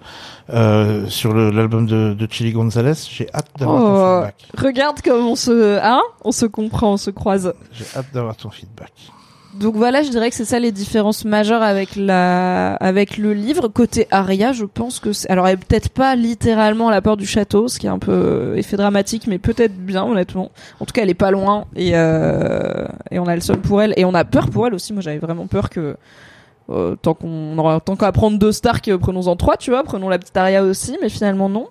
euh, 0.50 1.06
sur 1.08 1.32
l'album 1.34 1.86
de, 1.86 2.14
de 2.14 2.28
Chili 2.30 2.52
Gonzalez. 2.52 2.92
J'ai 3.10 3.28
hâte 3.34 3.48
d'avoir 3.58 3.78
ton 3.80 3.94
Oh, 3.94 4.26
feedback. 4.26 4.62
regarde 4.66 5.00
comme 5.00 5.24
on 5.26 5.36
se, 5.36 5.78
hein, 5.82 6.02
on 6.24 6.32
se 6.32 6.46
comprend, 6.46 6.92
on 6.92 6.96
se 6.96 7.10
croise. 7.10 7.52
J'ai 7.72 7.86
hâte 7.96 8.06
d'avoir 8.12 8.36
ton 8.36 8.50
feedback. 8.50 8.92
Donc 9.60 9.76
voilà, 9.76 10.02
je 10.02 10.10
dirais 10.10 10.31
que 10.31 10.36
c'est 10.36 10.44
ça 10.44 10.59
les 10.59 10.72
différences 10.72 11.24
majeures 11.24 11.62
avec 11.62 11.94
la, 11.94 12.74
avec 12.74 13.16
le 13.16 13.32
livre. 13.32 13.68
Côté 13.68 14.09
Aria, 14.10 14.52
je 14.52 14.64
pense 14.64 14.98
que 14.98 15.12
c'est, 15.12 15.31
alors 15.31 15.47
elle 15.47 15.55
est 15.55 15.64
peut-être 15.64 15.90
pas 15.90 16.16
littéralement 16.16 16.89
à 16.89 16.90
la 16.90 17.01
porte 17.01 17.20
du 17.20 17.26
château, 17.26 17.68
ce 17.68 17.78
qui 17.78 17.86
est 17.86 17.90
un 17.90 18.01
peu 18.01 18.12
euh, 18.12 18.56
effet 18.56 18.76
dramatique, 18.76 19.26
mais 19.28 19.39
peut-être 19.39 19.74
bien, 19.76 20.05
honnêtement. 20.05 20.51
En 20.81 20.86
tout 20.86 20.93
cas, 20.93 21.02
elle 21.02 21.10
est 21.10 21.14
pas 21.14 21.31
loin 21.31 21.66
et 21.76 21.93
euh, 21.94 22.86
et 23.12 23.18
on 23.20 23.26
a 23.26 23.35
le 23.35 23.40
seul 23.40 23.59
pour 23.59 23.81
elle 23.81 23.94
et 23.97 24.05
on 24.05 24.14
a 24.14 24.24
peur 24.24 24.51
pour 24.51 24.66
elle 24.66 24.74
aussi. 24.74 24.93
Moi, 24.93 25.02
j'avais 25.02 25.18
vraiment 25.18 25.47
peur 25.47 25.70
que 25.70 25.97
euh, 26.70 26.97
tant 26.97 27.14
qu'on 27.14 27.56
aura 27.59 27.78
tant 27.81 27.94
qu'à 27.94 28.10
prendre 28.10 28.39
deux 28.39 28.52
Stark, 28.52 28.89
euh, 28.89 28.98
prenons-en 28.98 29.36
trois, 29.36 29.56
tu 29.56 29.70
vois, 29.70 29.85
prenons 29.85 30.09
la 30.09 30.18
petite 30.18 30.36
Aria 30.36 30.64
aussi, 30.64 30.97
mais 31.01 31.09
finalement 31.09 31.48
non. 31.48 31.68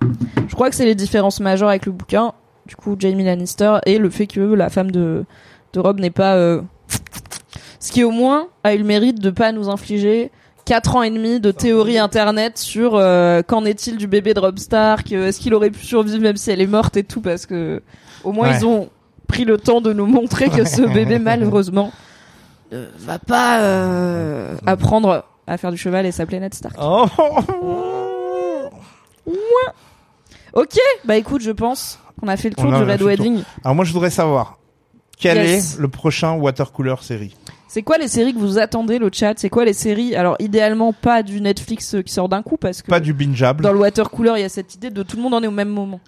Je 0.47 0.55
crois 0.55 0.69
que 0.69 0.76
c'est 0.76 0.85
les 0.85 0.95
différences 0.95 1.39
majeures 1.39 1.69
avec 1.69 1.85
le 1.85 1.91
bouquin. 1.91 2.34
Du 2.65 2.77
coup, 2.77 2.95
Jamie 2.97 3.26
Lannister 3.26 3.80
et 3.85 3.97
le 3.97 4.10
fait 4.10 4.27
que 4.27 4.39
la 4.39 4.69
femme 4.69 4.91
de 4.91 5.26
de 5.73 5.80
Rob 5.80 5.99
n'est 5.99 6.11
pas 6.11 6.35
euh, 6.35 6.61
ce 7.84 7.91
qui 7.91 8.03
au 8.05 8.11
moins 8.11 8.47
a 8.64 8.73
eu 8.73 8.77
le 8.77 8.84
mérite 8.85 9.19
de 9.19 9.30
pas 9.30 9.51
nous 9.51 9.68
infliger 9.69 10.31
quatre 10.65 10.95
ans 10.95 11.03
et 11.03 11.10
demi 11.10 11.41
de 11.41 11.51
théorie 11.51 11.97
internet 11.97 12.57
sur 12.57 12.95
euh, 12.95 13.41
qu'en 13.41 13.65
est-il 13.65 13.97
du 13.97 14.07
bébé 14.07 14.34
de 14.34 14.39
Rob 14.39 14.57
Stark, 14.57 15.11
est-ce 15.11 15.38
qu'il 15.41 15.53
aurait 15.53 15.69
pu 15.69 15.85
survivre 15.85 16.22
même 16.22 16.38
si 16.38 16.49
elle 16.51 16.61
est 16.61 16.68
morte 16.68 16.95
et 16.95 17.03
tout 17.03 17.19
parce 17.19 17.45
que 17.45 17.81
au 18.23 18.31
moins 18.31 18.49
Ouais. 18.51 18.57
ils 18.60 18.65
ont 18.65 18.89
pris 19.27 19.43
le 19.43 19.57
temps 19.57 19.81
de 19.81 19.91
nous 19.91 20.05
montrer 20.05 20.49
que 20.49 20.64
ce 20.64 20.81
bébé 20.81 21.19
malheureusement 21.19 21.91
ne 22.72 22.85
va 22.99 23.19
pas 23.19 23.60
euh, 23.60 24.55
apprendre 24.65 25.26
à 25.45 25.57
faire 25.57 25.72
du 25.72 25.77
cheval 25.77 26.05
et 26.05 26.14
s'appeler 26.14 26.39
Ned 26.39 26.53
Stark. 26.53 26.76
Oh 26.80 27.05
Ok, 30.53 30.77
bah 31.03 31.18
écoute, 31.18 31.41
je 31.41 31.51
pense 31.51 31.99
qu'on 32.22 32.27
a 32.27 32.38
fait 32.38 32.49
le 32.49 32.55
tour 32.55 32.68
du 32.72 32.76
Red 32.84 32.99
tour. 32.99 33.07
Wedding. 33.07 33.43
Alors 33.64 33.76
moi, 33.76 33.84
je 33.85 33.91
voudrais 33.91 34.11
savoir 34.11 34.60
quel 35.18 35.38
Yes. 35.38 35.76
est 35.76 35.80
le 35.81 35.88
prochain 35.88 36.34
watercooler 36.34 36.95
série? 37.01 37.35
C'est 37.73 37.81
quoi 37.81 37.97
les 37.97 38.07
séries 38.07 38.35
que 38.35 38.37
vous 38.37 38.59
attendez, 38.59 38.99
le 38.99 39.09
chat? 39.11 39.33
C'est 39.37 39.49
quoi 39.49 39.65
les 39.65 39.73
séries 39.73 40.15
Alors 40.15 40.35
idéalement 40.37 40.93
pas 40.93 41.23
du 41.23 41.41
Netflix 41.41 41.95
euh, 41.95 42.03
qui 42.03 42.13
sort 42.13 42.29
d'un 42.29 42.43
coup 42.43 42.55
parce 42.55 42.83
que 42.83 42.87
Pas 42.87 42.99
du 42.99 43.13
bingeable. 43.13 43.63
dans 43.63 43.73
le 43.73 43.79
water 43.79 44.11
cooler 44.11 44.33
il 44.37 44.41
y 44.41 44.43
a 44.43 44.49
cette 44.49 44.75
idée 44.75 44.91
de 44.91 45.01
tout 45.01 45.17
le 45.17 45.23
monde 45.23 45.33
en 45.33 45.41
est 45.41 45.47
au 45.47 45.51
même 45.51 45.69
moment. 45.69 45.99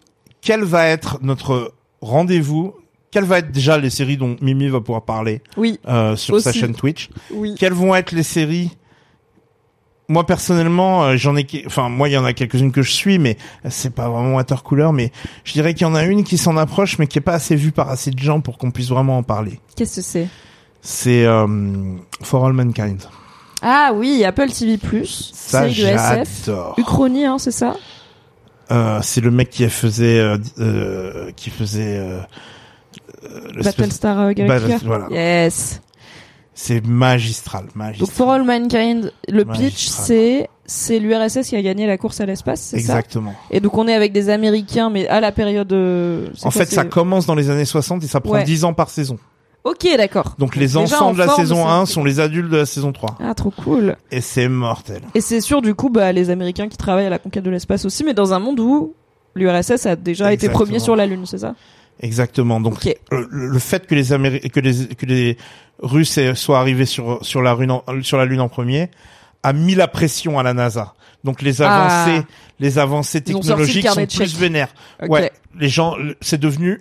Quel 0.42 0.64
va 0.64 0.86
être 0.86 1.18
notre 1.24 1.74
rendez-vous? 2.02 2.76
Quelles 3.10 3.24
va 3.24 3.40
être 3.40 3.52
déjà 3.52 3.80
les 3.80 3.90
séries 3.90 4.16
dont 4.16 4.36
Mimi 4.42 4.68
va 4.68 4.80
pouvoir 4.80 5.06
parler 5.06 5.42
Oui, 5.58 5.80
euh, 5.88 6.16
sur 6.16 6.40
sa 6.40 6.54
chaîne 6.54 6.76
Twitch? 6.76 7.10
Oui. 7.32 7.56
Quelles 7.58 7.74
vont 7.74 7.96
être 7.96 8.12
les 8.12 8.22
séries? 8.22 8.70
Moi 10.08 10.24
personnellement, 10.28 11.06
euh, 11.06 11.18
j'en 11.18 11.36
ai, 11.36 11.48
enfin 11.66 11.90
moi 11.90 12.10
il 12.10 12.12
y 12.12 12.18
en 12.18 12.26
a 12.26 12.34
quelques-unes 12.34 12.72
que 12.74 12.84
je 12.84 12.92
suis, 12.92 13.18
mais 13.18 13.38
c'est 13.70 13.96
pas 13.96 14.08
vraiment 14.08 14.36
watercooler. 14.36 14.92
Mais 14.94 15.12
je 15.44 15.54
dirais 15.54 15.74
qu'il 15.74 15.88
y 15.88 15.90
en 15.90 15.96
a 15.96 16.04
une 16.04 16.26
qui 16.26 16.38
s'en 16.38 16.58
approche, 16.58 17.00
mais 17.00 17.08
qui 17.08 17.18
est 17.18 17.22
pas 17.22 17.34
assez 17.34 17.56
vue 17.56 17.72
par 17.72 17.90
assez 17.90 18.12
de 18.12 18.20
gens 18.20 18.40
pour 18.40 18.60
qu'on 18.60 18.70
puisse 18.70 18.90
vraiment 18.90 19.18
en 19.18 19.24
parler. 19.24 19.60
Qu'est-ce 19.76 19.96
que 19.96 20.02
c'est? 20.04 20.28
C'est 20.88 21.26
euh, 21.26 21.48
For 22.22 22.46
All 22.46 22.54
Mankind. 22.54 23.02
Ah 23.64 23.92
oui, 23.96 24.24
Apple 24.24 24.50
TV+, 24.52 24.78
Ça 25.04 25.68
j'adore. 25.68 26.76
Uchronie, 26.78 27.26
hein, 27.26 27.38
c'est 27.40 27.50
ça? 27.52 27.76
Euh, 28.72 29.00
c'est 29.02 29.22
le 29.22 29.32
mec 29.32 29.50
qui 29.50 29.68
faisait, 29.68 30.20
euh, 30.20 30.38
euh, 30.60 31.32
qui 31.36 31.50
faisait 31.50 31.98
euh, 31.98 32.20
euh, 33.24 33.40
l'espèce- 33.56 33.78
Battlestar 33.78 34.20
euh, 34.20 34.32
Galactica. 34.34 34.78
Voilà. 34.86 35.08
Yes. 35.10 35.82
C'est 36.54 36.86
magistral, 36.86 37.66
Donc 37.66 37.76
magistral. 37.76 38.12
For 38.16 38.32
All 38.32 38.44
Mankind, 38.44 39.12
le 39.28 39.44
pitch 39.44 39.88
c'est 39.88 40.48
c'est 40.68 41.00
l'URSS 41.00 41.50
qui 41.50 41.56
a 41.56 41.62
gagné 41.62 41.86
la 41.86 41.98
course 41.98 42.22
à 42.22 42.26
l'espace, 42.26 42.62
c'est 42.62 42.80
ça? 42.80 42.94
Exactement. 43.00 43.34
Et 43.52 43.60
donc 43.60 43.78
on 43.78 43.88
est 43.88 43.94
avec 43.94 44.14
des 44.14 44.30
Américains, 44.30 44.90
mais 44.90 45.08
à 45.08 45.20
la 45.20 45.32
période. 45.32 45.74
En 45.74 46.32
quoi, 46.44 46.52
fait, 46.52 46.66
ça 46.66 46.86
commence 46.86 47.26
dans 47.26 47.36
les 47.36 47.50
années 47.50 47.66
60 47.66 48.04
et 48.04 48.08
ça 48.08 48.22
prend 48.22 48.34
Ouais. 48.34 48.44
10 48.44 48.64
ans 48.64 48.74
par 48.74 48.90
saison. 48.90 49.18
Ok, 49.66 49.86
d'accord. 49.98 50.36
Donc 50.38 50.56
les 50.56 50.68
Déjà, 50.68 50.80
enfants 50.82 51.08
en 51.10 51.14
de 51.14 51.18
la 51.18 51.26
forme, 51.26 51.42
saison 51.42 51.56
c'est- 51.66 51.72
1 51.72 51.86
sont 51.88 52.04
les 52.04 52.20
adultes 52.20 52.50
de 52.52 52.58
la 52.58 52.66
saison 52.66 52.92
3. 52.94 53.18
Ah, 53.20 53.34
trop 53.34 53.50
cool. 53.52 53.98
Et 54.12 54.22
c'est 54.22 54.48
mortel. 54.48 55.02
Et 55.16 55.22
c'est 55.22 55.42
sûr, 55.42 55.62
du 55.62 55.74
coup, 55.76 55.90
bah, 55.90 56.12
les 56.12 56.30
Américains 56.30 56.70
qui 56.70 56.78
travaillent 56.78 57.08
à 57.08 57.10
la 57.10 57.18
conquête 57.20 57.44
de 57.44 57.50
l'espace 57.50 57.84
aussi, 57.84 58.04
mais 58.04 58.14
dans 58.14 58.32
un 58.34 58.40
monde 58.40 58.60
où 58.60 58.94
l'URSS 59.36 59.86
a 59.88 59.96
déjà 59.96 60.32
été 60.32 60.46
Exactement. 60.46 60.66
premier 60.66 60.80
sur 60.80 60.96
la 60.96 61.06
Lune, 61.08 61.26
c'est 61.26 61.40
ça? 61.40 61.56
Exactement. 62.00 62.60
Donc 62.62 62.74
Ok. 62.76 62.96
le, 63.12 63.28
le 63.32 63.60
fait 63.60 63.88
que 63.88 63.96
les 63.96 64.12
Améri- 64.14 64.50
que 64.52 64.60
les 64.60 64.88
que 64.96 65.06
les 65.06 65.38
Russes 65.80 66.18
aient- 66.18 66.36
soient 66.36 66.60
arrivés 66.60 66.86
sur 66.86 67.20
sur 67.26 67.42
la 67.42 67.56
lune 67.56 67.72
en, 67.72 67.84
sur 68.02 68.18
la 68.18 68.26
lune 68.26 68.42
en 68.42 68.50
premier 68.50 68.92
a 69.44 69.54
mis 69.54 69.76
la 69.76 69.88
pression 69.88 70.38
à 70.38 70.44
la 70.44 70.54
NASA. 70.54 70.94
Donc 71.24 71.42
les 71.42 71.62
avancées 71.62 72.22
Ah. 72.24 72.34
les 72.60 72.78
avancées 72.80 73.24
Ils 73.26 73.36
ont 73.36 73.42
sorti 73.42 73.48
le 73.48 73.56
technologiques 73.68 73.84
carnet 73.84 74.02
sont 74.02 74.06
de 74.06 74.12
chèques. 74.26 74.36
plus 74.36 74.40
vénères. 74.42 74.74
Ok. 75.02 75.10
Ouais, 75.10 75.32
les 75.58 75.70
gens 75.70 75.96
le- 75.96 76.16
c'est 76.22 76.40
devenu 76.40 76.78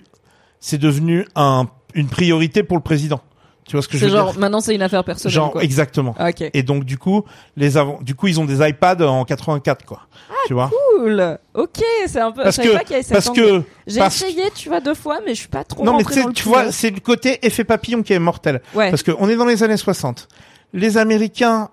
c'est 0.60 0.78
devenu 0.78 1.26
un 1.36 1.68
une 1.94 2.08
priorité 2.08 2.62
pour 2.62 2.76
le 2.76 2.82
président. 2.82 3.20
Tu 3.66 3.72
vois 3.76 3.82
ce 3.82 3.88
que 3.88 3.94
je 3.94 4.00
C'est 4.04 4.10
veux 4.10 4.16
genre, 4.18 4.32
dire 4.32 4.40
maintenant 4.40 4.60
c'est 4.60 4.74
une 4.74 4.82
affaire 4.82 5.02
personnelle. 5.04 5.32
Genre 5.34 5.50
quoi. 5.52 5.64
exactement. 5.64 6.14
Ah, 6.18 6.28
Ok. 6.28 6.50
Et 6.52 6.62
donc 6.62 6.84
du 6.84 6.98
coup, 6.98 7.24
les 7.56 7.78
avant 7.78 7.98
du 8.02 8.14
coup 8.14 8.26
ils 8.26 8.38
ont 8.38 8.44
des 8.44 8.60
iPads 8.68 9.00
en 9.08 9.24
84 9.24 9.86
quoi. 9.86 10.00
tu 10.46 10.52
vois 10.52 10.70
Cool. 10.98 11.38
Ok, 11.54 11.82
c'est 12.06 12.20
un 12.20 12.30
peu. 12.30 12.42
Parce 12.42 12.56
je 12.56 12.62
que 12.62 12.74
pas 12.74 12.80
qu'il 12.80 12.90
y 12.90 12.94
avait 12.96 13.02
cette 13.02 13.12
parce 13.14 13.30
que 13.30 13.62
J'ai 13.86 14.00
parce- 14.00 14.16
essayé, 14.22 14.50
tu 14.54 14.68
vois, 14.68 14.80
deux 14.80 14.92
fois, 14.94 15.20
mais 15.24 15.34
je 15.34 15.40
suis 15.40 15.48
pas 15.48 15.64
trop. 15.64 15.82
non 15.82 15.96
mais 15.96 16.02
dans 16.04 16.26
le 16.26 16.32
tu 16.34 16.42
vois, 16.46 16.70
c'est 16.72 16.90
le 16.90 17.00
côté 17.00 17.38
effet 17.46 17.64
papillon 17.64 18.02
qui 18.02 18.12
est 18.12 18.18
mortel. 18.18 18.60
Ouais. 18.74 18.90
Parce 18.90 19.02
qu'on 19.02 19.28
est 19.30 19.36
dans 19.36 19.46
les 19.46 19.62
années 19.62 19.78
60. 19.78 20.28
Les 20.74 20.98
Américains 20.98 21.70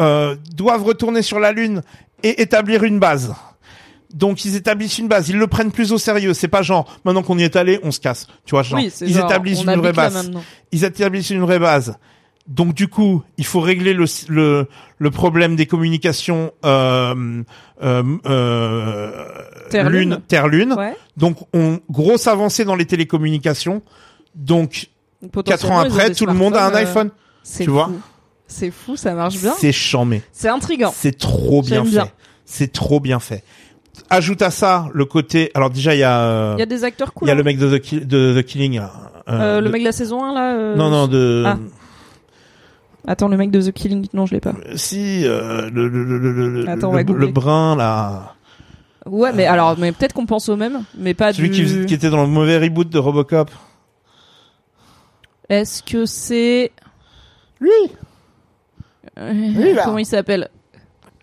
euh, 0.00 0.36
doivent 0.54 0.84
retourner 0.84 1.22
sur 1.22 1.40
la 1.40 1.50
Lune 1.52 1.82
et 2.22 2.40
établir 2.42 2.84
une 2.84 2.98
base. 3.00 3.34
Donc 4.14 4.44
ils 4.44 4.54
établissent 4.54 4.98
une 4.98 5.08
base, 5.08 5.28
ils 5.28 5.36
le 5.36 5.46
prennent 5.48 5.72
plus 5.72 5.92
au 5.92 5.98
sérieux. 5.98 6.34
C'est 6.34 6.48
pas 6.48 6.62
genre 6.62 6.86
maintenant 7.04 7.22
qu'on 7.24 7.36
y 7.36 7.42
est 7.42 7.56
allé, 7.56 7.80
on 7.82 7.90
se 7.90 7.98
casse. 7.98 8.28
Tu 8.46 8.52
vois, 8.54 8.62
genre 8.62 8.78
Oui, 8.78 8.92
ils 9.00 9.12
genre, 9.12 9.26
établissent 9.26 9.64
une 9.64 9.74
vraie 9.74 9.92
base. 9.92 10.30
Ils 10.70 10.84
établissent 10.84 11.30
une 11.30 11.40
vraie 11.40 11.58
base. 11.58 11.98
Donc 12.46 12.74
du 12.74 12.88
coup, 12.88 13.22
il 13.38 13.44
faut 13.44 13.60
régler 13.60 13.92
le 13.92 14.04
le, 14.28 14.68
le 14.98 15.10
problème 15.10 15.56
des 15.56 15.66
communications 15.66 16.52
euh, 16.64 17.42
euh, 17.82 18.02
euh, 18.26 19.24
Terre-Lune. 19.70 20.10
lune 20.10 20.20
terre 20.28 20.48
lune. 20.48 20.72
Ouais. 20.74 20.94
Donc 21.16 21.38
on 21.52 21.80
grosse 21.90 22.28
avancée 22.28 22.64
dans 22.64 22.76
les 22.76 22.86
télécommunications. 22.86 23.82
Donc 24.36 24.90
quatre 25.44 25.70
ans 25.70 25.78
après, 25.78 26.12
tout 26.12 26.26
le 26.26 26.34
monde 26.34 26.54
a 26.54 26.66
un 26.66 26.72
euh, 26.72 26.76
iPhone. 26.76 27.10
C'est 27.42 27.64
tu 27.64 27.70
fou. 27.70 27.72
vois. 27.74 27.90
C'est 28.46 28.70
fou, 28.70 28.94
ça 28.94 29.14
marche 29.14 29.38
bien. 29.40 29.54
C'est 29.58 29.72
chambé. 29.72 30.22
C'est 30.32 30.48
intriguant. 30.48 30.94
C'est 30.94 31.18
trop 31.18 31.62
bien 31.62 31.84
fait. 31.84 32.12
C'est 32.44 32.72
trop 32.72 33.00
bien 33.00 33.18
fait. 33.20 33.42
Ajoute 34.10 34.42
à 34.42 34.50
ça 34.50 34.86
le 34.92 35.04
côté. 35.04 35.50
Alors 35.54 35.70
déjà 35.70 35.94
il 35.94 35.98
y 35.98 36.02
a 36.02 36.20
euh, 36.20 36.54
Il 36.56 36.60
y 36.60 36.62
a 36.62 36.66
des 36.66 36.84
acteurs 36.84 37.12
cool. 37.14 37.26
il 37.26 37.28
y 37.28 37.30
a 37.30 37.34
hein. 37.34 37.36
le 37.38 37.42
mec 37.44 37.58
de 37.58 37.76
The, 37.78 37.80
Kill- 37.80 38.06
de 38.06 38.40
The 38.40 38.44
Killing. 38.44 38.78
euh, 38.80 38.86
Euh, 39.28 39.60
le 39.60 39.66
de- 39.68 39.72
mec 39.72 39.80
de 39.82 39.86
la 39.86 39.92
saison 39.92 40.22
1 40.24 40.34
là. 40.34 40.54
euh, 40.54 40.74
Non 40.76 40.90
non 40.90 41.06
de 41.06 41.44
Ah. 41.46 41.58
Attends, 43.06 43.28
le 43.28 43.36
mec 43.36 43.50
de 43.50 43.60
The 43.60 43.70
Killing, 43.72 44.06
non, 44.14 44.24
je 44.26 44.32
l'ai 44.34 44.40
pas. 44.40 44.54
si 44.76 45.26
euh, 45.26 45.68
le 45.70 45.88
le 45.88 46.04
le 46.04 46.18
le, 46.18 46.48
le, 46.62 46.68
Attends, 46.68 46.92
le- 46.92 47.26
brun 47.28 47.76
là. 47.76 48.34
Ouais, 49.06 49.32
mais 49.34 49.44
alors, 49.44 49.76
mais 49.78 49.92
peut-être 49.92 50.14
qu'on 50.14 50.24
pense 50.24 50.48
au 50.48 50.56
même, 50.56 50.84
mais 50.96 51.12
pas 51.12 51.34
Celui 51.34 51.50
du. 51.50 51.64
qui, 51.66 51.84
qui 51.86 51.92
était 51.94 52.08
dans 52.08 52.22
le 52.22 52.28
mauvais 52.28 52.56
reboot 52.56 52.88
de 52.88 52.98
Robocop. 52.98 53.50
Est-ce 55.50 55.82
que 55.82 56.06
c'est 56.06 56.72
Lui. 57.60 57.70
Euh, 59.18 59.74
là. 59.74 59.82
comment 59.84 59.98
il 59.98 60.06
s'appelle? 60.06 60.48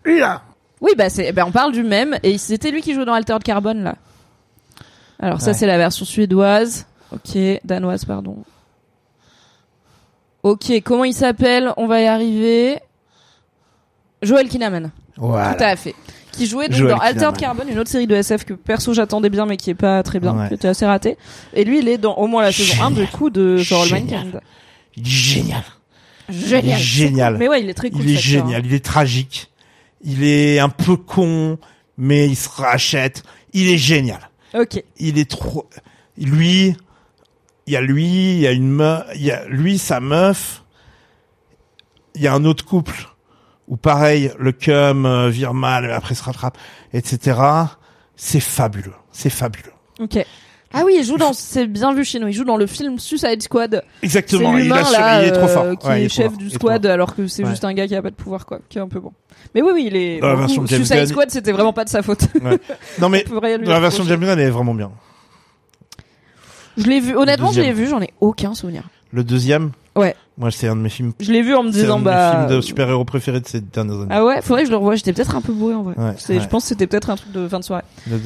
Lui 0.06 0.20
là. 0.20 0.44
Oui, 0.82 0.92
bah 0.98 1.10
c'est, 1.10 1.32
ben 1.32 1.46
on 1.48 1.52
parle 1.52 1.72
du 1.72 1.84
même, 1.84 2.18
et 2.24 2.38
c'était 2.38 2.72
lui 2.72 2.82
qui 2.82 2.94
jouait 2.94 3.06
dans 3.06 3.14
Altered 3.14 3.44
Carbone 3.44 3.84
là. 3.84 3.96
Alors 5.20 5.40
ça 5.40 5.52
Ouais. 5.52 5.54
c'est 5.54 5.68
la 5.68 5.78
version 5.78 6.06
suédoise, 6.06 6.88
ok, 7.14 7.38
danoise 7.64 8.04
pardon. 8.06 8.38
Ok, 10.44 10.72
comment 10.84 11.04
il 11.04 11.14
s'appelle? 11.14 11.72
On 11.78 11.86
va 11.86 12.02
y 12.02 12.08
arriver. 12.08 12.80
Joel 14.24 14.50
Kinnaman. 14.50 14.92
Voilà. 15.18 15.54
Tout 15.54 15.64
à 15.64 15.76
fait. 15.76 15.94
Qui 16.32 16.48
jouait 16.48 16.68
donc 16.70 16.78
Joel 16.78 16.96
dans 16.96 17.00
Altered. 17.00 17.38
Carbone, 17.38 17.68
une 17.70 17.78
autre 17.78 17.90
série 17.90 18.08
de 18.08 18.16
SF 18.16 18.46
que 18.46 18.54
perso 18.54 18.94
j'attendais 18.94 19.30
bien 19.30 19.46
mais 19.46 19.58
qui 19.58 19.70
est 19.70 19.76
pas 19.76 20.02
très 20.02 20.20
bien, 20.20 20.36
Ouais. 20.36 20.48
qui 20.48 20.54
était 20.56 20.70
assez 20.70 20.86
raté. 20.86 21.18
Et 21.54 21.64
lui 21.64 21.80
il 21.80 21.88
est 21.88 21.98
dans 22.00 22.16
au 22.16 22.26
moins 22.28 22.42
la 22.42 22.52
saison 22.52 22.82
1 22.84 22.92
de 22.92 23.06
coup 23.06 23.30
de 23.30 23.58
All 23.58 23.86
Génial. 23.86 24.26
Mankind. 24.26 24.42
Il 24.96 25.04
est 25.04 25.10
génial. 25.10 25.64
Génial. 26.30 26.64
Il 26.66 26.72
est 26.72 26.78
génial. 26.78 27.38
Mais 27.38 27.48
ouais, 27.50 27.62
il 27.62 27.70
est 27.70 27.74
très 27.74 27.92
cool. 27.92 28.02
il 28.02 28.10
est 28.12 28.18
acteur, 28.18 28.24
génial. 28.24 28.66
Il 28.66 28.74
est 28.74 28.84
tragique. 28.86 29.51
Il 30.04 30.24
est 30.24 30.60
un 30.60 30.70
peu 30.70 30.96
con, 30.96 31.60
mais 31.98 32.28
il 32.28 32.36
se 32.36 32.50
rachète. 32.50 33.24
Il 33.54 33.70
est 33.70 33.78
génial. 33.78 34.30
Ok. 34.54 34.84
Il 34.98 35.18
est 35.18 35.30
trop. 35.30 35.70
Lui, 36.18 36.76
il 37.68 37.74
y 37.74 37.76
a 37.76 37.82
lui, 37.82 38.34
il 38.34 38.40
y 38.40 38.48
a 38.48 38.52
une 38.52 38.70
meuf, 38.70 39.06
il 39.16 39.24
y 39.24 39.32
a 39.32 39.46
lui, 39.48 39.78
sa 39.78 40.00
meuf. 40.00 40.64
Il 42.16 42.22
y 42.22 42.28
a 42.28 42.34
un 42.34 42.44
autre 42.44 42.66
couple 42.66 43.08
où 43.68 43.78
pareil, 43.78 44.32
le 44.38 44.52
cum 44.52 45.06
euh, 45.06 45.30
vire 45.30 45.54
mal, 45.54 45.86
mais 45.86 45.94
après 45.94 46.14
se 46.14 46.24
rattrape, 46.24 46.58
etc. 46.94 47.40
C'est 48.16 48.42
fabuleux. 48.42 48.94
C'est 49.12 49.30
fabuleux. 49.30 49.72
Ok. 50.00 50.26
Ah 50.74 50.84
oui, 50.86 50.96
il 51.00 51.04
joue 51.06 51.18
dans, 51.18 51.34
c'est 51.34 51.68
bien 51.68 51.94
vu 51.94 52.06
chez 52.06 52.18
nous, 52.20 52.28
il 52.28 52.34
joue 52.34 52.46
dans 52.46 52.56
le 52.56 52.66
film 52.66 52.98
Suicide 52.98 53.42
Squad. 53.44 53.84
Exactement. 54.04 54.58
Il, 54.58 54.72
a 54.72 54.82
là, 54.92 55.22
il 55.24 55.28
est 55.28 55.32
trop 55.34 55.48
fort. 55.48 55.64
euh, 55.66 55.76
qui 55.76 55.88
Ouais, 55.88 56.04
est, 56.04 56.10
chef 56.10 56.28
fort. 56.30 56.38
du 56.38 56.50
squad 56.50 56.86
alors 56.86 57.14
que 57.16 57.28
c'est 57.28 57.44
Ouais. 57.44 57.50
juste 57.50 57.66
un 57.66 57.74
gars 57.74 57.88
qui 57.88 57.96
a 57.96 58.02
pas 58.02 58.10
de 58.10 58.16
pouvoir 58.16 58.46
quoi, 58.46 58.60
qui 58.70 58.78
est 58.78 58.82
un 58.82 58.88
peu 58.88 59.00
bon. 59.02 59.12
Mais 59.54 59.62
oui, 59.62 59.72
oui, 59.74 59.84
il 59.88 59.96
est. 59.98 60.20
La 60.22 60.36
version 60.36 60.62
de 60.62 60.68
James 60.68 60.80
Suicide 60.86 60.98
Gunn- 61.04 61.08
Squad, 61.08 61.30
c'était 61.30 61.52
vraiment 61.52 61.74
pas 61.74 61.84
de 61.84 61.90
sa 61.90 62.02
faute. 62.02 62.22
Non 63.00 63.10
mais 63.10 63.26
la 63.30 63.80
version 63.80 64.04
de 64.06 64.10
reprocher. 64.10 64.10
James 64.10 64.20
Gunn, 64.22 64.30
elle 64.30 64.40
est 64.40 64.50
vraiment 64.50 64.74
bien. 64.74 64.92
Je 66.78 66.86
l'ai 66.86 67.00
vu, 67.00 67.16
honnêtement, 67.18 67.52
je 67.52 67.62
l'ai 67.62 67.74
vu, 67.74 67.88
j'en 67.88 68.02
ai 68.02 68.14
aucun 68.22 68.54
souvenir. 68.54 68.84
Le 69.12 69.24
deuxième? 69.24 69.72
Ouais. 69.96 70.16
Moi, 70.42 70.50
c'est 70.50 70.68
un 70.68 70.76
de 70.76 70.82
mes 70.82 70.90
films. 70.90 71.14
Je 71.20 71.32
l'ai 71.32 71.44
vu 71.44 71.54
en 71.54 71.62
me 71.62 71.72
C'est 71.72 71.82
un 71.82 71.82
disant 71.84 72.00
de 72.00 72.04
mes 72.04 72.10
bah. 72.10 72.32
films 72.32 72.58
de 72.58 72.62
super-héros 72.62 73.06
préférés 73.06 73.42
de 73.42 73.48
ces 73.48 73.62
dernières 73.62 73.98
années. 73.98 74.08
Ah 74.10 74.26
ouais, 74.26 74.42
faudrait 74.42 74.64
que 74.64 74.68
je 74.70 74.72
le 74.72 74.78
revoie. 74.78 74.96
J'étais 74.96 75.14
peut-être 75.14 75.36
un 75.36 75.42
peu 75.42 75.54
bourré 75.54 75.76
en 75.76 75.84
vrai. 75.84 75.94
Ouais. 75.96 76.16
Je 76.18 76.48
pense 76.48 76.64
que 76.64 76.70
c'était 76.70 76.88
peut-être 76.88 77.12
un 77.12 77.16
truc 77.16 77.32
de 77.32 77.48
fin 77.48 77.60
de 77.60 77.64
soirée. 77.64 77.84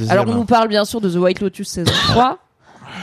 Alors 0.07 0.25
on 0.25 0.31
hein. 0.31 0.35
nous 0.35 0.45
parle 0.45 0.69
bien 0.69 0.85
sûr 0.85 1.01
de 1.01 1.09
The 1.09 1.17
White 1.17 1.41
Lotus 1.41 1.67
saison 1.67 1.91
3, 1.91 2.37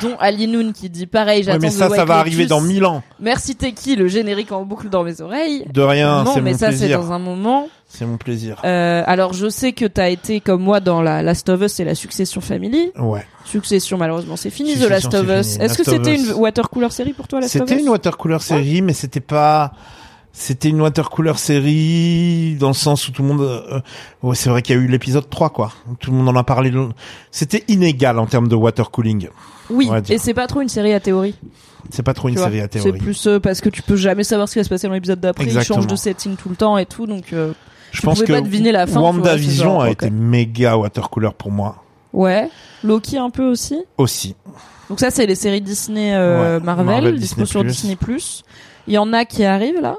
dont 0.00 0.16
Ali 0.18 0.48
Noon 0.48 0.72
qui 0.72 0.88
dit 0.90 1.06
pareil, 1.06 1.38
Ouais, 1.38 1.44
j'attends 1.44 1.58
mais 1.60 1.70
ça, 1.70 1.88
ça 1.88 2.04
va 2.04 2.18
arriver 2.18 2.46
dans 2.46 2.60
mille 2.60 2.84
ans. 2.84 3.02
Merci 3.20 3.56
Teki, 3.56 3.96
le 3.96 4.08
générique 4.08 4.52
en 4.52 4.64
boucle 4.64 4.88
dans 4.88 5.02
mes 5.02 5.20
oreilles. 5.20 5.64
De 5.72 5.82
rien, 5.82 6.24
non, 6.24 6.40
mais 6.40 6.52
mon 6.52 6.58
ça 6.58 6.72
c'est 6.72 6.88
dans 6.88 7.12
un 7.12 7.18
moment. 7.18 7.68
C'est 7.88 8.06
mon 8.06 8.16
plaisir. 8.16 8.60
Euh, 8.64 9.02
alors 9.06 9.34
je 9.34 9.48
sais 9.50 9.72
que 9.72 9.84
t'as 9.84 10.08
été 10.08 10.40
comme 10.40 10.62
moi 10.62 10.80
dans 10.80 11.02
la 11.02 11.22
Last 11.22 11.48
of 11.50 11.60
Us 11.60 11.78
et 11.80 11.84
la 11.84 11.94
Succession 11.94 12.40
Family. 12.40 12.90
Ouais. 12.98 13.26
Succession 13.44 13.98
malheureusement 13.98 14.36
c'est 14.36 14.50
fini 14.50 14.76
The 14.76 14.88
Last 14.88 15.12
of 15.12 15.26
Us. 15.28 15.58
Est-ce 15.58 15.76
que 15.76 15.84
c'était 15.84 16.14
une 16.14 16.32
watercolor 16.32 16.90
série 16.92 17.12
pour 17.12 17.28
toi 17.28 17.40
Last 17.40 17.56
of 17.56 17.62
Us 17.62 17.68
C'était 17.68 17.82
une 17.82 17.88
watercolor 17.88 18.40
série, 18.42 18.82
mais 18.82 18.94
c'était 18.94 19.20
pas. 19.20 19.72
C'était 20.34 20.70
une 20.70 20.80
watercolor 20.80 21.38
série 21.38 22.56
dans 22.58 22.68
le 22.68 22.74
sens 22.74 23.06
où 23.06 23.12
tout 23.12 23.22
le 23.22 23.28
monde. 23.28 23.42
euh, 23.42 23.80
ouais, 24.22 24.34
c'est 24.34 24.48
vrai 24.48 24.62
qu'il 24.62 24.74
y 24.74 24.78
a 24.78 24.82
eu 24.82 24.86
l'épisode 24.86 25.28
3, 25.28 25.50
quoi. 25.50 25.72
Tout 26.00 26.10
le 26.10 26.16
monde 26.16 26.28
en 26.28 26.36
a 26.40 26.44
parlé. 26.44 26.72
C'était 27.30 27.64
inégal 27.68 28.18
en 28.18 28.26
termes 28.26 28.48
de 28.48 28.54
watercooling. 28.54 29.28
Oui, 29.70 29.90
et 30.08 30.16
c'est 30.18 30.34
pas 30.34 30.46
trop 30.46 30.60
une 30.62 30.68
série 30.70 30.94
à 30.94 31.00
théorie. 31.00 31.34
C'est 31.90 32.02
pas 32.02 32.14
trop 32.14 32.28
une 32.28 32.34
tu 32.34 32.38
vois. 32.40 32.48
série 32.48 32.60
à 32.60 32.64
C'est 32.64 32.80
théorie. 32.80 32.98
plus 32.98 33.26
euh, 33.26 33.40
parce 33.40 33.60
que 33.60 33.68
tu 33.68 33.82
peux 33.82 33.96
jamais 33.96 34.24
savoir 34.24 34.48
ce 34.48 34.54
qui 34.54 34.58
va 34.60 34.64
se 34.64 34.68
passer 34.70 34.86
dans 34.86 34.94
l'épisode 34.94 35.20
d'après. 35.20 35.44
Ils 35.44 35.60
changent 35.62 35.86
de 35.86 35.96
setting 35.96 36.36
tout 36.36 36.48
le 36.48 36.56
temps 36.56 36.78
et 36.78 36.86
tout, 36.86 37.06
donc 37.06 37.32
euh, 37.32 37.52
Je 37.90 38.00
tu 38.00 38.06
pense 38.06 38.14
pouvais 38.20 38.26
que 38.28 38.32
pas 38.32 38.40
deviner 38.40 38.72
la 38.72 38.86
fin, 38.86 39.00
WandaVision 39.00 39.80
c'est 39.80 39.86
a 39.86 39.90
été 39.90 40.10
méga 40.10 40.78
watercolor 40.78 41.34
pour 41.34 41.50
moi 41.50 41.82
ouais. 42.12 42.48
Loki 42.84 43.18
un 43.18 43.30
peu 43.30 43.44
aussi. 43.44 43.82
aussi. 43.98 44.34
Donc 44.88 45.00
ça 45.00 45.10
c'est 45.10 45.26
les 45.26 45.34
séries 45.34 45.60
Disney 45.60 46.14
euh, 46.14 46.58
Ouais, 46.58 46.64
Marvel, 46.64 46.86
Marvel, 46.86 47.16
Disney+. 47.18 47.46
sur 47.46 47.64
Disney+. 47.64 47.96
Il 48.86 48.94
y 48.94 48.98
en 48.98 49.12
a 49.12 49.24
qui 49.24 49.44
arrivent 49.44 49.80
là. 49.80 49.96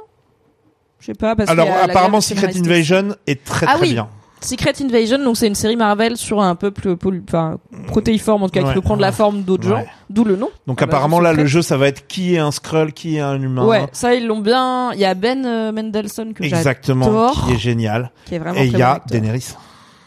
Je 1.04 1.08
sais 1.08 1.14
pas 1.16 1.36
parce 1.36 1.50
Alors 1.50 1.66
qu'il 1.66 1.74
y 1.74 1.78
a 1.78 1.80
la 1.80 1.84
apparemment 1.92 2.20
guerre 2.20 2.24
Secret 2.24 2.52
scénaristique. 2.54 2.66
Invasion 2.96 3.16
est 3.28 3.44
très 3.44 3.66
Ah 3.68 3.74
très 3.76 3.82
oui. 3.88 3.92
bien. 3.94 4.08
Secret 4.40 4.74
Invasion, 4.82 5.20
donc 5.24 5.36
c'est 5.38 5.48
une 5.48 5.56
série 5.56 5.76
Marvel 5.76 6.16
sur 6.18 6.42
un 6.42 6.56
peuple 6.56 6.96
poly- 6.96 7.22
enfin 7.28 7.58
protéiforme 7.88 8.44
en 8.44 8.48
tout 8.50 8.60
cas 8.60 8.68
qui 8.68 8.74
peut 8.74 8.82
prendre 8.82 9.02
la 9.02 9.08
ouais. 9.08 9.14
forme 9.14 9.42
d'autres 9.44 9.68
gens, 9.68 9.84
d'où 10.10 10.24
le 10.26 10.36
nom. 10.38 10.50
Donc 10.68 10.82
Ah 10.82 10.86
bah, 10.86 10.92
apparemment 10.94 11.20
là 11.22 11.32
le 11.34 11.46
jeu 11.46 11.62
ça 11.62 11.76
va 11.78 11.88
être 11.88 12.08
qui 12.08 12.36
est 12.36 12.40
un 12.40 12.52
Skrull, 12.52 12.92
qui 12.94 13.18
est 13.18 13.20
un 13.22 13.42
humain. 13.42 13.66
Ouais, 13.66 13.88
ça 13.94 14.14
ils 14.16 14.26
l'ont 14.28 14.40
bien. 14.42 14.92
Il 14.94 15.00
y 15.00 15.06
a 15.06 15.14
Ben 15.14 15.46
euh, 15.46 15.72
Mendelsohn 15.74 16.34
que 16.34 16.44
Exactement, 16.44 17.06
j'adore, 17.06 17.46
qui 17.48 17.54
est 17.54 17.58
génial. 17.58 18.12
qui 18.26 18.36
est 18.36 18.40
vraiment 18.40 18.60
Et 18.60 18.66
il 18.66 18.72
très 18.72 18.80
y 18.80 18.82
bon 18.82 18.88
a 18.88 18.92
acteur. 18.96 19.22
Daenerys. 19.22 19.48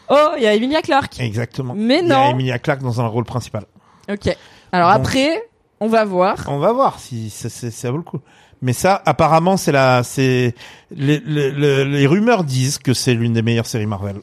Oh, 0.09 0.29
il 0.37 0.43
y 0.43 0.47
a 0.47 0.53
Emilia 0.55 0.81
Clarke. 0.81 1.19
Exactement. 1.19 1.73
Mais 1.75 1.99
Il 2.01 2.07
y 2.07 2.11
a 2.11 2.15
non. 2.15 2.29
Emilia 2.31 2.59
Clarke 2.59 2.81
dans 2.81 3.01
un 3.01 3.07
rôle 3.07 3.25
principal. 3.25 3.63
Ok. 4.09 4.35
Alors 4.71 4.89
Donc- 4.93 4.99
après, 4.99 5.43
on 5.79 5.87
va 5.87 6.05
voir. 6.05 6.37
On 6.47 6.59
va 6.59 6.71
voir 6.73 6.99
si 6.99 7.29
ça, 7.29 7.49
ça, 7.49 7.69
ça 7.71 7.91
vaut 7.91 7.97
le 7.97 8.03
coup. 8.03 8.19
Mais 8.61 8.73
ça, 8.73 9.01
apparemment, 9.05 9.55
c'est 9.55 9.71
la, 9.71 10.01
c'est 10.03 10.55
les, 10.89 11.19
les, 11.19 11.51
les, 11.51 11.85
les 11.85 12.07
rumeurs 12.07 12.43
disent 12.43 12.79
que 12.79 12.93
c'est 12.95 13.13
l'une 13.13 13.33
des 13.33 13.43
meilleures 13.43 13.67
séries 13.67 13.85
Marvel. 13.85 14.15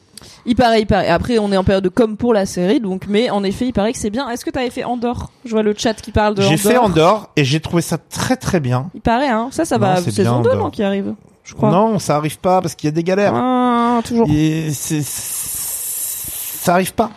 Il 0.45 0.55
paraît, 0.55 0.81
il 0.81 0.85
paraît. 0.87 1.07
Après, 1.07 1.39
on 1.39 1.51
est 1.53 1.57
en 1.57 1.63
période 1.63 1.83
de 1.85 1.89
comme 1.89 2.17
pour 2.17 2.33
la 2.33 2.45
série, 2.45 2.81
donc. 2.81 3.05
Mais 3.07 3.29
en 3.29 3.43
effet, 3.45 3.67
il 3.67 3.71
paraît 3.73 3.93
que 3.93 3.99
c'est 3.99 4.09
bien. 4.09 4.29
Est-ce 4.29 4.43
que 4.43 4.49
t'avais 4.49 4.69
fait 4.71 4.83
Andorre? 4.83 5.31
Je 5.45 5.51
vois 5.51 5.63
le 5.63 5.73
chat 5.77 5.93
qui 5.93 6.11
parle 6.11 6.35
de 6.35 6.41
J'ai 6.41 6.57
fait 6.57 6.77
Andorre 6.77 7.29
et 7.37 7.45
j'ai 7.45 7.61
trouvé 7.61 7.81
ça 7.81 7.97
très 7.97 8.35
très 8.35 8.59
bien. 8.59 8.89
Il 8.93 9.01
paraît, 9.01 9.29
hein. 9.29 9.47
Ça, 9.51 9.63
ça 9.63 9.77
Non, 9.77 9.85
va. 9.87 9.95
c'est 10.01 10.11
Saison 10.11 10.41
bien, 10.41 10.41
2, 10.41 10.49
Andorre. 10.49 10.63
non, 10.65 10.69
qui 10.69 10.83
arrive. 10.83 11.13
Je 11.45 11.53
crois. 11.53 11.71
Non, 11.71 11.97
ça 11.99 12.17
arrive 12.17 12.39
pas 12.39 12.59
parce 12.61 12.75
qu'il 12.75 12.87
y 12.87 12.89
a 12.89 12.91
des 12.91 13.03
galères. 13.03 13.33
Ah, 13.35 14.01
toujours. 14.03 14.27
Et 14.29 14.71
c'est, 14.73 15.01
ça 15.03 16.73
arrive 16.73 16.93
pas. 16.93 17.11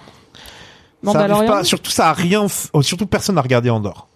Ça 1.04 1.18
arrive 1.20 1.46
pas. 1.48 1.64
Surtout, 1.64 1.90
ça 1.90 2.10
a 2.10 2.12
rien. 2.12 2.44
f- 2.46 2.68
oh, 2.72 2.82
Surtout, 2.82 3.06
personne 3.06 3.34
n'a 3.36 3.42
regardé 3.42 3.70
Andorre. 3.70 4.06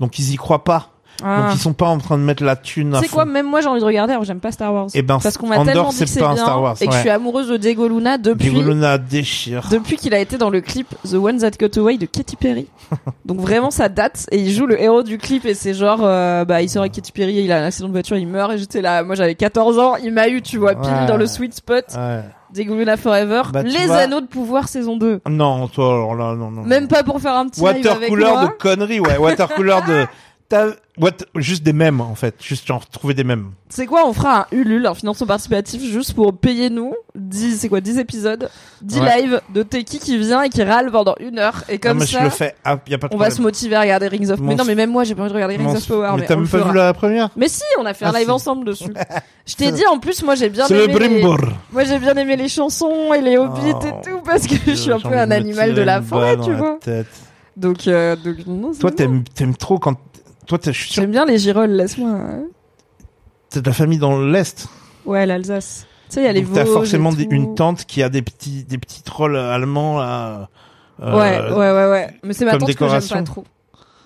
Donc 0.00 0.18
ils 0.18 0.32
y 0.32 0.36
croient 0.36 0.64
pas. 0.64 0.90
Ah. 1.22 1.42
Donc 1.42 1.54
ils 1.54 1.60
sont 1.60 1.72
pas 1.72 1.86
en 1.86 1.98
train 1.98 2.18
de 2.18 2.22
mettre 2.22 2.42
la 2.42 2.56
thune. 2.56 2.96
C'est 3.00 3.08
quoi 3.08 3.24
Même 3.24 3.46
moi, 3.46 3.60
j'ai 3.60 3.68
envie 3.68 3.80
de 3.80 3.84
regarder. 3.84 4.12
Alors, 4.12 4.24
j'aime 4.24 4.40
pas 4.40 4.52
Star 4.52 4.72
Wars. 4.74 4.86
Eh 4.94 5.02
ben, 5.02 5.18
parce 5.22 5.38
qu'on 5.38 5.46
m'a 5.46 5.64
tellement 5.64 5.90
dit 5.90 5.98
que 6.00 6.06
c'est 6.06 6.20
pas 6.20 6.30
un 6.30 6.34
bien 6.34 6.42
Star 6.44 6.60
Wars, 6.62 6.76
et 6.80 6.86
que 6.86 6.92
je 6.94 6.98
suis 6.98 7.10
amoureuse 7.10 7.48
de 7.48 7.56
Diego 7.56 7.88
Luna 7.88 8.18
depuis. 8.18 8.50
Diego 8.50 8.70
Luna 8.70 8.98
déchire. 8.98 9.68
Depuis 9.70 9.96
qu'il 9.96 10.14
a 10.14 10.18
été 10.18 10.38
dans 10.38 10.50
le 10.50 10.60
clip 10.60 10.88
The 11.08 11.14
One 11.14 11.38
That 11.38 11.52
Got 11.60 11.78
Away 11.80 11.98
de 11.98 12.06
Katy 12.06 12.36
Perry. 12.36 12.66
Donc 13.24 13.38
vraiment 13.40 13.70
ça 13.70 13.88
date 13.88 14.26
et 14.32 14.38
il 14.38 14.50
joue 14.52 14.66
le 14.66 14.80
héros 14.80 15.02
du 15.02 15.18
clip 15.18 15.44
et 15.46 15.54
c'est 15.54 15.74
genre 15.74 16.00
euh, 16.02 16.44
bah 16.44 16.62
il 16.62 16.68
sort 16.68 16.82
avec 16.82 16.92
Katy 16.92 17.12
Perry, 17.12 17.34
il 17.36 17.50
a 17.52 17.58
un 17.62 17.64
accident 17.66 17.88
de 17.88 17.92
voiture, 17.92 18.16
il 18.16 18.26
meurt 18.26 18.52
et 18.52 18.58
j'étais 18.58 18.82
là, 18.82 19.02
moi 19.02 19.14
j'avais 19.14 19.34
14 19.34 19.78
ans, 19.78 19.96
il 19.96 20.12
m'a 20.12 20.28
eu 20.28 20.42
tu 20.42 20.58
vois 20.58 20.74
pile 20.74 20.90
Ouais. 20.90 21.06
dans 21.06 21.16
le 21.16 21.26
sweet 21.26 21.54
spot. 21.54 21.84
Ouais. 21.96 22.20
Diego 22.52 22.74
Luna 22.76 22.96
Forever, 22.96 23.42
Bah, 23.52 23.62
les 23.62 23.86
vois. 23.86 23.96
anneaux 23.96 24.20
de 24.20 24.26
pouvoir 24.26 24.68
saison 24.68 24.96
2. 24.96 25.20
Non, 25.28 25.66
toi, 25.68 25.86
alors 25.86 26.14
là, 26.14 26.34
non, 26.36 26.50
non. 26.52 26.62
Même 26.62 26.86
pas 26.86 27.02
pour 27.02 27.20
faire 27.20 27.34
un 27.34 27.48
petit 27.48 27.64
avec 27.66 27.84
Watercolor 27.84 28.32
moi. 28.34 28.44
de 28.46 28.52
conneries, 28.52 29.00
ouais. 29.00 29.16
Watercolor 29.16 29.82
de. 29.84 30.04
T'as, 30.46 30.66
what, 30.98 31.12
juste 31.36 31.62
des 31.62 31.72
mèmes, 31.72 32.02
en 32.02 32.14
fait. 32.14 32.34
Juste, 32.42 32.66
genre, 32.66 32.86
trouver 32.86 33.14
des 33.14 33.24
mèmes. 33.24 33.52
C'est 33.70 33.86
quoi, 33.86 34.06
on 34.06 34.12
fera 34.12 34.40
un 34.42 34.46
Ulule, 34.52 34.86
un 34.86 34.94
financement 34.94 35.26
participatif 35.26 35.82
juste 35.82 36.12
pour 36.12 36.36
payer 36.36 36.68
nous 36.68 36.92
10, 37.14 37.58
c'est 37.58 37.68
quoi, 37.70 37.80
10 37.80 37.98
épisodes, 37.98 38.50
10 38.82 39.00
Ouais. 39.00 39.22
lives 39.22 39.40
de 39.54 39.62
Teki 39.62 39.98
qui 40.00 40.18
vient 40.18 40.42
et 40.42 40.50
qui 40.50 40.62
râle 40.62 40.90
pendant 40.92 41.14
une 41.18 41.38
heure 41.38 41.64
et 41.70 41.72
Non, 41.74 41.78
comme 41.80 41.98
mais 42.00 42.06
ça. 42.06 42.18
je 42.18 42.24
le 42.24 42.30
fais. 42.30 42.54
Ah, 42.62 42.78
y 42.86 42.92
a 42.94 42.98
pas 42.98 43.08
de 43.08 43.14
On 43.14 43.18
va 43.18 43.30
se 43.30 43.40
motiver 43.40 43.74
à 43.74 43.80
regarder 43.80 44.06
Rings 44.08 44.30
of 44.30 44.38
Mon 44.40 44.48
Mais 44.48 44.54
non, 44.54 44.64
mais 44.66 44.74
même 44.74 44.90
moi, 44.90 45.04
j'ai 45.04 45.14
pas 45.14 45.22
envie 45.22 45.30
de 45.30 45.34
regarder 45.34 45.56
Rings 45.56 45.66
Mon- 45.66 45.76
of 45.76 45.88
Power. 45.88 46.10
mais 46.14 46.20
Mais, 46.20 46.26
t'as 46.26 46.36
même 46.36 46.46
pas 46.46 46.58
fera. 46.58 46.70
vu 46.70 46.76
la 46.76 46.92
première? 46.92 47.30
Mais 47.36 47.48
si, 47.48 47.62
on 47.80 47.86
a 47.86 47.94
fait 47.94 48.04
un 48.04 48.12
Ah, 48.14 48.18
live 48.18 48.26
si. 48.26 48.30
ensemble 48.30 48.66
dessus. 48.66 48.92
Je 49.46 49.54
t'ai 49.56 49.72
dit, 49.72 49.86
en 49.86 49.98
plus, 49.98 50.22
moi, 50.22 50.34
j'ai 50.34 50.50
bien 50.50 50.66
C'est 50.66 50.74
le 50.74 50.84
aimé. 50.84 50.92
les- 50.98 51.08
Brimbor. 51.20 51.38
Moi, 51.72 51.84
j'ai 51.84 51.98
bien 51.98 52.14
aimé 52.16 52.36
les 52.36 52.48
chansons 52.48 53.12
et 53.14 53.20
les 53.22 53.38
hobbits 53.38 53.60
Oh, 53.74 53.86
et 53.86 54.08
tout 54.10 54.20
parce 54.24 54.46
que 54.46 54.54
je 54.66 54.72
suis 54.74 54.92
un 54.92 55.00
peu 55.00 55.16
un 55.18 55.30
animal 55.30 55.74
de 55.74 55.82
la 55.82 56.02
forêt, 56.02 56.36
tu 56.36 56.52
vois. 56.52 56.78
Donc, 57.56 57.86
euh, 57.86 58.16
donc, 58.16 58.36
non, 58.46 58.72
c'est 58.72 58.80
Toi, 58.80 58.90
t'aimes 58.90 59.56
trop 59.56 59.78
quand, 59.78 59.94
toi, 60.46 60.58
je 60.64 60.70
suis 60.70 60.90
sûr, 60.92 61.02
J'aime 61.02 61.10
bien 61.10 61.24
les 61.24 61.38
girolles, 61.38 61.70
laisse-moi. 61.72 62.10
hein. 62.10 62.42
t'es 63.50 63.60
de 63.60 63.66
la 63.66 63.72
famille 63.72 63.98
dans 63.98 64.20
l'Est. 64.20 64.66
Ouais, 65.06 65.26
l'Alsace. 65.26 65.86
Tu 66.08 66.14
sais, 66.16 66.20
il 66.22 66.24
y 66.24 66.28
a 66.28 66.32
les 66.32 66.42
Donc, 66.42 66.52
t'as 66.54 66.64
Vosges 66.64 66.72
forcément 66.74 67.12
des- 67.12 67.26
une 67.30 67.54
tante 67.54 67.84
qui 67.84 68.02
a 68.02 68.08
des 68.08 68.22
petits, 68.22 68.64
des 68.64 68.78
petits 68.78 69.02
trolls 69.02 69.36
allemands, 69.36 69.98
là. 69.98 70.48
euh, 71.02 71.12
Ouais, 71.18 71.40
ouais, 71.52 71.72
ouais, 71.72 71.90
ouais. 71.90 72.18
Mais 72.22 72.32
c'est 72.34 72.44
ma 72.44 72.52
tante 72.58 72.74
que 72.74 72.88
j'aime 72.88 73.08
pas 73.08 73.22
trop. 73.22 73.44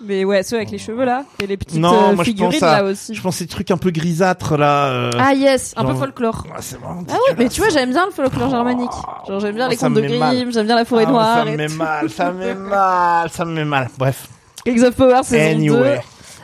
Mais 0.01 0.23
ouais, 0.23 0.43
ceux 0.43 0.55
avec 0.55 0.71
les 0.71 0.77
cheveux 0.77 1.03
là 1.03 1.25
et 1.43 1.47
les 1.47 1.57
petites 1.57 1.77
Non, 1.77 2.11
euh, 2.11 2.15
moi, 2.15 2.23
je 2.23 2.29
figurines 2.29 2.51
pense 2.53 2.63
à- 2.63 2.77
là 2.81 2.83
aussi. 2.89 3.13
Je 3.13 3.21
pense 3.21 3.35
ces 3.35 3.47
trucs 3.47 3.69
un 3.69 3.75
peu 3.77 3.91
grisâtres, 3.91 4.55
là. 4.55 4.85
euh, 4.85 5.11
Ah 5.19 5.33
yes, 5.33 5.73
un 5.75 5.83
peu 5.83 5.93
folklore. 5.93 6.45
ah, 6.55 6.57
c'est 6.61 6.79
vraiment 6.79 7.03
Ah 7.09 7.13
ouais, 7.27 7.35
mais 7.37 7.49
tu 7.49 7.59
vois, 7.59 7.69
j'aime 7.69 7.89
bien 7.89 8.05
le 8.05 8.11
folklore 8.11 8.49
germanique. 8.49 8.89
Genre 9.27 9.39
j'aime 9.41 9.55
bien 9.55 9.65
Oh, 9.67 9.71
les 9.71 9.75
contes 9.75 9.93
de. 9.95 10.01
Grimm, 10.01 10.53
j'aime 10.53 10.67
bien 10.67 10.75
la 10.77 10.85
forêt 10.85 11.03
Ah, 11.05 11.11
noire. 11.11 11.37
Ça 11.39 11.45
me 11.45 11.51
et 11.51 11.57
met 11.57 11.67
mal, 11.67 12.09
ça 12.09 12.31
me 12.31 12.39
met 12.39 12.55
mal, 12.69 13.29
ça 13.29 13.43
me 13.45 13.51
met 13.55 13.65
mal. 13.65 13.89
Bref. 13.97 14.29
Of 14.65 14.95
Power 14.95 15.21
saison 15.23 15.59
2. 15.65 15.83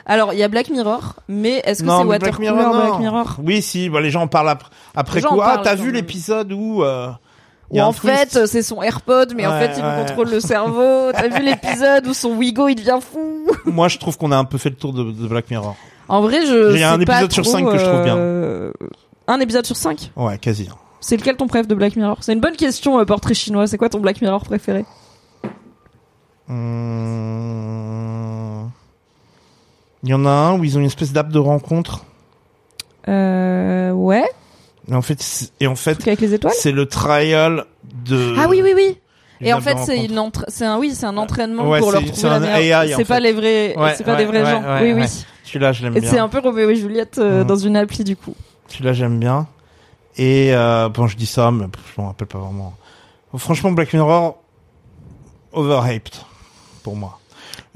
Alors, 0.06 0.32
il 0.32 0.38
y 0.38 0.42
a 0.44 0.48
Black 0.48 0.70
Mirror, 0.70 1.14
mais 1.28 1.60
est-ce 1.64 1.82
que 1.82 1.88
c'est 1.90 2.04
mais 2.04 2.18
Black 2.20 2.38
Mirror, 2.38 2.72
Black. 2.74 3.00
Mirror? 3.00 3.36
Oui, 3.42 3.60
si, 3.60 3.88
bah, 3.90 4.00
les 4.00 4.10
gens 4.10 4.22
en 4.22 4.28
parlent 4.28 4.48
ap- 4.50 4.64
après 4.94 5.18
Les 5.20 5.26
en 5.26 5.38
Ah, 5.40 5.60
t'as 5.62 5.74
vu 5.74 5.90
l'épisode 5.90 6.52
où, 6.52 6.84
euh, 6.84 7.08
Ou 7.70 7.80
en 7.80 7.90
fait, 7.90 8.36
euh, 8.36 8.46
c'est 8.46 8.62
son 8.62 8.80
AirPod, 8.82 9.34
mais 9.34 9.44
en 9.46 9.58
fait, 9.58 9.72
il 9.76 9.84
ouais. 9.84 10.04
contrôle 10.06 10.30
le 10.30 10.38
cerveau. 10.38 11.10
T'as 11.12 11.26
vu 11.28 11.42
l'épisode 11.44 12.06
où 12.06 12.14
son 12.14 12.36
Wigo, 12.36 12.68
il 12.68 12.76
devient 12.76 12.98
fou? 13.00 13.48
Moi, 13.64 13.88
je 13.88 13.98
trouve 13.98 14.16
qu'on 14.16 14.30
a 14.30 14.36
un 14.36 14.44
peu 14.44 14.58
fait 14.58 14.70
le 14.70 14.76
tour 14.76 14.92
de, 14.92 15.02
de 15.10 15.26
Black 15.26 15.50
Mirror. 15.50 15.74
En 16.08 16.20
vrai, 16.22 16.46
je 16.46 16.74
Il 16.74 16.80
y 16.80 16.84
a 16.84 16.92
un 16.92 17.00
épisode 17.00 17.32
sur 17.32 17.44
cinq 17.44 17.64
que 17.68 17.76
je 17.78 17.84
trouve 17.84 18.04
bien. 18.04 18.16
euh, 18.16 18.72
Un 19.26 19.40
épisode 19.40 19.66
sur 19.66 19.74
5 19.76 20.12
Ouais, 20.14 20.38
quasi. 20.38 20.68
C'est 21.00 21.16
lequel 21.16 21.36
ton 21.36 21.48
préf 21.48 21.66
de 21.66 21.74
Black 21.74 21.96
Mirror? 21.96 22.18
C'est 22.20 22.32
une 22.32 22.38
bonne 22.40 22.54
question, 22.54 23.00
euh, 23.00 23.04
portrait 23.04 23.34
chinois. 23.34 23.66
C'est 23.66 23.76
quoi 23.78 23.88
ton 23.88 23.98
Black 23.98 24.20
Mirror 24.22 24.44
préféré? 24.44 24.84
Hum, 27.46 28.70
Il 30.06 30.10
y 30.10 30.14
en 30.14 30.24
a 30.24 30.30
un 30.30 30.56
où 30.58 30.62
ils 30.62 30.76
ont 30.76 30.80
une 30.80 30.86
espèce 30.86 31.12
d'app 31.12 31.30
de 31.30 31.38
rencontre. 31.40 32.04
Euh... 33.08 33.90
Ouais 33.90 34.24
Et 34.88 34.94
en 34.94 35.02
fait, 35.02 35.50
et 35.60 35.66
en 35.66 35.74
fait, 35.74 35.94
Truc 35.94 36.06
avec 36.06 36.20
les 36.20 36.32
étoiles 36.32 36.52
c'est 36.56 36.70
le 36.72 36.86
trial 36.86 37.64
de. 38.06 38.34
Ah 38.38 38.46
oui, 38.48 38.60
oui, 38.62 38.72
oui 38.76 38.98
Et 39.40 39.52
en 39.52 39.60
fait, 39.60 39.76
c'est 39.84 40.04
une 40.04 40.30
c'est 40.48 40.64
un 40.64 40.78
oui, 40.78 40.92
c'est 40.94 41.06
un 41.06 41.16
entraînement 41.16 41.68
Ouais, 41.68 41.80
pour 41.80 41.90
leur 41.90 42.02
trouver 42.02 42.16
c'est 42.16 42.28
la 42.28 42.34
un 42.36 42.40
meilleure. 42.40 42.84
C'est 42.96 43.04
pas 43.04 43.16
fait. 43.16 43.20
les 43.20 43.32
vrais, 43.32 43.76
Ouais, 43.76 43.94
c'est 43.96 44.04
pas 44.04 44.12
ouais, 44.12 44.18
des 44.18 44.24
vrais 44.26 44.44
gens. 44.44 44.62
oui, 44.80 44.92
oui. 44.92 45.04
Celui-là, 45.42 45.72
je 45.72 45.82
l'aime 45.82 45.96
Et 45.96 46.00
bien. 46.00 46.10
c'est 46.10 46.18
un 46.18 46.28
peu 46.28 46.38
Roméo 46.38 46.70
et 46.70 46.76
Juliette 46.76 47.18
euh, 47.18 47.40
Mhm. 47.42 47.46
dans 47.48 47.56
une 47.56 47.76
appli 47.76 48.04
du 48.04 48.16
coup. 48.16 48.34
Celui-là, 48.68 48.92
j'aime 48.92 49.18
bien. 49.18 49.46
Et 50.16 50.54
euh, 50.54 50.88
bon, 50.88 51.06
je 51.08 51.16
dis 51.16 51.26
ça, 51.26 51.50
mais 51.50 51.66
je 51.96 52.00
m'en 52.00 52.08
rappelle 52.08 52.26
pas 52.28 52.38
vraiment. 52.38 52.74
Franchement, 53.36 53.70
Black 53.72 53.92
Mirror, 53.92 54.38
overhyped 55.52 56.14
pour 56.82 56.96
moi. 56.96 57.18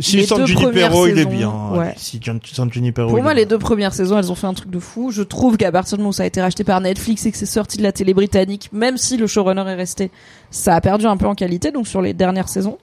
Si 0.01 0.17
Les 0.17 0.27
San 0.27 0.47
Junipero, 0.47 1.07
il 1.07 1.19
est 1.19 1.25
bien. 1.25 1.53
ouais. 1.73 1.95
Si 1.97 2.21
San 2.53 2.73
Junipero, 2.73 3.11
Pour 3.11 3.23
moi, 3.23 3.35
les 3.35 3.47
deux 3.47 3.59
premières 3.59 3.95
saisons, 3.95 4.19
elles 4.19 4.31
ont 4.33 4.35
fait 4.35 4.47
un 4.47 4.55
truc 4.55 4.71
de 4.71 4.79
fou. 4.79 5.11
Je 5.11 5.23
trouve 5.23 5.57
qu'à 5.57 5.71
partir 5.71 5.97
du 5.97 6.03
moment 6.03 6.11
où 6.11 6.15
ça 6.15 6.23
a 6.23 6.27
été 6.27 6.41
racheté 6.41 6.65
par 6.65 6.81
Netflix 6.81 7.27
et 7.27 7.31
que 7.33 7.37
c'est 7.37 7.47
sorti 7.47 7.79
de 7.79 7.83
la 7.83 7.93
télé 7.93 8.15
britannique, 8.15 8.71
même 8.73 8.97
si 8.97 9.17
le 9.17 9.27
showrunner 9.27 9.63
est 9.63 9.75
resté, 9.75 10.11
ça 10.51 10.75
a 10.75 10.81
perdu 10.81 11.07
un 11.07 11.17
peu 11.17 11.27
en 11.27 11.35
qualité. 11.35 11.71
Donc 11.71 11.87
sur 11.87 12.03
les 12.03 12.15
dernières 12.15 12.49
saisons, 12.49 12.79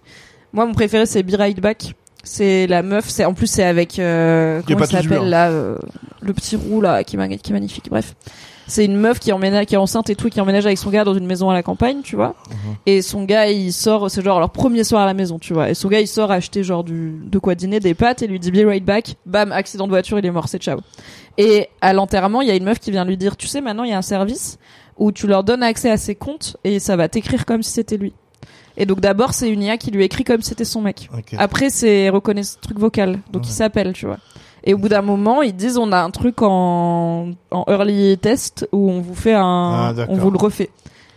moi 0.54 0.66
mon 0.66 0.74
préféré 0.74 1.06
c'est 1.06 1.24
Be 1.24 1.36
Right 1.36 1.60
Back. 1.60 1.94
C'est 2.24 2.68
la 2.68 2.84
meuf. 2.84 3.10
C'est 3.10 3.26
en 3.26 3.34
plus 3.34 3.48
c'est 3.48 3.64
avec 3.64 4.00
euh, 4.00 4.62
comment 4.68 4.84
il 4.84 4.88
s'appelle 4.88 5.30
là, 5.30 5.50
euh, 5.50 5.78
le 6.22 6.34
petit 6.34 6.56
roux 6.56 6.82
là 6.82 7.04
qui 7.04 7.16
est 7.16 7.20
magnifique. 7.20 7.88
Bref. 7.90 8.16
C'est 8.68 8.84
une 8.86 8.98
meuf 8.98 9.20
qui 9.20 9.32
emménage, 9.32 9.66
qui 9.66 9.76
est 9.76 9.78
enceinte 9.78 10.10
et 10.10 10.16
tout, 10.16 10.30
qui 10.30 10.42
emménage 10.42 10.66
avec 10.66 10.78
son 10.78 10.90
gars 10.90 11.04
dans 11.06 11.14
une 11.14 11.26
maison 11.26 11.50
à 11.50 11.54
la 11.54 11.64
campagne, 11.64 12.02
tu 12.04 12.16
vois. 12.18 12.36
Mhm. 12.50 12.76
Et 12.86 13.02
son 13.02 13.24
gars, 13.24 13.48
il 13.50 13.72
sort, 13.72 14.12
c'est 14.12 14.22
genre 14.22 14.40
leur 14.40 14.50
premier 14.50 14.84
soir 14.84 15.02
à 15.04 15.06
la 15.06 15.14
maison, 15.14 15.40
tu 15.40 15.54
vois. 15.54 15.70
Et 15.70 15.74
son 15.74 15.88
gars, 15.88 16.02
il 16.02 16.08
sort 16.08 16.32
acheter 16.32 16.64
genre 16.64 16.84
du, 16.84 17.14
de 17.24 17.40
quoi 17.40 17.56
dîner, 17.56 17.80
des 17.80 17.94
pâtes, 17.94 18.22
et 18.24 18.28
lui 18.28 18.40
dit 18.40 18.52
be 18.52 18.66
right 18.68 18.84
back. 18.84 19.16
Bam, 19.26 19.52
accident 19.52 19.86
de 19.86 19.92
voiture, 19.92 20.20
il 20.20 20.26
est 20.26 20.32
mort, 20.32 20.50
c'est 20.50 20.62
ciao. 20.62 20.80
Et 21.38 21.70
à 21.82 21.94
l'enterrement, 21.94 22.42
il 22.42 22.48
y 22.48 22.52
a 22.52 22.56
une 22.56 22.64
meuf 22.66 22.80
qui 22.80 22.92
vient 22.92 23.06
lui 23.06 23.16
dire, 23.18 23.38
tu 23.38 23.48
sais, 23.48 23.62
maintenant, 23.62 23.84
il 23.84 23.92
y 23.92 23.94
a 23.94 23.98
un 23.98 24.02
service 24.02 24.58
où 24.98 25.12
tu 25.12 25.28
leur 25.28 25.44
donnes 25.44 25.64
accès 25.64 25.90
à 25.92 25.98
ses 25.98 26.16
comptes 26.16 26.58
et 26.64 26.80
ça 26.80 26.96
va 26.96 27.08
t'écrire 27.08 27.46
comme 27.46 27.62
si 27.64 27.72
c'était 27.72 27.98
lui. 27.98 28.14
Et 28.76 28.86
donc 28.86 29.00
d'abord, 29.00 29.34
c'est 29.34 29.50
une 29.50 29.62
IA 29.64 29.78
qui 29.78 29.92
lui 29.92 30.04
écrit 30.04 30.24
comme 30.24 30.42
si 30.42 30.50
c'était 30.50 30.66
son 30.66 30.82
mec. 30.82 31.10
Après, 31.38 31.70
c'est 31.70 32.10
reconnaître 32.10 32.60
truc 32.60 32.78
vocal. 32.80 33.20
Donc 33.32 33.44
Ouais. 33.44 33.48
il 33.50 33.54
s'appelle, 33.54 33.94
tu 33.94 34.06
vois. 34.08 34.18
Et 34.70 34.74
au 34.74 34.78
bout 34.78 34.90
d'un 34.90 35.02
moment, 35.02 35.42
ils 35.42 35.56
disent 35.56 35.78
on 35.78 35.92
a 35.94 35.98
un 36.00 36.12
truc 36.12 36.42
en, 36.42 37.30
en 37.52 37.64
early 37.70 38.18
test 38.18 38.68
où 38.74 38.92
on 38.92 39.00
vous 39.00 39.16
fait 39.16 39.34
Ah, 39.34 39.42
un, 39.42 39.94
d'accord. 39.94 40.14
on 40.14 40.18
vous 40.18 40.30
le 40.30 40.38
refait. 40.38 40.70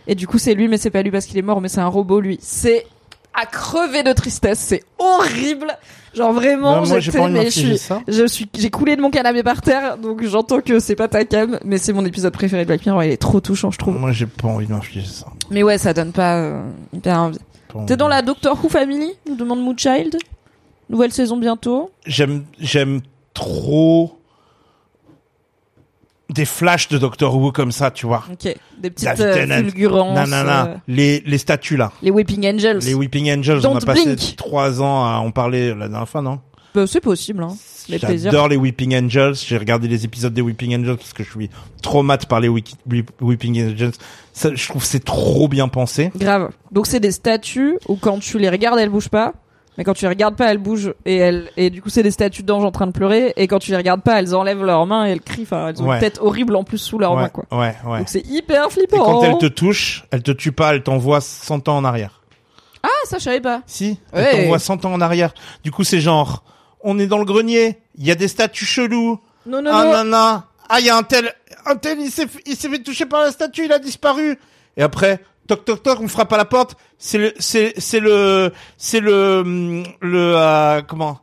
Et 0.07 0.15
du 0.15 0.25
coup, 0.25 0.37
c'est 0.37 0.53
lui, 0.53 0.67
mais 0.69 0.77
c'est 0.77 0.89
pas 0.89 1.01
lui 1.03 1.11
parce 1.11 1.25
qu'il 1.25 1.37
est 1.37 1.41
mort, 1.43 1.59
mais 1.59 1.67
c'est 1.67 1.81
un 1.81 1.87
robot 1.87 2.21
lui. 2.21 2.39
C'est 2.41 2.85
à 3.33 3.45
crever 3.45 4.03
de 4.03 4.13
tristesse, 4.13 4.59
c'est 4.59 4.83
horrible. 4.97 5.67
Genre 6.13 6.31
vraiment, 6.33 6.81
Non, 6.81 6.87
moi, 6.87 6.95
mais 7.29 7.45
je 7.45 7.49
suis, 7.51 7.77
ça. 7.77 8.01
je 8.07 8.25
suis, 8.25 8.49
j'ai 8.57 8.69
coulé 8.69 8.95
de 8.97 9.01
mon 9.01 9.09
canapé 9.11 9.43
par 9.43 9.61
terre, 9.61 9.97
donc 9.97 10.23
j'entends 10.23 10.59
que 10.61 10.79
c'est 10.79 10.95
pas 10.95 11.07
ta 11.07 11.23
cam, 11.25 11.57
mais 11.63 11.77
c'est 11.77 11.93
mon 11.93 12.05
épisode 12.05 12.33
préféré 12.33 12.63
de 12.63 12.67
Black 12.67 12.85
Mirror. 12.85 13.03
Il 13.03 13.11
est 13.11 13.17
trop 13.17 13.39
touchant, 13.41 13.69
je 13.71 13.77
trouve. 13.77 13.97
Moi, 13.97 14.11
j'ai 14.13 14.25
pas 14.27 14.47
envie 14.47 14.65
de 14.67 14.71
m'infliger 14.71 15.05
ça. 15.07 15.27
Mais 15.49 15.61
ouais, 15.63 15.77
ça 15.77 15.93
donne 15.93 16.11
pas 16.13 16.37
euh, 16.37 16.61
hyper 16.93 17.19
envie. 17.19 17.37
T'es 17.87 17.95
dans 17.95 18.07
la 18.09 18.21
Doctor 18.21 18.57
Who 18.61 18.69
Family? 18.69 19.11
Nous 19.29 19.35
demande 19.35 19.61
Moonchild. 19.61 20.17
Nouvelle 20.89 21.13
saison 21.13 21.37
bientôt. 21.37 21.89
J'aime, 22.05 22.43
j'aime 22.59 22.99
trop 23.41 24.17
des 26.29 26.45
flashs 26.45 26.87
de 26.87 26.97
Doctor 26.97 27.35
Who 27.35 27.51
comme 27.51 27.73
ça, 27.73 27.91
tu 27.91 28.05
vois. 28.05 28.23
Ok. 28.31 28.55
Des 28.79 28.89
petites 28.89 29.19
euh, 29.19 29.45
fulgurances. 29.63 30.15
Nanana. 30.15 30.65
euh, 30.67 30.75
Les, 30.87 31.19
les 31.25 31.37
statues 31.37 31.75
là. 31.75 31.91
les 32.01 32.09
Weeping 32.11 32.47
Angels. 32.47 32.79
Les 32.79 32.93
Weeping 32.93 33.29
Angels, 33.31 33.57
on 33.65 33.75
a 33.75 33.79
Don't 33.79 33.85
passé 33.85 34.15
trois 34.37 34.81
ans 34.81 35.03
à 35.05 35.17
en 35.17 35.31
parler 35.31 35.73
la 35.75 35.89
dernière 35.89 36.07
fois, 36.07 36.21
non? 36.21 36.39
Bah, 36.73 36.87
c'est 36.87 37.01
possible, 37.01 37.43
hein. 37.43 37.53
Les. 37.89 37.97
J'adore 37.97 38.47
les 38.47 38.55
Weeping 38.55 38.95
Angels. 38.95 39.33
J'ai 39.45 39.57
regardé 39.57 39.89
les 39.89 40.05
épisodes 40.05 40.33
des 40.33 40.41
Weeping 40.41 40.73
Angels 40.79 40.95
parce 40.95 41.11
que 41.11 41.23
je 41.25 41.29
suis 41.31 41.49
trop 41.81 42.01
mat 42.01 42.25
par 42.27 42.39
les 42.39 42.47
Weep- 42.47 43.09
Weeping 43.19 43.71
Angels. 43.73 43.91
Ça, 44.31 44.55
je 44.55 44.67
trouve 44.69 44.81
que 44.83 44.87
c'est 44.87 45.03
trop 45.03 45.49
bien 45.49 45.67
pensé. 45.67 46.11
Grave. 46.15 46.51
Donc 46.71 46.87
c'est 46.87 47.01
des 47.01 47.11
statues 47.11 47.77
où 47.89 47.97
quand 47.97 48.19
tu 48.19 48.39
les 48.39 48.47
regardes, 48.49 48.79
elles 48.79 48.89
bougent 48.89 49.09
pas? 49.09 49.33
Mais 49.81 49.85
quand 49.85 49.95
tu 49.95 50.05
les 50.05 50.09
regardes 50.09 50.35
pas, 50.35 50.51
elles 50.51 50.59
bougent 50.59 50.93
et 51.05 51.15
elles 51.17 51.49
et 51.57 51.71
du 51.71 51.81
coup 51.81 51.89
c'est 51.89 52.03
des 52.03 52.11
statues 52.11 52.43
d'anges 52.43 52.63
en 52.63 52.69
train 52.69 52.85
de 52.85 52.91
pleurer. 52.91 53.33
Et 53.35 53.47
quand 53.47 53.57
tu 53.57 53.71
les 53.71 53.77
regardes 53.77 54.03
pas, 54.03 54.19
elles 54.19 54.35
enlèvent 54.35 54.63
leurs 54.63 54.85
mains 54.85 55.07
et 55.07 55.09
elles 55.09 55.21
crient. 55.21 55.41
Enfin, 55.41 55.69
elles 55.69 55.81
ont 55.81 55.87
Ouais. 55.87 55.95
une 55.95 56.01
tête 56.01 56.19
horrible 56.21 56.55
en 56.55 56.63
plus 56.63 56.77
sous 56.77 56.99
leurs 56.99 57.15
mains, 57.15 57.23
ouais, 57.23 57.29
quoi. 57.31 57.45
ouais, 57.51 57.75
ouais. 57.83 57.97
Donc 57.97 58.09
c'est 58.09 58.23
hyper 58.27 58.67
Et 58.67 58.69
flippant. 58.69 59.03
quand 59.03 59.23
elle 59.23 59.39
te 59.39 59.47
touche, 59.47 60.05
elle 60.11 60.21
te 60.21 60.29
tue 60.29 60.51
pas, 60.51 60.75
elle 60.75 60.83
t'envoie 60.83 61.19
100 61.19 61.67
ans 61.67 61.77
en 61.77 61.83
arrière. 61.83 62.21
Ah, 62.83 62.89
ça 63.05 63.17
je 63.17 63.23
savais 63.23 63.41
pas. 63.41 63.63
Si, 63.65 63.97
elle 64.13 64.23
Ouais. 64.23 64.41
t'envoie 64.43 64.59
100 64.59 64.85
ans 64.85 64.93
en 64.93 65.01
arrière. 65.01 65.33
Du 65.63 65.71
coup, 65.71 65.83
c'est 65.83 65.99
genre, 65.99 66.43
on 66.83 66.99
est 66.99 67.07
dans 67.07 67.17
le 67.17 67.25
grenier, 67.25 67.79
il 67.97 68.05
y 68.05 68.11
a 68.11 68.15
des 68.15 68.27
statues 68.27 68.65
chelous. 68.65 69.19
Non, 69.47 69.63
non, 69.63 69.71
ah 69.73 69.83
non. 69.85 69.91
nana, 70.03 70.45
ah 70.69 70.79
il 70.79 70.85
y 70.85 70.91
a 70.91 70.95
un 70.95 71.01
tel, 71.01 71.33
un 71.65 71.75
tel, 71.75 71.99
il 71.99 72.11
s'est, 72.11 72.27
il 72.45 72.55
s'est 72.55 72.69
fait 72.69 72.83
toucher 72.83 73.07
par 73.07 73.21
la 73.21 73.31
statue, 73.31 73.65
il 73.65 73.71
a 73.71 73.79
disparu. 73.79 74.37
Et 74.77 74.83
après, 74.83 75.19
toc 75.51 75.65
toc 75.65 75.83
toc, 75.83 75.99
on 75.99 76.07
frappe 76.07 76.31
à 76.31 76.37
la 76.37 76.45
porte. 76.45 76.77
C'est 76.97 77.17
le, 77.17 77.33
c'est, 77.39 77.73
c'est 77.77 77.99
le, 77.99 78.53
c'est 78.77 79.01
le, 79.01 79.41
hum, 79.41 79.83
le, 79.99 80.33
euh, 80.37 80.81
comment? 80.81 81.19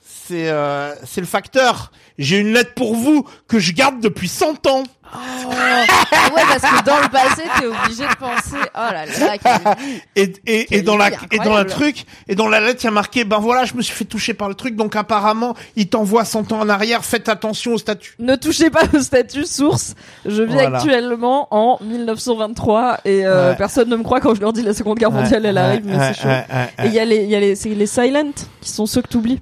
C'est, 0.00 0.48
euh, 0.48 0.94
c'est 1.04 1.20
le 1.20 1.26
facteur. 1.26 1.92
J'ai 2.18 2.38
une 2.38 2.52
lettre 2.52 2.74
pour 2.74 2.94
vous 2.96 3.24
que 3.46 3.58
je 3.58 3.72
garde 3.72 4.00
depuis 4.00 4.28
100 4.28 4.66
ans. 4.66 4.82
Oh. 5.14 5.48
Ouais, 5.48 6.42
parce 6.48 6.60
que 6.60 6.84
dans 6.84 7.00
le 7.00 7.08
passé, 7.08 7.42
t'es 7.58 7.64
obligé 7.66 8.02
de 8.06 8.14
penser. 8.16 8.56
Oh 8.74 8.92
là 8.92 9.06
là. 9.06 9.38
quel- 9.42 9.76
Et, 10.16 10.32
et, 10.46 10.76
et 10.78 10.82
dans 10.82 10.96
la 10.98 11.10
et 11.30 11.38
dans 11.38 11.54
la 11.54 11.64
truc 11.64 12.04
et 12.28 12.34
dans 12.34 12.48
la 12.48 12.60
lettre 12.60 12.80
il 12.82 12.86
y 12.86 12.88
a 12.88 12.90
marqué 12.90 13.24
ben 13.24 13.38
voilà 13.38 13.64
je 13.64 13.72
me 13.74 13.80
suis 13.82 13.94
fait 13.94 14.04
toucher 14.04 14.34
par 14.34 14.48
le 14.48 14.54
truc 14.54 14.74
donc 14.76 14.96
apparemment 14.96 15.54
il 15.76 15.88
t'envoie 15.88 16.24
100 16.26 16.52
ans 16.52 16.60
en 16.60 16.68
arrière 16.68 17.04
faites 17.04 17.28
attention 17.30 17.72
au 17.72 17.78
statut 17.78 18.14
Ne 18.18 18.34
touchez 18.36 18.68
pas 18.68 18.82
au 18.92 19.00
statut 19.00 19.46
source. 19.46 19.94
Je 20.26 20.42
vis 20.42 20.52
Voilà. 20.52 20.78
actuellement 20.78 21.48
en 21.52 21.78
1923 21.82 22.98
et 23.04 23.24
euh, 23.26 23.50
Ouais. 23.50 23.56
personne 23.56 23.88
ne 23.88 23.96
me 23.96 24.02
croit 24.02 24.20
quand 24.20 24.34
je 24.34 24.40
leur 24.40 24.52
dis 24.52 24.62
la 24.62 24.74
Seconde 24.74 24.98
Guerre 24.98 25.10
mondiale 25.12 25.46
elle 25.46 25.56
arrive, 25.58 25.82
mais 25.86 26.12
c'est 26.12 26.20
chaud. 26.22 26.28
Et 26.28 26.86
il 26.86 26.92
y 26.92 26.98
a 26.98 27.04
les, 27.04 27.18
il 27.24 27.30
y 27.30 27.34
a 27.36 27.40
les, 27.40 27.54
c'est 27.54 27.70
les 27.70 27.86
silent 27.86 28.32
qui 28.60 28.70
sont 28.70 28.84
ceux 28.86 29.00
que 29.02 29.08
t'oublies. 29.08 29.40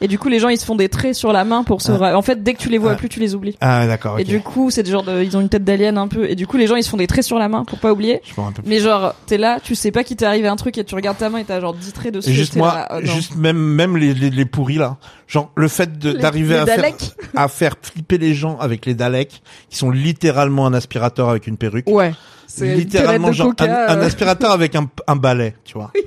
Et 0.00 0.08
du 0.08 0.18
coup, 0.18 0.28
les 0.28 0.38
gens 0.40 0.48
ils 0.48 0.58
se 0.58 0.64
font 0.66 0.74
des 0.74 0.88
traits 0.88 1.14
sur 1.14 1.32
la 1.32 1.44
main 1.44 1.62
pour 1.62 1.80
se. 1.80 1.92
ra- 1.92 2.16
En 2.16 2.22
fait, 2.22 2.42
dès 2.42 2.52
que 2.54 2.58
tu 2.58 2.68
les 2.68 2.78
vois 2.78 2.90
Ouais. 2.90 2.96
plus, 2.96 3.08
tu 3.08 3.20
les 3.20 3.34
oublies. 3.34 3.56
ah 3.60 3.86
d'accord 3.86 4.18
Et 4.18 4.24
du 4.24 4.40
coup, 4.40 4.70
c'est 4.70 4.82
des 4.82 4.90
genres 4.90 5.04
de, 5.04 5.22
ils 5.22 5.36
ont 5.36 5.40
une 5.40 5.48
tête 5.48 5.64
d'alien 5.64 5.96
un 5.98 6.08
peu. 6.08 6.28
Et 6.28 6.34
du 6.34 6.46
coup, 6.46 6.56
les 6.56 6.66
gens 6.66 6.74
ils 6.76 6.82
se 6.82 6.88
font 6.90 6.96
des 6.96 7.06
traits 7.06 7.24
sur 7.24 7.38
la 7.38 7.48
main 7.48 7.64
pour 7.64 7.78
pas 7.78 7.92
oublier. 7.92 8.20
je 8.24 8.32
m'en 8.36 8.46
rappelle 8.48 8.64
Mais 8.66 8.80
genre, 8.80 9.14
t'es 9.26 9.38
là, 9.38 9.58
tu 9.62 9.74
sais 9.74 9.92
pas 9.92 10.02
qu'il 10.04 10.16
t'est 10.16 10.26
arrivé 10.26 10.48
un 10.48 10.56
truc 10.56 10.76
et 10.78 10.84
tu 10.84 10.94
regardes 10.94 11.16
ta 11.18 11.30
main 11.30 11.38
et 11.38 11.44
t'as 11.44 11.60
genre 11.60 11.74
10 11.74 11.92
traits 11.92 12.12
dessus. 12.14 12.30
Et 12.30 12.32
juste 12.34 12.56
moi 12.56 12.74
là, 12.74 12.88
oh 12.96 13.06
juste 13.06 13.36
même 13.36 13.56
même 13.56 13.96
les, 13.96 14.12
les, 14.14 14.30
les 14.30 14.44
pourris 14.44 14.76
là 14.78 14.96
genre 15.26 15.50
le 15.54 15.68
fait 15.68 15.98
d'arriver 15.98 16.56
à 16.58 16.66
faire 16.66 16.84
à 17.36 17.48
faire 17.48 17.74
flipper 17.80 18.18
les 18.18 18.34
gens 18.34 18.58
avec 18.58 18.84
les 18.86 18.94
Daleks 18.94 19.42
qui 19.70 19.76
sont 19.78 19.90
littéralement 19.90 20.66
un 20.66 20.74
aspirateur 20.74 21.28
avec 21.30 21.46
une 21.46 21.56
perruque 21.56 21.88
Ouais. 21.88 22.12
C'est 22.46 22.74
littéralement 22.74 23.32
genre 23.32 23.48
coca, 23.48 23.64
un, 23.88 23.96
un 23.96 23.98
euh. 24.00 24.06
aspirateur 24.06 24.50
avec 24.52 24.74
un, 24.76 24.86
un 25.06 25.16
balai, 25.16 25.54
tu 25.64 25.74
vois. 25.74 25.90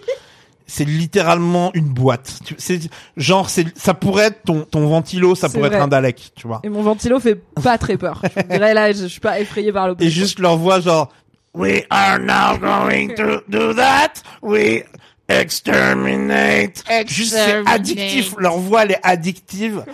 C'est 0.68 0.84
littéralement 0.86 1.72
une 1.74 1.88
boîte. 1.88 2.40
C'est 2.58 2.80
genre 3.16 3.50
c'est 3.50 3.66
ça 3.78 3.94
pourrait 3.94 4.26
être 4.26 4.44
ton 4.44 4.64
ton 4.64 4.86
ventilo, 4.88 5.34
ça 5.34 5.48
pourrait 5.48 5.70
vrai. 5.70 5.78
être 5.78 5.84
un 5.84 5.88
Dalek, 5.88 6.32
tu 6.36 6.46
vois. 6.48 6.60
Et 6.64 6.70
mon 6.70 6.82
ventilo 6.82 7.20
fait 7.20 7.36
pas 7.64 7.78
très 7.78 7.98
peur. 7.98 8.22
Je 8.36 8.42
dirais 8.44 8.74
là, 8.74 8.92
je, 8.92 9.04
je 9.04 9.08
suis 9.08 9.22
pas 9.22 9.40
effrayé 9.40 9.72
par 9.72 9.88
le 9.88 9.96
Et 10.00 10.10
juste 10.10 10.40
leur 10.40 10.58
voix 10.58 10.80
genre 10.80 11.10
We 11.54 11.86
are 11.90 12.20
now 12.20 12.58
going 12.60 13.16
to 13.16 13.42
do 13.48 13.74
that. 13.74 14.22
We 14.44 14.84
exterminate. 15.30 16.84
Juste 17.08 17.32
c'est 17.34 17.40
Exterminate. 17.40 17.74
addictif. 17.76 18.36
Leur 18.38 18.58
voix 18.58 18.84
elle 18.84 18.92
est 18.92 19.00
addictive. 19.04 19.86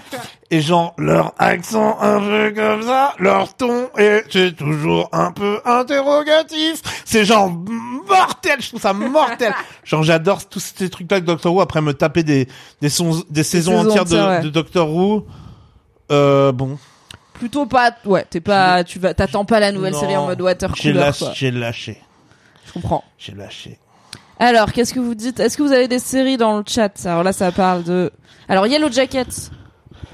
Et 0.52 0.62
genre 0.62 0.94
leur 0.98 1.34
accent 1.40 1.98
un 2.00 2.20
peu 2.20 2.54
comme 2.56 2.84
ça, 2.84 3.16
leur 3.18 3.56
ton 3.56 3.90
est 3.98 4.24
c'est 4.30 4.56
toujours 4.56 5.10
un 5.12 5.32
peu 5.32 5.60
interrogatif. 5.66 6.82
C'est 7.06 7.26
genre 7.26 7.50
mortel. 7.50 8.62
Je 8.62 8.70
trouve 8.70 8.82
ça 8.82 8.94
mortel. 8.94 9.54
genre 9.84 10.04
j'adore 10.04 10.48
tous 10.48 10.60
ces 10.78 10.90
trucs 10.90 11.12
là 11.12 11.20
de 11.20 11.26
Doctor 11.26 11.54
Who. 11.54 11.62
Après 11.62 11.82
me 11.82 11.94
taper 11.94 12.24
des 12.24 12.48
des, 12.82 12.90
sons, 12.90 13.24
des 13.30 13.44
saisons 13.44 13.72
saisons 13.80 13.90
entières 13.90 14.04
entières, 14.04 14.26
de, 14.26 14.30
ouais. 14.30 14.42
de 14.42 14.50
Doctor 14.50 14.94
Who. 14.94 15.26
Euh, 16.12 16.52
bon. 16.52 16.78
Plutôt 17.34 17.66
pas, 17.66 17.96
ouais, 18.06 18.26
t'es 18.30 18.40
pas, 18.40 18.84
tu 18.84 19.00
vas, 19.00 19.14
t'attends 19.14 19.44
pas 19.44 19.60
la 19.60 19.72
nouvelle 19.72 19.94
Non, 19.94 20.00
série 20.00 20.16
en 20.16 20.28
mode 20.28 20.40
water 20.40 20.74
J'ai 20.76 20.92
cooler, 20.92 21.04
lâché, 21.04 21.26
j'ai 21.34 21.52
lâché. 21.52 21.98
Je 22.66 22.72
comprends. 22.72 23.04
J'ai 23.18 23.34
lâché. 23.34 23.80
Alors, 24.40 24.72
qu'est-ce 24.72 24.94
que 24.94 25.00
vous 25.00 25.16
dites? 25.16 25.40
Est-ce 25.40 25.58
que 25.58 25.64
vous 25.64 25.72
avez 25.72 25.88
des 25.88 26.00
séries 26.00 26.38
dans 26.38 26.58
le 26.58 26.64
chat? 26.68 26.92
Alors 27.06 27.24
là, 27.24 27.34
ça 27.34 27.52
parle 27.52 27.84
de. 27.84 28.12
Alors, 28.50 28.68
Yellow 28.68 28.92
Jacket. 28.92 29.52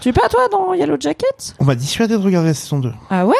Tu 0.01 0.09
es 0.09 0.13
pas 0.13 0.29
toi 0.29 0.47
dans 0.49 0.73
Yellow 0.73 0.95
Jacket 0.99 1.55
On 1.59 1.65
m'a 1.65 1.75
dissuadé 1.75 2.13
de 2.13 2.23
regarder 2.23 2.49
la 2.49 2.53
saison 2.53 2.79
2. 2.79 2.91
Ah 3.09 3.25
ouais? 3.25 3.35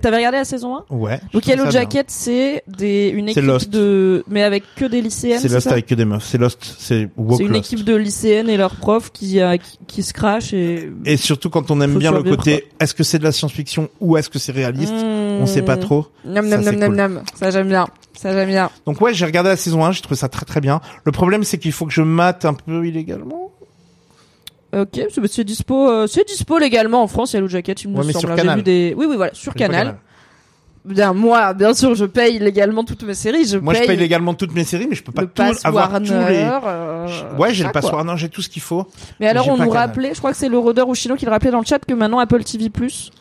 T'avais 0.00 0.18
regardé 0.18 0.38
la 0.38 0.44
saison 0.44 0.76
1 0.90 0.94
Ouais. 0.94 1.20
Donc 1.32 1.46
Yellow. 1.46 1.70
Jacket, 1.70 2.10
c'est 2.10 2.62
des 2.68 3.08
une 3.08 3.28
équipe 3.30 3.42
Lost. 3.42 3.70
de, 3.70 4.22
mais 4.28 4.42
avec 4.42 4.62
que 4.76 4.84
des 4.84 5.00
lycéennes. 5.00 5.40
C'est 5.40 5.48
Lost 5.48 5.64
ça? 5.64 5.70
avec 5.72 5.86
que 5.86 5.94
des 5.94 6.04
meufs. 6.04 6.24
C'est 6.24 6.38
Lost, 6.38 6.62
c'est 6.78 7.08
C'est 7.36 7.42
une 7.44 7.52
Lost. 7.52 7.72
équipe 7.72 7.84
de 7.84 7.94
lycéennes 7.96 8.48
et 8.50 8.56
leurs 8.56 8.76
profs 8.76 9.10
qui, 9.12 9.40
qui, 9.62 9.78
qui 9.86 10.02
se 10.02 10.12
crachent 10.12 10.52
et. 10.52 10.90
Et 11.04 11.16
surtout 11.16 11.48
quand 11.50 11.70
on 11.70 11.80
aime 11.80 11.94
Faut 11.94 11.98
bien 11.98 12.12
le 12.12 12.22
côté, 12.22 12.66
est-ce 12.80 12.94
que 12.94 13.02
c'est 13.02 13.18
de 13.18 13.24
la 13.24 13.32
science-fiction 13.32 13.88
ou 14.00 14.16
est-ce 14.16 14.28
que 14.30 14.38
c'est 14.38 14.52
réaliste? 14.52 14.92
On 14.92 15.46
sait 15.46 15.62
pas 15.62 15.76
trop. 15.76 16.06
Nom 16.24 16.34
Ça, 16.48 16.56
nom 16.58 16.62
c'est 16.64 16.72
nom 16.72 16.78
nom 16.80 16.86
cool. 16.88 16.96
nom. 16.96 17.22
Ça 17.34 17.50
j'aime 17.50 17.68
bien. 17.68 17.86
Ça 18.14 18.32
j'aime 18.32 18.48
bien. 18.48 18.70
Donc 18.84 19.00
ouais, 19.00 19.14
j'ai 19.14 19.24
regardé 19.24 19.50
la 19.50 19.56
saison 19.56 19.84
1, 19.84 19.92
j'ai 19.92 20.02
trouvé 20.02 20.16
ça 20.16 20.28
très 20.28 20.44
très 20.44 20.60
bien. 20.60 20.80
Le 21.04 21.12
problème 21.12 21.44
c'est 21.44 21.58
qu'il 21.58 21.72
faut 21.72 21.86
que 21.86 21.92
je 21.92 22.02
mate 22.02 22.44
un 22.44 22.54
peu 22.54 22.86
illégalement. 22.86 23.52
Ok, 24.76 25.00
c'est 25.30 25.44
dispo, 25.44 25.88
euh, 25.88 26.06
c'est 26.06 26.26
dispo 26.26 26.58
légalement 26.58 27.02
en 27.02 27.06
France. 27.06 27.32
Yellow 27.32 27.48
Jacket, 27.48 27.82
il 27.84 27.90
me 27.90 27.96
Ouais, 27.98 28.12
semble. 28.12 28.18
sur 28.26 28.34
Canal. 28.34 28.56
vu 28.58 28.62
des. 28.62 28.94
Oui 28.96 29.06
oui 29.08 29.16
voilà 29.16 29.32
sur 29.34 29.52
pas 29.54 29.58
Canal. 29.60 29.96
Bien, 30.84 31.12
moi, 31.12 31.52
bien 31.54 31.74
sûr, 31.74 31.94
je 31.94 32.04
paye 32.06 32.38
légalement 32.38 32.82
toutes 32.84 33.02
mes 33.02 33.12
séries. 33.14 33.44
Je 33.46 33.58
Moi 33.58 33.74
paye, 33.74 33.82
je 33.82 33.86
paye 33.88 33.96
légalement 33.98 34.32
toutes 34.32 34.54
mes 34.54 34.64
séries, 34.64 34.86
mais 34.88 34.94
je 34.94 35.02
peux 35.02 35.12
pas 35.12 35.22
le 35.22 35.28
tout 35.28 35.42
avoir 35.64 35.90
Warner. 35.90 36.06
tous 36.08 36.14
les. 36.14 36.44
euh, 36.64 37.06
Ouais, 37.38 37.52
j'ai 37.52 37.64
le 37.64 37.72
pass. 37.72 37.84
Warner, 37.90 38.14
j'ai 38.16 38.28
tout 38.30 38.40
ce 38.40 38.48
qu'il 38.48 38.62
faut. 38.62 38.86
Mais 39.20 39.26
alors, 39.28 39.48
on 39.48 39.56
nous 39.58 39.64
Canal. 39.70 39.88
rappelait, 39.88 40.14
je 40.14 40.18
crois 40.18 40.30
que 40.32 40.38
c'est 40.38 40.48
le 40.48 40.56
Rodeur 40.58 40.88
ou 40.88 40.94
Chino 40.94 41.16
qui 41.16 41.26
le 41.26 41.30
rappelait 41.30 41.50
dans 41.50 41.58
le 41.60 41.66
chat 41.66 41.78
que 41.84 41.92
maintenant 41.92 42.20
Apple 42.20 42.42
TV+, 42.44 42.70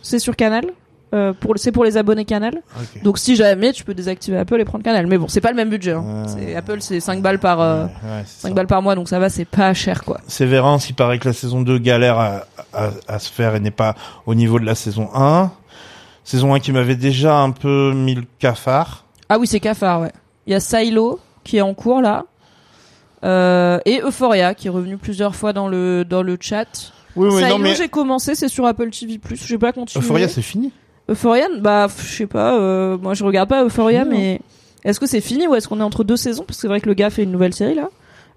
c'est 0.01 0.19
sur 0.19 0.35
Canal. 0.35 0.65
Euh, 1.13 1.31
pour 1.31 1.53
c'est 1.57 1.71
pour 1.71 1.85
les 1.85 1.95
abonnés 1.95 2.25
Canal. 2.25 2.61
Donc 3.03 3.17
si 3.17 3.37
jamais 3.37 3.71
tu 3.71 3.85
peux 3.85 3.93
désactiver 3.93 4.37
Apple 4.37 4.59
et 4.59 4.65
prendre 4.65 4.83
Canal. 4.83 5.07
Mais 5.07 5.17
bon, 5.17 5.27
c'est 5.29 5.39
pas 5.39 5.51
le 5.51 5.55
même 5.55 5.69
budget. 5.69 5.93
Hein. 5.93 6.25
C'est 6.27 6.53
Apple, 6.55 6.81
c'est 6.81 6.99
5 6.99 7.21
balles 7.21 7.39
par 7.39 7.61
euh, 7.61 7.85
Ouais, 7.85 7.89
ouais, 8.03 8.23
c'est 8.25 8.41
5 8.41 8.47
ça. 8.49 8.53
balles 8.53 8.67
par 8.67 8.81
mois, 8.81 8.93
donc 8.95 9.07
ça 9.07 9.17
va, 9.17 9.29
c'est 9.29 9.45
pas 9.45 9.73
cher 9.73 10.03
quoi. 10.03 10.19
Sévérance, 10.27 10.89
il 10.89 10.95
paraît 10.95 11.17
que 11.17 11.27
la 11.29 11.33
saison 11.33 11.61
2 11.61 11.77
galère 11.77 12.19
à, 12.19 12.41
à, 12.73 12.89
à 13.07 13.19
se 13.19 13.31
faire 13.31 13.55
et 13.55 13.61
n'est 13.61 13.71
pas 13.71 13.95
au 14.25 14.35
niveau 14.35 14.59
de 14.59 14.65
la 14.65 14.75
saison 14.75 15.09
1. 15.15 15.49
Saison 16.25 16.53
1 16.53 16.59
qui 16.59 16.73
m'avait 16.73 16.97
déjà 16.97 17.37
un 17.37 17.51
peu 17.51 17.93
mis 17.93 18.15
le 18.15 18.25
cafard. 18.39 19.05
Ah 19.29 19.39
oui, 19.39 19.47
c'est 19.47 19.61
cafard, 19.61 20.01
ouais. 20.01 20.11
Il 20.45 20.51
y 20.51 20.55
a 20.55 20.59
Silo 20.59 21.21
qui 21.45 21.55
est 21.57 21.61
en 21.61 21.73
cours 21.73 22.01
là. 22.01 22.25
Euh, 23.23 23.79
et 23.85 24.01
Euphoria 24.03 24.53
qui 24.53 24.67
est 24.67 24.69
revenu 24.69 24.97
plusieurs 24.97 25.35
fois 25.35 25.53
dans 25.53 25.67
le 25.69 26.03
dans 26.03 26.21
le 26.21 26.37
chat. 26.39 26.91
Oui, 27.15 27.29
oui, 27.31 27.41
Silo, 27.43 27.57
mais 27.57 27.75
j'ai 27.75 27.87
commencé, 27.87 28.35
c'est 28.35 28.47
sur 28.49 28.65
Apple 28.65 28.89
TV+. 28.91 29.19
J'ai 29.33 29.57
pas 29.57 29.71
continué. 29.71 30.03
Euphoria, 30.03 30.27
c'est 30.27 30.41
fini. 30.41 30.71
Euphoria, 31.09 31.47
bah 31.61 31.87
je 31.97 32.03
sais 32.15 32.27
pas. 32.27 32.57
euh, 32.59 32.97
moi, 32.97 33.13
je 33.13 33.23
regarde 33.23 33.49
pas 33.49 33.63
Euphoria, 33.63 34.03
Fini, 34.03 34.15
mais 34.17 34.41
est-ce 34.83 34.99
que 34.99 35.05
c'est 35.07 35.21
fini 35.21 35.47
ou 35.47 35.55
est-ce 35.55 35.67
qu'on 35.67 35.79
est 35.79 35.83
entre 35.83 36.03
deux 36.03 36.17
saisons? 36.17 36.43
Parce 36.45 36.57
que 36.57 36.61
c'est 36.61 36.67
vrai 36.67 36.81
que 36.81 36.87
le 36.87 36.93
gars 36.95 37.09
fait 37.09 37.23
une 37.23 37.31
nouvelle 37.31 37.53
série 37.53 37.75
là, 37.75 37.89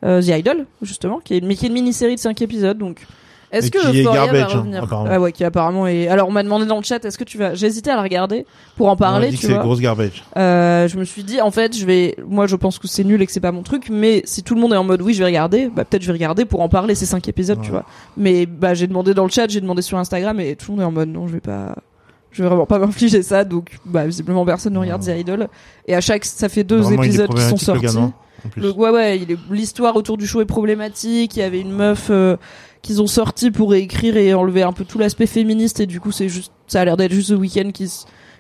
euh, 0.04 0.22
The 0.22 0.28
Idol 0.38 0.66
justement, 0.82 1.20
qui 1.24 1.36
est 1.36 1.40
mais 1.44 1.56
qui 1.56 1.64
est 1.66 1.68
une 1.68 1.74
mini-série 1.74 2.14
de 2.14 2.20
5 2.20 2.40
épisodes. 2.42 2.78
Donc, 2.78 3.04
est-ce 3.52 3.72
que 3.72 3.90
qui 3.90 3.98
est 3.98 4.02
Euphoria 4.02 4.26
va 4.26 4.32
garbage, 4.32 4.54
hein, 4.54 4.58
revenir? 4.60 4.84
apparemment. 4.84 5.10
Ah 5.12 5.18
ouais, 5.20 5.32
qui 5.32 5.42
apparemment 5.42 5.86
est. 5.88 6.06
Alors, 6.06 6.28
on 6.28 6.30
m'a 6.30 6.44
demandé 6.44 6.66
dans 6.66 6.76
le 6.76 6.84
chat, 6.84 7.04
est-ce 7.04 7.18
que 7.18 7.24
tu 7.24 7.36
vas 7.36 7.54
J'hésitais 7.54 7.90
à 7.90 7.96
la 7.96 8.02
regarder 8.02 8.46
pour 8.76 8.88
en 8.88 8.92
On 8.92 8.96
parler, 8.96 9.30
dit 9.30 9.36
que 9.38 9.46
c'est 9.48 9.58
grosse 9.58 9.80
garbage. 9.80 10.22
Euh, 10.36 10.86
je 10.86 10.96
me 10.96 11.04
suis 11.04 11.24
dit, 11.24 11.40
en 11.40 11.50
fait, 11.50 11.76
je 11.76 11.84
vais. 11.84 12.14
Moi, 12.24 12.46
je 12.46 12.54
pense 12.54 12.78
que 12.78 12.86
c'est 12.86 13.02
nul 13.02 13.20
et 13.20 13.26
que 13.26 13.32
c'est 13.32 13.40
pas 13.40 13.50
mon 13.50 13.64
truc, 13.64 13.88
mais 13.90 14.22
si 14.24 14.44
tout 14.44 14.54
le 14.54 14.60
monde 14.60 14.72
est 14.72 14.76
en 14.76 14.84
mode 14.84 15.02
oui, 15.02 15.14
je 15.14 15.18
vais 15.18 15.24
regarder, 15.24 15.68
bah 15.68 15.84
peut-être 15.84 16.02
je 16.02 16.06
vais 16.06 16.12
regarder 16.12 16.44
pour 16.44 16.60
en 16.60 16.68
parler 16.68 16.94
ces 16.94 17.06
cinq 17.06 17.26
épisodes, 17.28 17.58
tu 17.60 17.72
vois. 17.72 17.84
Mais 18.16 18.46
bah 18.46 18.74
j'ai 18.74 18.86
demandé 18.86 19.14
dans 19.14 19.24
le 19.24 19.30
chat, 19.30 19.48
j'ai 19.48 19.60
demandé 19.60 19.82
sur 19.82 19.98
Instagram 19.98 20.38
et 20.38 20.54
tout 20.54 20.70
le 20.70 20.76
monde 20.76 20.82
est 20.82 20.86
en 20.86 20.92
mode 20.92 21.08
non, 21.08 21.26
je 21.26 21.32
vais 21.32 21.40
pas. 21.40 21.74
Je 22.32 22.42
vais 22.42 22.48
vraiment 22.48 22.66
pas 22.66 22.78
m'infliger 22.78 23.22
ça, 23.22 23.44
donc 23.44 23.78
bah 23.84 24.06
visiblement 24.06 24.44
personne 24.44 24.72
ne 24.74 24.78
regarde 24.78 25.02
The 25.04 25.18
Idol. 25.18 25.48
Et 25.86 25.94
à 25.94 26.00
chaque, 26.00 26.24
ça 26.24 26.48
fait 26.48 26.62
deux 26.64 26.76
Vraiment, 26.78 27.02
épisodes 27.02 27.34
qui 27.34 27.42
sont 27.42 27.56
le 27.74 27.80
sortis. 27.80 27.86
plus. 28.50 28.62
Le, 28.62 28.70
ouais, 28.72 28.90
ouais, 28.90 29.20
l'histoire 29.50 29.96
autour 29.96 30.16
du 30.16 30.26
show 30.26 30.40
est 30.40 30.46
problématique. 30.46 31.36
Il 31.36 31.40
y 31.40 31.42
avait 31.42 31.60
une 31.60 31.72
meuf 31.72 32.06
euh, 32.10 32.36
qu'ils 32.82 33.02
ont 33.02 33.06
sorti 33.08 33.50
pour 33.50 33.74
écrire 33.74 34.16
et 34.16 34.32
enlever 34.32 34.62
un 34.62 34.72
peu 34.72 34.84
tout 34.84 34.98
l'aspect 34.98 35.26
féministe 35.26 35.80
et 35.80 35.86
du 35.86 36.00
coup 36.00 36.12
c'est 36.12 36.28
juste, 36.30 36.52
ça 36.66 36.80
a 36.80 36.84
l'air 36.86 36.96
d'être 36.96 37.12
juste 37.12 37.30
The 37.34 37.38
Weeknd 37.38 37.72
qui 37.72 37.90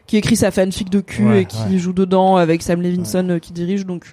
qui 0.06 0.16
écrit 0.16 0.36
sa 0.36 0.50
fanfic 0.50 0.88
de 0.88 1.00
cul 1.00 1.26
Ouais, 1.26 1.42
et 1.42 1.44
qui 1.44 1.58
ouais. 1.70 1.78
joue 1.78 1.92
dedans 1.92 2.36
avec 2.36 2.62
Sam 2.62 2.80
Levinson 2.80 3.28
euh, 3.28 3.38
qui 3.38 3.52
dirige 3.52 3.84
donc 3.86 4.06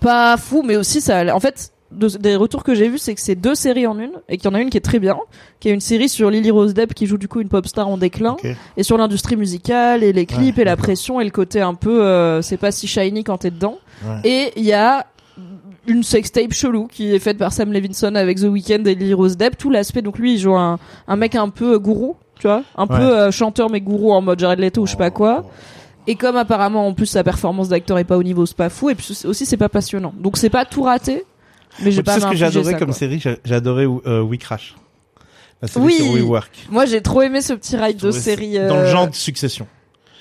pas 0.00 0.36
fou 0.36 0.62
mais 0.66 0.76
aussi 0.76 1.00
ça 1.00 1.18
a 1.18 1.24
l'air- 1.24 1.36
en 1.36 1.40
fait 1.40 1.72
de- 1.94 2.18
des 2.18 2.36
retours 2.36 2.62
que 2.64 2.74
j'ai 2.74 2.88
vus 2.88 2.98
c'est 2.98 3.14
que 3.14 3.20
c'est 3.20 3.34
deux 3.34 3.54
séries 3.54 3.86
en 3.86 3.98
une 3.98 4.12
et 4.28 4.36
qu'il 4.36 4.50
y 4.50 4.52
en 4.52 4.54
a 4.54 4.60
une 4.60 4.70
qui 4.70 4.76
est 4.76 4.80
très 4.80 4.98
bien 4.98 5.16
qui 5.60 5.68
est 5.68 5.72
une 5.72 5.80
série 5.80 6.08
sur 6.08 6.30
Lily 6.30 6.50
Rose 6.50 6.74
Depp 6.74 6.92
qui 6.94 7.06
joue 7.06 7.18
du 7.18 7.28
coup 7.28 7.40
une 7.40 7.48
pop 7.48 7.66
star 7.66 7.88
en 7.88 7.96
déclin 7.98 8.36
et 8.76 8.82
sur 8.82 8.98
l'industrie 8.98 9.36
musicale 9.36 10.02
et 10.02 10.12
les 10.12 10.26
clips 10.26 10.56
Ouais, 10.56 10.62
et 10.62 10.64
la 10.64 10.76
pression 10.76 11.20
et 11.20 11.24
le 11.24 11.30
côté 11.30 11.60
un 11.60 11.74
peu 11.74 12.02
euh, 12.04 12.42
c'est 12.42 12.56
pas 12.56 12.70
si 12.72 12.86
shiny 12.86 13.24
quand 13.24 13.38
t'es 13.38 13.50
dedans. 13.50 13.78
Ouais. 14.04 14.20
et 14.24 14.52
il 14.56 14.64
y 14.64 14.72
a 14.72 15.06
une 15.86 16.02
sextape 16.02 16.52
chelou 16.52 16.86
qui 16.86 17.14
est 17.14 17.18
faite 17.18 17.36
par 17.38 17.52
Sam 17.52 17.72
Levinson 17.72 18.14
avec 18.14 18.38
The 18.38 18.44
Weeknd 18.44 18.84
et 18.86 18.94
Lily 18.94 19.12
Rose 19.14 19.36
Depp. 19.36 19.58
Tout 19.58 19.70
l'aspect 19.70 20.00
donc 20.02 20.18
lui 20.18 20.34
il 20.34 20.38
joue 20.38 20.54
un, 20.56 20.78
un 21.08 21.16
mec 21.16 21.34
un 21.34 21.48
peu 21.50 21.74
euh, 21.74 21.78
gourou 21.78 22.16
tu 22.38 22.46
vois 22.46 22.62
un 22.76 22.86
Ouais. 22.86 22.96
peu 22.96 23.02
euh, 23.02 23.30
chanteur 23.30 23.70
mais 23.70 23.80
gourou 23.80 24.12
en 24.12 24.20
mode 24.22 24.38
Jared 24.40 24.58
Leto 24.58 24.82
ou 24.82 24.86
je 24.86 24.92
sais 24.92 24.96
pas 24.96 25.10
quoi. 25.10 25.44
Et 26.06 26.16
comme 26.16 26.36
apparemment 26.36 26.86
en 26.86 26.92
plus 26.94 27.06
sa 27.06 27.22
performance 27.24 27.68
d'acteur 27.68 27.98
est 27.98 28.04
pas 28.04 28.16
au 28.18 28.22
niveau 28.22 28.44
c'est 28.46 28.56
pas 28.56 28.68
fou. 28.68 28.90
Et 28.90 28.94
puis 28.94 29.16
aussi 29.26 29.46
c'est 29.46 29.56
pas 29.56 29.68
passionnant. 29.68 30.12
Donc 30.18 30.36
c'est 30.36 30.50
pas 30.50 30.64
tout 30.64 30.82
raté 30.82 31.24
mais 31.82 31.90
j'ai 31.90 32.02
pas 32.02 32.18
ce 32.20 32.26
que 32.26 32.36
ça, 32.36 32.74
comme 32.74 32.88
quoi. 32.88 32.94
série 32.94 33.22
adoré 33.50 33.84
euh, 33.84 34.22
We 34.22 34.38
Crash. 34.38 34.74
La 35.62 35.68
série 35.68 35.84
Oui. 35.86 35.94
sur 35.94 36.12
WeWork. 36.12 36.66
moi 36.70 36.84
j'ai 36.84 37.00
trop 37.00 37.22
aimé 37.22 37.40
ce 37.40 37.52
petit 37.54 37.76
ride 37.76 37.96
de 37.98 38.10
série 38.10 38.54
Dans 38.54 38.76
le 38.76 38.82
euh, 38.82 38.90
genre 38.90 39.08
de 39.08 39.14
succession. 39.14 39.66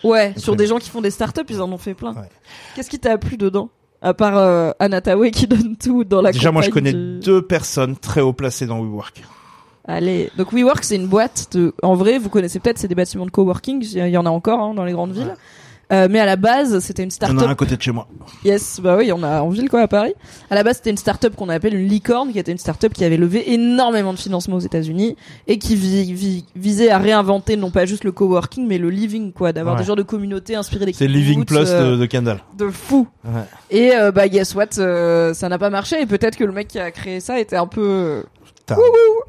Ouais, 0.03 0.33
sur 0.37 0.55
des 0.55 0.67
gens 0.67 0.79
qui 0.79 0.89
font 0.89 1.01
des 1.01 1.11
startups, 1.11 1.41
ils 1.49 1.61
en 1.61 1.71
ont 1.71 1.77
fait 1.77 1.93
plein. 1.93 2.13
Ouais. 2.13 2.29
Qu'est-ce 2.75 2.89
qui 2.89 2.99
t'a 2.99 3.17
plu 3.17 3.37
dedans 3.37 3.69
À 4.01 4.13
part 4.13 4.37
euh, 4.37 4.71
Anatawe 4.79 5.29
qui 5.31 5.47
donne 5.47 5.77
tout 5.77 6.03
dans 6.03 6.21
la 6.21 6.31
Déjà, 6.33 6.51
moi, 6.51 6.61
je 6.61 6.69
connais 6.69 6.91
du- 6.93 7.19
deux 7.19 7.41
personnes 7.41 7.95
très 7.95 8.19
haut 8.21 8.33
placées 8.33 8.65
dans 8.65 8.81
WeWork. 8.81 9.21
Allez, 9.85 10.29
donc 10.37 10.51
WeWork, 10.53 10.83
c'est 10.83 10.95
une 10.95 11.07
boîte 11.07 11.49
de. 11.53 11.73
En 11.83 11.95
vrai, 11.95 12.17
vous 12.19 12.29
connaissez 12.29 12.59
peut-être, 12.59 12.77
c'est 12.77 12.87
des 12.87 12.95
bâtiments 12.95 13.25
de 13.25 13.31
coworking. 13.31 13.83
Il 13.93 14.07
y 14.09 14.17
en 14.17 14.25
a 14.25 14.29
encore 14.29 14.59
hein, 14.59 14.73
dans 14.73 14.85
les 14.85 14.93
grandes 14.93 15.13
villes. 15.13 15.35
Euh, 15.91 16.07
mais 16.09 16.19
à 16.19 16.25
la 16.25 16.37
base, 16.37 16.79
c'était 16.79 17.03
une 17.03 17.09
Il 17.09 17.21
y 17.21 17.25
en 17.25 17.27
a 17.27 17.31
un 17.31 17.35
à 17.35 17.39
startup. 17.39 17.57
côté 17.57 17.77
de 17.77 17.81
chez 17.81 17.91
moi. 17.91 18.07
Yes, 18.45 18.79
bah 18.81 18.95
oui, 18.97 19.11
en 19.11 19.21
a 19.21 19.41
en 19.41 19.49
ville 19.49 19.69
quoi 19.69 19.81
à 19.81 19.87
Paris. 19.87 20.13
À 20.49 20.55
la 20.55 20.63
base, 20.63 20.77
c'était 20.77 20.89
une 20.89 20.97
startup 20.97 21.35
qu'on 21.35 21.49
appelle 21.49 21.75
une 21.75 21.87
licorne, 21.87 22.31
qui 22.31 22.39
était 22.39 22.51
une 22.53 22.57
startup 22.57 22.93
qui 22.93 23.03
avait 23.03 23.17
levé 23.17 23.51
énormément 23.53 24.13
de 24.13 24.17
financement 24.17 24.55
aux 24.55 24.59
États-Unis 24.61 25.17
et 25.47 25.59
qui 25.59 25.75
vi- 25.75 26.13
vi- 26.13 26.45
visait 26.55 26.89
à 26.89 26.97
réinventer 26.97 27.57
non 27.57 27.69
pas 27.69 27.85
juste 27.85 28.05
le 28.05 28.11
coworking, 28.11 28.65
mais 28.65 28.77
le 28.77 28.89
living 28.89 29.33
quoi, 29.33 29.51
d'avoir 29.51 29.75
Ouais. 29.75 29.81
des 29.81 29.85
genres 29.87 29.95
de 29.97 30.03
communautés 30.03 30.55
inspirées 30.55 30.85
des 30.85 30.93
C'est 30.93 31.07
Living 31.07 31.43
Plus 31.45 31.57
euh, 31.69 31.91
de, 31.91 31.97
de 31.97 32.05
Kendall. 32.05 32.39
de 32.57 32.69
fou. 32.69 33.07
Ouais. 33.25 33.41
Et 33.69 33.91
euh, 33.95 34.11
bah 34.11 34.29
guess 34.29 34.55
what, 34.55 34.71
ça 34.71 35.49
n'a 35.49 35.57
pas 35.59 35.69
marché 35.69 36.01
et 36.01 36.05
peut-être 36.05 36.37
que 36.37 36.43
le 36.45 36.53
mec 36.53 36.69
qui 36.69 36.79
a 36.79 36.91
créé 36.91 37.19
ça 37.19 37.39
était 37.39 37.57
un 37.57 37.67
peu 37.67 38.23
Taré. 38.65 38.81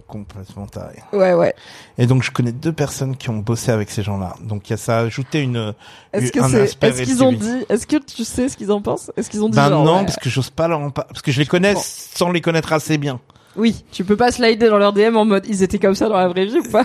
Complètement 0.07 0.67
taré. 0.67 1.03
ouais 1.13 1.35
ouais. 1.35 1.55
Et 1.99 2.07
donc, 2.07 2.23
je 2.23 2.31
connais 2.31 2.53
deux 2.53 2.73
personnes 2.73 3.17
qui 3.17 3.31
ont 3.31 3.39
bossé 3.39 3.73
avec 3.73 3.91
ces 3.91 4.03
gens-là. 4.05 4.35
Donc, 4.41 4.69
il 4.69 4.71
y 4.71 4.75
a 4.75 4.77
ça 4.77 4.99
a 4.99 5.01
ajouté 5.03 5.41
une, 5.43 5.75
Est-ce 6.13 6.31
que 6.31 6.49
c'est 6.49 6.85
est-ce 6.85 7.03
qu'ils 7.03 7.25
ont 7.25 7.33
dit 7.33 7.65
est-ce 7.69 7.87
que 7.87 7.97
tu 7.97 8.23
sais 8.25 8.49
ce 8.49 8.57
qu'ils 8.57 8.71
en 8.71 8.81
pensent? 8.81 9.11
Est-ce 9.17 9.29
qu'ils 9.31 9.43
ont 9.43 9.49
dit 9.49 9.57
Ben 9.57 9.71
genre, 9.71 9.85
non, 9.85 9.97
ouais, 9.99 10.05
parce 10.05 10.19
que 10.19 10.31
j'ose 10.31 10.51
pas 10.51 10.69
leur 10.69 10.79
en 10.79 10.91
par- 10.91 11.07
parce 11.09 11.21
que 11.23 11.33
je 11.33 11.41
les 11.41 11.47
connais 11.47 11.75
sans 11.77 12.31
les 12.31 12.41
connaître 12.41 12.73
assez 12.73 12.97
bien. 12.97 13.19
Oui, 13.57 13.85
tu 13.91 14.05
peux 14.05 14.17
pas 14.17 14.31
slider 14.31 14.69
dans 14.69 14.79
leur 14.79 14.93
DM 14.93 15.17
en 15.17 15.25
mode 15.25 15.47
ils 15.49 15.63
étaient 15.65 15.79
comme 15.79 15.95
ça 15.95 16.09
dans 16.09 16.17
la 16.17 16.29
vraie 16.29 16.47
vie 16.47 16.59
ou 16.61 16.71
pas? 16.71 16.85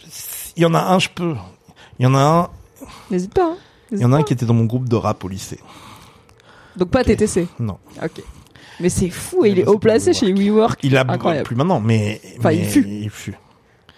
Il 0.56 0.62
y 0.62 0.66
en 0.66 0.74
a 0.74 0.80
un, 0.80 0.98
je 0.98 1.08
peux. 1.08 1.34
Il 1.98 2.04
y 2.04 2.06
en 2.06 2.14
a 2.14 2.18
un, 2.20 2.48
N'hésite 3.10 3.34
pas. 3.34 3.44
Hein. 3.44 3.56
il 3.92 4.00
y 4.00 4.04
en 4.04 4.12
a 4.12 4.16
un 4.18 4.22
qui 4.22 4.32
était 4.32 4.46
dans 4.46 4.54
mon 4.54 4.64
groupe 4.64 4.88
de 4.88 4.96
rap 4.96 5.22
au 5.24 5.28
lycée. 5.28 5.60
Donc 6.76 6.88
pas 6.90 7.00
Ok. 7.00 7.06
TTC. 7.06 7.46
Non. 7.58 7.78
OK. 8.02 8.22
Mais 8.80 8.88
c'est 8.88 9.10
fou, 9.10 9.44
et 9.44 9.50
il 9.50 9.58
est 9.60 9.66
haut 9.66 9.78
placé 9.78 10.12
chez 10.12 10.32
WeWork. 10.32 10.80
Il 10.82 10.96
a 10.96 11.04
Incroyable. 11.08 11.44
plus 11.46 11.56
maintenant, 11.56 11.80
mais, 11.80 12.20
Enfin, 12.38 12.48
mais 12.50 12.58
il 12.58 12.64
fut. 12.64 12.86
Il 12.88 13.10
fut. 13.10 13.34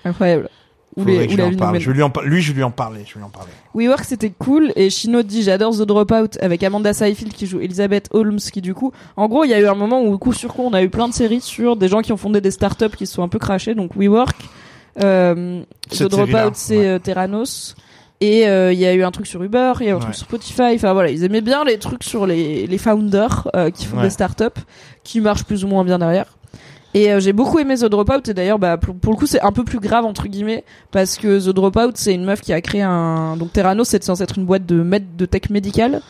Incroyable. 0.05 0.49
Où 0.97 1.05
Faudrait 1.05 1.21
les, 1.21 1.27
que 1.27 1.33
où 1.33 1.37
je 1.37 1.39
la 1.39 1.49
lui 1.49 1.55
en 1.55 1.59
parle. 1.59 1.81
Je 1.81 1.91
lui 1.91 2.03
en 2.03 2.11
par- 2.11 2.23
lui, 2.25 2.43
je 2.43 2.53
lui 2.53 2.63
en 2.63 2.71
parler. 2.71 3.05
Je 3.07 3.15
lui 3.17 3.25
en 3.25 3.31
parler. 3.31 3.51
WeWork 3.75 4.05
c'était 4.05 4.29
cool 4.39 4.73
et 4.77 4.91
Chino 4.91 5.23
dit 5.23 5.43
j'adore 5.43 5.73
The 5.75 5.83
Dropout 5.87 6.37
avec 6.43 6.63
Amanda 6.63 6.93
Seyfield 6.93 7.33
qui 7.33 7.47
joue 7.47 7.61
Elizabeth 7.61 8.09
Holmes 8.11 8.37
qui 8.39 8.61
du 8.61 8.75
coup 8.75 8.93
en 9.17 9.27
gros 9.27 9.45
il 9.45 9.49
y 9.51 9.55
a 9.55 9.61
eu 9.61 9.67
un 9.67 9.75
moment 9.75 10.03
où 10.03 10.19
coup 10.19 10.35
sur 10.35 10.53
coup 10.53 10.63
on 10.63 10.75
a 10.75 10.83
eu 10.83 10.91
plein 10.91 11.09
de 11.09 11.15
séries 11.15 11.41
sur 11.41 11.77
des 11.77 11.89
gens 11.89 12.03
qui 12.03 12.13
ont 12.13 12.19
fondé 12.19 12.43
des 12.43 12.51
startups 12.51 12.95
qui 12.95 13.07
se 13.07 13.15
sont 13.15 13.23
un 13.23 13.29
peu 13.29 13.39
crachés 13.39 13.75
donc 13.75 13.93
WeWork 13.97 14.37
euh, 15.03 15.63
The 15.89 15.95
Cette 15.95 16.13
série-là, 16.15 16.41
Dropout 16.43 16.57
c'est 16.57 16.77
ouais. 16.77 16.87
euh, 16.87 16.99
Theranos 16.99 17.75
et 18.25 18.47
euh, 18.49 18.73
il 18.73 18.79
y 18.79 18.87
a 18.87 18.95
eu 18.95 19.03
un 19.03 19.11
truc 19.11 19.27
sur 19.27 19.43
Uber 19.43 19.73
il 19.81 19.87
y 19.87 19.89
a 19.89 19.93
eu 19.93 19.97
un 19.97 19.99
truc 19.99 20.15
sur 20.15 20.27
Spotify. 20.27 20.75
Enfin 20.77 20.93
voilà 20.93 21.11
ils 21.11 21.25
aimaient 21.25 21.41
bien 21.41 21.65
les 21.65 21.79
trucs 21.79 22.05
sur 22.05 22.27
les, 22.27 22.67
les 22.67 22.79
founders 22.79 23.49
euh, 23.57 23.71
qui 23.71 23.85
font 23.87 23.97
Ouais. 23.97 24.05
des 24.05 24.11
startups 24.11 24.61
qui 25.05 25.21
marchent 25.21 25.45
plus 25.45 25.65
ou 25.65 25.69
moins 25.69 25.85
bien 25.85 25.99
derrière. 25.99 26.27
Et 26.95 27.11
euh, 27.11 27.21
j'ai 27.21 27.33
beaucoup 27.33 27.59
aimé 27.59 27.75
The 27.77 27.87
Dropout. 27.87 28.29
Et 28.29 28.35
d'ailleurs 28.35 28.59
bah 28.59 28.77
pour, 28.77 28.95
pour 28.95 29.13
le 29.13 29.19
coup 29.19 29.27
c'est 29.27 29.41
un 29.41 29.51
peu 29.53 29.65
plus 29.65 29.81
grave 29.81 30.05
entre 30.05 30.29
guillemets 30.29 30.65
parce 30.91 31.17
que 31.17 31.41
The 31.41 31.53
Dropout 31.55 31.93
c'est 31.97 32.15
une 32.15 32.25
meuf 32.25 32.41
qui 32.43 32.53
a 32.53 32.61
créé 32.61 32.83
un 32.83 33.37
donc 33.37 33.53
Terranos 33.53 33.89
c'est 33.89 34.03
censé 34.05 34.23
être 34.23 34.39
une 34.39 34.45
boîte 34.45 34.67
de 34.67 34.85
de 35.19 35.27
tech 35.27 35.51
médicale 35.51 36.01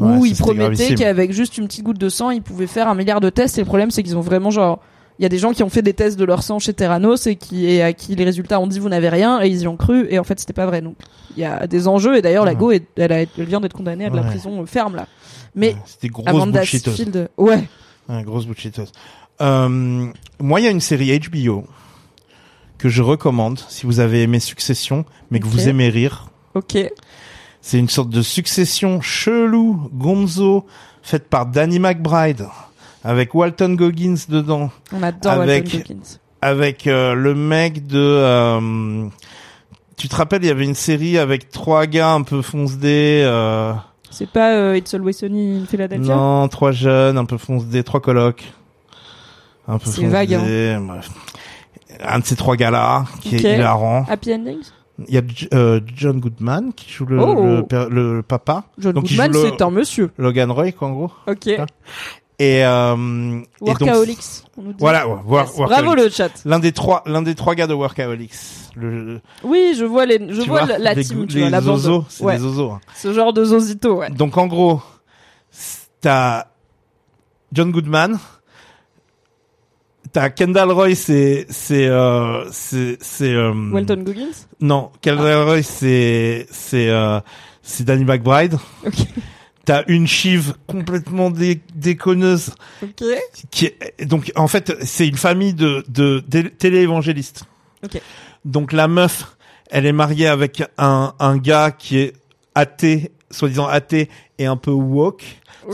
Ouais, 0.00 0.16
où 0.16 0.24
ils 0.24 0.36
promettaient 0.36 0.94
qu'avec 0.94 1.32
juste 1.32 1.58
une 1.58 1.66
petite 1.66 1.82
goutte 1.82 1.98
de 1.98 2.08
sang 2.08 2.30
ils 2.30 2.40
pouvaient 2.42 2.68
faire 2.68 2.86
un 2.88 2.94
milliard 2.94 3.20
de 3.20 3.30
tests. 3.30 3.58
Et 3.58 3.62
le 3.62 3.66
problème 3.66 3.90
c'est 3.90 4.02
qu'ils 4.04 4.16
ont 4.16 4.20
vraiment 4.20 4.50
genre 4.50 4.78
il 5.18 5.22
y 5.22 5.26
a 5.26 5.28
des 5.28 5.38
gens 5.38 5.52
qui 5.52 5.62
ont 5.62 5.68
fait 5.68 5.82
des 5.82 5.94
tests 5.94 6.18
de 6.18 6.24
leur 6.24 6.42
sang 6.42 6.58
chez 6.58 6.72
Terranos 6.74 7.26
et 7.26 7.36
qui 7.36 7.66
et 7.66 7.82
à 7.82 7.92
qui 7.92 8.14
les 8.14 8.24
résultats 8.24 8.60
ont 8.60 8.66
dit 8.66 8.78
vous 8.78 8.88
n'avez 8.88 9.08
rien 9.08 9.40
et 9.42 9.48
ils 9.48 9.62
y 9.62 9.66
ont 9.68 9.76
cru 9.76 10.06
et 10.10 10.18
en 10.18 10.24
fait 10.24 10.38
c'était 10.38 10.52
pas 10.52 10.66
vrai 10.66 10.80
donc 10.80 10.96
il 11.36 11.40
y 11.40 11.44
a 11.44 11.66
des 11.66 11.88
enjeux 11.88 12.16
et 12.16 12.22
d'ailleurs 12.22 12.44
la 12.44 12.52
Ouais. 12.52 12.56
Go 12.58 12.70
est- 12.70 12.86
elle, 12.96 13.12
a- 13.12 13.20
elle 13.22 13.28
vient 13.44 13.60
d'être 13.60 13.72
condamnée 13.72 14.04
à 14.06 14.10
de 14.10 14.16
la 14.16 14.22
prison 14.22 14.62
euh, 14.62 14.66
ferme 14.66 14.94
là 14.96 15.06
mais 15.54 15.74
C'était 15.86 16.08
grosse 16.08 16.28
Amanda. 16.28 16.64
Seyfield 16.64 17.30
ouais 17.36 17.64
Ouais, 18.08 18.22
grosse 18.22 18.46
bullshiteuse. 18.46 18.90
Euh, 19.40 20.06
moi, 20.40 20.60
il 20.60 20.64
y 20.64 20.66
a 20.66 20.70
une 20.70 20.80
série 20.80 21.18
HBO 21.20 21.64
que 22.78 22.88
je 22.88 23.02
recommande 23.02 23.58
si 23.68 23.84
vous 23.86 24.00
avez 24.00 24.22
aimé 24.22 24.40
Succession, 24.40 25.04
mais 25.30 25.40
que 25.40 25.46
vous 25.46 25.68
aimez 25.68 25.88
rire. 25.90 26.28
ok 26.54 26.78
C'est 27.60 27.78
une 27.78 27.88
sorte 27.88 28.08
de 28.10 28.22
succession 28.22 29.00
chelou, 29.00 29.90
gonzo, 29.92 30.64
faite 31.02 31.28
par 31.28 31.46
Danny 31.46 31.78
McBride, 31.80 32.46
avec 33.04 33.34
Walton 33.34 33.74
Goggins 33.74 34.16
dedans, 34.28 34.70
on 34.92 35.02
adore 35.02 35.32
Avec- 35.32 35.64
Walton 35.64 35.78
Goggins 35.78 36.18
avec 36.40 36.86
euh, 36.86 37.14
le 37.14 37.34
mec 37.34 37.86
de... 37.88 37.98
euh, 37.98 39.06
tu 39.96 40.08
te 40.08 40.14
rappelles, 40.14 40.44
il 40.44 40.48
y 40.48 40.50
avait 40.50 40.64
une 40.64 40.74
série 40.76 41.18
avec 41.18 41.50
trois 41.50 41.86
gars 41.86 42.12
un 42.12 42.22
peu 42.22 42.42
fonce-dés, 42.42 43.22
euh, 43.24 43.72
c'est 44.10 44.30
pas 44.30 44.52
euh, 44.54 44.76
It's 44.76 44.94
Always 44.94 45.14
Sunny 45.14 45.62
in 45.62 45.66
Philadelphia? 45.66 46.14
Non, 46.14 46.46
trois 46.48 46.70
jeunes, 46.72 47.18
un 47.18 47.24
peu 47.24 47.36
fonce-dés, 47.38 47.82
trois 47.82 48.00
colocs. 48.00 48.44
Un 49.66 49.78
peu 49.78 49.90
C'est 49.90 50.06
vague, 50.06 50.32
hein. 50.34 50.80
bref. 50.80 51.10
Un 52.00 52.20
de 52.20 52.24
ces 52.24 52.36
trois 52.36 52.56
gars-là, 52.56 53.04
qui 53.20 53.36
Ok. 53.36 53.44
est 53.44 53.56
hilarant. 53.56 54.06
Happy 54.08 54.32
Endings? 54.32 54.62
Il 55.08 55.14
y 55.14 55.18
a 55.18 55.22
euh, 55.54 55.80
John 55.94 56.20
Goodman, 56.20 56.72
qui 56.72 56.90
joue 56.90 57.04
le, 57.06 57.20
Oh. 57.20 57.66
le, 57.70 58.12
le 58.14 58.22
papa. 58.22 58.64
John 58.78 58.92
Donc, 58.94 59.08
Goodman 59.08 59.32
c'est 59.34 59.60
un 59.62 59.70
monsieur 59.70 60.10
Logan 60.16 60.50
Roy, 60.50 60.72
quoi, 60.72 60.88
en 60.88 60.92
gros. 60.92 61.10
ok. 61.26 61.50
Et, 62.40 62.64
euh, 62.64 62.94
et 62.96 63.64
donc, 63.64 63.80
Workaholics. 63.80 64.44
on 64.56 64.62
nous 64.62 64.68
dit. 64.72 64.76
voilà. 64.78 65.08
Workaholics. 65.08 65.66
Bravo 65.82 65.94
le 65.96 66.08
chat. 66.08 66.30
L'un 66.44 66.60
des 66.60 66.70
trois, 66.72 67.02
l'un 67.04 67.22
des 67.22 67.34
trois 67.34 67.54
gars 67.56 67.66
de 67.66 67.74
Workaholics. 67.74 68.32
Le, 68.76 69.20
Oui, 69.42 69.74
je 69.76 69.84
vois 69.84 70.06
les, 70.06 70.18
je 70.32 70.42
tu 70.42 70.48
vois, 70.48 70.64
vois, 70.64 70.78
la 70.78 70.94
les 70.94 71.04
team, 71.04 71.18
gou- 71.18 71.26
tu 71.26 71.34
les 71.36 71.40
vois, 71.42 71.50
la 71.50 71.60
zozos, 71.60 72.04
c'est 72.08 72.22
Ouais. 72.22 72.34
des 72.34 72.38
zozos. 72.42 72.70
hein. 72.70 72.80
Ce 72.96 73.12
genre 73.12 73.32
de 73.32 73.44
zozito, 73.44 73.96
ouais. 73.96 74.10
Donc 74.10 74.36
en 74.38 74.46
gros, 74.46 74.80
t'as 76.00 76.44
John 77.52 77.72
Goodman, 77.72 78.20
t'as 80.12 80.30
Kendall 80.30 80.70
Roy, 80.70 80.94
c'est 80.94 81.46
c'est 81.50 81.88
euh, 81.88 82.44
c'est 82.52 82.98
c'est 83.00 83.32
euh, 83.32 83.52
Walton 83.72 84.02
Goggins? 84.04 84.46
non, 84.60 84.90
Kendall 85.00 85.42
Roy, 85.48 85.62
c'est 85.62 86.46
c'est 86.52 86.88
euh, 86.88 87.18
c'est 87.62 87.84
Danny 87.84 88.04
McBride. 88.04 88.54
Ok. 88.86 88.94
T'as 89.68 89.84
une 89.86 90.06
chive 90.06 90.54
complètement 90.66 91.30
dé- 91.30 91.60
déconneuse 91.74 92.54
Ok. 92.82 93.04
qui 93.50 93.66
est, 93.66 94.04
donc 94.06 94.32
en 94.34 94.48
fait 94.48 94.74
c'est 94.82 95.06
une 95.06 95.18
famille 95.18 95.52
de 95.52 95.84
de, 95.88 96.24
de 96.26 96.40
téléévangélistes. 96.42 97.44
Donc 98.46 98.72
la 98.72 98.88
meuf, 98.88 99.36
elle 99.70 99.84
est 99.84 99.92
mariée 99.92 100.26
avec 100.26 100.62
un 100.78 101.12
un 101.18 101.36
gars 101.36 101.70
qui 101.70 101.98
est 101.98 102.12
athée, 102.54 103.12
soi-disant 103.30 103.66
athée 103.66 104.08
et 104.38 104.46
un 104.46 104.56
peu 104.56 104.70
woke. 104.70 105.24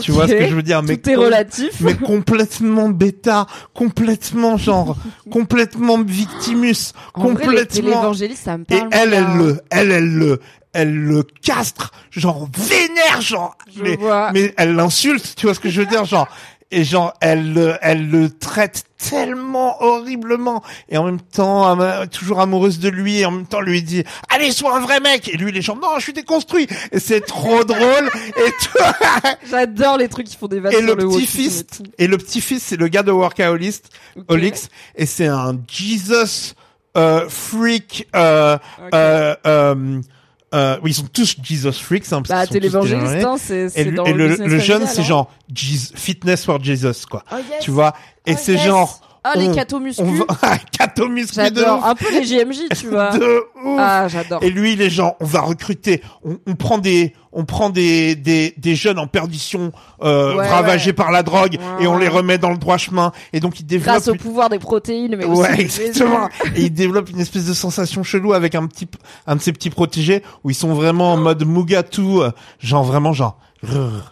Tu 0.01 0.11
vois 0.11 0.27
ce 0.27 0.33
que 0.33 0.45
je 0.49 0.53
veux 0.55 0.61
dire? 0.63 0.83
Mais 0.83 0.97
Tout 0.97 1.09
est 1.11 1.15
relatif. 1.15 1.79
mais 1.79 1.95
complètement 1.95 2.89
bêta, 2.89 3.47
complètement 3.73 4.57
genre, 4.57 4.97
complètement 5.31 6.03
victimus, 6.03 6.91
En 7.13 7.21
vrai, 7.21 7.29
les 7.29 7.35
complètement. 7.45 7.65
télévangélistes, 7.81 8.43
ça 8.43 8.57
me 8.57 8.63
Et 8.63 8.77
parle. 8.77 8.89
elle, 8.91 9.13
elle 9.13 9.25
bien. 9.25 9.37
le, 9.37 9.61
elle, 9.69 9.91
elle 9.91 10.13
le, 10.13 10.41
elle 10.75 10.93
le 10.95 11.23
castre, 11.41 11.91
genre 12.11 12.47
vénère, 12.57 13.21
genre. 13.21 13.57
Je 13.75 13.81
mais, 13.81 13.95
vois. 13.95 14.31
mais 14.31 14.53
elle 14.57 14.75
l'insulte, 14.75 15.33
tu 15.35 15.47
vois 15.47 15.55
ce 15.55 15.59
que 15.59 15.69
je 15.69 15.81
veux 15.81 15.87
dire, 15.87 16.05
genre. 16.05 16.27
Et 16.71 16.83
genre, 16.83 17.13
elle, 17.21 17.53
le- 17.53 17.77
elle 17.81 18.09
le 18.09 18.29
traite 18.29 18.85
tellement 18.97 19.81
horriblement. 19.83 20.63
Et 20.89 20.97
en 20.97 21.03
même 21.05 21.21
temps, 21.21 21.77
toujours 22.07 22.41
amoureuse 22.41 22.79
de 22.79 22.89
lui. 22.89 23.19
Et 23.19 23.25
en 23.25 23.31
même 23.31 23.45
temps, 23.45 23.61
lui 23.61 23.83
dit, 23.83 24.03
allez, 24.29 24.51
sois 24.51 24.75
un 24.75 24.79
vrai 24.81 24.99
mec. 24.99 25.29
Et 25.29 25.37
lui, 25.37 25.51
les 25.51 25.61
gens, 25.61 25.75
non, 25.75 25.89
je 25.97 26.01
suis 26.03 26.11
déconstruit. 26.13 26.67
Et 26.91 26.99
c'est 26.99 27.21
trop 27.21 27.63
drôle. 27.63 28.09
Et 28.15 28.51
tout. 28.63 28.83
J'adore 29.49 29.97
les 29.97 30.09
trucs 30.09 30.25
qui 30.27 30.35
font 30.35 30.47
des 30.47 30.59
vannes 30.59 30.73
Et 30.73 30.77
sur 30.77 30.95
le 30.95 31.03
le 31.03 31.07
petit-fils, 31.07 31.59
wokisme 31.59 31.83
et 31.99 32.07
le 32.07 32.17
petit-fils, 32.17 32.63
c'est 32.63 32.77
le 32.77 32.87
gars 32.87 33.03
de 33.03 33.11
Workaholics, 33.11 33.83
Ok. 34.17 34.25
Olix, 34.29 34.67
et 34.95 35.05
c'est 35.05 35.27
un 35.27 35.55
Jesus 35.71 36.55
euh, 36.97 37.29
freak. 37.29 38.07
Euh, 38.15 38.57
Ok. 38.79 38.89
euh, 38.95 40.01
euh, 40.53 40.77
oui, 40.83 40.91
ils 40.91 40.93
sont 40.93 41.07
tous 41.11 41.35
Jesus 41.41 41.71
freaks. 41.73 42.11
Hein, 42.13 42.21
parce 42.21 42.29
Bah, 42.29 42.35
qu'ils 42.47 42.47
sont 42.47 42.53
tous 42.79 42.87
télévangéliste, 42.87 43.11
télévangélistes. 43.13 43.25
hein, 43.25 43.37
c'est, 43.37 43.55
Et, 43.65 43.69
c'est 43.69 43.83
le, 43.85 43.91
dans 43.97 44.05
et 44.05 44.13
le, 44.13 44.27
business 44.29 44.49
le 44.49 44.59
jeune, 44.59 44.87
c'est 44.87 45.01
hein. 45.01 45.03
genre 45.03 45.31
Jesus, 45.53 45.93
fitness 45.95 46.45
for 46.45 46.63
Jesus, 46.63 47.05
quoi. 47.09 47.23
Oh, 47.31 47.35
yes. 47.37 47.59
Tu 47.61 47.71
vois? 47.71 47.93
Et 48.25 48.33
Oh, 48.33 48.39
c'est 48.41 48.53
yes. 48.53 48.63
genre, 48.63 49.14
Ah, 49.27 49.33
les 49.35 49.51
catomuscu. 49.51 50.03
on 50.03 50.11
va, 50.13 50.25
J'adore. 51.33 51.79
ouf, 51.79 51.85
Un 51.85 51.95
peu 51.95 52.11
les 52.11 52.23
JMJ, 52.25 52.57
tu 52.79 52.87
vois. 52.91 53.17
de 53.17 53.25
ouf. 53.63 53.79
Ah, 53.79 54.07
j'adore. 54.07 54.43
Et 54.43 54.51
lui, 54.51 54.75
les 54.75 54.89
gens, 54.91 55.15
on 55.19 55.25
va 55.25 55.41
recruter, 55.41 56.03
on, 56.23 56.37
on 56.45 56.53
prend 56.55 56.77
des, 56.77 57.13
on 57.31 57.43
prend 57.43 57.69
des, 57.71 58.15
des, 58.15 58.53
des 58.57 58.75
jeunes 58.75 58.99
en 58.99 59.07
perdition, 59.07 59.71
euh, 60.03 60.35
Ouais, 60.35 60.47
ravagés 60.47 60.91
ouais. 60.91 60.93
par 60.93 61.11
la 61.11 61.23
drogue, 61.23 61.57
Ouais, 61.77 61.83
et 61.83 61.87
on 61.87 61.97
les 61.97 62.07
remet 62.07 62.37
dans 62.37 62.51
le 62.51 62.57
droit 62.57 62.77
chemin. 62.77 63.11
Et 63.33 63.39
donc, 63.39 63.59
il 63.59 63.65
développe. 63.65 63.87
Grâce 63.95 64.07
au 64.09 64.15
pouvoir 64.15 64.49
des 64.49 64.59
protéines, 64.59 65.15
mais 65.15 65.25
aussi 65.25 65.41
Ouais, 65.41 65.59
exactement. 65.59 66.29
Et 66.55 66.63
il 66.65 66.73
développe 66.73 67.09
une 67.09 67.19
espèce 67.19 67.45
de 67.45 67.53
sensation 67.53 68.03
chelou 68.03 68.33
avec 68.33 68.53
un 68.53 68.67
petit, 68.67 68.87
un 69.25 69.35
de 69.37 69.41
ses 69.41 69.53
petits 69.53 69.71
protégés 69.71 70.21
où 70.43 70.51
ils 70.51 70.55
sont 70.55 70.73
vraiment 70.75 71.13
en 71.13 71.17
mode 71.17 71.43
Mugatu, 71.47 72.01
euh, 72.21 72.29
genre 72.59 72.83
vraiment 72.83 73.11
genre. 73.13 73.39
rrr. 73.63 74.11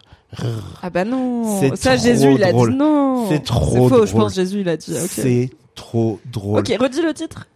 Ah 0.82 0.90
bah 0.90 1.06
non. 1.06 1.60
C'est 1.60 1.76
Ça, 1.76 1.96
Jésus, 1.96 2.34
il 2.34 2.44
a 2.44 2.52
dit 2.52 2.76
non. 2.76 3.28
C'est 3.30 3.44
trop 3.44 3.88
faux, 3.88 4.06
je 4.06 4.12
drôle. 4.12 4.24
pense, 4.24 4.36
Jésus, 4.36 4.62
il 4.62 4.70
a 4.70 4.78
dit. 4.78 4.94
C'est 5.08 5.50
trop 5.76 6.20
drôle. 6.26 6.60
Ok, 6.60 6.74
redis 6.80 7.02
le 7.02 7.14
titre. 7.14 7.48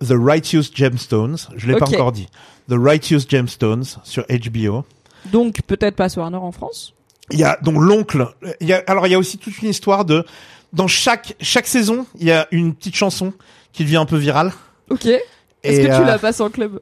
The 0.00 0.14
Righteous 0.16 0.70
Gemstones, 0.74 1.36
je 1.56 1.66
l'ai 1.66 1.76
pas 1.76 1.88
encore 1.88 2.12
dit. 2.12 2.28
The 2.68 2.74
Righteous 2.74 3.28
Gemstones 3.28 3.84
sur 4.04 4.24
HBO. 4.28 4.84
Donc, 5.32 5.62
peut-être 5.66 5.96
pas 5.96 6.08
sur 6.08 6.22
Warner 6.22 6.36
en 6.36 6.52
France. 6.52 6.94
Il 7.30 7.38
y 7.38 7.44
a 7.44 7.58
donc 7.62 7.76
l'oncle. 7.76 8.28
Il 8.60 8.68
y 8.68 8.72
a 8.72 8.82
alors 8.86 9.06
il 9.06 9.10
y 9.10 9.14
a 9.14 9.18
aussi 9.18 9.38
toute 9.38 9.60
une 9.60 9.68
histoire 9.68 10.04
de 10.04 10.24
dans 10.72 10.86
chaque 10.86 11.34
chaque 11.40 11.66
saison 11.66 12.06
il 12.18 12.26
y 12.26 12.32
a 12.32 12.46
une 12.52 12.74
petite 12.74 12.96
chanson 12.96 13.32
qui 13.72 13.84
devient 13.84 13.96
un 13.96 14.06
peu 14.06 14.16
virale. 14.16 14.52
Ok. 14.88 15.06
Est-ce 15.06 15.80
que 15.80 15.86
tu 15.86 15.92
euh, 15.92 16.04
la 16.04 16.18
passes 16.18 16.40
en 16.40 16.48
club? 16.48 16.80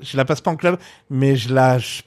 Je 0.00 0.16
la 0.16 0.24
passe 0.24 0.40
pas 0.40 0.50
en 0.50 0.56
club, 0.56 0.78
mais 1.10 1.36
je 1.36 1.52
la 1.52 1.78
je 1.78 2.02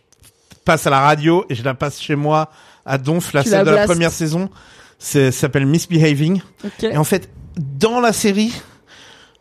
passe 0.66 0.88
à 0.88 0.90
la 0.90 1.02
radio 1.02 1.46
et 1.50 1.56
je 1.56 1.64
la 1.64 1.74
passe 1.74 2.02
chez 2.02 2.16
moi 2.16 2.50
à 2.88 2.98
Donf, 2.98 3.34
la 3.34 3.44
la 3.44 3.64
de 3.64 3.70
la 3.70 3.86
première 3.86 4.12
saison. 4.12 4.50
Ça 4.98 5.32
s'appelle 5.32 5.68
Misbehaving. 5.68 6.42
Ok. 6.64 6.84
Et 6.84 6.98
en 6.98 7.04
fait, 7.04 7.30
dans 7.58 8.00
la 8.00 8.14
série, 8.14 8.54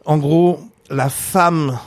en 0.04 0.18
gros, 0.18 0.60
la 0.90 1.08
femme 1.08 1.78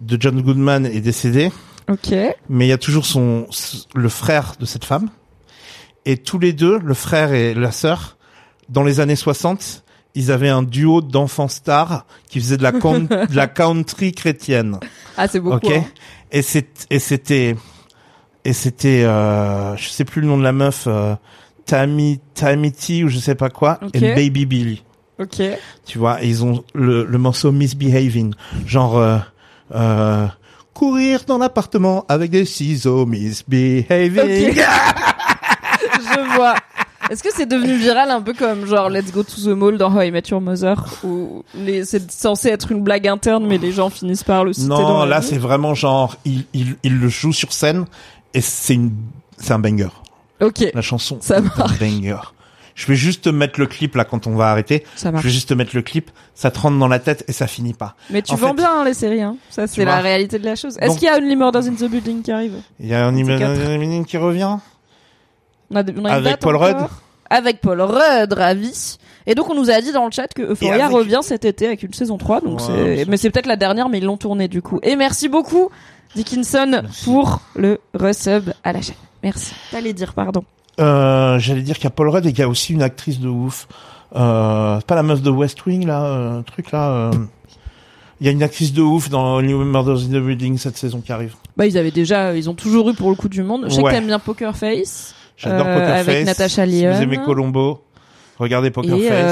de 0.00 0.16
John 0.20 0.42
Goodman 0.42 0.84
est 0.84 1.00
décédée. 1.00 1.50
Ok. 1.90 2.12
mais 2.50 2.66
il 2.66 2.68
y 2.68 2.72
a 2.72 2.76
toujours 2.76 3.06
son 3.06 3.46
le 3.94 4.08
frère 4.10 4.56
de 4.60 4.66
cette 4.66 4.84
femme 4.84 5.08
et 6.04 6.18
tous 6.18 6.38
les 6.38 6.52
deux 6.52 6.78
le 6.78 6.92
frère 6.92 7.32
et 7.32 7.54
la 7.54 7.72
sœur 7.72 8.18
dans 8.68 8.82
les 8.84 9.00
années 9.00 9.16
60 9.16 9.84
ils 10.14 10.30
avaient 10.30 10.50
un 10.50 10.62
duo 10.62 11.00
d'enfants 11.00 11.48
stars 11.48 12.04
qui 12.28 12.40
faisait 12.40 12.58
de 12.58 12.62
la 12.62 12.72
de 12.72 13.34
la 13.34 13.46
country 13.46 14.12
chrétienne 14.12 14.78
Ah, 15.16 15.28
c'est 15.28 15.40
beaucoup. 15.40 15.56
ok 15.66 15.72
hein. 15.72 15.84
et 16.30 16.42
c'était 16.42 17.56
et 18.48 18.52
c'était 18.54 19.04
euh, 19.04 19.76
je 19.76 19.88
sais 19.88 20.04
plus 20.04 20.22
le 20.22 20.26
nom 20.26 20.38
de 20.38 20.42
la 20.42 20.52
meuf 20.52 20.84
euh, 20.86 21.14
Tammy 21.66 22.18
Tammy 22.34 22.72
T 22.72 23.04
ou 23.04 23.08
je 23.08 23.18
sais 23.18 23.34
pas 23.34 23.50
quoi 23.50 23.78
Ok. 23.82 23.90
et 23.94 24.14
Baby 24.14 24.46
Billy 24.46 24.82
Ok. 25.20 25.42
tu 25.84 25.98
vois, 25.98 26.22
et 26.22 26.28
ils 26.28 26.44
ont 26.44 26.62
le, 26.74 27.04
le 27.04 27.18
morceau 27.18 27.50
Misbehaving, 27.50 28.34
genre 28.66 28.96
euh, 28.98 29.18
euh, 29.74 30.26
courir 30.72 31.24
dans 31.26 31.38
l'appartement 31.38 32.04
avec 32.08 32.30
des 32.30 32.44
ciseaux, 32.44 33.04
Misbehaving. 33.04 34.50
Ok. 34.50 34.64
Je 36.00 36.36
vois. 36.36 36.54
Est-ce 37.10 37.22
que 37.22 37.30
c'est 37.34 37.46
devenu 37.46 37.74
viral 37.76 38.10
un 38.10 38.20
peu 38.20 38.34
comme 38.34 38.66
genre 38.66 38.90
Let's 38.90 39.10
Go 39.12 39.22
to 39.22 39.40
the 39.42 39.56
Mall 39.56 39.78
dans 39.78 39.90
How 39.92 40.02
I 40.02 40.10
Met 40.10 40.24
Your 40.30 40.40
Mother 40.40 40.76
où 41.02 41.42
les 41.54 41.84
c'est 41.86 42.10
censé 42.12 42.48
être 42.50 42.70
une 42.70 42.82
blague 42.82 43.08
interne 43.08 43.46
mais 43.46 43.56
les 43.56 43.72
gens 43.72 43.88
finissent 43.88 44.24
par 44.24 44.44
le 44.44 44.52
citer 44.52 44.68
dans 44.68 44.80
non, 44.82 44.98
la 45.00 45.06
là 45.06 45.22
c'est 45.22 45.38
vraiment 45.38 45.74
genre 45.74 46.16
il, 46.26 46.44
il, 46.52 46.76
il 46.82 46.98
le 46.98 47.08
joue 47.08 47.32
sur 47.32 47.52
scène 47.52 47.86
et 48.38 48.40
c'est 48.40 48.74
une 48.74 48.92
c'est 49.36 49.52
un 49.52 49.58
banger. 49.58 49.88
Ok, 50.40 50.64
La 50.74 50.82
chanson 50.82 51.18
Ça 51.20 51.36
est 51.36 51.38
un 51.38 51.42
marche. 51.42 51.78
banger. 51.78 52.16
Je 52.74 52.86
vais 52.86 52.94
juste 52.94 53.24
te 53.24 53.28
mettre 53.28 53.58
le 53.58 53.66
clip 53.66 53.96
là 53.96 54.04
quand 54.04 54.28
on 54.28 54.36
va 54.36 54.50
arrêter. 54.52 54.84
ça 54.94 55.08
Je 55.08 55.12
marche. 55.12 55.24
vais 55.24 55.30
juste 55.30 55.48
te 55.48 55.54
mettre 55.54 55.74
le 55.74 55.82
clip, 55.82 56.12
ça 56.36 56.52
te 56.52 56.60
rentre 56.60 56.78
dans 56.78 56.86
la 56.86 57.00
tête 57.00 57.24
et 57.26 57.32
ça 57.32 57.48
finit 57.48 57.74
pas. 57.74 57.96
Mais 58.10 58.22
tu 58.22 58.32
en 58.32 58.36
vends 58.36 58.48
fait- 58.50 58.54
bien 58.54 58.70
hein, 58.80 58.84
les 58.84 58.94
séries 58.94 59.20
hein. 59.22 59.36
Ça 59.50 59.66
c'est 59.66 59.84
la 59.84 59.98
réalité 59.98 60.38
de 60.38 60.44
la 60.44 60.54
chose. 60.54 60.76
Est-ce 60.80 60.94
qu'il 60.96 61.06
y 61.06 61.10
a 61.10 61.16
Only 61.16 61.34
Murders 61.34 61.66
in 61.66 61.72
the 61.74 61.90
Building 61.90 62.22
qui 62.22 62.30
arrive 62.30 62.54
Il 62.78 62.86
y 62.86 62.94
a 62.94 63.04
un 63.06 63.12
C'est 63.12 63.18
Eminem 63.20 63.38
quatre. 64.02 64.06
qui 64.08 64.16
revient. 64.16 64.58
On 65.70 65.76
a, 65.76 65.82
on 65.82 65.86
a 65.86 65.90
une 65.90 66.06
Avec 66.06 66.38
Paul 66.38 66.56
Rudd 66.56 66.76
Avec 67.30 67.60
Paul 67.60 67.80
Rudd, 67.82 68.32
ravi. 68.32 68.96
Et 69.26 69.34
donc 69.34 69.50
on 69.50 69.54
nous 69.54 69.70
a 69.70 69.80
dit 69.80 69.92
dans 69.92 70.06
le 70.06 70.12
chat 70.12 70.28
que 70.32 70.42
Euphoria 70.42 70.84
avec- 70.86 70.96
revient 70.96 71.20
cet 71.22 71.44
été 71.44 71.66
avec 71.66 71.82
une 71.82 71.92
saison 71.92 72.16
3 72.16 72.40
donc 72.42 72.60
Ouais, 72.68 73.04
mais 73.08 73.16
c'est 73.16 73.30
peut-être 73.30 73.46
la 73.46 73.56
dernière 73.56 73.88
mais 73.88 73.98
ils 73.98 74.04
l'ont 74.04 74.16
tournée 74.16 74.46
du 74.48 74.62
coup. 74.62 74.78
Et 74.84 74.94
merci 74.96 75.28
beaucoup 75.28 75.68
Dickinson 76.14 76.82
pour 77.04 77.40
le 77.56 77.78
resub 77.94 78.50
à 78.64 78.72
la 78.72 78.80
chaîne. 78.82 78.94
Merci. 79.22 79.52
T'allais 79.70 79.92
dire 79.92 80.14
pardon. 80.14 80.44
Euh, 80.80 81.38
j'allais 81.38 81.62
dire 81.62 81.74
qu'il 81.76 81.84
y 81.84 81.88
a 81.88 81.90
Paul 81.90 82.08
Rudd 82.08 82.24
et 82.26 82.30
qu'il 82.30 82.38
y 82.40 82.42
a 82.42 82.48
aussi 82.48 82.72
une 82.72 82.82
actrice 82.82 83.18
de 83.20 83.28
ouf. 83.28 83.66
Euh, 84.16 84.76
c'est 84.78 84.86
pas 84.86 84.94
la 84.94 85.02
meuf 85.02 85.20
de 85.22 85.30
West 85.30 85.64
Wing 85.66 85.86
là, 85.86 86.04
euh, 86.04 86.42
truc 86.42 86.70
là. 86.72 86.88
euh. 86.90 87.10
Il 88.20 88.26
y 88.26 88.28
a 88.30 88.32
une 88.32 88.42
actrice 88.42 88.72
de 88.72 88.82
ouf 88.82 89.10
dans 89.10 89.40
New 89.42 89.62
Murders 89.64 89.98
in 90.04 90.08
the 90.08 90.22
Building 90.24 90.56
cette 90.58 90.76
saison 90.76 91.00
qui 91.00 91.12
arrive. 91.12 91.34
Bah 91.56 91.66
ils 91.66 91.76
avaient 91.78 91.90
déjà 91.92 92.34
ils 92.34 92.48
ont 92.50 92.54
toujours 92.54 92.90
eu 92.90 92.94
pour 92.94 93.10
le 93.10 93.16
coup 93.16 93.28
du 93.28 93.42
monde. 93.42 93.64
Je 93.68 93.74
sais 93.74 93.82
Ouais. 93.82 93.90
que 93.92 93.96
t'aimes 93.96 94.06
bien 94.06 94.18
Poker 94.18 94.56
Face. 94.56 95.14
J'adore 95.36 95.66
Euh, 95.66 95.74
Poker 95.74 95.94
avec 95.94 96.16
Face. 96.18 96.26
Natasha 96.26 96.66
Si 96.66 96.80
Lyonne. 96.82 96.96
vous 96.96 97.02
aimez 97.02 97.18
Colombo, 97.24 97.80
regardez 98.38 98.70
Poker 98.70 98.96
Et 98.96 99.08
Face. 99.08 99.24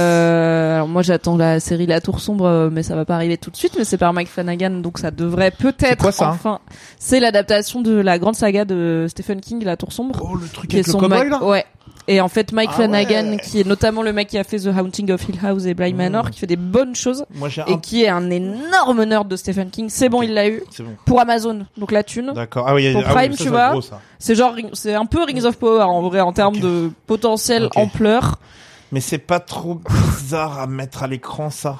Alors 0.86 0.92
moi 0.92 1.02
j'attends 1.02 1.36
la 1.36 1.58
série 1.60 1.86
La 1.86 2.00
Tour 2.00 2.20
Sombre, 2.20 2.46
euh, 2.46 2.70
mais 2.70 2.82
ça 2.84 2.94
va 2.94 3.04
pas 3.04 3.16
arriver 3.16 3.36
tout 3.36 3.50
de 3.50 3.56
suite. 3.56 3.74
Mais 3.76 3.84
c'est 3.84 3.98
par 3.98 4.12
Mike 4.12 4.28
Flanagan, 4.28 4.70
donc 4.70 4.98
ça 4.98 5.10
devrait 5.10 5.50
peut-être 5.50 6.00
quoi, 6.00 6.12
ça 6.12 6.30
enfin. 6.30 6.60
C'est 6.98 7.18
l'adaptation 7.20 7.82
de 7.82 7.92
la 7.94 8.18
grande 8.18 8.36
saga 8.36 8.64
de 8.64 9.06
Stephen 9.08 9.40
King, 9.40 9.64
La 9.64 9.76
Tour 9.76 9.92
Sombre, 9.92 10.20
Oh 10.22 10.36
le 10.36 10.46
truc 10.48 10.70
qui 10.70 10.78
est 10.78 10.86
le 10.86 10.92
cowboy 10.92 11.08
Mike- 11.08 11.30
là. 11.30 11.44
ouais. 11.44 11.64
Et 12.08 12.20
en 12.20 12.28
fait 12.28 12.52
Mike 12.52 12.70
Ah 12.72 12.76
Flanagan, 12.76 13.30
ouais. 13.30 13.38
qui 13.38 13.58
est 13.60 13.66
notamment 13.66 14.02
le 14.02 14.12
mec 14.12 14.28
qui 14.28 14.38
a 14.38 14.44
fait 14.44 14.58
The 14.60 14.68
Haunting 14.68 15.10
of 15.10 15.28
Hill 15.28 15.40
House 15.44 15.64
et 15.66 15.74
Bly 15.74 15.92
Mmh. 15.92 15.96
Manor, 15.96 16.30
qui 16.30 16.38
fait 16.38 16.46
des 16.46 16.54
bonnes 16.56 16.94
choses 16.94 17.24
Moi 17.34 17.48
et 17.66 17.72
un. 17.72 17.78
qui 17.78 18.04
est 18.04 18.08
un 18.08 18.30
énorme 18.30 19.02
nerd 19.04 19.26
de 19.26 19.34
Stephen 19.34 19.70
King. 19.70 19.86
C'est 19.88 20.08
bon, 20.08 20.22
il 20.22 20.32
l'a 20.32 20.48
eu 20.48 20.62
bon. 20.78 20.84
pour 21.04 21.20
Amazon, 21.20 21.66
donc 21.76 21.90
la 21.90 22.04
thune. 22.04 22.32
D'accord. 22.32 22.66
Ah 22.68 22.74
oui, 22.74 22.84
il 22.84 22.86
y 22.86 22.88
a 22.90 22.92
Pour 22.92 23.02
ah 23.06 23.08
oui, 23.08 23.14
Prime, 23.28 23.32
ça, 23.32 23.42
tu 23.44 23.50
vois. 23.50 23.74
C'est 24.20 24.36
genre, 24.36 24.54
c'est 24.72 24.94
un 24.94 25.06
peu 25.06 25.24
Rings 25.24 25.44
of 25.44 25.56
Power 25.56 25.82
en 25.82 26.00
vrai 26.02 26.20
en 26.20 26.32
termes 26.32 26.58
de 26.58 26.90
potentiel 27.08 27.68
ampleur. 27.74 28.38
Mais 28.92 29.00
c'est 29.00 29.18
pas 29.18 29.40
trop 29.40 29.74
bizarre 29.74 30.58
à 30.58 30.66
mettre 30.66 31.02
à 31.02 31.06
l'écran 31.06 31.50
ça. 31.50 31.78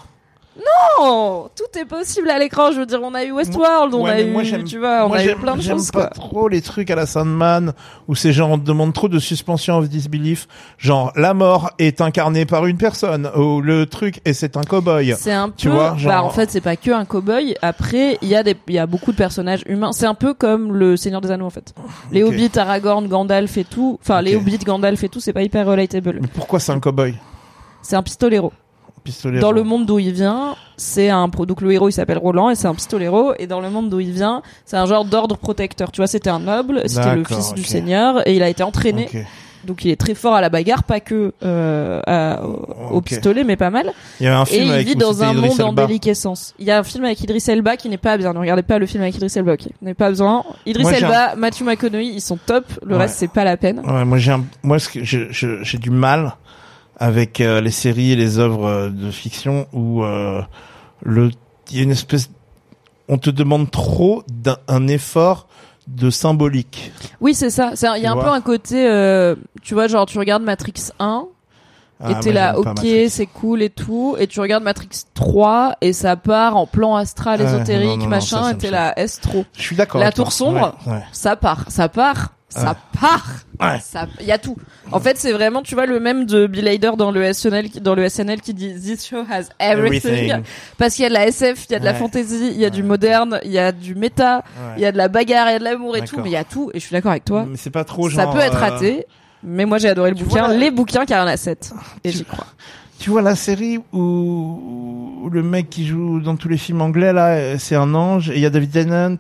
Non, 0.99 1.49
tout 1.55 1.79
est 1.79 1.85
possible 1.85 2.31
à 2.31 2.39
l'écran. 2.39 2.73
Je 2.73 2.79
veux 2.81 2.87
dire, 2.87 3.01
on 3.03 3.13
a 3.15 3.25
eu 3.25 3.33
Westworld, 3.33 3.95
on 3.95 4.05
Ouais, 4.05 4.11
a 4.11 4.21
eu, 4.23 4.45
j'aime- 4.45 4.65
tu 4.65 4.79
vois, 4.79 5.07
on 5.07 5.13
a 5.13 5.23
eu 5.23 5.27
j'aime- 5.27 5.39
plein 5.39 5.57
de 5.57 5.61
j'aime 5.61 5.77
choses, 5.77 5.91
pas 5.91 6.07
quoi. 6.07 6.11
trop 6.11 6.49
les 6.49 6.63
trucs 6.63 6.91
à 6.91 6.95
la 6.97 7.05
Sandman 7.07 7.73
où 8.09 8.15
ces 8.15 8.33
gens 8.33 8.51
on 8.51 8.59
te 8.59 8.65
demande 8.65 8.93
trop 8.95 9.09
de 9.09 9.19
suspension 9.19 9.77
of 9.77 9.89
disbelief. 9.89 10.49
Genre, 10.79 11.13
la 11.15 11.35
mort 11.35 11.71
est 11.79 12.01
incarnée 12.01 12.47
par 12.47 12.67
une 12.67 12.79
personne 12.79 13.31
ou 13.37 13.61
le 13.61 13.87
truc 13.87 14.21
et 14.25 14.33
c'est 14.33 14.57
un 14.57 14.63
cowboy. 14.63 15.15
C'est 15.19 15.33
un 15.33 15.51
Tu 15.51 15.69
peu, 15.69 15.75
vois, 15.75 15.97
genre- 15.97 16.13
bah 16.13 16.23
en 16.23 16.31
fait 16.31 16.51
c'est 16.51 16.61
pas 16.63 16.77
que 16.77 16.91
un 16.91 17.05
cowboy. 17.05 17.55
Après 17.63 18.19
il 18.23 18.29
y 18.29 18.35
a 18.35 18.43
des, 18.43 18.57
il 18.69 18.75
y 18.75 18.79
a 18.79 18.87
beaucoup 18.87 19.13
de 19.13 19.17
personnages 19.17 19.63
humains. 19.67 19.93
C'est 19.93 20.07
un 20.07 20.15
peu 20.15 20.33
comme 20.35 20.73
le 20.73 20.97
Seigneur 20.97 21.21
des 21.21 21.31
Anneaux 21.31 21.47
en 21.47 21.51
fait. 21.51 21.75
Les 22.13 22.23
Ok. 22.23 22.31
hobbits, 22.33 22.59
Aragorn, 22.59 23.07
Gandalf 23.09 23.57
et 23.59 23.65
tout. 23.65 23.99
Enfin 24.03 24.23
les 24.23 24.35
Ok. 24.37 24.43
hobbits, 24.43 24.59
Gandalf 24.65 25.05
et 25.05 25.09
tout, 25.09 25.21
c'est 25.21 25.33
pas 25.35 25.43
hyper 25.43 25.67
relatable. 25.67 26.19
Mais 26.23 26.29
pourquoi 26.29 26.61
c'est 26.61 26.73
un 26.73 26.81
cowboy? 26.81 27.15
C'est 27.83 27.97
un 27.97 28.03
pistolero. 28.03 28.53
Dans 29.41 29.53
le 29.53 29.63
monde 29.63 29.87
d'où 29.87 29.99
il 29.99 30.13
vient, 30.13 30.57
c'est 30.77 31.09
un 31.11 31.29
pro- 31.29 31.47
donc 31.47 31.61
le 31.61 31.73
héros 31.73 31.89
il 31.89 31.93
s'appelle 31.93 32.19
Roland 32.19 32.51
et 32.51 32.55
c'est 32.55 32.69
un 32.69 32.75
pistolero 32.75 33.33
et 33.39 33.47
dans 33.47 33.61
le 33.61 33.71
monde 33.71 33.89
d'où 33.91 34.01
il 34.01 34.13
vient, 34.13 34.43
c'est 34.65 34.77
un 34.77 34.87
genre 34.87 35.05
d'ordre 35.05 35.37
protecteur. 35.37 35.91
Tu 35.93 36.01
vois, 36.01 36.07
c'était 36.07 36.31
un 36.31 36.41
noble, 36.41 36.83
c'était 36.87 37.15
le 37.17 37.25
fils 37.25 37.55
du 37.55 37.65
seigneur 37.65 38.27
et 38.29 38.35
il 38.37 38.43
a 38.43 38.49
été 38.49 38.63
entraîné. 38.63 39.09
Donc 39.65 39.85
il 39.85 39.91
est 39.91 39.97
très 39.97 40.15
fort 40.15 40.35
à 40.35 40.41
la 40.41 40.49
bagarre, 40.49 40.85
pas 40.85 41.01
que 41.01 41.33
euh, 41.43 42.01
à- 42.07 42.41
au, 42.93 43.01
pistolet, 43.01 43.43
mais 43.43 43.57
pas 43.57 43.71
mal. 43.71 43.93
Il 44.21 44.25
y 44.25 44.27
avait 44.29 44.37
un 44.37 44.45
Et 44.45 44.47
film 44.47 44.65
il 44.67 44.73
avec 44.73 44.87
vit 44.87 44.95
dans 44.95 45.25
un 45.25 45.33
Idris 45.33 45.49
monde 45.49 45.61
en 45.61 45.73
déliquescence. 45.73 46.55
Il 46.61 46.67
y 46.67 46.71
a 46.71 46.79
un 46.79 46.85
film 46.85 47.05
avec 47.05 47.21
Idris 47.21 47.43
Elba 47.49 47.77
qui 47.77 47.89
n'est 47.89 47.99
pas 47.99 48.17
bien. 48.17 48.33
Ne 48.33 48.39
regardez 48.39 48.63
pas 48.63 48.79
le 48.79 48.87
film 48.87 49.03
avec 49.03 49.17
Idris 49.17 49.33
Elba. 49.35 49.55
ok. 49.55 49.63
N'avez 49.83 49.95
pas 49.95 50.09
besoin. 50.09 50.45
Idris 50.67 50.85
Moi, 50.85 50.93
Elba, 50.93 51.35
Matthew 51.37 51.63
McConaughey, 51.63 52.07
ils 52.15 52.21
sont 52.21 52.37
top. 52.47 52.65
Le 52.85 52.95
Ouais. 52.95 53.03
reste 53.03 53.17
c'est 53.17 53.27
pas 53.27 53.43
la 53.43 53.57
peine. 53.57 53.81
Ouais, 53.85 54.05
moi 54.05 54.19
j'ai 54.19 54.31
un, 54.31 54.45
moi 54.63 54.77
j'ai 55.03 55.79
du 55.79 55.91
mal 55.91 56.37
avec 56.97 57.41
euh, 57.41 57.61
les 57.61 57.71
séries 57.71 58.13
et 58.13 58.17
les 58.17 58.39
œuvres 58.39 58.67
euh, 58.67 58.89
de 58.91 59.11
fiction 59.11 59.67
où 59.73 60.03
euh, 60.03 60.43
le 61.03 61.31
il 61.71 61.77
y 61.77 61.81
a 61.81 61.83
une 61.83 61.91
espèce 61.91 62.31
on 63.09 63.19
te 63.19 63.31
demande 63.31 63.71
trop 63.71 64.23
d'un 64.29 64.57
un 64.69 64.89
effort 64.89 65.47
de 65.87 66.11
symbolique. 66.11 66.91
Oui, 67.21 67.35
c'est 67.35 67.51
ça. 67.51 67.73
Il 67.97 68.03
y 68.03 68.07
a 68.07 68.11
un 68.11 68.15
vois 68.15 68.25
peu 68.25 68.31
un 68.31 68.41
côté, 68.41 68.89
euh, 68.89 69.37
tu 69.63 69.75
vois, 69.75 69.87
genre 69.87 70.07
tu 70.07 70.19
regardes 70.19 70.43
Matrix 70.43 70.91
1 70.99 71.27
Ah, 72.01 72.11
et 72.11 72.21
t'es 72.21 72.33
là, 72.33 72.59
ok, 72.59 72.85
c'est 73.09 73.27
cool 73.27 73.63
et 73.63 73.71
tout, 73.71 74.17
et 74.19 74.27
tu 74.27 74.41
regardes 74.41 74.65
Matrix 74.65 74.89
3 75.15 75.77
et 75.81 75.93
ça 75.93 76.17
part 76.17 76.57
en 76.57 76.67
plan 76.67 76.97
astral 76.97 77.41
Ouais, 77.41 77.47
ésotérique, 77.47 77.89
non, 77.89 77.97
non, 77.99 78.05
non, 78.05 78.09
machin, 78.11 78.43
ça, 78.43 78.43
ça 78.43 78.51
et 78.53 78.59
t'es 78.59 78.71
là, 78.71 78.99
est 78.99 79.21
trop? 79.23 79.45
Je 79.57 79.63
suis 79.63 79.77
d'accord. 79.77 80.01
La 80.01 80.11
tour 80.13 80.33
sombre 80.33 80.77
Ouais, 80.87 80.95
ouais. 80.95 81.03
Ça 81.13 81.37
part, 81.37 81.65
ça 81.69 81.89
part, 81.89 82.33
ça 82.49 82.71
Ouais. 82.71 83.01
part. 83.01 83.27
Ouais. 83.61 83.79
Ça, 83.83 84.07
il 84.21 84.27
y 84.27 84.33
a 84.33 84.39
tout. 84.39 84.57
En 84.93 85.01
fait, 85.01 85.17
c'est 85.17 85.33
vraiment, 85.33 85.63
tu 85.63 85.75
vois, 85.75 85.87
le 85.87 85.99
même 86.01 86.27
de 86.27 86.47
Bill 86.47 86.67
Hader 86.69 86.93
dans 86.99 87.11
le 87.11 87.23
SNL, 87.33 87.71
qui- 87.71 87.81
dans 87.81 87.95
le 87.95 88.09
SNL 88.09 88.41
qui 88.41 88.55
dit 88.55 88.75
This 88.75 89.07
show 89.07 89.25
has 89.31 89.45
everything. 89.59 90.11
Everything. 90.13 90.43
Parce 90.79 90.95
qu'il 90.95 91.03
y 91.03 91.07
a 91.07 91.09
de 91.09 91.15
la 91.15 91.27
SF, 91.27 91.67
il 91.69 91.73
y 91.73 91.77
a 91.77 91.79
de 91.79 91.85
la 91.85 91.95
fantasy, 91.95 92.51
il 92.53 92.59
y 92.61 92.65
a 92.65 92.71
du 92.71 92.83
moderne, 92.83 93.41
il 93.45 93.51
y 93.53 93.59
a 93.59 93.73
du 93.73 93.95
méta, 93.95 94.43
il 94.77 94.83
y 94.83 94.87
a 94.87 94.93
de 94.93 94.97
la 94.97 95.09
bagarre, 95.09 95.49
il 95.49 95.53
y 95.53 95.57
a 95.57 95.59
de 95.59 95.65
l'amour 95.65 95.97
et 95.97 96.03
tout, 96.03 96.17
mais 96.23 96.29
il 96.31 96.33
y 96.33 96.37
a 96.37 96.45
tout. 96.45 96.71
Et 96.75 96.81
je 96.81 96.85
suis 96.87 96.93
d'accord 96.93 97.11
avec 97.13 97.25
toi. 97.25 97.47
Mais 97.49 97.57
c'est 97.57 97.71
pas 97.71 97.85
trop 97.85 98.09
ça 98.11 98.23
genre. 98.25 98.33
peut 98.35 98.41
être 98.41 98.57
euh, 98.57 98.61
raté. 98.61 99.07
Mais 99.43 99.65
moi 99.65 99.79
j'ai 99.79 99.89
adoré 99.89 100.11
le 100.11 100.17
tu 100.17 100.25
bouquin, 100.25 100.49
les 100.49 100.71
bouquins 100.71 101.05
car 101.07 101.21
il 101.21 101.27
y 101.27 101.31
en 101.31 101.33
a 101.33 101.37
7. 101.37 101.73
Et 102.05 102.11
Tu- 102.11 102.19
j'y 102.19 102.25
crois. 102.25 102.47
Tu 102.99 103.11
vois 103.11 103.21
la 103.23 103.37
série 103.37 103.79
où, 103.93 105.21
où 105.25 105.31
le 105.31 105.43
mec 105.43 105.69
qui 105.69 105.87
joue 105.87 106.21
dans 106.21 106.37
tous 106.37 106.49
les 106.49 106.57
films 106.57 106.81
anglais 106.81 107.13
là, 107.13 107.35
euh, 107.37 107.57
c'est 107.59 107.75
un 107.77 107.95
ange 107.95 108.31
et 108.31 108.35
il 108.37 108.41
y 108.41 108.47
a 108.47 108.51
David 108.51 108.71
Tennant. 108.71 109.17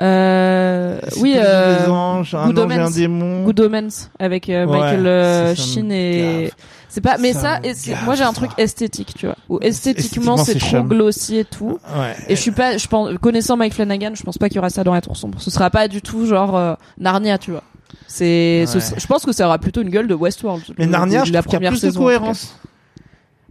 Euh, 0.00 0.98
oui, 1.20 1.34
euh, 1.36 1.84
des 1.84 1.90
anges, 1.90 2.34
un 2.34 2.46
Good 2.46 2.58
ange 2.60 2.72
et 2.72 2.78
un 2.78 2.90
démon. 2.90 3.44
Good 3.44 3.60
Omens 3.60 4.10
avec 4.18 4.48
euh, 4.48 4.64
Ouais, 4.64 4.78
Michael 4.78 5.06
euh, 5.06 5.54
Sheen 5.56 5.90
et 5.90 6.52
c'est 6.88 7.00
pas 7.00 7.18
mais 7.18 7.32
Ça 7.32 7.60
moi 8.04 8.14
j'ai 8.14 8.22
un 8.24 8.32
truc 8.32 8.50
esthétique 8.58 9.12
tu 9.16 9.26
vois 9.26 9.34
où 9.48 9.58
esthétiquement 9.60 10.36
c'est 10.36 10.58
trop 10.58 10.82
glossy 10.82 11.38
et 11.38 11.44
tout 11.44 11.78
Ouais. 11.96 12.14
et 12.28 12.36
je 12.36 12.40
suis 12.40 12.50
pas 12.52 12.78
je 12.78 12.86
pense 12.86 13.10
connaissant 13.20 13.56
Mike 13.56 13.74
Flanagan 13.74 14.12
je 14.14 14.22
pense 14.22 14.38
pas 14.38 14.48
qu'il 14.48 14.56
y 14.56 14.58
aura 14.60 14.70
ça 14.70 14.84
dans 14.84 14.94
la 14.94 15.00
tour 15.00 15.16
sombre 15.16 15.40
ce 15.40 15.50
sera 15.50 15.68
pas 15.70 15.86
du 15.88 16.00
tout 16.00 16.26
genre 16.26 16.56
euh, 16.56 16.74
Narnia 16.98 17.36
tu 17.36 17.50
vois 17.50 17.62
c'est 18.06 18.64
Ouais. 18.72 18.80
je 18.96 19.06
pense 19.06 19.24
que 19.26 19.32
ça 19.32 19.46
aura 19.46 19.58
plutôt 19.58 19.82
une 19.82 19.90
gueule 19.90 20.06
de 20.06 20.14
Westworld 20.14 20.62
Mais 20.78 20.86
le- 20.86 20.92
Narnia, 20.92 21.20
de 21.22 21.26
je 21.26 21.32
la 21.32 21.42
qu'il 21.42 21.52
y 21.52 21.56
a 21.56 21.58
première 21.58 21.70
plus 21.72 21.76
de 21.82 21.86
saison 21.86 22.00
cas. 22.00 22.06
cohérence. 22.06 22.56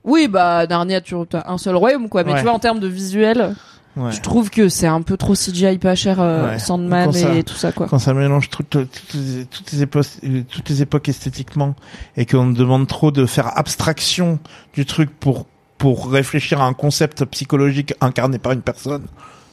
oui 0.04 0.28
bah 0.28 0.66
Narnia 0.68 1.02
tu 1.02 1.14
as 1.34 1.52
un 1.52 1.58
seul 1.58 1.76
royaume 1.76 2.08
quoi 2.10 2.24
mais 2.24 2.34
tu 2.36 2.42
vois 2.42 2.54
en 2.54 2.60
termes 2.60 2.80
de 2.80 2.88
visuel 2.88 3.56
Ouais. 3.98 4.12
je 4.12 4.22
trouve 4.22 4.50
que 4.52 4.70
c'est 4.70 4.88
un 4.88 5.02
peu 5.02 5.18
trop 5.18 5.34
CGI 5.34 5.78
pas 5.80 5.96
cher 5.96 6.22
euh, 6.22 6.52
Ouais. 6.52 6.60
Sandman 6.60 7.12
ça- 7.12 7.34
et 7.34 7.44
tout 7.44 7.56
ça 7.56 7.72
quoi 7.72 7.88
Quand 7.88 7.98
ça 8.00 8.14
mélange 8.14 8.50
toutes, 8.50 8.70
toutes, 8.70 9.14
les, 9.16 9.46
toutes, 9.46 9.72
les 9.72 9.82
époques, 9.82 10.06
toutes 10.52 10.70
les 10.70 10.82
époques 10.84 11.10
esthétiquement 11.10 11.74
et 12.16 12.26
qu'on 12.26 12.48
demande 12.52 12.88
trop 12.88 13.12
de 13.12 13.26
faire 13.26 13.58
abstraction 13.58 14.40
du 14.74 14.86
truc 14.86 15.10
pour 15.20 15.46
pour 15.78 16.10
réfléchir 16.12 16.62
à 16.62 16.66
un 16.66 16.74
concept 16.74 17.24
psychologique 17.26 17.94
incarné 18.02 18.40
par 18.40 18.52
une 18.52 18.62
personne, 18.62 19.06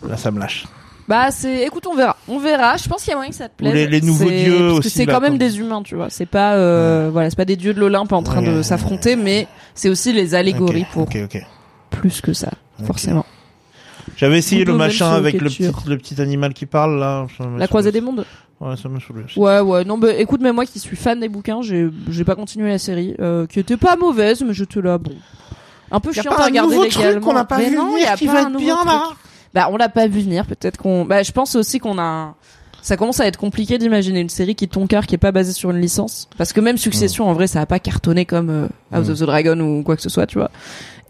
là 0.09 0.17
ça 0.17 0.31
me 0.31 0.39
lâche. 0.41 0.65
Bah 1.07 1.31
c'est, 1.31 1.65
écoute, 1.67 1.87
on 1.87 1.95
verra, 1.95 2.17
on 2.29 2.39
verra. 2.39 2.79
Je 2.79 2.89
pense 2.89 3.03
qu'il 3.03 3.11
y 3.11 3.13
a 3.13 3.17
moyen 3.17 3.29
que 3.31 3.37
ça 3.37 3.51
te 3.51 3.55
plaise. 3.59 3.75
les- 3.75 3.87
les 3.87 4.01
nouveaux 4.01 4.31
dieux 4.31 4.53
parce 4.59 4.73
que 4.73 4.79
aussi, 4.79 4.91
C'est 4.91 5.05
quand 5.05 5.21
même 5.21 5.37
des 5.37 5.59
humains, 5.59 5.83
tu 5.83 5.95
vois. 5.97 6.09
C'est 6.09 6.25
pas, 6.25 6.55
euh, 6.55 7.11
voilà, 7.13 7.29
c'est 7.29 7.37
pas 7.37 7.45
des 7.45 7.57
dieux 7.57 7.75
de 7.75 7.81
l'Olympe 7.81 8.13
en 8.15 8.23
train 8.23 8.41
de 8.41 8.57
Ouais. 8.57 8.63
s'affronter, 8.63 9.15
mais 9.17 9.47
c'est 9.75 9.91
aussi 9.91 10.15
les 10.15 10.35
allégories 10.35 10.87
pour 10.93 11.07
plus 11.91 12.21
que 12.23 12.33
ça, 12.33 12.51
forcément. 12.87 13.27
J'avais 14.17 14.39
essayé 14.39 14.65
le 14.65 14.75
machin 14.75 15.11
avec 15.13 15.41
le 15.41 15.49
petit, 15.51 15.69
le 15.87 15.99
petit 15.99 16.21
animal 16.21 16.55
qui 16.55 16.67
parle 16.67 16.99
là. 16.99 17.27
La 17.59 17.67
croisée 17.69 17.93
des 17.93 18.01
mondes. 18.01 18.25
Ouais, 18.61 18.77
ça 18.77 18.89
m'a 18.89 19.01
saoulé 19.01 19.25
aussi. 19.25 19.39
Ouais, 19.39 19.61
ouais. 19.61 19.85
Non, 19.85 19.99
bah 19.99 20.13
écoute, 20.15 20.41
mais 20.43 20.53
moi 20.53 20.65
qui 20.65 20.79
suis 20.79 20.97
fan 20.97 21.19
des 21.21 21.29
bouquins, 21.29 21.61
j'ai, 21.63 21.89
j'ai 22.09 22.25
pas 22.25 22.37
continué 22.37 22.71
la 22.71 22.79
série, 22.79 23.15
euh, 23.21 23.47
qui 23.47 23.59
était 23.59 23.77
pas 23.77 23.97
mauvaise, 23.97 24.43
mais 24.43 24.55
j'étais 24.55 24.81
là, 24.81 24.97
bon, 24.97 25.13
un 25.91 26.01
peu 26.01 26.11
Y 26.15 26.19
a 26.21 26.23
chiant 26.23 26.31
pas 26.33 26.39
à 26.39 26.43
un 26.43 26.47
regarder 26.47 26.75
nouveau 26.77 26.87
truc 26.87 26.97
légalement. 26.97 27.27
qu'on 27.27 27.33
n'a 27.35 27.45
pas 27.45 27.59
mais 27.59 27.71
vu 27.71 27.77
non, 27.77 27.87
venir 27.93 27.99
y 28.03 28.07
a 28.07 28.17
qui 28.17 28.27
pas 28.27 28.33
va 28.35 28.39
un 28.47 28.51
être 28.53 28.59
bien, 28.59 28.77
truc. 28.77 28.87
là 28.89 29.03
Bah, 29.53 29.69
on 29.73 29.77
l'a 29.77 29.89
pas 29.89 30.07
vu 30.07 30.21
venir. 30.21 30.47
Peut-être 30.47 30.77
qu'on. 30.79 31.05
Bah, 31.05 31.23
je 31.23 31.33
pense 31.33 31.57
aussi 31.57 31.79
qu'on 31.81 31.99
a. 31.99 32.03
un- 32.03 32.35
Ça 32.81 32.97
commence 32.97 33.19
à 33.21 33.27
être 33.27 33.39
compliqué 33.39 33.77
d'imaginer 33.79 34.21
une 34.21 34.29
série 34.29 34.55
qui 34.55 34.69
ton 34.69 34.87
cœur 34.87 35.07
qui 35.07 35.15
est 35.15 35.19
pas 35.19 35.33
basée 35.33 35.53
sur 35.53 35.71
une 35.71 35.81
licence. 35.81 36.29
Parce 36.39 36.53
que 36.53 36.61
même 36.61 36.77
Succession, 36.77 37.27
en 37.29 37.33
vrai, 37.33 37.47
ça 37.49 37.61
a 37.61 37.67
pas 37.67 37.79
cartonné 37.81 38.25
comme 38.27 38.51
euh, 38.51 38.67
House 38.93 39.09
Mm. 39.09 39.11
of 39.13 39.19
the 39.19 39.23
Dragon 39.25 39.61
ou 39.61 39.83
quoi 39.83 39.97
que 39.97 40.03
ce 40.03 40.09
soit, 40.11 40.27
tu 40.27 40.39
vois. 40.39 40.51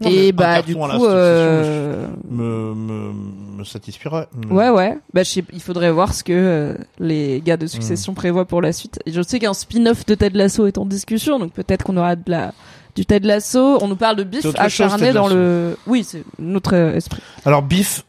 Non, 0.01 0.09
Et 0.09 0.31
bah, 0.33 0.61
du 0.61 0.75
coup, 0.75 1.05
euh... 1.05 2.07
Me, 2.29 2.73
me, 2.73 3.13
me 3.59 3.63
satisferait. 3.63 4.27
Mais- 4.35 4.47
ouais, 4.53 4.69
ouais. 4.69 4.97
Bah, 5.13 5.23
je 5.23 5.29
sais, 5.29 5.43
il 5.53 5.61
faudrait 5.61 5.91
voir 5.91 6.13
ce 6.13 6.23
que 6.23 6.33
euh, 6.33 6.73
les 6.99 7.41
gars 7.41 7.55
de 7.57 7.65
Succession 7.67 8.11
Mm. 8.11 8.15
prévoient 8.15 8.45
pour 8.45 8.61
la 8.61 8.73
suite. 8.73 8.99
Et 9.05 9.11
je 9.13 9.21
sais 9.21 9.39
qu'un 9.39 9.53
spin-off 9.53 10.05
de 10.05 10.15
Ted 10.15 10.37
Lasso 10.37 10.67
est 10.67 10.77
en 10.77 10.85
discussion, 10.85 11.39
donc 11.39 11.53
peut-être 11.53 11.83
qu'on 11.85 11.95
aura 11.97 12.15
de 12.17 12.23
la 12.29 12.53
du 12.95 13.05
Ted 13.05 13.25
Lasso. 13.27 13.77
On 13.81 13.87
nous 13.87 13.95
parle 13.95 14.17
de 14.17 14.23
Biff 14.23 14.41
chose, 14.41 14.53
acharné 14.57 15.13
dans 15.13 15.27
le. 15.27 15.77
Oui, 15.87 16.03
c'est 16.03 16.23
notre 16.39 16.75
euh, 16.75 16.95
esprit. 16.95 17.21
Alors 17.45 17.61
Biff 17.61 18.03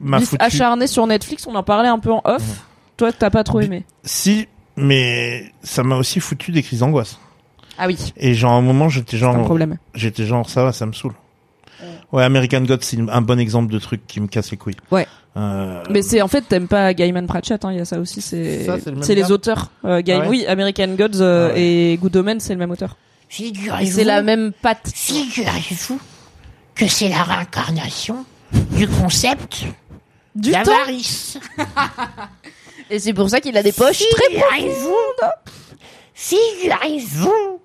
m'a 0.00 0.18
Biff 0.18 0.30
foutu. 0.30 0.42
acharné 0.44 0.86
sur 0.86 1.06
Netflix, 1.06 1.46
on 1.46 1.54
en 1.54 1.62
parlait 1.62 1.88
un 1.88 1.98
peu 1.98 2.12
en 2.12 2.22
off. 2.24 2.64
Toi, 2.96 3.12
t'as 3.12 3.28
pas 3.30 3.44
trop 3.44 3.60
aimé. 3.60 3.84
Si, 4.04 4.48
mais 4.76 5.52
ça 5.62 5.82
m'a 5.82 5.96
aussi 5.96 6.18
foutu 6.20 6.50
des 6.50 6.62
crises 6.62 6.80
d'angoisse. 6.80 7.18
Ah 7.78 7.86
oui, 7.86 7.98
Et 8.16 8.32
genre 8.32 8.52
à 8.52 8.56
un 8.56 8.62
moment 8.62 8.88
j'étais 8.88 9.18
c'est 9.18 9.24
un 9.24 9.32
genre, 9.34 9.44
problème. 9.44 9.76
j'étais 9.94 10.24
genre 10.24 10.48
ça 10.48 10.64
va, 10.64 10.72
ça 10.72 10.86
me 10.86 10.92
saoule. 10.92 11.12
Ouais, 12.12 12.24
American 12.24 12.60
God 12.62 12.82
c'est 12.82 12.98
un 13.08 13.20
bon 13.20 13.38
exemple 13.38 13.72
de 13.72 13.78
truc 13.78 14.06
qui 14.06 14.20
me 14.20 14.26
casse 14.26 14.50
les 14.50 14.56
couilles. 14.56 14.76
Ouais. 14.90 15.06
Euh, 15.36 15.82
Mais 15.90 16.02
c'est 16.02 16.22
en 16.22 16.28
fait 16.28 16.42
t'aimes 16.42 16.68
pas 16.68 16.94
Gaiman 16.94 17.26
Pratchett, 17.26 17.64
hein, 17.64 17.72
il 17.72 17.78
y 17.78 17.80
a 17.80 17.84
ça 17.84 17.98
aussi. 17.98 18.22
C'est 18.22 18.64
Ça, 18.64 18.76
c'est 18.82 18.90
le 19.14 19.14
les 19.20 19.30
auteurs. 19.30 19.70
Euh, 19.84 20.00
Gaiman, 20.00 20.22
Ah 20.26 20.30
ouais 20.30 20.38
oui, 20.38 20.46
American 20.46 20.94
Gods 20.96 21.20
euh, 21.20 21.48
Ah 21.50 21.54
ouais. 21.54 21.62
et 21.62 21.98
Good 22.00 22.16
Omens, 22.16 22.40
c'est 22.40 22.54
le 22.54 22.58
même 22.58 22.70
auteur. 22.70 22.96
Figurez-vous, 23.28 23.90
c'est 23.92 24.04
la 24.04 24.22
même 24.22 24.52
patte. 24.52 24.90
figurez-vous 24.94 26.00
que 26.74 26.86
c'est 26.88 27.08
la 27.08 27.22
réincarnation 27.22 28.24
du 28.72 28.86
concept 28.88 29.64
Du 30.34 30.52
temps. 30.52 30.62
d'avarice. 30.62 31.38
Et 32.90 32.98
c'est 33.00 33.12
pour 33.14 33.28
ça 33.28 33.40
qu'il 33.40 33.56
a 33.56 33.62
des 33.64 33.72
poches 33.72 33.98
très 34.10 34.28
Figurez-vous, 34.30 34.94
figurez-vous 36.14 37.60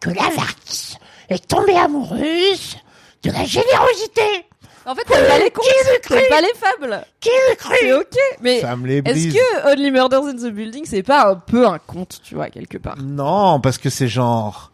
que 0.00 0.10
l'avarice 0.10 0.96
est 1.28 1.46
tombée 1.46 1.76
amoureuse 1.76 2.76
de 3.22 3.30
la 3.30 3.44
générosité. 3.44 4.22
En 4.84 4.94
fait, 4.96 5.04
t'aimes 5.04 5.26
pas 5.28 5.38
les 5.38 5.50
cru 5.50 5.62
t'aimes 6.08 6.20
pas 6.28 6.40
les 6.40 6.52
fables. 6.54 7.04
Qui 7.20 7.28
le 7.50 7.54
crut 7.56 7.76
C'est 7.80 7.92
ok. 7.92 8.16
Mais 8.40 8.60
ça 8.60 8.74
me 8.74 8.86
les 8.88 8.96
est-ce 8.96 9.02
brise. 9.02 9.34
que 9.34 9.72
Only 9.72 9.90
Murders 9.92 10.24
in 10.24 10.34
the 10.34 10.52
Building, 10.52 10.84
c'est 10.86 11.04
pas 11.04 11.28
un 11.30 11.36
peu 11.36 11.68
un 11.68 11.78
conte, 11.78 12.20
tu 12.24 12.34
vois, 12.34 12.50
quelque 12.50 12.78
part? 12.78 12.96
Non, 13.00 13.60
parce 13.60 13.78
que 13.78 13.90
c'est 13.90 14.08
genre. 14.08 14.70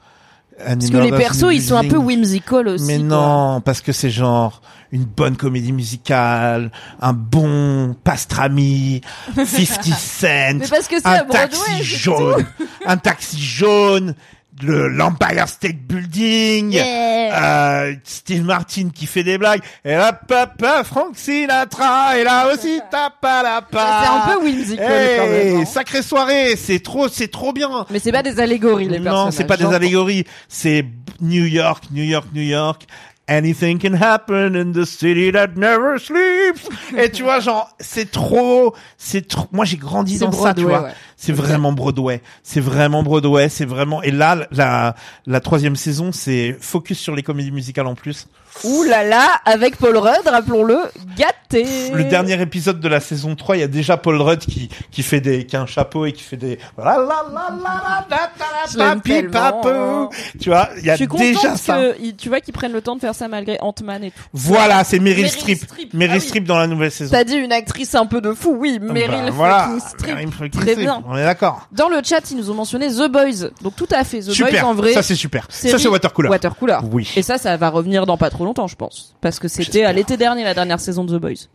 Parce 0.65 0.91
que 0.91 0.97
les 0.97 1.11
persos, 1.13 1.53
ils 1.53 1.63
sont 1.63 1.77
un 1.77 1.87
peu 1.87 1.99
whimsical 1.99 2.67
aussi. 2.69 2.85
Mais 2.87 2.97
quoi. 2.97 3.05
non, 3.07 3.61
parce 3.61 3.81
que 3.81 3.93
c'est 3.93 4.11
genre 4.11 4.61
une 4.91 5.05
bonne 5.05 5.37
comédie 5.37 5.73
musicale, 5.73 6.73
un 7.01 7.13
bon 7.13 7.95
pastrami, 8.03 9.03
50 9.37 9.85
cents, 9.85 10.27
Mais 10.55 10.67
parce 10.69 10.89
que 10.89 10.97
c'est 10.99 11.07
un 11.07 11.11
à 11.13 11.23
Broadway. 11.25 11.49
taxi 11.49 11.65
c'est 11.77 11.83
jaune, 11.85 12.47
un 12.87 12.97
taxi 12.97 13.41
jaune, 13.41 14.15
le 14.63 14.89
l'Empire 14.89 15.49
State 15.49 15.77
Building, 15.87 16.73
Yeah. 16.73 17.85
euh, 17.89 17.95
Steve 18.05 18.45
Martin 18.45 18.89
qui 18.95 19.07
fait 19.07 19.23
des 19.23 19.39
blagues, 19.39 19.61
et 19.85 19.95
là, 19.95 20.13
papa, 20.13 20.83
Frank 20.85 21.17
Sinatra, 21.17 22.19
et 22.19 22.25
là 22.25 22.53
aussi, 22.53 22.81
tapa 22.91 23.43
la 23.43 23.63
C'est 23.71 23.79
un 23.79 24.35
peu 24.35 24.45
whimsical 24.45 25.09
quand 25.19 25.27
même. 25.27 25.57
hein. 25.61 25.65
sacrée 25.65 26.03
soirée, 26.03 26.57
c'est 26.57 26.81
trop, 26.83 27.09
c'est 27.09 27.29
trop 27.29 27.53
bien. 27.53 27.87
Mais 27.91 27.99
c'est 27.99 28.13
pas 28.13 28.23
des 28.23 28.41
allégories, 28.41 28.85
les 28.89 28.99
personnages. 29.01 29.25
Non, 29.27 29.31
c'est 29.31 29.45
pas 29.45 29.57
des 29.57 29.65
allégories. 29.67 30.25
C'est 30.49 30.85
New 31.21 31.45
York, 31.45 31.85
New 31.91 32.05
York, 32.05 32.27
New 32.33 32.43
York. 32.43 32.87
Anything 33.29 33.79
can 33.79 33.93
happen 33.95 34.57
in 34.57 34.73
the 34.73 34.87
city 34.87 35.31
that 35.33 35.49
never 35.57 35.99
sleeps. 35.99 36.67
Et 36.97 37.11
tu 37.11 37.25
vois, 37.25 37.41
genre, 37.41 37.69
c'est 37.79 38.11
trop, 38.11 38.75
c'est 38.97 39.29
trop, 39.29 39.47
moi 39.53 39.67
j'ai 39.67 39.77
grandi 39.77 40.19
dans 40.19 40.33
ça, 40.33 40.55
tu 40.55 40.63
vois. 40.63 40.85
ouais. 40.85 40.93
C'est 41.17 41.33
vraiment 41.33 41.73
Broadway. 41.73 42.23
C'est 42.43 42.61
vraiment 42.61 43.03
Broadway. 43.03 43.49
C'est 43.51 43.67
vraiment, 43.67 44.03
et 44.03 44.11
là, 44.13 44.47
la, 44.51 44.95
la 45.27 45.41
troisième 45.41 45.77
saison, 45.77 46.11
c'est 46.11 46.57
focus 46.61 46.99
sur 46.99 47.15
les 47.15 47.23
comédies 47.23 47.51
musicales 47.51 47.87
en 47.87 47.95
plus. 47.95 48.29
Ouh 48.65 48.83
là 48.83 49.05
là, 49.05 49.27
avec 49.45 49.77
Paul 49.77 49.97
Rudd, 49.97 50.27
rappelons-le, 50.27 50.79
gâté. 51.17 51.65
Le 51.93 52.05
dernier 52.05 52.41
épisode 52.43 52.81
de 52.81 52.89
la 52.89 52.99
saison 53.01 53.37
3, 53.37 53.57
il 53.57 53.61
y 53.61 53.63
a 53.63 53.69
déjà 53.69 53.97
Paul 53.97 54.21
Rudd 54.21 54.41
qui, 54.41 54.69
qui 54.91 55.03
fait 55.03 55.21
des, 55.21 55.47
qui 55.47 55.57
a 55.57 55.61
un 55.63 55.67
chapeau 55.67 56.07
et 56.07 56.13
qui 56.13 56.23
fait 56.23 56.37
des, 56.37 56.59
la 56.77 56.85
la 56.85 56.97
la 56.97 56.99
la 56.99 57.57
la 57.61 58.07
la 58.11 58.31
Je 58.71 58.77
la 58.79 58.85
l'aime 58.89 58.97
papi 59.01 59.11
tellement. 59.11 59.31
papou. 59.31 60.15
Tu 60.41 60.49
vois, 60.51 60.69
il 60.77 60.83
y 60.83 60.87
Je 60.87 60.91
a 60.91 60.97
suis 60.97 61.07
déjà 61.07 61.57
ça. 61.57 61.77
que, 61.77 62.11
tu 62.13 62.29
vois, 62.29 62.41
qu'ils 62.41 62.53
prennent 62.53 62.73
le 62.73 62.83
temps 62.83 62.97
de 62.97 63.01
faire 63.01 63.15
ça 63.15 63.29
malgré 63.29 63.59
Ant-Man 63.61 64.03
et 64.05 64.11
tout. 64.11 64.17
Voilà, 64.33 64.83
c'est 64.85 64.99
Meryl 64.99 65.19
Meryl 65.23 65.31
Streep. 65.31 65.59
Streep. 65.63 65.95
Meryl 65.95 66.15
Ah 66.17 66.19
oui. 66.21 66.27
Streep 66.29 66.45
dans 66.45 66.59
la 66.59 66.67
nouvelle 66.67 66.91
saison. 66.91 67.13
T'as 67.13 67.25
dit 67.25 67.37
une 67.37 67.53
actrice 67.53 67.95
un 67.95 68.07
peu 68.07 68.21
de 68.21 68.33
fou, 68.33 68.57
oui, 68.59 68.79
Meryl 68.81 69.09
Bah, 69.27 69.31
voilà. 69.33 69.69
Streep. 69.81 70.51
Très 70.53 70.75
bien. 70.75 71.03
On 71.09 71.17
est 71.17 71.25
d'accord. 71.25 71.69
Dans 71.73 71.89
le 71.89 72.01
chat, 72.05 72.29
ils 72.33 72.37
nous 72.37 72.51
ont 72.51 72.55
mentionné 72.55 72.89
The 72.89 73.09
Boys. 73.09 73.51
Donc 73.63 73.77
tout 73.77 73.89
à 73.93 74.03
fait, 74.05 74.19
The 74.21 74.31
Super. 74.33 74.63
Boys 74.63 74.71
en 74.71 74.75
vrai. 74.75 74.93
ça 74.95 75.03
c'est 75.03 75.15
super. 75.15 75.47
Ça 75.49 75.79
c'est 75.79 75.89
Watercooler. 75.89 76.29
Watercooler. 76.29 76.79
Oui. 76.91 77.09
Et 77.17 77.23
ça, 77.23 77.39
ça 77.39 77.57
va 77.57 77.69
revenir 77.71 78.05
dans 78.05 78.17
pas 78.17 78.31
trop 78.31 78.48
longtemps, 78.49 78.67
je 78.67 78.77
pense. 78.77 79.15
Parce 79.21 79.39
que 79.39 79.49
c'était 79.49 79.85
à 79.85 79.93
l'été 79.93 80.17
dernier, 80.17 80.45
la 80.45 80.55
dernière 80.55 80.81
saison 80.81 81.05
de 81.05 81.17
The 81.17 81.21
Boys. 81.21 81.47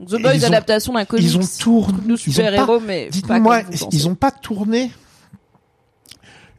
Donc, 0.00 0.08
The 0.08 0.20
Boys, 0.20 0.44
adaptation 0.44 0.92
d'un 0.92 1.04
comics. 1.04 1.24
Ils 1.24 1.38
ont 1.38 1.48
tourné. 1.58 1.98
de 2.06 2.16
super-héros, 2.16 2.80
mais 2.80 3.08
Dites-moi, 3.10 3.62
ils 3.92 4.08
ont 4.08 4.14
pas 4.14 4.30
tourné 4.30 4.90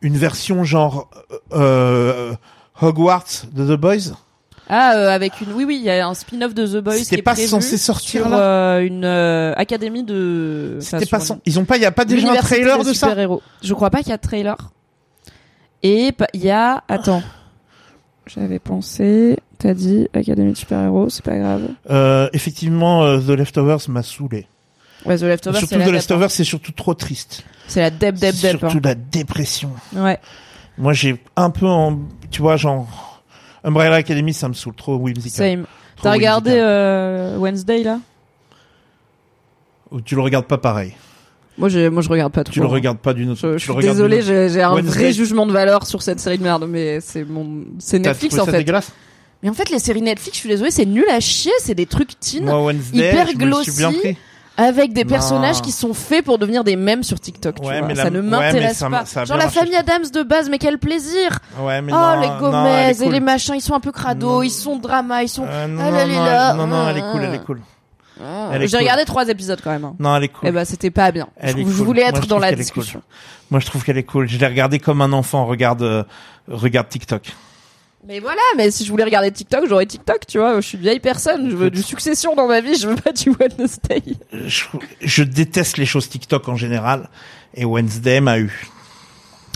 une 0.02 0.18
version 0.18 0.64
genre 0.64 1.10
euh, 1.54 2.34
Hogwarts 2.82 3.46
de 3.52 3.76
The 3.76 3.80
Boys? 3.80 4.14
Ah, 4.70 4.96
euh, 4.96 5.10
avec 5.10 5.40
une... 5.40 5.54
Oui, 5.54 5.64
oui, 5.64 5.78
il 5.78 5.86
y 5.86 5.90
a 5.90 6.06
un 6.06 6.14
spin-off 6.14 6.54
de 6.54 6.68
The 6.68 6.84
Boys 6.84 6.98
C'était 6.98 7.22
pas 7.22 7.34
prévu 7.34 7.48
censé 7.48 7.78
sortir, 7.78 8.24
sur 8.24 8.30
là 8.30 8.40
euh, 8.40 8.80
une 8.86 9.06
euh, 9.06 9.54
académie 9.56 10.04
de... 10.04 10.78
C'était 10.82 11.06
pas 11.06 11.22
sans- 11.22 11.40
Ils 11.46 11.58
ont 11.58 11.64
pas, 11.64 11.78
il 11.78 11.84
y 11.84 11.86
a 11.86 11.92
pas 11.92 12.04
déjà 12.04 12.32
un 12.32 12.36
trailer 12.36 12.80
de 12.80 12.92
ça? 12.92 13.08
super-héros. 13.08 13.42
Je 13.64 13.74
crois 13.74 13.90
pas 13.90 14.00
qu'il 14.00 14.10
y 14.10 14.14
a 14.14 14.18
de 14.18 14.22
trailer. 14.22 14.58
Et 15.84 16.12
il 16.34 16.44
y 16.44 16.50
a... 16.50 16.84
Attends. 16.90 17.24
J'avais 18.26 18.60
pensé... 18.60 19.38
T'as 19.60 19.74
dit 19.74 20.08
Académie 20.14 20.52
de 20.52 20.58
super-héros, 20.58 21.10
c'est 21.10 21.24
pas 21.26 21.38
grave. 21.38 21.64
euh, 21.90 22.30
Effectivement, 22.34 23.04
euh, 23.04 23.20
The 23.20 23.30
Leftovers 23.30 23.80
m'a 23.90 24.04
saoulé. 24.04 24.46
Ouais, 25.06 25.18
The 25.18 25.24
Leftovers, 25.24 25.60
surtout 25.60 25.76
The 25.76 25.78
dep, 25.80 25.88
hein. 25.88 25.92
Leftovers, 25.92 26.32
c'est 26.32 26.44
surtout 26.44 26.72
trop 26.72 26.94
triste. 26.94 27.44
C'est 27.68 27.80
la 27.82 27.90
dep, 27.90 28.16
dep, 28.16 28.36
dep. 28.36 28.60
surtout 28.60 28.80
la 28.84 28.94
dépression. 28.96 29.72
hein. 29.96 30.04
Ouais. 30.04 30.20
Moi, 30.78 30.94
j'ai 30.94 31.20
un 31.36 31.50
peu, 31.50 31.66
en, 31.66 32.00
tu 32.30 32.42
vois, 32.42 32.56
genre 32.56 33.24
Umbrella 33.64 33.96
Academy, 33.96 34.32
ça 34.34 34.48
me 34.48 34.54
saoule 34.54 34.76
trop 34.76 34.96
whimsical. 34.98 35.32
Same. 35.58 35.66
T'as 36.02 36.12
regardé 36.14 36.52
euh, 36.54 37.38
Wednesday 37.38 37.82
là? 37.84 38.00
Ou 39.92 40.02
tu 40.02 40.14
le 40.16 40.22
regardes 40.22 40.46
pas 40.46 40.58
pareil? 40.60 40.94
Moi, 41.58 41.70
je, 41.70 41.88
moi, 41.90 42.04
je 42.04 42.10
regarde 42.10 42.32
pas 42.34 42.44
trop. 42.44 42.54
Tu 42.54 42.60
le 42.60 42.66
hein. 42.68 42.70
regardes 42.70 43.00
pas 43.00 43.16
d'une 43.16 43.32
autre. 43.32 43.42
Je, 43.42 43.58
je 43.58 43.72
suis 43.72 43.82
désolé, 43.82 44.22
j'ai 44.22 44.62
un 44.62 44.74
Wednesday. 44.76 45.00
vrai 45.00 45.14
jugement 45.14 45.48
de 45.48 45.52
valeur 45.52 45.88
sur 45.88 46.04
cette 46.04 46.20
série 46.20 46.38
de 46.38 46.44
merde, 46.44 46.68
mais 46.70 47.00
c'est 47.02 47.24
mon, 47.24 47.64
c'est 47.80 47.98
Netflix 47.98 48.38
en 48.38 48.46
ça 48.46 48.52
fait. 48.52 48.60
dégueulasse? 48.60 48.92
Mais 49.44 49.50
en 49.50 49.54
fait, 49.54 49.70
les 49.70 49.80
séries 49.80 50.02
Netflix, 50.02 50.36
je 50.38 50.40
suis 50.42 50.50
désolée, 50.50 50.72
c'est 50.72 50.86
nul 50.86 51.06
à 51.12 51.20
chier, 51.20 51.52
c'est 51.60 51.76
des 51.76 51.86
trucs 51.86 52.20
teen 52.20 52.46
Moi, 52.46 52.64
Wednesday, 52.66 53.10
hyper 53.10 53.34
glossy. 53.34 53.72
avec 54.58 54.94
des 54.94 55.04
Non. 55.04 55.10
personnages 55.12 55.62
qui 55.62 55.72
sont 55.72 55.94
faits 55.94 56.26
pour 56.26 56.40
devenir 56.40 56.64
des 56.64 56.76
mèmes 56.76 57.04
sur 57.04 57.20
TikTok. 57.20 57.56
tu 57.62 57.68
Ouais, 57.68 57.78
vois. 57.80 57.88
mais 57.88 57.94
ça 57.96 58.06
la- 58.06 58.10
ne 58.10 58.22
m'intéresse 58.22 58.80
pas. 58.90 59.06
ça 59.06 59.26
Genre 59.26 59.38
la 59.38 59.44
marché. 59.46 59.60
famille 59.60 59.76
Adams 59.76 60.10
de 60.12 60.24
base, 60.24 60.50
mais 60.50 60.58
quel 60.58 60.80
plaisir. 60.80 61.38
Ouais, 61.60 61.82
mais 61.84 61.94
oh 61.94 61.96
non, 61.96 62.20
les 62.22 62.28
Gomez 62.40 62.70
elle 62.70 62.90
est 62.90 63.00
et 63.00 63.04
cool. 63.04 63.14
les 63.14 63.20
machins, 63.20 63.54
ils 63.56 63.62
sont 63.62 63.76
un 63.76 63.80
peu 63.80 63.92
crado, 63.92 64.28
Non. 64.28 64.42
ils 64.42 64.50
sont 64.50 64.78
drama, 64.78 65.22
ils 65.22 65.30
sont. 65.30 65.46
Euh, 65.48 65.68
non, 65.68 65.82
Ah, 65.86 65.92
non, 65.92 65.98
là, 65.98 66.06
non, 66.08 66.24
là, 66.26 66.50
elle- 66.52 66.58
non, 66.58 66.68
non, 66.68 66.90
elle 66.90 66.98
est 66.98 67.12
cool, 67.12 67.22
elle 67.24 67.34
est 67.36 67.44
cool. 67.46 67.62
Elle 68.52 68.64
est 68.64 68.68
J'ai 68.68 68.78
cool. 68.78 68.84
regardé 68.86 69.06
trois 69.06 69.30
épisodes 69.30 69.60
quand 69.64 69.70
même. 69.70 69.86
hein. 69.86 69.94
Non, 70.00 70.16
elle 70.16 70.24
est 70.24 70.28
cool. 70.30 70.50
Eh 70.50 70.52
ben, 70.52 70.66
c'était 70.66 70.90
pas 70.90 71.12
bien. 71.12 71.28
Elle 71.38 71.52
je 71.52 71.58
est 71.58 71.60
je 71.60 71.66
cool. 71.66 71.74
voulais 71.86 72.02
Moi, 72.02 72.10
être 72.10 72.24
je 72.24 72.28
dans 72.28 72.40
la 72.40 72.48
est 72.48 72.54
cool. 72.54 72.58
discussion. 72.64 73.02
Moi, 73.52 73.60
je 73.60 73.68
trouve 73.68 73.84
qu'elle 73.84 74.00
est 74.00 74.04
cool. 74.04 74.28
Je 74.28 74.40
l'ai 74.40 74.48
regardée 74.48 74.80
comme 74.80 75.02
un 75.04 75.14
enfant 75.14 75.46
regarde, 75.46 75.84
euh, 75.84 76.04
regarde 76.48 76.90
TikTok. 76.90 77.32
Mais 78.08 78.20
voilà, 78.20 78.42
mais 78.56 78.72
si 78.72 78.86
je 78.86 78.92
voulais 78.92 79.04
regarder 79.04 79.32
TikTok, 79.32 79.66
j'aurais 79.68 79.86
TikTok, 79.86 80.26
tu 80.28 80.38
vois. 80.38 80.56
Je 80.62 80.68
suis 80.68 80.78
une 80.78 80.84
vieille 80.84 81.00
personne, 81.02 81.50
je 81.50 81.56
veux 81.56 81.70
du 81.70 81.82
succession 81.84 82.36
dans 82.36 82.48
ma 82.48 82.62
vie, 82.62 82.76
je 82.76 82.88
veux 82.88 82.96
pas 82.96 83.12
du 83.12 83.30
Wednesday. 83.32 84.02
Je, 84.32 84.64
je 85.02 85.24
déteste 85.24 85.78
les 85.78 85.86
choses 85.86 86.08
TikTok 86.08 86.48
en 86.48 86.56
général. 86.56 87.10
Et 87.54 87.66
Wednesday 87.66 88.22
m'a 88.22 88.40
eu. 88.40 88.68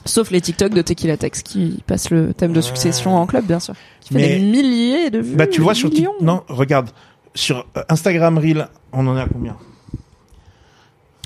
Sauf 0.06 0.32
les 0.32 0.42
TikTok 0.42 0.74
de 0.74 0.82
Tequila 0.82 1.16
Tex 1.16 1.44
qui 1.44 1.82
passent 1.88 2.10
le 2.10 2.34
thème 2.34 2.52
de 2.54 2.62
succession 2.62 3.16
en 3.16 3.26
club, 3.28 3.46
bien 3.46 3.60
sûr. 3.60 3.76
Qui 4.02 4.14
fait 4.16 4.20
Mais- 4.20 4.40
des 4.40 4.46
milliers 4.46 5.10
de 5.12 5.20
vues. 5.20 5.36
Bah, 5.36 5.48
tu 5.48 5.62
vois, 5.62 5.74
sur 5.76 5.90
millions. 5.90 6.12
TikTok. 6.12 6.26
Non, 6.28 6.44
regarde. 6.50 6.90
Sur 7.34 7.66
euh, 7.78 7.84
Instagram 7.88 8.38
Reel, 8.38 8.68
on 8.92 9.08
en 9.08 9.16
est 9.16 9.22
à 9.22 9.28
combien? 9.32 9.56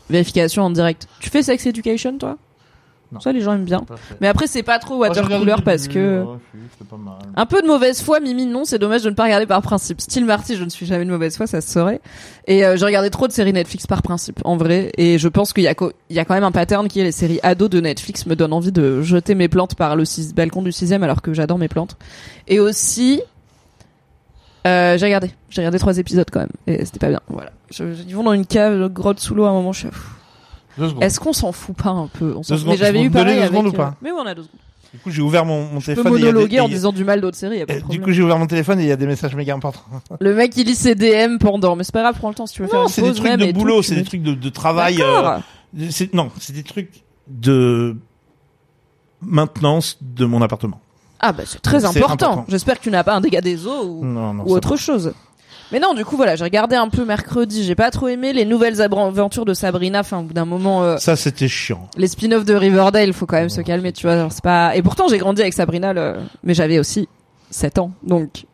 Vérification 0.10 0.62
en 0.64 0.70
direct. 0.70 1.08
Tu 1.20 1.32
fais 1.32 1.42
Sex 1.42 1.66
Education, 1.66 2.18
toi? 2.20 2.38
Non. 3.12 3.20
Ça, 3.20 3.32
les 3.32 3.42
gens 3.42 3.54
aiment 3.54 3.66
bien. 3.66 3.86
Mais 4.20 4.28
après, 4.28 4.48
c'est 4.48 4.64
pas 4.64 4.80
trop 4.80 4.98
watercooler 4.98 5.56
parce 5.64 5.88
que... 5.88 6.26
Un 7.36 7.46
peu 7.46 7.62
de 7.62 7.68
mauvaise 7.68 8.02
foi, 8.02 8.20
Mimi, 8.20 8.46
non, 8.46 8.66
c'est 8.66 8.80
dommage 8.80 9.04
de 9.04 9.10
ne 9.10 9.16
pas 9.16 9.24
regarder 9.26 9.46
par 9.46 9.62
principe. 9.62 10.02
Style 10.02 10.26
Marty, 10.26 10.56
je 10.56 10.64
ne 10.64 10.70
suis 10.70 10.86
jamais 10.86 11.06
de 11.06 11.12
mauvaise 11.12 11.38
foi, 11.38 11.46
ça 11.48 11.62
se 11.62 11.72
saurait. 11.72 12.02
Et 12.48 12.66
euh, 12.66 12.76
j'ai 12.78 12.86
regardé 12.86 13.10
trop 13.12 13.28
de 13.28 13.32
séries 13.32 13.54
Netflix 13.54 13.86
par 13.88 14.02
principe, 14.02 14.40
en 14.44 14.58
vrai. 14.58 14.92
Et 14.98 15.20
je 15.20 15.28
pense 15.28 15.54
qu'il 15.54 15.64
y, 15.64 15.68
a 15.68 15.76
il 16.10 16.16
y 16.16 16.20
a 16.20 16.26
quand 16.26 16.34
même 16.34 16.44
un 16.44 16.52
pattern 16.52 16.88
qui 16.88 17.00
est 17.00 17.04
les 17.04 17.12
séries 17.12 17.40
ados 17.44 17.70
de 17.70 17.80
Netflix 17.80 18.26
me 18.26 18.36
donnent 18.36 18.54
envie 18.54 18.72
de 18.72 19.02
jeter 19.02 19.36
mes 19.36 19.48
plantes 19.48 19.76
par 19.76 19.96
le 19.96 20.04
six- 20.04 20.34
balcon 20.34 20.62
du 20.64 20.72
sixième 20.72 21.04
alors 21.04 21.22
que 21.22 21.34
j'adore 21.34 21.58
mes 21.60 21.68
plantes. 21.70 21.98
Et 22.48 22.60
aussi, 22.60 23.22
euh, 24.68 24.98
j'ai 24.98 25.06
regardé, 25.06 25.32
j'ai 25.50 25.62
regardé 25.62 25.78
trois 25.80 25.98
épisodes 26.00 26.28
quand 26.32 26.40
même. 26.40 26.50
Et 26.68 26.84
c'était 26.86 27.00
pas 27.00 27.10
bien, 27.10 27.22
voilà. 27.30 27.52
Je, 27.72 27.84
ils 28.08 28.16
vont 28.16 28.24
dans 28.24 28.34
une 28.34 28.46
cave, 28.48 28.74
une 28.74 28.88
grotte 28.88 29.20
sous 29.20 29.36
l'eau 29.36 29.46
à 29.46 29.50
un 29.50 29.54
moment, 29.54 29.74
je 29.74 29.80
suis... 29.82 29.90
Est-ce 31.02 31.20
qu'on 31.20 31.34
s'en 31.34 31.52
fout 31.52 31.76
pas 31.76 31.90
un 31.92 32.08
peu? 32.08 32.34
On 32.38 32.44
s'en 32.44 32.58
fout. 32.58 32.76
J'avais 32.78 33.02
eu 33.04 33.10
pareil 33.10 33.36
deux 33.38 33.42
avec... 33.44 33.64
ou 33.64 33.68
euh, 33.68 33.72
pas 33.72 33.96
Mais 34.02 34.12
oui, 34.12 34.18
on 34.22 34.26
a 34.26 34.36
deux 34.36 34.44
secondes. 34.44 34.60
Du 34.94 35.00
coup, 35.02 35.10
j'ai 35.12 35.22
ouvert 35.22 35.44
mon, 35.46 35.66
mon 35.66 35.80
Je 35.82 35.92
peux 35.92 36.04
téléphone. 36.04 36.14
et 36.14 36.20
il 36.20 36.24
y 36.24 36.24
a 36.24 36.28
des- 36.28 36.34
monologuer 36.34 36.56
et 36.56 36.60
en 36.62 36.70
disant 36.70 36.94
du 36.94 37.04
mal 37.04 37.20
d'autres 37.20 37.36
séries, 37.36 37.58
y 37.58 37.62
a 37.62 37.66
pas 37.66 37.74
de 37.74 37.80
problème. 37.80 38.00
Du 38.00 38.06
coup, 38.06 38.12
j'ai 38.14 38.22
ouvert 38.24 38.38
mon 38.40 38.48
téléphone 38.48 38.80
et 38.80 38.84
il 38.84 38.88
y 38.88 38.92
a 38.94 38.96
des 38.96 39.08
messages 39.08 39.36
méga 39.36 39.54
importants. 39.54 39.82
Le 40.22 40.34
mec 40.34 40.56
il 40.56 40.66
lit 40.68 40.76
ses 40.76 40.96
DM 40.96 41.38
pendant, 41.38 41.76
mais 41.76 41.84
c'est 41.84 41.92
pas 41.92 42.02
grave, 42.02 42.16
prends 42.18 42.30
le 42.30 42.36
temps 42.36 42.46
si 42.46 42.54
tu 42.56 42.62
veux 42.62 42.68
faire 42.70 42.80
Non, 42.80 42.86
une 42.88 42.92
c'est 42.92 43.02
des 43.02 43.14
trucs 43.14 43.32
de 43.38 43.52
boulot, 43.52 43.82
c'est 43.82 43.96
des 43.96 44.04
trucs 44.06 44.24
de, 44.24 44.34
de 44.34 44.50
travail. 44.50 45.02
Euh, 45.02 45.38
non, 46.14 46.32
c'est 46.40 46.54
des 46.54 46.64
trucs 46.64 47.04
de 47.28 47.98
maintenance 49.22 49.98
de 50.02 50.26
mon 50.26 50.42
appartement. 50.42 50.80
Ah 51.20 51.32
bah 51.32 51.44
c'est 51.46 51.62
très 51.62 51.86
important. 51.86 52.14
important. 52.14 52.46
J'espère 52.50 52.78
que 52.78 52.84
tu 52.84 52.92
n'as 52.92 53.04
pas 53.04 53.16
un 53.16 53.22
dégât 53.22 53.42
des 53.42 53.66
eaux 53.68 53.84
ou, 53.86 54.06
Non, 54.06 54.34
non. 54.34 54.44
ou 54.44 54.50
ça 54.50 54.56
autre 54.56 54.76
chose. 54.78 55.14
Mais 55.72 55.80
non, 55.80 55.94
du 55.94 56.06
coup 56.06 56.16
voilà, 56.16 56.36
j'ai 56.36 56.44
regardé 56.44 56.76
un 56.76 56.90
peu 56.90 57.06
mercredi, 57.06 57.64
j'ai 57.64 57.76
pas 57.76 57.90
trop 57.92 58.08
aimé 58.08 58.34
les 58.34 58.46
nouvelles 58.46 58.82
aventures 58.82 59.46
de 59.46 59.54
Sabrina. 59.54 60.02
Enfin, 60.02 60.20
au 60.20 60.24
bout 60.24 60.34
d'un 60.34 60.46
moment, 60.46 60.84
euh. 60.84 60.98
Ça, 60.98 61.16
c'était 61.16 61.48
chiant. 61.48 61.90
les 61.98 62.08
spin-offs 62.08 62.46
de 62.46 62.54
Riverdale, 62.54 63.14
faut 63.14 63.26
quand 63.26 63.38
même 63.38 63.50
se 63.50 63.62
calmer, 63.62 63.92
tu 63.92 64.06
vois. 64.08 64.30
C'est 64.30 64.44
pas. 64.44 64.76
Et 64.76 64.82
pourtant, 64.84 65.08
j'ai 65.08 65.18
grandi 65.18 65.42
avec 65.42 65.54
Sabrina, 65.54 65.92
le- 65.94 66.16
mais 66.44 66.54
j'avais 66.54 66.78
aussi 66.80 67.10
7 67.50 67.80
ans, 67.80 67.92
donc 68.04 68.46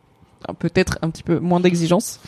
peut-être 0.60 0.98
un 1.02 1.10
petit 1.10 1.24
peu 1.24 1.40
moins 1.40 1.60
d'exigence. 1.60 2.20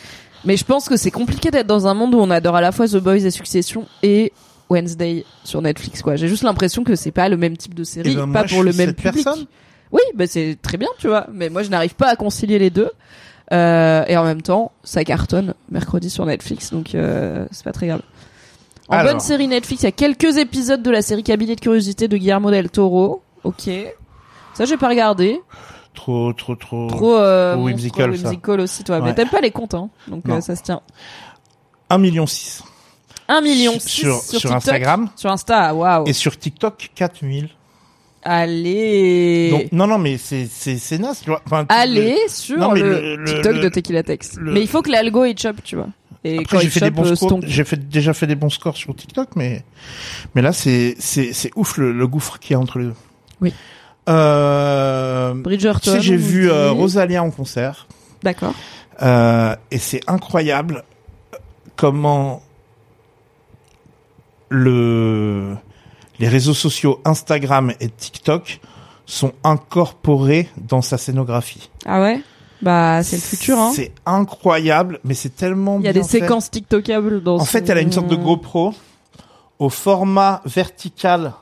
Mais 0.45 0.57
je 0.57 0.65
pense 0.65 0.89
que 0.89 0.97
c'est 0.97 1.11
compliqué 1.11 1.49
d'être 1.51 1.68
dans 1.68 1.88
un 1.88 1.93
monde 1.93 2.14
où 2.14 2.19
on 2.19 2.30
adore 2.30 2.57
à 2.57 2.61
la 2.61 2.72
fois 2.73 2.88
The 2.88 2.97
Boys 2.97 3.15
et 3.26 3.31
Succession 3.31 3.85
et 4.03 4.34
Wednesday 4.69 5.23
sur 5.45 5.61
Netflix, 5.61 6.01
quoi. 6.01 6.18
J'ai 6.18 6.27
juste 6.27 6.43
l'impression 6.43 6.84
que 6.84 6.95
c'est 6.95 7.11
pas 7.11 7.30
le 7.30 7.38
même 7.38 7.55
type 7.55 7.73
de 7.73 7.84
série, 7.85 8.11
Eh 8.14 8.15
ben, 8.15 8.22
pas 8.23 8.39
moi, 8.39 8.45
je 8.47 8.53
pour 8.55 8.64
le 8.64 8.72
suis 8.72 8.77
même 8.80 8.89
cette 8.89 8.97
public. 8.97 9.23
personne. 9.23 9.45
Oui, 9.91 10.01
bah 10.15 10.26
c'est 10.27 10.57
très 10.61 10.77
bien, 10.77 10.89
tu 10.99 11.07
vois. 11.07 11.27
Mais 11.31 11.49
moi, 11.49 11.64
je 11.64 11.69
n'arrive 11.69 11.95
pas 11.95 12.07
à 12.10 12.15
concilier 12.15 12.60
les 12.60 12.69
deux. 12.72 12.89
Euh, 13.53 14.03
et 14.07 14.17
en 14.17 14.23
même 14.23 14.41
temps, 14.41 14.71
ça 14.84 15.03
cartonne 15.03 15.53
mercredi 15.69 16.09
sur 16.09 16.25
Netflix, 16.25 16.71
donc 16.71 16.95
euh, 16.95 17.45
c'est 17.51 17.63
pas 17.63 17.71
très 17.71 17.88
grave. 17.88 18.01
En 18.89 18.97
Alors. 18.97 19.13
bonne 19.13 19.19
série 19.21 19.47
Netflix, 19.47 19.84
il 19.84 19.85
y 19.85 19.89
a 19.89 19.91
quelques 19.91 20.38
épisodes 20.38 20.81
de 20.81 20.89
la 20.91 21.01
série 21.01 21.23
Cabinet 21.23 21.55
de 21.55 21.61
curiosité 21.61 22.07
de 22.07 22.17
Guillermo 22.17 22.51
del 22.51 22.69
Toro. 22.69 23.21
Ok. 23.43 23.69
Ça, 24.55 24.65
j'ai 24.65 24.77
pas 24.77 24.89
regardé. 24.89 25.39
Trop, 25.93 26.34
trop, 26.34 26.55
trop. 26.55 26.88
Trop 26.88 27.15
euh, 27.17 27.53
trop 27.53 27.61
monstre, 27.61 27.75
whimsical, 27.75 28.17
ça. 28.17 28.23
whimsical 28.23 28.59
aussi, 28.59 28.84
toi. 28.84 28.99
Mais 28.99 29.09
Ouais. 29.09 29.15
t'aimes 29.15 29.30
pas 29.30 29.41
les 29.41 29.51
contes, 29.51 29.73
hein. 29.75 29.89
Donc 30.07 30.27
euh, 30.27 30.41
ça 30.41 30.55
se 30.55 30.63
tient. 30.63 30.81
1 31.89 31.97
million 31.99 32.25
6. 32.25 32.63
1 33.27 33.41
million 33.41 33.73
Sur- 33.73 33.81
sur- 33.81 34.15
sur, 34.15 34.23
sur 34.23 34.39
TikTok. 34.39 34.51
Instagram. 34.55 35.09
Sur 35.15 35.31
Insta, 35.31 35.73
waouh. 35.73 36.03
Et 36.07 36.13
sur 36.13 36.38
TikTok, 36.38 36.89
4000. 36.95 37.49
Allez. 38.26 39.50
Donc, 39.52 39.72
non, 39.72 39.88
non, 39.88 39.98
mais 39.98 40.18
c'est, 40.18 40.48
c'est, 40.50 40.78
c'est 40.78 40.98
naze, 40.98 41.22
tu 41.22 41.30
vois. 41.30 41.41
Enfin, 41.45 41.66
Allez 41.70 42.18
sur 42.28 42.58
Non, 42.58 42.72
le, 42.72 43.24
TikTok 43.26 43.60
de 43.60 43.70
Tequila 43.70 44.04
Tex. 44.04 44.38
Mais 44.41 44.62
il 44.62 44.68
faut 44.68 44.82
que 44.82 44.90
l'algo 44.90 45.26
il 45.26 45.38
chope, 45.38 45.64
tu 45.64 45.76
vois. 45.76 45.90
Et 46.24 46.40
Après, 46.40 46.62
j'ai 46.62 46.70
fait 46.70 46.80
des 46.80 46.91
bons 46.91 47.12
euh, 47.12 47.16
scores. 47.16 47.40
J'ai 47.45 47.64
fait, 47.66 47.90
déjà 47.90 48.14
fait 48.14 48.28
des 48.28 48.36
bons 48.36 48.50
scores 48.50 48.78
sur 48.78 48.95
TikTok, 48.95 49.30
mais, 49.36 49.64
mais 50.36 50.41
là, 50.41 50.54
c'est, 50.54 50.95
c'est, 51.00 51.34
c'est 51.34 51.52
ouf 51.56 51.78
le, 51.78 52.08
gouffre 52.08 52.40
qu'il 52.40 52.54
y 52.54 52.56
a 52.56 52.60
entre 52.60 52.80
les 52.80 52.86
deux. 52.86 52.95
Oui. 53.41 53.54
Euh, 54.10 55.34
Bridgerton. 55.34 55.80
tu 55.80 55.90
sais, 55.90 56.02
j'ai 56.02 56.16
vu 56.16 56.50
euh. 56.50 56.72
Rosalia 56.72 57.24
en 57.24 57.32
concert. 57.32 57.88
D'accord. 58.22 58.54
Euh, 59.02 59.56
et 59.72 59.80
c'est 59.80 60.02
incroyable 60.08 60.84
comment 61.76 62.41
le 64.50 65.56
les 66.19 66.27
réseaux 66.27 66.53
sociaux 66.53 66.99
Instagram 67.06 67.73
et 67.80 67.90
TikTok 67.90 68.60
sont 69.06 69.34
incorporés 69.44 70.49
dans 70.57 70.81
sa 70.81 70.98
scénographie. 70.98 71.69
Ah 71.85 72.02
ouais? 72.02 72.22
Bah, 72.61 73.03
c'est 73.03 73.18
le 73.18 73.22
futur, 73.22 73.60
hein. 73.60 73.72
C'est 73.76 73.91
incroyable, 74.06 74.99
mais 75.03 75.14
c'est 75.15 75.35
tellement 75.35 75.80
Il 75.80 75.85
y 75.85 75.90
a 75.90 75.94
bien 75.94 76.02
des 76.02 76.07
fait. 76.07 76.19
séquences 76.22 76.49
TikTokables 76.49 77.22
dans 77.22 77.38
En 77.38 77.45
fait, 77.45 77.68
elle 77.69 77.77
a 77.77 77.81
une 77.81 77.91
sorte 77.91 78.07
de 78.07 78.15
GoPro 78.15 78.73
au 79.60 79.69
format 79.69 80.41
vertical 80.45 81.34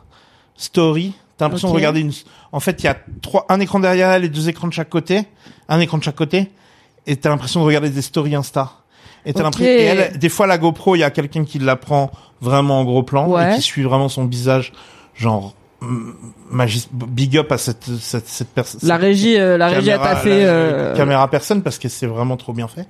story. 0.56 1.14
T'as 1.38 1.46
l'impression 1.46 1.70
de 1.70 1.76
regarder 1.76 2.00
une. 2.02 2.12
En 2.52 2.60
fait, 2.60 2.82
il 2.82 2.86
y 2.86 2.90
a 2.90 2.98
trois, 3.22 3.46
un 3.50 3.60
écran 3.60 3.80
derrière 3.80 4.10
elle 4.10 4.24
et 4.26 4.30
deux 4.30 4.50
écrans 4.50 4.68
de 4.68 4.74
chaque 4.74 4.90
côté, 4.90 5.26
un 5.70 5.80
écran 5.80 5.98
de 6.00 6.04
chaque 6.04 6.16
côté, 6.16 6.52
et 7.06 7.16
t'as 7.18 7.30
l'impression 7.30 7.60
de 7.62 7.66
regarder 7.66 7.90
des 7.90 8.02
stories 8.02 8.36
Insta. 8.36 8.72
Et 9.26 9.34
t'as 9.34 9.40
Ok. 9.40 9.44
l'impression. 9.46 9.66
Et 9.72 9.84
elle, 9.84 10.18
des 10.18 10.30
fois, 10.30 10.48
la 10.48 10.58
GoPro, 10.58 10.96
il 10.96 11.00
y 11.00 11.04
a 11.04 11.12
quelqu'un 11.12 11.44
qui 11.46 11.60
la 11.60 11.76
prend 11.76 12.12
vraiment 12.42 12.80
en 12.80 12.84
gros 12.86 13.04
plan 13.04 13.28
Ouais. 13.28 13.52
et 13.54 13.56
qui 13.56 13.62
suit 13.62 13.84
vraiment 13.84 14.10
son 14.10 14.26
visage, 14.26 14.74
genre 15.16 15.54
magis- 16.52 16.88
big 16.92 17.38
up 17.38 17.52
à 17.52 17.58
cette 17.58 17.86
cette, 18.00 18.28
cette 18.28 18.50
personne. 18.50 18.80
La 18.84 18.98
régie, 18.98 19.38
euh, 19.40 19.58
la 19.58 19.68
régie 19.68 19.92
a 19.92 19.98
taffé. 20.00 20.30
euh, 20.32 20.96
caméra 20.96 21.28
personne 21.30 21.62
parce 21.64 21.78
que 21.80 21.90
c'est 21.90 22.08
vraiment 22.08 22.38
trop 22.38 22.54
bien 22.54 22.68
fait. 22.68 22.88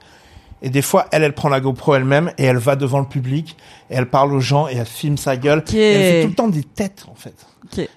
Et 0.61 0.69
des 0.69 0.81
fois, 0.83 1.07
elle, 1.11 1.23
elle 1.23 1.33
prend 1.33 1.49
la 1.49 1.59
GoPro 1.59 1.95
elle-même 1.95 2.31
et 2.37 2.43
elle 2.43 2.57
va 2.57 2.75
devant 2.75 2.99
le 2.99 3.05
public 3.07 3.57
et 3.89 3.95
elle 3.95 4.05
parle 4.07 4.31
aux 4.33 4.39
gens 4.39 4.67
et 4.67 4.75
elle 4.75 4.85
filme 4.85 5.17
sa 5.17 5.35
gueule. 5.35 5.63
Et 5.73 5.79
elle 5.81 6.13
fait 6.17 6.21
tout 6.23 6.27
le 6.29 6.35
temps 6.35 6.47
des 6.49 6.63
têtes, 6.63 7.05
en 7.11 7.15
fait. 7.15 7.33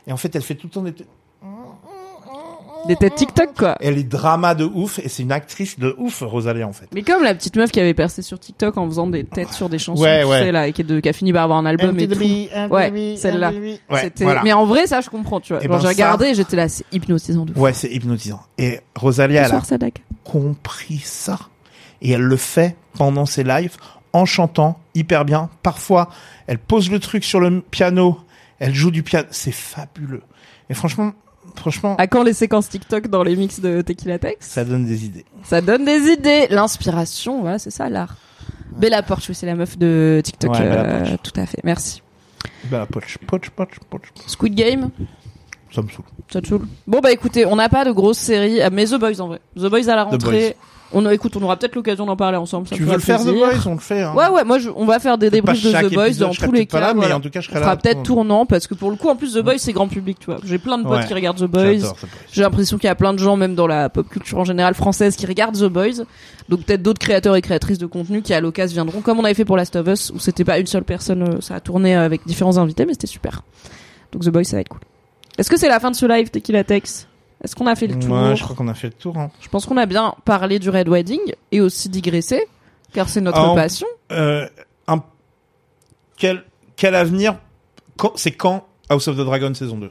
Et 0.07 0.13
en 0.13 0.17
fait, 0.17 0.35
elle 0.35 0.43
fait 0.43 0.55
tout 0.55 0.69
le 0.69 0.73
temps 0.73 0.83
des 0.83 0.93
têtes. 0.95 1.07
Des 2.87 2.97
têtes 2.97 3.15
TikTok, 3.15 3.55
quoi. 3.57 3.77
Elle 3.81 3.97
est 3.99 4.03
drama 4.05 4.55
de 4.55 4.65
ouf 4.65 4.99
et 4.99 5.09
c'est 5.09 5.23
une 5.23 5.33
actrice 5.33 5.79
de 5.79 5.95
ouf, 5.99 6.21
Rosalie, 6.23 6.65
en 6.65 6.73
fait. 6.73 6.87
Mais 6.93 7.03
comme 7.03 7.23
la 7.23 7.35
petite 7.35 7.57
meuf 7.57 7.71
qui 7.71 7.81
avait 7.81 7.95
percé 7.95 8.21
sur 8.21 8.39
TikTok 8.39 8.77
en 8.77 8.87
faisant 8.87 9.07
des 9.07 9.25
têtes 9.25 9.53
sur 9.53 9.69
des 9.71 9.79
chansons, 9.79 10.03
Ouais, 10.03 10.21
tu 10.23 10.29
ouais. 10.29 10.39
sais, 10.41 10.53
là, 10.53 10.69
et 10.69 10.73
qui, 10.73 10.83
est 10.83 10.85
de- 10.85 11.01
qui 11.01 11.09
a 11.09 11.13
fini 11.15 11.33
par 11.33 11.45
avoir 11.45 11.59
un 11.59 11.67
album 11.67 11.99
et 11.99 12.07
tout. 12.09 12.19
Ouais, 12.71 13.17
celle-là. 13.17 13.53
Ouais, 13.53 14.01
C'était- 14.03 14.25
voilà. 14.25 14.43
Mais 14.45 14.53
en 14.53 14.67
vrai, 14.67 14.87
ça, 14.87 15.01
je 15.01 15.09
comprends, 15.09 15.41
tu 15.41 15.53
vois. 15.55 15.63
Eh 15.63 15.67
Genre, 15.67 15.77
ben, 15.77 15.81
j'ai 15.81 15.87
ça- 15.87 15.93
regardé 15.93 16.27
et 16.27 16.35
j'étais 16.35 16.57
là, 16.57 16.69
c'est 16.69 16.85
hypnotisant 16.93 17.45
de 17.47 17.55
fou. 17.55 17.61
Ouais, 17.61 17.73
c'est 17.73 17.91
hypnotisant. 17.91 18.43
Et 18.59 18.81
Rosalie, 18.95 19.37
elle 19.37 19.53
a 19.53 19.61
Sadak. 19.63 20.03
compris 20.23 20.99
ça. 21.05 21.39
Et 22.03 22.11
elle 22.11 22.23
le 22.23 22.37
fait 22.37 22.77
pendant 22.99 23.25
ses 23.25 23.45
lives 23.45 23.77
en 24.13 24.27
chantant 24.27 24.79
hyper 24.95 25.25
bien. 25.25 25.49
Parfois, 25.63 26.11
elle 26.47 26.59
pose 26.59 26.91
le 26.91 26.99
truc 27.01 27.25
sur 27.25 27.41
le 27.41 27.63
piano, 27.63 28.19
elle 28.59 28.75
joue 28.75 28.91
du 28.91 29.03
piano. 29.03 29.27
C'est 29.31 29.53
fabuleux. 29.55 30.23
Et 30.71 30.75
franchement, 30.75 31.13
franchement, 31.57 31.97
À 31.97 32.07
quand 32.07 32.23
les 32.23 32.33
séquences 32.33 32.69
TikTok 32.69 33.09
dans 33.09 33.23
les 33.23 33.37
mix 33.37 33.61
de 33.61 33.81
Tequila 33.83 34.19
Tex 34.19 34.47
ça 34.47 34.65
donne 34.65 34.85
des 34.85 35.05
idées. 35.05 35.25
Ça 35.43 35.61
donne 35.61 35.85
des 35.85 36.11
idées. 36.13 36.47
L'inspiration, 36.51 37.41
voilà, 37.41 37.59
c'est 37.59 37.71
ça 37.71 37.89
l'art. 37.89 38.17
Bella 38.77 39.03
Porch, 39.03 39.29
oui, 39.29 39.35
c'est 39.35 39.47
la 39.47 39.55
meuf 39.55 39.79
de 39.79 40.21
TikTok. 40.25 40.53
Ouais, 40.53 40.61
Bella 40.61 40.83
euh, 40.85 40.99
Porch. 41.07 41.23
tout 41.23 41.41
à 41.41 41.47
fait, 41.47 41.61
merci. 41.65 42.03
Bah, 42.71 42.87
poch, 42.91 43.19
poch, 43.27 43.51
poch, 43.51 43.79
poch. 43.89 44.03
Squid 44.27 44.55
Game, 44.55 44.91
Ça 45.73 45.83
me 45.83 45.89
saoule. 45.89 46.05
ça 46.33 46.41
te 46.41 46.47
saoule 46.49 46.67
Bon 46.87 47.01
bah 47.01 47.13
écoutez, 47.13 47.47
on 47.47 47.57
n'a 47.57 47.69
pas 47.69 47.85
de 47.85 47.93
grosses 47.93 48.19
séries, 48.19 48.61
ah, 48.61 48.71
mais 48.71 48.87
The 48.87 48.95
Boys 48.99 49.21
en 49.21 49.29
vrai. 49.29 49.41
The 49.57 49.67
Boys 49.69 49.89
à 49.89 49.97
la 49.97 50.05
rentrée. 50.05 50.57
On 50.97 51.11
écoute, 51.11 51.37
on 51.37 51.43
aura 51.43 51.57
peut-être 51.57 51.75
l'occasion 51.75 52.07
d'en 52.07 52.17
parler 52.17 52.37
ensemble. 52.37 52.69
ça 52.69 52.77
Tu 52.77 52.85
veux 52.85 52.93
le 52.95 52.99
faire 53.01 53.21
The. 53.21 53.27
Boys 53.35 53.51
On 53.67 53.75
le 53.75 53.81
fait. 53.81 54.03
Hein. 54.03 54.15
Ouais 54.15 54.29
ouais, 54.29 54.45
moi 54.45 54.59
je, 54.59 54.71
on 54.75 54.85
va 54.87 54.99
faire 55.01 55.19
des 55.19 55.29
débriefs 55.29 55.63
de 55.65 55.71
The 55.89 55.93
Boys 55.93 56.11
dans 56.19 56.31
tous 56.31 56.53
les 56.53 56.67
cas. 56.67 56.79
là, 56.81 56.95
mais 56.95 57.01
voilà. 57.01 57.17
en 57.17 57.21
tout 57.21 57.31
cas, 57.31 57.41
je 57.41 57.49
On 57.49 57.51
serai 57.51 57.61
là. 57.61 57.67
fera 57.67 57.77
peut-être 57.77 58.03
tournant 58.05 58.47
parce 58.47 58.67
que 58.67 58.75
pour 58.75 58.91
le 58.91 58.97
coup 58.97 59.09
en 59.09 59.17
plus 59.17 59.35
The 59.35 59.41
Boys 59.41 59.59
c'est 59.59 59.73
grand 59.73 59.89
public, 59.89 60.19
tu 60.21 60.27
vois. 60.27 60.37
J'ai 60.45 60.59
plein 60.59 60.79
de 60.79 60.85
potes 60.85 60.93
Ouais. 61.01 61.07
qui 61.07 61.15
regardent 61.15 61.39
The 61.39 61.51
Boys. 61.51 61.93
J'ai 62.33 62.43
l'impression 62.43 62.79
qu'il 62.79 62.87
y 62.87 62.91
a 62.91 62.95
plein 62.95 63.13
de 63.13 63.19
gens, 63.19 63.37
même 63.37 63.55
dans 63.55 63.67
la 63.67 63.89
pop 63.89 64.09
culture 64.09 64.39
en 64.39 64.45
général 64.45 64.75
française, 64.75 65.17
qui 65.17 65.27
regardent 65.27 65.57
The 65.59 65.65
Boys. 65.69 66.05
Donc 66.49 66.63
peut-être 66.65 66.83
d'autres 66.83 67.01
créateurs 67.01 67.35
et 67.37 67.43
créatrices 67.43 67.79
de 67.79 67.87
contenu 67.87 68.23
qui 68.23 68.33
à 68.35 68.41
l'occasion 68.41 68.75
viendront, 68.85 69.01
comme 69.01 69.19
on 69.19 69.25
avait 69.25 69.35
fait 69.35 69.45
pour 69.45 69.57
Last 69.57 69.77
of 69.77 69.89
Us, 69.89 70.13
où 70.15 70.19
c'était 70.19 70.45
pas 70.45 70.59
une 70.59 70.67
seule 70.67 70.85
personne, 70.85 71.23
euh, 71.23 71.41
ça 71.41 71.55
a 71.57 71.61
tourné 71.61 71.95
avec 71.95 72.27
différents 72.27 72.59
invités, 72.59 72.85
mais 72.87 72.93
c'était 72.93 73.07
super. 73.07 73.43
Donc 74.13 74.23
The 74.25 74.29
Boys, 74.29 74.45
ça 74.45 74.57
va 74.57 74.61
être 74.61 74.69
cool. 74.69 74.81
Est-ce 75.39 75.51
que 75.51 75.57
c'est 75.59 75.69
la 75.69 75.81
fin 75.81 75.91
de 75.91 75.97
ce 75.97 76.07
live, 76.07 76.31
Tequila 76.31 76.63
Tex? 76.63 77.09
Est-ce 77.45 77.55
qu'on 77.55 77.67
a 77.67 77.77
fait 77.77 77.87
le 77.87 77.99
tour 77.99 78.11
Ouais, 78.11 78.35
je 78.37 78.43
crois 78.43 78.57
qu'on 78.57 78.69
a 78.69 78.75
fait 78.75 78.87
le 78.89 78.95
tour. 78.95 79.17
Hein. 79.19 79.31
Je 79.41 79.49
pense 79.49 79.67
qu'on 79.67 79.77
a 79.77 79.87
bien 79.87 80.15
parlé 80.25 80.59
du 80.59 80.71
Red 80.71 80.89
Wedding 80.89 81.21
et 81.53 81.61
aussi 81.61 81.89
digressé, 81.91 82.43
car 82.95 83.09
c'est 83.09 83.21
notre 83.21 83.39
Ah, 83.39 83.51
on- 83.51 83.55
passion. 83.55 83.87
Euh, 84.13 84.49
un... 84.89 85.03
quel, 86.17 86.43
quel 86.77 86.95
avenir. 86.95 87.37
C'est 88.17 88.33
quand 88.33 88.65
House 88.89 89.07
of 89.09 89.17
the 89.17 89.21
Dragon 89.21 89.53
saison 89.55 89.77
2 89.79 89.91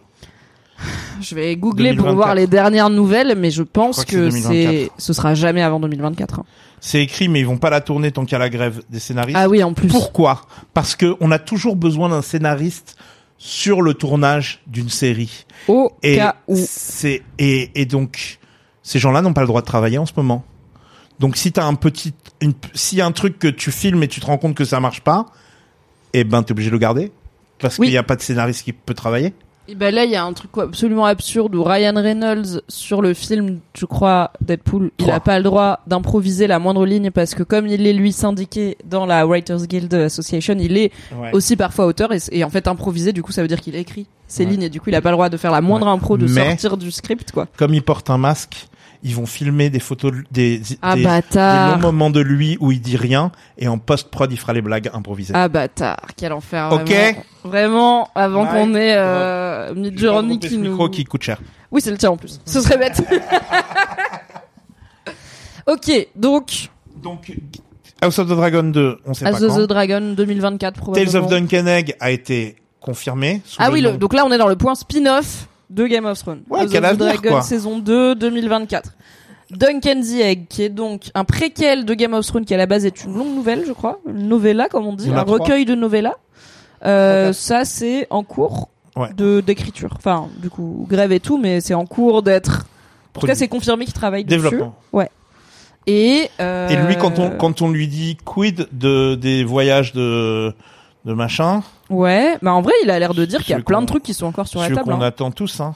Je 1.21 1.35
vais 1.35 1.55
googler 1.55 1.89
pour 1.93 2.05
2024. 2.07 2.15
voir 2.15 2.35
les 2.35 2.47
dernières 2.47 2.89
nouvelles, 2.89 3.35
mais 3.37 3.51
je 3.51 3.63
pense 3.63 4.03
que 4.03 4.11
que 4.11 4.29
c'est 4.31 4.41
c'est, 4.41 4.63
2024. 4.65 4.91
ce 4.97 5.13
sera 5.13 5.35
jamais 5.35 5.61
avant 5.61 5.79
2024. 5.79 6.39
hein. 6.39 6.45
C'est 6.81 7.01
écrit, 7.01 7.29
mais 7.29 7.39
ils 7.39 7.45
vont 7.45 7.57
pas 7.57 7.69
la 7.69 7.79
tourner 7.79 8.11
tant 8.11 8.23
qu'il 8.25 8.33
y 8.33 8.35
a 8.35 8.39
la 8.39 8.49
grève 8.49 8.81
des 8.89 8.99
scénaristes. 8.99 9.37
Ah 9.39 9.47
oui, 9.47 9.63
en 9.63 9.73
plus. 9.73 9.87
Pourquoi? 9.87 10.41
Parce 10.73 10.95
que 10.97 11.15
on 11.21 11.31
a 11.31 11.39
toujours 11.39 11.77
besoin 11.77 12.09
d'un 12.09 12.21
scénariste 12.21 12.97
sur 13.45 13.81
le 13.81 13.93
tournage 13.93 14.61
d'une 14.67 14.87
série. 14.87 15.45
Au 15.67 15.91
Et 16.01 16.15
cas 16.15 16.35
où. 16.47 16.55
c'est 16.57 17.23
et, 17.39 17.71
et 17.75 17.85
donc 17.85 18.39
ces 18.83 18.99
gens-là 18.99 19.21
n'ont 19.21 19.33
pas 19.33 19.41
le 19.41 19.47
droit 19.47 19.59
de 19.59 19.65
travailler 19.65 19.97
en 19.97 20.05
ce 20.05 20.13
moment. 20.15 20.45
Donc 21.19 21.35
si 21.35 21.51
t'as 21.51 21.65
un 21.65 21.75
petit, 21.75 22.13
une, 22.39 22.53
s'il 22.73 22.99
y 22.99 23.01
a 23.01 23.05
un 23.05 23.11
truc 23.11 23.39
que 23.39 23.49
tu 23.49 23.69
filmes 23.71 24.01
et 24.01 24.07
tu 24.07 24.21
te 24.21 24.25
rends 24.25 24.37
compte 24.37 24.55
que 24.55 24.63
ça 24.63 24.79
marche 24.79 25.01
pas, 25.01 25.25
eh 26.13 26.23
ben 26.23 26.41
t'es 26.41 26.53
obligé 26.53 26.69
de 26.69 26.73
le 26.75 26.79
garder 26.79 27.11
parce 27.59 27.77
Oui. 27.79 27.87
qu'il 27.87 27.93
n'y 27.93 27.97
a 27.97 28.03
pas 28.03 28.15
de 28.15 28.21
scénariste 28.21 28.63
qui 28.63 28.71
peut 28.71 28.93
travailler. 28.93 29.33
Et 29.69 29.75
ben 29.75 29.95
là, 29.95 30.03
il 30.03 30.11
y 30.11 30.15
a 30.17 30.23
un 30.25 30.33
truc 30.33 30.51
absolument 30.57 31.05
absurde 31.05 31.55
où 31.55 31.63
Ryan 31.63 31.93
Reynolds, 31.95 32.61
sur 32.67 33.01
le 33.01 33.13
film, 33.13 33.59
je 33.77 33.85
crois, 33.85 34.31
Deadpool, 34.41 34.91
il 34.99 35.03
Trois. 35.05 35.15
a 35.15 35.19
pas 35.21 35.37
le 35.37 35.43
droit 35.43 35.79
d'improviser 35.87 36.47
la 36.47 36.59
moindre 36.59 36.85
ligne 36.85 37.11
parce 37.11 37.33
que 37.33 37.43
comme 37.43 37.67
il 37.67 37.87
est 37.87 37.93
lui 37.93 38.11
syndiqué 38.11 38.77
dans 38.83 39.05
la 39.05 39.25
Writers 39.25 39.65
Guild 39.67 39.93
Association, 39.93 40.55
il 40.59 40.75
est 40.77 40.91
Ouais. 41.17 41.29
aussi 41.31 41.55
parfois 41.55 41.85
auteur 41.85 42.11
et, 42.11 42.17
et 42.31 42.43
en 42.43 42.49
fait 42.49 42.67
improviser, 42.67 43.13
du 43.13 43.23
coup, 43.23 43.31
ça 43.31 43.41
veut 43.41 43.47
dire 43.47 43.61
qu'il 43.61 43.75
écrit 43.75 44.07
ses 44.27 44.43
Ouais. 44.43 44.51
lignes 44.51 44.63
et 44.63 44.69
du 44.69 44.81
coup, 44.81 44.89
il 44.89 44.95
a 44.95 45.01
pas 45.01 45.11
le 45.11 45.15
droit 45.15 45.29
de 45.29 45.37
faire 45.37 45.51
la 45.51 45.61
moindre 45.61 45.85
Ouais. 45.87 45.93
impro, 45.93 46.17
de 46.17 46.27
Mais- 46.27 46.43
sortir 46.49 46.75
du 46.75 46.91
script, 46.91 47.31
quoi. 47.31 47.47
Comme 47.57 47.73
il 47.73 47.83
porte 47.83 48.09
un 48.09 48.17
masque, 48.17 48.67
ils 49.03 49.15
vont 49.15 49.25
filmer 49.25 49.69
des 49.69 49.79
photos, 49.79 50.13
de- 50.13 50.23
des, 50.31 50.61
Ah 50.81 50.95
des, 50.95 51.03
des 51.03 51.37
longs 51.37 51.77
moments 51.79 52.09
de 52.09 52.21
lui 52.21 52.57
où 52.61 52.71
il 52.71 52.79
dit 52.81 52.95
rien 52.97 53.31
et 53.57 53.67
en 53.67 53.77
post 53.77 54.09
prod 54.09 54.31
il 54.31 54.39
fera 54.39 54.53
les 54.53 54.61
blagues 54.61 54.89
improvisées. 54.93 55.33
Ah 55.35 55.47
bâtard, 55.49 56.07
quel 56.15 56.31
enfer. 56.33 56.71
Ok. 56.71 56.87
Vraiment, 56.89 57.23
vraiment 57.43 58.09
avant 58.15 58.43
Ouais. 58.43 58.49
qu'on 58.51 58.75
ait 58.75 58.93
euh, 58.95 59.73
Midjourney 59.75 60.39
qui 60.39 60.57
nous. 60.57 60.69
micro 60.71 60.89
qui 60.89 61.03
coûte 61.03 61.23
cher. 61.23 61.39
Oui, 61.71 61.81
c'est 61.81 61.91
le 61.91 61.97
tien 61.97 62.11
en 62.11 62.17
plus. 62.17 62.39
Ce 62.45 62.61
serait 62.61 62.77
bête. 62.77 63.01
ok, 65.67 66.07
donc 66.15 66.69
Donc 67.01 67.31
House 68.01 68.19
of 68.19 68.27
the 68.27 68.35
Dragon 68.35 68.63
2, 68.63 68.99
on 69.05 69.13
sait 69.13 69.25
As 69.25 69.31
pas 69.31 69.43
of 69.43 69.53
quand. 69.55 69.61
the 69.63 69.67
Dragon 69.67 70.13
2024 70.15 70.77
probablement. 70.79 71.11
Tales 71.11 71.21
of 71.21 71.29
Duncan 71.29 71.67
Egg 71.67 71.95
a 71.99 72.11
été 72.11 72.55
confirmé. 72.81 73.41
sous 73.45 73.57
Ah 73.59 73.71
oui, 73.71 73.81
le- 73.81 73.93
donc 73.97 74.13
là 74.13 74.25
on 74.25 74.31
est 74.31 74.37
dans 74.37 74.47
le 74.47 74.55
point 74.57 74.75
spin-off 74.75 75.47
de 75.73 75.87
Game 75.87 76.05
of 76.05 76.19
Thrones. 76.19 76.43
Ouais, 76.49 76.61
House 76.61 76.73
of 76.73 76.81
the 76.93 76.97
Dragon 76.97 77.29
quoi. 77.29 77.41
saison 77.41 77.79
2 77.79 78.15
2024. 78.15 78.91
Duncan 79.51 80.01
the 80.01 80.21
Egg, 80.21 80.45
qui 80.49 80.63
est 80.63 80.69
donc 80.69 81.11
un 81.13 81.25
préquel 81.25 81.85
de 81.85 81.93
Game 81.93 82.13
of 82.13 82.25
Thrones, 82.25 82.45
qui 82.45 82.53
à 82.53 82.57
la 82.57 82.65
base 82.65 82.85
est 82.85 83.03
une 83.03 83.15
longue 83.15 83.35
nouvelle, 83.35 83.63
je 83.67 83.73
crois, 83.73 83.99
une 84.07 84.27
novella 84.27 84.67
comme 84.67 84.87
on 84.87 84.93
dit, 84.93 85.09
un 85.11 85.21
recueil 85.21 85.65
de 85.65 85.75
novella. 85.75 86.15
Euh, 86.85 87.31
ça 87.33 87.65
c'est 87.65 88.07
en 88.09 88.23
cours 88.23 88.69
Ouais. 88.95 89.11
de 89.17 89.41
d'écriture. 89.41 89.89
Enfin, 89.95 90.27
du 90.37 90.51
coup, 90.51 90.85
grève 90.87 91.11
et 91.11 91.19
tout, 91.19 91.39
mais 91.39 91.61
c'est 91.61 91.73
en 91.73 91.85
cours 91.87 92.21
d'être. 92.21 92.67
En 93.15 93.19
tout 93.21 93.25
cas, 93.25 93.33
c'est 93.33 93.47
confirmé 93.47 93.85
qu'il 93.85 93.93
travaille 93.93 94.23
dessus. 94.23 94.41
développement. 94.41 94.75
Et 95.85 96.29
euh... 96.39 96.69
Et 96.69 96.75
lui, 96.77 96.95
quand 96.97 97.19
on 97.19 97.31
quand 97.31 97.61
on 97.61 97.69
lui 97.69 97.87
dit 97.87 98.17
quid 98.23 98.67
de 98.71 99.15
des 99.15 99.43
voyages 99.43 99.93
de 99.93 100.53
de 101.05 101.13
machin, 101.13 101.61
Ouais, 101.89 102.37
bah 102.41 102.53
en 102.53 102.61
vrai, 102.61 102.73
il 102.83 102.89
a 102.89 102.97
l'air 102.99 103.13
de 103.13 103.25
dire 103.25 103.41
qu'il 103.43 103.55
y 103.55 103.59
a 103.59 103.61
plein 103.63 103.81
de 103.81 103.85
trucs 103.87 104.03
qui 104.03 104.13
sont 104.13 104.25
encore 104.25 104.47
sur 104.47 104.59
la 104.59 104.65
celui 104.67 104.77
table. 104.77 104.89
qu'on 104.91 105.01
hein. 105.01 105.05
attend 105.05 105.31
tous, 105.31 105.59
hein. 105.59 105.75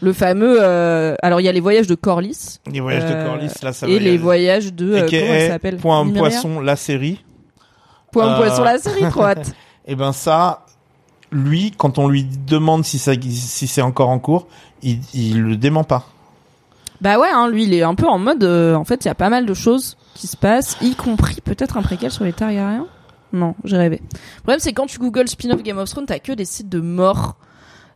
Le 0.00 0.12
fameux, 0.12 0.58
euh, 0.60 1.14
alors 1.22 1.40
il 1.40 1.44
y 1.44 1.48
a 1.48 1.52
les 1.52 1.60
voyages 1.60 1.86
de 1.86 1.94
Corlys 1.94 2.60
Les 2.70 2.80
voyages 2.80 3.04
Euh, 3.10 3.22
de 3.22 3.26
Corlys, 3.26 3.50
là, 3.62 3.72
ça 3.72 3.86
et 3.86 3.90
va. 3.90 3.96
y 3.96 3.98
les 4.00 4.08
aller. 4.10 4.18
voyages 4.18 4.72
de 4.74 4.92
euh, 4.94 4.98
AKA 5.04 5.18
comment 5.20 5.32
elle 5.32 5.50
s'appelle? 5.50 5.76
Point 5.78 6.04
Nymeria 6.04 6.20
poisson, 6.20 6.60
la 6.60 6.76
série. 6.76 7.24
Point 8.12 8.32
Euh, 8.34 8.36
poisson 8.36 8.62
la 8.64 8.78
série 8.78 9.08
trop 9.10 9.24
hâte. 9.24 9.52
Et 9.86 9.94
ben 9.96 10.12
ça, 10.12 10.66
lui, 11.32 11.72
quand 11.76 11.98
on 11.98 12.08
lui 12.08 12.24
demande 12.46 12.84
si 12.84 12.98
ça 12.98 13.12
si 13.20 13.66
c'est 13.66 13.82
encore 13.82 14.08
en 14.10 14.18
cours, 14.18 14.46
il 14.82 14.98
il 15.14 15.40
le 15.42 15.56
dément 15.56 15.84
pas. 15.84 16.06
Bah 17.00 17.18
ouais, 17.18 17.28
hein, 17.32 17.48
lui 17.48 17.64
il 17.64 17.74
est 17.74 17.82
un 17.82 17.94
peu 17.94 18.06
en 18.06 18.18
mode, 18.18 18.44
euh, 18.44 18.74
en 18.74 18.84
fait 18.84 19.04
il 19.04 19.08
y 19.08 19.10
a 19.10 19.14
pas 19.14 19.28
mal 19.30 19.46
de 19.46 19.54
choses 19.54 19.96
qui 20.14 20.26
se 20.26 20.36
passent, 20.36 20.76
y 20.80 20.94
compris 20.94 21.40
peut-être 21.40 21.76
un 21.76 21.82
préquel 21.82 22.10
sur 22.10 22.24
les 22.24 22.32
Targaryens. 22.32 22.86
Non, 23.34 23.54
j'ai 23.64 23.76
rêvé. 23.76 24.00
Le 24.12 24.40
problème 24.42 24.60
c'est 24.60 24.72
quand 24.72 24.86
tu 24.86 24.98
googles 24.98 25.28
spin-off 25.28 25.62
Game 25.62 25.76
of 25.76 25.90
Thrones, 25.90 26.06
t'as 26.06 26.20
que 26.20 26.32
des 26.32 26.44
sites 26.44 26.68
de 26.68 26.80
morts. 26.80 27.36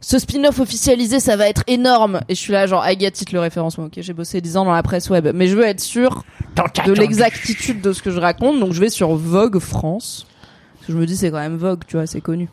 Ce 0.01 0.19
spin-off 0.19 0.61
officialisé, 0.61 1.19
ça 1.19 1.37
va 1.37 1.49
être 1.49 1.63
énorme. 1.67 2.21
Et 2.29 2.35
je 2.35 2.41
suis 2.41 2.53
là 2.53 2.67
genre, 2.67 2.89
I 2.89 2.99
get 2.99 3.09
it 3.09 3.33
le 3.33 3.41
référencement. 3.41 3.87
Ok, 3.87 3.95
j'ai 3.97 4.13
bossé 4.13 4.41
10 4.41 4.57
ans 4.57 4.65
dans 4.65 4.73
la 4.73 4.83
presse 4.83 5.11
web, 5.11 5.29
mais 5.35 5.49
je 5.49 5.57
veux 5.57 5.65
être 5.65 5.81
sûr 5.81 6.25
de 6.87 6.93
l'exactitude 6.93 7.81
de 7.81 7.93
ce 7.93 8.03
que 8.03 8.11
je 8.11 8.21
raconte, 8.21 8.61
donc 8.61 8.73
je 8.73 8.81
vais 8.81 8.91
sur 8.91 9.15
Vogue 9.15 9.59
France. 9.59 10.27
Parce 10.75 10.87
que 10.89 10.93
je 10.93 10.99
me 10.99 11.07
dis, 11.07 11.17
c'est 11.17 11.31
quand 11.31 11.39
même 11.39 11.57
Vogue, 11.57 11.83
tu 11.87 11.97
vois, 11.97 12.07
c'est 12.07 12.21
connu. 12.21 12.49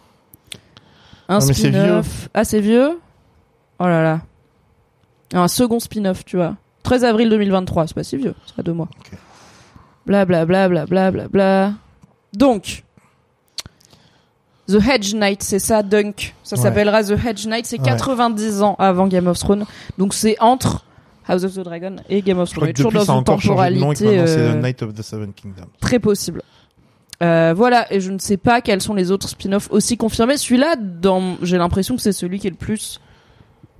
Un 1.28 1.40
spin-off. 1.40 2.30
Ah, 2.34 2.44
c'est 2.46 2.62
vieux? 2.62 3.00
Oh 3.80 3.86
là 3.86 4.02
là. 4.02 4.22
Un 5.34 5.48
second 5.48 5.80
spin-off, 5.80 6.24
tu 6.26 6.38
vois. 6.38 6.56
13 6.84 7.04
avril 7.04 7.30
2023, 7.30 7.88
c'est 7.88 7.94
pas 7.94 8.04
si 8.04 8.18
vieux, 8.18 8.36
c'est 8.46 8.60
à 8.60 8.64
deux 8.64 8.74
mois. 8.74 8.90
Bla 10.06 10.26
bla 10.26 10.46
bla 10.46 10.68
bla 10.70 10.86
bla 10.86 11.12
bla 11.12 11.28
bla. 11.28 11.74
Donc, 12.36 12.84
The 14.68 14.80
Hedge 14.84 15.14
Knight, 15.14 15.44
c'est 15.44 15.60
ça, 15.60 15.84
Dunk. 15.84 16.34
Ça 16.44 16.56
Ouais. 16.56 16.62
s'appellera 16.62 17.04
The 17.04 17.12
Hedge 17.24 17.46
Knight, 17.46 17.66
c'est 17.66 17.80
Ouais. 17.80 17.86
90 17.86 18.62
ans 18.64 18.76
avant 18.80 19.08
Game 19.08 19.28
of 19.28 19.38
Thrones. 19.38 19.66
Donc 19.98 20.14
c'est 20.14 20.38
entre 20.40 20.84
House 21.28 21.44
of 21.44 21.54
the 21.54 21.60
Dragon 21.60 21.98
et 22.10 22.22
Game 22.22 22.40
of 22.40 22.50
Je 22.50 22.54
Thrones. 22.56 22.74
crois 22.74 22.74
que 22.74 22.82
depuis, 22.96 23.06
ça 23.06 23.14
a 23.14 23.16
encore 23.16 23.42
changé 23.42 23.76
de 23.76 23.80
nom 23.80 23.92
et 23.92 23.96
que 23.96 24.00
temporalité 24.00 24.06
maintenant 24.06 24.28
c'est 24.28 24.40
euh, 24.40 24.54
The 24.60 24.64
Night 24.64 24.82
of 24.84 24.94
the 24.96 25.02
Seven 25.04 25.34
Kingdoms. 25.34 25.68
très 25.80 26.00
possible. 26.00 26.42
Euh, 27.24 27.54
voilà, 27.56 27.92
et 27.94 28.02
je 28.02 28.12
ne 28.12 28.18
sais 28.20 28.38
pas 28.38 28.60
quels 28.62 28.82
sont 28.82 28.94
les 28.94 29.10
autres 29.12 29.30
spin-offs 29.30 29.70
aussi 29.72 29.96
confirmés. 29.98 30.36
Celui-là, 30.38 30.76
dans... 30.76 31.38
j'ai 31.44 31.58
l'impression 31.58 31.96
que 31.96 32.02
c'est 32.02 32.12
celui 32.12 32.40
qui 32.40 32.48
est 32.48 32.52
le 32.52 32.56
plus 32.58 33.00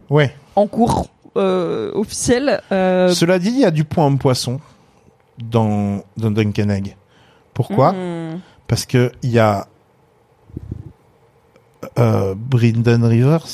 Ouais. 0.10 0.34
en 0.56 0.68
cours 0.68 1.08
euh, 1.36 1.92
officiel. 1.96 2.62
Euh, 2.72 3.10
Cela 3.10 3.40
dit, 3.40 3.50
il 3.50 3.60
y 3.60 3.66
a 3.66 3.72
du 3.72 3.84
point 3.84 4.06
homme 4.06 4.20
poisson 4.20 4.62
dans, 5.44 6.04
dans 6.16 6.32
Duncan 6.32 6.70
Egg. 6.70 6.96
Pourquoi? 7.56 7.94
Hmm. 7.94 8.40
Parce 8.68 8.86
que 8.86 9.12
il 9.24 9.32
y 9.32 9.40
a 9.40 9.66
euh, 11.98 12.36
Brynden 12.38 13.04
Rivers, 13.04 13.46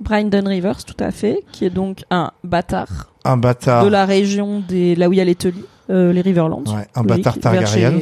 Brandon 0.00 0.44
Rivers, 0.46 0.84
tout 0.84 0.96
à 0.98 1.10
fait, 1.10 1.44
qui 1.52 1.64
est 1.66 1.70
donc 1.70 2.04
un 2.10 2.30
bâtard 2.44 3.12
un 3.24 3.36
bâtard, 3.36 3.84
de 3.84 3.90
la 3.90 4.06
région 4.06 4.60
des 4.66 4.94
là 4.94 5.08
où 5.08 5.12
il 5.12 5.16
y 5.16 5.20
a 5.20 5.24
les 5.24 5.34
Tully, 5.34 5.64
euh, 5.90 6.12
les 6.12 6.20
Riverlands. 6.22 6.62
ouais, 6.66 6.86
un 6.94 7.02
Logique, 7.02 7.24
bâtard 7.24 7.38
Targaryen, 7.38 8.00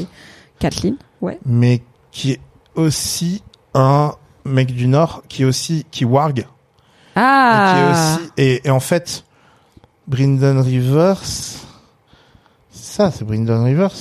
Kathleen, 0.60 0.96
ouais. 1.20 1.38
mais 1.44 1.82
qui 2.12 2.32
est 2.32 2.40
aussi 2.76 3.42
un 3.74 4.12
mec 4.44 4.74
du 4.74 4.86
Nord, 4.86 5.22
qui 5.28 5.42
est 5.42 5.46
aussi 5.46 5.86
qui 5.90 6.04
warg, 6.04 6.46
Ah. 7.16 7.56
et 7.56 7.72
qui 7.72 7.80
est 7.80 7.90
aussi 7.90 8.30
et, 8.36 8.66
et 8.68 8.70
en 8.70 8.80
fait, 8.80 9.24
Brynden 10.06 10.58
Rivers, 10.60 11.22
ça 12.70 13.10
c'est 13.10 13.24
Brynden 13.24 13.62
Rivers. 13.64 13.94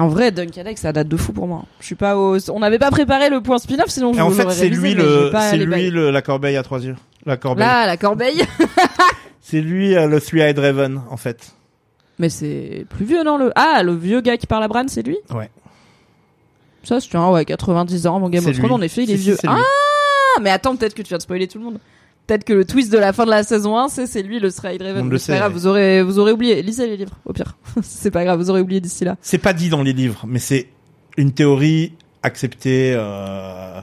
En 0.00 0.08
vrai, 0.08 0.30
Duncan 0.32 0.64
Egg, 0.66 0.78
ça 0.78 0.92
date 0.92 1.08
de 1.08 1.16
fou 1.16 1.32
pour 1.32 1.46
moi. 1.46 1.64
Je 1.80 1.86
suis 1.86 1.94
pas 1.94 2.16
au... 2.16 2.38
On 2.50 2.60
n'avait 2.60 2.78
pas 2.78 2.90
préparé 2.90 3.28
le 3.30 3.40
point 3.40 3.58
spin-off, 3.58 3.88
sinon 3.88 4.12
je 4.14 4.20
en 4.20 4.28
vous 4.28 4.34
fait, 4.34 4.50
c'est 4.50 4.68
lui 4.68 4.94
le, 4.94 5.30
c'est 5.50 5.56
lui 5.58 5.90
le, 5.90 6.10
la 6.10 6.22
corbeille 6.22 6.56
à 6.56 6.62
trois 6.62 6.82
yeux, 6.82 6.96
la 7.26 7.36
corbeille. 7.36 7.66
Là, 7.66 7.86
la 7.86 7.96
corbeille. 7.96 8.44
C'est 9.42 9.60
lui 9.62 9.96
euh, 9.96 10.06
le 10.06 10.20
Three-Eyed 10.20 10.58
Raven 10.58 11.00
en 11.10 11.16
fait. 11.16 11.52
mais 12.18 12.28
c'est 12.28 12.86
plus 12.88 13.04
vieux, 13.04 13.24
non 13.24 13.36
le 13.36 13.50
Ah, 13.56 13.82
le 13.82 13.94
vieux 13.96 14.20
gars 14.20 14.36
qui 14.36 14.46
parle 14.46 14.62
à 14.62 14.68
Bran, 14.68 14.84
c'est 14.86 15.02
lui? 15.02 15.16
Ouais. 15.34 15.50
Ça, 16.84 17.00
c'est 17.00 17.14
un, 17.16 17.30
ouais, 17.30 17.44
90 17.44 18.06
ans 18.06 18.16
avant 18.16 18.28
Game 18.28 18.46
of 18.46 18.56
Thrones, 18.56 18.70
en 18.72 18.80
effet, 18.80 19.02
il 19.04 19.10
est 19.10 19.16
vieux. 19.16 19.36
Ah, 19.46 19.56
mais 20.40 20.50
attends, 20.50 20.76
peut-être 20.76 20.94
que 20.94 21.02
tu 21.02 21.08
viens 21.08 21.16
de 21.18 21.22
spoiler 21.22 21.48
tout 21.48 21.58
le 21.58 21.64
monde. 21.64 21.78
Peut-être 22.30 22.44
que 22.44 22.52
le 22.52 22.64
twist 22.64 22.92
de 22.92 22.98
la 22.98 23.12
fin 23.12 23.24
de 23.24 23.30
la 23.30 23.42
saison 23.42 23.76
1, 23.76 23.88
c'est 23.88 24.06
c'est 24.06 24.22
lui 24.22 24.38
le 24.38 24.50
Stride 24.50 24.80
Raven. 24.80 25.06
On 25.06 25.08
le 25.08 25.18
pas 25.18 25.36
grave, 25.38 25.52
vous 25.52 25.66
aurez, 25.66 26.00
vous 26.00 26.20
aurez 26.20 26.30
oublié. 26.30 26.62
Lisez 26.62 26.86
les 26.86 26.96
livres, 26.96 27.18
au 27.24 27.32
pire. 27.32 27.56
c'est 27.82 28.12
pas 28.12 28.22
grave, 28.22 28.38
vous 28.38 28.50
aurez 28.50 28.60
oublié 28.60 28.80
d'ici 28.80 29.04
là. 29.04 29.16
C'est 29.20 29.38
pas 29.38 29.52
dit 29.52 29.68
dans 29.68 29.82
les 29.82 29.92
livres, 29.92 30.24
mais 30.28 30.38
c'est 30.38 30.68
une 31.16 31.32
théorie 31.32 31.94
acceptée. 32.22 32.94
Euh... 32.94 33.80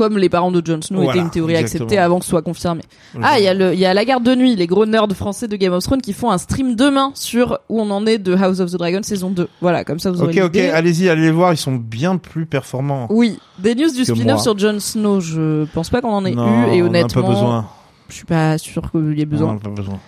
Comme 0.00 0.16
les 0.16 0.30
parents 0.30 0.50
de 0.50 0.62
Jon 0.64 0.80
Snow 0.80 0.96
Voilà, 1.02 1.10
étaient 1.12 1.20
une 1.20 1.30
théorie 1.30 1.52
exactement. 1.56 1.84
acceptée 1.84 1.98
avant 1.98 2.18
que 2.20 2.24
ce 2.24 2.30
soit 2.30 2.40
confirmé. 2.40 2.80
Ah, 3.22 3.38
il 3.38 3.44
y 3.44 3.48
a 3.48 3.52
le, 3.52 3.74
il 3.74 3.78
y 3.78 3.84
a 3.84 3.92
la 3.92 4.06
garde 4.06 4.22
de 4.24 4.34
nuit, 4.34 4.56
les 4.56 4.66
gros 4.66 4.86
nerds 4.86 5.12
français 5.14 5.46
de 5.46 5.56
Game 5.56 5.74
of 5.74 5.84
Thrones 5.84 6.00
qui 6.00 6.14
font 6.14 6.30
un 6.30 6.38
stream 6.38 6.74
demain 6.74 7.12
sur 7.14 7.58
où 7.68 7.82
on 7.82 7.90
en 7.90 8.06
est 8.06 8.16
de 8.16 8.34
House 8.34 8.60
of 8.60 8.70
the 8.72 8.76
Dragon 8.76 9.00
saison 9.02 9.28
2. 9.28 9.46
Voilà, 9.60 9.84
comme 9.84 9.98
ça 9.98 10.10
vous 10.10 10.22
aurez 10.22 10.40
Ok, 10.42 10.54
ok, 10.54 10.56
allez-y, 10.56 11.10
allez 11.10 11.20
les 11.20 11.30
voir, 11.30 11.52
ils 11.52 11.58
sont 11.58 11.74
bien 11.74 12.16
plus 12.16 12.46
performants. 12.46 13.08
Oui, 13.10 13.38
des 13.58 13.74
news 13.74 13.90
du 13.94 14.06
spin-off 14.06 14.40
sur 14.40 14.58
Jon 14.58 14.80
Snow, 14.80 15.20
je 15.20 15.66
pense 15.74 15.90
pas 15.90 16.00
qu'on 16.00 16.12
en 16.14 16.24
ait 16.24 16.30
non, 16.30 16.46
eu 16.46 16.76
et 16.76 16.82
on 16.82 16.84
n'a 16.86 17.00
honnêtement, 17.00 17.22
pas 17.22 17.28
besoin. 17.28 17.68
je 18.08 18.14
suis 18.14 18.24
pas 18.24 18.56
sûr 18.56 18.90
qu'il 18.90 19.18
y 19.18 19.20
ait 19.20 19.26
On 19.26 19.30
besoin. 19.30 19.52
n'a 19.52 19.60
pas 19.60 19.68
besoin. 19.68 20.00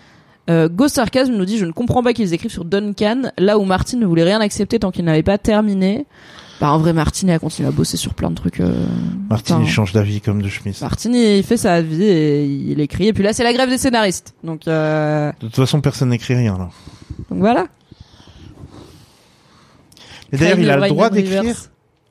Euh, 0.48 0.68
Ghost 0.70 0.94
Sarcasm 0.94 1.34
nous 1.34 1.44
dit 1.44 1.58
je 1.58 1.66
ne 1.66 1.70
comprends 1.72 2.02
pas 2.02 2.14
qu'ils 2.14 2.32
écrivent 2.32 2.50
sur 2.50 2.64
Duncan 2.64 3.30
là 3.38 3.58
où 3.58 3.64
Martin 3.64 3.98
ne 3.98 4.06
voulait 4.06 4.24
rien 4.24 4.40
accepter 4.40 4.78
tant 4.80 4.90
qu'il 4.90 5.04
n'avait 5.04 5.22
pas 5.22 5.36
terminé. 5.38 6.06
Bah 6.62 6.70
en 6.70 6.78
vrai 6.78 6.92
Martin 6.92 7.28
a 7.30 7.40
continué 7.40 7.68
à 7.68 7.72
bosser 7.72 7.96
sur 7.96 8.14
plein 8.14 8.30
de 8.30 8.36
trucs. 8.36 8.60
euh, 8.60 8.86
Martin, 9.28 9.56
enfin, 9.56 9.64
il 9.64 9.68
change 9.68 9.92
d'avis 9.92 10.20
comme 10.20 10.40
de 10.40 10.48
chemise. 10.48 10.80
Martin 10.80 11.10
il 11.12 11.42
fait 11.42 11.56
sa 11.56 11.82
vie 11.82 12.04
et 12.04 12.44
il 12.44 12.78
écrit 12.78 13.08
et 13.08 13.12
puis 13.12 13.24
là 13.24 13.32
c'est 13.32 13.42
la 13.42 13.52
grève 13.52 13.68
des 13.68 13.78
scénaristes 13.78 14.36
donc 14.44 14.68
euh, 14.68 15.32
De 15.40 15.46
toute 15.48 15.56
façon, 15.56 15.80
personne 15.80 16.10
n'écrit 16.10 16.36
rien 16.36 16.56
là. 16.56 16.70
donc 17.30 17.40
voilà. 17.40 17.66
Et 20.32 20.36
d'ailleurs, 20.36 20.60
il 20.60 20.70
a 20.70 20.76
le 20.76 20.88
droit 20.88 21.10
d'écrire 21.10 21.42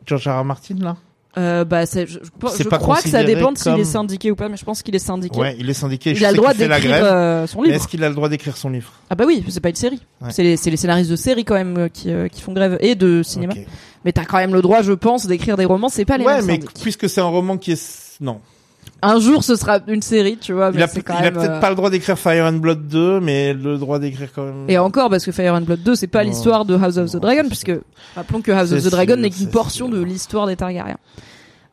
George 0.05 0.27
R. 0.27 0.41
R. 0.41 0.43
Martin 0.43 0.75
là? 0.79 0.97
Euh, 1.37 1.63
bah 1.63 1.85
c'est 1.85 2.07
je, 2.07 2.19
je- 2.19 2.57
je 2.63 2.67
pas 2.67 2.77
crois 2.77 3.01
que 3.01 3.07
ça 3.07 3.23
dépend 3.23 3.55
s'il 3.55 3.71
comme- 3.71 3.79
est 3.79 3.85
syndiqué 3.85 4.31
ou 4.31 4.35
pas 4.35 4.49
mais 4.49 4.57
je 4.57 4.65
pense 4.65 4.81
qu'il 4.83 4.93
est 4.95 4.99
syndiqué. 4.99 5.39
Ouais, 5.39 5.55
il 5.57 5.69
est 5.69 5.73
syndiqué. 5.73 6.09
il 6.11 6.15
je 6.17 6.25
a 6.25 6.31
le 6.31 6.35
droit 6.35 6.53
d'écrire 6.53 6.79
grève. 6.81 7.03
euh, 7.05 7.47
son 7.47 7.61
livre. 7.61 7.73
Est-ce 7.75 7.87
qu'il 7.87 8.03
a 8.03 8.09
le 8.09 8.15
droit 8.15 8.27
d'écrire 8.27 8.57
son 8.57 8.69
livre? 8.69 8.91
Ah 9.09 9.15
bah 9.15 9.23
oui, 9.25 9.41
c'est 9.47 9.61
pas 9.61 9.69
une 9.69 9.75
série. 9.75 10.01
Ouais. 10.21 10.27
C'est 10.31 10.43
les, 10.43 10.57
c'est 10.57 10.69
les 10.69 10.75
scénaristes 10.75 11.09
de 11.09 11.15
séries 11.15 11.45
quand 11.45 11.53
même 11.55 11.77
euh, 11.77 11.87
qui, 11.87 12.11
euh, 12.11 12.27
qui 12.27 12.41
font 12.41 12.51
grève 12.51 12.77
et 12.81 12.95
de 12.95 13.23
cinéma. 13.23 13.53
Ok. 13.55 13.65
Mais 14.03 14.11
t'as 14.11 14.25
quand 14.25 14.37
même 14.39 14.53
le 14.53 14.61
droit, 14.61 14.81
je 14.81 14.91
pense, 14.91 15.25
d'écrire 15.25 15.55
des 15.55 15.63
romans. 15.65 15.87
C'est 15.87 16.03
pas 16.05 16.17
les 16.17 16.25
Ouais, 16.25 16.41
mais 16.41 16.59
puisque 16.83 17.07
c'est 17.07 17.21
un 17.21 17.25
roman 17.25 17.57
qui 17.57 17.71
est 17.71 18.17
non, 18.19 18.41
Un 19.03 19.19
jour, 19.19 19.43
ce 19.43 19.55
sera 19.55 19.79
une 19.87 20.01
série, 20.01 20.37
tu 20.37 20.53
vois. 20.53 20.69
il 20.73 20.77
Mais 20.77 20.83
a, 20.83 20.89
il 20.93 21.25
a 21.25 21.31
peut-être 21.31 21.51
euh, 21.51 21.59
pas 21.59 21.69
le 21.69 21.75
droit 21.75 21.89
d'écrire 21.89 22.19
Fire 22.19 22.45
and 22.45 22.57
Blood 22.57 22.87
2, 22.87 23.19
mais 23.19 23.53
le 23.53 23.77
droit 23.77 23.97
d'écrire 23.97 24.29
quand 24.33 24.45
même. 24.45 24.65
Et 24.69 24.77
encore, 24.77 25.09
parce 25.09 25.25
que 25.25 25.31
Fire 25.31 25.55
and 25.55 25.61
Blood 25.61 25.81
2, 25.83 25.95
c'est 25.95 26.07
pas 26.07 26.23
l'histoire 26.23 26.65
de 26.65 26.75
House 26.75 26.97
of 26.97 27.11
the 27.11 27.17
Dragon, 27.17 27.43
puisque 27.47 27.71
rappelons 28.15 28.41
que 28.41 28.51
House 28.51 28.71
of 28.71 28.83
the 28.83 28.89
Dragon 28.91 29.15
n'est 29.15 29.31
qu'une 29.31 29.49
portion 29.49 29.87
sûr. 29.87 29.95
de 29.97 30.03
l'histoire 30.03 30.45
des 30.45 30.55
Targaryens. 30.55 30.97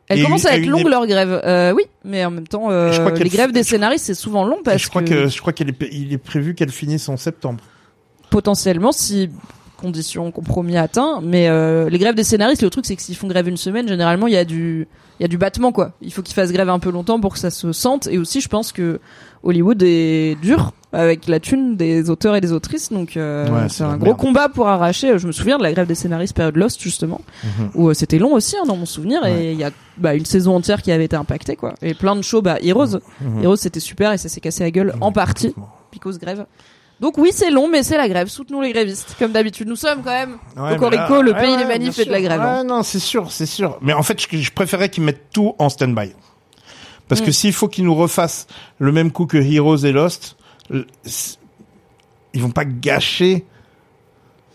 Elle 0.07 0.23
commence 0.23 0.45
à 0.47 0.57
être 0.57 0.65
longue 0.65 0.87
leur 0.87 1.05
grève. 1.05 1.39
Euh, 1.45 1.71
oui, 1.71 1.83
mais 2.03 2.25
en 2.25 2.31
même 2.31 2.47
temps, 2.47 2.71
euh, 2.71 2.91
Je 2.91 2.99
crois 2.99 3.11
qu'elle 3.11 3.23
les 3.25 3.29
grèves 3.29 3.51
des 3.51 3.61
scénaristes 3.61 4.05
c'est 4.05 4.15
souvent 4.15 4.43
long 4.43 4.57
parce 4.63 4.81
je 4.81 4.89
crois 4.89 5.03
que, 5.03 5.27
je 5.27 5.39
crois 5.39 5.53
qu'il 5.53 5.69
est, 5.69 5.75
il 5.91 6.11
est 6.11 6.17
prévu 6.17 6.55
qu'elle 6.55 6.71
finisse 6.71 7.07
en 7.09 7.17
septembre. 7.17 7.63
potentiellement 8.31 8.91
si 8.91 9.29
conditions 9.77 10.31
compromis 10.31 10.77
atteints 10.77 11.21
mais 11.23 11.47
euh, 11.47 11.89
les 11.89 11.99
grèves 11.99 12.15
des 12.15 12.23
scénaristes 12.23 12.63
le 12.63 12.71
truc 12.71 12.87
c'est 12.87 12.95
que 12.95 13.01
s'ils 13.03 13.15
font 13.15 13.27
grève 13.27 13.47
une 13.47 13.55
semaine 13.57 13.87
généralement 13.87 14.25
il 14.25 14.33
y 14.33 14.37
a 14.37 14.45
du 14.45 14.87
il 15.19 15.23
y 15.23 15.25
a 15.25 15.27
du 15.27 15.37
battement 15.37 15.71
quoi 15.71 15.91
il 16.01 16.11
faut 16.13 16.21
qu'ils 16.21 16.33
fassent 16.35 16.51
grève 16.51 16.69
un 16.69 16.79
peu 16.79 16.91
longtemps 16.91 17.19
pour 17.19 17.33
que 17.33 17.39
ça 17.39 17.49
se 17.51 17.71
sente 17.73 18.07
et 18.07 18.17
aussi 18.17 18.41
je 18.41 18.47
pense 18.47 18.71
que 18.71 18.99
Hollywood 19.43 19.81
est 19.83 20.35
dur 20.41 20.71
avec 20.91 21.27
la 21.27 21.39
thune 21.39 21.75
des 21.77 22.09
auteurs 22.09 22.35
et 22.35 22.41
des 22.41 22.51
autrices 22.51 22.91
donc 22.91 23.15
euh, 23.15 23.47
Ouais, 23.49 23.69
c'est 23.69 23.83
un 23.83 23.95
gros 23.97 24.05
merde. 24.07 24.17
combat 24.17 24.49
pour 24.49 24.67
arracher 24.67 25.17
je 25.19 25.27
me 25.27 25.31
souviens 25.31 25.57
de 25.57 25.63
la 25.63 25.71
grève 25.71 25.87
des 25.87 25.95
scénaristes 25.95 26.35
période 26.35 26.55
Lost 26.57 26.81
justement 26.81 27.21
Mhm. 27.43 27.69
où 27.75 27.89
euh, 27.89 27.93
c'était 27.93 28.17
long 28.19 28.33
aussi 28.33 28.55
hein, 28.57 28.65
dans 28.67 28.75
mon 28.75 28.85
souvenir 28.85 29.25
et 29.25 29.51
il 29.51 29.57
y 29.59 29.63
a 29.63 29.71
bah, 29.97 30.15
une 30.15 30.25
saison 30.25 30.55
entière 30.55 30.81
qui 30.81 30.91
avait 30.91 31.05
été 31.05 31.15
impactée 31.15 31.55
quoi 31.55 31.75
et 31.81 31.93
plein 31.93 32.15
de 32.15 32.21
shows 32.21 32.41
bah 32.41 32.57
Heroes 32.61 32.99
Mhm. 33.21 33.43
Heroes 33.43 33.55
c'était 33.57 33.79
super 33.79 34.11
et 34.13 34.17
ça 34.17 34.29
s'est 34.29 34.41
cassé 34.41 34.63
la 34.63 34.71
gueule 34.71 34.93
en 35.01 35.11
partie 35.11 35.47
complètement. 35.53 35.75
Picos 35.91 36.17
grève. 36.19 36.45
Donc 36.99 37.17
oui, 37.17 37.29
c'est 37.33 37.49
long, 37.49 37.69
mais 37.69 37.81
c'est 37.83 37.95
la 37.97 38.09
grève. 38.09 38.27
Soutenons 38.27 38.59
les 38.61 38.71
grévistes, 38.73 39.15
comme 39.17 39.31
d'habitude. 39.31 39.67
Nous 39.67 39.75
sommes 39.77 40.01
quand 40.03 40.11
même. 40.11 40.31
Ouais, 40.57 40.77
mais 40.77 40.89
là- 40.97 41.07
le 41.21 41.31
ouais, 41.33 41.39
pays 41.39 41.51
ouais, 41.53 41.57
des 41.57 41.65
manifs 41.65 41.97
et 41.99 42.05
de 42.05 42.11
la 42.11 42.21
grève, 42.21 42.41
hein. 42.41 42.63
Non, 42.65 42.83
c'est 42.83 42.99
sûr, 42.99 43.31
c'est 43.31 43.45
sûr. 43.45 43.77
Mais 43.81 43.93
en 43.93 44.03
fait, 44.03 44.19
je, 44.21 44.37
je 44.37 44.51
préférais 44.51 44.89
qu'ils 44.89 45.03
mettent 45.03 45.29
tout 45.31 45.55
en 45.59 45.69
stand-by. 45.69 46.13
Parce 47.07 47.21
que 47.21 47.29
Mm. 47.29 47.33
s'il 47.33 47.53
faut 47.53 47.67
qu'ils 47.69 47.85
nous 47.85 47.95
refassent 47.95 48.47
le 48.79 48.91
même 48.91 49.11
coup 49.11 49.25
que 49.25 49.37
Heroes 49.37 49.77
et 49.85 49.91
Lost, 49.93 50.35
ils 50.71 52.41
vont 52.41 52.51
pas 52.51 52.65
gâcher. 52.65 53.45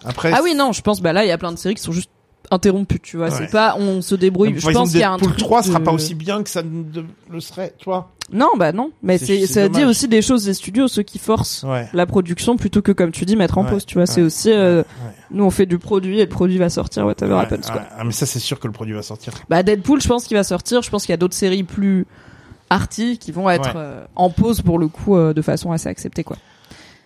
Après. 0.05 0.31
Ah 0.35 0.41
oui, 0.43 0.55
non, 0.55 0.73
je 0.73 0.83
pense, 0.83 1.01
bah 1.01 1.13
là, 1.13 1.25
il 1.25 1.29
y 1.29 1.33
a 1.33 1.39
plein 1.39 1.51
de 1.53 1.57
séries 1.59 1.75
qui 1.75 1.83
sont 1.83 1.93
juste 1.93 2.11
interrompues, 2.51 3.01
tu 3.01 3.17
vois. 3.17 3.27
Ouais. 3.29 3.35
C'est 3.37 3.51
pas, 3.51 3.77
on 3.79 4.01
se 4.03 4.15
débrouille. 4.15 4.55
Je 4.57 4.71
pense 4.71 4.91
qu'il 4.91 5.01
y 5.01 5.03
a 5.03 5.11
un 5.11 5.17
Deadpool 5.17 5.33
truc 5.35 5.45
3 5.45 5.63
sera 5.63 5.79
de- 5.79 5.85
pas 5.85 5.93
aussi 5.93 6.15
bien 6.15 6.43
que 6.43 6.51
ça 6.51 6.63
ne 6.63 6.83
de- 6.83 7.05
le 7.31 7.41
serait, 7.41 7.75
tu 7.79 7.87
vois. 7.87 8.11
Non, 8.33 8.49
bah 8.57 8.73
non. 8.73 8.91
Mais 9.03 9.19
C'est- 9.19 9.47
ça 9.47 9.69
dit 9.69 9.85
aussi 9.85 10.09
des 10.09 10.23
choses 10.23 10.45
des 10.47 10.55
studios, 10.55 10.89
ceux 10.89 11.03
qui 11.03 11.19
forcent 11.19 11.63
Ouais. 11.65 11.89
la 11.93 12.07
production 12.07 12.57
plutôt 12.57 12.81
que, 12.81 12.93
comme 12.93 13.11
tu 13.13 13.25
dis, 13.27 13.37
mettre 13.37 13.59
en 13.59 13.65
Ouais, 13.65 13.71
pause, 13.71 13.85
tu 13.85 13.97
vois. 13.99 14.07
C'est 14.07 14.23
aussi, 14.23 14.51
euh, 14.51 14.83
nous, 15.31 15.45
on 15.45 15.51
fait 15.51 15.67
du 15.67 15.79
produit 15.79 16.19
et 16.21 16.25
le 16.25 16.29
produit 16.31 16.57
va 16.59 16.71
sortir, 16.71 17.05
whatever 17.05 17.35
happens, 17.35 17.71
quoi. 17.71 17.83
Ah, 17.99 18.03
mais 18.05 18.13
ça, 18.13 18.25
c'est 18.25 18.39
sûr 18.39 18.59
que 18.59 18.67
le 18.67 18.73
produit 18.73 18.95
va 18.95 19.03
sortir. 19.03 19.35
Bah 19.51 19.63
Deadpool, 19.63 20.01
je 20.01 20.09
pense 20.09 20.25
qu'il 20.25 20.37
va 20.37 20.45
sortir. 20.45 20.81
Je 20.83 20.91
pense 20.91 21.05
qu'il 21.05 21.13
y 21.13 21.15
a 21.15 21.19
d'autres 21.19 21.35
séries 21.35 21.65
plus 21.65 22.07
arty 22.71 23.19
qui 23.19 23.31
vont 23.31 23.51
être 23.51 23.75
euh, 23.77 24.05
en 24.17 24.31
pause 24.31 24.63
pour 24.63 24.79
le 24.79 24.89
coup 24.89 25.17
euh, 25.17 25.35
de 25.35 25.43
façon 25.43 25.71
assez 25.73 25.89
acceptée, 25.89 26.25
quoi. 26.25 26.37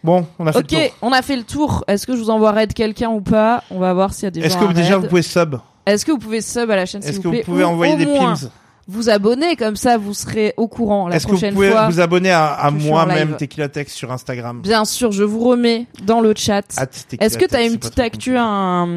Bon, 0.05 0.27
on 0.39 0.47
a 0.47 0.53
fait 0.53 0.59
Ok, 0.59 0.71
le 0.73 0.79
tour. 0.89 0.97
on 1.03 1.13
a 1.13 1.23
fait 1.23 1.37
le 1.37 1.43
tour. 1.43 1.85
Est-ce 1.89 2.07
que 2.07 2.15
je 2.15 2.21
vous 2.21 2.31
envoie 2.31 2.53
raid 2.53 2.73
quelqu'un 2.73 3.11
ou 3.11 3.21
pas 3.21 3.65
On 3.71 3.79
va 3.79 3.93
voir 3.95 4.13
s'il 4.15 4.25
y 4.25 4.27
a 4.27 4.31
des 4.31 4.41
Est-ce 4.41 4.55
gens 4.59 4.67
que 4.67 4.71
à 4.71 4.73
déjà 4.75 4.95
raid. 4.95 5.03
vous 5.03 5.09
pouvez 5.09 5.23
sub 5.23 5.57
Est-ce 5.87 6.05
que 6.05 6.13
vous 6.13 6.19
pouvez 6.19 6.41
sub 6.41 6.71
à 6.71 6.77
la 6.77 6.87
chaîne 6.87 7.03
s'il 7.03 7.11
Est-ce 7.11 7.19
que 7.21 7.25
vous 7.25 7.31
plaît 7.33 7.43
pouvez 7.45 7.65
Ou 7.65 7.69
envoyer 7.69 7.95
au 7.95 7.97
des 7.97 8.07
moins 8.07 8.35
pins 8.35 8.49
Vous 8.87 9.11
abonner 9.11 9.57
comme 9.57 9.75
ça, 9.77 9.99
vous 9.99 10.15
serez 10.15 10.55
au 10.57 10.69
courant 10.69 11.09
la 11.09 11.17
Est-ce 11.17 11.27
que 11.27 11.33
vous 11.33 11.37
prochaine 11.37 11.55
pouvez 11.55 11.71
fois. 11.73 11.89
vous 11.91 12.01
abonner 12.01 12.31
à, 12.31 12.53
à 12.55 12.71
que 12.71 12.77
je 12.77 12.81
suis 12.83 12.89
en 12.91 12.93
moi-même. 12.95 13.37
Tequila 13.37 13.69
Tex 13.69 13.93
sur 13.93 14.13
Instagram 14.13 14.61
Bien 14.63 14.85
sûr, 14.85 15.11
je 15.13 15.25
vous 15.25 15.41
remets 15.41 15.87
dans 16.05 16.21
le 16.21 16.33
chat. 16.37 16.63
At 16.77 16.87
Tequila 16.87 17.27
Est-ce 17.27 17.37
que 17.37 17.45
t'as 17.47 17.59
Tex, 17.59 17.65
une 17.67 17.73
c'est 17.73 17.79
pas 17.79 17.81
petite 17.89 17.95
trop 17.97 18.03
actu, 18.07 18.37
un, 18.39 18.89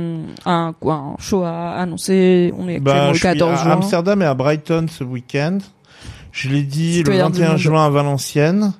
un 0.45 0.73
quoi, 0.79 0.93
un 0.93 1.15
show 1.19 1.41
à 1.43 1.71
annoncer 1.71 2.53
On 2.59 2.67
est 2.69 2.75
actuellement 2.75 2.93
Bah, 3.01 3.07
le 3.07 3.13
je 3.13 3.19
suis 3.19 3.23
14 3.27 3.51
à 3.59 3.63
juin. 3.63 3.71
Amsterdam 3.73 4.21
et 4.21 4.25
à 4.25 4.33
Brighton 4.35 4.85
ce 4.87 5.03
week-end. 5.03 5.57
Je 6.31 6.47
l'ai 6.47 6.61
dit 6.63 6.97
Citoyen 6.97 7.25
le 7.25 7.31
du 7.33 7.39
21 7.39 7.49
monde. 7.49 7.57
juin 7.57 7.85
à 7.85 7.89
Valenciennes. 7.89 8.73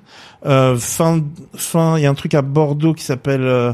Euh, 0.44 0.76
fin, 0.76 1.20
fin, 1.54 1.98
il 1.98 2.02
y 2.02 2.06
a 2.06 2.10
un 2.10 2.14
truc 2.14 2.34
à 2.34 2.42
Bordeaux 2.42 2.94
qui 2.94 3.04
s'appelle, 3.04 3.42
euh, 3.42 3.72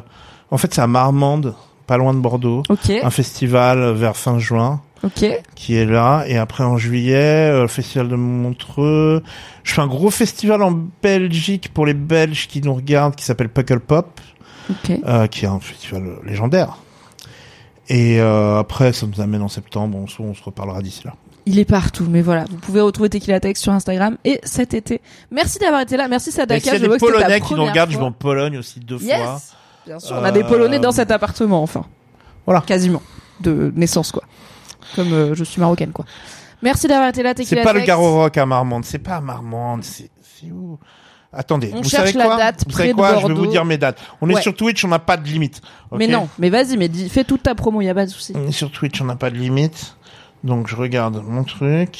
en 0.50 0.58
fait, 0.58 0.74
c'est 0.74 0.80
à 0.82 0.86
Marmande, 0.86 1.54
pas 1.86 1.96
loin 1.96 2.12
de 2.14 2.18
Bordeaux. 2.20 2.62
Ok, 2.68 2.90
Un 3.02 3.10
festival 3.10 3.92
vers 3.92 4.16
fin 4.16 4.38
juin 4.38 4.82
ok. 5.02 5.24
qui 5.54 5.74
est 5.76 5.86
là. 5.86 6.24
Et 6.26 6.36
après 6.36 6.64
en 6.64 6.76
juillet, 6.76 7.50
euh, 7.50 7.62
le 7.62 7.68
festival 7.68 8.08
de 8.08 8.16
Montreux. 8.16 9.22
Je 9.64 9.72
fais 9.74 9.80
un 9.80 9.86
gros 9.86 10.10
festival 10.10 10.62
en 10.62 10.78
Belgique 11.02 11.72
pour 11.72 11.86
les 11.86 11.94
Belges 11.94 12.46
qui 12.48 12.60
nous 12.60 12.74
regardent, 12.74 13.14
qui 13.16 13.24
s'appelle 13.24 13.48
Puckle 13.48 13.80
Pop, 13.80 14.20
Ok. 14.70 14.92
euh, 15.06 15.26
qui 15.26 15.46
est 15.46 15.48
un 15.48 15.60
festival 15.60 16.16
légendaire. 16.24 16.76
Et 17.88 18.20
euh, 18.20 18.58
après, 18.58 18.92
ça 18.92 19.06
nous 19.06 19.20
amène 19.22 19.40
en 19.40 19.48
septembre. 19.48 19.96
On, 19.96 20.06
se- 20.06 20.20
on 20.20 20.34
se 20.34 20.42
reparlera 20.42 20.82
d'ici 20.82 21.02
là. 21.06 21.14
Il 21.50 21.58
est 21.58 21.64
partout, 21.64 22.06
mais 22.10 22.20
voilà, 22.20 22.44
vous 22.50 22.58
pouvez 22.58 22.82
retrouver 22.82 23.08
Tequila 23.08 23.40
Tex 23.40 23.58
sur 23.58 23.72
Instagram 23.72 24.18
et 24.22 24.38
cet 24.44 24.74
été. 24.74 25.00
Merci 25.30 25.58
d'avoir 25.58 25.80
été 25.80 25.96
là, 25.96 26.06
merci 26.06 26.30
Sadaka. 26.30 26.60
s'il 26.60 26.72
y 26.74 26.84
a 26.84 26.88
des 26.88 26.98
Polonais 26.98 27.40
qui 27.40 27.54
nous 27.54 27.64
regardent, 27.64 27.88
je 27.90 27.96
vais 27.96 28.00
fois. 28.00 28.08
en 28.08 28.12
Pologne 28.12 28.58
aussi 28.58 28.80
deux 28.80 28.98
fois. 28.98 29.08
Yes, 29.08 29.54
bien 29.86 29.98
sûr, 29.98 30.14
on 30.20 30.24
a 30.24 30.30
des 30.30 30.42
Euh, 30.42 30.46
Polonais 30.46 30.78
dans 30.78 30.92
cet 30.92 31.10
appartement, 31.10 31.62
enfin. 31.62 31.86
Voilà. 32.44 32.60
Quasiment 32.60 33.00
de 33.40 33.72
naissance 33.74 34.12
quoi. 34.12 34.24
Comme 34.94 35.10
euh, 35.14 35.34
je 35.34 35.42
suis 35.42 35.58
marocaine 35.58 35.92
quoi. 35.92 36.04
Merci 36.60 36.86
d'avoir 36.86 37.08
été 37.08 37.22
là, 37.22 37.30
C'est 37.30 37.44
Tequila 37.44 37.62
pas 37.62 37.72
le. 37.72 37.80
Garo 37.80 38.16
Rock 38.16 38.36
à 38.36 38.44
Marmande, 38.44 38.84
c'est 38.84 38.98
pas 38.98 39.16
à 39.16 39.20
Marmande, 39.22 39.84
c'est 39.84 40.10
c'est 40.20 40.50
où? 40.50 40.78
Attendez, 41.32 41.72
On 41.74 41.82
vous 41.82 41.88
cherche 41.88 42.12
savez 42.12 42.18
la 42.18 42.24
quoi? 42.24 42.36
date 42.36 42.64
Vous 42.66 42.72
savez 42.74 42.92
quoi? 42.92 43.20
Je 43.20 43.26
vais 43.26 43.34
vous 43.34 43.46
dire 43.46 43.64
mes 43.64 43.76
dates. 43.78 43.98
On 44.20 44.28
est 44.28 44.40
sur 44.40 44.54
Twitch, 44.54 44.84
on 44.84 44.88
n'a 44.88 44.98
pas 44.98 45.16
de 45.16 45.26
limite. 45.26 45.60
Mais 45.92 46.06
non, 46.06 46.28
mais 46.38 46.50
vas-y, 46.50 46.76
mais 46.76 46.88
dis, 46.88 47.08
fais 47.08 47.24
toute 47.24 47.42
ta 47.42 47.54
promo, 47.54 47.80
y 47.80 47.88
a 47.88 47.94
pas 47.94 48.06
de 48.06 48.10
souci. 48.10 48.32
On 48.36 48.46
est 48.46 48.52
sur 48.52 48.70
Twitch, 48.70 49.00
on 49.00 49.04
n'a 49.04 49.16
pas 49.16 49.30
de 49.30 49.36
limite. 49.36 49.96
Donc 50.44 50.68
je 50.68 50.76
regarde 50.76 51.22
mon 51.26 51.44
truc. 51.44 51.98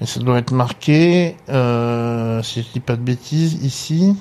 Et 0.00 0.06
ça 0.06 0.20
doit 0.20 0.38
être 0.38 0.50
marqué, 0.52 1.36
euh, 1.48 2.42
si 2.42 2.62
je 2.62 2.68
dis 2.72 2.80
pas 2.80 2.96
de 2.96 3.02
bêtises, 3.02 3.54
ici. 3.64 4.16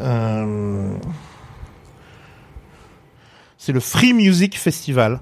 Euh, 0.00 0.94
c'est 3.58 3.72
le 3.72 3.80
Free 3.80 4.12
Music 4.12 4.58
Festival. 4.58 5.20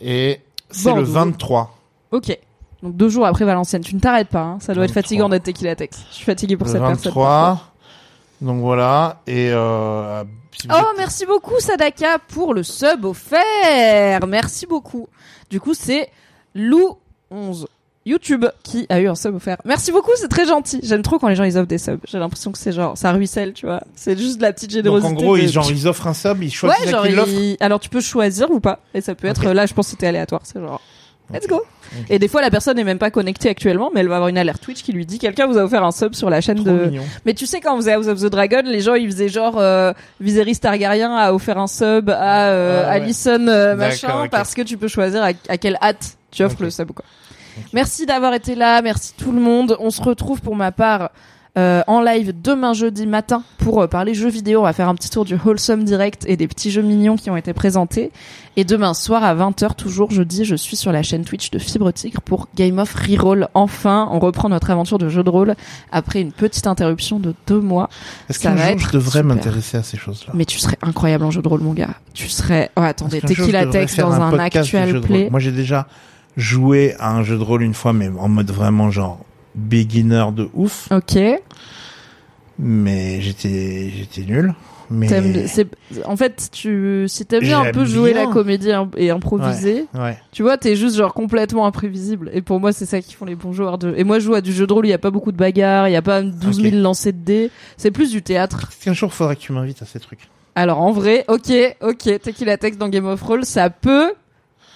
Et 0.00 0.40
c'est 0.70 0.88
le 0.90 1.02
Bordeaux. 1.02 1.12
23. 1.12 1.78
Ok. 2.12 2.38
Donc 2.82 2.96
deux 2.96 3.08
jours 3.08 3.26
après 3.26 3.44
Valenciennes, 3.44 3.82
tu 3.82 3.94
ne 3.94 4.00
t'arrêtes 4.00 4.28
pas, 4.28 4.40
hein. 4.42 4.58
ça 4.60 4.72
doit 4.74 4.84
être 4.84 4.90
23. 4.90 5.02
fatigant 5.02 5.28
d'être 5.28 5.42
Tequila 5.44 5.76
Tex. 5.76 6.02
Je 6.10 6.14
suis 6.16 6.24
fatiguée 6.24 6.56
pour 6.56 6.66
le 6.66 6.72
cette 6.72 6.80
personne. 6.80 7.12
23. 7.12 7.60
Donc 8.40 8.60
voilà. 8.60 9.20
Et 9.26 9.50
euh, 9.50 10.24
si 10.52 10.66
Oh, 10.70 10.74
êtes- 10.74 10.84
merci 10.96 11.26
beaucoup 11.26 11.58
Sadaka 11.58 12.18
pour 12.28 12.54
le 12.54 12.62
sub 12.62 13.04
offert. 13.04 14.26
Merci 14.26 14.66
beaucoup. 14.66 15.08
Du 15.50 15.60
coup, 15.60 15.74
c'est 15.74 16.08
Lou11 16.56 17.66
YouTube 18.06 18.46
qui 18.62 18.86
a 18.88 18.98
eu 18.98 19.08
un 19.08 19.14
sub 19.14 19.34
offert. 19.34 19.58
Merci 19.66 19.92
beaucoup, 19.92 20.10
c'est 20.16 20.28
très 20.28 20.46
gentil. 20.46 20.80
J'aime 20.82 21.02
trop 21.02 21.18
quand 21.18 21.28
les 21.28 21.36
gens 21.36 21.44
ils 21.44 21.58
offrent 21.58 21.68
des 21.68 21.76
subs. 21.76 21.98
J'ai 22.08 22.18
l'impression 22.18 22.50
que 22.50 22.56
c'est 22.58 22.72
genre 22.72 22.96
ça 22.96 23.12
ruisselle, 23.12 23.52
tu 23.52 23.66
vois. 23.66 23.82
C'est 23.94 24.18
juste 24.18 24.38
de 24.38 24.42
la 24.42 24.54
petite 24.54 24.70
Donc 24.70 24.76
générosité. 24.76 25.12
en 25.12 25.14
gros, 25.14 25.36
de- 25.36 25.42
ils, 25.42 25.48
genre, 25.50 25.70
ils 25.70 25.86
offrent 25.86 26.06
un 26.06 26.14
sub, 26.14 26.42
ils 26.42 26.50
choisissent 26.50 26.86
Ouais, 26.86 26.90
genre 26.90 27.04
qui 27.26 27.52
il- 27.52 27.56
alors 27.60 27.78
tu 27.78 27.90
peux 27.90 28.00
choisir 28.00 28.50
ou 28.50 28.58
pas 28.58 28.80
et 28.94 29.02
ça 29.02 29.14
peut 29.14 29.28
être 29.28 29.44
là, 29.52 29.66
je 29.66 29.74
pense 29.74 29.86
que 29.86 29.90
c'était 29.90 30.06
aléatoire, 30.06 30.40
c'est 30.44 30.58
genre 30.60 30.80
Let's 31.32 31.46
go. 31.46 31.62
Et 32.08 32.18
des 32.18 32.26
fois 32.26 32.40
la 32.40 32.50
personne 32.50 32.76
n'est 32.76 32.82
même 32.82 32.98
pas 32.98 33.12
connectée 33.12 33.48
actuellement, 33.50 33.90
mais 33.94 34.00
elle 34.00 34.08
va 34.08 34.16
avoir 34.16 34.28
une 34.28 34.38
alerte 34.38 34.60
Twitch 34.62 34.82
qui 34.82 34.92
lui 34.92 35.06
dit 35.06 35.20
quelqu'un 35.20 35.46
vous 35.46 35.58
a 35.58 35.62
offert 35.62 35.84
un 35.84 35.92
sub 35.92 36.14
sur 36.14 36.28
la 36.30 36.40
chaîne 36.40 36.56
Trop 36.56 36.64
de 36.64 36.86
mignon. 36.86 37.04
mais 37.24 37.34
tu 37.34 37.46
sais 37.46 37.60
quand 37.60 37.72
vous 37.76 37.82
faisait 37.82 37.92
House 37.92 38.08
of 38.08 38.18
the 38.20 38.26
Dragon, 38.26 38.62
les 38.64 38.80
gens 38.80 38.94
ils 38.94 39.08
faisaient 39.08 39.28
genre 39.28 39.56
euh, 39.58 39.92
Viserys 40.20 40.56
Targaryen 40.56 41.14
a 41.14 41.32
offert 41.32 41.58
un 41.58 41.68
sub 41.68 42.10
à 42.10 42.48
euh, 42.48 42.82
Ah 42.88 42.98
ouais. 42.98 43.12
Euh, 43.48 43.76
machin 43.76 44.26
parce 44.28 44.54
que 44.54 44.62
tu 44.62 44.76
peux 44.78 44.88
choisir 44.88 45.22
à, 45.22 45.28
à 45.48 45.56
quelle 45.58 45.76
hâte 45.82 46.16
tu 46.30 46.42
offres 46.42 46.62
le 46.62 46.70
sub 46.70 46.92
quoi. 46.92 47.04
Merci 47.72 48.06
d'avoir 48.06 48.34
été 48.34 48.54
là, 48.54 48.80
merci 48.82 49.12
tout 49.16 49.32
le 49.32 49.40
monde. 49.40 49.76
On 49.80 49.90
se 49.90 50.02
retrouve 50.02 50.40
pour 50.40 50.56
ma 50.56 50.72
part 50.72 51.10
euh, 51.58 51.82
en 51.88 52.00
live 52.00 52.32
demain 52.40 52.74
jeudi 52.74 53.08
matin 53.08 53.42
pour 53.58 53.82
euh, 53.82 53.88
parler 53.88 54.14
jeux 54.14 54.28
vidéo. 54.28 54.60
On 54.60 54.62
va 54.62 54.72
faire 54.72 54.88
un 54.88 54.94
petit 54.94 55.10
tour 55.10 55.24
du 55.24 55.34
Wholesome 55.34 55.82
Direct 55.82 56.24
et 56.28 56.36
des 56.36 56.46
petits 56.46 56.70
jeux 56.70 56.82
mignons 56.82 57.16
qui 57.16 57.28
ont 57.28 57.36
été 57.36 57.52
présentés. 57.52 58.12
Et 58.56 58.62
demain 58.62 58.94
soir 58.94 59.24
à 59.24 59.34
20h, 59.34 59.74
toujours 59.74 60.12
jeudi, 60.12 60.44
je 60.44 60.54
suis 60.54 60.76
sur 60.76 60.92
la 60.92 61.02
chaîne 61.02 61.24
Twitch 61.24 61.50
de 61.50 61.58
Fibre 61.58 61.90
Tigre 61.90 62.20
pour 62.20 62.46
Game 62.54 62.78
of 62.78 62.94
Reroll. 62.94 63.48
Enfin, 63.54 64.08
on 64.12 64.20
reprend 64.20 64.48
notre 64.48 64.70
aventure 64.70 64.98
de 64.98 65.08
jeu 65.08 65.24
de 65.24 65.30
rôle 65.30 65.56
après 65.90 66.20
une 66.20 66.30
petite 66.30 66.68
interruption 66.68 67.18
de 67.18 67.34
deux 67.48 67.60
mois. 67.60 67.90
Est-ce 68.28 68.38
qu'un 68.38 68.56
jour 68.56 68.78
je 68.78 68.92
devrais 68.92 69.24
m'intéresser 69.24 69.76
à 69.76 69.82
ces 69.82 69.96
choses-là 69.96 70.32
Mais 70.36 70.44
tu 70.44 70.60
serais 70.60 70.78
incroyable 70.82 71.24
en 71.24 71.32
jeu 71.32 71.42
de 71.42 71.48
rôle, 71.48 71.62
mon 71.62 71.74
gars. 71.74 71.94
Tu 72.14 72.28
serais... 72.28 72.70
Oh, 72.76 72.82
attendez, 72.82 73.20
Tequila 73.20 73.66
Tex 73.66 73.96
dans 73.96 74.12
un, 74.12 74.30
de 74.30 74.38
actual 74.38 75.00
play. 75.00 75.28
Moi, 75.30 75.40
j'ai 75.40 75.52
déjà 75.52 75.88
joué 76.36 76.94
à 76.98 77.12
un 77.12 77.22
jeu 77.22 77.36
de 77.38 77.42
rôle 77.42 77.62
une 77.62 77.74
fois, 77.74 77.92
mais 77.92 78.08
en 78.18 78.28
mode 78.28 78.50
vraiment 78.50 78.90
genre 78.90 79.24
beginner 79.54 80.26
de 80.34 80.48
ouf. 80.54 80.88
Ok. 80.90 81.18
Mais 82.58 83.20
j'étais, 83.20 83.90
j'étais 83.96 84.22
nul. 84.22 84.54
Mais 84.92 85.06
En 86.04 86.16
fait, 86.16 86.48
tu, 86.50 87.04
si 87.06 87.24
t'aimes 87.24 87.42
bien 87.42 87.60
un 87.60 87.70
peu 87.70 87.84
jouer 87.84 88.12
bien. 88.12 88.26
la 88.26 88.32
comédie 88.32 88.70
et 88.96 89.10
improviser, 89.10 89.86
ouais. 89.94 90.18
tu 90.32 90.42
vois, 90.42 90.58
t'es 90.58 90.74
juste 90.74 90.96
genre 90.96 91.14
complètement 91.14 91.64
imprévisible. 91.64 92.28
Et 92.34 92.42
pour 92.42 92.58
moi, 92.58 92.72
c'est 92.72 92.86
ça 92.86 93.00
qui 93.00 93.14
font 93.14 93.24
les 93.24 93.36
bons 93.36 93.52
joueurs 93.52 93.78
de. 93.78 93.94
Et 93.96 94.02
moi, 94.02 94.18
je 94.18 94.24
joue 94.24 94.34
à 94.34 94.40
du 94.40 94.52
jeu 94.52 94.66
de 94.66 94.72
rôle, 94.72 94.86
il 94.86 94.90
y 94.90 94.92
a 94.92 94.98
pas 94.98 95.12
beaucoup 95.12 95.30
de 95.30 95.36
bagarres, 95.36 95.88
il 95.88 95.92
y 95.92 95.96
a 95.96 96.02
pas 96.02 96.22
12 96.22 96.56
000 96.56 96.66
Ok. 96.74 96.82
lancers 96.82 97.12
de 97.12 97.18
dés. 97.18 97.50
C'est 97.76 97.92
plus 97.92 98.10
du 98.10 98.20
théâtre. 98.20 98.68
Qu'un 98.82 98.92
jour 98.92 99.14
faudrait 99.14 99.36
que 99.36 99.42
tu 99.42 99.52
m'invites 99.52 99.80
à 99.80 99.86
ces 99.86 100.00
trucs 100.00 100.28
Alors 100.56 100.80
en 100.80 100.90
vrai, 100.90 101.24
ok, 101.28 101.52
ok, 101.82 102.20
Tequila 102.20 102.56
Tex 102.58 102.76
dans 102.76 102.88
Game 102.88 103.06
of 103.06 103.22
Roll, 103.22 103.44
ça 103.46 103.70
peut 103.70 104.12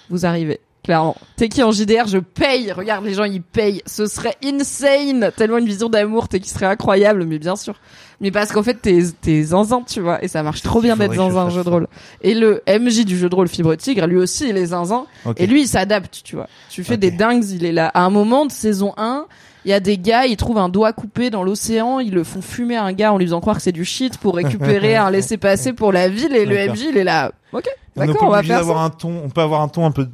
vous 0.09 0.25
arriver. 0.25 0.61
Clairement. 0.85 1.15
Teki 1.35 1.63
en 1.63 1.71
JDR, 1.71 2.05
je 2.05 2.19
paye. 2.19 2.71
Regarde, 2.71 3.03
les 3.03 3.15
gens, 3.15 3.23
ils 3.23 3.41
payent. 3.41 3.81
Ce 3.87 4.05
serait 4.05 4.35
insane. 4.43 5.31
Tellement 5.35 5.57
une 5.57 5.65
vision 5.65 5.89
d'amour, 5.89 6.27
Teki 6.27 6.47
serait 6.47 6.67
incroyable, 6.67 7.25
mais 7.25 7.39
bien 7.39 7.55
sûr. 7.55 7.73
Mais 8.21 8.29
parce 8.29 8.51
qu'en 8.51 8.61
fait, 8.61 8.75
t'es, 8.75 8.99
t'es 9.19 9.41
zinzin, 9.41 9.81
tu 9.81 9.99
vois. 9.99 10.23
Et 10.23 10.27
ça 10.27 10.43
marche 10.43 10.61
trop 10.61 10.81
bien 10.81 10.95
d'être 10.95 11.15
zinzin 11.15 11.49
jeu 11.49 11.63
de 11.63 11.69
rôle. 11.69 11.87
Et 12.21 12.35
le 12.35 12.61
MJ 12.67 13.03
du 13.03 13.17
jeu 13.17 13.29
de 13.29 13.35
rôle 13.35 13.47
Fibre 13.47 13.73
Tigre, 13.75 14.05
lui 14.05 14.17
aussi, 14.17 14.47
il 14.47 14.57
est 14.57 14.67
zinzin. 14.67 15.07
Et 15.37 15.47
lui, 15.47 15.63
il 15.63 15.67
s'adapte, 15.67 16.21
tu 16.23 16.35
vois. 16.35 16.47
Tu 16.69 16.83
fais 16.83 16.97
des 16.97 17.09
dingues, 17.09 17.43
il 17.49 17.65
est 17.65 17.71
là. 17.71 17.87
À 17.87 18.03
un 18.03 18.11
moment 18.11 18.45
de 18.45 18.51
saison 18.51 18.93
1, 18.97 19.25
il 19.65 19.71
y 19.71 19.73
a 19.73 19.79
des 19.79 19.97
gars, 19.97 20.27
ils 20.27 20.37
trouvent 20.37 20.59
un 20.59 20.69
doigt 20.69 20.93
coupé 20.93 21.31
dans 21.31 21.41
l'océan, 21.41 21.99
ils 21.99 22.13
le 22.13 22.23
font 22.23 22.43
fumer 22.43 22.75
à 22.75 22.83
un 22.83 22.93
gars 22.93 23.11
en 23.11 23.17
lui 23.17 23.25
faisant 23.25 23.41
croire 23.41 23.55
que 23.55 23.63
c'est 23.63 23.71
du 23.71 23.85
shit 23.85 24.19
pour 24.19 24.35
récupérer 24.35 24.95
un 24.97 25.09
laisser-passer 25.09 25.73
pour 25.73 25.91
la 25.91 26.09
ville 26.09 26.35
et 26.35 26.45
le. 26.45 26.71
MJ, 26.71 26.85
il 26.91 26.97
est 26.97 27.03
là. 27.03 27.31
Ok, 27.51 27.67
d'accord, 27.95 28.27
on 28.27 28.29
va 28.29 28.43
faire 28.43 28.59
d'avoir 28.59 28.77
ça. 28.77 28.83
un 28.83 28.89
ton. 28.91 29.23
On 29.25 29.29
peut 29.29 29.41
avoir 29.41 29.61
un 29.61 29.67
ton 29.67 29.87
un 29.87 29.91
peu 29.91 30.07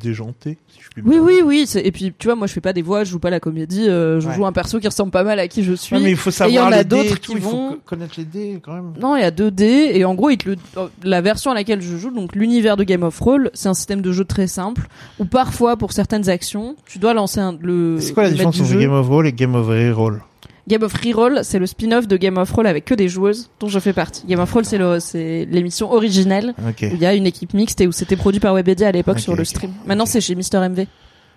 déjanté, 0.00 0.58
si 0.68 0.80
je 0.82 0.88
puis 0.90 1.02
Oui, 1.04 1.14
dire. 1.14 1.22
oui, 1.24 1.34
oui. 1.44 1.64
c'est- 1.66 1.84
Et 1.86 1.92
puis, 1.92 2.12
tu 2.18 2.26
vois, 2.26 2.34
moi, 2.34 2.46
je 2.46 2.52
fais 2.52 2.60
pas 2.60 2.72
des 2.72 2.82
voix, 2.82 3.04
je 3.04 3.10
joue 3.10 3.18
pas 3.18 3.30
la 3.30 3.40
comédie, 3.40 3.88
euh, 3.88 4.20
je 4.20 4.28
Ouais. 4.28 4.34
joue 4.34 4.46
un 4.46 4.52
perso 4.52 4.80
qui 4.80 4.86
ressemble 4.88 5.10
pas 5.12 5.22
mal 5.24 5.38
à 5.38 5.46
qui 5.48 5.62
je 5.62 5.72
suis. 5.74 5.94
Ouais, 5.96 6.02
mais 6.02 6.10
il 6.10 6.16
faut 6.16 6.30
il 6.30 6.34
y 6.34 6.58
en 6.58 6.64
savoir 6.64 6.72
a 6.72 6.80
et 6.80 6.84
d'autres 6.84 7.14
tout, 7.16 7.32
qui 7.32 7.38
il 7.38 7.40
faut 7.40 7.50
vont- 7.50 7.78
connaître 7.84 8.14
les 8.18 8.24
dés 8.24 8.58
quand 8.62 8.72
même. 8.74 8.92
Non, 9.00 9.16
il 9.16 9.20
y 9.20 9.24
a 9.24 9.30
2 9.30 9.50
dés 9.50 9.92
et 9.94 10.04
en 10.04 10.14
gros, 10.14 10.30
il 10.30 10.38
te 10.38 10.48
le... 10.50 10.56
la 11.04 11.20
version 11.20 11.50
à 11.50 11.54
laquelle 11.54 11.80
je 11.82 11.96
joue, 11.96 12.10
donc 12.10 12.34
l'univers 12.34 12.76
de 12.76 12.84
Game 12.84 13.02
of 13.02 13.18
Roll, 13.20 13.50
c'est 13.54 13.68
un 13.68 13.74
système 13.74 14.00
de 14.02 14.12
jeu 14.12 14.24
très 14.24 14.46
simple 14.46 14.88
où 15.18 15.24
parfois, 15.24 15.76
pour 15.76 15.92
certaines 15.92 16.28
actions, 16.28 16.76
tu 16.86 16.98
dois 16.98 17.14
lancer 17.14 17.40
un... 17.40 17.56
le. 17.60 17.96
C'est 18.00 18.12
quoi 18.14 18.22
la 18.24 18.28
le 18.30 18.34
différence 18.34 18.60
entre 18.60 18.68
jeu. 18.70 18.80
Game 18.80 18.92
of 18.92 19.06
Roll 19.08 19.26
et 19.26 19.32
Game 19.32 19.54
of 19.54 19.66
Reroll 19.68 20.22
Game 20.68 20.82
of 20.82 20.92
Reroll, 20.92 21.40
c'est 21.42 21.58
le 21.58 21.66
spin-off 21.66 22.06
de 22.06 22.16
Game 22.16 22.36
of 22.38 22.50
Roll 22.52 22.66
avec 22.66 22.84
que 22.84 22.94
des 22.94 23.08
joueuses 23.08 23.50
dont 23.60 23.68
je 23.68 23.78
fais 23.78 23.92
partie. 23.92 24.24
Game 24.26 24.40
of 24.40 24.52
Roll, 24.52 24.64
c'est 24.64 24.78
le, 24.78 25.00
c'est 25.00 25.46
l'émission 25.50 25.92
originelle 25.92 26.54
où 26.92 26.94
il 26.94 27.00
y 27.00 27.06
a 27.06 27.14
une 27.14 27.26
équipe 27.26 27.54
mixte 27.54 27.80
et 27.80 27.86
où 27.86 27.92
c'était 27.92 28.16
produit 28.16 28.40
par 28.40 28.54
Webedia 28.54 28.88
à 28.88 28.92
l'époque 28.92 29.18
sur 29.20 29.34
le 29.36 29.44
stream. 29.44 29.72
Maintenant, 29.86 30.06
c'est 30.06 30.20
chez 30.20 30.34
Mister 30.34 30.58
MV, 30.58 30.86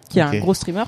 qui 0.10 0.20
est 0.20 0.22
un 0.22 0.40
gros 0.40 0.54
streamer. 0.54 0.84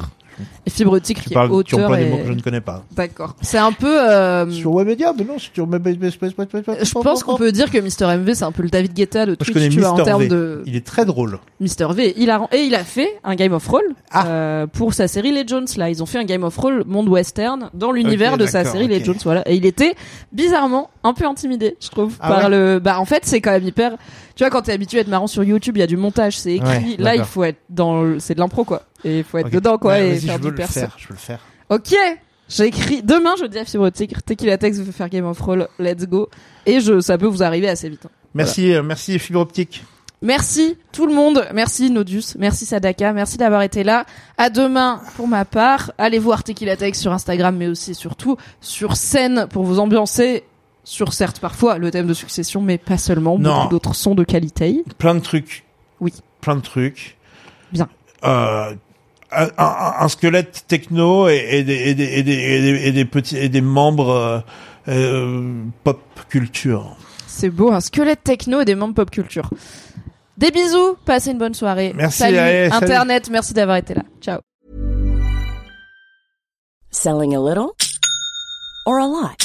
Et 0.66 0.70
Fibre 0.70 1.00
Tigre, 1.00 1.22
Tu 1.22 1.30
qui 1.30 1.34
est 1.34 1.64
tu 1.64 1.76
des 1.76 1.82
mots 2.10 2.18
que 2.18 2.28
je 2.28 2.34
ne 2.34 2.42
connais 2.42 2.62
pas. 2.62 2.84
D'accord. 2.92 3.36
C'est 3.42 3.58
un 3.58 3.72
peu, 3.72 4.00
euh, 4.02 4.50
Sur 4.52 4.74
Webedia, 4.74 5.14
mais 5.18 5.24
non, 5.24 5.38
sur 5.38 5.52
je 5.66 6.92
pense 6.94 7.24
qu'on 7.24 7.36
peut 7.36 7.52
dire 7.52 7.72
que 7.72 7.78
Mister 7.78 8.06
MV, 8.06 8.34
c'est 8.34 8.44
un 8.44 8.52
peu 8.52 8.64
le 8.64 8.70
David 8.70 8.94
Guetta 8.94 9.26
de 9.26 9.32
je 9.32 9.36
Twitch, 9.36 9.54
connais 9.54 9.70
tu 9.70 9.80
vois, 9.80 9.90
en 9.92 9.98
Mr. 9.98 10.04
termes 10.04 10.22
V. 10.24 10.28
de 10.28 10.64
Il 10.66 10.76
est 10.76 10.86
très 10.86 11.06
drôle. 11.06 11.40
Mister 11.60 11.88
V. 11.94 12.14
Il 12.18 12.30
a, 12.30 12.48
et 12.52 12.64
il 12.64 12.76
a 12.76 12.84
fait 12.84 13.20
un 13.24 13.36
Game 13.36 13.54
of 13.54 13.68
Roll, 13.68 13.84
Ah. 14.12 14.28
euh, 14.28 14.68
pour 14.68 14.94
sa 14.94 15.08
série 15.08 15.32
Les 15.32 15.48
Jones, 15.48 15.68
là. 15.78 15.90
Ils 15.90 16.02
ont 16.04 16.06
fait 16.06 16.20
un 16.20 16.24
Game 16.26 16.44
of 16.44 16.56
Roll 16.58 16.84
monde 16.86 17.08
western 17.08 17.70
dans 17.74 17.92
l'univers 17.92 18.38
de 18.38 18.46
sa 18.46 18.64
série 18.66 18.88
Les 18.88 18.98
ok. 18.98 19.06
Jones, 19.06 19.18
voilà. 19.24 19.50
Et 19.50 19.56
il 19.56 19.66
était, 19.66 19.96
bizarrement, 20.32 20.90
un 21.04 21.14
peu 21.14 21.26
intimidé, 21.26 21.78
je 21.82 21.90
trouve, 21.90 22.14
Ah 22.20 22.28
par 22.28 22.44
ouais 22.46 22.50
le, 22.50 22.80
bah, 22.80 23.00
en 23.00 23.06
fait, 23.06 23.22
c'est 23.26 23.42
quand 23.42 23.52
même 23.52 23.66
hyper, 23.68 23.94
tu 24.36 24.44
vois, 24.44 24.50
quand 24.50 24.62
t'es 24.64 24.74
habitué 24.74 24.98
à 25.00 25.02
être 25.02 25.08
marrant 25.08 25.28
sur 25.28 25.44
YouTube, 25.44 25.78
il 25.78 25.80
y 25.80 25.84
a 25.84 25.88
du 25.88 25.98
montage, 25.98 26.38
c'est 26.38 26.54
écrit. 26.56 26.68
Ouais, 26.92 26.96
là, 27.00 27.16
il 27.16 27.24
faut 27.24 27.44
être 27.44 27.60
dans 27.70 28.02
le, 28.04 28.20
c'est 28.20 28.36
de 28.36 28.40
l'impro, 28.40 28.64
quoi. 28.66 28.84
Et 29.04 29.20
il 29.20 29.24
faut 29.24 29.38
être 29.38 29.50
dedans, 29.50 29.78
quoi, 29.78 29.94
Ouais, 29.94 30.10
et 30.10 30.16
faire 30.20 30.34
je 30.38 30.38
veux 30.38 30.40
du 30.40 30.50
le 30.50 30.56
perso. 30.56 30.80
faire. 30.80 30.96
Je 30.98 31.08
veux 31.08 31.14
le 31.14 31.20
faire. 31.20 31.40
Ok, 31.70 31.96
j'ai 32.48 32.66
écrit 32.66 33.02
demain 33.02 33.34
je 33.40 33.46
dis 33.46 33.58
à 33.58 33.66
Fibre 33.66 33.90
Tequila 33.90 34.58
Tex 34.60 34.78
veut 34.78 34.92
faire 34.92 35.10
Game 35.10 35.26
of 35.26 35.40
Roll, 35.42 35.68
let's 35.80 36.06
go. 36.06 36.30
Et 36.68 36.80
je, 36.80 37.00
ça 37.00 37.18
peut 37.18 37.26
vous 37.26 37.42
arriver 37.42 37.68
assez 37.68 37.90
vite. 37.90 38.06
hein. 38.06 38.10
Merci, 38.36 38.74
euh, 38.74 38.84
merci 38.84 39.18
Fibre 39.18 39.40
Optique. 39.40 39.84
Merci 40.22 40.78
tout 40.92 41.06
le 41.08 41.14
monde, 41.14 41.46
merci 41.54 41.90
Nodus, 41.92 42.24
merci 42.40 42.66
Sadaka, 42.66 43.14
merci 43.14 43.38
d'avoir 43.38 43.62
été 43.64 43.84
là. 43.84 44.06
À 44.38 44.50
demain 44.50 45.02
pour 45.18 45.28
ma 45.28 45.44
part. 45.46 45.92
Allez 45.98 46.20
voir 46.20 46.44
Tequila 46.44 46.76
sur 46.94 47.12
Instagram, 47.12 47.56
mais 47.58 47.68
aussi 47.68 47.94
surtout 47.96 48.38
sur 48.62 48.96
scène 48.96 49.48
pour 49.50 49.64
vous 49.64 49.80
ambiancer. 49.80 50.44
Sur 50.86 51.12
certes 51.14 51.40
parfois 51.40 51.78
le 51.80 51.90
thème 51.92 52.06
de 52.08 52.14
succession, 52.14 52.62
mais 52.62 52.78
pas 52.78 52.98
seulement. 52.98 53.38
Non. 53.38 53.56
Beaucoup 53.64 53.70
d'autres 53.72 53.96
sons 53.96 54.16
de 54.16 54.24
qualité. 54.24 54.84
Plein 55.00 55.16
de 55.16 55.20
trucs. 55.20 55.66
Oui. 56.00 56.14
Plein 56.42 56.56
de 56.56 56.62
trucs. 56.62 57.18
Bien. 57.74 57.90
Euh, 58.24 58.74
un, 59.32 59.48
un- 59.58 59.94
un 60.00 60.08
squelette 60.08 60.66
techno 60.68 61.28
et, 61.28 61.44
et 61.50 61.64
des, 61.64 61.74
et, 61.90 61.94
des, 61.96 62.04
et, 62.06 62.24
des, 62.24 62.32
et, 62.34 62.62
des, 62.62 62.88
et 62.88 62.92
des 62.92 63.06
petits 63.06 63.36
et 63.38 63.50
des 63.50 63.62
membres 63.62 64.10
euh, 64.12 64.40
euh, 64.88 65.64
pop 65.84 66.00
culture. 66.30 66.96
C'est 67.28 67.50
beau, 67.50 67.72
un 67.72 67.82
squelette 67.82 68.24
techno 68.24 68.62
et 68.62 68.66
des 68.66 68.76
membres 68.76 68.94
pop 68.94 69.10
culture. 69.12 69.50
Des 70.38 70.52
bisous, 70.52 70.96
passez 71.06 71.32
une 71.32 71.38
bonne 71.40 71.54
soirée. 71.56 71.94
Merci, 71.96 72.20
Salut, 72.20 72.38
allez, 72.38 72.70
salut. 72.70 72.84
Internet, 72.86 73.30
merci 73.32 73.54
d'avoir 73.54 73.78
été 73.78 73.94
là. 73.96 74.04
Ciao. 74.22 74.40
Selling 76.92 77.36
a 77.36 77.40
little 77.40 77.72
or 78.86 79.00
a 79.00 79.08
lot? 79.08 79.45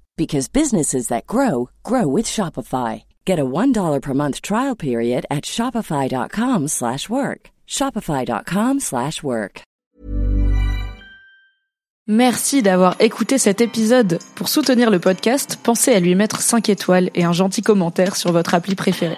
because 0.21 0.47
businesses 0.47 1.07
that 1.07 1.25
grow 1.25 1.69
grow 1.83 2.05
with 2.07 2.27
Shopify. 2.27 3.03
Get 3.25 3.39
a 3.39 3.43
$1 3.43 3.99
per 3.99 4.13
month 4.13 4.41
trial 4.41 4.75
period 4.87 5.25
at 5.29 5.43
shopify.com/work. 5.55 7.41
shopify.com/work. 7.67 9.55
Merci 12.07 12.61
d'avoir 12.61 12.95
écouté 12.99 13.37
cet 13.37 13.61
épisode. 13.61 14.19
Pour 14.35 14.49
soutenir 14.49 14.91
le 14.91 14.99
podcast, 14.99 15.57
pensez 15.63 15.93
à 15.93 15.99
lui 15.99 16.13
mettre 16.15 16.41
5 16.41 16.67
étoiles 16.67 17.09
et 17.15 17.23
un 17.23 17.31
gentil 17.31 17.61
commentaire 17.61 18.15
sur 18.15 18.31
votre 18.31 18.53
appli 18.53 18.75
préférée. 18.75 19.17